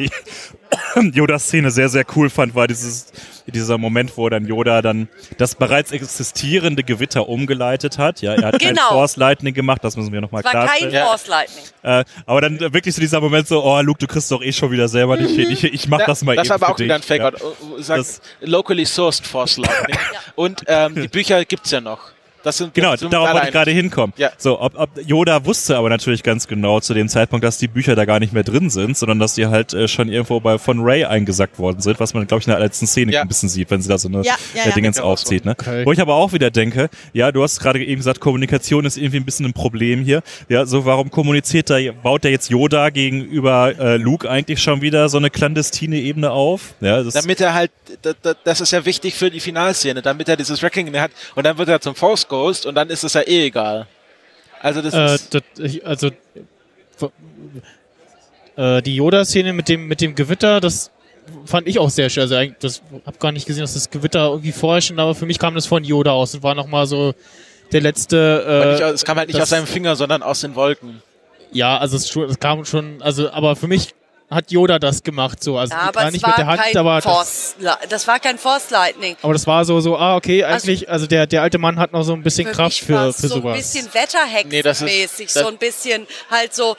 Yoda-Szene 1.13 1.71
sehr, 1.71 1.89
sehr 1.89 2.05
cool 2.17 2.31
fand, 2.31 2.55
war 2.55 2.67
dieses, 2.67 3.13
dieser 3.47 3.79
Moment, 3.79 4.17
wo 4.17 4.29
dann 4.29 4.47
Yoda 4.47 4.83
dann 4.83 5.09
das 5.39 5.55
bereits 5.55 5.93
existierende 5.93 6.83
Gewitter 6.83 7.29
umgeleitet 7.29 7.99
hat. 7.99 8.21
Ja, 8.23 8.35
er 8.35 8.47
hat 8.49 8.61
kein 8.61 8.75
Genau. 8.75 8.89
Force 8.89 9.17
Lightning 9.17 9.55
gemacht, 9.55 9.83
das 9.85 9.97
müssen 9.97 10.13
wir 10.13 10.21
nochmal 10.21 10.41
Es 10.41 10.45
war 10.47 10.53
kein 10.53 10.63
klarstellen. 10.67 10.95
Ja. 10.95 11.07
Force 11.07 11.27
Lightning. 11.27 11.65
Äh, 11.83 12.05
aber 12.27 12.41
dann 12.41 12.57
äh, 12.59 12.73
wirklich 12.73 12.95
so 12.95 13.01
dieser 13.01 13.21
Moment 13.21 13.47
so, 13.49 13.63
oh 13.65 13.81
Luke, 13.81 13.99
du 13.99 14.07
kriegst 14.07 14.31
doch 14.31 14.43
eh 14.43 14.53
schon 14.53 14.71
wieder 14.71 14.89
selber 14.89 15.17
nicht 15.17 15.35
hin. 15.35 15.51
Ich, 15.51 15.65
ich 15.65 15.89
mach 15.89 16.01
Ja, 16.01 16.07
das 16.07 16.23
mal 16.25 16.37
das 16.37 16.47
eben 16.47 16.51
war 16.61 16.69
aber 16.69 16.75
auch 16.75 16.79
wieder 16.79 16.95
ein 16.95 17.01
Ja. 17.01 17.07
Fake-Out. 17.07 17.41
Ja. 17.89 17.97
Das- 17.97 18.21
locally 18.41 18.85
sourced 18.87 19.27
Force 19.27 19.57
Lightning. 19.59 19.97
Und 20.35 20.63
ähm, 20.67 20.95
die 20.95 21.09
Bücher 21.09 21.45
gibt's 21.45 21.71
ja 21.71 21.81
noch. 21.81 22.14
Das 22.45 22.59
sind 22.59 22.75
Genau, 22.75 22.93
das 22.93 23.01
sind 23.01 23.12
darauf 23.12 23.33
wollte 23.33 23.47
ich 23.49 23.53
gerade 23.53 23.71
hinkommen. 23.73 24.12
Ja. 24.16 24.31
So, 24.39 24.61
ob, 24.61 24.79
ob 24.79 24.91
Yoda 25.05 25.45
wusste 25.45 25.77
aber 25.77 25.89
natürlich 25.89 26.23
ganz 26.23 26.47
genau 26.47 26.79
zu 26.81 26.95
dem 26.95 27.09
Zeitpunkt, 27.09 27.45
dass 27.45 27.59
die 27.59 27.69
Bücher 27.69 27.97
da 27.97 28.05
gar 28.05 28.21
nicht 28.21 28.33
mehr 28.33 28.45
drin 28.45 28.71
sind, 28.71 28.97
sondern 28.97 29.19
dass 29.19 29.35
die 29.35 29.47
halt 29.47 29.73
äh, 29.75 29.89
schon 29.89 30.09
irgendwo 30.09 30.39
bei 30.41 30.59
von 30.59 30.81
Ray 30.81 31.05
eingesackt 31.05 31.59
worden 31.59 31.81
sind, 31.81 31.99
was 32.01 32.15
man, 32.15 32.27
glaube 32.27 32.41
ich, 32.43 32.47
in 32.47 32.53
der 32.53 32.61
letzten 32.61 32.87
Szene 32.87 33.12
Ja. 33.12 33.23
ein 33.23 33.29
bisschen 33.29 33.49
sieht, 33.49 33.71
wenn 33.71 33.83
sie 33.83 33.89
da 33.89 33.99
so 33.99 34.09
eine 34.09 34.19
Ja, 34.23 34.35
ja, 34.55 34.62
äh, 34.62 34.69
ja. 34.69 34.75
Dingens 34.75 35.01
aufzieht. 35.01 35.45
Ne? 35.45 35.53
Okay. 35.59 35.85
Wo 35.87 35.93
ich 35.93 36.01
aber 36.01 36.15
auch 36.15 36.33
wieder 36.33 36.51
denke, 36.51 36.91
ja, 37.12 37.33
du 37.33 37.43
hast 37.43 37.59
gerade 37.61 37.83
eben 37.83 37.97
gesagt, 37.97 38.21
Kommunikation 38.21 38.85
ist 38.85 38.97
irgendwie 38.97 39.16
ein 39.19 39.25
bisschen 39.25 39.47
ein 39.47 39.53
Problem 39.55 40.05
hier. 40.05 40.23
Ja, 40.49 40.66
so 40.66 40.85
warum 40.85 41.11
kommuniziert 41.11 41.71
da, 41.71 41.79
baut 42.03 42.25
der 42.25 42.31
jetzt 42.31 42.51
Yoda 42.51 42.91
gegenüber 42.91 43.73
äh, 43.79 43.97
Luke 43.97 44.29
eigentlich 44.31 44.61
schon 44.62 44.83
wieder 44.83 45.09
so 45.09 45.16
eine 45.19 45.31
clandestine 45.31 45.97
Ebene 45.97 46.31
auf? 46.31 46.75
Ja, 46.81 47.03
das 47.03 47.15
Damit 47.15 47.41
er 47.41 47.55
halt, 47.55 47.71
da- 48.03 48.12
da- 48.21 48.35
das 48.45 48.61
ist 48.61 48.71
ja 48.73 48.85
wichtig 48.85 49.15
für 49.15 49.31
die 49.31 49.41
Finalszene, 49.41 50.03
damit 50.03 50.29
er 50.29 50.37
dieses 50.37 50.62
Wrecking 50.62 50.95
hat 50.99 51.11
und 51.35 51.45
dann 51.47 51.57
wird 51.59 51.69
er 51.69 51.81
zum 51.81 51.95
Force 51.95 52.29
Ghost 52.35 52.66
und 52.66 52.74
dann 52.74 52.90
ist 52.90 53.05
es 53.05 53.12
ja 53.15 53.23
eh 53.23 53.47
egal. 53.47 53.86
Also 54.61 54.82
das 54.82 54.94
Äh, 54.94 55.15
ist, 55.15 55.35
das, 55.35 55.43
ich, 55.59 55.86
also 55.86 56.11
äh, 58.56 58.82
die 58.82 58.97
Yoda-Szene 58.97 59.52
mit 59.52 59.69
dem, 59.69 59.86
mit 59.89 60.01
dem 60.01 60.15
Gewitter, 60.15 60.61
das 60.61 60.90
fand 61.44 61.66
ich 61.69 61.78
auch 61.78 61.90
sehr 61.90 62.11
schön. 62.11 62.23
Also 62.23 62.36
das 62.61 62.82
hab 63.06 63.19
gar 63.19 63.32
nicht 63.32 63.47
gesehen, 63.47 63.62
dass 63.62 63.74
das 63.74 63.90
Gewitter 63.90 64.27
irgendwie 64.28 64.52
vorher 64.52 64.81
schon, 64.81 64.98
aber 64.98 65.15
für 65.15 65.27
mich 65.27 65.39
kam 65.39 65.55
das 65.55 65.66
von 65.66 65.85
Yoda 65.85 66.12
aus 66.12 66.35
und 66.35 66.43
war 66.43 66.55
nochmal 66.55 66.86
so 66.86 67.15
der 67.73 67.81
letzte. 67.81 68.44
Äh, 68.47 68.73
nicht, 68.73 68.81
es 68.94 69.05
kam 69.05 69.16
halt 69.19 69.28
nicht 69.28 69.36
das- 69.39 69.44
aus 69.44 69.51
seinem 69.51 69.66
Finger, 69.66 69.97
sondern 69.97 70.23
aus 70.23 70.40
den 70.40 70.55
Wolken. 70.55 71.02
ja, 71.52 71.77
also 71.78 71.97
es, 71.97 72.15
es 72.15 72.39
kam 72.39 72.65
schon, 72.65 73.01
also 73.02 73.31
aber 73.31 73.56
für 73.56 73.69
mich 73.69 73.94
hat 74.31 74.51
Yoda 74.51 74.79
das 74.79 75.03
gemacht 75.03 75.43
so, 75.43 75.59
also 75.59 75.75
Ja, 75.75 75.83
aber 75.83 76.11
nicht 76.11 76.23
war 76.23 76.31
mit 76.31 76.39
der 76.39 76.47
Hand, 76.47 76.61
kein 76.63 76.77
aber 76.77 76.97
das, 76.97 77.05
Force, 77.05 77.57
das 77.89 78.09
war 78.09 78.19
kein 78.19 78.39
Force 78.39 78.71
Lightning. 78.71 79.17
aber 79.23 79.33
das 79.33 79.47
war 79.47 79.65
so 79.65 79.81
so, 79.81 79.97
ah 79.97 80.17
okay, 80.17 80.43
eigentlich, 80.45 80.89
also, 80.91 81.07
der 81.07 81.27
der 81.27 81.43
alte 81.43 81.59
Mann 81.59 81.79
hat 81.79 81.93
noch 81.93 82.03
so 82.03 82.15
ein 82.15 82.23
bisschen 82.23 82.47
Kraft 82.51 82.71
mich 82.71 82.83
für 82.83 83.13
für 83.13 83.29
so 83.29 83.37
sowas. 83.37 83.53
ein 83.55 83.59
bisschen 83.59 83.85
Nee, 83.87 84.01
Wetterhexenmäßig, 84.65 85.33
das- 85.33 85.43
so 85.43 85.49
ein 85.49 85.59
bisschen 85.59 86.07
halt 86.31 86.55
so 86.55 86.77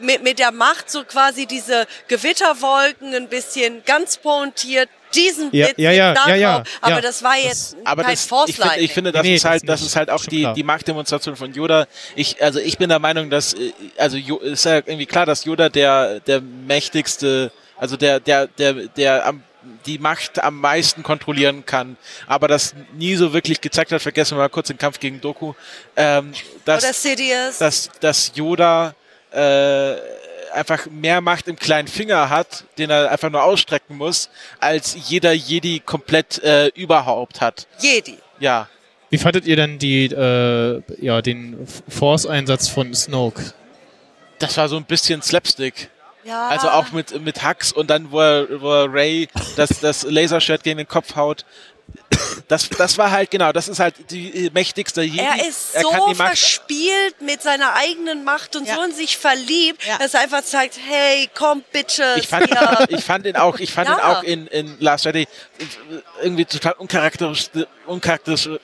mit, 0.00 0.22
mit 0.22 0.38
der 0.38 0.52
Macht 0.52 0.90
so 0.90 1.04
quasi 1.04 1.46
diese 1.46 1.86
Gewitterwolken 2.08 3.14
ein 3.14 3.28
bisschen 3.28 3.82
ganz 3.84 4.16
pointiert, 4.16 4.88
diesen 5.14 5.48
Ja, 5.52 5.66
Blitz, 5.66 5.78
ja, 5.78 5.90
ja, 5.90 6.14
ja, 6.26 6.34
ja, 6.34 6.62
aber 6.82 7.00
das 7.00 7.22
war 7.22 7.36
jetzt 7.36 7.76
Aber 7.84 8.02
kein 8.02 8.12
das, 8.12 8.26
Force 8.26 8.50
ich, 8.50 8.56
finde, 8.56 8.68
Lightning. 8.68 8.84
ich 8.84 8.92
finde, 8.92 9.12
das 9.12 9.22
Nee, 9.22 9.34
ist 9.36 9.44
halt, 9.44 9.62
das 9.68 9.80
das 9.80 9.88
ist 9.88 9.96
halt 9.96 10.10
auch 10.10 10.24
die, 10.24 10.40
klar. 10.40 10.54
die 10.54 10.62
Machtdemonstration 10.62 11.34
von 11.36 11.52
Yoda. 11.54 11.86
Ich, 12.14 12.42
also 12.42 12.58
ich 12.60 12.76
bin 12.78 12.88
der 12.90 12.98
Meinung, 12.98 13.30
dass, 13.30 13.54
äh, 13.54 13.72
also 13.96 14.16
ist 14.18 14.64
ja 14.64 14.76
irgendwie 14.76 15.06
klar, 15.06 15.24
dass 15.26 15.44
Yoda 15.44 15.68
der, 15.70 16.20
der 16.20 16.40
mächtigste, 16.42 17.50
also 17.76 17.96
der, 17.96 18.20
der, 18.20 18.46
der, 18.48 18.74
der 18.74 19.26
am, 19.26 19.42
die 19.86 19.98
Macht 19.98 20.42
am 20.42 20.60
meisten 20.60 21.02
kontrollieren 21.02 21.64
kann, 21.64 21.96
aber 22.26 22.46
das 22.48 22.74
nie 22.94 23.16
so 23.16 23.32
wirklich 23.32 23.60
gezeigt 23.60 23.92
hat, 23.92 24.02
vergessen 24.02 24.36
wir 24.36 24.42
mal 24.42 24.48
kurz 24.48 24.68
den 24.68 24.78
Kampf 24.78 25.00
gegen 25.00 25.20
Doku, 25.20 25.54
ähm, 25.96 26.32
dass, 26.64 26.84
Oder 26.84 26.92
Sidious. 26.92 27.58
dass, 27.58 27.90
dass 28.00 28.32
Yoda 28.34 28.94
äh, 29.32 29.96
einfach 30.52 30.86
mehr 30.86 31.20
Macht 31.20 31.48
im 31.48 31.56
kleinen 31.56 31.88
Finger 31.88 32.30
hat, 32.30 32.64
den 32.78 32.90
er 32.90 33.10
einfach 33.10 33.30
nur 33.30 33.42
ausstrecken 33.42 33.96
muss, 33.96 34.30
als 34.60 34.96
jeder 35.08 35.32
Jedi 35.32 35.80
komplett 35.80 36.42
äh, 36.42 36.68
überhaupt 36.68 37.40
hat. 37.40 37.66
Jedi. 37.80 38.18
Ja. 38.40 38.68
Wie 39.10 39.18
fandet 39.18 39.46
ihr 39.46 39.56
denn 39.56 39.78
die 39.78 40.06
äh, 40.06 40.82
ja 41.00 41.22
den 41.22 41.66
Force-Einsatz 41.88 42.68
von 42.68 42.94
Snoke? 42.94 43.54
Das 44.38 44.56
war 44.56 44.68
so 44.68 44.76
ein 44.76 44.84
bisschen 44.84 45.22
Slapstick. 45.22 45.90
Ja. 46.24 46.48
Also 46.48 46.68
auch 46.68 46.92
mit, 46.92 47.18
mit 47.24 47.42
Hux 47.42 47.72
und 47.72 47.88
dann, 47.88 48.10
wo 48.10 48.20
er, 48.20 48.60
wo 48.60 48.70
er 48.70 48.92
Ray 48.92 49.28
das, 49.56 49.80
das 49.80 50.02
Laserschwert 50.02 50.62
gegen 50.62 50.76
den 50.78 50.88
Kopf 50.88 51.16
haut. 51.16 51.46
Das, 52.48 52.68
das 52.70 52.96
war 52.96 53.10
halt, 53.10 53.30
genau, 53.30 53.52
das 53.52 53.68
ist 53.68 53.78
halt 53.78 53.94
die 54.10 54.50
mächtigste 54.54 55.02
Jedi. 55.02 55.18
Er 55.20 55.46
ist 55.48 55.74
er 55.74 55.82
so 55.82 55.90
kann 55.90 56.00
die 56.08 56.14
Macht, 56.14 56.28
verspielt 56.38 57.20
mit 57.20 57.42
seiner 57.42 57.74
eigenen 57.74 58.24
Macht 58.24 58.56
und 58.56 58.66
Ja. 58.66 58.76
so 58.76 58.82
in 58.82 58.92
sich 58.92 59.16
verliebt, 59.18 59.84
Ja. 59.84 59.98
dass 59.98 60.14
er 60.14 60.20
einfach 60.20 60.42
zeigt, 60.42 60.78
hey, 60.88 61.28
komm, 61.34 61.62
Bitches. 61.72 62.16
ich 62.16 62.28
fand, 62.28 62.48
ja. 62.50 62.84
ich 62.88 63.04
fand 63.04 63.26
ihn 63.26 63.36
auch, 63.36 63.58
ich 63.58 63.72
fand 63.72 63.88
Ja. 63.88 63.96
ihn 63.96 64.00
auch 64.00 64.22
in, 64.22 64.46
in 64.46 64.76
Last 64.80 65.04
Jedi 65.04 65.26
irgendwie 66.22 66.44
total 66.46 66.72
uncharakteristisch, 66.74 67.66
uncharakteristisch, 67.86 68.58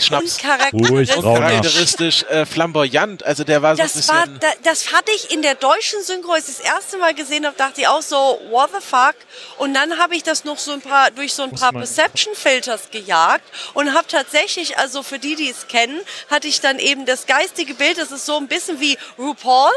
Schnaps. 0.00 0.38
Uncharakteristisch. 0.42 2.22
Äh, 2.24 2.46
flamboyant. 2.46 3.24
Also 3.24 3.44
der 3.44 3.62
war 3.62 3.76
so 3.76 3.82
ein 3.82 3.90
Das, 3.92 4.08
war, 4.08 4.22
bisschen. 4.26 4.40
da, 4.40 4.48
das 4.64 4.92
hatte 4.92 5.10
ich 5.14 5.30
in 5.30 5.42
der 5.42 5.54
deutschen 5.54 6.02
Synchro, 6.02 6.32
als 6.32 6.48
ich 6.48 6.56
das 6.56 6.64
erste 6.64 6.98
Mal 6.98 7.14
gesehen 7.14 7.46
habe, 7.46 7.56
dachte 7.56 7.80
ich 7.80 7.88
auch 7.88 8.02
so, 8.02 8.40
what 8.50 8.70
the 8.72 8.84
fuck? 8.84 9.14
Und 9.58 9.74
dann 9.74 9.98
habe 9.98 10.14
ich 10.16 10.22
das 10.22 10.44
noch 10.44 10.58
so 10.58 10.72
ein 10.72 10.80
paar, 10.80 11.10
durch 11.10 11.34
so 11.34 11.42
ein 11.42 11.50
paar 11.52 11.72
Perception-Filters 11.72 12.90
gejagt 12.90 13.44
und 13.74 13.94
habe 13.94 14.06
tatsächlich, 14.08 14.78
also 14.78 15.02
für 15.02 15.18
die, 15.18 15.36
die 15.36 15.50
es 15.50 15.68
kennen, 15.68 16.00
hatte 16.30 16.48
ich 16.48 16.60
dann 16.60 16.78
eben 16.78 17.06
das 17.06 17.26
geistige 17.26 17.74
Bild, 17.74 17.98
das 17.98 18.10
ist 18.12 18.26
so 18.26 18.36
ein 18.36 18.48
bisschen 18.48 18.80
wie 18.80 18.96
RuPaul. 19.18 19.70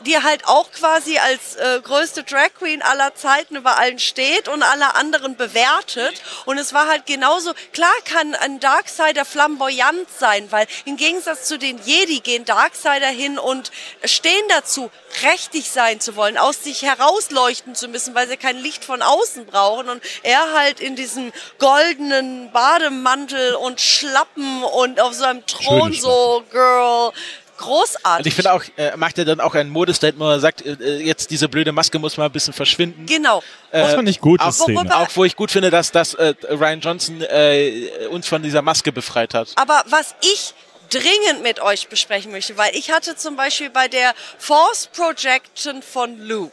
Die 0.00 0.22
halt 0.22 0.46
auch 0.46 0.70
quasi 0.72 1.18
als 1.18 1.56
äh, 1.56 1.80
größte 1.82 2.24
Drag 2.24 2.54
Queen 2.58 2.82
aller 2.82 3.14
Zeiten 3.14 3.56
über 3.56 3.78
allen 3.78 3.98
steht 3.98 4.48
und 4.48 4.62
alle 4.62 4.94
anderen 4.94 5.36
bewertet. 5.36 6.22
Und 6.46 6.58
es 6.58 6.72
war 6.72 6.86
halt 6.88 7.06
genauso, 7.06 7.52
klar 7.72 7.92
kann 8.04 8.34
ein 8.34 8.60
Darksider 8.60 9.24
flamboyant 9.24 10.08
sein, 10.18 10.50
weil 10.50 10.66
im 10.84 10.96
Gegensatz 10.96 11.44
zu 11.44 11.58
den 11.58 11.78
Jedi 11.84 12.20
gehen 12.20 12.44
Darksider 12.44 13.08
hin 13.08 13.38
und 13.38 13.70
stehen 14.04 14.44
dazu, 14.48 14.90
prächtig 15.20 15.70
sein 15.70 16.00
zu 16.00 16.16
wollen, 16.16 16.38
aus 16.38 16.62
sich 16.62 16.82
herausleuchten 16.82 17.74
zu 17.74 17.88
müssen, 17.88 18.14
weil 18.14 18.28
sie 18.28 18.36
kein 18.36 18.58
Licht 18.58 18.84
von 18.84 19.02
außen 19.02 19.46
brauchen. 19.46 19.88
Und 19.88 20.02
er 20.22 20.52
halt 20.52 20.80
in 20.80 20.96
diesem 20.96 21.32
goldenen 21.58 22.50
Bademantel 22.52 23.54
und 23.56 23.80
Schlappen 23.80 24.62
und 24.62 25.00
auf 25.00 25.14
so 25.14 25.24
einem 25.24 25.44
Thron 25.46 25.92
so, 25.92 26.44
Girl, 26.50 27.12
großartig. 27.60 28.18
Und 28.18 28.26
ich 28.26 28.34
finde 28.34 28.52
auch, 28.52 28.62
äh, 28.76 28.96
macht 28.96 29.18
er 29.18 29.24
dann 29.24 29.40
auch 29.40 29.54
ein 29.54 29.68
Modestatement, 29.68 30.20
wo 30.28 30.30
er 30.32 30.40
sagt, 30.40 30.64
äh, 30.64 30.72
äh, 30.72 31.02
jetzt 31.02 31.30
diese 31.30 31.48
blöde 31.48 31.72
Maske 31.72 31.98
muss 31.98 32.16
mal 32.16 32.24
ein 32.26 32.32
bisschen 32.32 32.54
verschwinden. 32.54 33.06
Genau. 33.06 33.42
Das 33.70 33.94
fand 33.94 34.08
ich 34.08 34.20
gut, 34.20 34.40
auch, 34.40 34.52
Szene. 34.52 34.96
Auch 34.96 35.08
wo 35.14 35.24
ich 35.24 35.36
gut 35.36 35.50
finde, 35.50 35.70
dass, 35.70 35.92
dass 35.92 36.14
äh, 36.14 36.34
Ryan 36.48 36.80
Johnson 36.80 37.20
äh, 37.22 38.06
uns 38.10 38.26
von 38.26 38.42
dieser 38.42 38.62
Maske 38.62 38.90
befreit 38.92 39.34
hat. 39.34 39.48
Aber 39.56 39.82
was 39.86 40.14
ich 40.22 40.54
dringend 40.90 41.42
mit 41.42 41.60
euch 41.60 41.88
besprechen 41.88 42.32
möchte, 42.32 42.56
weil 42.56 42.74
ich 42.74 42.90
hatte 42.90 43.14
zum 43.16 43.36
Beispiel 43.36 43.70
bei 43.70 43.86
der 43.86 44.12
Force 44.38 44.88
Projection 44.88 45.82
von 45.82 46.18
Luke, 46.26 46.52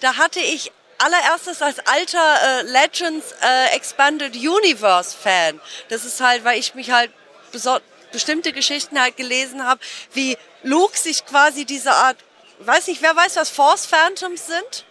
da 0.00 0.16
hatte 0.16 0.40
ich 0.40 0.70
allererstes 0.98 1.62
als 1.62 1.78
alter 1.78 2.18
äh, 2.18 2.62
Legends 2.64 3.32
äh, 3.40 3.74
Expanded 3.76 4.34
Universe 4.36 5.16
Fan. 5.16 5.60
Das 5.88 6.04
ist 6.04 6.20
halt, 6.20 6.44
weil 6.44 6.58
ich 6.58 6.74
mich 6.74 6.90
halt 6.90 7.10
beso- 7.52 7.80
bestimmte 8.12 8.52
Geschichten 8.52 9.00
halt 9.00 9.16
gelesen 9.16 9.64
habe, 9.64 9.80
wie 10.12 10.36
Luke 10.62 10.96
sich 10.96 11.24
quasi 11.26 11.64
diese 11.64 11.92
Art, 11.92 12.16
weiß 12.60 12.88
nicht, 12.88 13.02
wer 13.02 13.14
weiß, 13.14 13.36
was 13.36 13.50
Force 13.50 13.86
Phantoms 13.86 14.46
sind? 14.46 14.84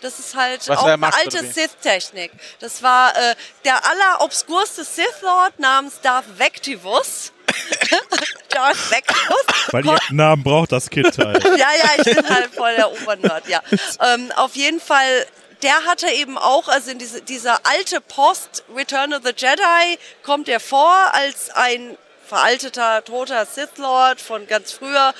Das 0.00 0.18
ist 0.18 0.34
halt 0.34 0.66
Was 0.68 0.78
auch 0.78 0.84
eine 0.84 0.96
macht, 0.96 1.18
alte? 1.18 1.44
Sith-Technik. 1.44 2.32
Das 2.58 2.82
war 2.82 3.14
äh, 3.16 3.34
der 3.64 3.80
allerobskurste 3.84 4.84
Sith-Lord 4.84 5.58
namens 5.58 6.00
Darth 6.00 6.24
Vectivus. 6.38 7.32
Darth 8.48 8.76
Vectivus. 8.76 9.44
Weil 9.72 9.84
ihr 9.86 9.98
Namen 10.10 10.42
braucht 10.42 10.72
das 10.72 10.88
Kind 10.88 11.18
halt. 11.18 11.44
Ja, 11.44 11.68
ja, 11.82 11.90
ich 11.98 12.16
bin 12.16 12.28
halt 12.28 12.54
voll 12.54 12.74
der 12.76 12.90
Obernerd, 12.90 13.46
ja. 13.48 13.60
Ähm, 14.00 14.32
auf 14.36 14.56
jeden 14.56 14.80
Fall, 14.80 15.26
der 15.62 15.84
hatte 15.84 16.08
eben 16.08 16.38
auch, 16.38 16.68
also 16.68 16.90
in 16.90 16.98
diese, 16.98 17.20
dieser 17.20 17.60
alte 17.66 18.00
Post 18.00 18.64
Return 18.74 19.12
of 19.12 19.20
the 19.24 19.32
Jedi 19.36 19.98
kommt 20.22 20.48
er 20.48 20.60
vor 20.60 21.12
als 21.12 21.50
ein 21.50 21.98
veralteter, 22.30 23.04
toter 23.04 23.44
Sith 23.44 23.76
Lord 23.76 24.20
von 24.20 24.46
ganz 24.46 24.72
früher 24.72 25.12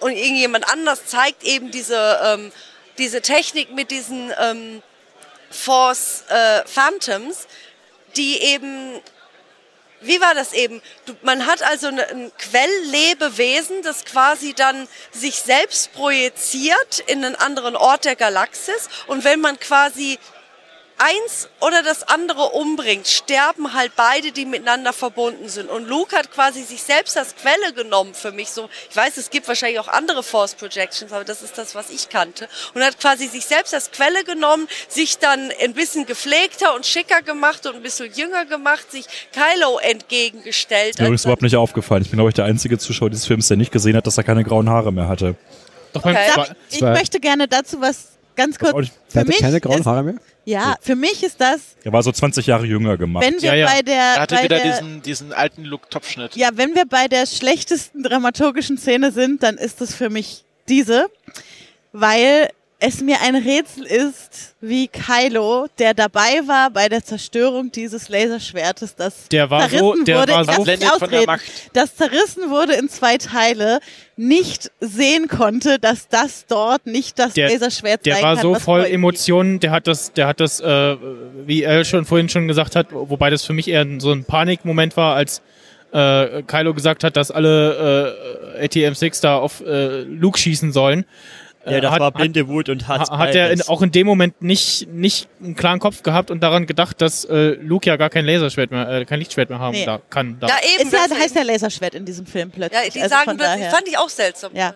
und 0.00 0.12
irgendjemand 0.12 0.68
anders 0.70 1.06
zeigt 1.06 1.42
eben 1.42 1.70
diese, 1.70 2.20
ähm, 2.22 2.52
diese 2.98 3.22
Technik 3.22 3.72
mit 3.72 3.90
diesen 3.90 4.32
ähm, 4.38 4.82
Force 5.50 6.24
äh, 6.28 6.62
Phantoms, 6.66 7.46
die 8.16 8.38
eben 8.42 9.00
wie 10.00 10.20
war 10.20 10.32
das 10.32 10.52
eben? 10.52 10.80
Du, 11.06 11.14
man 11.22 11.46
hat 11.46 11.62
also 11.62 11.90
ne, 11.90 12.06
ein 12.08 12.30
Quelllebewesen, 12.38 13.82
das 13.82 14.04
quasi 14.04 14.54
dann 14.54 14.86
sich 15.10 15.40
selbst 15.40 15.92
projiziert 15.92 17.00
in 17.06 17.24
einen 17.24 17.34
anderen 17.34 17.74
Ort 17.74 18.04
der 18.04 18.14
Galaxis. 18.14 18.88
Und 19.08 19.24
wenn 19.24 19.40
man 19.40 19.58
quasi 19.58 20.20
eins 20.98 21.48
oder 21.60 21.82
das 21.82 22.02
andere 22.08 22.50
umbringt, 22.50 23.06
sterben 23.06 23.74
halt 23.74 23.92
beide, 23.96 24.32
die 24.32 24.44
miteinander 24.44 24.92
verbunden 24.92 25.48
sind. 25.48 25.70
Und 25.70 25.88
Luke 25.88 26.16
hat 26.16 26.32
quasi 26.32 26.62
sich 26.62 26.82
selbst 26.82 27.16
als 27.16 27.34
Quelle 27.36 27.72
genommen 27.74 28.14
für 28.14 28.32
mich. 28.32 28.50
So, 28.50 28.68
ich 28.90 28.96
weiß, 28.96 29.16
es 29.16 29.30
gibt 29.30 29.48
wahrscheinlich 29.48 29.78
auch 29.80 29.88
andere 29.88 30.22
Force 30.22 30.54
Projections, 30.54 31.12
aber 31.12 31.24
das 31.24 31.42
ist 31.42 31.56
das, 31.58 31.74
was 31.74 31.90
ich 31.90 32.08
kannte. 32.08 32.48
Und 32.74 32.82
hat 32.82 32.98
quasi 32.98 33.26
sich 33.26 33.44
selbst 33.46 33.74
als 33.74 33.90
Quelle 33.90 34.24
genommen, 34.24 34.68
sich 34.88 35.18
dann 35.18 35.50
ein 35.62 35.72
bisschen 35.72 36.06
gepflegter 36.06 36.74
und 36.74 36.84
schicker 36.84 37.22
gemacht 37.22 37.66
und 37.66 37.76
ein 37.76 37.82
bisschen 37.82 38.12
jünger 38.12 38.44
gemacht, 38.44 38.90
sich 38.90 39.06
Kylo 39.32 39.78
entgegengestellt. 39.78 40.84
Mir 40.84 40.90
ist 40.90 41.00
übrigens 41.00 41.24
überhaupt 41.24 41.42
nicht 41.42 41.56
aufgefallen. 41.56 42.02
Ich 42.02 42.10
bin, 42.10 42.16
glaube 42.16 42.30
ich, 42.30 42.34
der 42.34 42.44
einzige 42.44 42.78
Zuschauer 42.78 43.10
dieses 43.10 43.26
Films, 43.26 43.48
der 43.48 43.56
nicht 43.56 43.72
gesehen 43.72 43.96
hat, 43.96 44.06
dass 44.06 44.18
er 44.18 44.24
keine 44.24 44.44
grauen 44.44 44.68
Haare 44.68 44.92
mehr 44.92 45.08
hatte. 45.08 45.36
Doch 45.92 46.04
Okay. 46.04 46.30
zwei, 46.34 46.46
Ich 46.70 46.80
möchte 46.80 47.20
gerne 47.20 47.48
dazu 47.48 47.80
was 47.80 48.08
ganz 48.36 48.58
kurz. 48.58 48.88
Für 49.08 49.20
hatte 49.20 49.28
mich 49.28 49.38
keine 49.38 49.60
grauen 49.60 49.80
ist, 49.80 49.86
Haare 49.86 50.02
mehr? 50.02 50.14
Ja, 50.48 50.76
für 50.80 50.96
mich 50.96 51.22
ist 51.22 51.40
das, 51.40 51.60
Er 51.84 51.92
war 51.92 52.02
so 52.02 52.10
20 52.10 52.46
Jahre 52.46 52.64
jünger 52.64 52.96
gemacht. 52.96 53.22
wenn 53.24 53.34
wir 53.42 53.50
Ja, 53.50 53.54
ja. 53.54 53.66
bei 53.66 53.82
der, 53.82 53.94
Er 53.96 54.20
hatte 54.20 54.34
bei 54.36 54.44
wieder 54.44 54.58
der 54.58 54.72
diesen, 54.80 55.02
diesen 55.02 55.32
alten 55.32 55.64
Look-Topfschnitt. 55.64 56.36
Ja, 56.36 56.50
wenn 56.54 56.74
wir 56.74 56.86
bei 56.86 57.06
der 57.06 57.26
schlechtesten 57.26 58.02
dramaturgischen 58.02 58.78
Szene 58.78 59.12
sind, 59.12 59.42
dann 59.42 59.58
ist 59.58 59.80
es 59.82 59.94
für 59.94 60.08
mich 60.08 60.44
diese, 60.68 61.06
weil 61.92 62.48
es 62.80 63.00
mir 63.00 63.16
ein 63.22 63.34
Rätsel 63.34 63.84
ist, 63.84 64.54
wie 64.60 64.86
Kylo, 64.86 65.66
der 65.80 65.94
dabei 65.94 66.40
war 66.46 66.70
bei 66.70 66.88
der 66.88 67.02
Zerstörung 67.04 67.72
dieses 67.72 68.08
Laserschwertes, 68.08 68.94
das 68.94 69.26
Der 69.28 69.50
war 69.50 69.68
so- 69.68 69.76
zerrissen 69.94 70.04
der 70.04 70.18
wurde, 70.20 70.32
war 70.32 70.44
so 70.44 70.52
von 70.98 71.10
der 71.10 71.26
Macht. 71.26 71.42
das 71.72 71.96
zerrissen 71.96 72.50
wurde 72.50 72.74
in 72.74 72.88
zwei 72.88 73.18
Teile, 73.18 73.80
nicht 74.16 74.70
sehen 74.80 75.26
konnte, 75.26 75.80
dass 75.80 76.06
das 76.08 76.46
dort 76.46 76.86
nicht 76.86 77.18
das 77.18 77.34
Der- 77.34 77.48
Laserschwert 77.50 78.06
der 78.06 78.14
sein 78.14 78.22
war 78.22 78.34
kann, 78.34 78.42
so 78.42 78.52
was 78.52 78.62
voll 78.62 78.80
vor 78.82 78.86
ihm 78.86 78.90
liegt. 78.90 78.94
Emotionen, 78.94 79.58
der 79.60 79.70
hat 79.72 79.88
das, 79.88 80.12
der 80.12 80.28
hat 80.28 80.38
das, 80.38 80.60
äh, 80.60 80.96
wie 81.46 81.64
er 81.64 81.84
schon 81.84 82.04
vorhin 82.04 82.28
schon 82.28 82.46
gesagt 82.46 82.76
hat, 82.76 82.88
wobei 82.92 83.28
das 83.30 83.44
für 83.44 83.54
mich 83.54 83.66
eher 83.66 83.84
so 83.98 84.12
ein 84.12 84.22
Panikmoment 84.24 84.96
war, 84.96 85.16
als 85.16 85.42
äh, 85.90 86.42
Kylo 86.42 86.74
gesagt 86.74 87.02
hat, 87.02 87.16
dass 87.16 87.30
alle 87.30 88.14
äh, 88.58 88.64
ATM-6 88.66 89.22
da 89.22 89.38
auf 89.38 89.62
äh, 89.62 90.02
Luke 90.02 90.38
schießen 90.38 90.70
sollen. 90.70 91.06
Ja, 91.64 91.72
Äh, 91.72 91.80
das 91.80 91.92
hat, 91.92 92.00
war 92.00 92.12
blinde 92.12 92.48
Wut 92.48 92.68
und 92.68 92.86
Hass. 92.88 93.10
hat, 93.10 93.18
hat 93.18 93.34
er 93.34 93.50
in, 93.50 93.62
auch 93.62 93.82
in 93.82 93.90
dem 93.90 94.06
Moment 94.06 94.40
nicht, 94.42 94.88
nicht 94.88 95.28
einen 95.42 95.54
klaren 95.56 95.78
Kopf 95.80 96.02
gehabt 96.02 96.30
und 96.30 96.40
daran 96.42 96.66
gedacht, 96.66 97.00
dass 97.00 97.24
äh, 97.24 97.56
Luke 97.60 97.88
ja 97.88 97.96
gar 97.96 98.10
kein 98.10 98.24
Laserschwert 98.24 98.70
mehr, 98.70 98.88
äh, 98.88 99.04
kein 99.04 99.18
Lichtschwert 99.18 99.50
mehr 99.50 99.58
haben 99.58 99.72
Nee. 99.72 99.84
da, 99.84 100.00
kann. 100.10 100.38
Da. 100.40 100.46
Ja, 100.48 100.54
eben. 100.76 100.86
Ist 100.88 100.92
ja, 100.92 101.16
heißt 101.16 101.34
ja 101.36 101.42
Laserschwert 101.42 101.94
in 101.94 102.04
diesem 102.04 102.26
Film 102.26 102.50
plötzlich. 102.50 102.84
ja, 102.84 102.90
die 102.90 103.02
also 103.02 103.14
sagen 103.14 103.36
plötzlich, 103.36 103.66
fand 103.66 103.88
ich 103.88 103.98
auch 103.98 104.08
seltsam. 104.08 104.52
Ja. 104.54 104.74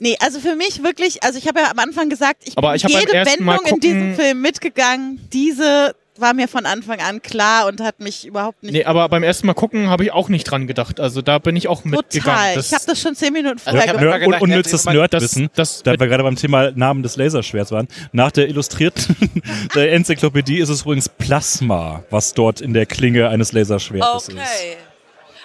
Nee, 0.00 0.16
also 0.20 0.38
für 0.38 0.54
mich 0.54 0.82
wirklich, 0.84 1.22
also 1.24 1.38
ich 1.38 1.48
habe 1.48 1.58
ja 1.60 1.70
am 1.72 1.78
Anfang 1.80 2.08
gesagt, 2.08 2.42
ich 2.46 2.56
Aber 2.56 2.68
bin 2.72 2.76
ich 2.76 2.82
jede 2.88 3.12
Wendung 3.12 3.58
in 3.66 3.80
diesem 3.80 4.14
Film 4.14 4.40
mitgegangen. 4.40 5.18
Diese 5.32 5.94
war 6.20 6.34
mir 6.34 6.48
von 6.48 6.66
Anfang 6.66 7.00
an 7.00 7.22
klar 7.22 7.66
und 7.66 7.80
hat 7.80 8.00
mich 8.00 8.26
überhaupt 8.26 8.62
nicht 8.62 8.72
Nee, 8.72 8.84
aber 8.84 9.08
beim 9.08 9.22
ersten 9.22 9.46
Mal 9.46 9.54
gucken 9.54 9.88
habe 9.88 10.04
ich 10.04 10.12
auch 10.12 10.28
nicht 10.28 10.44
dran 10.44 10.66
gedacht. 10.66 11.00
Also 11.00 11.22
da 11.22 11.38
bin 11.38 11.56
ich 11.56 11.68
auch 11.68 11.84
mitgegangen. 11.84 12.36
total. 12.38 12.54
Das- 12.54 12.66
ich 12.68 12.74
habe 12.74 12.84
das 12.86 13.00
schon 13.00 13.14
zehn 13.14 13.32
Minuten 13.32 13.58
Also 13.64 13.70
vorher 13.78 13.84
ich 13.84 13.90
hab 14.02 14.20
gemacht. 14.20 14.42
un 14.42 14.50
unnützes 14.50 14.84
Nerdwissen, 14.84 15.50
das- 15.54 15.82
da 15.82 15.92
wir 15.98 16.06
gerade 16.06 16.22
beim 16.22 16.36
Thema 16.36 16.70
Namen 16.72 17.02
des 17.02 17.16
Laserschwerts 17.16 17.70
waren. 17.72 17.88
Nach 18.12 18.30
der 18.30 18.48
illustrierten 18.48 19.16
der 19.74 19.92
Enzyklopädie 19.92 20.58
ist 20.58 20.68
es 20.68 20.82
übrigens 20.82 21.08
Plasma, 21.08 22.02
was 22.10 22.34
dort 22.34 22.60
in 22.60 22.74
der 22.74 22.86
Klinge 22.86 23.28
eines 23.28 23.52
Laserschwertes 23.52 24.28
ist. 24.28 24.36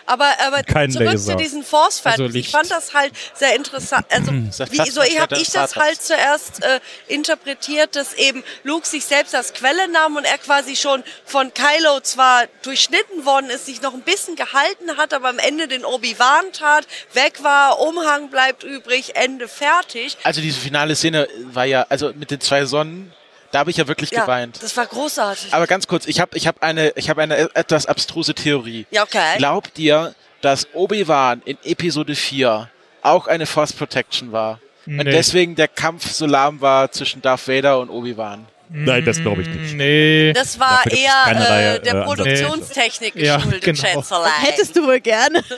Aber, 0.05 0.29
aber 0.45 0.63
Kein 0.63 0.91
zurück 0.91 1.07
Laser. 1.07 1.31
zu 1.31 1.37
diesen 1.37 1.63
Force 1.63 1.99
Phantoms. 1.99 2.27
Also 2.27 2.37
ich 2.37 2.49
fand 2.49 2.69
das 2.71 2.93
halt 2.93 3.13
sehr 3.33 3.55
interessant. 3.55 4.05
Also, 4.09 4.31
das 4.57 4.71
wie, 4.71 4.89
so 4.89 5.01
habe 5.01 5.37
ich 5.37 5.49
das 5.51 5.75
halt 5.75 6.01
zuerst 6.01 6.63
äh, 6.63 6.79
interpretiert, 7.07 7.95
dass 7.95 8.13
eben 8.13 8.43
Luke 8.63 8.87
sich 8.87 9.05
selbst 9.05 9.33
als 9.35 9.53
Quelle 9.53 9.87
nahm 9.89 10.15
und 10.15 10.25
er 10.25 10.37
quasi 10.37 10.75
schon 10.75 11.03
von 11.25 11.51
Kylo 11.53 12.01
zwar 12.01 12.45
durchschnitten 12.61 13.25
worden 13.25 13.49
ist, 13.49 13.65
sich 13.65 13.81
noch 13.81 13.93
ein 13.93 14.01
bisschen 14.01 14.35
gehalten 14.35 14.97
hat, 14.97 15.13
aber 15.13 15.29
am 15.29 15.39
Ende 15.39 15.67
den 15.67 15.85
Obi-Wan 15.85 16.51
tat, 16.53 16.85
weg 17.13 17.43
war, 17.43 17.79
Umhang 17.79 18.29
bleibt 18.29 18.63
übrig, 18.63 19.15
Ende 19.15 19.47
fertig. 19.47 20.17
Also 20.23 20.41
diese 20.41 20.59
finale 20.59 20.95
Szene 20.95 21.27
war 21.51 21.65
ja, 21.65 21.85
also 21.89 22.11
mit 22.13 22.31
den 22.31 22.41
zwei 22.41 22.65
Sonnen, 22.65 23.13
da 23.53 23.59
habe 23.59 23.71
ich 23.71 23.77
ja 23.77 23.87
wirklich 23.87 24.11
Ja, 24.11 24.21
geweint. 24.21 24.61
das 24.61 24.75
war 24.75 24.85
großartig. 24.85 25.53
Aber 25.53 25.67
ganz 25.67 25.87
kurz, 25.87 26.05
ich 26.07 26.19
habe 26.19 26.35
ich 26.37 26.47
hab 26.47 26.61
eine, 26.61 26.89
ich 26.97 27.09
hab 27.09 27.17
eine 27.17 27.37
etwas 27.55 27.85
abstruse 27.85 28.33
Theorie. 28.33 28.85
Ja, 28.91 29.03
okay. 29.03 29.37
Glaubt 29.37 29.79
ihr, 29.79 30.13
dass 30.41 30.67
Obi-Wan 30.73 31.41
in 31.45 31.57
Episode 31.63 32.15
4 32.15 32.69
auch 33.01 33.27
eine 33.27 33.45
Force 33.45 33.71
Protection 33.73 34.31
war? 34.31 34.59
Und 34.85 34.97
Nee. 34.97 35.03
deswegen 35.11 35.55
der 35.55 35.69
Kampf 35.69 36.11
so 36.11 36.25
lahm 36.25 36.59
war 36.59 36.91
zwischen 36.91 37.21
Darth 37.21 37.47
Vader 37.47 37.79
und 37.79 37.89
Obi-Wan? 37.89 38.45
Nein, 38.69 39.05
das 39.05 39.19
glaube 39.21 39.41
ich 39.43 39.47
nicht. 39.49 39.75
Nee. 39.75 40.33
Das 40.33 40.59
war 40.59 40.81
Dafür 40.83 40.97
eher 40.99 41.75
äh, 41.75 41.79
der 41.79 41.93
äh. 41.95 42.03
Produktionstechnik 42.03 43.15
Ja, 43.15 43.35
geschuldet, 43.37 43.61
genau. 43.63 43.79
Schätzelein. 43.81 44.31
Hättest 44.41 44.75
du 44.75 44.83
wohl 44.85 44.99
gerne. 44.99 45.43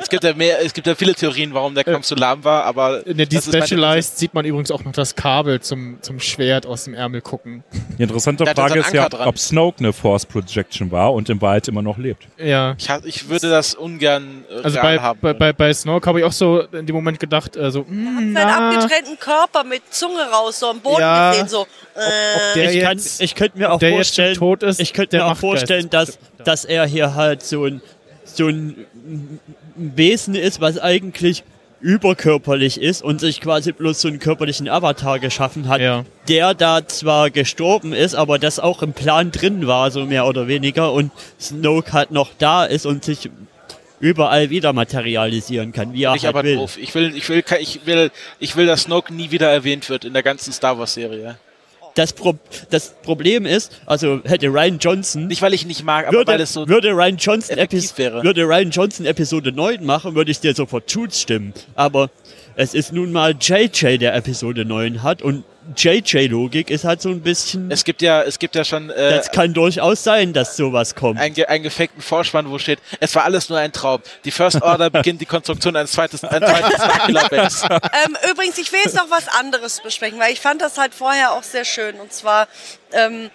Es 0.00 0.08
gibt 0.08 0.24
ja 0.24 0.32
mehr, 0.34 0.62
es 0.64 0.72
gibt 0.72 0.86
ja 0.86 0.94
viele 0.94 1.14
Theorien, 1.14 1.52
warum 1.54 1.74
der 1.74 1.84
Kampf 1.84 2.06
so 2.06 2.14
lahm 2.14 2.42
war, 2.44 2.64
aber 2.64 3.06
In 3.06 3.16
der 3.16 3.26
Despecialized 3.26 4.18
sieht 4.18 4.34
man 4.34 4.44
übrigens 4.44 4.70
auch 4.70 4.82
noch 4.84 4.92
das 4.92 5.14
Kabel 5.14 5.60
zum, 5.60 5.98
zum 6.02 6.20
Schwert 6.20 6.66
aus 6.66 6.84
dem 6.84 6.94
Ärmel 6.94 7.20
gucken. 7.20 7.62
Die 7.98 8.02
interessante 8.02 8.44
Da 8.44 8.50
er 8.50 8.56
Frage 8.56 8.80
ist 8.80 8.92
ja, 8.92 9.08
dran. 9.08 9.28
ob 9.28 9.38
Snoke 9.38 9.78
eine 9.78 9.92
Force 9.92 10.26
Projection 10.26 10.90
war 10.90 11.12
und 11.12 11.28
im 11.28 11.40
Wald 11.40 11.68
immer 11.68 11.82
noch 11.82 11.98
lebt. 11.98 12.26
Ja. 12.38 12.74
Ich, 12.78 12.88
ha- 12.90 13.00
ich 13.04 13.28
würde 13.28 13.50
das 13.50 13.74
ungern 13.74 14.44
äh, 14.50 14.62
Also 14.62 14.80
bei, 14.80 14.98
haben. 14.98 15.18
bei, 15.20 15.32
bei, 15.32 15.52
bei 15.52 15.72
Snoke 15.72 16.06
habe 16.08 16.20
ich 16.20 16.24
auch 16.24 16.32
so 16.32 16.60
in 16.60 16.86
dem 16.86 16.94
Moment 16.96 17.20
gedacht, 17.20 17.56
äh, 17.56 17.70
so, 17.70 17.84
seinen 17.84 18.32
na, 18.32 18.70
abgetrennten 18.70 19.18
Körper 19.18 19.64
mit 19.64 19.82
Zunge 19.90 20.22
raus, 20.32 20.58
so 20.60 20.68
am 20.70 20.80
Boden 20.80 21.00
Ja. 21.00 21.30
gesehen, 21.30 21.48
so. 21.48 21.66
Äh, 21.94 21.99
der 22.54 22.72
ich, 22.74 22.80
kann, 22.82 23.00
ich 23.18 23.34
könnte 23.34 23.58
mir 23.58 23.72
auch 23.72 23.80
vorstellen, 23.80 24.34
tot 24.36 24.62
ist, 24.62 24.80
ich 24.80 24.92
könnte 24.92 25.16
mir 25.18 25.26
auch 25.26 25.36
vorstellen, 25.36 25.84
ist 25.84 25.92
dass, 25.94 26.18
dass 26.44 26.64
er 26.64 26.86
hier 26.86 27.14
halt 27.14 27.42
so 27.42 27.64
ein, 27.64 27.82
so 28.24 28.48
ein 28.48 28.86
Wesen 29.76 30.34
ist, 30.34 30.60
was 30.60 30.78
eigentlich 30.78 31.44
überkörperlich 31.80 32.80
ist 32.80 33.02
und 33.02 33.20
sich 33.20 33.40
quasi 33.40 33.72
bloß 33.72 34.00
so 34.02 34.08
einen 34.08 34.18
körperlichen 34.18 34.68
Avatar 34.68 35.18
geschaffen 35.18 35.68
hat, 35.68 35.80
Ja. 35.80 36.04
der 36.28 36.54
da 36.54 36.86
zwar 36.86 37.30
gestorben 37.30 37.92
ist, 37.92 38.14
aber 38.14 38.38
das 38.38 38.58
auch 38.58 38.82
im 38.82 38.92
Plan 38.92 39.30
drin 39.30 39.66
war, 39.66 39.90
so 39.90 40.04
mehr 40.04 40.26
oder 40.26 40.46
weniger, 40.46 40.92
und 40.92 41.10
Snoke 41.40 41.92
halt 41.92 42.10
noch 42.10 42.30
da 42.38 42.64
ist 42.64 42.84
und 42.84 43.04
sich 43.04 43.30
überall 43.98 44.50
wieder 44.50 44.72
materialisieren 44.72 45.72
kann, 45.72 45.92
wie 45.92 46.04
er 46.04 46.14
ich 46.14 46.24
halt 46.24 46.34
aber 46.34 46.44
will. 46.44 46.56
doof. 46.56 46.76
Ich 46.78 46.94
will, 46.94 47.14
ich 47.16 47.28
will, 47.28 47.42
ich 47.60 47.86
will, 47.86 48.10
ich 48.38 48.56
will, 48.56 48.66
dass 48.66 48.82
Snoke 48.82 49.12
nie 49.14 49.30
wieder 49.30 49.50
erwähnt 49.50 49.88
wird 49.88 50.04
in 50.04 50.12
der 50.12 50.22
ganzen 50.22 50.52
Star 50.52 50.78
Wars 50.78 50.94
Serie. 50.94 51.36
Das, 52.00 52.14
Pro 52.14 52.34
das 52.70 52.94
Problem 53.02 53.44
ist, 53.44 53.78
also 53.84 54.22
hätte 54.24 54.46
Ryan 54.46 54.78
Johnson 54.78 55.26
Nicht, 55.26 55.42
weil 55.42 55.52
ich 55.52 55.66
nicht 55.66 55.84
mag, 55.84 56.06
aber 56.06 56.16
würde, 56.16 56.32
weil 56.32 56.40
es 56.40 56.54
so 56.54 56.66
würde, 56.66 56.92
Ryan 56.92 57.18
Johnson 57.18 57.58
Epis 57.58 57.98
wäre. 57.98 58.24
würde 58.24 58.44
Ryan 58.44 58.70
Johnson 58.70 59.04
Episode 59.04 59.52
9 59.52 59.84
machen, 59.84 60.14
würde 60.14 60.30
ich 60.30 60.40
dir 60.40 60.54
sofort 60.54 60.88
zustimmen. 60.88 61.52
Aber 61.74 62.08
es 62.56 62.72
ist 62.72 62.94
nun 62.94 63.12
mal 63.12 63.34
JJ, 63.38 63.98
der 63.98 64.14
Episode 64.14 64.64
9 64.64 65.02
hat 65.02 65.20
und 65.20 65.44
JJ-Logik 65.76 66.70
ist 66.70 66.84
halt 66.84 67.02
so 67.02 67.10
ein 67.10 67.20
bisschen. 67.20 67.70
Es 67.70 67.84
gibt 67.84 68.02
ja, 68.02 68.22
es 68.22 68.38
gibt 68.38 68.54
ja 68.54 68.64
schon 68.64 68.90
äh, 68.90 69.16
das 69.16 69.30
kann 69.30 69.52
durchaus 69.52 70.02
sein, 70.02 70.32
dass 70.32 70.56
sowas 70.56 70.94
kommt. 70.94 71.18
einen, 71.20 71.34
ge- 71.34 71.46
einen 71.46 71.62
gefakten 71.62 72.00
Vorspann, 72.02 72.50
wo 72.50 72.58
steht, 72.58 72.78
es 72.98 73.14
war 73.14 73.24
alles 73.24 73.48
nur 73.48 73.58
ein 73.58 73.72
Traum. 73.72 74.00
Die 74.24 74.30
First 74.30 74.62
Order 74.62 74.90
beginnt 74.90 75.20
die 75.20 75.26
Konstruktion 75.26 75.76
eines 75.76 75.92
zweites, 75.92 76.24
ein 76.24 76.42
zweites 76.42 76.74
Starkiller 76.74 77.28
Base. 77.30 77.66
Ähm, 77.70 78.16
übrigens, 78.30 78.58
ich 78.58 78.72
will 78.72 78.80
jetzt 78.84 78.96
noch 78.96 79.10
was 79.10 79.28
anderes 79.28 79.80
besprechen, 79.82 80.18
weil 80.18 80.32
ich 80.32 80.40
fand 80.40 80.60
das 80.62 80.78
halt 80.78 80.94
vorher 80.94 81.32
auch 81.32 81.42
sehr 81.42 81.64
schön. 81.64 81.96
Und 82.00 82.12
zwar, 82.12 82.48
ähm, 82.92 83.30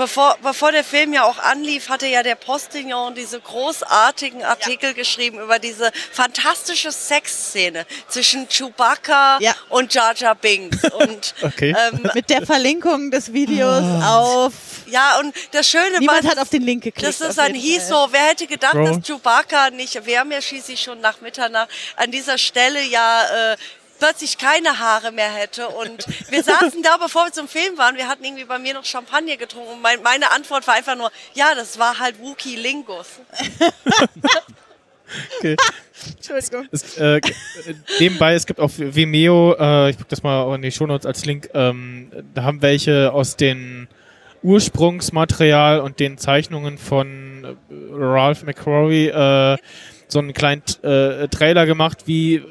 bevor, 0.00 0.36
bevor 0.42 0.72
der 0.72 0.82
Film 0.84 1.12
ja 1.12 1.24
auch 1.24 1.38
anlief, 1.38 1.88
hatte 1.90 2.06
ja 2.06 2.22
der 2.22 2.34
Postillon 2.34 3.14
diese 3.14 3.38
großartigen 3.40 4.42
Artikel 4.42 4.94
geschrieben 4.94 5.38
über 5.38 5.58
diese 5.58 5.92
fantastische 6.12 6.90
Sexszene 6.90 7.86
zwischen 8.08 8.48
Chewbacca 8.48 9.38
Ja. 9.40 9.54
und 9.68 9.92
Jar 9.94 10.14
Jar 10.16 10.34
Binks. 10.34 10.78
Und 10.94 11.34
Okay. 11.42 11.74
ähm, 11.78 12.00
Mit 12.14 12.30
der 12.30 12.44
Verlinkung 12.46 13.10
des 13.10 13.32
Videos 13.32 13.84
auf. 14.04 14.52
ja, 14.86 15.18
und 15.20 15.34
das 15.52 15.68
Schöne 15.68 15.98
Niemand 15.98 16.24
war, 16.24 16.30
hat 16.32 16.38
auf 16.38 16.48
den 16.48 16.62
Link 16.62 16.82
geklickt. 16.84 17.06
Das 17.08 17.20
ist 17.20 17.38
auf 17.38 17.46
dann 17.46 17.54
jeden 17.54 17.66
hieß 17.66 17.88
Fall. 17.88 18.06
so, 18.06 18.12
wer 18.12 18.20
hätte 18.22 18.46
gedacht, 18.46 18.72
Bro. 18.72 18.84
dass 18.86 19.06
Chewbacca 19.06 19.70
nicht, 19.70 20.04
wir 20.06 20.18
haben 20.20 20.32
ja 20.32 20.40
schließlich 20.40 20.80
schon 20.80 21.00
nach 21.00 21.20
Mitternacht 21.20 21.68
an 21.96 22.10
dieser 22.10 22.38
Stelle 22.38 22.82
ja 22.82 23.52
äh, 23.52 23.56
plötzlich 24.00 24.38
keine 24.38 24.78
Haare 24.78 25.12
mehr 25.12 25.30
hätte 25.30 25.68
und 25.68 26.04
wir 26.30 26.42
saßen 26.42 26.82
da, 26.82 26.96
bevor 26.96 27.26
wir 27.26 27.32
zum 27.32 27.46
Film 27.46 27.78
waren, 27.78 27.96
wir 27.96 28.08
hatten 28.08 28.24
irgendwie 28.24 28.44
bei 28.44 28.58
mir 28.58 28.74
noch 28.74 28.84
Champagner 28.84 29.36
getrunken 29.36 29.74
und 29.74 29.82
mein, 29.82 30.02
meine 30.02 30.30
Antwort 30.32 30.66
war 30.66 30.74
einfach 30.74 30.96
nur, 30.96 31.12
ja, 31.34 31.54
das 31.54 31.78
war 31.78 31.98
halt 31.98 32.20
Wookie 32.20 32.56
Lingus. 32.56 33.20
okay. 35.38 35.56
Entschuldigung. 36.16 36.66
Es, 36.72 36.96
äh, 36.96 37.20
nebenbei, 37.98 38.34
es 38.34 38.46
gibt 38.46 38.58
auf 38.58 38.72
Vimeo, 38.78 39.54
äh, 39.58 39.90
ich 39.90 39.98
pack 39.98 40.08
das 40.08 40.22
mal 40.22 40.54
in 40.54 40.62
die 40.62 40.72
Shownotes 40.72 41.06
als 41.06 41.24
Link, 41.26 41.50
ähm, 41.54 42.10
da 42.34 42.42
haben 42.42 42.62
welche 42.62 43.12
aus 43.12 43.36
den 43.36 43.88
Ursprungsmaterial 44.42 45.80
und 45.80 46.00
den 46.00 46.16
Zeichnungen 46.16 46.78
von 46.78 47.44
äh, 47.44 47.74
Ralph 47.92 48.44
McQuarrie 48.44 49.08
äh, 49.08 49.58
so 50.08 50.18
einen 50.18 50.32
kleinen 50.32 50.62
äh, 50.82 51.28
Trailer 51.28 51.66
gemacht, 51.66 52.04
wie 52.06 52.42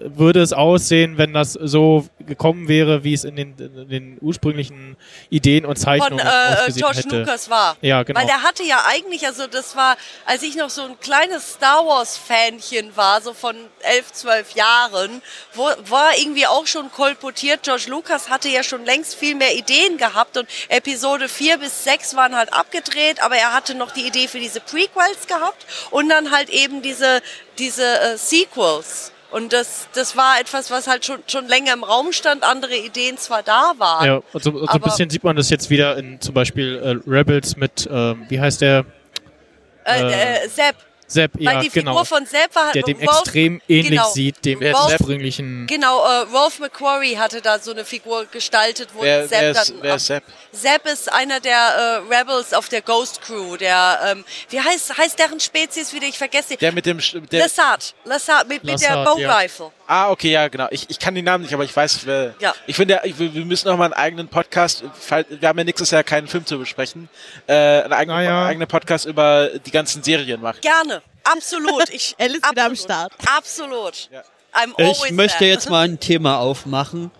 würde 0.00 0.40
es 0.42 0.52
aussehen, 0.52 1.18
wenn 1.18 1.32
das 1.32 1.52
so 1.52 2.06
gekommen 2.18 2.68
wäre, 2.68 3.04
wie 3.04 3.14
es 3.14 3.24
in 3.24 3.36
den, 3.36 3.54
in 3.58 3.88
den 3.88 4.18
ursprünglichen 4.20 4.96
Ideen 5.30 5.64
und 5.64 5.76
Von 5.78 5.84
Zeichnungen 5.84 6.26
äh, 6.26 6.28
ausgesehen 6.28 6.80
George 6.80 6.98
hätte. 6.98 7.20
Lucas 7.20 7.50
war. 7.50 7.76
Ja, 7.80 8.02
genau. 8.02 8.18
Weil 8.18 8.26
der 8.26 8.42
hatte 8.42 8.64
ja 8.64 8.84
eigentlich, 8.86 9.26
also 9.26 9.46
das 9.46 9.76
war, 9.76 9.96
als 10.24 10.42
ich 10.42 10.56
noch 10.56 10.70
so 10.70 10.82
ein 10.82 10.98
kleines 11.00 11.54
Star 11.54 11.86
Wars 11.86 12.16
Fanchen 12.16 12.96
war, 12.96 13.20
so 13.20 13.32
von 13.32 13.56
elf, 13.82 14.12
zwölf 14.12 14.52
Jahren, 14.52 15.22
wo, 15.54 15.64
war 15.88 16.10
irgendwie 16.18 16.46
auch 16.46 16.66
schon 16.66 16.90
kolportiert. 16.90 17.62
George 17.62 17.86
Lucas 17.88 18.28
hatte 18.28 18.48
ja 18.48 18.62
schon 18.62 18.84
längst 18.84 19.14
viel 19.14 19.34
mehr 19.34 19.54
Ideen 19.54 19.98
gehabt 19.98 20.36
und 20.36 20.48
Episode 20.68 21.28
4 21.28 21.58
bis 21.58 21.84
6 21.84 22.16
waren 22.16 22.36
halt 22.36 22.52
abgedreht, 22.52 23.22
aber 23.22 23.36
er 23.36 23.52
hatte 23.52 23.74
noch 23.74 23.92
die 23.92 24.06
Idee 24.06 24.28
für 24.28 24.40
diese 24.40 24.60
Prequels 24.60 25.26
gehabt 25.28 25.66
und 25.90 26.08
dann 26.08 26.30
halt 26.30 26.50
eben 26.50 26.82
diese, 26.82 27.22
diese 27.58 27.84
äh, 27.84 28.16
Sequels. 28.16 29.12
Und 29.36 29.52
das, 29.52 29.86
das 29.92 30.16
war 30.16 30.40
etwas, 30.40 30.70
was 30.70 30.86
halt 30.86 31.04
schon, 31.04 31.18
schon 31.26 31.46
länger 31.46 31.74
im 31.74 31.84
Raum 31.84 32.12
stand, 32.12 32.42
andere 32.42 32.74
Ideen 32.74 33.18
zwar 33.18 33.42
da 33.42 33.74
waren. 33.76 34.06
Ja, 34.06 34.22
und 34.32 34.42
so, 34.42 34.50
so 34.50 34.66
ein 34.66 34.80
bisschen 34.80 35.10
sieht 35.10 35.24
man 35.24 35.36
das 35.36 35.50
jetzt 35.50 35.68
wieder 35.68 35.98
in 35.98 36.18
zum 36.22 36.32
Beispiel 36.32 36.76
äh, 36.78 37.10
Rebels 37.10 37.54
mit, 37.54 37.86
ähm, 37.92 38.24
wie 38.30 38.40
heißt 38.40 38.62
der? 38.62 38.86
Äh, 39.84 40.00
Äh, 40.00 40.44
äh, 40.44 40.48
Sepp, 40.48 40.76
Sepp, 41.08 41.32
Weil 41.34 41.44
ja, 41.44 41.60
die 41.60 41.70
Figur 41.70 41.92
genau. 41.92 42.04
von 42.04 42.26
Sepp 42.26 42.54
war 42.54 42.72
Der 42.72 42.82
dem 42.82 42.98
Rolf- 42.98 43.20
extrem 43.20 43.60
ähnlich 43.68 43.90
genau. 43.90 44.10
sieht, 44.10 44.44
dem 44.44 44.60
ursprünglichen. 44.60 45.66
Genau, 45.66 46.04
äh, 46.04 46.26
Rolf 46.32 46.58
McQuarrie 46.58 47.16
hatte 47.16 47.40
da 47.40 47.58
so 47.58 47.70
eine 47.70 47.84
Figur 47.84 48.26
gestaltet, 48.26 48.88
wo 48.92 49.02
Wer, 49.02 49.28
Sepp 49.28 49.40
wer, 49.40 49.50
ist, 49.50 49.70
dann. 49.70 49.82
wer 49.82 49.94
ist 49.94 50.06
Sepp? 50.06 50.24
Sepp 50.52 50.86
ist 50.86 51.12
einer 51.12 51.38
der 51.40 52.02
äh, 52.10 52.14
Rebels 52.14 52.52
auf 52.52 52.68
der 52.68 52.82
Ghost 52.82 53.22
Crew, 53.22 53.56
der, 53.56 54.00
ähm, 54.04 54.24
wie 54.50 54.60
heißt, 54.60 54.96
heißt 54.98 55.18
deren 55.18 55.38
Spezies 55.38 55.92
wieder? 55.92 56.06
Ich 56.06 56.18
vergesse. 56.18 56.56
Der 56.56 56.72
mit 56.72 56.86
dem... 56.86 56.98
Der, 57.30 57.40
Lassard, 57.40 57.94
Lassard 58.04 58.48
mit, 58.48 58.64
mit 58.64 58.80
der 58.80 59.04
Bow 59.04 59.18
ja. 59.18 59.28
Ah, 59.86 60.10
okay, 60.10 60.30
ja, 60.32 60.48
genau. 60.48 60.66
Ich, 60.70 60.90
ich 60.90 60.98
kann 60.98 61.14
den 61.14 61.24
Namen 61.24 61.44
nicht, 61.44 61.54
aber 61.54 61.64
ich 61.64 61.74
weiß, 61.76 62.06
wer... 62.06 62.34
Ja. 62.40 62.54
Ich 62.66 62.74
finde, 62.76 63.00
wir 63.04 63.44
müssen 63.44 63.68
noch 63.68 63.76
mal 63.76 63.84
einen 63.86 63.94
eigenen 63.94 64.28
Podcast... 64.28 64.82
fall- 64.98 65.24
Wir 65.28 65.48
haben 65.48 65.58
ja 65.58 65.64
nächstes 65.64 65.90
Jahr 65.92 66.02
keinen 66.02 66.26
Film 66.28 66.44
zu 66.44 66.58
besprechen. 66.58 67.08
Äh, 67.46 67.54
einen 67.82 67.92
eigenen, 67.92 68.18
Ah, 68.18 68.22
ja. 68.22 68.46
eigenen 68.46 68.66
Podcast 68.68 69.06
über 69.06 69.48
die 69.64 69.70
ganzen 69.70 70.02
Serien 70.02 70.40
machen. 70.40 70.58
Gerne, 70.60 71.02
absolut. 71.24 71.88
Ich, 71.90 72.14
Elle 72.18 72.38
ist 72.38 72.50
wieder 72.50 72.64
am 72.64 72.72
absolut. 72.72 72.78
Start. 72.78 73.12
Absolut. 73.36 74.08
Ja. 74.12 74.22
Ich 74.78 75.10
möchte 75.12 75.38
there. 75.38 75.50
jetzt 75.50 75.68
mal 75.70 75.84
ein 75.86 76.00
Thema 76.00 76.38
aufmachen, 76.38 77.10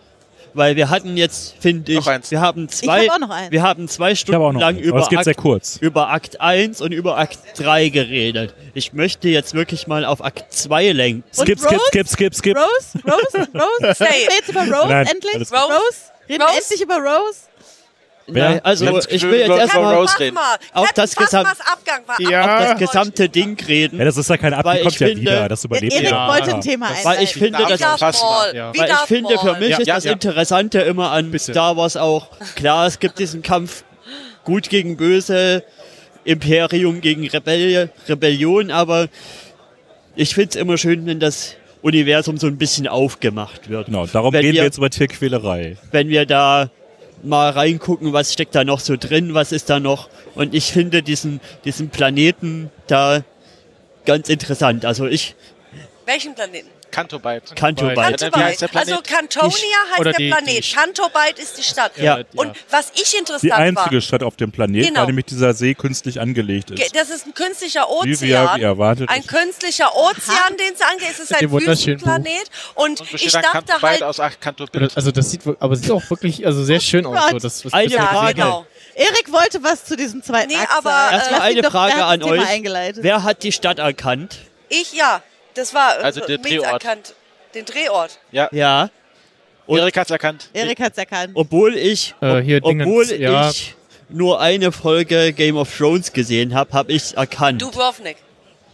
weil 0.56 0.76
wir 0.76 0.90
hatten 0.90 1.16
jetzt, 1.16 1.54
finde 1.60 1.92
ich, 1.92 2.04
wir 2.06 2.40
haben 2.40 2.68
zwei, 2.68 3.06
hab 3.06 3.14
auch 3.14 3.18
noch 3.18 3.30
eins. 3.30 3.50
wir 3.50 3.62
haben 3.62 3.88
zwei 3.88 4.12
Ich 4.12 4.20
Stunden 4.20 4.40
noch. 4.54 4.60
lang 4.60 4.78
über 4.78 5.06
Akt, 5.06 5.36
kurz. 5.36 5.76
über 5.80 6.10
Akt 6.10 6.40
1 6.40 6.80
und 6.80 6.92
über 6.92 7.18
Akt 7.18 7.38
3 7.56 7.88
geredet. 7.90 8.54
Ich 8.74 8.92
möchte 8.92 9.28
jetzt 9.28 9.54
wirklich 9.54 9.86
mal 9.86 10.04
auf 10.04 10.24
Akt 10.24 10.52
2 10.52 10.92
lenken. 10.92 11.24
Skip, 11.32 11.58
skip, 11.60 11.80
skip, 11.88 12.08
skip, 12.08 12.34
skip. 12.34 12.56
Rose? 12.56 12.98
Rose? 13.04 13.48
Rose? 13.54 13.94
Say 13.94 14.04
Reden 14.06 14.28
wir 14.28 14.36
jetzt 14.36 14.48
über 14.48 14.60
Rose 14.62 14.88
Nein, 14.88 15.06
endlich? 15.06 15.34
Rose? 15.34 15.50
Reden 16.28 16.40
wir 16.40 16.46
Rose? 16.46 16.58
endlich 16.58 16.80
über 16.82 16.96
Rose? 16.96 17.38
Nein, 18.28 18.60
also 18.64 18.84
Let's- 18.86 19.06
ich 19.08 19.22
will 19.22 19.38
jetzt 19.38 19.50
erstmal 19.50 19.94
Rose 19.94 20.10
Fass 20.12 20.20
reden. 20.20 20.34
mal. 20.34 20.56
Auf 20.72 20.92
das 20.92 21.16
Gesam- 21.16 21.44
Phasmas 21.44 21.60
Abgang 21.60 22.00
war 22.06 22.20
Ja. 22.20 22.40
Abgang 22.44 22.78
das 22.80 22.90
gesamte 22.90 23.28
Ding 23.28 23.56
reden. 23.68 23.98
Ja, 23.98 24.04
das 24.04 24.16
ist 24.16 24.28
ja 24.28 24.36
kein 24.36 24.52
Abgang, 24.52 24.76
ich 24.78 24.82
kommt 24.82 24.98
ja 25.00 25.06
wieder. 25.16 25.48
Das 25.48 25.64
überlebt 25.64 25.92
Erik 25.94 26.10
ja. 26.10 26.28
wollte 26.28 26.54
ein 26.54 26.60
Thema 26.60 26.86
einleiten. 26.88 27.04
Weil 27.08 27.22
ich 27.22 27.32
finde, 27.34 27.58
das, 27.68 27.80
weil 27.80 28.90
ich 28.90 28.96
finde, 29.06 29.38
für 29.38 29.54
mich 29.58 29.68
Ja, 29.70 29.78
ist 29.78 29.86
ja, 29.86 29.94
das. 29.94 30.04
Interessante 30.06 30.80
immer 30.80 31.12
an 31.12 31.30
Bitte. 31.30 31.52
Star 31.52 31.76
Wars 31.76 31.96
auch, 31.96 32.28
klar, 32.56 32.86
es 32.86 32.98
gibt 32.98 33.18
diesen 33.20 33.42
Kampf 33.42 33.84
gut 34.44 34.68
gegen 34.70 34.96
böse, 34.96 35.62
Imperium 36.24 37.00
gegen 37.00 37.26
Rebell 37.28 37.90
Rebellion, 38.08 38.70
aber 38.72 39.06
ich 40.16 40.34
finde 40.34 40.50
es 40.50 40.56
immer 40.56 40.76
schön, 40.78 41.06
wenn 41.06 41.20
das 41.20 41.54
Universum 41.82 42.38
so 42.38 42.48
ein 42.48 42.56
bisschen 42.58 42.88
aufgemacht 42.88 43.68
wird. 43.68 43.86
Genau, 43.86 44.06
darum 44.06 44.32
wenn 44.32 44.40
reden 44.40 44.54
wir 44.54 44.60
wir, 44.62 44.64
jetzt 44.66 44.78
über 44.78 44.90
Tierquälerei. 44.90 45.76
wenn 45.92 46.08
wir 46.08 46.26
da 46.26 46.70
mal 47.22 47.50
reingucken, 47.50 48.12
was 48.12 48.32
steckt 48.32 48.54
da 48.54 48.64
noch 48.64 48.80
so 48.80 48.96
drin, 48.96 49.34
was 49.34 49.52
ist 49.52 49.70
da 49.70 49.80
noch. 49.80 50.08
Und 50.34 50.54
ich 50.54 50.72
finde 50.72 51.02
diesen, 51.02 51.40
diesen 51.64 51.90
Planeten 51.90 52.70
da 52.86 53.24
ganz 54.04 54.28
interessant. 54.28 54.84
Also 54.84 55.06
ich, 55.06 55.34
Welchen 56.04 56.34
Planeten? 56.34 56.68
Cantobite. 56.96 57.54
Cantobite. 57.54 58.00
Heißt 58.02 58.18
Cantobite. 58.20 58.68
Planet? 58.68 58.88
Also 58.92 59.02
Cantonia 59.02 59.50
heißt 59.90 60.00
oder 60.00 60.10
der 60.12 60.18
die- 60.18 60.30
Planet. 60.30 60.64
die- 60.64 60.72
Cantobite 60.74 61.42
ist 61.42 61.58
die 61.58 61.62
Stadt. 61.62 61.92
Ja. 61.98 62.20
Und 62.34 62.52
was 62.70 62.90
ich 62.94 63.16
interessant 63.18 63.42
Die 63.42 63.52
einzige 63.52 63.96
war, 63.96 64.00
Stadt 64.00 64.22
auf 64.22 64.36
dem 64.36 64.50
Planet, 64.50 64.86
Genau. 64.86 65.00
weil 65.00 65.06
nämlich 65.06 65.26
dieser 65.26 65.52
See 65.54 65.74
künstlich 65.74 66.20
angelegt 66.20 66.74
ge- 66.74 66.84
ist. 66.84 66.96
das 66.96 67.10
ist 67.10 67.26
ein 67.26 67.34
künstlicher 67.34 67.86
Wie 68.02 68.08
wir 68.20 68.40
Ozean. 68.42 68.58
wie 68.58 68.62
erwartet. 68.64 69.08
Ein 69.10 69.26
künstlicher 69.26 69.94
Ozean, 69.94 70.56
den 70.58 70.74
es 70.74 70.80
angeht. 70.80 71.08
Es 71.12 71.18
ist 71.20 71.34
ein 71.34 71.50
Wüstenplanet. 71.52 72.50
Und, 72.74 73.00
Und 73.00 73.14
ich 73.14 73.32
dachte 73.32 73.80
halt, 73.82 74.02
aus. 74.02 74.18
Also 74.20 75.10
das 75.12 75.30
sieht, 75.30 75.42
aber 75.60 75.76
sieht 75.76 75.90
auch 75.90 76.08
wirklich, 76.10 76.46
also 76.46 76.64
sehr 76.64 76.80
schön 76.80 77.04
aus. 77.06 77.30
So. 77.30 77.38
Das, 77.38 77.64
was 77.64 77.72
Eine 77.72 77.92
ja, 77.92 78.06
Frage. 78.06 78.16
habe. 78.20 78.34
genau. 78.34 78.66
Erik 78.94 79.30
wollte 79.30 79.62
was 79.62 79.84
zu 79.84 79.94
diesem 79.96 80.22
zweiten 80.22 80.48
Nee, 80.48 80.56
Akt 80.56 80.72
aber, 80.72 80.88
sagen. 80.90 81.12
äh, 81.12 81.16
Erstmal 81.18 81.40
eine 81.42 81.60
doch, 81.62 81.70
Frage 81.70 81.94
hat 81.96 82.02
an 82.02 82.20
das 82.20 82.28
euch. 82.30 82.94
Wer 82.96 83.22
hat 83.24 83.42
die 83.42 83.52
Stadt 83.52 83.78
erkannt? 83.78 84.38
ich 84.70 84.94
ja. 84.94 85.22
Das 85.56 85.74
war 85.74 85.98
Also 86.02 86.20
äh, 86.22 86.26
der 86.26 86.38
mit 86.38 86.46
Drehort. 86.46 86.84
erkannt. 86.84 87.14
Den 87.54 87.64
Drehort. 87.64 88.18
Ja, 88.30 88.48
Ja. 88.52 88.90
Und- 89.66 89.78
Erik 89.80 89.96
hat's 89.96 90.10
erkannt. 90.12 90.48
Erik 90.52 90.78
hat's 90.78 90.96
erkannt. 90.96 91.32
Obwohl 91.34 91.74
ich, 91.76 92.14
Äh, 92.20 92.40
hier 92.40 92.58
ob, 92.62 92.72
obwohl 92.72 93.04
Dingens, 93.06 93.18
ja. 93.20 93.50
ich 93.50 93.74
nur 94.08 94.40
eine 94.40 94.70
Folge 94.70 95.32
Game 95.32 95.56
of 95.56 95.76
Thrones 95.76 96.12
gesehen 96.12 96.54
habe, 96.54 96.72
habe 96.72 96.92
ich 96.92 97.02
es 97.02 97.12
erkannt. 97.14 97.60
Dubrovnik. 97.60 98.16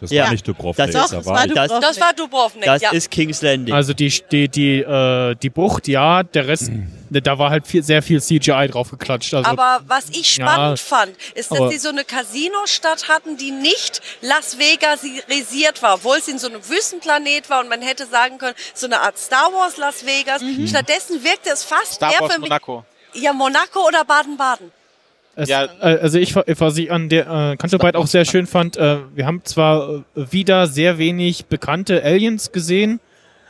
Das 0.02 0.10
Ja. 0.10 0.24
war 0.24 0.32
nicht 0.32 0.46
Dubrovnik, 0.48 0.90
Das- 0.92 1.10
das 1.10 1.24
war 1.24 1.46
das- 1.46 1.54
Dubrovnik. 1.54 1.80
Das 1.80 2.00
war 2.00 2.12
Dubrovnik, 2.12 2.64
das 2.64 2.82
ja. 2.82 2.90
ist 2.90 3.08
King's 3.10 3.40
Landing. 3.40 3.72
Also 3.72 3.94
die, 3.94 4.12
die, 4.32 4.48
die, 4.48 4.78
äh, 4.80 5.36
die 5.36 5.48
Bucht, 5.48 5.86
ja, 5.86 6.24
der 6.24 6.48
Rest, 6.48 6.72
ne, 7.08 7.22
da 7.22 7.38
war 7.38 7.50
halt 7.50 7.68
viel, 7.68 7.84
sehr 7.84 8.02
viel 8.02 8.20
CGI 8.20 8.66
drauf 8.66 8.90
geklatscht. 8.90 9.32
Also, 9.32 9.48
Aber 9.48 9.80
was 9.86 10.08
ich 10.10 10.26
spannend 10.28 10.80
Ja, 10.80 10.84
fand, 10.84 11.14
ist, 11.36 11.52
dass 11.52 11.70
sie 11.70 11.78
so 11.78 11.90
eine 11.90 12.02
Casino-Stadt 12.04 13.08
hatten, 13.08 13.36
die 13.36 13.52
nicht 13.52 14.00
Las 14.22 14.58
Vegas-risiert 14.58 15.82
war, 15.82 15.94
obwohl 15.94 16.16
es 16.16 16.26
in 16.26 16.38
so 16.40 16.48
einem 16.48 16.68
Wüstenplanet 16.68 17.48
war 17.48 17.60
und 17.60 17.68
man 17.68 17.80
hätte 17.80 18.06
sagen 18.06 18.38
können, 18.38 18.54
so 18.74 18.86
eine 18.86 19.00
Art 19.00 19.16
Star 19.18 19.52
Wars 19.52 19.76
Las 19.76 20.04
Vegas. 20.04 20.42
Stattdessen 20.68 21.22
wirkte 21.22 21.50
es 21.50 21.62
fast 21.62 21.94
Star 21.94 22.12
eher 22.12 22.20
Wars 22.22 22.34
für 22.34 22.40
mich. 22.40 22.48
Monaco. 22.50 22.84
Ja, 23.14 23.32
Monaco 23.32 23.86
oder 23.86 24.04
Baden-Baden. 24.04 24.72
Es, 25.34 25.48
ja. 25.48 25.64
äh, 25.64 25.98
also 25.98 26.18
ich, 26.18 26.34
was 26.34 26.76
ich 26.78 26.92
an 26.92 27.08
der 27.08 27.52
äh, 27.52 27.56
Cantobite 27.56 27.98
auch 27.98 28.06
sehr 28.06 28.24
schön 28.24 28.46
fand, 28.46 28.76
äh, 28.76 28.98
wir 29.14 29.26
haben 29.26 29.42
zwar 29.44 30.04
äh, 30.14 30.32
wieder 30.32 30.66
sehr 30.66 30.98
wenig 30.98 31.46
bekannte 31.46 32.02
Aliens 32.02 32.52
gesehen, 32.52 33.00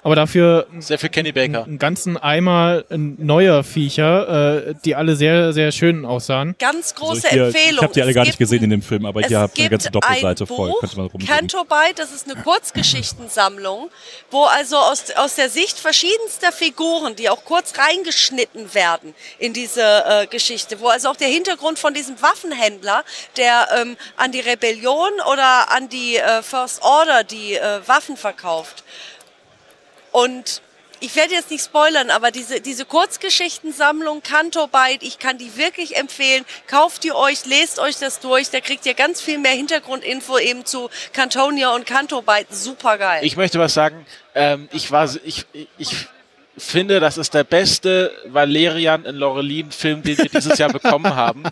aber 0.02 0.16
dafür 0.16 0.66
Sehr 0.80 0.98
viel 0.98 1.10
Kenny 1.10 1.32
Baker. 1.32 1.64
einen 1.64 1.78
ganzen 1.78 2.16
Eimer 2.16 2.84
neuer 2.90 3.62
Viecher, 3.62 4.66
äh, 4.68 4.74
die 4.84 4.96
alle 4.96 5.14
sehr, 5.14 5.52
sehr 5.52 5.70
schön 5.70 6.04
aussahen. 6.04 6.56
Ganz 6.58 6.94
große 6.94 7.24
Also 7.24 7.28
hier, 7.28 7.44
Empfehlung. 7.46 7.76
Ich 7.76 7.82
habe 7.82 7.94
die 7.94 8.02
alle 8.02 8.10
Es 8.10 8.16
gar 8.16 8.24
nicht 8.24 8.38
gesehen 8.38 8.64
in 8.64 8.70
dem 8.70 8.82
Film, 8.82 9.06
aber 9.06 9.22
hier 9.22 9.38
habt 9.38 9.56
ihr 9.58 9.64
eine 9.64 9.70
ganze 9.70 9.90
Doppelseite 9.90 10.44
ein 10.44 10.46
voll. 10.46 10.70
Buch, 10.70 10.80
Könnte 10.80 10.96
man 10.96 11.06
rumgehen. 11.06 11.28
Cantobite, 11.28 11.94
das 11.96 12.12
ist 12.12 12.28
eine 12.28 12.42
Kurzgeschichtensammlung, 12.42 13.90
wo 14.30 14.44
also 14.44 14.76
aus, 14.76 15.10
aus 15.16 15.36
der 15.36 15.48
Sicht 15.48 15.78
verschiedenster 15.78 16.50
Figuren, 16.50 17.14
die 17.14 17.28
auch 17.28 17.44
kurz 17.44 17.74
reingeschnitten 17.78 18.74
werden 18.74 19.14
in 19.38 19.52
diese 19.52 19.82
äh, 19.82 20.26
Geschichte, 20.26 20.80
wo 20.80 20.88
also 20.88 21.10
auch 21.10 21.16
der 21.16 21.28
Hintergrund 21.28 21.78
von 21.78 21.94
diesem 21.94 22.20
Waffenhändler, 22.20 23.04
der 23.36 23.68
ähm, 23.80 23.96
an 24.16 24.32
die 24.32 24.40
Rebellion 24.40 25.10
oder 25.30 25.70
an 25.70 25.88
die 25.88 26.16
äh, 26.16 26.42
First 26.42 26.82
Order 26.82 27.24
die 27.24 27.54
äh, 27.54 27.80
Waffen 27.86 28.16
verkauft. 28.16 28.84
Und 30.12 30.62
ich 31.02 31.16
werde 31.16 31.34
jetzt 31.34 31.50
nicht 31.50 31.64
spoilern, 31.64 32.10
aber 32.10 32.30
diese, 32.30 32.60
diese 32.60 32.84
Kurzgeschichtensammlung 32.84 34.22
Cantobite, 34.22 35.04
ich 35.04 35.18
kann 35.18 35.36
die 35.36 35.56
wirklich 35.56 35.96
empfehlen. 35.96 36.44
Kauft 36.68 37.02
die 37.02 37.12
euch, 37.12 37.44
lest 37.44 37.80
euch 37.80 37.96
das 37.96 38.20
durch. 38.20 38.50
Da 38.50 38.60
kriegt 38.60 38.86
ihr 38.86 38.94
ganz 38.94 39.20
viel 39.20 39.38
mehr 39.38 39.52
Hintergrundinfo 39.52 40.38
eben 40.38 40.64
zu 40.64 40.90
Cantonia 41.12 41.74
und 41.74 41.86
Cantobite. 41.86 42.54
Super 42.54 42.98
geil. 42.98 43.24
Ich 43.24 43.36
möchte 43.36 43.58
was 43.58 43.74
sagen. 43.74 44.06
Ähm, 44.36 44.68
ich 44.72 44.92
war, 44.92 45.10
ich, 45.24 45.44
ich 45.76 46.06
finde, 46.56 47.00
das 47.00 47.18
ist 47.18 47.34
der 47.34 47.44
beste 47.44 48.12
Valerian 48.26 49.04
in 49.04 49.16
Lorelin-Film, 49.16 50.04
den 50.04 50.18
wir 50.18 50.28
dieses 50.28 50.56
Jahr 50.58 50.70
bekommen 50.70 51.16
haben, 51.16 51.42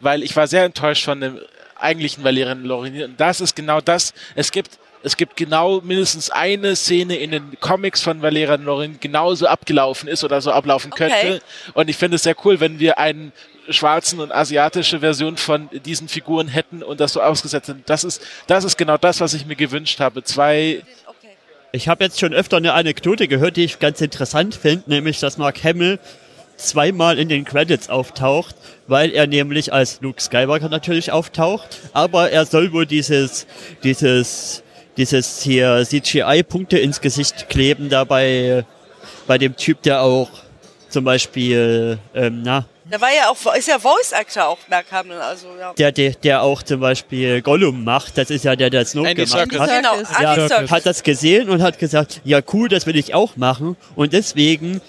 weil 0.00 0.22
ich 0.22 0.36
war 0.36 0.46
sehr 0.46 0.64
enttäuscht 0.64 1.04
von 1.04 1.18
dem 1.18 1.40
eigentlichen 1.76 2.24
Valerian 2.24 2.60
in 2.60 2.66
Lorelin. 2.66 3.04
Und 3.04 3.20
das 3.20 3.40
ist 3.40 3.56
genau 3.56 3.80
das. 3.80 4.12
Es 4.34 4.52
gibt 4.52 4.78
es 5.02 5.16
gibt 5.16 5.36
genau 5.36 5.80
mindestens 5.80 6.30
eine 6.30 6.76
Szene 6.76 7.16
in 7.16 7.32
den 7.32 7.58
Comics 7.60 8.02
von 8.02 8.22
Valerian 8.22 8.64
Lorin 8.64 8.98
genauso 9.00 9.46
abgelaufen 9.46 10.08
ist 10.08 10.22
oder 10.24 10.40
so 10.40 10.52
ablaufen 10.52 10.92
Okay. 10.92 11.10
könnte. 11.10 11.42
Und 11.74 11.90
ich 11.90 11.96
finde 11.96 12.16
es 12.16 12.22
sehr 12.22 12.36
cool, 12.44 12.60
wenn 12.60 12.78
wir 12.78 12.98
einen 12.98 13.32
schwarzen 13.68 14.20
und 14.20 14.32
asiatische 14.32 15.00
Version 15.00 15.36
von 15.36 15.68
diesen 15.84 16.08
Figuren 16.08 16.48
hätten 16.48 16.82
und 16.82 17.00
das 17.00 17.12
so 17.12 17.22
ausgesetzt 17.22 17.66
sind. 17.66 17.88
Das 17.88 18.04
ist, 18.04 18.20
das 18.46 18.64
ist 18.64 18.76
genau 18.76 18.96
das, 18.96 19.20
was 19.20 19.34
ich 19.34 19.46
mir 19.46 19.56
gewünscht 19.56 20.00
habe. 20.00 20.24
Zwei 20.24 20.82
okay. 21.06 21.28
Ich 21.72 21.88
habe 21.88 22.04
jetzt 22.04 22.18
schon 22.20 22.34
öfter 22.34 22.56
eine 22.56 22.72
Anekdote 22.74 23.28
gehört, 23.28 23.56
die 23.56 23.64
ich 23.64 23.78
ganz 23.78 24.00
interessant 24.00 24.54
finde, 24.54 24.90
nämlich 24.90 25.20
dass 25.20 25.38
Mark 25.38 25.62
Hamill 25.62 25.98
zweimal 26.56 27.18
in 27.18 27.28
den 27.28 27.44
Credits 27.44 27.88
auftaucht, 27.88 28.54
weil 28.86 29.10
er 29.12 29.26
nämlich 29.26 29.72
als 29.72 30.00
Luke 30.00 30.20
Skywalker 30.20 30.68
natürlich 30.68 31.10
auftaucht, 31.10 31.80
aber 31.92 32.30
er 32.30 32.46
soll 32.46 32.72
wohl 32.72 32.86
dieses, 32.86 33.46
dieses, 33.82 34.62
dieses 34.96 35.42
hier 35.42 35.84
CGI-Punkte 35.86 36.78
ins 36.78 37.00
Gesicht 37.00 37.48
kleben 37.48 37.88
dabei 37.88 38.64
bei 39.26 39.38
dem 39.38 39.56
Typ, 39.56 39.82
der 39.82 40.02
auch 40.02 40.28
zum 40.88 41.04
Beispiel, 41.04 41.98
ähm, 42.14 42.42
na, 42.44 42.66
Da 42.90 43.00
war 43.00 43.08
ja 43.14 43.30
auch, 43.30 43.54
ist 43.54 43.68
ja 43.68 43.78
Voice 43.78 44.12
Actor 44.12 44.48
auch, 44.48 44.58
Mark 44.68 44.86
Hamill, 44.92 45.16
also 45.16 45.46
ja. 45.58 45.72
der, 45.72 45.92
der, 45.92 46.10
der 46.12 46.42
auch 46.42 46.62
zum 46.62 46.80
Beispiel 46.80 47.40
Gollum 47.40 47.82
macht, 47.84 48.18
das 48.18 48.28
ist 48.30 48.44
ja 48.44 48.54
der, 48.56 48.68
der 48.68 48.84
Snoke 48.84 49.08
Andy 49.08 49.24
gemacht 49.24 49.38
Serkis. 49.50 49.58
hat. 49.60 49.68
Genau, 49.70 49.94
Circus. 49.94 50.10
Andy 50.18 50.22
Ja, 50.22 50.48
Serkis. 50.48 50.70
hat 50.70 50.86
das 50.86 51.02
gesehen 51.02 51.48
und 51.48 51.62
hat 51.62 51.78
gesagt, 51.78 52.20
ja 52.24 52.40
cool, 52.52 52.68
das 52.68 52.84
will 52.86 52.96
ich 52.96 53.14
auch 53.14 53.36
machen. 53.36 53.76
Und 53.94 54.12
deswegen 54.12 54.82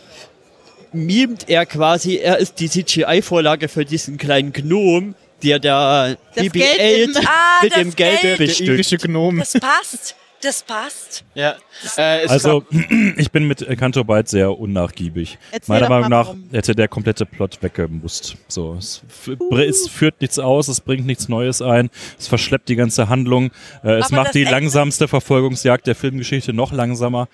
mimt 0.92 1.50
er 1.50 1.66
quasi, 1.66 2.18
er 2.18 2.38
ist 2.38 2.60
die 2.60 2.70
CGI-Vorlage 2.70 3.70
für 3.70 3.86
diesen 3.86 4.18
kleinen 4.18 4.52
Gnom, 4.52 5.16
der 5.44 5.60
da 5.60 6.16
Das 6.36 6.46
BB-8 6.46 6.52
Geld 6.54 7.10
im- 7.18 7.18
Ah, 7.28 7.64
mit 7.64 7.72
das 7.74 7.80
dem 7.80 7.96
Geld 7.96 8.22
Geld. 8.22 8.40
Der 8.40 8.46
bestückt. 8.46 8.70
irische 8.70 8.98
Gnome. 8.98 9.40
Das 9.40 9.54
passt. 9.54 10.16
Das 10.42 10.62
passt. 10.62 11.24
Ja, 11.36 11.56
äh, 11.96 12.28
Also, 12.28 12.66
ich 13.16 13.32
bin 13.32 13.48
mit 13.48 13.66
Canto 13.80 14.04
Byte 14.04 14.28
sehr 14.28 14.52
unnachgiebig. 14.60 15.38
Erzähl 15.52 15.74
Meiner 15.74 15.88
Meinung 15.88 16.10
nach 16.10 16.28
warum. 16.28 16.50
hätte 16.52 16.76
der 16.76 16.90
komplette 16.90 17.26
Plot 17.26 17.60
weggemusst. 17.64 18.36
So, 18.50 18.76
es, 18.78 19.04
f- 19.08 19.38
es 19.58 19.88
führt 19.88 20.20
nichts 20.20 20.40
aus, 20.40 20.68
es 20.68 20.82
bringt 20.82 21.06
nichts 21.06 21.30
Neues 21.30 21.62
ein, 21.62 21.90
es 22.20 22.28
verschleppt 22.28 22.68
die 22.68 22.76
ganze 22.76 23.08
Handlung, 23.08 23.52
äh, 23.86 23.92
es 24.00 24.08
Aber 24.08 24.18
macht 24.24 24.34
die 24.34 24.40
Ende- 24.42 24.52
langsamste 24.52 25.08
Verfolgungsjagd 25.08 25.88
der 25.88 25.96
Filmgeschichte 25.96 26.52
noch 26.52 26.74
langsamer. 26.74 27.30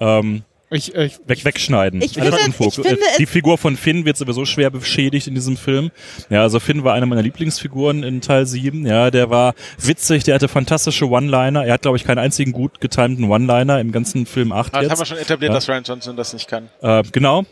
Ähm, 0.00 0.42
Ich, 0.72 0.94
ich, 0.94 1.18
weg, 1.26 1.44
wegschneiden. 1.44 2.00
Ich 2.00 2.20
Alles 2.20 2.34
finde- 2.36 2.46
Unfug. 2.46 2.68
ich 2.68 2.74
finde 2.86 3.00
Äh, 3.02 3.18
die 3.18 3.26
Figur 3.26 3.58
von 3.58 3.76
Finn 3.76 4.04
wird 4.04 4.16
sowieso 4.16 4.44
schwer 4.44 4.70
beschädigt 4.70 5.26
in 5.26 5.34
diesem 5.34 5.56
Film. 5.56 5.90
Ja, 6.28 6.42
also 6.42 6.60
Finn 6.60 6.84
war 6.84 6.94
einer 6.94 7.06
meiner 7.06 7.22
Lieblingsfiguren 7.22 8.04
in 8.04 8.20
Teil 8.20 8.46
7. 8.46 8.86
Ja, 8.86 9.10
der 9.10 9.30
war 9.30 9.54
witzig, 9.78 10.22
der 10.24 10.36
hatte 10.36 10.46
fantastische 10.46 11.08
One-Liner. 11.08 11.64
Er 11.66 11.74
hat, 11.74 11.82
glaube 11.82 11.96
ich, 11.96 12.04
keinen 12.04 12.18
einzigen 12.18 12.52
gut 12.52 12.80
getimten 12.80 13.24
One-Liner 13.24 13.80
im 13.80 13.90
ganzen 13.90 14.26
Film 14.26 14.52
8 14.52 14.72
das 14.74 14.82
jetzt. 14.82 14.90
haben 14.92 14.98
wir 15.00 15.06
schon 15.06 15.18
etabliert, 15.18 15.50
Ja. 15.50 15.54
dass 15.54 15.68
Ryan 15.68 15.82
Johnson 15.82 16.16
das 16.16 16.32
nicht 16.32 16.46
kann. 16.46 16.68
Äh, 16.82 17.02
genau. 17.10 17.44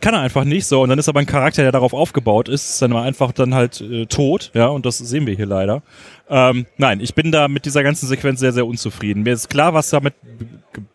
Kann 0.00 0.12
er 0.12 0.20
einfach 0.20 0.44
nicht 0.44 0.66
so. 0.66 0.82
Und 0.82 0.90
dann 0.90 0.98
ist 0.98 1.08
aber 1.08 1.20
ein 1.20 1.26
Charakter, 1.26 1.62
der 1.62 1.72
darauf 1.72 1.94
aufgebaut 1.94 2.50
ist, 2.50 2.68
ist 2.68 2.82
dann 2.82 2.90
mal 2.90 3.02
einfach 3.02 3.32
dann 3.32 3.54
halt 3.54 3.80
äh, 3.80 4.04
tot. 4.04 4.50
Ja, 4.52 4.66
und 4.66 4.84
das 4.84 4.98
sehen 4.98 5.26
wir 5.26 5.34
hier 5.34 5.46
leider. 5.46 5.82
Ähm, 6.28 6.66
nein, 6.78 7.00
ich 7.00 7.14
bin 7.14 7.32
da 7.32 7.48
mit 7.48 7.66
dieser 7.66 7.82
ganzen 7.82 8.06
Sequenz 8.06 8.40
sehr, 8.40 8.52
sehr 8.52 8.66
unzufrieden. 8.66 9.22
Mir 9.24 9.34
ist 9.34 9.50
klar, 9.50 9.74
was 9.74 9.90
damit 9.90 10.14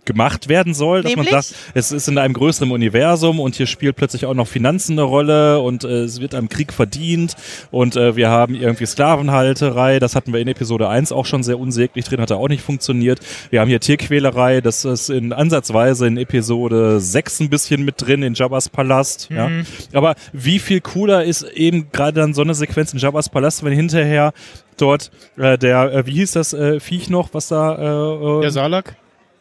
gemacht 0.05 0.49
werden 0.49 0.73
soll, 0.73 1.03
dass 1.03 1.11
Nämlich? 1.15 1.31
man 1.31 1.41
sagt, 1.41 1.55
es 1.73 1.91
ist 1.91 2.07
in 2.07 2.17
einem 2.17 2.33
größeren 2.33 2.71
Universum 2.71 3.39
und 3.39 3.55
hier 3.55 3.67
spielt 3.67 3.95
plötzlich 3.95 4.25
auch 4.25 4.33
noch 4.33 4.47
Finanzen 4.47 4.93
eine 4.93 5.03
Rolle 5.03 5.59
und 5.59 5.83
äh, 5.83 6.01
es 6.01 6.19
wird 6.19 6.33
am 6.33 6.49
Krieg 6.49 6.73
verdient 6.73 7.35
und 7.71 7.95
äh, 7.95 8.15
wir 8.15 8.29
haben 8.29 8.55
irgendwie 8.55 8.85
Sklavenhalterei, 8.85 9.99
das 9.99 10.15
hatten 10.15 10.33
wir 10.33 10.39
in 10.39 10.47
Episode 10.47 10.89
1 10.89 11.11
auch 11.11 11.25
schon 11.25 11.43
sehr 11.43 11.59
unsäglich 11.59 12.05
drin, 12.05 12.19
hat 12.19 12.31
er 12.31 12.37
auch 12.37 12.49
nicht 12.49 12.63
funktioniert. 12.63 13.19
Wir 13.51 13.61
haben 13.61 13.69
hier 13.69 13.79
Tierquälerei, 13.79 14.61
das 14.61 14.83
ist 14.83 15.09
in 15.09 15.31
ansatzweise 15.31 16.07
in 16.07 16.17
Episode 16.17 16.99
6 16.99 17.41
ein 17.41 17.49
bisschen 17.49 17.85
mit 17.85 18.01
drin, 18.01 18.23
in 18.23 18.33
Jabba's 18.33 18.67
Palast. 18.69 19.29
Ja. 19.29 19.49
Aber 19.93 20.15
wie 20.33 20.59
viel 20.59 20.81
cooler 20.81 21.23
ist 21.23 21.43
eben 21.43 21.91
gerade 21.91 22.19
dann 22.19 22.33
so 22.33 22.41
eine 22.41 22.55
Sequenz 22.55 22.93
in 22.93 22.99
Jabba's 22.99 23.29
Palast, 23.29 23.63
wenn 23.63 23.73
hinterher 23.73 24.33
dort 24.81 25.11
äh, 25.37 25.57
der, 25.57 25.93
äh, 25.93 26.05
wie 26.05 26.13
hieß 26.13 26.33
das 26.33 26.53
äh, 26.53 26.79
Viech 26.79 27.09
noch, 27.09 27.33
was 27.33 27.47
da 27.47 28.37
äh, 28.37 28.41
der 28.41 28.51
Salak? 28.51 28.95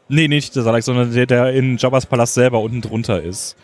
Nee, 0.09 0.28
nicht 0.28 0.56
der 0.56 0.62
Salak, 0.62 0.82
sondern 0.82 1.12
der, 1.12 1.27
der 1.27 1.52
in 1.52 1.77
Jabba's 1.77 2.06
Palast 2.06 2.35
selber 2.35 2.60
unten 2.60 2.81
drunter 2.81 3.23
ist. 3.23 3.56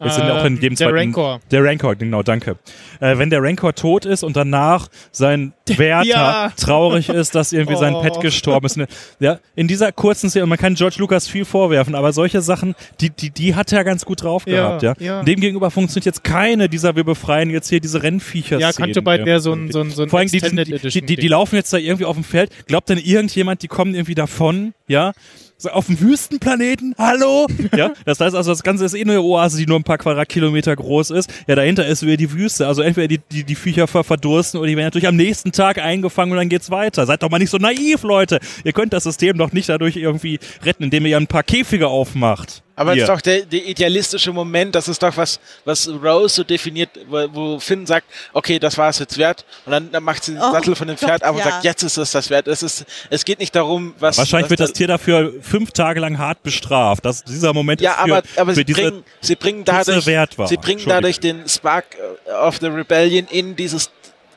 Wir 0.00 0.10
sind 0.12 0.26
ja 0.28 0.34
auch 0.38 0.44
in 0.44 0.54
Ähm, 0.56 0.62
jedem 0.62 0.76
der 0.76 0.86
zweiten- 0.88 0.96
Rancor. 0.98 1.40
Der 1.50 1.64
Rancor, 1.64 1.96
genau, 1.96 2.22
danke. 2.22 2.56
Äh, 3.00 3.18
wenn 3.18 3.30
der 3.30 3.42
Rancor 3.42 3.74
tot 3.74 4.04
ist 4.04 4.22
und 4.22 4.36
danach 4.36 4.88
sein 5.10 5.52
Wärter 5.66 6.06
Ja. 6.08 6.52
traurig 6.56 7.08
ist, 7.08 7.34
dass 7.34 7.52
irgendwie 7.52 7.76
sein 7.76 7.94
Oh. 7.94 8.02
Pet 8.02 8.20
gestorben 8.20 8.64
ist. 8.66 8.76
Ne? 8.76 8.86
Ja, 9.18 9.38
in 9.56 9.66
dieser 9.66 9.90
kurzen 9.90 10.30
Szene, 10.30 10.44
und 10.44 10.50
man 10.50 10.58
kann 10.58 10.74
George 10.76 10.96
Lucas 10.98 11.26
viel 11.26 11.44
vorwerfen, 11.44 11.94
aber 11.96 12.12
solche 12.12 12.40
Sachen, 12.42 12.74
die, 13.00 13.10
die, 13.10 13.30
die 13.30 13.54
hat 13.56 13.72
er 13.72 13.82
ganz 13.82 14.04
gut 14.04 14.22
drauf 14.22 14.44
Ja, 14.46 14.78
gehabt. 14.78 14.82
Ja? 14.82 14.94
ja. 15.00 15.22
Demgegenüber 15.24 15.70
funktioniert 15.70 16.06
jetzt 16.06 16.22
keine 16.24 16.68
dieser, 16.68 16.94
wir 16.94 17.04
befreien 17.04 17.50
jetzt 17.50 17.68
hier 17.68 17.80
diese 17.80 18.02
Rennviecher. 18.02 18.58
Ja, 18.60 18.72
Cantobite 18.72 19.24
wäre 19.26 19.40
so 19.40 19.52
ein, 19.52 19.70
so 19.72 19.80
ein, 19.80 19.90
so 19.90 20.02
ein 20.04 20.08
Vor 20.10 20.20
allem, 20.20 20.28
die, 20.28 20.40
die, 20.40 21.02
die, 21.02 21.16
die, 21.16 21.28
laufen 21.28 21.56
jetzt 21.56 21.72
da 21.72 21.76
irgendwie 21.76 22.04
auf 22.04 22.14
dem 22.16 22.24
Feld. 22.24 22.50
Glaubt 22.66 22.88
denn 22.88 22.98
irgendjemand, 22.98 23.62
die 23.62 23.68
kommen 23.68 23.94
irgendwie 23.94 24.14
davon? 24.14 24.74
Ja? 24.86 25.12
So 25.60 25.70
auf 25.70 25.86
dem 25.86 25.98
Wüstenplaneten? 25.98 26.94
Hallo? 26.96 27.48
ja? 27.76 27.92
Das 28.04 28.20
heißt 28.20 28.36
also, 28.36 28.52
das 28.52 28.62
Ganze 28.62 28.84
ist 28.84 28.94
eh 28.94 29.00
eine 29.00 29.20
Oase, 29.20 29.58
die 29.58 29.66
nur 29.66 29.76
ein 29.76 29.82
paar 29.82 29.98
Quadratkilometer 29.98 30.76
groß 30.76 31.10
ist. 31.10 31.28
Ja, 31.48 31.56
dahinter 31.56 31.84
ist 31.84 32.06
wieder 32.06 32.16
die 32.16 32.32
Wüste. 32.32 32.68
Also 32.68 32.82
entweder 32.82 33.08
die, 33.08 33.18
die, 33.32 33.42
die 33.42 33.56
Viecher 33.56 33.88
ver 33.88 34.04
verdursten 34.04 34.60
oder 34.60 34.68
die 34.68 34.76
werden 34.76 34.86
natürlich 34.86 35.08
am 35.08 35.16
nächsten 35.16 35.50
Tag 35.50 35.78
eingefangen 35.78 36.30
und 36.30 36.38
dann 36.38 36.48
geht's 36.48 36.70
weiter. 36.70 37.06
Seid 37.06 37.24
doch 37.24 37.30
mal 37.30 37.40
nicht 37.40 37.50
so 37.50 37.58
naiv, 37.58 38.04
Leute. 38.04 38.38
Ihr 38.62 38.72
könnt 38.72 38.92
das 38.92 39.02
System 39.02 39.36
doch 39.36 39.50
nicht 39.50 39.68
dadurch 39.68 39.96
irgendwie 39.96 40.38
retten, 40.64 40.84
indem 40.84 41.06
ihr 41.06 41.16
ein 41.16 41.26
paar 41.26 41.42
Käfige 41.42 41.88
aufmacht. 41.88 42.62
Aber 42.78 42.92
es 42.94 43.00
ist 43.02 43.08
doch 43.08 43.20
der, 43.20 43.42
der 43.42 43.66
idealistische 43.66 44.32
Moment, 44.32 44.74
das 44.74 44.88
ist 44.88 45.02
doch 45.02 45.16
was, 45.16 45.40
was 45.64 45.88
Rose 45.88 46.36
so 46.36 46.44
definiert, 46.44 46.90
wo, 47.08 47.26
wo 47.32 47.58
Finn 47.60 47.86
sagt, 47.86 48.06
okay, 48.32 48.58
das 48.58 48.78
war 48.78 48.88
es 48.90 48.98
jetzt 48.98 49.18
wert. 49.18 49.44
Und 49.66 49.72
dann, 49.72 49.90
dann 49.90 50.02
macht 50.02 50.24
sie 50.24 50.32
den 50.32 50.40
Oh 50.42 50.52
Sattel 50.52 50.74
von 50.76 50.86
dem 50.88 50.96
Pferd 50.96 51.20
Gott, 51.20 51.22
ab 51.22 51.34
und 51.34 51.38
ja. 51.40 51.44
sagt, 51.50 51.64
jetzt 51.64 51.82
ist 51.82 51.96
es 51.96 52.12
das 52.12 52.30
wert. 52.30 52.46
Es, 52.48 52.62
ist, 52.62 52.84
es 53.10 53.24
geht 53.24 53.38
nicht 53.40 53.54
darum, 53.54 53.94
was. 53.98 54.16
Wahrscheinlich 54.18 54.44
was 54.44 54.50
wird 54.50 54.60
da- 54.60 54.64
das 54.64 54.72
Tier 54.72 54.86
dafür 54.86 55.32
fünf 55.42 55.72
Tage 55.72 56.00
lang 56.00 56.18
hart 56.18 56.42
bestraft. 56.42 57.04
Das, 57.04 57.24
dieser 57.24 57.52
Moment 57.52 57.80
Ja, 57.80 57.92
ist 57.92 57.96
für, 57.98 58.02
aber, 58.04 58.22
aber 58.36 58.50
für 58.52 58.56
sie, 58.56 58.64
diese 58.64 58.80
bringen, 58.82 59.04
sie 59.20 59.36
bringen 59.36 59.64
dadurch, 59.64 60.06
wert 60.06 60.38
war. 60.38 60.48
sie 60.48 60.56
bringen 60.56 60.82
dadurch 60.86 61.20
den 61.20 61.48
Spark 61.48 61.86
äh, 62.26 62.32
of 62.32 62.58
the 62.60 62.66
Rebellion 62.68 63.26
in 63.30 63.56
dieses, 63.56 63.90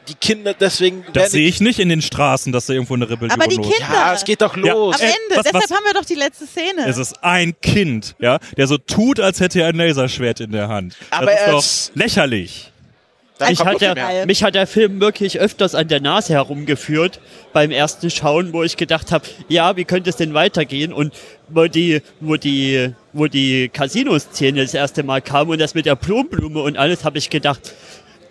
die 0.07 0.15
Kinder, 0.15 0.53
deswegen 0.53 1.05
Das 1.13 1.31
sehe 1.31 1.47
ich 1.47 1.61
nicht 1.61 1.79
in 1.79 1.89
den 1.89 2.01
Straßen, 2.01 2.51
dass 2.51 2.65
da 2.65 2.73
irgendwo 2.73 2.95
eine 2.95 3.09
Rebellion 3.09 3.31
Aber 3.39 3.47
die 3.47 3.55
los 3.57 3.67
Kinder- 3.69 3.93
Ja, 3.93 4.13
es 4.13 4.23
geht 4.25 4.41
doch 4.41 4.55
Ja. 4.57 4.73
los. 4.73 4.95
Am 4.95 5.01
Äh, 5.01 5.05
Ende, 5.05 5.17
was- 5.35 5.43
deshalb 5.45 5.63
was- 5.63 5.71
haben 5.71 5.85
wir 5.85 5.93
doch 5.93 6.05
die 6.05 6.15
letzte 6.15 6.45
Szene. 6.47 6.87
Es 6.87 6.97
ist 6.97 7.23
ein 7.23 7.53
Kind, 7.61 8.15
ja, 8.19 8.39
der 8.57 8.67
so 8.67 8.77
tut, 8.77 9.19
als 9.19 9.39
hätte 9.39 9.61
er 9.61 9.67
ein 9.67 9.75
Laserschwert 9.75 10.39
in 10.39 10.51
der 10.51 10.67
Hand. 10.67 10.95
Aber 11.11 11.27
das 11.27 11.35
er 11.35 11.57
ist 11.57 11.89
doch 11.89 11.95
lächerlich. 11.95 12.67
Mich 13.49 13.59
hat, 13.65 13.81
der, 13.81 14.25
mich 14.27 14.43
hat 14.43 14.53
der 14.53 14.67
Film 14.67 15.01
wirklich 15.01 15.39
öfters 15.39 15.73
an 15.73 15.87
der 15.87 15.99
Nase 15.99 16.33
herumgeführt 16.33 17.19
beim 17.53 17.71
ersten 17.71 18.11
Schauen, 18.11 18.53
wo 18.53 18.61
ich 18.61 18.77
gedacht 18.77 19.11
habe, 19.11 19.25
ja, 19.47 19.75
wie 19.77 19.83
könnte 19.83 20.11
es 20.11 20.15
denn 20.15 20.35
weitergehen? 20.35 20.93
Und 20.93 21.11
wo 21.49 21.65
die, 21.65 22.03
wo 22.19 22.35
die, 22.35 22.93
wo 23.13 23.25
die 23.25 23.67
Casino-Szene 23.69 24.61
das 24.61 24.75
erste 24.75 25.01
Mal 25.01 25.23
kam 25.23 25.49
und 25.49 25.59
das 25.59 25.73
mit 25.73 25.87
der 25.87 25.95
Blumenblume 25.95 26.61
und 26.61 26.77
alles, 26.77 27.03
habe 27.03 27.17
ich 27.17 27.31
gedacht, 27.31 27.73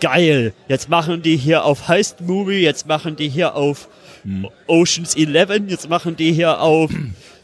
geil, 0.01 0.52
jetzt 0.68 0.89
machen 0.89 1.22
die 1.22 1.36
hier 1.36 1.64
auf 1.64 1.89
Heist-Movie, 1.89 2.60
jetzt 2.60 2.86
machen 2.86 3.16
die 3.16 3.28
hier 3.28 3.55
auf 3.55 3.89
Oceans 4.66 5.14
11, 5.14 5.68
jetzt 5.68 5.89
machen 5.89 6.16
die 6.16 6.32
hier 6.32 6.60
auf 6.60 6.90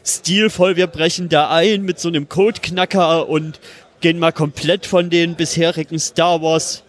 stilvoll, 0.03 0.75
wir 0.75 0.87
brechen 0.87 1.29
da 1.29 1.49
ein 1.49 1.83
mit 1.83 1.99
so 1.99 2.07
einem 2.07 2.29
Codeknacker 2.29 3.27
und 3.27 3.59
gehen 3.99 4.19
mal 4.19 4.31
komplett 4.31 4.85
von 4.85 5.09
den 5.09 5.35
bisherigen 5.35 5.99
Star 5.99 6.41
Wars 6.41 6.83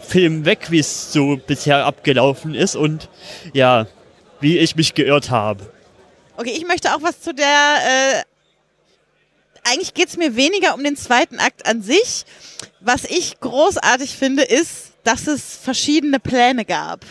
Filmen 0.00 0.44
weg, 0.44 0.70
wie 0.70 0.78
es 0.78 1.12
so 1.12 1.36
bisher 1.36 1.84
abgelaufen 1.84 2.54
ist 2.54 2.76
und 2.76 3.08
ja, 3.52 3.86
wie 4.40 4.58
ich 4.58 4.76
mich 4.76 4.94
geirrt 4.94 5.30
habe. 5.30 5.68
Okay, 6.36 6.52
ich 6.56 6.66
möchte 6.66 6.94
auch 6.94 7.02
was 7.02 7.20
zu 7.20 7.34
der. 7.34 7.44
Äh, 7.44 8.22
eigentlich 9.64 9.94
geht 9.94 10.08
es 10.08 10.16
mir 10.16 10.36
weniger 10.36 10.74
um 10.74 10.84
den 10.84 10.96
zweiten 10.96 11.40
Akt 11.40 11.66
an 11.66 11.82
sich. 11.82 12.24
Was 12.80 13.04
ich 13.04 13.40
großartig 13.40 14.16
finde, 14.16 14.44
ist, 14.44 14.85
dass 15.06 15.26
es 15.26 15.56
verschiedene 15.56 16.18
Pläne 16.18 16.64
gab. 16.64 17.04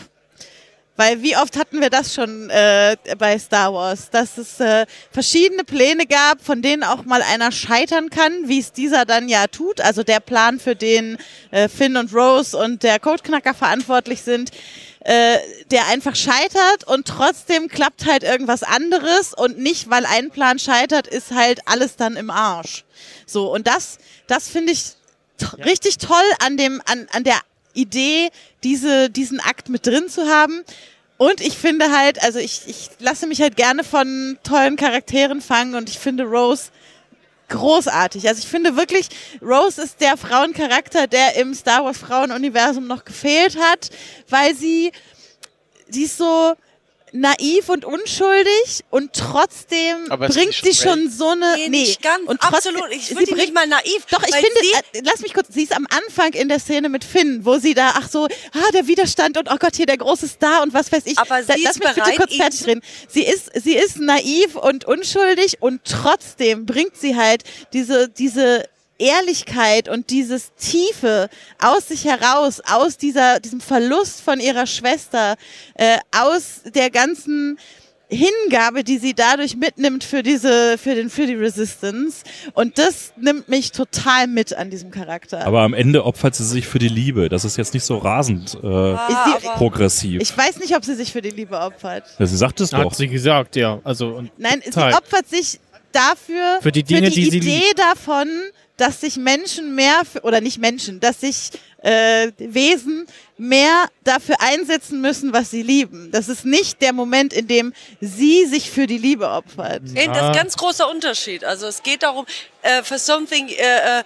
Weil 0.96 1.22
wie 1.22 1.36
oft 1.36 1.58
hatten 1.58 1.80
wir 1.80 1.90
das 1.90 2.14
schon 2.14 2.48
äh, 2.48 2.96
bei 3.18 3.38
Star 3.38 3.72
Wars, 3.74 4.08
dass 4.08 4.38
es 4.38 4.60
äh, 4.60 4.86
verschiedene 5.10 5.62
Pläne 5.62 6.06
gab, 6.06 6.42
von 6.42 6.62
denen 6.62 6.82
auch 6.82 7.04
mal 7.04 7.20
einer 7.20 7.52
scheitern 7.52 8.08
kann, 8.08 8.32
wie 8.48 8.58
es 8.58 8.72
dieser 8.72 9.04
dann 9.04 9.28
ja 9.28 9.46
tut. 9.46 9.82
Also 9.82 10.02
der 10.02 10.20
Plan, 10.20 10.58
für 10.58 10.74
den 10.74 11.18
äh, 11.50 11.68
Finn 11.68 11.98
und 11.98 12.14
Rose 12.14 12.56
und 12.56 12.82
der 12.82 12.98
Codeknacker 12.98 13.52
verantwortlich 13.52 14.22
sind, 14.22 14.52
äh, 15.00 15.38
der 15.70 15.86
einfach 15.88 16.16
scheitert 16.16 16.84
und 16.86 17.06
trotzdem 17.06 17.68
klappt 17.68 18.06
halt 18.06 18.22
irgendwas 18.22 18.62
anderes 18.62 19.34
und 19.34 19.58
nicht, 19.58 19.90
weil 19.90 20.06
ein 20.06 20.30
Plan 20.30 20.58
scheitert, 20.58 21.06
ist 21.06 21.30
halt 21.30 21.60
alles 21.66 21.96
dann 21.96 22.16
im 22.16 22.30
Arsch. 22.30 22.84
So, 23.26 23.52
und 23.52 23.66
das, 23.66 23.98
das 24.28 24.48
finde 24.48 24.72
ich 24.72 24.94
ja. 25.40 25.48
richtig 25.64 25.98
toll 25.98 26.16
an 26.44 26.56
dem, 26.56 26.80
an, 26.86 27.06
an 27.12 27.22
der 27.22 27.38
Idee, 27.76 28.30
diese, 28.64 29.10
diesen 29.10 29.40
Akt 29.40 29.68
mit 29.68 29.86
drin 29.86 30.08
zu 30.08 30.28
haben. 30.28 30.62
Und 31.18 31.40
ich 31.40 31.56
finde 31.56 31.96
halt, 31.96 32.22
also 32.22 32.38
ich, 32.38 32.62
ich 32.66 32.90
lasse 32.98 33.26
mich 33.26 33.40
halt 33.40 33.56
gerne 33.56 33.84
von 33.84 34.38
tollen 34.42 34.76
Charakteren 34.76 35.40
fangen 35.40 35.74
und 35.74 35.88
ich 35.88 35.98
finde 35.98 36.24
Rose 36.24 36.70
großartig. 37.48 38.28
Also 38.28 38.40
ich 38.40 38.48
finde 38.48 38.76
wirklich, 38.76 39.08
Rose 39.40 39.82
ist 39.82 40.00
der 40.00 40.16
Frauencharakter, 40.16 41.06
der 41.06 41.36
im 41.36 41.54
Star 41.54 41.84
Wars 41.84 41.98
Frauenuniversum 41.98 42.86
noch 42.86 43.04
gefehlt 43.04 43.56
hat, 43.58 43.90
weil 44.28 44.54
sie, 44.54 44.92
sie 45.88 46.04
ist 46.04 46.18
so, 46.18 46.54
naiv 47.20 47.68
und 47.68 47.84
unschuldig 47.84 48.84
und 48.90 49.12
trotzdem 49.12 50.10
Aber 50.10 50.28
bringt 50.28 50.54
sie 50.54 50.74
schon 50.74 51.10
so 51.10 51.28
eine 51.30 51.54
Nee, 51.56 51.68
nicht 51.68 52.02
ganz. 52.02 52.26
und 52.28 52.40
trotzdem, 52.40 52.76
Absolut. 52.76 52.92
Ich 52.92 53.14
bringt 53.14 53.36
nicht 53.36 53.54
mal 53.54 53.66
naiv. 53.66 54.04
doch, 54.10 54.22
ich 54.22 54.34
finde, 54.34 54.60
sie- 54.60 54.98
äh, 54.98 55.02
lass 55.04 55.20
mich 55.20 55.32
kurz, 55.34 55.48
sie 55.50 55.62
ist 55.62 55.74
am 55.74 55.86
Anfang 55.90 56.32
in 56.32 56.48
der 56.48 56.58
Szene 56.58 56.88
mit 56.88 57.04
Finn, 57.04 57.44
wo 57.44 57.58
sie 57.58 57.74
da, 57.74 57.94
ach 57.96 58.08
so, 58.08 58.24
ah, 58.26 58.70
der 58.72 58.86
Widerstand 58.86 59.38
und 59.38 59.50
oh 59.50 59.56
Gott, 59.58 59.76
hier 59.76 59.86
der 59.86 59.98
große 59.98 60.28
Star 60.28 60.62
und 60.62 60.74
was 60.74 60.90
weiß 60.92 61.02
ich. 61.06 61.18
Aber 61.18 61.42
da, 61.42 61.54
sie 61.54 61.62
lass 61.62 61.76
ist 61.76 61.78
mich 61.80 61.88
bitte 61.88 62.00
bereit, 62.00 62.16
kurz 62.16 62.34
fertig 62.34 62.66
reden. 62.66 62.80
Sie 63.08 63.24
ist, 63.24 63.50
sie 63.62 63.76
ist 63.76 63.98
naiv 63.98 64.56
und 64.56 64.84
unschuldig 64.84 65.60
und 65.60 65.80
trotzdem 65.84 66.66
bringt 66.66 66.96
sie 66.96 67.16
halt 67.16 67.44
diese, 67.72 68.08
diese 68.08 68.64
Ehrlichkeit 68.98 69.88
und 69.88 70.10
dieses 70.10 70.52
Tiefe 70.54 71.28
aus 71.62 71.88
sich 71.88 72.04
heraus, 72.04 72.60
aus 72.70 72.96
dieser, 72.96 73.40
diesem 73.40 73.60
Verlust 73.60 74.20
von 74.20 74.40
ihrer 74.40 74.66
Schwester, 74.66 75.36
äh, 75.74 75.98
aus 76.12 76.62
der 76.74 76.90
ganzen 76.90 77.58
Hingabe, 78.08 78.84
die 78.84 78.98
sie 78.98 79.14
dadurch 79.14 79.56
mitnimmt 79.56 80.04
für 80.04 80.22
diese, 80.22 80.78
für 80.78 80.94
den, 80.94 81.10
für 81.10 81.26
die 81.26 81.34
Resistance. 81.34 82.22
Und 82.54 82.78
das 82.78 83.12
nimmt 83.16 83.48
mich 83.48 83.72
total 83.72 84.28
mit 84.28 84.54
an 84.54 84.70
diesem 84.70 84.92
Charakter. 84.92 85.44
Aber 85.44 85.62
am 85.62 85.74
Ende 85.74 86.04
opfert 86.04 86.36
sie 86.36 86.44
sich 86.44 86.68
für 86.68 86.78
die 86.78 86.86
Liebe. 86.88 87.28
Das 87.28 87.44
ist 87.44 87.56
jetzt 87.56 87.74
nicht 87.74 87.82
so 87.84 87.98
rasend 87.98 88.54
äh, 88.54 88.58
sie, 88.60 88.62
aber- 88.62 89.40
progressiv. 89.56 90.22
ich 90.22 90.36
weiß 90.38 90.58
nicht, 90.60 90.76
ob 90.76 90.84
sie 90.84 90.94
sich 90.94 91.10
für 91.12 91.20
die 91.20 91.30
Liebe 91.30 91.58
opfert. 91.58 92.04
ja, 92.18 92.26
sie 92.26 92.36
sagt 92.36 92.60
es 92.60 92.70
doch. 92.70 92.78
Hat 92.78 92.94
sie 92.94 93.08
gesagt, 93.08 93.56
ja. 93.56 93.80
Also, 93.82 94.10
und 94.14 94.30
Nein, 94.38 94.62
sie 94.64 94.70
Teil. 94.70 94.94
opfert 94.94 95.28
sich 95.28 95.58
dafür, 95.90 96.60
Für 96.62 96.70
die 96.72 96.84
Dinge, 96.84 97.10
die 97.10 97.28
sie 97.28 97.38
Idee 97.38 97.62
davon, 97.76 98.28
dass 98.76 99.00
sich 99.00 99.16
Menschen 99.16 99.74
mehr, 99.74 100.02
für, 100.10 100.22
oder 100.22 100.40
nicht 100.40 100.58
Menschen, 100.58 101.00
dass 101.00 101.20
sich 101.20 101.50
äh, 101.82 102.32
Wesen 102.38 103.06
mehr 103.38 103.86
dafür 104.04 104.36
einsetzen 104.40 105.00
müssen, 105.00 105.32
was 105.32 105.50
sie 105.50 105.62
lieben. 105.62 106.10
Das 106.10 106.28
ist 106.28 106.44
nicht 106.44 106.80
der 106.82 106.92
Moment, 106.92 107.32
in 107.32 107.46
dem 107.46 107.72
sie 108.00 108.46
sich 108.46 108.70
für 108.70 108.86
die 108.86 108.98
Liebe 108.98 109.28
opfert. 109.28 109.82
Ey, 109.94 110.06
Das 110.06 110.16
ist 110.16 110.22
ein 110.22 110.32
ganz 110.32 110.56
großer 110.56 110.90
Unterschied. 110.90 111.44
Also 111.44 111.66
es 111.66 111.82
geht 111.82 112.02
darum, 112.02 112.26
äh, 112.62 112.82
for 112.82 112.98
something, 112.98 113.48
äh, 113.48 114.00
äh, 114.00 114.02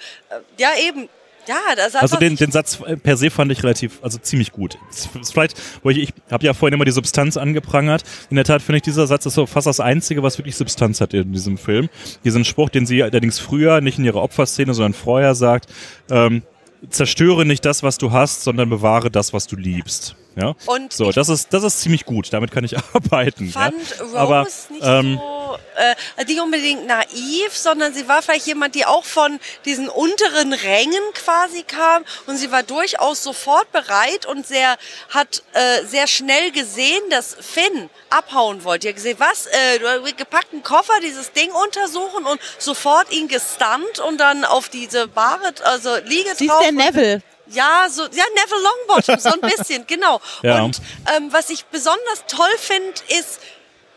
ja 0.59 0.71
eben, 0.79 1.09
ja, 1.47 1.75
das 1.77 1.95
Also 1.97 2.17
den, 2.17 2.37
den 2.37 2.51
Satz 2.51 2.81
äh, 2.87 2.97
per 2.97 3.17
se 3.17 3.31
fand 3.31 3.51
ich 3.53 3.63
relativ, 3.63 3.99
also 4.03 4.19
ziemlich 4.19 4.53
gut. 4.53 4.79
Vielleicht, 5.31 5.61
wo 5.83 5.91
ich, 5.91 5.99
ich 5.99 6.13
habe 6.31 6.45
ja 6.45 6.55
vorhin 6.55 6.75
immer 6.75 6.85
die 6.85 6.93
Substanz 6.93 7.37
angeprangert. 7.37 8.05
In 8.31 8.37
der 8.37 8.45
Tat 8.45 8.63
finde 8.63 8.79
ich, 8.79 8.83
dieser 8.83 9.07
Satz 9.07 9.27
ist 9.27 9.35
so 9.35 9.47
fast 9.47 9.67
das 9.67 9.81
Einzige, 9.81 10.23
was 10.23 10.39
wirklich 10.39 10.57
Substanz 10.57 11.01
hat 11.01 11.15
in 11.15 11.33
diesem 11.33 11.59
Film. 11.59 11.89
Diesen 12.25 12.45
Spruch, 12.45 12.69
den 12.69 12.87
sie 12.87 13.03
allerdings 13.03 13.39
früher, 13.39 13.81
nicht 13.81 13.99
in 13.99 14.05
ihrer 14.05 14.23
Opferszene, 14.23 14.75
sondern 14.75 14.95
vorher 14.95 15.35
sagt, 15.35 15.69
ähm, 16.11 16.43
zerstöre 16.89 17.45
nicht 17.45 17.65
das, 17.65 17.83
was 17.83 17.99
du 17.99 18.13
hast, 18.13 18.43
sondern 18.43 18.71
bewahre 18.71 19.11
das, 19.11 19.33
was 19.33 19.47
du 19.47 19.57
liebst. 19.57 20.17
Ja? 20.30 20.30
Und 20.67 20.93
so, 20.93 21.11
das 21.13 21.29
ist, 21.29 21.53
das 21.53 21.65
ist 21.65 21.81
ziemlich 21.81 22.05
gut. 22.05 22.33
Damit 22.33 22.51
kann 22.53 22.65
ich 22.65 22.77
arbeiten. 22.95 23.51
fand 23.51 23.75
ja? 23.99 24.03
Rose 24.05 24.19
Aber, 24.19 24.43
nicht 24.45 24.83
ähm, 24.83 25.21
so, 25.21 25.59
äh, 25.77 26.25
nicht 26.25 26.41
unbedingt 26.41 26.87
naiv, 26.87 27.57
sondern 27.57 27.93
sie 27.95 28.07
war 28.07 28.23
vielleicht 28.23 28.47
jemand, 28.47 28.75
die 28.75 28.87
auch 28.87 29.05
von 29.05 29.41
diesen 29.65 29.89
unteren 29.89 30.53
Rängen 30.53 31.03
quasi 31.15 31.63
kam 31.63 32.05
und 32.27 32.37
sie 32.37 32.51
war 32.53 32.63
durchaus 32.63 33.23
sofort 33.23 33.71
bereit 33.73 34.27
und 34.27 34.47
sehr, 34.47 34.77
hat 35.09 35.43
äh, 35.53 35.85
sehr 35.87 36.07
schnell 36.07 36.53
gesehen, 36.53 37.03
dass 37.11 37.37
Finn 37.41 37.91
abhauen 38.11 38.65
wollte. 38.65 38.89
Hat 38.89 38.97
gesehen, 38.97 39.17
was, 39.19 39.47
äh, 39.47 39.79
du 39.79 39.89
hast 39.89 40.17
gepackten 40.17 40.63
Koffer, 40.63 40.93
dieses 41.03 41.33
Ding 41.33 41.51
untersuchen 41.51 42.27
und 42.27 42.41
sofort 42.59 43.11
ihn 43.13 43.29
gestunt 43.29 43.99
und 44.07 44.19
dann 44.19 44.45
auf 44.45 44.69
diese 44.69 45.09
Bahre, 45.09 45.53
also 45.65 45.97
Liege 46.05 46.31
Sie 46.37 46.45
ist 46.47 46.51
drauf. 46.51 46.63
der 46.63 46.73
Neville. 46.73 47.23
Ja, 47.51 47.87
so, 47.91 48.03
ja, 48.03 48.25
Neville 48.35 48.63
Longbottom, 48.63 49.19
so 49.19 49.31
ein 49.31 49.41
bisschen, 49.57 49.87
genau. 49.87 50.21
Ja. 50.43 50.63
Und 50.63 50.81
ähm, 51.17 51.33
was 51.33 51.51
ich 51.51 51.65
besonders 51.67 52.25
toll 52.29 52.57
finde, 52.59 52.95
ist 53.19 53.41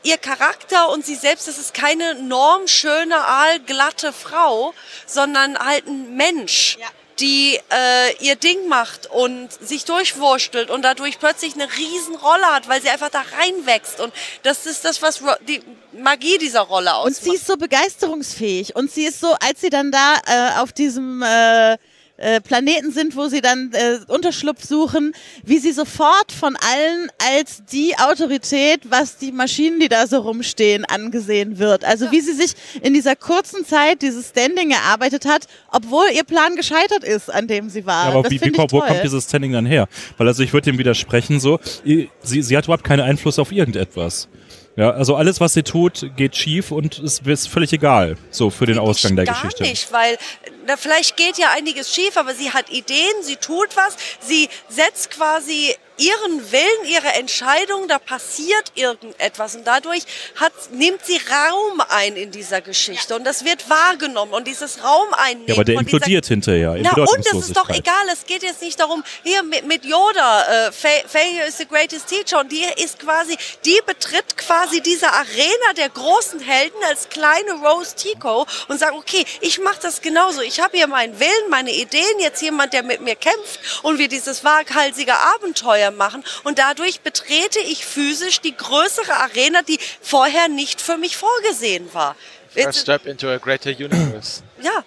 ihr 0.03 0.17
Charakter 0.17 0.89
und 0.89 1.05
sie 1.05 1.15
selbst. 1.15 1.47
Das 1.47 1.57
ist 1.57 1.73
keine 1.73 2.15
normschöne, 2.15 3.15
aalglatte 3.25 4.11
Frau, 4.13 4.73
sondern 5.05 5.57
halt 5.57 5.87
ein 5.87 6.15
Mensch. 6.15 6.77
Ja. 6.79 6.87
die 7.19 7.59
äh, 7.71 8.15
ihr 8.25 8.35
Ding 8.35 8.67
macht 8.67 9.05
und 9.11 9.53
sich 9.53 9.85
durchwurstelt 9.85 10.71
und 10.71 10.81
dadurch 10.81 11.19
plötzlich 11.19 11.53
eine 11.53 11.67
riesen 11.77 12.15
Rolle 12.15 12.47
hat, 12.47 12.67
weil 12.67 12.81
sie 12.81 12.89
einfach 12.89 13.11
da 13.11 13.23
reinwächst. 13.37 13.99
Und 13.99 14.11
das 14.41 14.65
ist 14.65 14.83
das, 14.83 15.01
was 15.03 15.21
Ro 15.21 15.31
die 15.47 15.61
Magie 15.93 16.39
dieser 16.39 16.61
Rolle 16.61 16.89
Und 16.89 16.95
ausmacht. 17.11 17.23
sie 17.23 17.35
ist 17.35 17.45
so 17.45 17.55
begeisterungsfähig. 17.55 18.75
Und 18.75 18.91
sie 18.91 19.05
ist 19.05 19.19
so, 19.19 19.33
als 19.39 19.61
sie 19.61 19.69
dann 19.69 19.91
da 19.91 20.15
äh, 20.25 20.59
auf 20.59 20.73
diesem 20.73 21.21
äh, 21.21 21.77
äh, 22.23 22.41
Planeten 22.41 22.91
sind, 22.91 23.15
wo 23.15 23.27
sie 23.27 23.41
dann 23.41 23.71
äh, 23.73 23.99
Unterschlupf 24.07 24.63
suchen, 24.63 25.13
wie 25.43 25.57
sie 25.59 25.71
sofort 25.71 26.31
von 26.31 26.55
allen 26.55 27.09
als 27.35 27.63
die 27.71 27.95
Autorität, 27.97 28.81
was 28.89 29.17
die 29.17 29.31
Maschinen, 29.31 29.79
die 29.79 29.89
da 29.89 30.07
so 30.07 30.19
rumstehen, 30.19 30.85
angesehen 30.85 31.59
wird. 31.59 31.83
Also 31.83 32.11
wie 32.11 32.21
sie 32.21 32.33
sich 32.33 32.53
in 32.81 32.93
dieser 32.93 33.15
kurzen 33.15 33.65
Zeit 33.65 34.01
dieses 34.01 34.29
Standing 34.29 34.71
erarbeitet 34.71 35.25
hat, 35.25 35.47
obwohl 35.71 36.05
ihr 36.13 36.23
Plan 36.23 36.55
gescheitert 36.55 37.03
ist, 37.03 37.31
an 37.31 37.47
dem 37.47 37.69
sie 37.69 37.85
war. 37.85 38.05
Ja, 38.05 38.11
aber 38.13 38.23
das 38.23 38.31
wie, 38.31 38.41
wie, 38.41 38.57
wo 38.57 38.79
kommt 38.79 39.03
dieses 39.03 39.25
Standing 39.25 39.51
dann 39.51 39.65
her? 39.65 39.87
Weil 40.17 40.27
also 40.27 40.43
ich 40.43 40.53
würde 40.53 40.71
dem 40.71 40.77
widersprechen 40.77 41.39
so, 41.39 41.59
sie, 41.83 42.09
sie 42.23 42.57
hat 42.57 42.65
überhaupt 42.65 42.83
keinen 42.83 43.01
Einfluss 43.01 43.37
auf 43.39 43.51
irgendetwas. 43.51 44.29
Ja, 44.75 44.89
also 44.89 45.15
alles, 45.15 45.39
was 45.39 45.53
sie 45.53 45.61
tut, 45.61 46.09
geht 46.15 46.35
schief 46.35 46.71
und 46.71 46.97
es 46.97 47.19
ist 47.19 47.47
völlig 47.47 47.73
egal, 47.73 48.17
so 48.31 48.49
für 48.49 48.65
den 48.65 48.79
Ausgang 48.79 49.15
der 49.15 49.25
gar 49.25 49.35
Geschichte. 49.35 49.63
nicht, 49.63 49.91
weil 49.91 50.17
na, 50.65 50.77
vielleicht 50.77 51.17
geht 51.17 51.37
ja 51.37 51.51
einiges 51.51 51.93
schief, 51.93 52.17
aber 52.17 52.33
sie 52.33 52.51
hat 52.51 52.69
Ideen, 52.69 53.21
sie 53.21 53.35
tut 53.35 53.75
was, 53.75 53.95
sie 54.21 54.49
setzt 54.69 55.11
quasi 55.11 55.75
ihren 55.97 56.51
Willen, 56.51 56.85
ihre 56.85 57.13
Entscheidung, 57.13 57.87
da 57.87 57.99
passiert 57.99 58.71
irgendetwas 58.75 59.55
und 59.55 59.65
dadurch 59.65 60.03
hat, 60.35 60.53
nimmt 60.71 61.05
sie 61.05 61.17
Raum 61.17 61.81
ein 61.89 62.15
in 62.15 62.31
dieser 62.31 62.61
Geschichte 62.61 63.15
und 63.15 63.23
das 63.23 63.45
wird 63.45 63.69
wahrgenommen 63.69 64.33
und 64.33 64.47
dieses 64.47 64.83
Raum 64.83 65.07
einnehmen 65.13 65.47
Ja, 65.47 65.55
aber 65.55 65.63
der 65.63 65.75
von 65.75 65.85
dieser 65.85 65.97
implodiert 65.97 66.25
hinterher. 66.25 66.75
in 66.75 66.83
na 66.83 66.93
und 66.93 67.19
es 67.19 67.49
ist 67.49 67.57
doch 67.57 67.69
egal, 67.69 68.05
es 68.11 68.25
geht 68.25 68.43
jetzt 68.43 68.61
nicht 68.61 68.79
darum, 68.79 69.03
hier 69.23 69.43
mit, 69.43 69.65
mit 69.67 69.85
Yoda, 69.85 70.67
äh, 70.67 70.71
Fa 70.71 70.89
Failure 71.07 71.47
is 71.47 71.57
the 71.57 71.65
greatest 71.67 72.07
teacher 72.07 72.39
und 72.39 72.51
die 72.51 72.65
ist 72.83 72.99
quasi, 72.99 73.37
die 73.65 73.79
betritt 73.85 74.37
quasi 74.37 74.81
diese 74.81 75.11
Arena 75.11 75.73
der 75.77 75.89
großen 75.89 76.39
Helden 76.39 76.77
als 76.89 77.09
kleine 77.09 77.53
Rose 77.63 77.95
Tico 77.95 78.45
und 78.67 78.79
sagt, 78.79 78.93
okay, 78.93 79.25
ich 79.41 79.59
mache 79.59 79.79
das 79.81 80.01
genauso, 80.01 80.41
ich 80.41 80.59
habe 80.59 80.77
hier 80.77 80.87
meinen 80.87 81.19
Willen, 81.19 81.49
meine 81.49 81.71
Ideen, 81.71 82.19
jetzt 82.19 82.41
jemand, 82.41 82.73
der 82.73 82.83
mit 82.83 83.01
mir 83.01 83.15
kämpft 83.15 83.59
und 83.83 83.99
wir 83.99 84.07
dieses 84.07 84.43
waghalsige 84.43 85.13
Abenteuer 85.13 85.82
machen 85.91 86.23
und 86.43 86.59
dadurch 86.59 87.01
betrete 87.01 87.59
ich 87.59 87.85
physisch 87.85 88.41
die 88.41 88.55
größere 88.55 89.13
Arena, 89.13 89.61
die 89.61 89.79
vorher 90.01 90.47
nicht 90.47 90.81
für 90.81 90.97
mich 90.97 91.17
vorgesehen 91.17 91.93
war. 91.93 92.15
First 92.49 92.79
step 92.81 93.05
into 93.05 93.29
a 93.29 93.37
greater 93.37 93.71
universe. 93.71 94.41
Ja, 94.63 94.83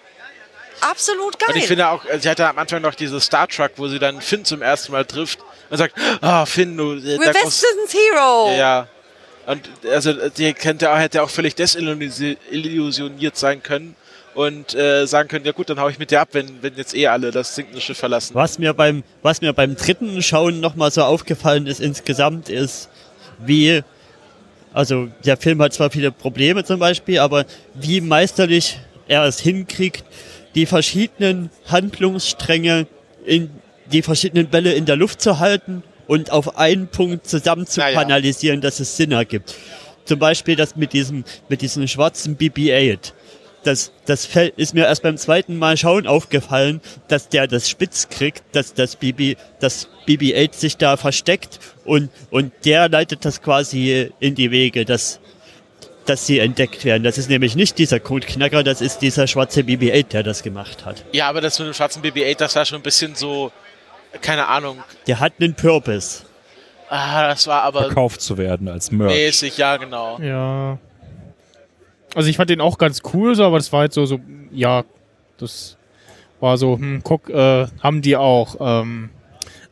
absolut 0.81 1.39
geil. 1.39 1.51
Und 1.51 1.57
ich 1.57 1.67
finde 1.67 1.89
auch, 1.89 2.03
sie 2.19 2.31
hatte 2.31 2.49
am 2.49 2.59
Anfang 2.59 2.81
noch 2.81 2.95
diese 2.95 3.21
Star 3.21 3.47
Truck, 3.47 3.73
wo 3.77 3.89
sie 3.89 3.99
dann 3.99 4.23
Finn 4.23 4.45
zum 4.45 4.63
ersten 4.63 4.93
Mal 4.93 5.05
trifft 5.05 5.39
und 5.69 5.77
sagt, 5.77 5.95
ah, 6.23 6.47
Finn, 6.47 6.77
du, 6.77 6.93
äh, 6.93 7.17
musst, 7.17 7.29
Resistance 7.29 7.97
Hero. 7.97 8.57
ja, 8.57 8.89
Und 9.47 9.69
also 9.91 10.31
die 10.31 10.55
könnte 10.55 10.97
hätte 10.97 11.23
auch 11.23 11.29
völlig 11.29 11.55
desillusioniert 11.57 13.37
sein 13.37 13.63
können 13.63 13.97
und 14.37 14.75
äh, 14.75 15.07
sagen 15.07 15.31
können, 15.31 15.47
ja 15.47 15.53
gut, 15.53 15.71
dann 15.71 15.81
hau 15.81 15.89
ich 15.89 15.99
mit 15.99 16.11
dir 16.11 16.21
ab, 16.21 16.29
wenn, 16.33 16.63
wenn 16.63 16.75
jetzt 16.77 16.95
eh 16.95 17.07
alle 17.07 17.31
das 17.31 17.55
sinkende 17.55 17.81
Schiff 17.81 17.97
verlassen. 17.97 18.35
Was 18.35 18.59
mir 18.59 18.75
beim, 18.75 19.03
was 19.23 19.41
mir 19.41 19.55
beim 19.55 19.77
dritten 19.77 20.23
Schauen 20.23 20.61
nochmal 20.61 20.91
so 20.91 21.03
aufgefallen 21.03 21.67
ist 21.67 21.81
insgesamt, 21.81 22.51
ist, 22.51 22.91
wie, 23.39 23.81
also 24.75 25.09
der 25.25 25.39
Film 25.39 25.63
hat 25.63 25.73
zwar 25.73 25.91
viele 25.91 26.13
Probleme 26.13 26.65
zum 26.65 26.79
Beispiel, 26.79 27.19
aber 27.19 27.47
wie 27.73 28.03
meisterlich 28.03 28.79
er 29.09 29.25
es 29.25 29.41
hinkriegt, 29.41 30.05
die 30.55 30.67
verschiedenen 30.67 31.49
Handlungsstränge 31.67 32.87
in 33.25 33.51
die 33.91 34.03
verschiedenen 34.03 34.49
Bälle 34.49 34.75
in 34.75 34.85
der 34.85 34.97
Luft 34.97 35.23
zu 35.23 35.39
halten 35.39 35.83
und 36.07 36.31
auf 36.31 36.59
einen 36.59 36.89
Punkt 36.89 37.27
zusammen 37.27 37.67
zu 37.67 37.81
Ja, 37.81 37.89
ja. 37.89 38.03
kanalisieren, 38.03 38.61
dass 38.61 38.81
es 38.81 38.99
Sinn 38.99 39.13
ergibt. 39.13 39.55
Zum 40.05 40.19
Beispiel 40.19 40.57
das 40.57 40.77
mit 40.77 40.93
diesem, 40.93 41.25
mit 41.49 41.63
diesem 41.63 41.89
schwarzen 41.89 42.37
BB-8. 42.37 43.13
Das, 43.67 43.91
das 44.05 44.27
fällt, 44.27 44.57
ist 44.57 44.75
mir 44.75 44.85
erst 44.85 45.03
beim 45.03 45.17
zweiten 45.17 45.57
Mal 45.57 45.77
schauen 45.77 46.07
aufgefallen, 46.07 46.81
dass 47.09 47.29
der 47.29 47.49
das 47.49 47.69
spitz 47.69 48.09
kriegt, 48.09 48.45
dass 48.53 48.75
das 48.75 48.95
BB, 48.95 49.37
das 49.59 49.89
BB-8 50.07 50.55
sich 50.55 50.77
da 50.77 50.97
versteckt 50.97 51.59
und, 51.85 52.11
und 52.31 52.53
der 52.65 52.89
leitet 52.89 53.25
das 53.25 53.43
quasi 53.43 54.13
in 54.21 54.37
die 54.37 54.53
Wege, 54.53 54.85
dass, 54.85 55.19
dass 56.05 56.27
sie 56.27 56.39
entdeckt 56.39 56.85
werden. 56.85 57.03
Das 57.03 57.19
ist 57.19 57.29
nämlich 57.29 57.57
nicht 57.57 57.77
dieser 57.79 57.99
Codeknacker, 57.99 58.63
das 58.63 58.81
ist 58.81 58.99
dieser 58.99 59.27
schwarze 59.27 59.63
BB-8, 59.63 60.09
der 60.11 60.23
das 60.23 60.45
gemacht 60.45 60.85
hat. 60.85 61.05
Ja, 61.13 61.29
aber 61.29 61.41
das 61.41 61.59
mit 61.59 61.67
dem 61.67 61.75
schwarzen 61.75 62.03
BB-8, 62.05 62.37
das 62.37 62.55
war 62.55 62.65
schon 62.65 62.79
ein 62.79 62.83
bisschen 62.83 63.17
so, 63.17 63.51
keine 64.23 64.47
Ahnung. 64.47 64.79
Der 65.09 65.19
hat 65.19 65.33
einen 65.41 65.55
Purpose. 65.55 66.23
Ah, 66.89 67.27
das 67.27 67.49
war 67.49 67.63
aber 67.63 67.87
Verkauft 67.87 68.21
zu 68.21 68.39
werden 68.39 68.69
als 68.69 68.93
Merch. 68.93 69.13
mäßig, 69.13 69.59
ja 69.59 69.77
genau. 69.77 70.21
Ja. 70.21 70.79
Also 72.17 72.31
ich 72.31 72.39
fand 72.39 72.49
den 72.49 72.63
auch 72.63 72.79
ganz 72.79 73.03
cool, 73.13 73.35
so, 73.35 73.45
aber 73.45 73.59
das 73.59 73.71
war 73.75 73.81
halt 73.81 73.93
so, 73.93 74.07
so, 74.07 74.19
ja, 74.51 74.85
das 75.37 75.77
war 76.41 76.57
so, 76.57 76.79
hm, 76.79 77.03
guck, 77.05 77.29
äh, 77.29 77.67
haben 77.83 78.01
die 78.01 78.17
auch. 78.17 78.57
Ähm, 78.59 79.11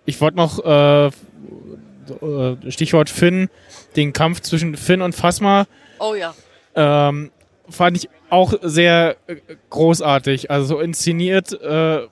ich 0.04 0.20
wollte 0.20 0.36
noch, 0.36 0.62
äh, 0.62 1.06
äh, 1.06 2.70
Stichwort 2.70 3.08
Finn, 3.08 3.48
den 3.96 4.12
Kampf 4.12 4.42
zwischen 4.42 4.76
Finn 4.76 5.00
und 5.00 5.14
Phasma, 5.14 5.64
Oh 5.98 6.14
ja. 6.14 6.34
ähm, 6.74 7.30
fand 7.70 7.96
ich 7.96 8.10
auch 8.28 8.52
sehr 8.60 9.16
äh, 9.26 9.36
großartig. 9.70 10.50
Also 10.50 10.66
so 10.66 10.80
inszeniert, 10.80 11.58
äh, 11.62 12.06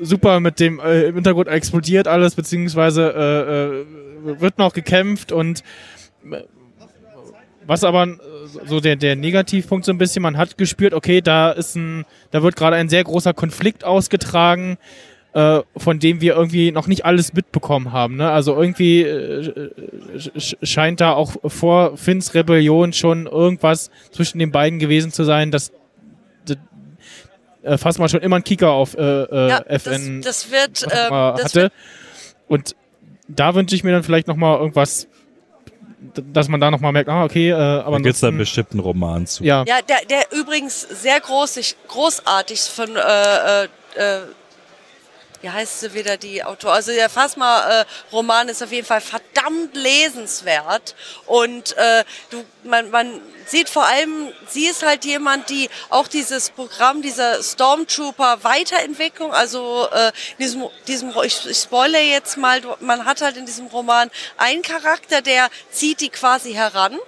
super 0.00 0.38
mit 0.38 0.60
dem 0.60 0.78
äh, 0.78 1.06
im 1.06 1.16
Hintergrund 1.16 1.48
explodiert 1.48 2.06
alles, 2.06 2.36
beziehungsweise 2.36 3.84
äh, 4.24 4.30
äh, 4.30 4.40
wird 4.40 4.58
noch 4.58 4.74
gekämpft 4.74 5.32
und 5.32 5.64
was 7.70 7.84
aber 7.84 8.02
äh, 8.04 8.16
so 8.66 8.80
der, 8.80 8.96
der 8.96 9.14
Negativpunkt 9.14 9.86
so 9.86 9.92
ein 9.92 9.98
bisschen, 9.98 10.22
man 10.22 10.36
hat 10.36 10.58
gespürt, 10.58 10.92
okay, 10.92 11.20
da 11.20 11.52
ist 11.52 11.76
ein, 11.76 12.04
da 12.32 12.42
wird 12.42 12.56
gerade 12.56 12.74
ein 12.76 12.88
sehr 12.88 13.04
großer 13.04 13.32
Konflikt 13.32 13.84
ausgetragen, 13.84 14.76
äh, 15.34 15.60
von 15.76 16.00
dem 16.00 16.20
wir 16.20 16.34
irgendwie 16.34 16.72
noch 16.72 16.88
nicht 16.88 17.04
alles 17.04 17.32
mitbekommen 17.32 17.92
haben. 17.92 18.16
Ne? 18.16 18.28
Also 18.28 18.56
irgendwie 18.60 19.02
äh, 19.02 19.70
sch- 20.16 20.56
scheint 20.66 21.00
da 21.00 21.12
auch 21.12 21.36
vor 21.46 21.96
Finns 21.96 22.34
Rebellion 22.34 22.92
schon 22.92 23.26
irgendwas 23.26 23.90
zwischen 24.10 24.40
den 24.40 24.50
beiden 24.50 24.80
gewesen 24.80 25.12
zu 25.12 25.22
sein, 25.22 25.52
dass 25.52 25.70
d- 26.48 26.56
äh, 27.62 27.78
Fassmann 27.78 28.08
schon 28.08 28.22
immer 28.22 28.36
einen 28.36 28.44
Kicker 28.44 28.72
auf 28.72 28.96
äh, 28.96 29.00
äh, 29.22 29.48
Ja, 29.50 29.62
FN 29.68 30.20
das, 30.22 30.44
das 30.44 30.50
wird, 30.50 30.82
ähm, 30.92 31.06
immer 31.06 31.34
das 31.36 31.44
hatte. 31.44 31.54
wird 31.62 31.72
Und 32.48 32.74
da 33.28 33.54
wünsche 33.54 33.76
ich 33.76 33.84
mir 33.84 33.92
dann 33.92 34.02
vielleicht 34.02 34.26
nochmal 34.26 34.58
irgendwas, 34.58 35.06
dass 36.32 36.48
man 36.48 36.60
da 36.60 36.70
nochmal 36.70 36.92
merkt, 36.92 37.08
ah, 37.10 37.24
okay, 37.24 37.50
äh, 37.50 37.54
aber 37.54 37.96
Da 37.98 38.02
gibt 38.02 38.14
es 38.14 38.20
da 38.20 38.28
ansonsten- 38.28 38.38
bestimmt 38.38 38.70
einen 38.72 38.80
Roman 38.80 39.26
zu. 39.26 39.44
ja, 39.44 39.64
Ja, 39.66 39.80
der, 39.82 39.98
der 40.08 40.32
übrigens 40.38 40.80
sehr 40.80 41.20
großig, 41.20 41.76
großartig 41.88 42.60
von, 42.62 42.96
äh, 42.96 43.64
äh, 43.64 43.68
äh, 43.96 44.20
wie 45.40 45.50
heißt 45.50 45.80
sie 45.80 45.94
wieder, 45.94 46.16
die 46.16 46.44
Autor, 46.44 46.72
also 46.72 46.92
der 46.92 47.08
Phasma-Roman 47.08 48.48
ist 48.48 48.62
auf 48.62 48.72
jeden 48.72 48.86
Fall 48.86 49.00
verdammt 49.00 49.74
lesenswert 49.74 50.94
und 51.26 51.76
äh, 51.76 52.04
du, 52.30 52.44
man, 52.64 52.90
man 52.90 53.20
sieht 53.46 53.68
vor 53.68 53.86
allem, 53.86 54.32
sie 54.48 54.66
ist 54.66 54.84
halt 54.84 55.04
jemand, 55.04 55.50
die 55.50 55.68
auch 55.88 56.08
dieses 56.08 56.50
Programm 56.50 57.02
dieser 57.02 57.42
Stormtrooper-Weiterentwicklung, 57.42 59.32
also 59.32 59.88
äh, 59.92 60.08
in 60.38 60.44
diesem, 60.44 60.68
diesem, 60.86 61.12
ich, 61.24 61.46
ich 61.46 61.58
spoilere 61.58 62.02
jetzt 62.02 62.36
mal, 62.36 62.60
man 62.80 63.04
hat 63.04 63.22
halt 63.22 63.36
in 63.36 63.46
diesem 63.46 63.66
Roman 63.66 64.10
einen 64.36 64.62
Charakter, 64.62 65.22
der 65.22 65.48
zieht 65.70 66.00
die 66.00 66.10
quasi 66.10 66.52
heran 66.52 66.98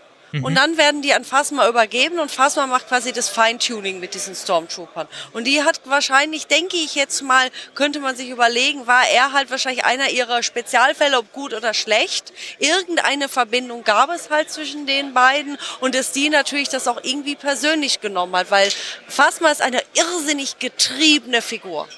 und 0.41 0.55
dann 0.55 0.79
werden 0.79 1.03
die 1.03 1.13
an 1.13 1.25
Phasma 1.25 1.69
übergeben 1.69 2.19
und 2.19 2.31
Phasma 2.31 2.67
macht 2.67 2.89
quasi 2.89 3.13
das 3.13 3.29
Feintuning 3.29 4.01
mit 4.01 4.15
diesen 4.15 4.35
Stormtroopern. 4.35 5.07
Und 5.33 5.45
die 5.45 5.63
hat 5.63 5.81
wahrscheinlich, 5.85 6.47
denke 6.47 6.77
ich 6.77 6.95
jetzt 6.95 7.23
mal, 7.23 7.51
könnte 7.75 8.01
man 8.01 8.17
sich 8.17 8.31
überlegen, 8.31 8.87
war 8.87 9.07
er 9.09 9.33
halt 9.33 9.51
wahrscheinlich 9.51 9.85
einer 9.85 10.09
ihrer 10.09 10.43
Spezialfälle, 10.43 11.19
ob 11.19 11.33
gut 11.33 11.53
oder 11.53 11.75
schlecht. 11.75 12.33
Irgendeine 12.59 13.29
Verbindung 13.29 13.85
gab 13.85 14.11
es 14.11 14.31
halt 14.31 14.51
zwischen 14.51 14.87
den 14.87 15.13
beiden 15.13 15.59
und 15.81 15.95
dass 15.95 16.13
die 16.13 16.31
natürlich 16.31 16.71
das 16.71 16.89
auch 16.89 17.01
irgendwie 17.03 17.37
persönlich 17.37 18.01
genommen 18.01 18.35
hat, 18.37 18.51
weil 18.51 18.71
Phasma 19.09 19.51
ist 19.51 19.61
eine 19.61 19.83
irrsinnig 19.95 20.59
getriebene 20.59 21.43
Figur. 21.43 21.89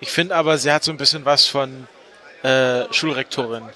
Ich 0.00 0.10
finde 0.10 0.34
aber, 0.34 0.56
sie 0.56 0.72
hat 0.72 0.82
so 0.82 0.90
ein 0.90 0.96
bisschen 0.96 1.24
was 1.26 1.46
von 1.46 1.86
äh, 2.42 2.84
Schulrektorin. 2.90 3.68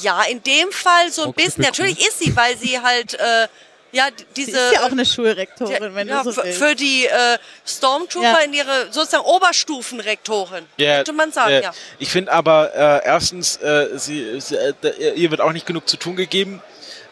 Ja, 0.00 0.22
in 0.24 0.42
dem 0.42 0.70
Fall 0.72 1.10
so 1.10 1.22
ein 1.22 1.28
Auch 1.28 1.34
bisschen. 1.34 1.62
Natürlich 1.64 2.06
ist 2.06 2.18
sie, 2.20 2.34
weil 2.36 2.56
sie 2.56 2.80
halt, 2.80 3.14
äh, 3.14 3.46
ja, 3.92 4.10
d- 4.10 4.24
Sie 4.34 4.46
diese... 4.46 4.58
ist 4.58 4.72
ja 4.72 4.82
auch 4.82 4.90
eine 4.90 5.06
Schulrektorin, 5.06 5.94
wenn 5.94 6.08
ja, 6.08 6.22
du 6.22 6.30
so 6.32 6.40
für, 6.40 6.44
willst. 6.46 6.58
für 6.58 6.74
die 6.74 7.06
äh, 7.06 7.38
Stormtrooper 7.66 8.26
Ja. 8.40 8.44
in 8.44 8.52
ihre 8.52 8.88
sozusagen 8.90 9.24
Oberstufenrektorin, 9.24 10.66
Ja, 10.76 10.96
könnte 10.96 11.12
man 11.12 11.32
sagen, 11.32 11.52
äh, 11.54 11.62
ja. 11.62 11.72
Ich 11.98 12.08
finde 12.10 12.32
aber 12.32 12.74
äh, 12.74 13.06
erstens, 13.06 13.56
äh, 13.58 13.88
sie, 13.96 14.40
sie, 14.40 14.56
äh, 14.56 15.12
ihr 15.14 15.30
wird 15.30 15.40
auch 15.40 15.52
nicht 15.52 15.66
genug 15.66 15.88
zu 15.88 15.96
tun 15.96 16.16
gegeben. 16.16 16.60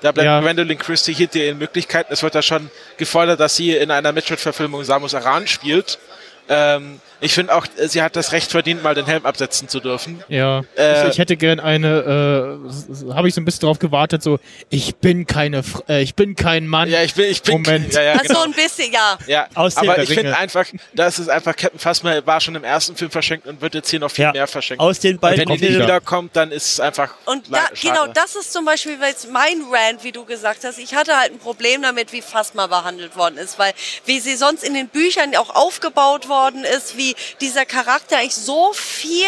Da 0.01 0.11
bleibt 0.11 0.27
Ja. 0.27 0.41
Gwendolyn 0.41 0.78
Christie 0.78 1.12
hier 1.15 1.33
ihren 1.33 1.59
Möglichkeiten. 1.59 2.12
Es 2.12 2.23
wird 2.25 2.35
da 2.35 2.43
schon 2.43 2.70
gefordert, 2.97 3.39
dass 3.39 3.55
sie 3.55 3.77
in 3.77 3.93
einer 3.93 4.11
Metroid-Verfilmung 4.11 4.83
Samus 4.83 5.15
Aran 5.15 5.47
spielt. 5.47 5.99
Ähm, 6.49 7.01
ich 7.23 7.33
finde 7.33 7.55
auch, 7.55 7.67
äh, 7.78 7.89
sie 7.89 8.02
hat 8.02 8.17
das 8.17 8.33
Recht 8.33 8.51
verdient, 8.51 8.83
mal 8.83 8.94
den 8.94 9.07
Helm 9.07 9.25
absetzen 9.25 9.68
zu 9.68 9.81
dürfen. 9.81 10.23
Ja, 10.28 10.62
Äh, 10.76 11.05
ich, 11.05 11.12
ich 11.15 11.18
hätte 11.18 11.36
gern 11.36 11.60
eine, 11.60 12.59
äh, 13.09 13.12
habe 13.15 13.28
ich 13.28 13.34
so 13.34 13.41
ein 13.41 13.44
bisschen 13.44 13.60
drauf 13.67 13.78
gewartet, 13.78 14.23
so, 14.23 14.39
ich 14.70 14.97
bin 14.97 15.26
keine, 15.26 15.62
Fr- 15.62 15.89
äh, 15.89 16.02
ich 16.02 16.15
bin 16.15 16.34
kein 16.36 16.67
Mann. 16.67 16.89
Ja, 16.91 17.02
ich 17.02 17.15
bin, 17.15 17.26
ich 17.31 17.42
bin, 17.42 17.62
Moment. 17.62 17.92
ja, 17.94 18.02
ja, 18.02 18.12
Also 18.12 18.25
genau. 18.28 18.42
ein 18.42 18.52
bisschen, 18.52 18.92
ja. 18.92 19.18
Ja, 19.26 19.47
Aus 19.55 19.76
aber 19.76 19.99
ich 20.02 20.09
finde 20.10 20.36
einfach, 20.36 20.67
das 20.92 21.18
ist 21.18 21.28
einfach, 21.28 21.57
Captain 21.57 21.78
Phasma 21.78 22.20
war 22.26 22.41
schon 22.41 22.55
im 22.55 22.65
ersten 22.65 22.97
Film 22.97 23.10
verschenkt 23.10 23.47
und 23.47 23.60
wird 23.60 23.75
jetzt 23.75 23.89
hier 23.91 24.01
noch 24.01 24.10
viel 24.10 24.25
Ja. 24.25 24.33
mehr 24.33 24.47
verschenkt. 24.47 24.81
Aus 24.83 24.99
den 25.01 25.18
beiden 25.18 25.49
Wenn 25.49 25.57
die 25.57 25.68
wiederkommt, 25.78 26.34
dann 26.36 26.51
ist 26.51 26.73
es 26.73 26.81
einfach 26.81 27.15
Und 27.26 27.52
da, 27.52 27.60
schade. 27.75 27.81
genau, 27.83 28.07
das 28.12 28.34
ist 28.36 28.52
zum 28.52 28.65
Beispiel 28.65 28.97
jetzt 29.01 29.31
mein 29.31 29.62
Rant, 29.70 30.02
wie 30.02 30.12
du 30.12 30.25
gesagt 30.25 30.65
hast. 30.65 30.78
Ich 30.78 30.94
hatte 30.94 31.17
halt 31.17 31.33
ein 31.33 31.39
Problem 31.39 31.83
damit, 31.83 32.12
wie 32.12 32.20
Phasma 32.23 32.67
behandelt 32.67 33.17
worden 33.17 33.39
ist, 33.39 33.59
weil 33.59 33.73
wie 34.07 34.20
sie 34.20 34.34
sonst 34.36 34.65
in 34.65 34.75
den 34.75 34.89
Büchern 34.89 35.34
auch 35.36 35.55
aufgebaut 35.55 36.28
worden 36.28 36.65
ist, 36.65 36.97
wie 36.97 37.11
dieser 37.41 37.65
Charakter 37.65 38.18
eigentlich 38.18 38.34
so 38.34 38.73
viel 38.73 39.26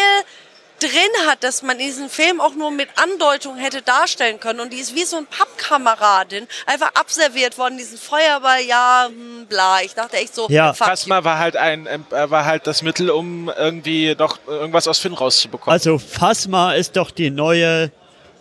drin 0.79 1.27
hat, 1.27 1.43
dass 1.43 1.61
man 1.61 1.77
diesen 1.77 2.09
Film 2.09 2.41
auch 2.41 2.53
nur 2.53 2.71
mit 2.71 2.89
Andeutung 2.95 3.55
hätte 3.57 3.81
darstellen 3.81 4.39
können. 4.39 4.59
Und 4.59 4.73
die 4.73 4.77
ist 4.77 4.93
wie 4.95 5.05
so 5.05 5.17
ein 5.17 5.25
Pappkameradin, 5.27 6.47
einfach 6.65 6.91
abserviert 6.95 7.57
worden, 7.57 7.77
diesen 7.77 7.97
Feuerball, 7.97 8.61
ja, 8.61 9.07
hm, 9.07 9.45
bla. 9.47 9.81
Ich 9.81 9.93
dachte 9.93 10.17
echt 10.17 10.35
so, 10.35 10.47
Ja. 10.49 10.73
Phasma 10.73 11.23
war 11.23 11.39
halt 11.39 11.55
ein, 11.55 11.87
äh, 11.87 11.99
war 12.29 12.45
halt 12.45 12.67
das 12.67 12.81
Mittel, 12.81 13.09
um 13.09 13.49
irgendwie 13.57 14.15
noch 14.17 14.37
irgendwas 14.47 14.87
aus 14.87 14.99
Finn 14.99 15.13
rauszubekommen. 15.13 15.71
Also 15.71 15.97
Phasma 15.97 16.73
ist 16.73 16.97
doch 16.97 17.11
die 17.11 17.29
neue 17.29 17.91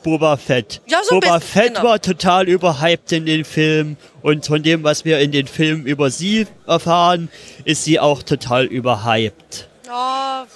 Boba 0.05 0.37
Fett. 0.37 0.81
Ja, 0.87 0.99
so 1.03 1.17
Boba 1.19 1.39
bisschen, 1.39 1.41
Fett 1.63 1.75
genau. 1.75 1.89
war 1.89 2.01
total 2.01 2.47
überhyped 2.49 3.11
in 3.11 3.27
den 3.27 3.45
Filmen 3.45 3.97
und 4.23 4.47
von 4.47 4.63
dem, 4.63 4.85
was 4.85 5.05
wir 5.05 5.19
in 5.19 5.33
den 5.33 5.49
Filmen 5.49 5.85
über 5.87 6.11
sie 6.11 6.47
erfahren, 6.69 7.29
ist 7.65 7.83
sie 7.85 7.99
auch 7.99 8.23
total 8.23 8.67
überhyped. 8.67 9.69
Ja, 9.89 10.47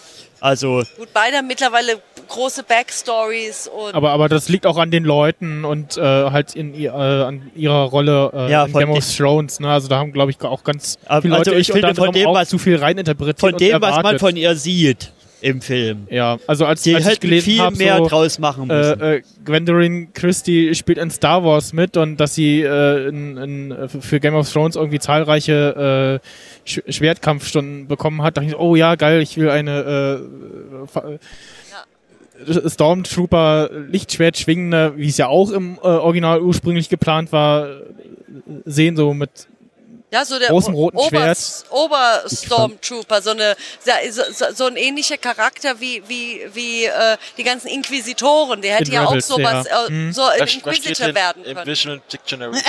Also 0.40 0.84
gut, 0.96 1.08
beide 1.12 1.38
haben 1.38 1.48
mittlerweile 1.48 2.00
große 2.28 2.62
Backstories 2.62 3.68
und 3.68 3.94
Aber, 3.94 4.10
aber 4.10 4.28
das 4.28 4.50
liegt 4.50 4.66
auch 4.66 4.76
an 4.76 4.90
den 4.90 5.02
Leuten 5.04 5.64
und 5.64 5.96
äh, 5.96 6.02
halt 6.02 6.54
in 6.54 6.74
ihr, 6.74 6.92
äh, 6.92 6.96
an 7.24 7.50
ihrer 7.56 7.84
Rolle 7.84 8.30
äh, 8.34 8.50
Ja, 8.50 8.66
in 8.66 8.72
Game 8.74 8.90
of 8.90 9.16
Thrones. 9.16 9.60
Ne? 9.60 9.70
Also 9.70 9.88
da 9.88 9.96
haben, 9.98 10.12
glaube 10.12 10.30
ich, 10.30 10.40
auch 10.42 10.62
ganz 10.62 10.98
Aber- 11.06 11.22
viele 11.22 11.36
also 11.36 11.50
Leute 11.52 11.60
ich 11.60 11.72
finde, 11.72 11.94
von 11.94 12.12
dem, 12.12 12.26
auch 12.28 12.34
was- 12.34 12.50
zu 12.50 12.58
viel 12.58 12.76
reininterpretiert 12.76 13.40
von 13.40 13.52
und 13.54 13.60
dem, 13.62 13.80
was 13.80 14.02
man 14.02 14.18
von 14.18 14.36
ihr 14.36 14.54
sieht 14.56 15.10
im 15.40 15.60
Film. 15.60 16.06
Ja, 16.10 16.38
also 16.46 16.66
als, 16.66 16.82
Sie 16.82 16.94
als 16.94 17.06
ich 17.06 17.20
gelesen 17.20 17.44
viel 17.44 17.60
habe, 17.60 17.76
mehr 17.76 17.98
so, 17.98 18.08
draus 18.08 18.38
machen 18.38 18.66
müssen. 18.66 19.00
äh, 19.00 19.16
äh, 19.16 19.22
Gwendolyn 19.44 20.12
Christie 20.12 20.74
spielt 20.74 20.98
in 20.98 21.10
Star 21.10 21.44
Wars 21.44 21.72
mit 21.72 21.96
und 21.96 22.16
dass 22.16 22.34
sie 22.34 22.62
äh, 22.62 23.08
in, 23.08 23.36
in, 23.36 23.70
äh, 23.70 23.88
für 23.88 24.18
Game 24.20 24.34
of 24.34 24.50
Thrones 24.52 24.74
irgendwie 24.76 24.98
zahlreiche 24.98 26.20
äh, 26.22 26.68
Sch 26.68 26.80
Schwertkampfstunden 26.88 27.86
bekommen 27.86 28.22
hat, 28.22 28.36
dachte 28.36 28.48
ich, 28.48 28.56
oh 28.56 28.74
ja, 28.76 28.94
geil, 28.96 29.22
ich 29.22 29.36
will 29.36 29.50
eine 29.50 30.20
äh, 30.84 30.86
Fa- 30.86 31.18
Stormtrooper 32.66 33.70
Lichtschwert 33.90 34.38
schwingende, 34.38 34.92
wie 34.96 35.08
es 35.08 35.16
ja 35.16 35.26
auch 35.26 35.50
im 35.50 35.74
äh, 35.82 35.86
Original 35.86 36.40
ursprünglich 36.40 36.88
geplant 36.88 37.32
war, 37.32 37.68
äh, 37.68 37.72
sehen, 38.64 38.96
so 38.96 39.12
mit 39.14 39.30
Ja, 40.10 40.24
so 40.24 40.38
der 40.38 40.48
Großen 40.48 40.72
roten 40.72 40.98
Schwert. 41.00 41.64
Ober-Stormtrooper, 41.70 43.20
so, 43.20 43.30
eine, 43.30 43.56
so, 44.10 44.44
so, 44.54 44.64
ein 44.64 44.76
ähnlicher 44.76 45.18
Charakter 45.18 45.80
wie, 45.80 46.02
wie, 46.08 46.40
wie 46.54 46.84
äh, 46.86 47.18
die 47.36 47.44
ganzen 47.44 47.68
Inquisitoren. 47.68 48.62
Der 48.62 48.76
hätte 48.76 48.86
In 48.86 48.94
ja 48.94 49.04
auch 49.04 49.10
Rebels, 49.10 49.28
sowas, 49.28 49.66
ja. 49.68 49.86
äh, 49.86 50.12
so 50.12 50.22
ein 50.22 50.48
Inquisitor 50.48 51.14
werden 51.14 51.42
können. 51.44 51.66
Visual 51.66 52.00
Dictionary? 52.10 52.58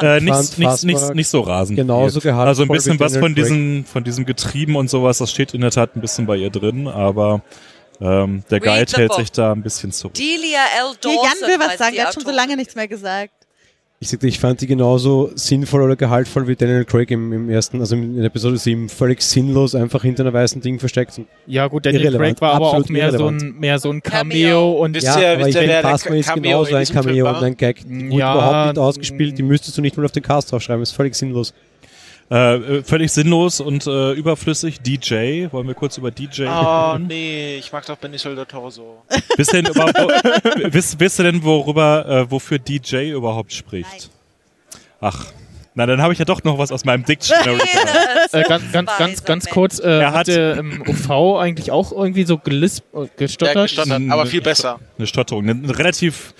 Äh, 0.00 0.20
nicht, 0.20 0.34
Fand 0.34 0.58
nicht, 0.58 0.68
Phasma 0.68 0.92
nicht, 0.92 1.14
nicht 1.14 1.28
so 1.28 1.40
rasend. 1.40 1.76
genauso 1.76 2.20
gehaltvoll 2.20 2.48
Also 2.48 2.62
ein 2.62 2.68
bisschen 2.68 2.98
was 2.98 3.16
von 3.16 3.34
diesem, 3.34 3.84
von 3.84 4.02
diesem 4.02 4.24
Getrieben 4.24 4.76
und 4.76 4.88
sowas, 4.88 5.18
das 5.18 5.30
steht 5.30 5.54
in 5.54 5.60
der 5.60 5.70
Tat 5.70 5.96
ein 5.96 6.00
bisschen 6.00 6.26
bei 6.26 6.36
ihr 6.36 6.50
drin, 6.50 6.88
aber 6.88 7.42
ähm, 8.00 8.44
der 8.50 8.62
Read 8.62 8.64
Guide 8.64 8.90
the 8.90 8.96
hält 8.96 9.08
book. 9.10 9.20
sich 9.20 9.32
da 9.32 9.52
ein 9.52 9.62
bisschen 9.62 9.92
zurück. 9.92 10.14
Delia 10.14 10.60
L. 10.78 10.94
Hier, 11.02 11.14
Dawson 11.14 11.24
Jan 11.40 11.48
will 11.48 11.60
was 11.60 11.78
sagen, 11.78 11.92
die 11.92 11.96
der 11.98 12.06
hat 12.06 12.14
schon 12.14 12.24
so 12.24 12.32
lange 12.32 12.56
nichts 12.56 12.74
mehr 12.74 12.88
gesagt. 12.88 13.43
Ich 14.04 14.10
sagte, 14.10 14.26
ich 14.26 14.38
fand 14.38 14.60
die 14.60 14.66
genauso 14.66 15.30
sinnvoll 15.34 15.80
oder 15.80 15.96
gehaltvoll 15.96 16.46
wie 16.46 16.54
Daniel 16.54 16.84
Craig 16.84 17.10
im, 17.10 17.32
im 17.32 17.48
ersten, 17.48 17.80
also 17.80 17.96
in 17.96 18.22
Episode 18.22 18.58
7, 18.58 18.90
völlig 18.90 19.22
sinnlos 19.22 19.74
einfach 19.74 20.02
hinter 20.02 20.24
einer 20.24 20.34
weißen 20.34 20.60
Ding 20.60 20.78
versteckt. 20.78 21.16
Und 21.16 21.26
Ja 21.46 21.68
gut, 21.68 21.86
Daniel 21.86 22.02
Irrelevant, 22.02 22.38
Craig 22.38 22.40
war 22.42 22.52
aber 22.52 22.66
auch 22.66 22.74
absolut 22.74 22.90
mehr 22.90 23.10
so, 23.10 23.16
irrelevant. 23.16 23.42
ein, 23.42 23.60
mehr 23.60 23.78
so 23.78 23.90
ein 23.90 24.02
Cameo. 24.02 24.72
Und 24.72 25.02
ja, 25.02 25.18
ihr, 25.18 25.32
aber 25.32 25.48
ich 25.48 25.56
finde, 25.56 25.80
Phasma 25.80 26.16
ist 26.16 26.26
Cameo 26.28 26.42
genauso 26.42 26.70
in 26.70 26.76
ein 26.76 26.84
Cameo 26.84 27.28
und 27.30 27.36
ein 27.36 27.56
Gag. 27.56 27.82
Wurde 27.82 28.14
Ja, 28.14 28.34
überhaupt 28.34 28.68
nicht 28.68 28.78
ausgespielt, 28.78 29.38
die 29.38 29.42
müsstest 29.42 29.78
du 29.78 29.80
nicht 29.80 29.96
mal 29.96 30.04
auf 30.04 30.12
den 30.12 30.22
Cast 30.22 30.52
draufschreiben, 30.52 30.82
ist 30.82 30.92
völlig 30.92 31.14
sinnlos. 31.14 31.54
Äh, 32.30 32.54
äh, 32.56 32.82
völlig 32.82 33.12
sinnlos 33.12 33.60
und 33.60 33.86
äh, 33.86 34.12
überflüssig. 34.12 34.80
DJ, 34.80 35.46
wollen 35.52 35.66
wir 35.66 35.74
kurz 35.74 35.98
über 35.98 36.10
DJ 36.10 36.44
Oh, 36.46 36.96
nee, 36.98 37.56
ich 37.58 37.70
mag 37.70 37.84
doch 37.86 37.96
Benicio 37.96 38.34
del 38.34 38.46
Toro 38.46 38.70
so. 38.70 39.02
Wisst 39.36 39.52
ihr 39.52 39.62
denn, 39.62 39.70
über, 39.72 39.86
wo, 39.94 40.72
wisst, 40.72 40.98
wisst 40.98 41.20
ihr 41.20 41.24
denn 41.24 41.42
worüber, 41.44 42.06
äh, 42.08 42.30
wofür 42.30 42.58
DJ 42.58 43.10
überhaupt 43.10 43.52
spricht? 43.52 44.10
Ach, 45.00 45.26
na 45.74 45.84
dann 45.86 46.00
habe 46.00 46.12
ich 46.14 46.18
ja 46.18 46.24
doch 46.24 46.42
noch 46.44 46.56
was 46.56 46.72
aus 46.72 46.84
meinem 46.86 47.04
Dictionary. 47.04 47.60
äh, 48.32 48.42
ganz, 48.44 48.72
ganz, 48.72 48.90
ganz, 48.96 49.24
ganz 49.24 49.46
kurz, 49.50 49.78
äh, 49.80 50.00
Er 50.00 50.08
hat- 50.12 50.20
hatte 50.20 50.56
ähm, 50.58 50.82
UV 50.88 51.38
eigentlich 51.38 51.70
auch 51.72 51.92
irgendwie 51.92 52.24
so 52.24 52.38
gelisp, 52.38 52.84
äh, 52.94 53.00
Ja, 53.00 53.06
gestottert? 53.18 53.64
gestottert, 53.68 54.02
aber 54.08 54.24
viel 54.24 54.40
besser. 54.40 54.80
Eine 54.96 55.06
Stotterung, 55.06 55.44
eine, 55.44 55.52
eine 55.62 55.78
relativ 55.78 56.32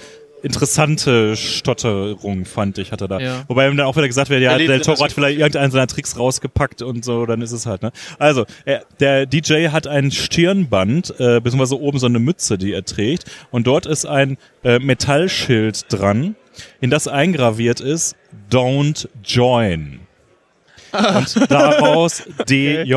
interessante 0.44 1.36
Stotterung 1.36 2.44
fand 2.44 2.78
ich, 2.78 2.92
hatte 2.92 3.08
da. 3.08 3.18
Ja. 3.18 3.44
Wobei 3.48 3.68
ihm 3.68 3.76
dann 3.76 3.86
auch 3.86 3.96
wieder 3.96 4.06
gesagt 4.06 4.30
wird, 4.30 4.42
ja, 4.42 4.52
Er 4.52 4.60
in 4.60 4.82
Toro 4.82 4.96
der 4.96 5.04
hat 5.06 5.12
vielleicht 5.12 5.38
irgendeinen 5.38 5.70
seiner 5.70 5.86
Tricks 5.86 6.18
rausgepackt 6.18 6.82
und 6.82 7.04
so, 7.04 7.26
dann 7.26 7.40
ist 7.40 7.52
es 7.52 7.66
halt, 7.66 7.82
ne? 7.82 7.92
Also, 8.18 8.44
er, 8.64 8.84
der 9.00 9.26
DJ 9.26 9.68
hat 9.68 9.86
ein 9.86 10.10
Stirnband, 10.10 11.18
äh, 11.18 11.40
beziehungsweise 11.40 11.80
oben 11.80 11.98
so 11.98 12.06
eine 12.06 12.18
Mütze, 12.18 12.58
die 12.58 12.72
er 12.72 12.84
trägt 12.84 13.24
und 13.50 13.66
dort 13.66 13.86
ist 13.86 14.04
ein 14.06 14.36
äh, 14.62 14.78
Metallschild 14.78 15.86
dran, 15.88 16.36
in 16.80 16.90
das 16.90 17.08
eingraviert 17.08 17.80
ist, 17.80 18.16
Don't 18.50 19.08
Join. 19.24 20.03
Und 20.94 21.50
daraus 21.50 22.22
DJ 22.48 22.94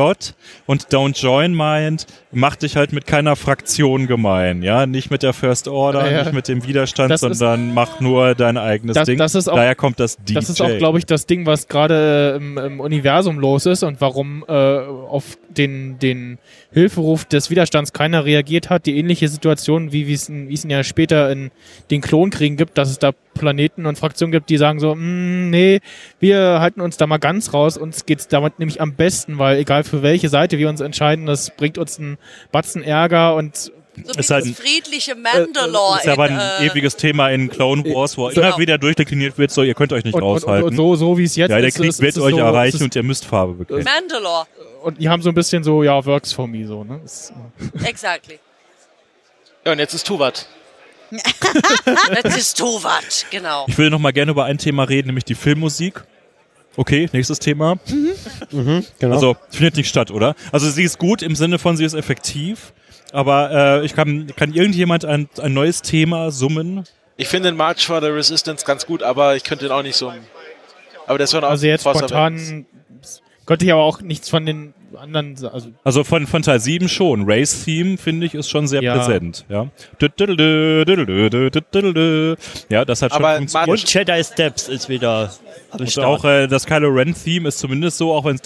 und 0.66 0.86
Don't 0.88 1.20
Join 1.20 1.54
meint, 1.54 2.06
mach 2.32 2.56
dich 2.56 2.76
halt 2.76 2.92
mit 2.92 3.06
keiner 3.06 3.36
Fraktion 3.36 4.06
gemein, 4.06 4.62
ja, 4.62 4.86
nicht 4.86 5.10
mit 5.10 5.22
der 5.22 5.32
First 5.32 5.66
Order, 5.68 6.10
Ja, 6.10 6.22
nicht 6.24 6.32
mit 6.32 6.48
dem 6.48 6.66
Widerstand, 6.66 7.10
Das 7.10 7.22
ist- 7.22 7.38
sondern 7.38 7.74
mach 7.74 8.00
nur 8.00 8.34
dein 8.34 8.56
eigenes 8.56 8.94
Das- 8.94 9.06
Ding. 9.06 9.18
das 9.18 9.34
ist 9.34 9.48
auch- 9.48 9.56
Daher 9.56 9.74
kommt 9.74 9.98
das 10.00 10.16
DJ. 10.16 10.34
Das 10.34 10.48
ist 10.50 10.60
auch, 10.60 10.76
glaube 10.78 10.98
ich, 10.98 11.06
das 11.06 11.26
Ding, 11.26 11.46
was 11.46 11.68
gerade 11.68 12.34
im, 12.36 12.58
im 12.58 12.80
Universum 12.80 13.38
los 13.38 13.66
ist 13.66 13.82
und 13.82 14.00
warum 14.00 14.44
äh, 14.48 14.52
auf 14.52 15.36
den, 15.48 15.98
den 15.98 16.38
Hilferuf 16.70 17.24
des 17.24 17.50
Widerstands 17.50 17.92
keiner 17.92 18.24
reagiert 18.24 18.68
hat. 18.68 18.86
Die 18.86 18.98
ähnliche 18.98 19.28
Situation, 19.28 19.92
wie 19.92 20.12
es 20.12 20.28
es 20.28 20.64
ihn 20.64 20.70
ja 20.70 20.84
später 20.84 21.30
in 21.30 21.50
den 21.90 22.00
Klonkriegen 22.00 22.56
gibt, 22.56 22.76
dass 22.76 22.90
es 22.90 22.98
da 22.98 23.12
Planeten 23.34 23.86
und 23.86 23.98
Fraktionen 23.98 24.32
gibt, 24.32 24.50
die 24.50 24.58
sagen 24.58 24.80
so, 24.80 24.94
"Mm, 24.94 25.50
nee, 25.50 25.80
wir 26.20 26.60
halten 26.60 26.80
uns 26.80 26.96
da 26.96 27.06
mal 27.06 27.18
ganz 27.18 27.54
raus. 27.54 27.76
Uns 27.78 28.04
geht's 28.04 28.28
damit 28.28 28.58
nämlich 28.58 28.80
am 28.80 28.94
besten, 28.94 29.38
weil 29.38 29.58
egal 29.58 29.84
für 29.84 30.02
welche 30.02 30.28
Seite 30.28 30.58
wir 30.58 30.68
uns 30.68 30.80
entscheiden, 30.80 31.26
das 31.26 31.54
bringt 31.56 31.78
uns 31.78 31.98
einen 31.98 32.18
Batzen 32.52 32.82
Ärger 32.82 33.34
und 33.34 33.72
So 34.06 34.18
Ist 34.18 34.30
halt 34.30 34.42
das 34.44 34.48
ein- 34.50 34.54
friedliche 34.54 35.14
Mandalore. 35.14 35.98
ist 35.98 36.04
ja 36.06 36.12
aber 36.12 36.24
ein 36.24 36.32
in, 36.32 36.38
äh, 36.38 36.66
ewiges 36.70 36.96
Thema 36.96 37.30
in 37.30 37.48
Clone 37.48 37.84
Wars, 37.84 38.16
wo 38.18 38.28
Genau. 38.28 38.48
immer 38.48 38.58
wieder 38.58 38.78
durchdekliniert 38.78 39.38
wird, 39.38 39.50
so, 39.50 39.62
ihr 39.62 39.74
könnt 39.74 39.92
euch 39.92 40.04
nicht 40.04 40.14
und, 40.14 40.22
und, 40.22 40.28
raushalten. 40.28 40.68
und 40.70 40.76
so, 40.76 40.96
so 40.96 41.18
wie 41.18 41.24
es 41.24 41.36
jetzt 41.36 41.50
ja, 41.50 41.58
der 41.58 41.68
ist. 41.68 41.76
Krieg 41.76 41.88
ist, 41.88 42.00
wird 42.00 42.10
ist 42.10 42.16
es 42.18 42.22
euch 42.22 42.34
so, 42.34 42.38
erreichen 42.40 42.76
ist 42.76 42.82
und 42.82 42.94
ihr 42.96 43.02
müsst 43.02 43.24
Farbe 43.24 43.54
bekennen. 43.54 43.84
Mandalore, 43.84 44.46
und 44.82 45.00
die 45.00 45.08
haben 45.08 45.22
so 45.22 45.28
ein 45.30 45.34
bisschen 45.34 45.62
so, 45.64 45.82
ja, 45.82 46.04
works 46.04 46.32
for 46.32 46.46
me, 46.46 46.66
so, 46.66 46.84
ne? 46.84 47.00
Ist, 47.04 47.32
exactly. 47.84 48.38
Ja, 49.66 49.72
und 49.72 49.78
jetzt 49.78 49.94
ist 49.94 50.06
Tuvat. 50.06 50.46
Das 52.22 52.36
ist 52.36 52.58
Tovat, 52.58 53.26
genau. 53.30 53.64
Ich 53.68 53.78
würde 53.78 53.90
noch 53.90 53.98
mal 53.98 54.12
gerne 54.12 54.30
über 54.32 54.44
ein 54.44 54.58
Thema 54.58 54.84
reden, 54.84 55.06
nämlich 55.08 55.24
die 55.24 55.34
Filmmusik. 55.34 56.04
Okay, 56.76 57.08
nächstes 57.12 57.38
Thema. 57.38 57.76
Genau. 58.50 59.14
Also 59.14 59.36
findet 59.50 59.76
nicht 59.76 59.88
statt, 59.88 60.10
oder? 60.10 60.34
Also 60.52 60.70
sie 60.70 60.84
ist 60.84 60.98
gut 60.98 61.22
im 61.22 61.34
Sinne 61.34 61.58
von, 61.58 61.76
sie 61.76 61.84
ist 61.84 61.94
effektiv. 61.94 62.72
Aber 63.12 63.80
äh, 63.80 63.84
ich 63.86 63.94
kann, 63.94 64.26
kann 64.36 64.52
irgendjemand 64.52 65.04
ein, 65.04 65.28
ein 65.40 65.54
neues 65.54 65.82
Thema 65.82 66.30
summen? 66.30 66.84
Ich 67.16 67.28
finde 67.28 67.50
den 67.50 67.56
March 67.56 67.86
for 67.86 68.00
the 68.00 68.08
Resistance 68.08 68.64
ganz 68.64 68.86
gut, 68.86 69.02
aber 69.02 69.34
ich 69.36 69.44
könnte 69.44 69.66
ihn 69.66 69.72
auch 69.72 69.82
nicht 69.82 69.96
so. 69.96 70.12
Aber 71.06 71.18
das 71.18 71.32
war 71.32 71.42
auch 71.42 71.50
Also 71.50 71.66
jetzt 71.66 71.82
Force 71.82 71.98
spontan 71.98 72.66
könnte 73.48 73.64
ich 73.64 73.72
aber 73.72 73.82
auch 73.82 74.02
nichts 74.02 74.28
von 74.28 74.44
den 74.44 74.74
anderen, 74.94 75.34
also 75.50 75.70
Also 75.82 76.04
von, 76.04 76.26
von 76.26 76.42
Teil 76.42 76.60
7 76.60 76.86
schon. 76.86 77.24
Race 77.26 77.64
Theme, 77.64 77.96
finde 77.96 78.26
ich, 78.26 78.34
ist 78.34 78.50
schon 78.50 78.68
sehr 78.68 78.82
Ja. 78.82 78.94
präsent. 78.94 79.46
Ja, 79.48 79.68
ja 82.68 82.84
das 82.84 83.00
hat 83.00 83.12
schon 83.12 83.24
Aber 83.24 83.36
funktioniert. 83.36 83.68
Und 83.70 83.94
Jedi 83.94 84.22
Steps 84.24 84.68
ist 84.68 84.90
wieder 84.90 85.30
am 85.70 85.80
Und 85.80 85.98
auch 85.98 86.24
äh, 86.24 86.46
das 86.46 86.64
Kylo 86.66 86.88
Ren 86.88 87.14
Theme 87.14 87.48
ist 87.48 87.58
zumindest 87.58 87.98
so, 87.98 88.12
auch 88.12 88.24
wenn 88.24 88.36
es 88.36 88.42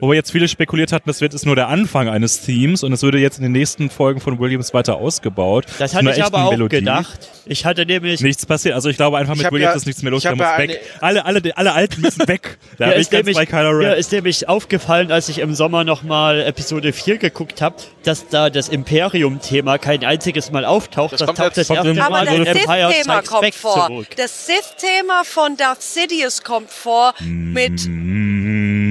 wo 0.00 0.08
wir 0.08 0.14
jetzt 0.14 0.30
viele 0.32 0.48
spekuliert 0.48 0.92
hatten, 0.92 1.08
das 1.08 1.20
wird 1.20 1.34
ist 1.34 1.46
nur 1.46 1.56
der 1.56 1.68
Anfang 1.68 2.08
eines 2.08 2.40
Themes 2.42 2.82
und 2.82 2.92
es 2.92 3.02
würde 3.02 3.18
jetzt 3.18 3.36
in 3.38 3.42
den 3.42 3.52
nächsten 3.52 3.90
Folgen 3.90 4.20
von 4.20 4.38
Williams 4.38 4.72
weiter 4.74 4.96
ausgebaut. 4.96 5.66
das 5.78 5.94
hatte 5.94 6.10
ich 6.10 6.22
aber 6.24 6.44
auch 6.46 6.50
Melodie. 6.52 6.76
gedacht. 6.80 7.30
Ich 7.46 7.66
hatte 7.66 7.84
nämlich 7.84 8.20
Nichts 8.22 8.46
passiert. 8.46 8.74
Also 8.74 8.88
ich 8.88 8.96
glaube 8.96 9.18
einfach 9.18 9.34
mit 9.36 9.50
Williams 9.52 9.72
ja- 9.72 9.76
ist 9.76 9.86
nichts 9.86 10.02
mehr 10.02 10.10
los. 10.12 10.22
Der 10.22 10.32
muss 10.34 10.46
ja 10.46 10.58
weg. 10.58 10.80
Alle, 11.00 11.24
alle, 11.26 11.42
alle 11.56 11.72
Alten 11.74 12.00
müssen 12.00 12.26
weg. 12.28 12.58
Da 12.78 12.92
ich 12.92 12.96
ist, 13.02 13.10
ganz 13.10 13.26
nämlich, 13.26 13.36
bei 13.36 13.44
Kylo 13.46 13.72
mir 13.74 13.90
Ren. 13.90 13.98
ist 13.98 14.12
nämlich 14.12 14.48
aufgefallen, 14.48 15.12
als 15.12 15.28
ich 15.28 15.38
im 15.40 15.54
Sommer 15.54 15.84
nochmal 15.84 16.40
Episode 16.40 16.92
4 16.94 17.18
geguckt 17.18 17.60
habe, 17.60 17.76
dass 18.02 18.28
da 18.28 18.48
das 18.48 18.68
Imperium-Thema 18.70 19.76
kein 19.78 20.04
einziges 20.04 20.50
Mal 20.52 20.64
auftaucht. 20.64 21.12
Das 21.12 21.18
Das, 21.20 21.26
kommt 21.26 21.38
taucht 21.38 21.56
jetzt- 21.56 21.68
das 21.70 21.76
kommt 21.76 21.86
erste 21.96 22.10
Mal 22.10 22.26
in 22.28 22.44
das 22.44 22.56
Empire 22.56 22.88
Sith-Thema 22.88 23.12
Strikes 23.14 23.28
kommt 23.30 23.40
Back 23.42 23.54
vor. 23.54 23.86
zurück. 23.88 24.06
Das 24.16 24.46
Sith-Thema 24.54 25.24
von 25.24 25.56
Darth 25.56 25.82
Sidious 25.82 26.42
kommt 26.44 26.70
vor 26.70 27.12
mit 27.20 27.88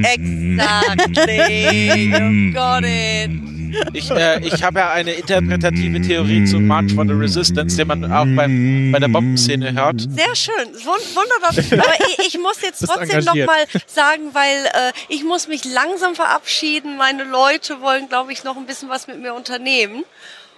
Exactly. 0.05 2.11
You 2.11 2.51
got 2.53 2.83
it. 2.83 3.31
Ich, 3.93 4.11
äh, 4.11 4.45
ich 4.45 4.61
habe 4.61 4.79
ja 4.79 4.91
eine 4.91 5.13
interpretative 5.13 6.01
Theorie 6.01 6.43
zu 6.45 6.59
March 6.59 6.93
for 6.93 7.05
the 7.05 7.13
Resistance, 7.13 7.77
den 7.77 7.87
man 7.87 8.03
auch 8.11 8.25
beim, 8.35 8.91
bei 8.91 8.99
der 8.99 9.07
Bombenszene 9.07 9.73
hört. 9.73 10.01
Sehr 10.01 10.35
schön, 10.35 10.53
Wun- 10.83 11.15
wunderbar. 11.15 11.51
Aber 11.83 11.93
ich, 12.09 12.27
ich 12.27 12.37
muss 12.39 12.61
jetzt 12.61 12.85
trotzdem 12.85 13.23
nochmal 13.23 13.65
sagen, 13.87 14.33
weil 14.33 14.65
äh, 14.65 14.91
ich 15.07 15.23
muss 15.23 15.47
mich 15.47 15.63
langsam 15.65 16.13
verabschieden. 16.13 16.97
Meine 16.97 17.23
Leute 17.23 17.79
wollen, 17.81 18.09
glaube 18.09 18.33
ich, 18.33 18.43
noch 18.43 18.57
ein 18.57 18.65
bisschen 18.65 18.89
was 18.89 19.07
mit 19.07 19.19
mir 19.21 19.33
unternehmen. 19.33 20.03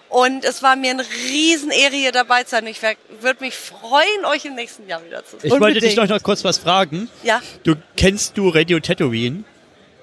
Und 0.09 0.45
es 0.45 0.64
war 0.64 0.75
mir 0.75 0.92
eine 0.92 1.03
Riesenehre, 1.03 1.95
hier 1.95 2.11
dabei 2.11 2.43
zu 2.43 2.51
sein. 2.51 2.67
Ich 2.67 2.82
würde 2.82 3.43
mich 3.43 3.56
freuen, 3.56 4.25
euch 4.32 4.45
im 4.45 4.56
nächsten 4.56 4.88
Jahr 4.88 5.03
wieder 5.06 5.25
zu 5.25 5.40
sehen. 5.40 5.51
Ich 5.53 5.59
wollte 5.59 5.80
dich 5.80 5.95
noch, 5.95 6.08
noch 6.08 6.22
kurz 6.24 6.43
was 6.43 6.58
fragen. 6.58 7.09
Ja? 7.24 7.42
Du 7.64 7.75
kennst 7.98 8.38
du 8.38 8.50
Radio 8.50 8.80
Tatooine? 8.80 9.43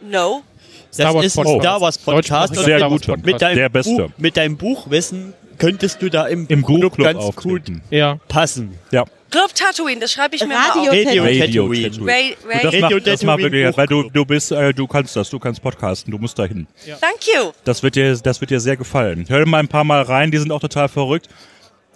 No? 0.01 0.43
Das 0.89 0.97
Star 0.97 1.15
Wars 1.15 1.27
ist 1.27 1.39
ein 1.39 1.45
Podcast. 1.45 1.63
Star 1.65 1.81
Wars 1.81 1.99
Podcast. 1.99 2.55
Sehr 2.55 2.79
Star 2.79 2.91
Wars. 2.91 3.01
Podcast. 3.01 3.25
mit 3.27 3.41
deinem, 3.41 3.57
Der 3.57 3.69
Beste. 3.69 3.97
Buch, 3.97 4.11
mit 4.19 4.37
deinem 4.37 4.57
Buchwissen 4.59 5.35
könntest 5.59 6.03
du 6.03 6.11
da 6.11 6.27
im, 6.27 6.47
Im 6.49 6.65
Club 6.65 6.97
Buchclub 6.97 7.07
ganz 7.07 7.37
gut. 7.37 7.63
Ja. 7.91 8.19
passen. 8.29 8.79
Ja. 8.91 9.05
Club 9.33 9.55
Tatooine, 9.55 10.01
das 10.01 10.13
schreibe 10.13 10.37
ich 10.37 10.47
mir 10.47 10.55
Radio 10.55 10.83
mal 10.83 10.89
auf. 10.91 10.95
Radio 10.95 11.25
Tatooine. 11.25 11.43
Radio 11.43 11.63
Tatooine. 11.89 12.13
Ray, 12.13 12.37
Du, 12.43 12.49
Ray, 12.49 12.63
das, 12.63 12.75
Radio 12.75 12.81
macht, 12.81 13.07
das 13.07 13.23
macht 13.25 13.39
Tatooine 13.41 13.53
wirklich, 13.53 13.77
weil 13.77 13.87
du, 13.89 14.11
du 14.11 14.25
bist, 14.25 14.53
äh, 14.53 14.73
du 14.73 14.87
kannst 14.87 15.17
das, 15.17 15.31
du 15.31 15.39
kannst 15.41 15.63
podcasten, 15.63 16.11
du 16.13 16.19
musst 16.19 16.39
dahin. 16.39 16.67
thank 17.01 17.27
you. 17.35 17.51
Das 17.65 17.83
wird 17.83 17.97
dir, 17.97 18.17
das 18.17 18.41
wird 18.41 18.51
dir 18.51 18.61
sehr 18.61 18.77
gefallen. 18.77 19.25
Hör 19.29 19.45
mal 19.49 19.59
ein 19.59 19.69
paar 19.69 19.85
Mal 19.85 20.03
rein, 20.03 20.31
die 20.31 20.39
sind 20.39 20.53
auch 20.53 20.61
total 20.61 20.89
verrückt. 20.89 21.29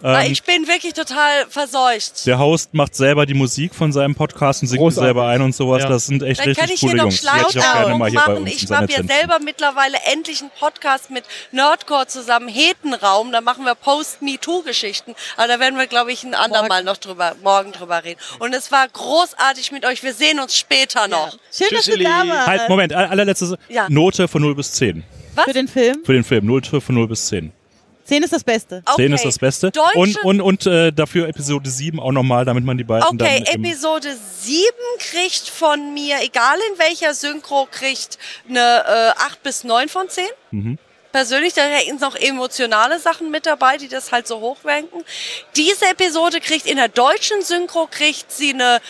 Ähm, 0.05 0.31
ich 0.31 0.43
bin 0.43 0.69
wirklich 0.69 0.93
total 0.93 1.47
verseucht. 1.49 2.27
der 2.27 2.39
Host 2.39 2.75
macht 2.75 2.95
selber 2.95 3.25
die 3.25 3.33
Musik 3.35 3.75
von 3.75 3.93
seinem 3.93 4.15
Podcast 4.15 4.61
und 4.63 4.69
singt 4.69 4.81
Großartig. 4.81 5.07
selber 5.07 5.27
ein 5.29 5.41
und 5.41 5.55
sowas. 5.55 5.83
Ja. 5.85 5.89
Das 5.89 6.07
sind 6.07 6.23
echt 6.23 6.41
Dann 6.41 6.55
kann 6.55 6.69
richtig 6.69 6.75
ich 6.75 6.81
hier 6.81 6.89
coole 6.91 7.03
noch 7.03 7.05
Jungs. 7.11 7.21
Die 7.23 7.29
hätte 7.29 7.59
ich 7.59 7.65
hier 7.65 7.99
bei 7.99 8.09
machen. 8.11 8.37
uns 8.37 8.63
Ich 8.63 8.71
habe 8.71 8.93
ja 8.93 9.03
selber 9.03 9.39
mittlerweile 9.43 9.97
endlich 10.13 10.43
einen 10.43 10.51
Podcast 10.61 11.11
mit 11.11 11.25
Nerdcore 11.51 12.07
zusammen, 12.09 12.49
Hetenraum. 12.49 13.33
Da 13.33 13.41
machen 13.41 13.65
wir 13.65 13.75
Post-MeToo-Geschichten. 13.75 15.15
Aber 15.37 15.49
da 15.49 15.61
werden 15.61 15.79
wir, 15.79 15.87
glaube 15.87 16.13
ich, 16.13 16.25
ein 16.25 16.35
andermal 16.35 16.85
noch 16.85 16.99
drüber, 16.99 17.35
morgen 17.43 17.73
drüber 17.73 18.05
reden. 18.05 18.21
Und 18.39 18.55
es 18.55 18.71
war 18.71 18.87
großartig 18.89 19.73
mit 19.73 19.85
euch. 19.87 20.03
Wir 20.03 20.13
sehen 20.15 20.41
uns 20.41 20.57
später 20.57 21.09
noch. 21.09 21.37
Schön, 21.53 21.69
dass 21.73 21.87
du 21.87 21.99
da 21.99 22.23
warst. 22.27 22.47
Halt, 22.47 22.69
Moment, 22.69 22.93
aller- 22.93 23.11
allerletzte 23.11 23.57
Ja. 23.69 23.87
Note 23.89 24.29
von 24.29 24.43
0 24.43 24.55
bis 24.55 24.73
10. 24.73 25.05
Für 25.45 25.53
den 25.53 25.69
Film? 25.69 26.03
Für 26.05 26.13
den 26.13 26.25
Film. 26.25 26.47
0 26.47 26.63
von 26.81 26.95
0 26.95 27.09
bis 27.09 27.27
10. 27.29 27.53
10 28.07 28.23
ist 28.23 28.33
das 28.33 28.45
Beste. 28.45 28.83
Okay. 28.87 29.03
10 29.03 29.13
ist 29.13 29.25
das 29.25 29.39
Beste. 29.39 29.71
Deutsche- 29.71 29.99
Und, 29.99 30.25
und, 30.25 30.41
und 30.41 30.67
äh, 30.67 30.93
dafür 30.93 31.29
Episode 31.29 31.69
7 31.69 31.99
auch 32.01 32.13
nochmal, 32.13 32.45
damit 32.45 32.65
man 32.65 32.79
die 32.79 32.85
beiden 32.85 33.07
Okay, 33.09 33.43
dann 33.45 33.63
Episode 33.65 34.17
7 34.41 34.63
kriegt 34.99 35.49
von 35.49 35.93
mir, 35.95 36.17
egal 36.23 36.57
in 36.73 36.79
welcher 36.79 37.15
Synchro, 37.15 37.67
kriegt 37.71 38.19
eine 38.49 38.61
äh, 38.87 39.11
8 39.27 39.43
bis 39.43 39.65
9 39.65 39.89
von 39.89 40.09
10. 40.09 40.25
Mhm. 40.53 40.79
Persönlich, 41.17 41.55
da 41.55 41.63
sind 41.83 42.03
noch 42.03 42.15
emotionale 42.15 42.99
Sachen 42.99 43.31
mit 43.31 43.47
dabei, 43.47 43.79
die 43.79 43.89
das 43.89 44.13
halt 44.13 44.27
so 44.27 44.41
hochranken. 44.41 45.03
Diese 45.57 45.87
Episode 45.87 46.43
kriegt 46.43 46.67
in 46.67 46.77
der 46.77 46.89
deutschen 46.89 47.41
Synchro 47.41 47.89
kriegt 47.91 48.31
sie 48.31 48.53
eine 48.53 48.83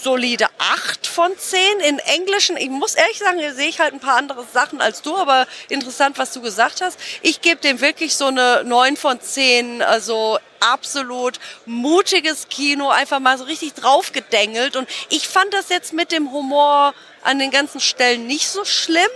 solide 0.00 0.46
8 0.58 1.08
von 1.08 1.36
10. 1.36 1.80
In 1.80 1.98
englischen, 1.98 2.56
ich 2.56 2.68
muss 2.68 2.94
ehrlich 2.94 3.18
sagen, 3.18 3.40
hier 3.40 3.52
sehe 3.52 3.66
ich 3.66 3.80
halt 3.80 3.94
ein 3.94 3.98
paar 3.98 4.14
andere 4.14 4.46
Sachen 4.54 4.80
als 4.80 5.02
du, 5.02 5.16
aber 5.16 5.48
interessant, 5.68 6.18
was 6.18 6.32
du 6.32 6.40
gesagt 6.40 6.82
hast. 6.82 7.00
Ich 7.22 7.40
gebe 7.40 7.60
dem 7.60 7.80
wirklich 7.80 8.14
so 8.14 8.26
eine 8.26 8.62
9 8.62 8.96
von 8.96 9.20
10, 9.20 9.82
also 9.82 10.38
absolut 10.60 11.40
mutiges 11.64 12.46
Kino, 12.48 12.90
einfach 12.90 13.18
mal 13.18 13.38
so 13.38 13.42
richtig 13.42 13.74
draufgedengelt. 13.74 14.76
Und 14.76 14.88
ich 15.08 15.26
fand 15.26 15.52
das 15.52 15.68
jetzt 15.68 15.92
mit 15.92 16.12
dem 16.12 16.30
Humor 16.30 16.94
an 17.24 17.40
den 17.40 17.50
ganzen 17.50 17.80
Stellen 17.80 18.28
nicht 18.28 18.48
so 18.48 18.64
schlimm. 18.64 19.10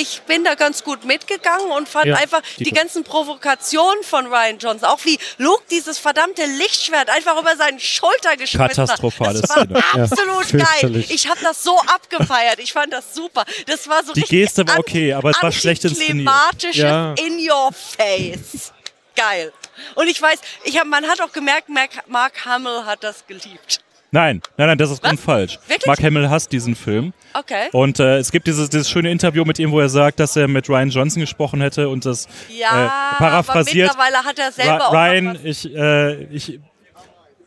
Ich 0.00 0.22
bin 0.22 0.44
da 0.44 0.54
ganz 0.54 0.84
gut 0.84 1.04
mitgegangen 1.04 1.70
und 1.72 1.88
fand 1.88 2.06
Ja, 2.06 2.14
einfach 2.16 2.40
die- 2.58 2.64
die 2.64 2.70
ganzen 2.72 3.02
Provokationen 3.02 4.04
von 4.04 4.26
Ryan 4.26 4.58
Johnson, 4.58 4.88
auch 4.88 5.04
wie 5.04 5.18
Luke 5.38 5.64
dieses 5.70 5.98
verdammte 5.98 6.44
Lichtschwert 6.46 7.10
einfach 7.10 7.36
über 7.40 7.56
seinen 7.56 7.80
Schulter 7.80 8.36
geschmissen 8.36 8.60
hat. 8.60 8.70
Katastrophale 8.76 9.40
Das 9.40 9.50
war 9.50 9.64
Szene. 9.64 9.82
absolut 9.92 10.52
Ja, 10.52 10.58
geil. 10.80 11.04
Ich 11.08 11.28
habe 11.28 11.40
das 11.42 11.64
so 11.64 11.76
abgefeiert. 11.80 12.60
Ich 12.60 12.72
fand 12.72 12.92
das 12.92 13.12
super. 13.12 13.44
Das 13.66 13.88
war 13.88 14.04
so 14.04 14.12
Die 14.12 14.20
richtig 14.20 14.38
Geste 14.38 14.68
war 14.68 14.78
okay, 14.78 15.12
aber 15.14 15.30
es 15.30 15.42
war 15.42 15.50
schlecht 15.50 15.84
inszeniert. 15.84 16.62
Ja. 16.74 17.14
in 17.14 17.38
your 17.50 17.70
face. 17.72 18.72
Geil. 19.16 19.52
Und 19.96 20.06
ich 20.06 20.22
weiß, 20.22 20.38
ich 20.62 20.78
hab, 20.78 20.86
man 20.86 21.06
hat 21.08 21.20
auch 21.20 21.32
gemerkt, 21.32 21.68
Mark, 21.68 21.90
Mark 22.06 22.44
Hamill 22.44 22.84
hat 22.84 23.02
das 23.02 23.26
geliebt. 23.26 23.80
Nein, 24.10 24.40
nein, 24.56 24.68
nein, 24.68 24.78
das 24.78 24.90
ist 24.90 25.02
grundfalsch. 25.02 25.58
Mark 25.86 26.02
Hamill 26.02 26.30
hasst 26.30 26.50
diesen 26.50 26.74
Film. 26.74 27.12
Okay. 27.34 27.68
Und 27.72 28.00
äh, 28.00 28.16
es 28.16 28.32
gibt 28.32 28.46
dieses, 28.46 28.70
dieses 28.70 28.88
schöne 28.88 29.10
Interview 29.10 29.44
mit 29.44 29.58
ihm, 29.58 29.70
wo 29.70 29.80
er 29.80 29.90
sagt, 29.90 30.18
dass 30.18 30.34
er 30.34 30.48
mit 30.48 30.66
Ryan 30.70 30.88
Johnson 30.88 31.20
gesprochen 31.20 31.60
hätte 31.60 31.90
und 31.90 32.06
das 32.06 32.26
Ja, 32.48 32.86
äh, 32.86 33.18
paraphrasiert. 33.18 33.90
aber 33.90 34.02
mittlerweile 34.04 34.24
hat 34.24 34.38
er 34.38 34.50
selber 34.52 34.84
Ra- 34.84 34.90
Ryan, 35.10 35.38
ich, 35.44 35.74
äh, 35.74 36.22
ich, 36.32 36.58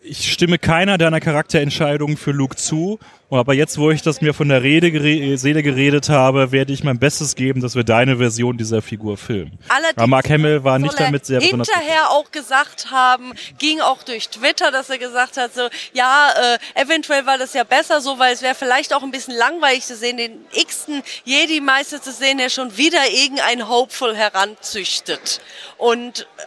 ich 0.03 0.31
stimme 0.31 0.57
keiner 0.57 0.97
deiner 0.97 1.19
Charakterentscheidungen 1.19 2.17
für 2.17 2.31
Luke 2.31 2.55
zu. 2.55 2.99
Aber 3.29 3.53
jetzt, 3.53 3.77
wo 3.77 3.91
ich 3.91 4.01
das 4.01 4.19
mir 4.19 4.33
von 4.33 4.49
der 4.49 4.61
Rede 4.61 4.91
gere 4.91 5.37
Seele 5.37 5.63
geredet 5.63 6.09
habe, 6.09 6.51
werde 6.51 6.73
ich 6.73 6.83
mein 6.83 6.99
Bestes 6.99 7.35
geben, 7.35 7.61
dass 7.61 7.75
wir 7.75 7.85
deine 7.85 8.17
Version 8.17 8.57
dieser 8.57 8.81
Figur 8.81 9.15
filmen. 9.15 9.57
Allerdings 9.69 9.97
Aber 9.97 10.07
Mark 10.07 10.29
Hamill 10.29 10.65
war 10.65 10.79
nicht 10.79 10.99
damit 10.99 11.25
sehr 11.25 11.39
besonders. 11.39 11.69
hinterher 11.69 12.09
auch 12.09 12.29
gesagt 12.31 12.91
haben, 12.91 13.31
ging 13.57 13.79
auch 13.79 14.03
durch 14.03 14.27
Twitter, 14.27 14.71
dass 14.71 14.89
er 14.89 14.97
gesagt 14.97 15.37
hat, 15.37 15.53
so 15.53 15.69
ja, 15.93 16.29
äh, 16.75 16.81
eventuell 16.81 17.25
war 17.25 17.37
das 17.37 17.53
ja 17.53 17.63
besser 17.63 18.01
so, 18.01 18.19
weil 18.19 18.33
es 18.33 18.41
wäre 18.41 18.55
vielleicht 18.55 18.93
auch 18.93 19.03
ein 19.03 19.11
bisschen 19.11 19.35
langweilig 19.37 19.85
zu 19.85 19.95
sehen, 19.95 20.17
den 20.17 20.33
x-ten 20.53 21.01
Jedi-Meister 21.23 22.01
zu 22.01 22.11
sehen, 22.11 22.37
der 22.37 22.49
schon 22.49 22.75
wieder 22.75 22.99
irgendein 23.09 23.69
Hopeful 23.69 24.13
heranzüchtet. 24.13 25.39
Und 25.77 26.27
äh, 26.37 26.41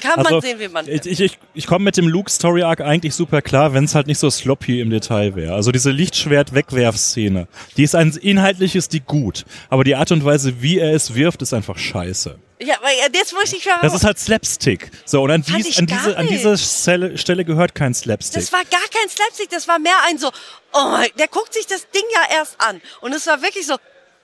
kann 0.00 0.22
man 0.22 0.40
sehen, 0.40 0.58
wie 0.58 0.68
man 0.68 0.86
will. 0.86 0.94
Also, 0.96 1.10
ich, 1.10 1.20
ich, 1.20 1.38
ich 1.54 1.66
komme 1.66 1.84
mit 1.84 1.96
dem 1.96 2.08
Luke 2.08 2.30
Story 2.30 2.62
Arc 2.62 2.80
eigentlich 2.80 3.14
super 3.14 3.42
klar, 3.42 3.74
wenn 3.74 3.84
es 3.84 3.94
halt 3.94 4.06
nicht 4.06 4.18
so 4.18 4.30
sloppy 4.30 4.80
im 4.80 4.90
Detail 4.90 5.34
wäre. 5.36 5.54
Also 5.54 5.72
diese 5.72 5.90
Lichtschwert-Wegwerfszene, 5.90 7.48
die 7.76 7.82
ist 7.82 7.94
ein 7.94 8.10
inhaltliches, 8.10 8.88
die 8.88 9.00
gut, 9.00 9.44
aber 9.68 9.84
die 9.84 9.96
Art 9.96 10.12
und 10.12 10.24
Weise, 10.24 10.62
wie 10.62 10.78
er 10.78 10.94
es 10.94 11.14
wirft, 11.14 11.42
ist 11.42 11.52
einfach 11.52 11.78
scheiße. 11.78 12.38
Ja, 12.58 12.76
aber 12.78 12.88
jetzt 13.12 13.34
muss 13.34 13.52
ich 13.52 13.68
Das 13.82 13.92
ist 13.92 14.04
halt 14.04 14.18
Slapstick. 14.18 14.90
So 15.04 15.22
und 15.22 15.30
an, 15.30 15.42
dies, 15.42 15.78
an 15.78 15.86
diese 15.86 16.16
an 16.16 16.24
nicht. 16.24 16.38
diese 16.38 16.56
Stelle, 17.18 17.44
gehört 17.44 17.74
kein 17.74 17.92
Slapstick. 17.92 18.40
Das 18.40 18.52
war 18.52 18.64
gar 18.64 18.88
kein 18.90 19.08
Slapstick, 19.10 19.50
das 19.50 19.68
war 19.68 19.78
mehr 19.78 19.96
ein 20.08 20.16
so, 20.16 20.30
oh 20.72 20.96
der 21.18 21.28
guckt 21.28 21.52
sich 21.52 21.66
das 21.66 21.88
Ding 21.90 22.04
ja 22.14 22.38
erst 22.38 22.56
an. 22.58 22.80
Und 23.02 23.12
es 23.12 23.26
war 23.26 23.42
wirklich 23.42 23.66
so, 23.66 23.76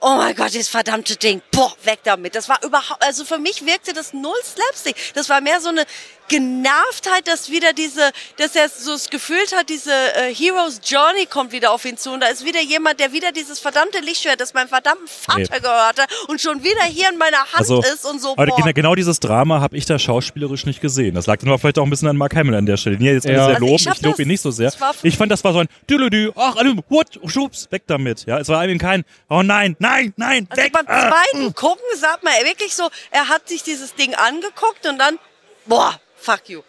oh 0.03 0.17
mein 0.17 0.35
Gott, 0.35 0.53
dieses 0.53 0.69
verdammte 0.69 1.17
Ding, 1.17 1.41
boah, 1.53 1.73
weg 1.85 2.01
damit. 2.03 2.35
Das 2.35 2.49
war 2.49 2.63
überhaupt, 2.63 3.03
also 3.03 3.25
für 3.25 3.39
mich 3.39 3.65
wirkte 3.65 3.93
das 3.93 4.13
null 4.13 4.37
Slapstick. 4.45 4.97
Das 5.15 5.29
war 5.29 5.41
mehr 5.41 5.61
so 5.61 5.69
eine 5.69 5.87
Genervtheit, 6.33 7.29
dass 7.29 7.51
wieder 7.51 7.73
diese, 7.75 8.11
dass 8.39 8.57
er 8.57 8.69
so 8.69 8.93
das 8.93 9.11
Gefühl 9.11 9.37
hat, 9.57 9.69
diese 9.69 9.93
äh, 9.93 10.35
Hero's 10.35 10.81
Journey 10.85 11.27
kommt 11.27 11.53
wieder 11.53 11.71
auf 11.73 11.85
ihn 11.85 11.99
zu. 11.99 12.11
Und 12.13 12.21
da 12.21 12.29
ist 12.29 12.45
wieder 12.45 12.61
jemand, 12.61 13.01
der 13.01 13.13
wieder 13.13 13.33
dieses 13.33 13.59
verdammte 13.59 14.01
Lichtschwert, 14.01 14.41
das 14.41 14.55
meinem 14.55 14.69
verdammten 14.69 15.07
Vater 15.07 15.39
Nee. 15.39 15.61
gehörte 15.61 16.05
und 16.29 16.41
schon 16.41 16.65
wieder 16.65 16.85
hier 16.85 17.11
in 17.11 17.19
meiner 17.19 17.39
Hand 17.39 17.55
also, 17.59 17.81
ist 17.83 18.05
und 18.07 18.21
so, 18.21 18.33
aber 18.33 18.47
boah. 18.47 18.57
genau, 18.57 18.73
genau 18.75 18.95
dieses 18.95 19.21
Drama 19.21 19.61
habe 19.61 19.77
ich 19.77 19.85
da 19.85 19.99
schauspielerisch 19.99 20.65
nicht 20.65 20.81
gesehen. 20.81 21.15
Das 21.15 21.27
lag 21.27 21.37
dann 21.39 21.49
aber 21.51 21.59
vielleicht 21.59 21.79
auch 21.79 21.85
ein 21.85 21.91
bisschen 21.91 22.09
an 22.09 22.17
Mark 22.17 22.35
Hamill 22.35 22.55
an 22.55 22.65
der 22.67 22.77
Stelle. 22.79 22.97
Nee, 22.99 23.13
jetzt 23.13 23.25
Ja. 23.25 23.31
ich 23.33 23.37
sehr 23.37 23.47
Also 23.49 23.61
loben, 23.61 23.75
ich 23.75 23.87
ich, 23.99 24.03
lobe 24.03 24.23
ihn 24.23 24.29
nicht 24.29 24.41
so 24.41 24.51
sehr. 24.51 24.73
Ich 25.03 25.17
fand, 25.17 25.31
das 25.31 25.45
war 25.45 25.53
so 25.53 25.59
ein 25.59 25.69
Dülüdü, 25.89 26.33
ach, 26.35 26.57
what, 26.89 27.21
schubs, 27.27 27.69
weg 27.71 27.83
damit. 27.87 28.25
Ja, 28.27 28.39
es 28.39 28.49
war 28.49 28.65
eben 28.65 28.79
kein, 28.79 29.05
oh 29.29 29.43
nein, 29.43 29.77
nein, 29.79 30.15
nein, 30.17 30.47
Also 30.51 30.63
weg. 30.63 30.73
beim 30.73 30.87
ah. 30.89 31.11
zweiten 31.11 31.55
Gucken 31.55 31.85
sagt 31.97 32.25
man 32.25 32.33
wirklich 32.45 32.75
so, 32.75 32.89
er 33.11 33.29
hat 33.29 33.49
sich 33.49 33.63
dieses 33.63 33.95
Ding 33.95 34.15
angeguckt 34.15 34.87
und 34.89 34.99
dann, 34.99 35.19
boah, 35.67 36.01
fuck 36.23 36.49
you. 36.49 36.63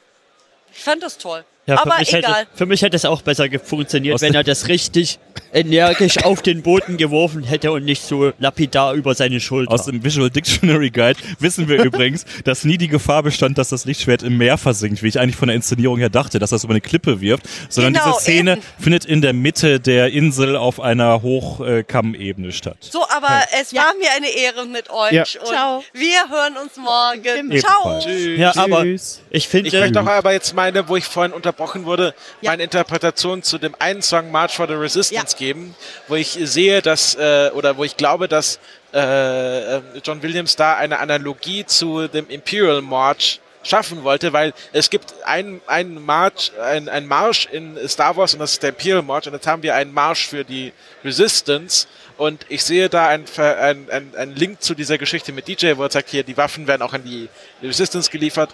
Ich 0.73 0.80
fand 0.80 1.03
das 1.03 1.17
toll. 1.17 1.43
Ja, 1.65 1.80
Aber 1.80 1.91
für, 1.93 1.99
mich 1.99 2.14
egal. 2.14 2.41
Hätte, 2.41 2.48
für 2.56 2.65
mich 2.65 2.82
hätte 2.82 2.95
es 2.95 3.06
auch 3.06 3.22
besser 3.22 3.48
funktioniert, 3.64 4.15
Aus 4.15 4.22
wenn 4.22 4.33
er 4.33 4.43
das 4.43 4.67
richtig 4.67 5.19
energisch 5.53 6.23
auf 6.23 6.41
den 6.41 6.61
Boden 6.61 6.98
geworfen 6.98 7.43
hätte 7.43 7.72
und 7.72 7.85
nicht 7.85 8.03
so 8.03 8.32
lapidar 8.40 8.93
über 8.93 9.15
seine 9.15 9.40
Schulter. 9.40 9.72
Aus 9.72 9.85
dem 9.85 10.03
Visual 10.03 10.30
Dictionary 10.30 10.90
Guide 10.90 11.19
wissen 11.40 11.67
wir 11.69 11.83
übrigens, 11.83 12.25
dass 12.43 12.64
nie 12.64 12.77
die 12.77 12.88
Gefahr 12.88 13.23
bestand, 13.23 13.57
dass 13.57 13.69
das 13.69 13.85
Lichtschwert 13.85 14.23
im 14.23 14.38
Meer 14.38 14.57
versinkt, 14.57 15.03
wie 15.03 15.07
ich 15.07 15.19
eigentlich 15.19 15.35
von 15.35 15.48
der 15.48 15.56
Inszenierung 15.56 15.98
her 15.99 16.09
dachte, 16.09 16.40
dass 16.40 16.49
das 16.49 16.64
über 16.64 16.73
eine 16.73 16.82
Klippe 16.82 17.22
wirft, 17.22 17.45
sondern 17.69 17.93
Genau, 17.93 18.06
diese 18.07 18.19
Szene 18.22 18.51
eben. 18.53 18.61
findet 18.80 19.06
in 19.06 19.22
der 19.22 19.33
Mitte 19.33 19.80
der 19.80 20.11
Insel 20.11 20.56
auf 20.56 20.80
einer 20.80 21.22
Hochkammebene 21.22 22.51
statt. 22.51 22.77
So, 22.82 23.06
aber 23.09 23.41
es 23.61 23.73
war 23.73 23.93
mir 23.99 24.09
eine 24.15 24.30
Ehre 24.30 24.65
mit 24.65 24.90
euch. 24.90 25.11
Ja. 25.11 25.23
Und 25.40 25.48
Ciao. 25.48 25.83
wir 25.93 26.30
hören 26.30 26.57
uns 26.61 26.75
morgen. 26.77 27.23
Ebenfalls. 27.51 28.03
Ciao. 28.03 28.35
ja, 28.38 28.56
aber 28.56 28.83
Tschüss. 28.83 29.22
ich 29.30 29.48
finde, 29.48 29.67
Ich 29.69 29.73
möchte 29.73 30.01
auch 30.01 30.06
aber 30.07 30.33
jetzt 30.33 30.53
meine, 30.56 30.88
wo 30.90 30.95
ich 30.95 31.06
vorhin 31.06 31.33
unterbrochen 31.33 31.85
wurde, 31.85 32.14
Ja. 32.41 32.51
meine 32.51 32.64
Interpretation 32.64 33.43
zu 33.43 33.57
dem 33.57 33.75
einen 33.80 34.01
Song 34.01 34.32
March 34.32 34.53
for 34.56 34.67
the 34.67 34.73
Resistance 34.73 35.35
Ja. 35.40 35.43
Geben, 35.44 35.76
wo 36.08 36.16
ich 36.16 36.40
sehe, 36.42 36.82
dass, 36.82 37.16
äh, 37.16 37.52
oder 37.54 37.76
wo 37.76 37.84
ich 37.84 37.98
glaube, 37.98 38.28
dass 38.28 38.60
äh, 38.94 39.78
äh, 39.78 39.82
John 40.04 40.22
Williams 40.24 40.56
da 40.56 40.76
eine 40.76 41.00
Analogie 41.00 41.66
zu 41.66 42.08
dem 42.08 42.30
Imperial 42.30 42.82
March 42.82 43.42
schaffen 43.62 44.04
wollte, 44.04 44.32
weil 44.32 44.54
es 44.72 44.90
gibt 44.90 45.14
einen, 45.26 45.62
einen 45.68 46.06
March, 46.06 46.52
ein, 46.62 46.88
ein 46.90 47.08
Marsch 47.08 47.48
in 47.52 47.78
Star 47.88 48.16
Wars 48.16 48.34
und 48.34 48.40
das 48.40 48.54
ist 48.54 48.64
der 48.64 48.70
Imperial 48.70 49.02
March 49.02 49.28
und 49.28 49.34
jetzt 49.34 49.48
haben 49.48 49.64
wir 49.64 49.76
einen 49.76 49.94
Marsch 49.94 50.28
für 50.28 50.44
die 50.44 50.72
Resistance 51.04 51.88
und 52.18 52.46
ich 52.50 52.64
sehe 52.64 52.90
da 52.90 53.08
ein, 53.08 53.26
ein, 53.38 53.88
ein, 53.90 54.16
ein 54.16 54.36
Link 54.36 54.62
zu 54.62 54.76
dieser 54.76 54.98
Geschichte 54.98 55.32
mit 55.32 55.48
DJ, 55.48 55.74
wo 55.76 55.84
er 55.84 55.92
sagt, 55.92 56.10
hier, 56.10 56.24
die 56.24 56.38
Waffen 56.38 56.68
werden 56.68 56.82
auch 56.82 56.94
an 56.94 57.04
die 57.04 57.30
Resistance 57.62 58.10
geliefert 58.12 58.54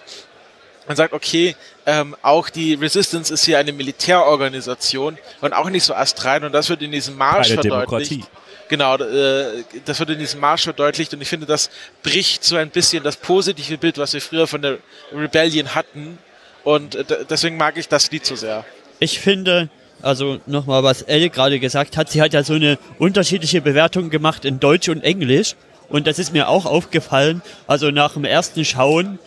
und 0.86 0.96
sagt, 0.96 1.12
okay, 1.12 1.54
ähm, 1.86 2.16
auch 2.22 2.48
die 2.50 2.74
Resistance 2.74 3.32
ist 3.32 3.44
hier 3.44 3.58
eine 3.58 3.72
Militärorganisation 3.72 5.18
und 5.40 5.52
auch 5.52 5.70
nicht 5.70 5.84
so 5.84 5.94
astrein 5.94 6.44
und 6.44 6.52
das 6.52 6.68
wird 6.68 6.82
in 6.82 6.92
diesem 6.92 7.16
Marsch 7.16 7.48
Keine 7.48 7.62
verdeutlicht. 7.62 8.10
Demokratie. 8.10 8.24
Genau, 8.68 8.96
äh, 8.96 9.64
das 9.84 9.98
wird 9.98 10.10
in 10.10 10.18
diesem 10.18 10.40
Marsch 10.40 10.62
verdeutlicht 10.62 11.12
und 11.14 11.20
ich 11.20 11.28
finde, 11.28 11.46
das 11.46 11.70
bricht 12.02 12.44
so 12.44 12.56
ein 12.56 12.70
bisschen 12.70 13.02
das 13.02 13.16
positive 13.16 13.78
Bild, 13.78 13.98
was 13.98 14.12
wir 14.12 14.20
früher 14.20 14.46
von 14.46 14.62
der 14.62 14.78
Rebellion 15.12 15.74
hatten 15.74 16.18
und 16.64 16.94
äh, 16.94 17.04
deswegen 17.28 17.56
mag 17.56 17.76
ich 17.76 17.88
das 17.88 18.10
Lied 18.10 18.24
so 18.24 18.36
sehr. 18.36 18.64
ich 19.00 19.18
finde, 19.18 19.68
also 20.02 20.40
nochmal, 20.46 20.82
was 20.82 21.02
Elle 21.02 21.30
gerade 21.30 21.60
gesagt 21.60 21.96
hat, 21.96 22.10
sie 22.10 22.22
hat 22.22 22.32
ja 22.32 22.42
so 22.42 22.54
eine 22.54 22.78
unterschiedliche 22.98 23.60
Bewertung 23.60 24.10
gemacht 24.10 24.44
in 24.44 24.60
Deutsch 24.60 24.88
und 24.88 25.02
Englisch. 25.02 25.56
Und 25.88 26.06
das 26.06 26.18
ist 26.18 26.32
mir 26.32 26.48
auch 26.48 26.66
aufgefallen. 26.66 27.42
Also 27.66 27.90
nach 27.90 28.14
dem 28.14 28.24
ersten 28.24 28.64
Schauen 28.64 29.18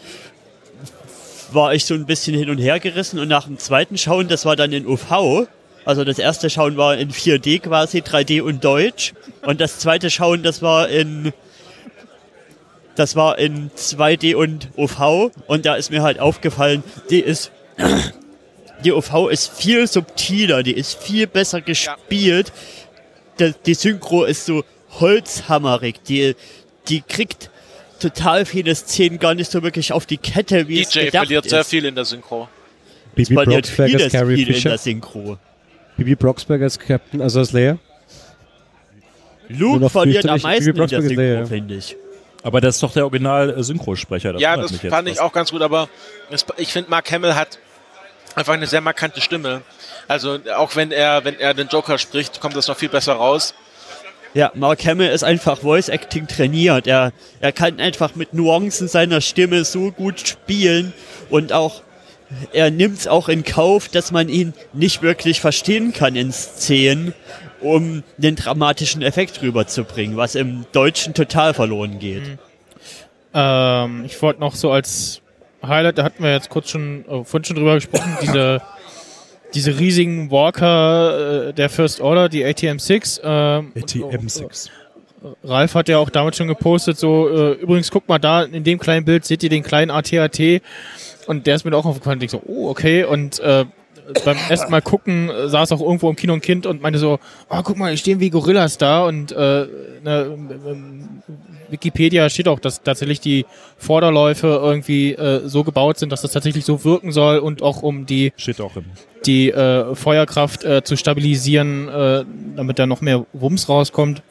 war 1.53 1.73
ich 1.73 1.85
so 1.85 1.93
ein 1.93 2.05
bisschen 2.05 2.35
hin 2.35 2.49
und 2.49 2.57
her 2.57 2.79
gerissen 2.79 3.19
und 3.19 3.27
nach 3.27 3.45
dem 3.45 3.57
zweiten 3.57 3.97
Schauen, 3.97 4.27
das 4.27 4.45
war 4.45 4.55
dann 4.55 4.71
in 4.73 4.87
UV. 4.87 5.47
Also 5.85 6.03
das 6.03 6.19
erste 6.19 6.49
Schauen 6.49 6.77
war 6.77 6.97
in 6.97 7.11
4D 7.11 7.59
quasi, 7.59 7.99
3D 7.99 8.41
und 8.41 8.63
Deutsch. 8.63 9.13
Und 9.41 9.59
das 9.59 9.79
zweite 9.79 10.09
Schauen, 10.09 10.43
das 10.43 10.61
war 10.61 10.89
in 10.89 11.33
das 12.95 13.15
war 13.15 13.39
in 13.39 13.71
2D 13.71 14.35
und 14.35 14.69
OV 14.75 15.31
und 15.47 15.65
da 15.65 15.73
ist 15.73 15.89
mir 15.89 16.03
halt 16.03 16.19
aufgefallen, 16.19 16.83
die 17.09 17.21
ist 17.21 17.51
die 18.83 18.91
OV 18.91 19.29
ist 19.29 19.51
viel 19.51 19.87
subtiler, 19.87 20.63
die 20.63 20.73
ist 20.73 21.01
viel 21.01 21.27
besser 21.27 21.61
gespielt. 21.61 22.51
Die, 23.39 23.53
die 23.65 23.73
Synchro 23.73 24.25
ist 24.25 24.45
so 24.45 24.63
holzhammerig, 24.99 26.03
die, 26.03 26.35
die 26.87 27.01
kriegt 27.01 27.49
total 28.03 28.45
viele 28.45 28.75
Szenen 28.75 29.19
gar 29.19 29.33
nicht 29.33 29.49
so 29.49 29.63
wirklich 29.63 29.93
auf 29.93 30.05
die 30.05 30.17
Kette, 30.17 30.67
wie 30.67 30.81
es 30.81 30.89
DJ 30.89 31.05
gedacht 31.05 31.25
verliert 31.25 31.45
ist. 31.45 31.51
sehr 31.51 31.63
viel 31.63 31.85
in 31.85 31.95
der 31.95 32.05
Synchro. 32.05 32.49
Bibi 33.15 33.35
Blocksberg 33.35 33.93
als 33.93 34.11
Carrie 34.11 34.35
viel 34.35 34.47
in 34.47 34.53
Fisher. 34.53 34.69
der 34.69 34.77
Synchro. 34.77 35.37
Bibi 35.97 36.15
Blocksberg 36.15 36.61
als 36.61 36.77
Captain, 36.79 37.21
also 37.21 37.39
als 37.39 37.51
Leia. 37.51 37.77
Luke 39.49 39.89
verliert 39.89 40.27
am 40.27 40.41
meisten 40.41 40.69
in 40.69 40.87
der 40.87 41.01
Synchro, 41.01 41.45
finde 41.45 41.75
ich. 41.75 41.95
Aber 42.43 42.59
das 42.59 42.75
ist 42.75 42.83
doch 42.83 42.91
der 42.91 43.05
Original-Synchrosprecher. 43.05 44.37
ja, 44.39 44.57
das 44.57 44.75
fand 44.75 45.07
ich 45.07 45.19
auch 45.19 45.31
ganz 45.31 45.51
gut, 45.51 45.61
aber 45.61 45.87
es, 46.29 46.45
ich 46.57 46.73
finde, 46.73 46.89
Mark 46.89 47.09
Hamill 47.11 47.35
hat 47.35 47.57
einfach 48.35 48.53
eine 48.53 48.67
sehr 48.67 48.81
markante 48.81 49.21
Stimme. 49.21 49.61
Also 50.09 50.39
auch 50.55 50.75
wenn 50.75 50.91
er, 50.91 51.23
wenn 51.23 51.39
er 51.39 51.53
den 51.53 51.69
Joker 51.69 51.97
spricht, 51.97 52.41
kommt 52.41 52.55
das 52.57 52.67
noch 52.67 52.75
viel 52.75 52.89
besser 52.89 53.13
raus. 53.13 53.53
Ja, 54.33 54.51
Mark 54.55 54.83
Hamill 54.85 55.09
ist 55.09 55.23
einfach 55.23 55.59
Voice 55.59 55.89
Acting 55.89 56.27
trainiert. 56.27 56.87
Er, 56.87 57.13
er 57.39 57.51
kann 57.51 57.79
einfach 57.79 58.15
mit 58.15 58.33
Nuancen 58.33 58.87
seiner 58.87 59.21
Stimme 59.21 59.63
so 59.63 59.91
gut 59.91 60.19
spielen 60.27 60.93
und 61.29 61.53
auch 61.53 61.83
er 62.51 62.71
nimmt 62.71 62.97
es 62.97 63.07
auch 63.07 63.29
in 63.29 63.43
Kauf, 63.43 63.89
dass 63.89 64.11
man 64.11 64.27
ihn 64.27 64.53
nicht 64.73 65.03
wirklich 65.03 65.39
verstehen 65.39 65.93
kann 65.93 66.15
in 66.15 66.31
Szenen, 66.31 67.13
um 67.61 68.03
den 68.17 68.35
dramatischen 68.35 69.03
Effekt 69.03 69.41
rüberzubringen, 69.41 70.17
was 70.17 70.33
im 70.33 70.65
Deutschen 70.71 71.13
total 71.13 71.53
verloren 71.53 71.99
geht. 71.99 72.27
Mhm. 72.27 72.39
Ähm, 73.35 74.05
ich 74.05 74.19
wollte 74.21 74.39
noch 74.39 74.55
so 74.55 74.71
als 74.71 75.21
Highlight, 75.65 75.97
da 75.97 76.03
hatten 76.03 76.23
wir 76.23 76.31
jetzt 76.31 76.49
kurz 76.49 76.69
schon, 76.71 77.05
äh, 77.05 77.23
vorhin 77.23 77.45
schon 77.45 77.55
drüber 77.55 77.75
gesprochen, 77.75 78.17
diese 78.21 78.61
diese 79.53 79.79
riesigen 79.79 80.31
Walker 80.31 81.49
äh, 81.49 81.53
der 81.53 81.69
First 81.69 82.01
Order, 82.01 82.29
die 82.29 82.43
ATM-6. 82.43 83.21
Äh, 83.21 83.79
ATM-6. 83.79 84.69
Ralf 85.43 85.75
hat 85.75 85.87
ja 85.87 85.99
auch 85.99 86.09
damit 86.09 86.35
schon 86.35 86.47
gepostet, 86.47 86.97
so, 86.97 87.29
äh, 87.29 87.53
übrigens, 87.53 87.89
guck 87.91 88.07
mal 88.09 88.19
da, 88.19 88.43
in 88.43 88.63
dem 88.63 88.77
kleinen 88.77 89.05
Bild 89.05 89.23
seht 89.23 89.41
ihr 89.43 89.49
den 89.49 89.63
kleinen 89.63 89.89
AT-AT 89.89 90.61
und 91.27 91.47
der 91.47 91.55
ist 91.55 91.63
mir 91.63 91.75
auch 91.75 91.85
aufgefallen. 91.85 92.21
Ich 92.21 92.31
so, 92.31 92.41
oh, 92.45 92.69
okay, 92.69 93.05
und 93.05 93.39
äh, 93.39 93.65
beim 94.25 94.37
ersten 94.49 94.71
Mal 94.71 94.81
gucken 94.81 95.29
äh, 95.29 95.49
saß 95.49 95.71
auch 95.71 95.81
irgendwo 95.81 96.09
im 96.09 96.15
Kino 96.15 96.33
ein 96.33 96.41
Kind 96.41 96.65
und 96.65 96.81
meinte 96.81 96.99
so, 96.99 97.19
oh, 97.49 97.61
guck 97.63 97.77
mal, 97.77 97.91
die 97.91 97.97
stehen 97.97 98.19
wie 98.19 98.29
Gorillas 98.29 98.77
da 98.77 99.05
und 99.05 99.31
äh, 99.31 99.67
ne, 100.03 100.37
Wikipedia 101.69 102.29
steht 102.29 102.47
auch, 102.47 102.59
dass 102.59 102.83
tatsächlich 102.83 103.19
die 103.19 103.45
Vorderläufe 103.77 104.47
irgendwie 104.47 105.13
äh, 105.13 105.47
so 105.47 105.63
gebaut 105.63 105.99
sind, 105.99 106.11
dass 106.11 106.21
das 106.21 106.31
tatsächlich 106.31 106.65
so 106.65 106.83
wirken 106.83 107.11
soll 107.11 107.39
und 107.39 107.61
auch 107.61 107.81
um 107.81 108.05
die 108.05 108.31
auch 108.59 108.71
die 109.25 109.51
äh, 109.51 109.95
Feuerkraft 109.95 110.63
äh, 110.63 110.83
zu 110.83 110.95
stabilisieren, 110.97 111.87
äh, 111.87 112.25
damit 112.55 112.79
da 112.79 112.85
noch 112.85 113.01
mehr 113.01 113.25
Wumms 113.33 113.69
rauskommt. 113.69 114.21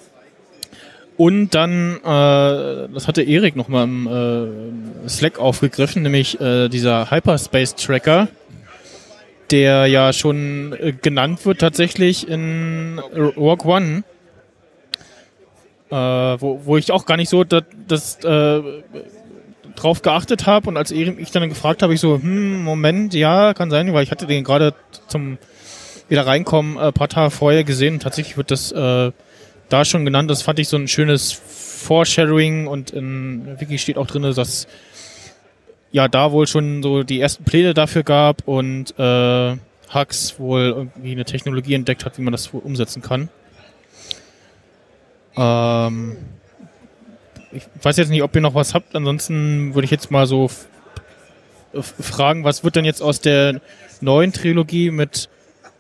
Und 1.17 1.51
dann, 1.55 1.97
äh, 1.99 2.89
das 2.93 3.07
hatte 3.07 3.23
Erik 3.23 3.55
nochmal 3.55 3.85
im 3.85 4.07
äh, 5.05 5.09
Slack 5.09 5.39
aufgegriffen, 5.39 6.03
nämlich 6.03 6.41
äh, 6.41 6.69
dieser 6.69 7.11
Hyperspace 7.11 7.77
Tracker, 7.77 8.29
der 9.53 9.87
ja 9.87 10.13
schon 10.13 10.73
äh, 10.73 10.93
genannt 10.93 11.45
wird 11.47 11.61
tatsächlich 11.61 12.29
in 12.29 12.99
Rogue 13.15 13.71
One. 13.71 14.05
Äh, 15.91 15.95
wo, 15.95 16.63
wo 16.65 16.77
ich 16.79 16.91
auch 16.91 17.05
gar 17.05 17.19
nicht 17.19 17.29
so 17.29 17.45
das, 17.45 17.65
das 17.87 18.17
äh, 18.25 18.63
drauf 19.77 20.03
geachtet 20.03 20.47
habe 20.47 20.69
und 20.69 20.77
als 20.77 20.91
ich 20.91 21.31
dann 21.31 21.49
gefragt 21.49 21.83
habe, 21.83 21.93
ich 21.93 22.01
so, 22.01 22.15
hm, 22.15 22.63
Moment, 22.63 23.15
ja, 23.15 23.53
kann 23.53 23.71
sein, 23.71 23.93
weil 23.93 24.03
ich 24.03 24.11
hatte 24.11 24.27
den 24.27 24.43
gerade 24.43 24.75
zum 25.07 25.39
wieder 26.09 26.27
reinkommen 26.27 26.79
ein 26.79 26.89
äh, 26.89 26.93
paar 26.93 27.09
Tage 27.09 27.31
vorher 27.31 27.65
gesehen. 27.65 28.01
Tatsächlich 28.01 28.37
wird 28.37 28.51
das 28.51 28.73
äh, 28.73 29.13
da 29.69 29.85
schon 29.85 30.05
genannt. 30.05 30.31
Das 30.31 30.43
fand 30.43 30.59
ich 30.59 30.69
so 30.69 30.77
ein 30.77 30.89
schönes 30.89 31.33
Foreshadowing 31.33 32.67
und 32.67 32.91
in 32.91 33.59
Wiki 33.59 33.79
steht 33.79 33.97
auch 33.97 34.07
drin, 34.07 34.23
dass 34.23 34.67
ja 35.93 36.09
da 36.09 36.33
wohl 36.33 36.47
schon 36.47 36.83
so 36.83 37.03
die 37.03 37.21
ersten 37.21 37.45
Pläne 37.45 37.75
dafür 37.75 38.03
gab 38.03 38.49
und 38.49 38.99
äh, 38.99 39.57
Hux 39.95 40.39
wohl 40.41 40.63
irgendwie 40.77 41.13
eine 41.13 41.25
Technologie 41.25 41.75
entdeckt 41.75 42.05
hat, 42.05 42.19
wie 42.19 42.23
man 42.23 42.33
das 42.33 42.53
wohl 42.53 42.63
umsetzen 42.63 43.03
kann. 43.03 43.29
Ähm, 45.37 46.17
ich 47.53 47.63
weiß 47.83 47.99
jetzt 47.99 48.09
nicht, 48.09 48.23
ob 48.23 48.35
ihr 48.35 48.41
noch 48.41 48.55
was 48.55 48.75
habt. 48.75 48.95
Ansonsten 48.97 49.75
würde 49.75 49.85
ich 49.85 49.91
jetzt 49.91 50.11
mal 50.11 50.27
so 50.27 50.51
fragen, 51.81 52.45
was 52.45 52.65
wird 52.65 52.77
denn 52.77 52.85
jetzt 52.85 53.03
aus 53.03 53.21
der 53.21 53.61
neuen 54.01 54.33
Trilogie 54.33 54.91
mit 54.91 55.29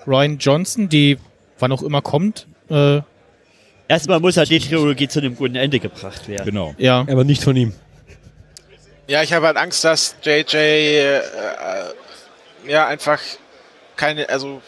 Ryan 0.07 0.39
Johnson, 0.39 0.89
die 0.89 1.19
wann 1.59 1.73
auch 1.73 1.83
immer 1.83 2.03
kommt? 2.03 2.47
Äh, 2.69 3.01
Erstmal 3.89 4.21
muss 4.21 4.37
ja 4.37 4.45
die 4.45 4.59
Trilogie 4.59 5.09
zu 5.09 5.21
einem 5.21 5.37
guten 5.37 5.55
Ende 5.55 5.79
gebracht 5.79 6.29
werden. 6.29 6.47
Genau. 6.47 6.75
Ja. 6.79 7.01
Aber 7.01 7.25
nicht 7.25 7.43
von 7.43 7.57
ihm. 7.57 7.73
Ja, 9.13 9.23
ich 9.23 9.35
habe 9.35 9.45
halt 9.47 9.59
Angst, 9.59 9.85
dass 9.85 10.17
JJ 10.23 10.57
äh, 10.57 11.21
ja 12.67 12.87
einfach 12.87 13.21
keine, 13.95 14.27
also 14.31 14.63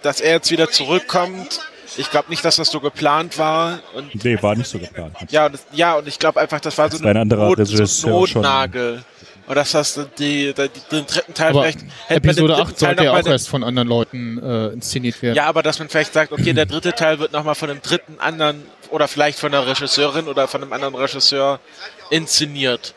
dass 0.00 0.22
er 0.22 0.32
jetzt 0.32 0.50
wieder 0.50 0.70
zurückkommt 0.70 1.60
ich 1.96 2.10
glaube 2.10 2.30
nicht, 2.30 2.42
dass 2.44 2.56
das 2.56 2.70
so 2.70 2.80
geplant 2.80 3.36
war. 3.36 3.80
Und 3.94 4.24
nee, 4.24 4.40
war 4.40 4.54
nicht 4.54 4.68
so 4.68 4.78
geplant. 4.78 5.14
Ja, 5.30 5.46
und, 5.46 5.58
ja, 5.72 5.94
und 5.94 6.06
ich 6.06 6.18
glaube 6.18 6.40
einfach, 6.40 6.60
das 6.60 6.78
war 6.78 6.88
das 6.88 7.00
so 7.00 7.04
ein, 7.06 7.16
anderer 7.16 7.48
Not, 7.48 7.66
so 7.66 8.08
Notnagel. 8.08 9.02
Und 9.46 9.56
dass 9.56 9.72
das 9.72 9.94
die, 10.16 10.54
die, 10.54 10.70
den 10.92 11.06
dritten 11.06 11.34
Teil 11.34 11.50
aber 11.50 11.62
vielleicht 11.62 11.80
hätte 12.06 12.28
Episode 12.28 12.56
8 12.56 12.78
sollte 12.78 13.04
ja 13.04 13.12
auch 13.12 13.26
erst 13.26 13.48
von 13.48 13.64
anderen 13.64 13.88
Leuten 13.88 14.38
äh, 14.40 14.68
inszeniert 14.68 15.20
werden. 15.20 15.34
Ja, 15.34 15.46
aber 15.46 15.64
dass 15.64 15.80
man 15.80 15.88
vielleicht 15.88 16.12
sagt, 16.12 16.30
okay, 16.30 16.52
der 16.52 16.66
dritte 16.66 16.92
Teil 16.92 17.18
wird 17.18 17.32
nochmal 17.32 17.56
von 17.56 17.68
einem 17.68 17.82
dritten 17.82 18.20
anderen 18.20 18.62
oder 18.90 19.08
vielleicht 19.08 19.40
von 19.40 19.50
der 19.50 19.66
Regisseurin 19.66 20.28
oder 20.28 20.46
von 20.46 20.62
einem 20.62 20.72
anderen 20.72 20.94
Regisseur 20.94 21.58
inszeniert. 22.10 22.94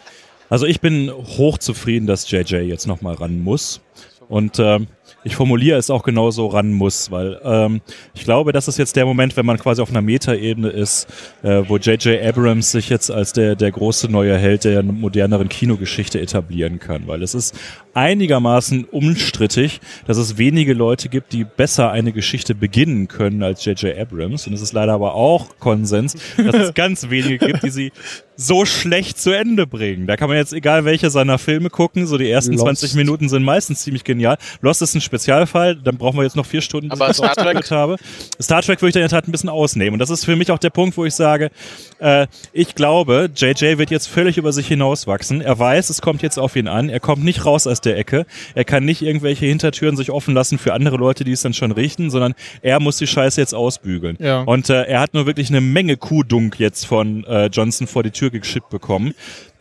Also 0.50 0.66
ich 0.66 0.82
bin 0.82 1.12
hochzufrieden, 1.12 2.08
dass 2.08 2.30
JJ 2.30 2.58
jetzt 2.58 2.88
nochmal 2.88 3.16
ran 3.16 3.42
muss. 3.42 3.82
Und 4.30 4.58
ähm, 4.60 4.88
ich 5.24 5.36
formuliere 5.36 5.78
es 5.78 5.90
auch 5.90 6.04
genauso 6.04 6.48
ran 6.48 6.72
muss, 6.72 7.12
weil 7.12 7.40
ähm, 7.44 7.82
ich 8.14 8.24
glaube, 8.24 8.52
das 8.52 8.68
ist 8.68 8.78
jetzt 8.78 8.96
der 8.96 9.06
Moment, 9.06 9.38
wenn 9.38 9.46
man 9.46 9.58
quasi 9.58 9.82
auf 9.82 9.90
einer 9.90 10.02
Metaebene 10.02 10.70
ist, 10.70 11.08
äh, 11.44 11.64
wo 11.68 11.78
J.J. 11.78 12.22
Abrams 12.22 12.72
sich 12.72 12.90
jetzt 12.90 13.10
als 13.10 13.34
der, 13.34 13.56
der 13.56 13.72
große 13.72 14.10
neue 14.10 14.38
Held 14.38 14.66
der 14.66 14.84
moderneren 14.84 15.50
Kinogeschichte 15.50 16.20
etablieren 16.20 16.80
kann, 16.80 17.08
weil 17.08 17.24
es 17.24 17.36
ist 17.36 17.56
einigermaßen 17.94 18.86
unstrittig, 18.86 19.82
dass 20.08 20.18
es 20.18 20.38
wenige 20.38 20.74
Leute 20.74 21.10
gibt, 21.10 21.32
die 21.32 21.44
besser 21.44 21.92
eine 21.92 22.12
Geschichte 22.12 22.56
beginnen 22.56 23.08
können 23.08 23.44
als 23.44 23.64
J.J. 23.66 23.98
Abrams 23.98 24.48
und 24.48 24.54
es 24.54 24.62
ist 24.62 24.74
leider 24.74 24.94
aber 24.94 25.16
auch 25.16 25.58
Konsens, 25.60 26.18
dass 26.38 26.56
es 26.56 26.74
ganz 26.74 27.10
wenige 27.10 27.38
gibt, 27.38 27.64
die 27.64 27.70
sie 27.70 27.92
so 28.36 28.66
schlecht 28.66 29.20
zu 29.20 29.32
Ende 29.32 29.68
bringen. 29.68 30.08
Da 30.08 30.18
kann 30.18 30.30
man 30.30 30.38
jetzt 30.38 30.54
egal 30.54 30.86
welche 30.86 31.10
seiner 31.10 31.38
Filme 31.38 31.70
gucken, 31.70 32.08
so 32.08 32.18
die 32.18 32.30
ersten 32.30 32.54
Lost. 32.54 32.64
20 32.64 32.96
Minuten 32.96 33.30
sind 33.30 33.44
meistens 33.44 33.82
ziemlich 33.82 34.04
genial. 34.04 34.38
Lost 34.62 34.82
ist 34.82 34.96
ein 34.96 35.02
Spezialfall, 35.02 35.76
dann 35.76 35.98
brauchen 35.98 36.18
wir 36.18 36.24
jetzt 36.24 36.36
noch 36.36 36.46
vier 36.46 36.62
Stunden, 36.62 36.90
bis 36.90 37.00
Aber 37.00 37.12
ich 37.12 37.18
Star 37.18 37.36
Trek 37.36 37.72
habe. 37.72 37.98
Star 38.42 38.62
Trek 38.62 38.82
würde 38.82 38.90
ich 38.90 38.94
dann 38.94 39.04
in 39.04 39.10
der 39.10 39.18
Tat 39.18 39.28
ein 39.28 39.32
bisschen 39.32 39.50
ausnehmen 39.50 39.94
und 39.94 40.00
das 40.00 40.10
ist 40.10 40.26
für 40.26 40.36
mich 40.36 40.52
auch 40.52 40.60
der 40.60 40.70
Punkt, 40.70 40.98
wo 40.98 41.06
ich 41.06 41.14
sage, 41.14 41.52
äh, 42.00 42.28
ich 42.52 42.76
glaube, 42.76 43.30
JJ 43.36 43.78
wird 43.78 43.92
jetzt 43.92 44.08
völlig 44.08 44.38
über 44.38 44.52
sich 44.52 44.68
hinauswachsen. 44.68 45.42
Er 45.42 45.58
weiß, 45.58 45.90
es 45.90 46.02
kommt 46.02 46.22
jetzt 46.22 46.38
auf 46.38 46.56
ihn 46.56 46.68
an. 46.68 46.90
Er 46.90 47.00
kommt 47.00 47.24
nicht 47.24 47.46
raus 47.46 47.68
aus 47.68 47.82
der 47.82 47.98
Ecke. 47.98 48.26
Er 48.56 48.66
kann 48.66 48.86
nicht 48.86 49.02
irgendwelche 49.02 49.46
Hintertüren 49.46 49.96
sich 49.96 50.12
offen 50.12 50.34
lassen 50.34 50.58
für 50.58 50.74
andere 50.74 50.98
Leute, 50.98 51.24
die 51.24 51.32
es 51.32 51.42
dann 51.42 51.54
schon 51.54 51.72
richten, 51.72 52.10
sondern 52.10 52.34
er 52.62 52.80
muss 52.80 52.98
die 52.98 53.08
Scheiße 53.08 53.40
jetzt 53.40 53.54
ausbügeln. 53.54 54.18
Ja. 54.20 54.42
Und 54.42 54.70
äh, 54.70 54.84
er 54.84 55.00
hat 55.00 55.14
nur 55.14 55.26
wirklich 55.26 55.50
eine 55.50 55.62
Menge 55.62 55.98
Kuhdunk 55.98 56.60
jetzt 56.60 56.86
von 56.86 57.24
äh, 57.26 57.48
Johnson 57.48 57.88
vor 57.88 58.04
die 58.04 58.12
Tür 58.12 58.30
geschippt 58.40 58.70
bekommen. 58.70 59.14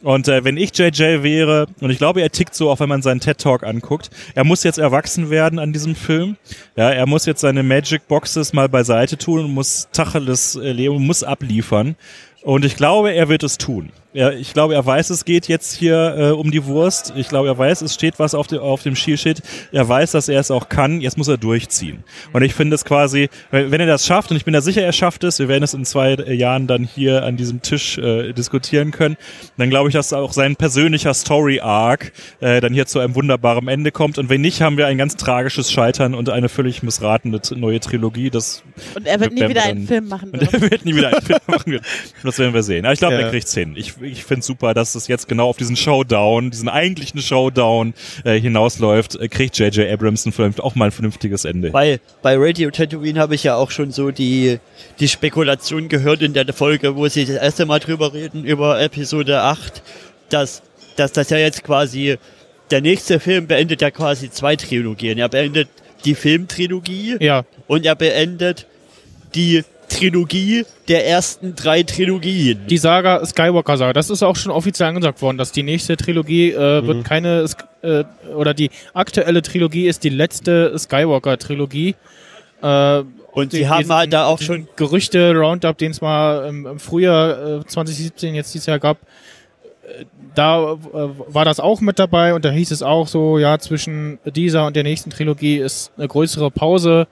Und 0.03 0.27
äh, 0.27 0.45
wenn 0.45 0.57
ich 0.57 0.77
JJ 0.77 1.23
wäre, 1.23 1.67
und 1.81 1.91
ich 1.91 1.99
glaube, 1.99 2.23
er 2.23 2.31
tickt 2.31 2.55
so, 2.55 2.71
auch 2.71 2.81
wenn 2.81 2.89
man 2.89 3.03
seinen 3.03 3.21
TED-Talk 3.21 3.63
anguckt, 3.63 4.11
er 4.35 4.45
muss 4.45 4.65
jetzt 4.65 4.79
erwachsen 4.79 5.31
werden 5.31 5.59
an 5.59 5.73
diesem 5.73 5.95
Film. 5.95 6.37
Ja, 6.77 6.91
er 6.91 7.07
muss 7.07 7.25
jetzt 7.25 7.41
seine 7.41 7.63
Magic 7.63 8.09
Boxes 8.09 8.53
mal 8.53 8.69
beiseite 8.69 9.17
tun 9.17 9.45
und 9.45 9.55
muss 9.55 9.89
Tacheles 9.93 10.57
äh, 10.57 10.73
leben, 10.73 11.07
muss 11.07 11.23
abliefern. 11.23 11.97
Und 12.43 12.65
ich 12.65 12.77
glaube, 12.77 13.13
er 13.13 13.29
wird 13.29 13.45
es 13.45 13.59
tun. 13.59 13.91
Ja, 14.15 14.31
ich 14.31 14.53
glaube, 14.53 14.75
er 14.75 14.85
weiß, 14.85 15.09
es 15.09 15.25
geht 15.25 15.49
jetzt 15.49 15.75
hier 15.75 16.15
äh, 16.19 16.31
um 16.33 16.51
die 16.51 16.67
Wurst. 16.67 17.15
Ich 17.17 17.29
glaube, 17.29 17.49
er 17.49 17.57
weiß, 17.57 17.81
es 17.81 17.95
steht 17.95 18.19
was 18.19 18.35
auf, 18.35 18.47
de, 18.47 18.59
auf 18.59 18.83
dem 18.83 18.95
Shield. 18.95 19.41
Er 19.73 19.89
weiß, 19.89 20.11
dass 20.13 20.29
er 20.29 20.39
es 20.39 20.51
auch 20.51 20.69
kann. 20.69 21.01
Jetzt 21.01 21.17
muss 21.17 21.29
er 21.29 21.39
durchziehen. 21.39 22.05
Und 22.35 22.43
ich 22.43 22.53
finde 22.53 22.75
es 22.75 22.85
quasi, 22.85 23.31
wenn 23.51 23.81
er 23.81 23.87
das 23.87 24.07
schafft, 24.07 24.31
und 24.31 24.37
ich 24.37 24.45
bin 24.45 24.53
da 24.53 24.61
sicher, 24.61 24.83
er 24.83 24.93
schafft 24.93 25.25
es, 25.25 25.39
wir 25.39 25.49
werden 25.49 25.63
es 25.63 25.73
in 25.73 25.87
zwei 25.87 26.15
Jahren 26.15 26.67
dann 26.67 26.85
hier 26.85 27.25
an 27.25 27.39
diesem 27.39 27.63
Tisch 27.63 27.97
äh, 27.97 28.35
diskutieren 28.35 28.91
können, 28.91 29.17
dann 29.57 29.71
glaube 29.71 29.89
ich, 29.89 29.95
dass 29.95 30.13
auch 30.13 30.35
sein 30.35 30.57
persönlicher 30.57 31.15
Story-Arc 31.15 32.13
äh, 32.41 32.61
dann 32.61 32.75
hier 32.75 32.85
zu 32.85 32.99
einem 32.99 33.15
wunderbaren 33.15 33.67
Ende 33.69 33.93
kommt. 33.93 34.19
Und 34.19 34.29
wenn 34.29 34.43
nicht, 34.43 34.61
haben 34.61 34.77
wir 34.77 34.89
ein 34.89 34.99
ganz 34.99 35.17
tragisches 35.17 35.73
Scheitern 35.73 36.15
und 36.15 36.29
eine 36.29 36.51
völlig 36.51 36.83
missratene 36.83 37.41
neue 37.57 37.81
Trilogie. 37.81 38.29
Das 38.29 38.63
und 38.95 39.07
er 39.07 39.21
wird 39.21 39.33
nie 39.33 39.49
wieder 39.49 39.63
einen 39.63 39.87
Film 39.87 40.09
machen. 40.09 40.31
Und 40.33 40.43
er 40.43 40.71
wird 40.71 40.85
nie 40.85 40.95
wieder 40.95 41.09
einen 41.09 41.23
Film 41.23 41.41
machen. 41.47 41.81
Das 42.23 42.39
werden 42.39 42.55
wir 42.55 42.63
sehen. 42.63 42.85
Aber 42.85 42.93
ich 42.93 42.99
glaube, 42.99 43.15
ja. 43.15 43.21
er 43.21 43.31
kriegt 43.31 43.47
es 43.47 43.55
hin. 43.55 43.75
Ich, 43.77 43.95
ich 44.03 44.25
finde 44.25 44.41
es 44.41 44.47
super, 44.47 44.75
dass 44.75 44.95
es 44.95 45.09
jetzt 45.09 45.29
genau 45.29 45.49
auf 45.49 45.57
diesen 45.57 45.77
Showdown, 45.77 46.51
diesen 46.51 46.69
eigentlichen 46.69 47.21
Showdown 47.21 47.95
äh, 48.25 48.39
hinausläuft. 48.39 49.17
Äh, 49.17 49.29
kriegt 49.29 49.59
J.J. 49.59 49.91
Abrams 49.91 50.29
vielleicht 50.31 50.61
auch 50.61 50.75
mal 50.75 50.87
ein 50.87 50.91
vernünftiges 50.91 51.45
Ende. 51.45 51.71
Bei, 51.71 52.01
bei 52.23 52.37
Radio 52.37 52.71
Tatooine 52.71 53.19
habe 53.19 53.35
ich 53.35 53.45
ja 53.45 53.57
auch 53.57 53.71
schon 53.71 53.91
so 53.91 54.11
die, 54.11 54.59
die 55.01 55.09
Spekulation 55.09 55.89
gehört 55.89 56.23
in 56.23 56.35
der 56.35 56.53
Folge, 56.53 56.97
wo 56.97 57.09
sie 57.09 57.25
das 57.25 57.37
erste 57.37 57.67
Mal 57.67 57.81
drüber 57.81 58.13
reden, 58.13 58.45
über 58.45 58.81
Episode 58.81 59.41
8, 59.41 59.83
dass, 60.29 60.63
dass 60.97 61.13
das 61.13 61.31
ja 61.31 61.39
jetzt 61.39 61.65
quasi, 61.65 62.19
der 62.71 62.81
nächste 62.81 63.21
Film 63.21 63.47
beendet 63.47 63.83
ja 63.83 63.91
quasi 63.91 64.31
zwei 64.31 64.57
Trilogien. 64.57 65.19
Er 65.19 65.29
beendet 65.29 65.69
die 66.05 66.15
Filmtrilogie 66.15 67.17
ja. 67.21 67.45
und 67.67 67.87
er 67.87 67.95
beendet 67.95 68.67
die 69.35 69.63
Trilogie 70.11 70.65
der 70.89 71.07
ersten 71.07 71.55
drei 71.55 71.83
Trilogien. 71.83 72.61
Die 72.69 72.79
Saga 72.79 73.25
Skywalker 73.25 73.77
Saga, 73.77 73.93
das 73.93 74.11
ist 74.11 74.23
auch 74.23 74.37
schon 74.37 74.53
offiziell 74.53 74.89
angesagt 74.89 75.23
worden, 75.23 75.39
dass 75.39 75.53
die 75.53 75.63
nächste 75.63 75.97
Trilogie 75.97 76.51
äh, 76.53 76.87
wird 76.87 77.05
keine 77.05 77.47
äh, 77.83 78.05
oder 78.35 78.55
die 78.55 78.71
aktuelle 78.95 79.43
Trilogie 79.43 79.87
ist 79.87 80.05
die 80.05 80.09
letzte 80.11 80.77
Skywalker 80.79 81.39
Trilogie. 81.39 81.95
Äh, 82.63 83.03
Und 83.33 83.53
die- 83.53 83.59
sie 83.59 83.69
haben 83.69 83.89
halt 83.93 84.13
da 84.13 84.27
auch 84.27 84.41
schon 84.41 84.69
Gerüchte 84.77 85.33
Roundup, 85.35 85.79
den 85.79 85.91
es 85.93 86.01
mal 86.01 86.47
im, 86.49 86.67
im 86.67 86.79
Frühjahr 86.79 87.61
äh, 87.61 87.65
2017 87.67 88.35
jetzt 88.35 88.53
dieses 88.55 88.67
Jahr 88.67 88.79
gab. 88.79 88.99
äh, 89.85 90.05
Da 90.35 90.73
äh, 90.75 90.77
war 91.29 91.45
das 91.45 91.59
auch 91.61 91.81
mit 91.81 91.99
dabei 91.99 92.35
und 92.35 92.45
da 92.45 92.51
hieß 92.51 92.71
es 92.71 92.83
auch 92.83 93.07
so, 93.09 93.39
ja, 93.39 93.59
zwischen 93.59 94.19
dieser 94.25 94.67
und 94.67 94.77
der 94.77 94.83
nächsten 94.85 95.11
Trilogie 95.11 95.57
ist 95.59 95.93
eine 95.97 96.09
größere 96.09 96.51
Pause, 96.51 97.07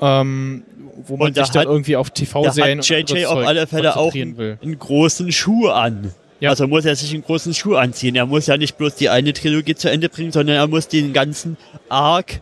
ähm, 0.00 0.62
wo 1.06 1.16
man 1.16 1.28
Und 1.28 1.36
da 1.36 1.44
sich 1.44 1.52
dann 1.52 1.62
hat- 1.62 1.68
irgendwie 1.68 1.96
auf 1.96 2.10
TV-Serien 2.10 2.78
hat 2.78 2.88
JJ 2.88 3.26
auf 3.26 3.46
alle 3.46 3.66
Fälle 3.66 3.96
auch 3.96 4.14
einen, 4.14 4.36
will. 4.36 4.58
einen 4.62 4.78
großen 4.78 5.30
Schuh 5.32 5.68
an. 5.68 6.12
Ja. 6.40 6.50
Also 6.50 6.66
muss 6.66 6.84
er 6.84 6.96
sich 6.96 7.12
einen 7.14 7.22
großen 7.22 7.54
Schuh 7.54 7.76
anziehen. 7.76 8.14
Er 8.14 8.26
muss 8.26 8.46
ja 8.46 8.56
nicht 8.56 8.76
bloß 8.76 8.94
die 8.96 9.08
eine 9.08 9.32
Trilogie 9.32 9.74
zu 9.74 9.90
Ende 9.90 10.08
bringen, 10.08 10.32
sondern 10.32 10.56
er 10.56 10.66
muss 10.66 10.88
den 10.88 11.12
ganzen 11.12 11.56
Arc 11.88 12.40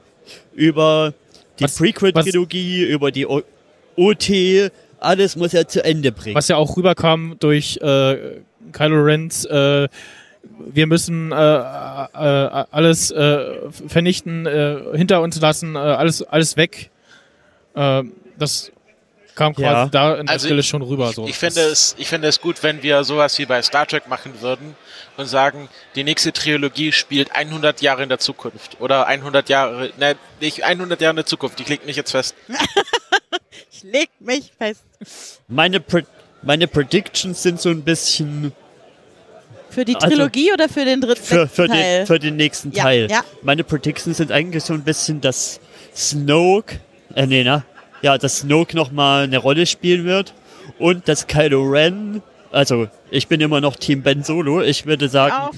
über 0.55 1.15
die 1.61 1.67
Prequel-Trilogie, 1.67 2.85
über 2.85 3.11
die 3.13 3.27
o 3.27 3.43
OT, 3.97 4.71
alles 4.99 5.37
muss 5.37 5.55
er 5.55 5.69
zu 5.69 5.85
Ende 5.85 6.11
bringen. 6.11 6.35
Was 6.35 6.49
ja 6.49 6.57
auch 6.57 6.77
rüberkam 6.77 7.37
durch 7.39 7.77
äh, 7.81 8.17
Kylo 8.73 9.03
Rens, 9.05 9.45
äh, 9.45 9.89
wir 10.73 10.87
müssen 10.87 11.31
äh, 11.31 11.35
äh, 11.37 11.39
alles 12.71 13.11
äh, 13.13 13.47
vernichten, 13.87 14.47
äh, 14.47 14.79
hinter 14.95 15.21
uns 15.23 15.41
lassen, 15.41 15.77
äh, 15.77 15.79
alles, 15.79 16.23
alles 16.23 16.57
weg. 16.57 16.91
Äh, 17.75 18.03
das 18.39 18.71
kam 19.35 19.53
quasi 19.55 19.65
Ja. 19.67 19.87
da 19.87 20.15
in 20.17 20.27
der 20.27 20.33
Also 20.35 20.47
Stelle 20.47 20.61
ich- 20.61 20.69
schon 20.69 20.83
rüber. 20.83 21.13
So. 21.13 21.27
Ich 21.27 21.37
finde, 21.37 21.61
es, 21.63 21.95
ich 21.99 22.09
finde 22.09 22.29
es 22.29 22.41
gut, 22.41 22.63
wenn 22.63 22.83
wir 22.83 23.03
sowas 23.05 23.37
wie 23.39 23.47
bei 23.47 23.61
Star 23.63 23.87
Trek 23.87 24.07
machen 24.09 24.41
würden 24.41 24.77
und 25.17 25.27
sagen, 25.27 25.69
die 25.97 26.05
nächste 26.05 26.33
Trilogie 26.33 26.93
spielt 26.93 27.33
100 27.35 27.83
Jahre 27.83 28.03
in 28.05 28.09
der 28.09 28.19
Zukunft. 28.19 28.81
Oder 28.81 29.07
100 29.09 29.49
Jahre, 29.49 29.91
ne, 29.99 30.15
nicht 30.41 30.63
100 30.65 31.01
Jahre 31.01 31.11
in 31.11 31.17
der 31.17 31.27
Zukunft, 31.27 31.59
die 31.59 31.65
klickt 31.65 31.87
mich 31.87 31.97
jetzt 31.97 32.11
fest. 32.13 32.35
Ich 33.71 33.83
leg 33.83 34.09
mich 34.21 34.53
fest. 34.57 34.83
Meine, 35.49 35.79
Pre 35.81 36.05
meine 36.43 36.67
Predictions 36.67 37.43
sind 37.43 37.61
so 37.61 37.69
ein 37.71 37.83
bisschen 37.83 38.53
Für 39.69 39.85
die 39.85 39.95
Also, 39.97 40.09
Trilogie 40.09 40.53
oder 40.53 40.69
für 40.69 40.85
den 40.85 41.01
dritten 41.01 41.23
für, 41.23 41.47
für, 41.49 41.67
Teil? 41.69 41.99
den, 41.99 42.07
für 42.07 42.19
den 42.19 42.37
nächsten 42.37 42.73
Ja, 42.73 42.85
Teil. 42.85 43.11
ja. 43.11 43.25
Meine 43.43 43.63
Predictions 43.65 44.17
sind 44.17 44.31
eigentlich 44.33 44.63
so 44.65 44.73
ein 44.75 44.83
bisschen, 44.85 45.21
dass 45.21 45.61
Snoke, 45.95 46.81
äh, 47.15 47.27
nee, 47.27 47.45
na, 47.45 47.65
ja, 48.03 48.19
dass 48.19 48.39
Snoke 48.39 48.77
nochmal 48.77 49.25
eine 49.25 49.39
Rolle 49.39 49.67
spielen 49.67 50.05
wird 50.05 50.35
und 50.79 51.09
dass 51.09 51.27
Kylo 51.27 51.63
Ren, 51.63 52.23
also 52.53 52.89
ich 53.11 53.29
bin 53.29 53.41
immer 53.41 53.61
noch 53.61 53.77
Team 53.77 54.03
Ben 54.03 54.23
Solo, 54.23 54.63
ich 54.63 54.87
würde 54.87 55.09
sagen, 55.09 55.35
Auch. 55.35 55.55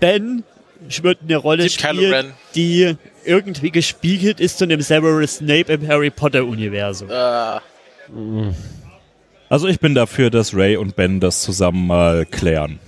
Ben 0.00 0.44
wird 1.02 1.18
eine 1.22 1.36
Rolle 1.36 1.66
Team 1.66 1.76
Kylo 1.78 1.94
spielen, 1.94 2.12
Ren. 2.12 2.32
die 2.54 2.96
irgendwie 3.24 3.70
gespiegelt 3.70 4.40
ist 4.40 4.58
zu 4.58 4.66
dem 4.66 4.80
Severus 4.80 5.36
Snape 5.36 5.72
im 5.72 5.86
Harry 5.86 6.10
Potter 6.10 6.44
Universum. 6.44 7.10
Äh, 7.10 7.60
Also 9.50 9.66
ich 9.66 9.80
bin 9.80 9.96
dafür, 9.96 10.30
dass 10.30 10.54
Ray 10.54 10.76
und 10.76 10.94
Ben 10.94 11.18
das 11.18 11.42
zusammen 11.42 11.88
mal 11.88 12.24
klären 12.24 12.78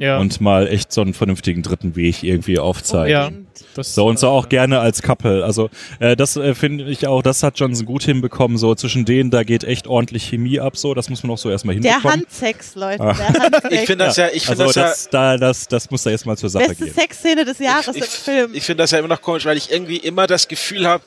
ja. 0.00 0.18
und 0.18 0.40
mal 0.40 0.66
echt 0.66 0.92
so 0.92 1.02
einen 1.02 1.14
vernünftigen 1.14 1.62
dritten 1.62 1.94
Weg 1.94 2.24
irgendwie 2.24 2.58
aufzeigen. 2.58 3.12
ja, 3.12 3.26
Unbedingt. 3.28 3.64
das, 3.76 3.94
So 3.94 4.06
und 4.08 4.18
so 4.18 4.26
äh, 4.26 4.30
auch 4.30 4.48
gerne 4.48 4.80
als 4.80 5.02
Couple. 5.02 5.44
Also 5.44 5.70
äh, 6.00 6.16
das 6.16 6.36
äh, 6.36 6.56
finde 6.56 6.90
ich 6.90 7.06
auch, 7.06 7.22
das 7.22 7.44
hat 7.44 7.60
Johnson 7.60 7.86
gut 7.86 8.02
hinbekommen. 8.02 8.58
So 8.58 8.74
zwischen 8.74 9.04
denen, 9.04 9.30
da 9.30 9.44
geht 9.44 9.62
echt 9.62 9.86
ordentlich 9.86 10.24
Chemie 10.24 10.58
ab. 10.58 10.76
So, 10.76 10.94
das 10.94 11.10
muss 11.10 11.22
man 11.22 11.30
auch 11.30 11.38
so 11.38 11.48
erstmal 11.48 11.76
Der 11.78 11.92
hinbekommen. 11.92 12.24
Handsex, 12.26 12.74
Leute. 12.74 13.04
Ah. 13.04 13.12
Der 13.12 13.28
Handsex. 13.28 13.74
ich 13.74 13.80
finde 13.86 14.04
das 14.06 14.16
ja, 14.16 14.28
ich 14.32 14.46
finde 14.46 14.64
also 14.64 14.80
das, 14.80 14.90
das, 15.04 15.10
da, 15.10 15.36
das, 15.36 15.68
das 15.68 15.90
muss 15.92 16.02
da 16.02 16.10
jetzt 16.10 16.26
mal 16.26 16.36
zur 16.36 16.50
Sache 16.50 16.66
Beste 16.66 16.86
gehen. 16.86 16.94
Sexszene 16.94 17.44
des 17.44 17.60
Jahres 17.60 17.86
ja, 17.86 17.92
ich, 17.94 18.00
im 18.00 18.08
Film. 18.08 18.50
ich 18.52 18.64
finde 18.64 18.82
das 18.82 18.90
ja 18.90 18.98
immer 18.98 19.06
noch 19.06 19.22
komisch, 19.22 19.44
weil 19.44 19.56
ich 19.56 19.70
irgendwie 19.70 19.98
immer 19.98 20.26
das 20.26 20.48
Gefühl 20.48 20.88
habe, 20.88 21.04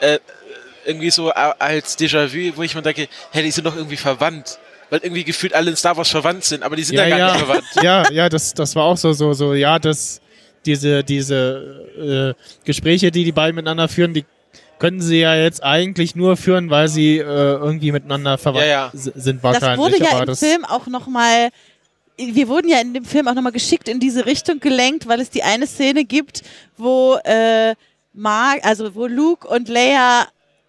äh, 0.00 0.18
irgendwie 0.86 1.10
so 1.10 1.30
als 1.30 1.98
Déjà-vu, 1.98 2.56
wo 2.56 2.62
ich 2.62 2.74
mir 2.74 2.82
denke, 2.82 3.08
hey, 3.32 3.42
die 3.42 3.50
sind 3.50 3.64
doch 3.64 3.76
irgendwie 3.76 3.96
verwandt. 3.96 4.58
Weil 4.88 5.00
irgendwie 5.02 5.24
gefühlt 5.24 5.52
alle 5.52 5.70
in 5.70 5.76
Star 5.76 5.96
Wars 5.96 6.10
verwandt 6.10 6.44
sind, 6.44 6.62
aber 6.62 6.76
die 6.76 6.84
sind 6.84 6.96
ja, 6.96 7.06
ja, 7.06 7.08
gar 7.08 7.18
ja, 7.18 7.32
nicht 7.34 7.44
verwandt. 7.44 7.64
ja, 7.82 8.10
ja, 8.12 8.28
das, 8.28 8.54
das 8.54 8.76
war 8.76 8.84
auch 8.84 8.96
so, 8.96 9.12
so, 9.12 9.32
so, 9.32 9.52
ja, 9.52 9.80
das, 9.80 10.20
diese, 10.64 11.02
diese 11.02 12.34
äh, 12.38 12.64
Gespräche, 12.64 13.10
die 13.10 13.24
die 13.24 13.32
beiden 13.32 13.56
miteinander 13.56 13.88
führen, 13.88 14.14
die 14.14 14.24
können 14.78 15.00
sie 15.00 15.20
ja 15.20 15.34
jetzt 15.34 15.62
eigentlich 15.62 16.14
nur 16.14 16.36
führen, 16.36 16.70
weil 16.70 16.88
sie 16.88 17.18
äh, 17.18 17.22
irgendwie 17.22 17.92
miteinander 17.92 18.38
verwandt 18.38 18.66
Ja, 18.66 18.90
sind 18.92 19.42
Das 19.42 19.54
wahrscheinlich. 19.54 19.78
wurde 19.78 20.04
ja 20.04 20.10
aber 20.10 20.20
im 20.20 20.26
das, 20.26 20.38
Film 20.38 20.64
auch 20.64 20.86
nochmal. 20.86 21.48
Wir 22.18 22.48
wurden 22.48 22.68
ja 22.68 22.80
in 22.80 22.94
dem 22.94 23.04
Film 23.04 23.28
auch 23.28 23.34
nochmal 23.34 23.52
geschickt 23.52 23.88
in 23.88 24.00
diese 24.00 24.24
Richtung 24.24 24.60
gelenkt, 24.60 25.06
weil 25.08 25.20
es 25.20 25.30
die 25.30 25.42
eine 25.42 25.66
Szene 25.66 26.04
gibt, 26.04 26.42
wo 26.76 27.18
äh, 27.24 27.74
Mark, 28.12 28.64
also 28.64 28.94
wo 28.94 29.06
Luke 29.06 29.46
und 29.46 29.68
Leia 29.68 30.26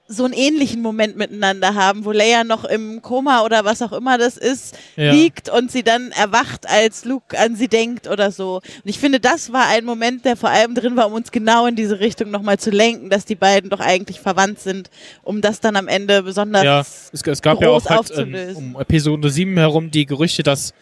so 0.09 0.23
einen 0.23 0.33
ähnlichen 0.33 0.81
Moment 0.81 1.17
miteinander 1.17 1.75
haben, 1.75 2.05
wo 2.05 2.13
Leia 2.13 2.45
noch 2.45 2.63
im 2.63 3.01
Koma 3.01 3.43
oder 3.43 3.65
was 3.65 3.81
auch 3.81 3.91
immer 3.91 4.17
das 4.17 4.37
ist, 4.37 4.73
Ja. 4.95 5.11
liegt 5.11 5.49
und 5.49 5.69
sie 5.69 5.83
dann 5.83 6.11
erwacht, 6.11 6.65
als 6.69 7.03
Luke 7.03 7.37
an 7.37 7.57
sie 7.57 7.67
denkt 7.67 8.07
oder 8.07 8.31
so. 8.31 8.55
Und 8.55 8.63
ich 8.85 8.99
finde, 8.99 9.19
das 9.19 9.51
war 9.51 9.67
ein 9.67 9.83
Moment, 9.83 10.23
der 10.23 10.37
vor 10.37 10.49
allem 10.49 10.75
drin 10.75 10.95
war, 10.95 11.07
um 11.07 11.13
uns 11.13 11.29
genau 11.31 11.65
in 11.65 11.75
diese 11.75 11.99
Richtung 11.99 12.31
nochmal 12.31 12.57
zu 12.57 12.69
lenken, 12.69 13.09
dass 13.09 13.25
die 13.25 13.35
beiden 13.35 13.69
doch 13.69 13.81
eigentlich 13.81 14.21
verwandt 14.21 14.61
sind, 14.61 14.89
um 15.23 15.41
das 15.41 15.59
dann 15.59 15.75
am 15.75 15.89
Ende 15.89 16.23
besonders 16.23 16.63
ja, 16.63 16.79
es, 16.79 17.09
es 17.11 17.41
gab 17.41 17.61
ja 17.61 17.67
auch 17.69 17.85
halt, 17.85 17.99
aufzulösen. 17.99 18.63
ähm, 18.69 18.75
um 18.75 18.81
Episode 18.81 19.29
7 19.29 19.57
herum 19.57 19.91
die 19.91 20.05
Gerüchte, 20.05 20.41
dass 20.41 20.73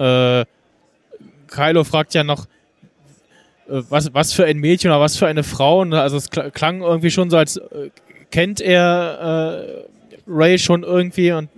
äh, 0.00 0.44
Kylo 1.46 1.84
fragt 1.84 2.14
ja 2.14 2.24
noch, 2.24 2.46
äh, 3.68 3.82
was, 3.88 4.12
was 4.12 4.32
für 4.32 4.44
ein 4.46 4.58
Mädchen 4.58 4.90
oder 4.90 5.00
was 5.00 5.16
für 5.16 5.28
eine 5.28 5.44
Frau. 5.44 5.80
Und 5.82 5.92
also 5.94 6.16
es 6.16 6.30
kl- 6.32 6.50
klang 6.50 6.80
irgendwie 6.82 7.12
schon 7.12 7.30
so, 7.30 7.36
als 7.36 7.56
äh, 7.58 7.90
kennt 8.30 8.60
er 8.60 9.86
äh, 9.86 10.20
Ray 10.26 10.58
schon 10.58 10.82
irgendwie 10.82 11.32
und 11.32 11.48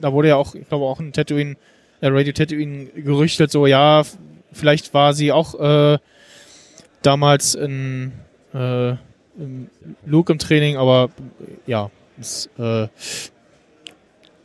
da 0.00 0.12
wurde 0.12 0.28
ja 0.28 0.36
auch, 0.36 0.54
ich 0.54 0.68
glaube 0.68 0.84
auch 0.84 1.00
ein 1.00 1.12
Tatooine, 1.12 1.56
äh, 2.00 2.08
Radio 2.08 2.32
Tatooine 2.32 2.86
gerüchtet, 2.86 3.50
so 3.50 3.66
ja, 3.66 4.02
vielleicht 4.52 4.94
war 4.94 5.14
sie 5.14 5.32
auch 5.32 5.58
äh, 5.58 5.98
damals 7.02 7.54
in, 7.54 8.12
äh, 8.52 8.90
im 8.90 9.70
Luke 10.06 10.32
im 10.32 10.38
Training, 10.38 10.76
aber 10.76 11.10
ja, 11.66 11.90
es, 12.18 12.48
äh, 12.58 12.88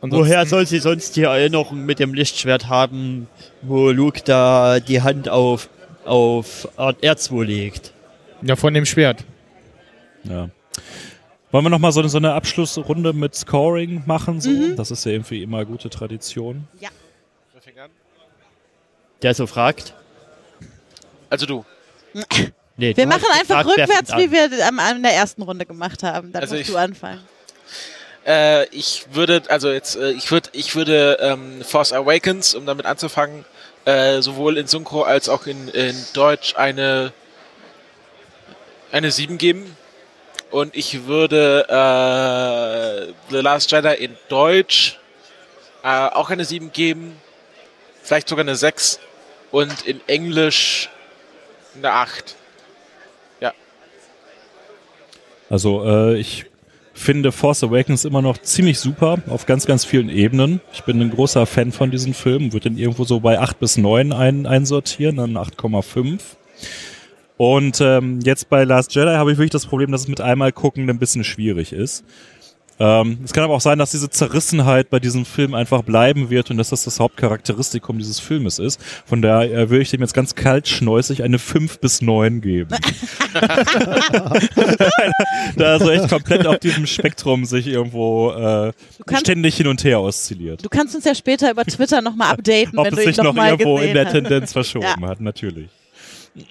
Woher 0.02 0.46
soll 0.46 0.66
sie 0.66 0.80
sonst 0.80 1.18
die 1.18 1.24
Erinnerung 1.24 1.86
mit 1.86 2.00
dem 2.00 2.14
Lichtschwert 2.14 2.70
haben, 2.70 3.28
wo 3.62 3.90
Luke 3.90 4.22
da 4.24 4.80
die 4.80 5.02
Hand 5.02 5.28
auf, 5.28 5.70
auf 6.06 6.70
R2 6.78 7.44
legt? 7.44 7.94
Ja, 8.42 8.56
von 8.56 8.74
dem 8.74 8.86
Schwert. 8.86 9.26
Ja. 10.24 10.50
Wollen 11.52 11.66
wir 11.66 11.70
nochmal 11.70 11.92
so, 11.92 12.00
eine- 12.00 12.10
so 12.10 12.18
eine 12.18 12.34
Abschlussrunde 12.34 13.14
mit 13.14 13.34
Scoring 13.36 14.04
machen? 14.06 14.40
So? 14.40 14.50
Mhm. 14.50 14.76
Das 14.76 14.92
ist 14.92 15.04
ja 15.06 15.14
irgendwie 15.14 15.42
immer 15.44 15.66
gute 15.66 15.90
Tradition. 15.90 16.68
Der 19.22 19.34
so 19.34 19.48
fragt. 19.48 19.94
Also 21.30 21.46
du. 21.46 21.66
Nee, 22.78 22.96
Wir 22.96 23.04
du 23.04 23.06
machen 23.08 23.26
einfach 23.34 23.64
gefragt, 23.64 23.66
wer 23.76 23.84
rückwärts, 23.88 24.12
fängt 24.14 24.32
wie 24.32 24.40
an. 24.40 24.52
wir 24.52 24.68
am, 24.68 24.80
in 24.96 25.04
der 25.04 25.14
ersten 25.14 25.42
Runde 25.42 25.66
gemacht 25.66 26.02
haben. 26.04 26.32
Dann 26.32 26.42
Also 26.42 26.56
musst 26.56 26.70
ich- 26.70 26.74
du 26.74 26.80
anfangen. 26.80 27.20
Äh, 28.26 28.66
ich 28.70 29.06
würde, 29.12 29.44
also 29.50 29.70
jetzt, 29.72 29.96
äh, 29.98 30.12
ich 30.12 30.30
würde, 30.32 30.50
ich 30.54 30.76
würde 30.76 31.18
ähm, 31.22 31.62
Force 31.64 31.92
Awakens, 31.94 32.54
um 32.56 32.66
damit 32.66 32.86
anzufangen, 32.86 33.44
äh, 33.86 34.22
sowohl 34.22 34.58
in 34.58 34.68
Synchro 34.68 35.02
als 35.04 35.28
auch 35.30 35.46
in, 35.48 35.68
in 35.70 35.96
Deutsch 36.14 36.56
eine 36.56 37.12
eine 38.92 39.12
7 39.12 39.38
geben. 39.38 39.76
Und 40.52 40.76
ich 40.76 41.06
würde 41.06 41.66
äh, 41.70 43.14
The 43.30 43.38
Last 43.42 43.72
Jedi 43.72 43.94
in 44.04 44.16
Deutsch 44.30 44.98
äh, 45.84 46.08
auch 46.08 46.30
eine 46.30 46.46
7 46.46 46.72
geben. 46.72 47.16
Vielleicht 48.04 48.30
sogar 48.30 48.44
eine 48.44 48.56
6. 48.56 49.00
Und 49.52 49.86
in 49.86 50.02
Englisch 50.08 50.90
eine 51.76 51.92
8. 51.92 52.36
Also 55.50 55.84
äh, 55.84 56.20
ich 56.20 56.46
finde 56.94 57.32
Force 57.32 57.64
Awakens 57.64 58.06
immer 58.06 58.22
noch 58.22 58.38
ziemlich 58.38 58.80
super 58.80 59.18
auf 59.28 59.46
ganz, 59.46 59.66
ganz 59.66 59.84
vielen 59.84 60.10
Ebenen. 60.10 60.62
Ich 60.74 60.84
bin 60.84 61.02
ein 61.02 61.10
großer 61.10 61.46
Fan 61.46 61.72
von 61.72 61.92
diesen 61.92 62.14
Filmen, 62.14 62.54
würde 62.54 62.70
den 62.70 62.78
irgendwo 62.78 63.04
so 63.04 63.20
bei 63.20 63.40
8 63.40 63.60
bis 63.60 63.78
9 63.78 64.14
ein, 64.14 64.46
einsortieren, 64.46 65.16
dann 65.18 65.38
8,5. 65.38 66.20
Und 67.42 67.80
ähm, 67.80 68.20
jetzt 68.22 68.50
bei 68.50 68.66
Last 68.66 68.94
Jedi 68.94 69.12
habe 69.14 69.32
ich 69.32 69.38
wirklich 69.38 69.52
das 69.52 69.66
Problem, 69.66 69.94
dass 69.94 70.02
es 70.02 70.08
mit 70.10 70.20
einmal 70.20 70.52
gucken 70.52 70.90
ein 70.90 71.00
bisschen 71.00 71.24
schwierig 71.24 71.72
ist. 71.72 72.04
Ähm, 72.82 73.20
es 73.24 73.32
kann 73.32 73.46
aber 73.46 73.54
auch 73.54 73.62
sein, 73.62 73.80
dass 73.80 73.92
diese 73.92 74.10
Zerrissenheit 74.10 74.90
bei 74.90 75.00
diesem 75.00 75.24
Film 75.26 75.54
einfach 75.54 75.82
bleiben 75.84 76.30
wird 76.30 76.52
und 76.52 76.58
dass 76.58 76.70
das 76.70 76.84
das 76.84 77.00
Hauptcharakteristikum 77.00 77.98
dieses 77.98 78.20
Filmes 78.20 78.60
ist. 78.60 78.82
Von 79.06 79.22
daher 79.22 79.52
äh, 79.52 79.70
würde 79.70 79.82
ich 79.84 79.90
dem 79.90 80.02
jetzt 80.02 80.14
ganz 80.14 80.36
kaltschnäuzig 80.36 81.24
eine 81.24 81.40
5 81.40 81.80
bis 81.80 82.02
9 82.02 82.42
geben. 82.42 82.70
da 85.56 85.64
er 85.64 85.80
so 85.80 85.90
echt 85.92 86.10
komplett 86.10 86.46
auf 86.46 86.60
diesem 86.60 86.86
Spektrum 86.88 87.46
sich 87.46 87.68
irgendwo 87.68 88.32
äh, 88.32 88.74
kannst- 89.06 89.22
ständig 89.28 89.56
hin 89.56 89.68
und 89.68 89.82
her 89.86 90.02
oszilliert. 90.02 90.64
Du 90.66 90.70
kannst 90.70 90.94
uns 90.94 91.06
ja 91.06 91.16
später 91.16 91.50
über 91.52 91.64
Twitter 91.64 92.02
nochmal 92.02 92.32
updaten, 92.34 92.78
Ob 92.78 92.86
wenn 92.86 92.94
es 92.94 93.00
du 93.00 93.04
ihn 93.04 93.08
sich 93.08 93.18
noch 93.18 93.24
nochmal 93.26 93.52
irgendwo 93.52 93.80
in 93.80 93.94
der. 93.94 94.10
Tendenz 94.10 94.52
verschoben 94.52 94.86
Ja. 95.02 95.08
hat, 95.08 95.22
natürlich. 95.22 95.70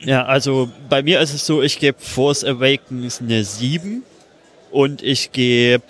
Ja, 0.00 0.24
also 0.24 0.70
bei 0.88 1.02
mir 1.02 1.20
ist 1.20 1.34
es 1.34 1.46
so, 1.46 1.62
ich 1.62 1.78
gebe 1.78 1.98
Force 1.98 2.44
Awakens 2.44 3.20
eine 3.20 3.44
7 3.44 4.02
und 4.70 5.02
ich 5.02 5.32
gebe 5.32 5.84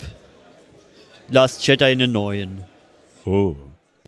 Last 1.29 1.65
Jedi 1.65 1.85
eine 1.85 2.07
9. 2.07 2.63
Oh. 3.25 3.55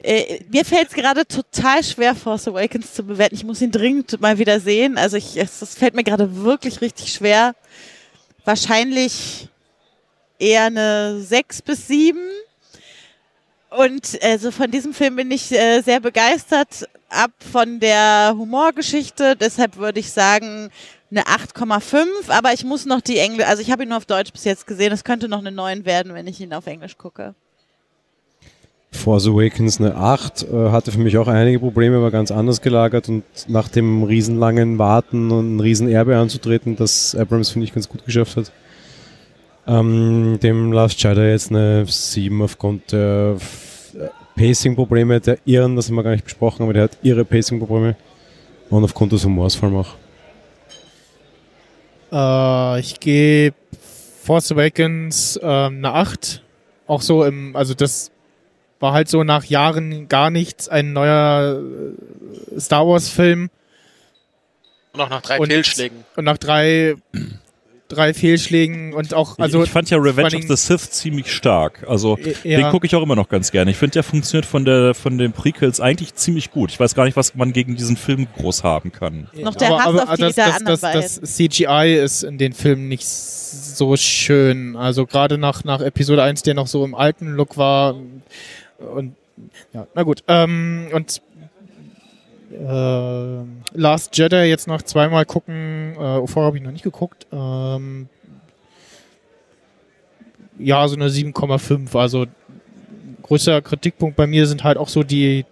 Äh, 0.04 0.44
mir 0.50 0.66
fällt 0.66 0.90
es 0.90 0.94
gerade 0.94 1.28
total 1.28 1.84
schwer, 1.84 2.16
Force 2.16 2.48
Awakens 2.48 2.94
zu 2.94 3.04
bewerten. 3.04 3.36
Ich 3.36 3.44
muss 3.44 3.62
ihn 3.62 3.72
dringend 3.72 4.20
mal 4.20 4.40
wieder 4.40 4.60
sehen. 4.60 4.98
Also 4.98 5.18
ich, 5.18 5.38
es, 5.38 5.62
es 5.62 5.76
fällt 5.76 5.94
mir 5.94 6.04
gerade 6.04 6.44
wirklich 6.44 6.82
richtig 6.82 7.14
schwer. 7.14 7.56
Wahrscheinlich 8.44 9.48
eher 10.40 10.66
eine 10.66 11.20
6 11.22 11.62
bis 11.62 11.88
7. 11.88 12.20
Und 13.72 14.20
also 14.22 14.52
von 14.52 14.70
diesem 14.70 14.94
Film 14.94 15.16
bin 15.16 15.32
ich 15.32 15.52
äh, 15.52 15.82
sehr 15.82 16.00
begeistert. 16.00 16.88
Ab 17.10 17.32
von 17.52 17.80
der 17.80 18.36
Humorgeschichte. 18.38 19.36
Deshalb 19.36 19.78
würde 19.78 20.00
ich 20.00 20.12
sagen 20.12 20.70
eine 21.10 21.24
8,5. 21.24 22.30
Aber 22.30 22.54
ich 22.54 22.64
muss 22.64 22.86
noch 22.86 23.02
die 23.02 23.18
Englisch, 23.18 23.46
also 23.46 23.62
ich 23.62 23.72
habe 23.72 23.84
ihn 23.84 23.90
nur 23.90 23.98
auf 23.98 24.06
Deutsch 24.06 24.32
bis 24.32 24.44
jetzt 24.44 24.68
gesehen. 24.68 24.92
Es 24.92 25.04
könnte 25.04 25.28
noch 25.30 25.40
eine 25.40 25.52
9 25.52 25.86
werden, 25.86 26.14
wenn 26.14 26.28
ich 26.28 26.40
ihn 26.42 26.54
auf 26.54 26.68
Englisch 26.68 26.98
gucke. 26.98 27.34
Force 28.92 29.28
Awakens 29.28 29.80
eine 29.80 29.96
8, 29.96 30.44
äh, 30.44 30.70
hatte 30.70 30.92
für 30.92 31.00
mich 31.00 31.18
auch 31.18 31.28
einige 31.28 31.60
Probleme, 31.60 32.02
war 32.02 32.12
ganz 32.12 32.30
anders 32.30 32.62
gelagert 32.62 33.08
und 33.08 33.24
nach 33.48 33.70
dem 33.70 34.04
riesenlangen 34.04 34.78
Warten 34.78 35.32
und 35.32 35.56
ein 35.56 35.60
Riesenerbe 35.62 36.18
anzutreten, 36.18 36.76
das 36.76 37.16
Abrams, 37.16 37.52
finde 37.52 37.66
ich, 37.66 37.74
ganz 37.74 37.88
gut 37.88 38.06
geschafft 38.06 38.36
hat. 38.36 38.52
Ähm, 39.68 40.40
dem 40.42 40.72
Last 40.72 41.02
Jedi 41.04 41.22
jetzt 41.22 41.50
eine 41.52 41.86
7 41.86 42.42
aufgrund 42.42 42.92
der 42.92 43.38
äh, 43.94 44.08
Pacing-Probleme, 44.36 45.20
der 45.22 45.38
Irren, 45.46 45.76
das 45.76 45.88
haben 45.88 45.96
wir 45.96 46.04
gar 46.04 46.12
nicht 46.12 46.24
besprochen, 46.26 46.64
aber 46.64 46.74
der 46.74 46.84
hat 46.84 46.98
ihre 47.04 47.24
Pacing-Probleme 47.26 47.96
und 48.70 48.84
aufgrund 48.84 49.12
des 49.12 49.24
Humors 49.24 49.56
vor 49.56 49.70
allem 49.70 49.78
auch. 49.78 49.96
Äh, 52.12 52.80
ich 52.80 53.00
gebe 53.00 53.56
Force 54.24 54.52
Awakens 54.52 55.40
ähm, 55.42 55.78
eine 55.78 55.94
8. 55.94 56.42
Auch 56.88 57.02
so 57.02 57.24
im, 57.24 57.56
also 57.56 57.74
das 57.74 58.12
war 58.80 58.94
halt 58.94 59.10
so 59.10 59.24
nach 59.24 59.46
Jahren 59.46 60.08
gar 60.10 60.30
nichts, 60.32 60.68
ein 60.70 60.94
neuer 60.94 61.62
äh, 62.56 62.60
Star 62.60 62.88
Wars 62.88 63.10
Film. 63.10 63.50
Und 64.94 65.02
auch 65.02 65.10
nach 65.10 65.22
drei 65.22 65.40
Und- 65.40 65.52
Fehlschlägen. 65.52 66.04
Und 66.16 66.26
nach 66.26 66.38
drei, 66.38 66.96
drei 67.92 68.14
Fehlschlägen 68.14 68.94
und 68.94 69.14
auch, 69.14 69.38
also. 69.38 69.64
ich, 69.64 69.70
fand 69.70 69.90
ja 69.90 69.98
Revenge 69.98 70.36
of 70.36 70.44
the 70.48 70.56
Sith 70.56 70.92
ziemlich 70.92 71.32
stark. 71.32 71.86
Also 71.88 72.18
Ja. 72.44 72.60
den 72.60 72.70
gucke 72.72 72.86
ich 72.86 72.96
auch 72.96 73.04
immer 73.04 73.16
noch 73.16 73.30
ganz 73.30 73.52
gerne. 73.52 73.72
Ich 73.72 73.78
finde, 73.78 73.94
der 73.94 74.04
funktioniert 74.04 74.46
von 74.46 74.66
der 74.66 74.94
von 74.94 75.18
den 75.18 75.32
Prequels 75.32 75.80
eigentlich 75.80 76.16
ziemlich 76.16 76.52
gut. 76.52 76.72
Ich 76.72 76.80
weiß 76.80 76.96
gar 76.96 77.06
nicht, 77.06 77.16
was 77.16 77.36
man 77.36 77.54
gegen 77.54 77.76
diesen 77.76 77.98
Film 77.98 78.28
groß 78.38 78.64
haben 78.64 78.92
kann. 78.92 79.28
Noch 79.34 79.56
der 79.56 79.70
Hass 79.78 79.96
auf 79.96 80.16
die 80.16 80.22
das, 80.22 80.36
das, 80.36 80.56
anderen 80.56 80.80
das, 80.82 81.20
das 81.20 81.36
CGI 81.36 82.00
ist 82.02 82.24
in 82.24 82.38
den 82.38 82.54
Filmen 82.54 82.88
nicht 82.88 83.06
so 83.08 83.96
schön. 83.98 84.76
Also 84.76 85.06
gerade 85.06 85.38
nach, 85.38 85.64
nach 85.64 85.82
Episode 85.82 86.24
1, 86.24 86.44
der 86.44 86.54
noch 86.54 86.68
so 86.68 86.84
im 86.86 86.96
alten 86.96 87.34
Look 87.34 87.58
war. 87.58 87.96
Und 88.78 89.16
ja, 89.74 89.88
na 89.94 90.04
gut. 90.04 90.24
Ähm, 90.28 90.88
und 90.94 91.22
äh, 92.52 93.78
Last 93.78 94.18
Jedi 94.18 94.44
jetzt 94.44 94.68
noch 94.68 94.82
zweimal 94.82 95.26
gucken. 95.26 95.94
Äh, 95.94 96.28
vorher 96.28 96.46
habe 96.46 96.58
ich 96.58 96.64
noch 96.64 96.72
nicht 96.72 96.84
geguckt. 96.84 97.28
Ähm, 97.32 98.10
ja, 100.58 100.88
so 100.88 100.96
eine 100.96 101.08
7,5. 101.08 101.98
Also 101.98 102.26
größter 103.24 103.62
Kritikpunkt 103.62 104.16
bei 104.16 104.28
mir 104.28 104.48
sind 104.48 104.64
halt 104.64 104.78
auch 104.78 104.90
so 104.90 105.04
die 105.04 105.46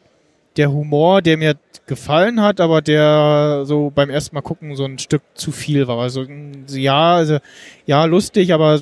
der 0.58 0.72
Humor, 0.72 1.22
der 1.22 1.38
mir 1.38 1.56
gefallen 1.86 2.42
hat, 2.42 2.60
aber 2.60 2.82
der 2.82 3.62
so 3.66 3.92
beim 3.94 4.10
ersten 4.10 4.36
Mal 4.36 4.42
gucken 4.42 4.76
so 4.76 4.84
ein 4.84 5.00
Stück 5.00 5.22
zu 5.34 5.52
viel 5.52 5.88
war. 5.88 6.00
Also 6.00 6.26
ja, 6.70 7.16
also 7.16 7.38
ja, 7.86 8.06
lustig, 8.06 8.54
aber 8.54 8.82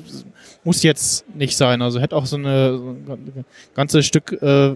muss 0.64 0.82
jetzt 0.82 1.24
nicht 1.34 1.56
sein. 1.56 1.80
Also 1.80 2.00
hätte 2.00 2.16
auch 2.16 2.26
so 2.26 2.36
eine, 2.36 2.76
so 2.76 2.90
ein 2.90 3.44
ganzes 3.74 4.06
Stück 4.06 4.32
äh, 4.42 4.74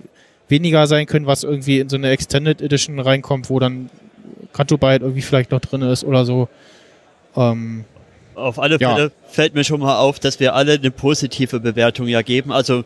weniger 0.53 0.87
sein 0.87 1.07
können, 1.07 1.27
was 1.27 1.43
irgendwie 1.43 1.81
in 1.81 1.89
so 1.89 1.97
eine 1.97 2.11
Extended 2.11 2.63
Edition 2.63 3.01
reinkommt, 3.01 3.51
wo 3.51 3.59
dann 3.59 3.91
Canto 4.53 4.77
Byte 4.79 5.03
irgendwie 5.03 5.23
vielleicht 5.23 5.51
noch 5.51 5.61
drin 5.61 5.83
ist 5.83 6.05
oder 6.05 6.25
so. 6.25 6.49
Ähm, 7.37 7.85
Auf 8.35 8.59
alle 8.59 8.79
Ja. 8.79 8.95
Fälle 8.95 9.13
fällt 9.31 9.55
mir 9.55 9.65
schon 9.65 9.81
mal 9.81 9.99
auf, 9.99 10.19
dass 10.19 10.39
wir 10.41 10.55
alle 10.55 10.75
eine 10.75 10.91
positive 10.91 11.61
Bewertung 11.61 12.07
ja 12.07 12.21
geben. 12.23 12.53
Also 12.53 12.85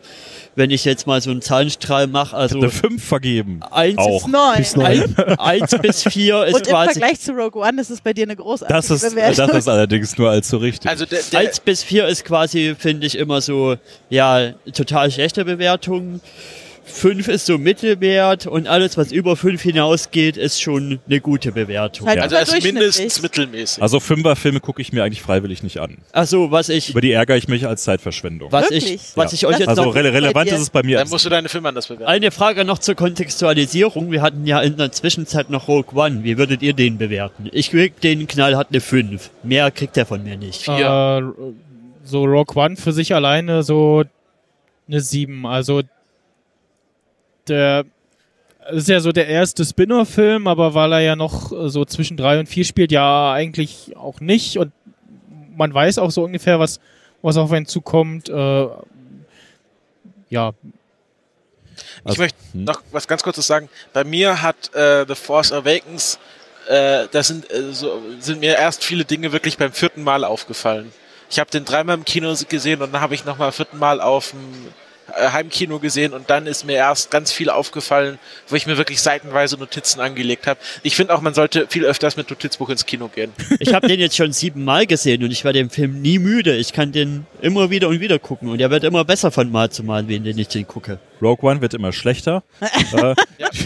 wenn 0.55 0.71
ich 0.71 0.83
jetzt 0.85 1.07
mal 1.07 1.21
so 1.21 1.29
einen 1.31 1.41
Zahlenstrahl 1.41 2.07
mache, 2.07 2.35
also 2.35 2.57
Eine 2.57 2.69
5 2.69 3.03
vergeben. 3.03 3.59
1 3.71 3.97
Auch. 3.97 4.27
Neun. 4.27 4.57
Bis 4.57 4.75
neun. 4.75 5.15
Eins 5.37 5.75
bis 5.81 6.03
4 6.03 6.45
ist 6.47 6.53
Und 6.55 6.67
im 6.67 6.73
quasi 6.73 6.91
Vergleich 6.99 7.19
zu 7.19 7.31
Rogue 7.33 7.61
One 7.61 7.79
ist 7.81 7.89
es 7.89 7.99
bei 8.01 8.13
dir 8.13 8.23
eine 8.23 8.35
großartige 8.37 8.73
Das 8.77 8.89
ist, 8.89 9.09
Bewertung. 9.09 9.47
das 9.47 9.57
ist 9.57 9.67
allerdings 9.67 10.17
nur 10.17 10.29
allzu 10.29 10.57
richtig. 10.57 10.89
Also 10.89 11.05
der, 11.05 11.19
der, 11.31 11.39
1 11.41 11.59
bis 11.61 11.83
4 11.83 12.07
ist 12.07 12.23
quasi, 12.25 12.75
finde 12.77 13.05
ich, 13.07 13.17
immer 13.17 13.39
so, 13.41 13.75
ja, 14.09 14.51
total 14.73 15.11
schlechte 15.11 15.43
Bewertung. 15.45 16.21
5 16.89 17.27
ist 17.27 17.45
so 17.45 17.57
Mittelwert 17.57 18.47
und 18.47 18.67
alles, 18.67 18.97
was 18.97 19.11
über 19.11 19.35
5 19.35 19.61
hinausgeht, 19.61 20.37
ist 20.37 20.61
schon 20.61 20.99
eine 21.07 21.19
gute 21.21 21.51
Bewertung. 21.51 22.07
Halt 22.07 22.19
also 22.19 22.35
über 22.35 22.39
er 22.45 22.57
ist 22.57 22.63
mindestens 22.63 23.21
mittelmäßig. 23.21 23.83
Also 23.83 23.99
Fünferfilme 23.99 24.59
gucke 24.59 24.81
ich 24.81 24.93
mir 24.93 25.03
eigentlich 25.03 25.21
freiwillig 25.21 25.63
nicht 25.63 25.79
an. 25.79 25.97
Achso, 26.13 26.49
was 26.49 26.69
ich, 26.69 26.89
Über 26.89 27.01
die 27.01 27.11
ärgere 27.11 27.35
ich 27.37 27.47
mich 27.47 27.67
als 27.67 27.83
Zeitverschwendung. 27.83 28.51
was 28.51 28.63
Wirklich? 28.71 28.93
ich, 28.93 29.01
was 29.15 29.31
Ja. 29.31 29.35
ich 29.35 29.45
euch 29.45 29.51
Das 29.51 29.59
jetzt 29.59 29.69
Also 29.69 29.83
noch 29.83 29.95
rele 29.95 30.13
relevant 30.13 30.49
ist 30.49 30.59
es 30.61 30.69
bei 30.69 30.81
mir. 30.83 30.97
Dann 30.97 31.09
musst 31.09 31.25
du 31.25 31.29
deine 31.29 31.49
Filme 31.49 31.69
anders 31.69 31.87
bewerten. 31.87 32.05
Eine 32.09 32.31
Frage 32.31 32.63
noch 32.65 32.79
zur 32.79 32.95
Kontextualisierung. 32.95 34.11
Wir 34.11 34.21
hatten 34.21 34.45
ja 34.45 34.61
in 34.61 34.77
der 34.77 34.91
Zwischenzeit 34.91 35.49
noch 35.49 35.67
Rogue 35.67 35.93
One. 36.01 36.23
Wie 36.23 36.37
würdet 36.37 36.61
ihr 36.61 36.73
den 36.73 36.97
bewerten? 36.97 37.49
Ich 37.51 37.69
krieg 37.71 37.99
den 38.01 38.27
knallhart 38.27 38.67
eine 38.71 38.81
5. 38.81 39.29
Mehr 39.43 39.69
kriegt 39.71 39.97
er 39.97 40.05
von 40.05 40.23
mir 40.23 40.37
nicht. 40.37 40.67
äh, 40.67 41.21
so 42.03 42.23
Rogue 42.23 42.55
One 42.55 42.77
für 42.77 42.93
sich 42.93 43.13
alleine 43.13 43.63
so 43.63 44.03
eine 44.87 45.01
7. 45.01 45.45
Also 45.45 45.81
der 47.49 47.85
das 48.69 48.79
ist 48.79 48.89
ja 48.89 48.99
so 48.99 49.13
der 49.13 49.27
erste 49.27 49.63
Spin-off-Film, 49.63 50.45
aber 50.47 50.73
weil 50.73 50.91
er 50.91 50.99
ja 50.99 51.15
noch 51.15 51.51
äh, 51.53 51.69
so 51.69 51.85
zwischen 51.85 52.17
3 52.17 52.39
und 52.41 52.49
4 52.49 52.65
spielt, 52.65 52.91
ja 52.91 53.31
eigentlich 53.31 53.95
auch 53.95 54.19
nicht. 54.19 54.57
Und 54.57 54.73
man 55.55 55.73
weiß 55.73 55.99
auch 55.99 56.11
so 56.11 56.23
ungefähr, 56.23 56.59
was, 56.59 56.79
was 57.21 57.37
auf 57.37 57.51
einen 57.51 57.65
zukommt. 57.65 58.27
Äh, 58.27 58.67
ja, 60.29 60.51
Ich 61.99 62.05
Also- 62.05 62.21
möchte 62.21 62.37
hm. 62.51 62.65
noch 62.65 62.81
was 62.91 63.07
ganz 63.07 63.23
kurzes 63.23 63.47
sagen. 63.47 63.69
Bei 63.93 64.03
mir 64.03 64.41
hat 64.41 64.73
äh, 64.75 65.05
The 65.07 65.15
Force 65.15 65.53
Awakens, 65.53 66.19
äh, 66.67 67.07
da 67.09 67.23
sind, 67.23 67.49
äh, 67.49 67.71
so, 67.71 68.01
sind 68.19 68.41
mir 68.41 68.57
erst 68.57 68.83
viele 68.83 69.05
Dinge 69.05 69.31
wirklich 69.31 69.57
beim 69.57 69.71
vierten 69.71 70.03
Mal 70.03 70.25
aufgefallen. 70.25 70.91
Ich 71.29 71.39
habe 71.39 71.49
den 71.49 71.63
dreimal 71.63 71.95
im 71.95 72.03
Kino 72.05 72.33
gesehen 72.49 72.81
und 72.81 72.93
dann 72.93 73.01
habe 73.01 73.15
ich 73.15 73.23
nochmal 73.23 73.51
vierten 73.53 73.77
Mal 73.77 74.01
auf 74.01 74.31
dem 74.31 74.39
Heimkino 75.15 75.79
gesehen 75.79 76.13
und 76.13 76.29
dann 76.29 76.47
ist 76.47 76.65
mir 76.65 76.75
erst 76.75 77.11
ganz 77.11 77.31
viel 77.31 77.49
aufgefallen, 77.49 78.19
wo 78.47 78.55
ich 78.55 78.67
mir 78.67 78.77
wirklich 78.77 79.01
seitenweise 79.01 79.57
Notizen 79.57 79.99
angelegt 79.99 80.47
habe. 80.47 80.59
Ich 80.83 80.95
finde 80.95 81.13
auch, 81.15 81.21
man 81.21 81.33
sollte 81.33 81.67
viel 81.69 81.85
öfters 81.85 82.17
mit 82.17 82.29
Notizbuch 82.29 82.69
ins 82.69 82.85
Kino 82.85 83.07
gehen. 83.07 83.31
Ich 83.59 83.73
habe 83.73 83.87
den 83.87 83.99
jetzt 83.99 84.15
schon 84.15 84.31
siebenmal 84.31 84.85
gesehen 84.85 85.23
und 85.23 85.31
ich 85.31 85.43
werde 85.43 85.59
den 85.59 85.69
Film 85.69 86.01
nie 86.01 86.19
müde. 86.19 86.55
Ich 86.55 86.73
kann 86.73 86.91
den 86.91 87.25
immer 87.41 87.69
wieder 87.69 87.87
und 87.89 87.99
wieder 87.99 88.19
gucken 88.19 88.49
und 88.49 88.61
er 88.61 88.69
wird 88.69 88.83
immer 88.83 89.03
besser 89.03 89.31
von 89.31 89.51
Mal 89.51 89.71
zu 89.71 89.83
Mal, 89.83 90.07
wenn 90.07 90.25
ich 90.25 90.47
den 90.47 90.67
gucke. 90.67 90.99
Rogue 91.21 91.49
One 91.49 91.61
wird 91.61 91.73
immer 91.73 91.91
schlechter. 91.91 92.43
äh, 92.93 93.15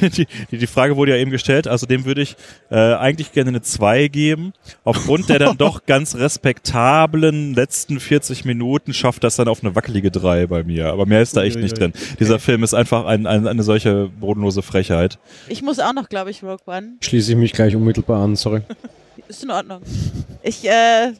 die, 0.09 0.27
die, 0.51 0.57
die 0.57 0.67
Frage 0.67 0.95
wurde 0.97 1.11
ja 1.11 1.17
eben 1.17 1.31
gestellt, 1.31 1.67
also 1.67 1.85
dem 1.85 2.05
würde 2.05 2.21
ich 2.21 2.35
äh, 2.69 2.75
eigentlich 2.75 3.31
gerne 3.31 3.49
eine 3.49 3.61
2 3.61 4.07
geben. 4.07 4.53
Aufgrund 4.83 5.29
der 5.29 5.39
dann 5.39 5.57
doch 5.57 5.85
ganz 5.85 6.15
respektablen 6.15 7.53
letzten 7.53 7.99
40 7.99 8.45
Minuten 8.45 8.93
schafft 8.93 9.23
das 9.23 9.35
dann 9.35 9.47
auf 9.47 9.63
eine 9.63 9.75
wackelige 9.75 10.11
3 10.11 10.47
bei 10.47 10.63
mir. 10.63 10.87
Aber 10.87 11.05
mehr 11.05 11.21
ist 11.21 11.35
da 11.35 11.43
echt 11.43 11.57
nicht 11.57 11.79
drin. 11.79 11.93
Dieser 12.19 12.39
Film 12.39 12.63
ist 12.63 12.73
einfach 12.73 13.05
ein, 13.05 13.27
ein, 13.27 13.47
eine 13.47 13.63
solche 13.63 14.09
bodenlose 14.19 14.61
Frechheit. 14.61 15.19
Ich 15.47 15.61
muss 15.61 15.79
auch 15.79 15.93
noch, 15.93 16.09
glaube 16.09 16.31
ich, 16.31 16.43
Rogue 16.43 16.59
One. 16.65 16.93
Schließe 17.01 17.31
ich 17.31 17.37
mich 17.37 17.53
gleich 17.53 17.75
unmittelbar 17.75 18.23
an, 18.23 18.35
sorry. 18.35 18.61
Ist 19.27 19.43
in 19.43 19.51
Ordnung. 19.51 19.81
Ich, 20.43 20.67
äh, 20.67 21.13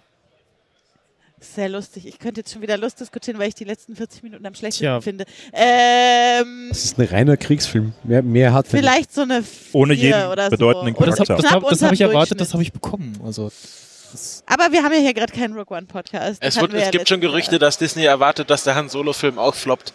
sehr 1.56 1.70
lustig. 1.70 2.06
Ich 2.08 2.20
könnte 2.20 2.42
jetzt 2.42 2.52
schon 2.54 2.62
wieder 2.62 2.78
Lust 2.78 3.00
diskutieren, 3.00 3.38
weil 3.40 3.50
ich 3.50 3.56
die 3.56 3.64
letzten 3.64 3.96
40 3.96 4.24
Minuten 4.24 4.46
am 4.46 4.54
schlechtesten 4.54 4.84
Tja. 4.86 5.02
finde. 5.02 5.26
Ähm, 5.54 6.68
Das 6.70 6.86
ist 6.86 6.98
ein 7.00 7.06
reiner 7.08 7.38
Kriegsfilm. 7.38 7.94
Mehr, 8.04 8.22
mehr 8.24 8.54
hat 8.54 8.68
vielleicht 8.68 9.14
so 9.14 9.22
eine 9.22 9.44
Ohne 9.74 9.94
jeden 9.94 10.28
oder 10.28 10.50
bedeutenden 10.50 10.94
so. 10.96 11.00
Charakter. 11.02 11.26
das, 11.36 11.46
knapp 11.46 11.64
hab- 11.64 11.82
habe 11.82 11.94
ich 11.94 12.02
erwartet, 12.02 12.40
das 12.42 12.54
habe 12.54 12.64
ich 12.64 12.72
bekommen. 12.72 13.20
Also 13.24 13.52
Aber 14.46 14.72
wir 14.72 14.84
haben 14.84 14.94
ja 14.94 15.00
hier 15.00 15.14
gerade 15.14 15.34
keinen 15.34 15.54
Rogue 15.58 15.76
One 15.78 15.86
Podcast. 15.88 16.44
Das 16.44 16.56
Es, 16.56 16.62
wird, 16.62 16.72
wir 16.74 16.80
es 16.80 16.86
ja 16.86 16.92
gibt 16.92 17.08
schon 17.10 17.22
Gerüchte, 17.22 17.60
dass 17.60 17.78
Disney 17.78 18.04
erwartet, 18.06 18.50
dass 18.50 18.64
der 18.64 18.76
Han 18.76 18.90
Solo-Film 18.90 19.38
auch 19.40 19.56
floppt. 19.56 19.94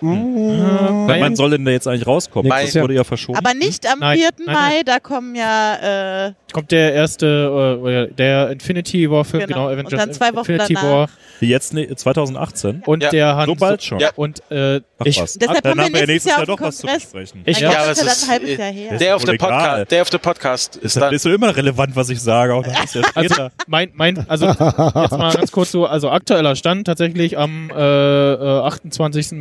Wann 0.00 1.06
Mein- 1.06 1.36
soll 1.36 1.50
denn 1.50 1.64
der 1.64 1.74
jetzt 1.74 1.86
eigentlich 1.86 2.06
rauskommen? 2.06 2.48
Nächstes 2.50 2.74
Das 2.74 2.82
wurde 2.82 2.94
ja 2.94 3.04
verschoben. 3.04 3.38
Aber 3.38 3.54
nicht 3.54 3.86
am 3.90 3.98
Nein, 4.00 4.18
4. 4.18 4.28
nein, 4.46 4.54
Mai, 4.54 4.82
da 4.84 4.98
kommen 5.00 5.34
ja 5.34 6.26
äh, 6.28 6.32
kommt 6.52 6.70
der 6.72 6.94
erste, 6.94 8.08
äh, 8.10 8.14
der 8.14 8.50
Infinity 8.50 9.10
War 9.10 9.24
Film, 9.24 9.46
Genau. 9.46 9.54
genau, 9.54 9.66
Und 9.68 9.72
Avengers 9.74 10.00
dann 10.00 10.12
zwei 10.12 10.30
Wochen 10.34 10.50
Infinity 10.52 10.74
danach. 10.74 10.90
War 10.90 11.08
Wie 11.40 11.48
jetzt 11.48 11.72
ne, 11.74 11.94
2018? 11.94 12.82
und 12.86 13.02
Ja, 13.02 13.10
der 13.10 13.36
Han 13.36 13.46
so 13.46 13.54
bald 13.54 13.82
schon. 13.82 14.00
Ja. 14.00 14.10
und 14.16 14.40
äh, 14.50 14.80
Ach 14.98 15.06
ich, 15.06 15.20
was. 15.20 15.34
Deshalb 15.38 15.62
Dann 15.62 15.72
kommen 15.72 15.76
wir 15.78 15.84
haben 15.84 15.92
wir 15.94 16.00
ja 16.00 16.06
nächstes 16.06 16.30
Jahr 16.30 16.38
Jahr 16.40 16.46
doch 16.46 16.60
was 16.60 16.76
zu 16.78 16.86
besprechen. 16.86 17.42
Ich- 17.44 17.60
Ja, 17.60 17.86
das 17.86 18.02
ist 18.02 18.22
dann 18.22 18.28
ein 18.28 18.30
halbes 18.40 18.58
Jahr 18.58 18.70
her. 18.72 18.96
der- 18.98 19.16
auf, 19.16 19.24
der 19.24 19.32
Podcast, 19.34 19.90
der 19.90 20.02
auf 20.02 20.10
der 20.10 20.18
Podcast 20.18 20.76
ist 20.76 20.96
dann. 20.96 21.14
ist 21.14 21.22
so 21.22 21.30
immer 21.30 21.54
relevant, 21.56 21.94
was 21.94 22.10
ich 22.10 22.20
sage. 22.20 22.54
Auch 22.54 22.62
dann 22.64 22.84
ist 22.84 22.94
ja 22.94 23.02
später. 23.04 23.52
mein, 23.66 23.90
mein, 23.94 24.28
also 24.28 24.46
jetzt 24.46 24.58
mal 24.60 25.32
ganz 25.34 25.52
kurz 25.52 25.70
so, 25.70 25.86
also 25.86 26.10
aktueller 26.10 26.56
Stand 26.56 26.86
tatsächlich 26.86 27.38
am 27.38 27.70
äh, 27.70 28.32
äh, 28.32 28.60
28. 28.62 29.32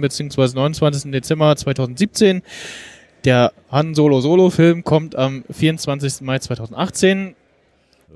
bzw. 0.53 0.60
29. 0.60 1.11
Dezember 1.11 1.56
2017. 1.56 2.42
Der 3.26 3.52
Han 3.72 3.95
Solo 3.95 4.22
Solo 4.22 4.50
Film 4.50 4.84
kommt 4.84 5.16
am 5.16 5.44
24. 5.52 6.22
Mai 6.22 6.40
2018. 6.40 7.36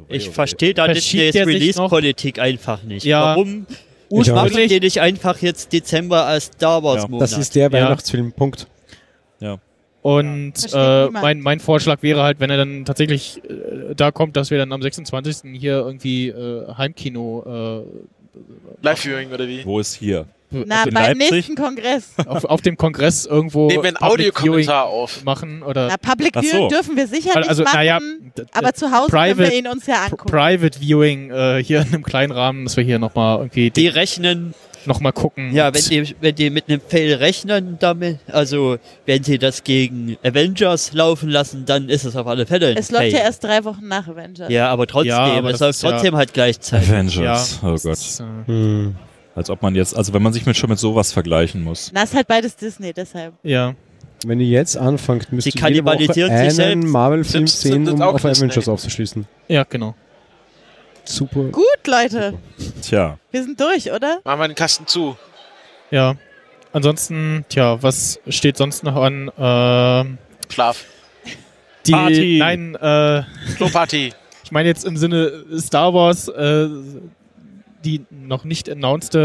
Ich 0.07 0.29
verstehe 0.29 0.73
da 0.73 0.87
Disneys 0.87 1.35
Release-Politik 1.35 2.39
einfach 2.39 2.83
nicht. 2.83 3.03
Ja. 3.05 3.35
Warum 3.35 3.65
Ursprünglich- 4.09 4.69
die 4.69 4.79
nicht 4.79 5.01
einfach 5.01 5.39
jetzt 5.41 5.73
Dezember 5.73 6.25
als 6.25 6.45
Star 6.45 6.83
Wars 6.83 7.03
Ja. 7.03 7.07
Monat? 7.09 7.21
Das 7.31 7.37
ist 7.37 7.55
der 7.55 7.63
Ja. 7.63 7.71
Weihnachtsfilm, 7.71 8.31
Punkt. 8.31 8.67
Und 10.01 10.57
Versteht 10.59 10.73
äh, 10.77 11.09
mein, 11.11 11.39
mein 11.39 11.61
Vorschlag 11.61 12.03
wäre 12.03 12.23
halt, 12.23 12.41
wenn 12.41 12.49
er 12.49 12.57
dann 12.57 12.83
tatsächlich 12.83 13.41
äh, 13.49 13.95
da 13.95 14.11
kommt, 14.11 14.35
dass 14.35 14.51
wir 14.51 14.57
dann 14.57 14.73
am 14.73 14.81
26. 14.81 15.57
hier 15.57 15.75
irgendwie 15.75 16.27
äh, 16.27 16.67
Heimkino 16.77 17.85
Live-Viewing 18.81 19.31
oder 19.31 19.47
wie? 19.47 19.63
Wo 19.63 19.79
ist 19.79 19.95
hier? 19.95 20.25
Äh, 20.53 20.63
Na, 20.67 20.83
in 20.83 20.93
beim 20.93 21.17
Leipzig? 21.17 21.31
nächsten 21.31 21.55
Kongress. 21.55 22.03
auf, 22.25 22.45
auf 22.45 22.61
dem 22.61 22.77
Kongress 22.77 23.25
irgendwo 23.25 23.67
Nehmen 23.67 23.83
wir 23.83 23.87
einen 23.89 23.97
Audiokommentar 24.01 24.85
auf. 24.85 25.11
Viewing 25.13 25.25
machen 25.25 25.63
oder 25.63 25.87
Na, 25.87 25.97
Public 25.97 26.33
Ach 26.37 26.43
so. 26.43 26.49
Viewing 26.49 26.69
dürfen 26.69 26.95
wir 26.97 27.07
sicher 27.07 27.37
nicht 27.39 27.49
also 27.49 27.63
machen, 27.63 27.75
naja, 27.75 27.99
aber 28.53 28.73
zu 28.73 28.91
Hause 28.91 29.09
können 29.11 29.35
Private- 29.35 29.51
wir 29.51 29.57
ihn 29.57 29.67
uns 29.67 29.85
ja 29.87 30.03
angucken. 30.05 30.29
Private 30.29 30.79
Viewing 30.79 31.31
äh, 31.31 31.63
hier 31.63 31.81
in 31.81 31.87
einem 31.87 32.03
kleinen 32.03 32.31
Rahmen, 32.31 32.65
dass 32.65 32.77
wir 32.77 32.83
hier 32.83 32.99
nochmal 32.99 33.37
irgendwie 33.39 33.71
die 33.71 33.87
rechnen, 33.87 34.53
nochmal 34.85 35.13
gucken. 35.13 35.53
ja, 35.55 35.73
wenn 35.73 35.81
die, 35.81 36.15
wenn 36.19 36.35
die 36.35 36.49
mit 36.49 36.67
einem 36.67 36.81
Fail 36.85 37.13
rechnen 37.15 37.77
damit, 37.79 38.19
also 38.29 38.77
wenn 39.05 39.23
sie 39.23 39.37
das 39.39 39.63
gegen 39.63 40.17
Avengers 40.23 40.91
laufen 40.91 41.29
lassen, 41.29 41.63
dann 41.65 41.87
ist 41.87 42.03
es 42.03 42.15
auf 42.17 42.27
alle 42.27 42.45
Fälle 42.45 42.67
ein 42.67 42.77
es 42.77 42.91
läuft 42.91 43.03
Fail. 43.03 43.13
ja 43.13 43.19
erst 43.19 43.43
drei 43.45 43.63
Wochen 43.63 43.87
nach 43.87 44.07
Avengers. 44.09 44.49
Ja, 44.51 44.67
aber 44.69 44.85
trotzdem, 44.85 45.09
Ja, 45.11 45.19
aber 45.37 45.51
es 45.51 45.59
läuft 45.61 45.75
ist 45.75 45.83
ja- 45.83 45.91
trotzdem 45.91 46.15
halt 46.17 46.33
gleichzeitig. 46.33 46.89
Avengers. 46.89 47.59
ja, 47.61 47.69
oh 47.69 47.71
Gott. 47.71 47.85
ist, 47.85 48.19
äh, 48.19 48.23
Hm. 48.47 48.95
Als 49.35 49.49
ob 49.49 49.61
man 49.61 49.75
jetzt, 49.75 49.95
also 49.95 50.13
wenn 50.13 50.21
man 50.21 50.31
sich 50.33 50.45
mit, 50.45 50.55
schon 50.55 50.69
mit 50.69 50.79
sowas 50.79 51.11
vergleichen 51.11 51.63
muss. 51.63 51.91
Na, 51.93 52.03
ist 52.03 52.13
halt 52.15 52.27
beides 52.27 52.55
Disney, 52.55 52.93
deshalb. 52.93 53.33
ja. 53.43 53.75
Wenn 54.25 54.39
ihr 54.39 54.47
jetzt 54.47 54.77
anfangt, 54.77 55.33
müsst 55.33 55.51
Sie 55.51 55.59
ihr 55.59 55.67
jede 55.69 55.83
Woche 55.83 56.29
einen 56.31 56.51
selbst. 56.51 56.87
Marvel-Film 56.87 57.45
sehen, 57.45 57.89
um 57.89 58.01
auch 58.01 58.13
auf 58.13 58.21
Disney? 58.21 58.45
Avengers 58.45 58.69
aufzuschließen. 58.69 59.27
ja, 59.49 59.65
genau. 59.65 59.95
Super. 61.03 61.43
Gut, 61.51 61.65
Leute, 61.85 62.35
Tja. 62.81 63.17
wir 63.31 63.43
sind 63.43 63.59
durch, 63.59 63.91
oder? 63.91 64.19
Machen 64.23 64.39
wir 64.39 64.47
den 64.47 64.55
Kasten 64.55 64.87
zu. 64.87 65.17
Ja. 65.91 66.15
Ansonsten, 66.71 67.43
tja, 67.49 67.83
was 67.83 68.19
steht 68.29 68.55
sonst 68.55 68.83
noch 68.85 68.95
an? 68.95 69.29
Ähm, 69.37 70.17
Schlaf. 70.49 70.85
die, 71.85 71.91
Party. 71.91 72.37
Nein, 72.39 72.75
äh, 72.75 73.23
Kloparty. 73.57 74.13
ich 74.45 74.51
meine 74.51 74.69
jetzt 74.69 74.85
im 74.85 74.95
Sinne 74.95 75.43
Star 75.59 75.93
Wars, 75.93 76.29
äh, 76.29 76.69
die 77.83 78.01
noch 78.09 78.43
nicht 78.43 78.69
announced 78.69 79.15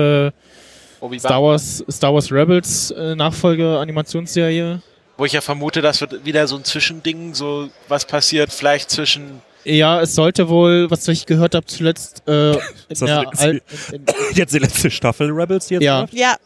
Obi-Wan. 1.01 1.21
Star 1.21 1.43
Wars, 1.43 1.85
Star 1.91 2.13
Wars 2.13 2.33
Rebels 2.33 2.91
äh, 2.91 3.15
Nachfolge-Animationsserie. 3.15 4.81
Wo 5.17 5.25
ich 5.25 5.33
ja 5.33 5.41
vermute, 5.41 5.81
dass 5.81 6.01
wird 6.01 6.25
wieder 6.25 6.47
so 6.47 6.57
ein 6.57 6.65
Zwischending, 6.65 7.35
so 7.35 7.69
was 7.89 8.05
passiert, 8.05 8.53
vielleicht 8.53 8.91
zwischen. 8.91 9.41
Ja, 9.65 10.01
es 10.01 10.15
sollte 10.15 10.49
wohl, 10.49 10.91
was 10.91 11.07
ich 11.09 11.27
gehört 11.27 11.55
habe 11.55 11.67
zuletzt, 11.67 12.23
äh, 12.29 12.53
in 12.53 12.59
das 12.89 13.45
in, 13.45 13.61
in, 13.93 14.07
Jetzt 14.35 14.55
die 14.55 14.59
letzte 14.59 14.91
Staffel 14.91 15.31
Rebels 15.31 15.67
die 15.69 15.75
jetzt 15.75 15.83
Ja. 15.85 16.01
läuft? 16.01 16.15
Ja, 16.15 16.37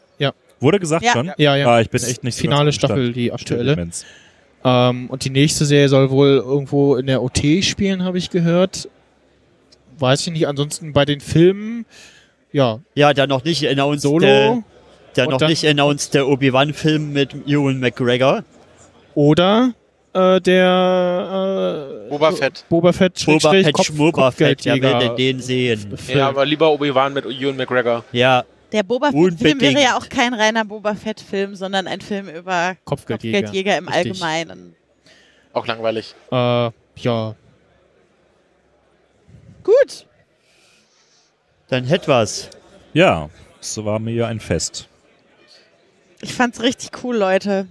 Wurde 0.62 0.78
gesagt 0.78 1.04
Ja. 1.04 1.12
schon? 1.12 1.32
ja, 1.38 1.56
ja. 1.56 1.66
Ah, 1.68 1.80
ich 1.80 1.90
bin 1.90 2.00
echt 2.02 2.22
nicht 2.22 2.36
so 2.36 2.42
Finale 2.42 2.72
Staffel, 2.72 3.06
Stand. 3.06 3.16
die 3.16 3.32
aktuelle. 3.32 3.88
Ähm, 4.64 5.10
und 5.10 5.24
die 5.24 5.30
nächste 5.30 5.64
Serie 5.64 5.88
soll 5.88 6.10
wohl 6.10 6.36
irgendwo 6.36 6.94
in 6.94 7.06
der 7.06 7.20
OT 7.20 7.64
spielen, 7.64 8.04
habe 8.04 8.16
ich 8.16 8.30
gehört. 8.30 8.88
Weiß 10.02 10.26
ich 10.26 10.32
nicht. 10.32 10.46
Ansonsten 10.48 10.92
bei 10.92 11.04
den 11.04 11.20
Filmen, 11.20 11.86
ja, 12.52 12.80
Ja, 12.94 13.14
der 13.14 13.26
noch 13.28 13.44
nicht 13.44 13.66
announced, 13.66 14.02
Solo 14.02 14.64
der 15.16 15.24
und 15.26 15.30
noch 15.30 15.38
dann- 15.38 15.50
nicht 15.50 15.66
announced 15.66 16.16
Obi-Wan-Film 16.16 17.12
mit 17.12 17.34
Ewan 17.46 17.78
McGregor. 17.80 18.42
oder 19.14 19.72
äh, 20.14 20.40
der 20.40 22.06
äh, 22.06 22.10
Boba 22.10 22.32
Fett. 22.32 22.64
Boba 22.68 22.92
Fett, 22.92 23.24
Boba 23.24 23.50
Fett, 23.52 23.72
Kopf- 23.72 23.86
Schmurba 23.86 24.30
Fett, 24.30 24.64
ja, 24.64 24.72
Kopfgeldjäger 24.74 25.00
werdet 25.00 25.18
den 25.18 25.40
sehen. 25.40 25.96
Film. 25.96 26.18
Ja, 26.18 26.28
aber 26.28 26.44
lieber 26.44 26.70
Obi-Wan 26.72 27.12
mit 27.14 27.24
Ewan 27.24 27.56
McGregor. 27.56 28.04
Ja, 28.12 28.44
der 28.72 28.82
Boba 28.82 29.10
Fett-Film 29.12 29.60
wäre 29.60 29.82
ja 29.82 29.96
auch 29.96 30.08
kein 30.08 30.34
reiner 30.34 30.64
Boba 30.64 30.94
Fett-Film, 30.94 31.54
sondern 31.54 31.86
ein 31.86 32.00
Film 32.00 32.28
über 32.28 32.74
Kopfgeldjäger. 32.84 33.38
Kopfgeldjäger 33.42 33.78
im 33.78 33.88
Richtig. 33.88 34.22
Allgemeinen. 34.22 34.74
Auch 35.52 35.66
langweilig. 35.66 36.14
Äh, 36.30 36.70
ja, 36.96 37.34
Gut, 39.62 40.06
dann 41.68 41.84
hätt 41.84 42.08
was. 42.08 42.50
Ja, 42.92 43.30
es 43.60 43.82
war 43.82 43.98
mir 43.98 44.26
ein 44.26 44.40
Fest. 44.40 44.88
ich 46.20 46.34
fand's 46.34 46.60
richtig 46.60 46.90
cool, 47.02 47.16
Leute. 47.16 47.66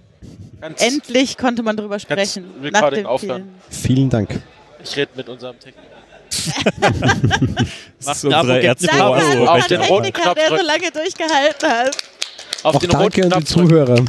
Ganz, 0.60 0.80
Endlich 0.82 1.36
konnte 1.36 1.62
man 1.62 1.76
drüber 1.76 1.98
sprechen. 1.98 2.44
Recording 2.62 2.72
Nach 2.72 2.90
dem 2.90 3.06
aufhören. 3.06 3.54
Vielen 3.70 4.10
Dank. 4.10 4.40
ich 4.82 4.96
rede 4.96 5.10
mit 5.16 5.28
unserem 5.28 5.56
Techniker. 5.58 5.88
Das 8.04 8.16
ist 8.16 8.24
unsere 8.24 8.60
es 8.60 8.78
Danke 8.78 9.02
an 9.04 9.38
Auf 9.48 9.60
unseren 9.60 9.62
Techniker, 9.68 10.34
der 10.34 10.48
so 10.48 10.66
lange 10.66 10.90
durchgehalten 10.90 11.68
hat. 11.68 11.96
Auf 12.62 12.74
Auch 12.76 12.80
den 12.80 12.90
danke 12.90 13.24
an 13.24 13.40
die. 13.40 13.44
Zuhörer. 13.44 14.04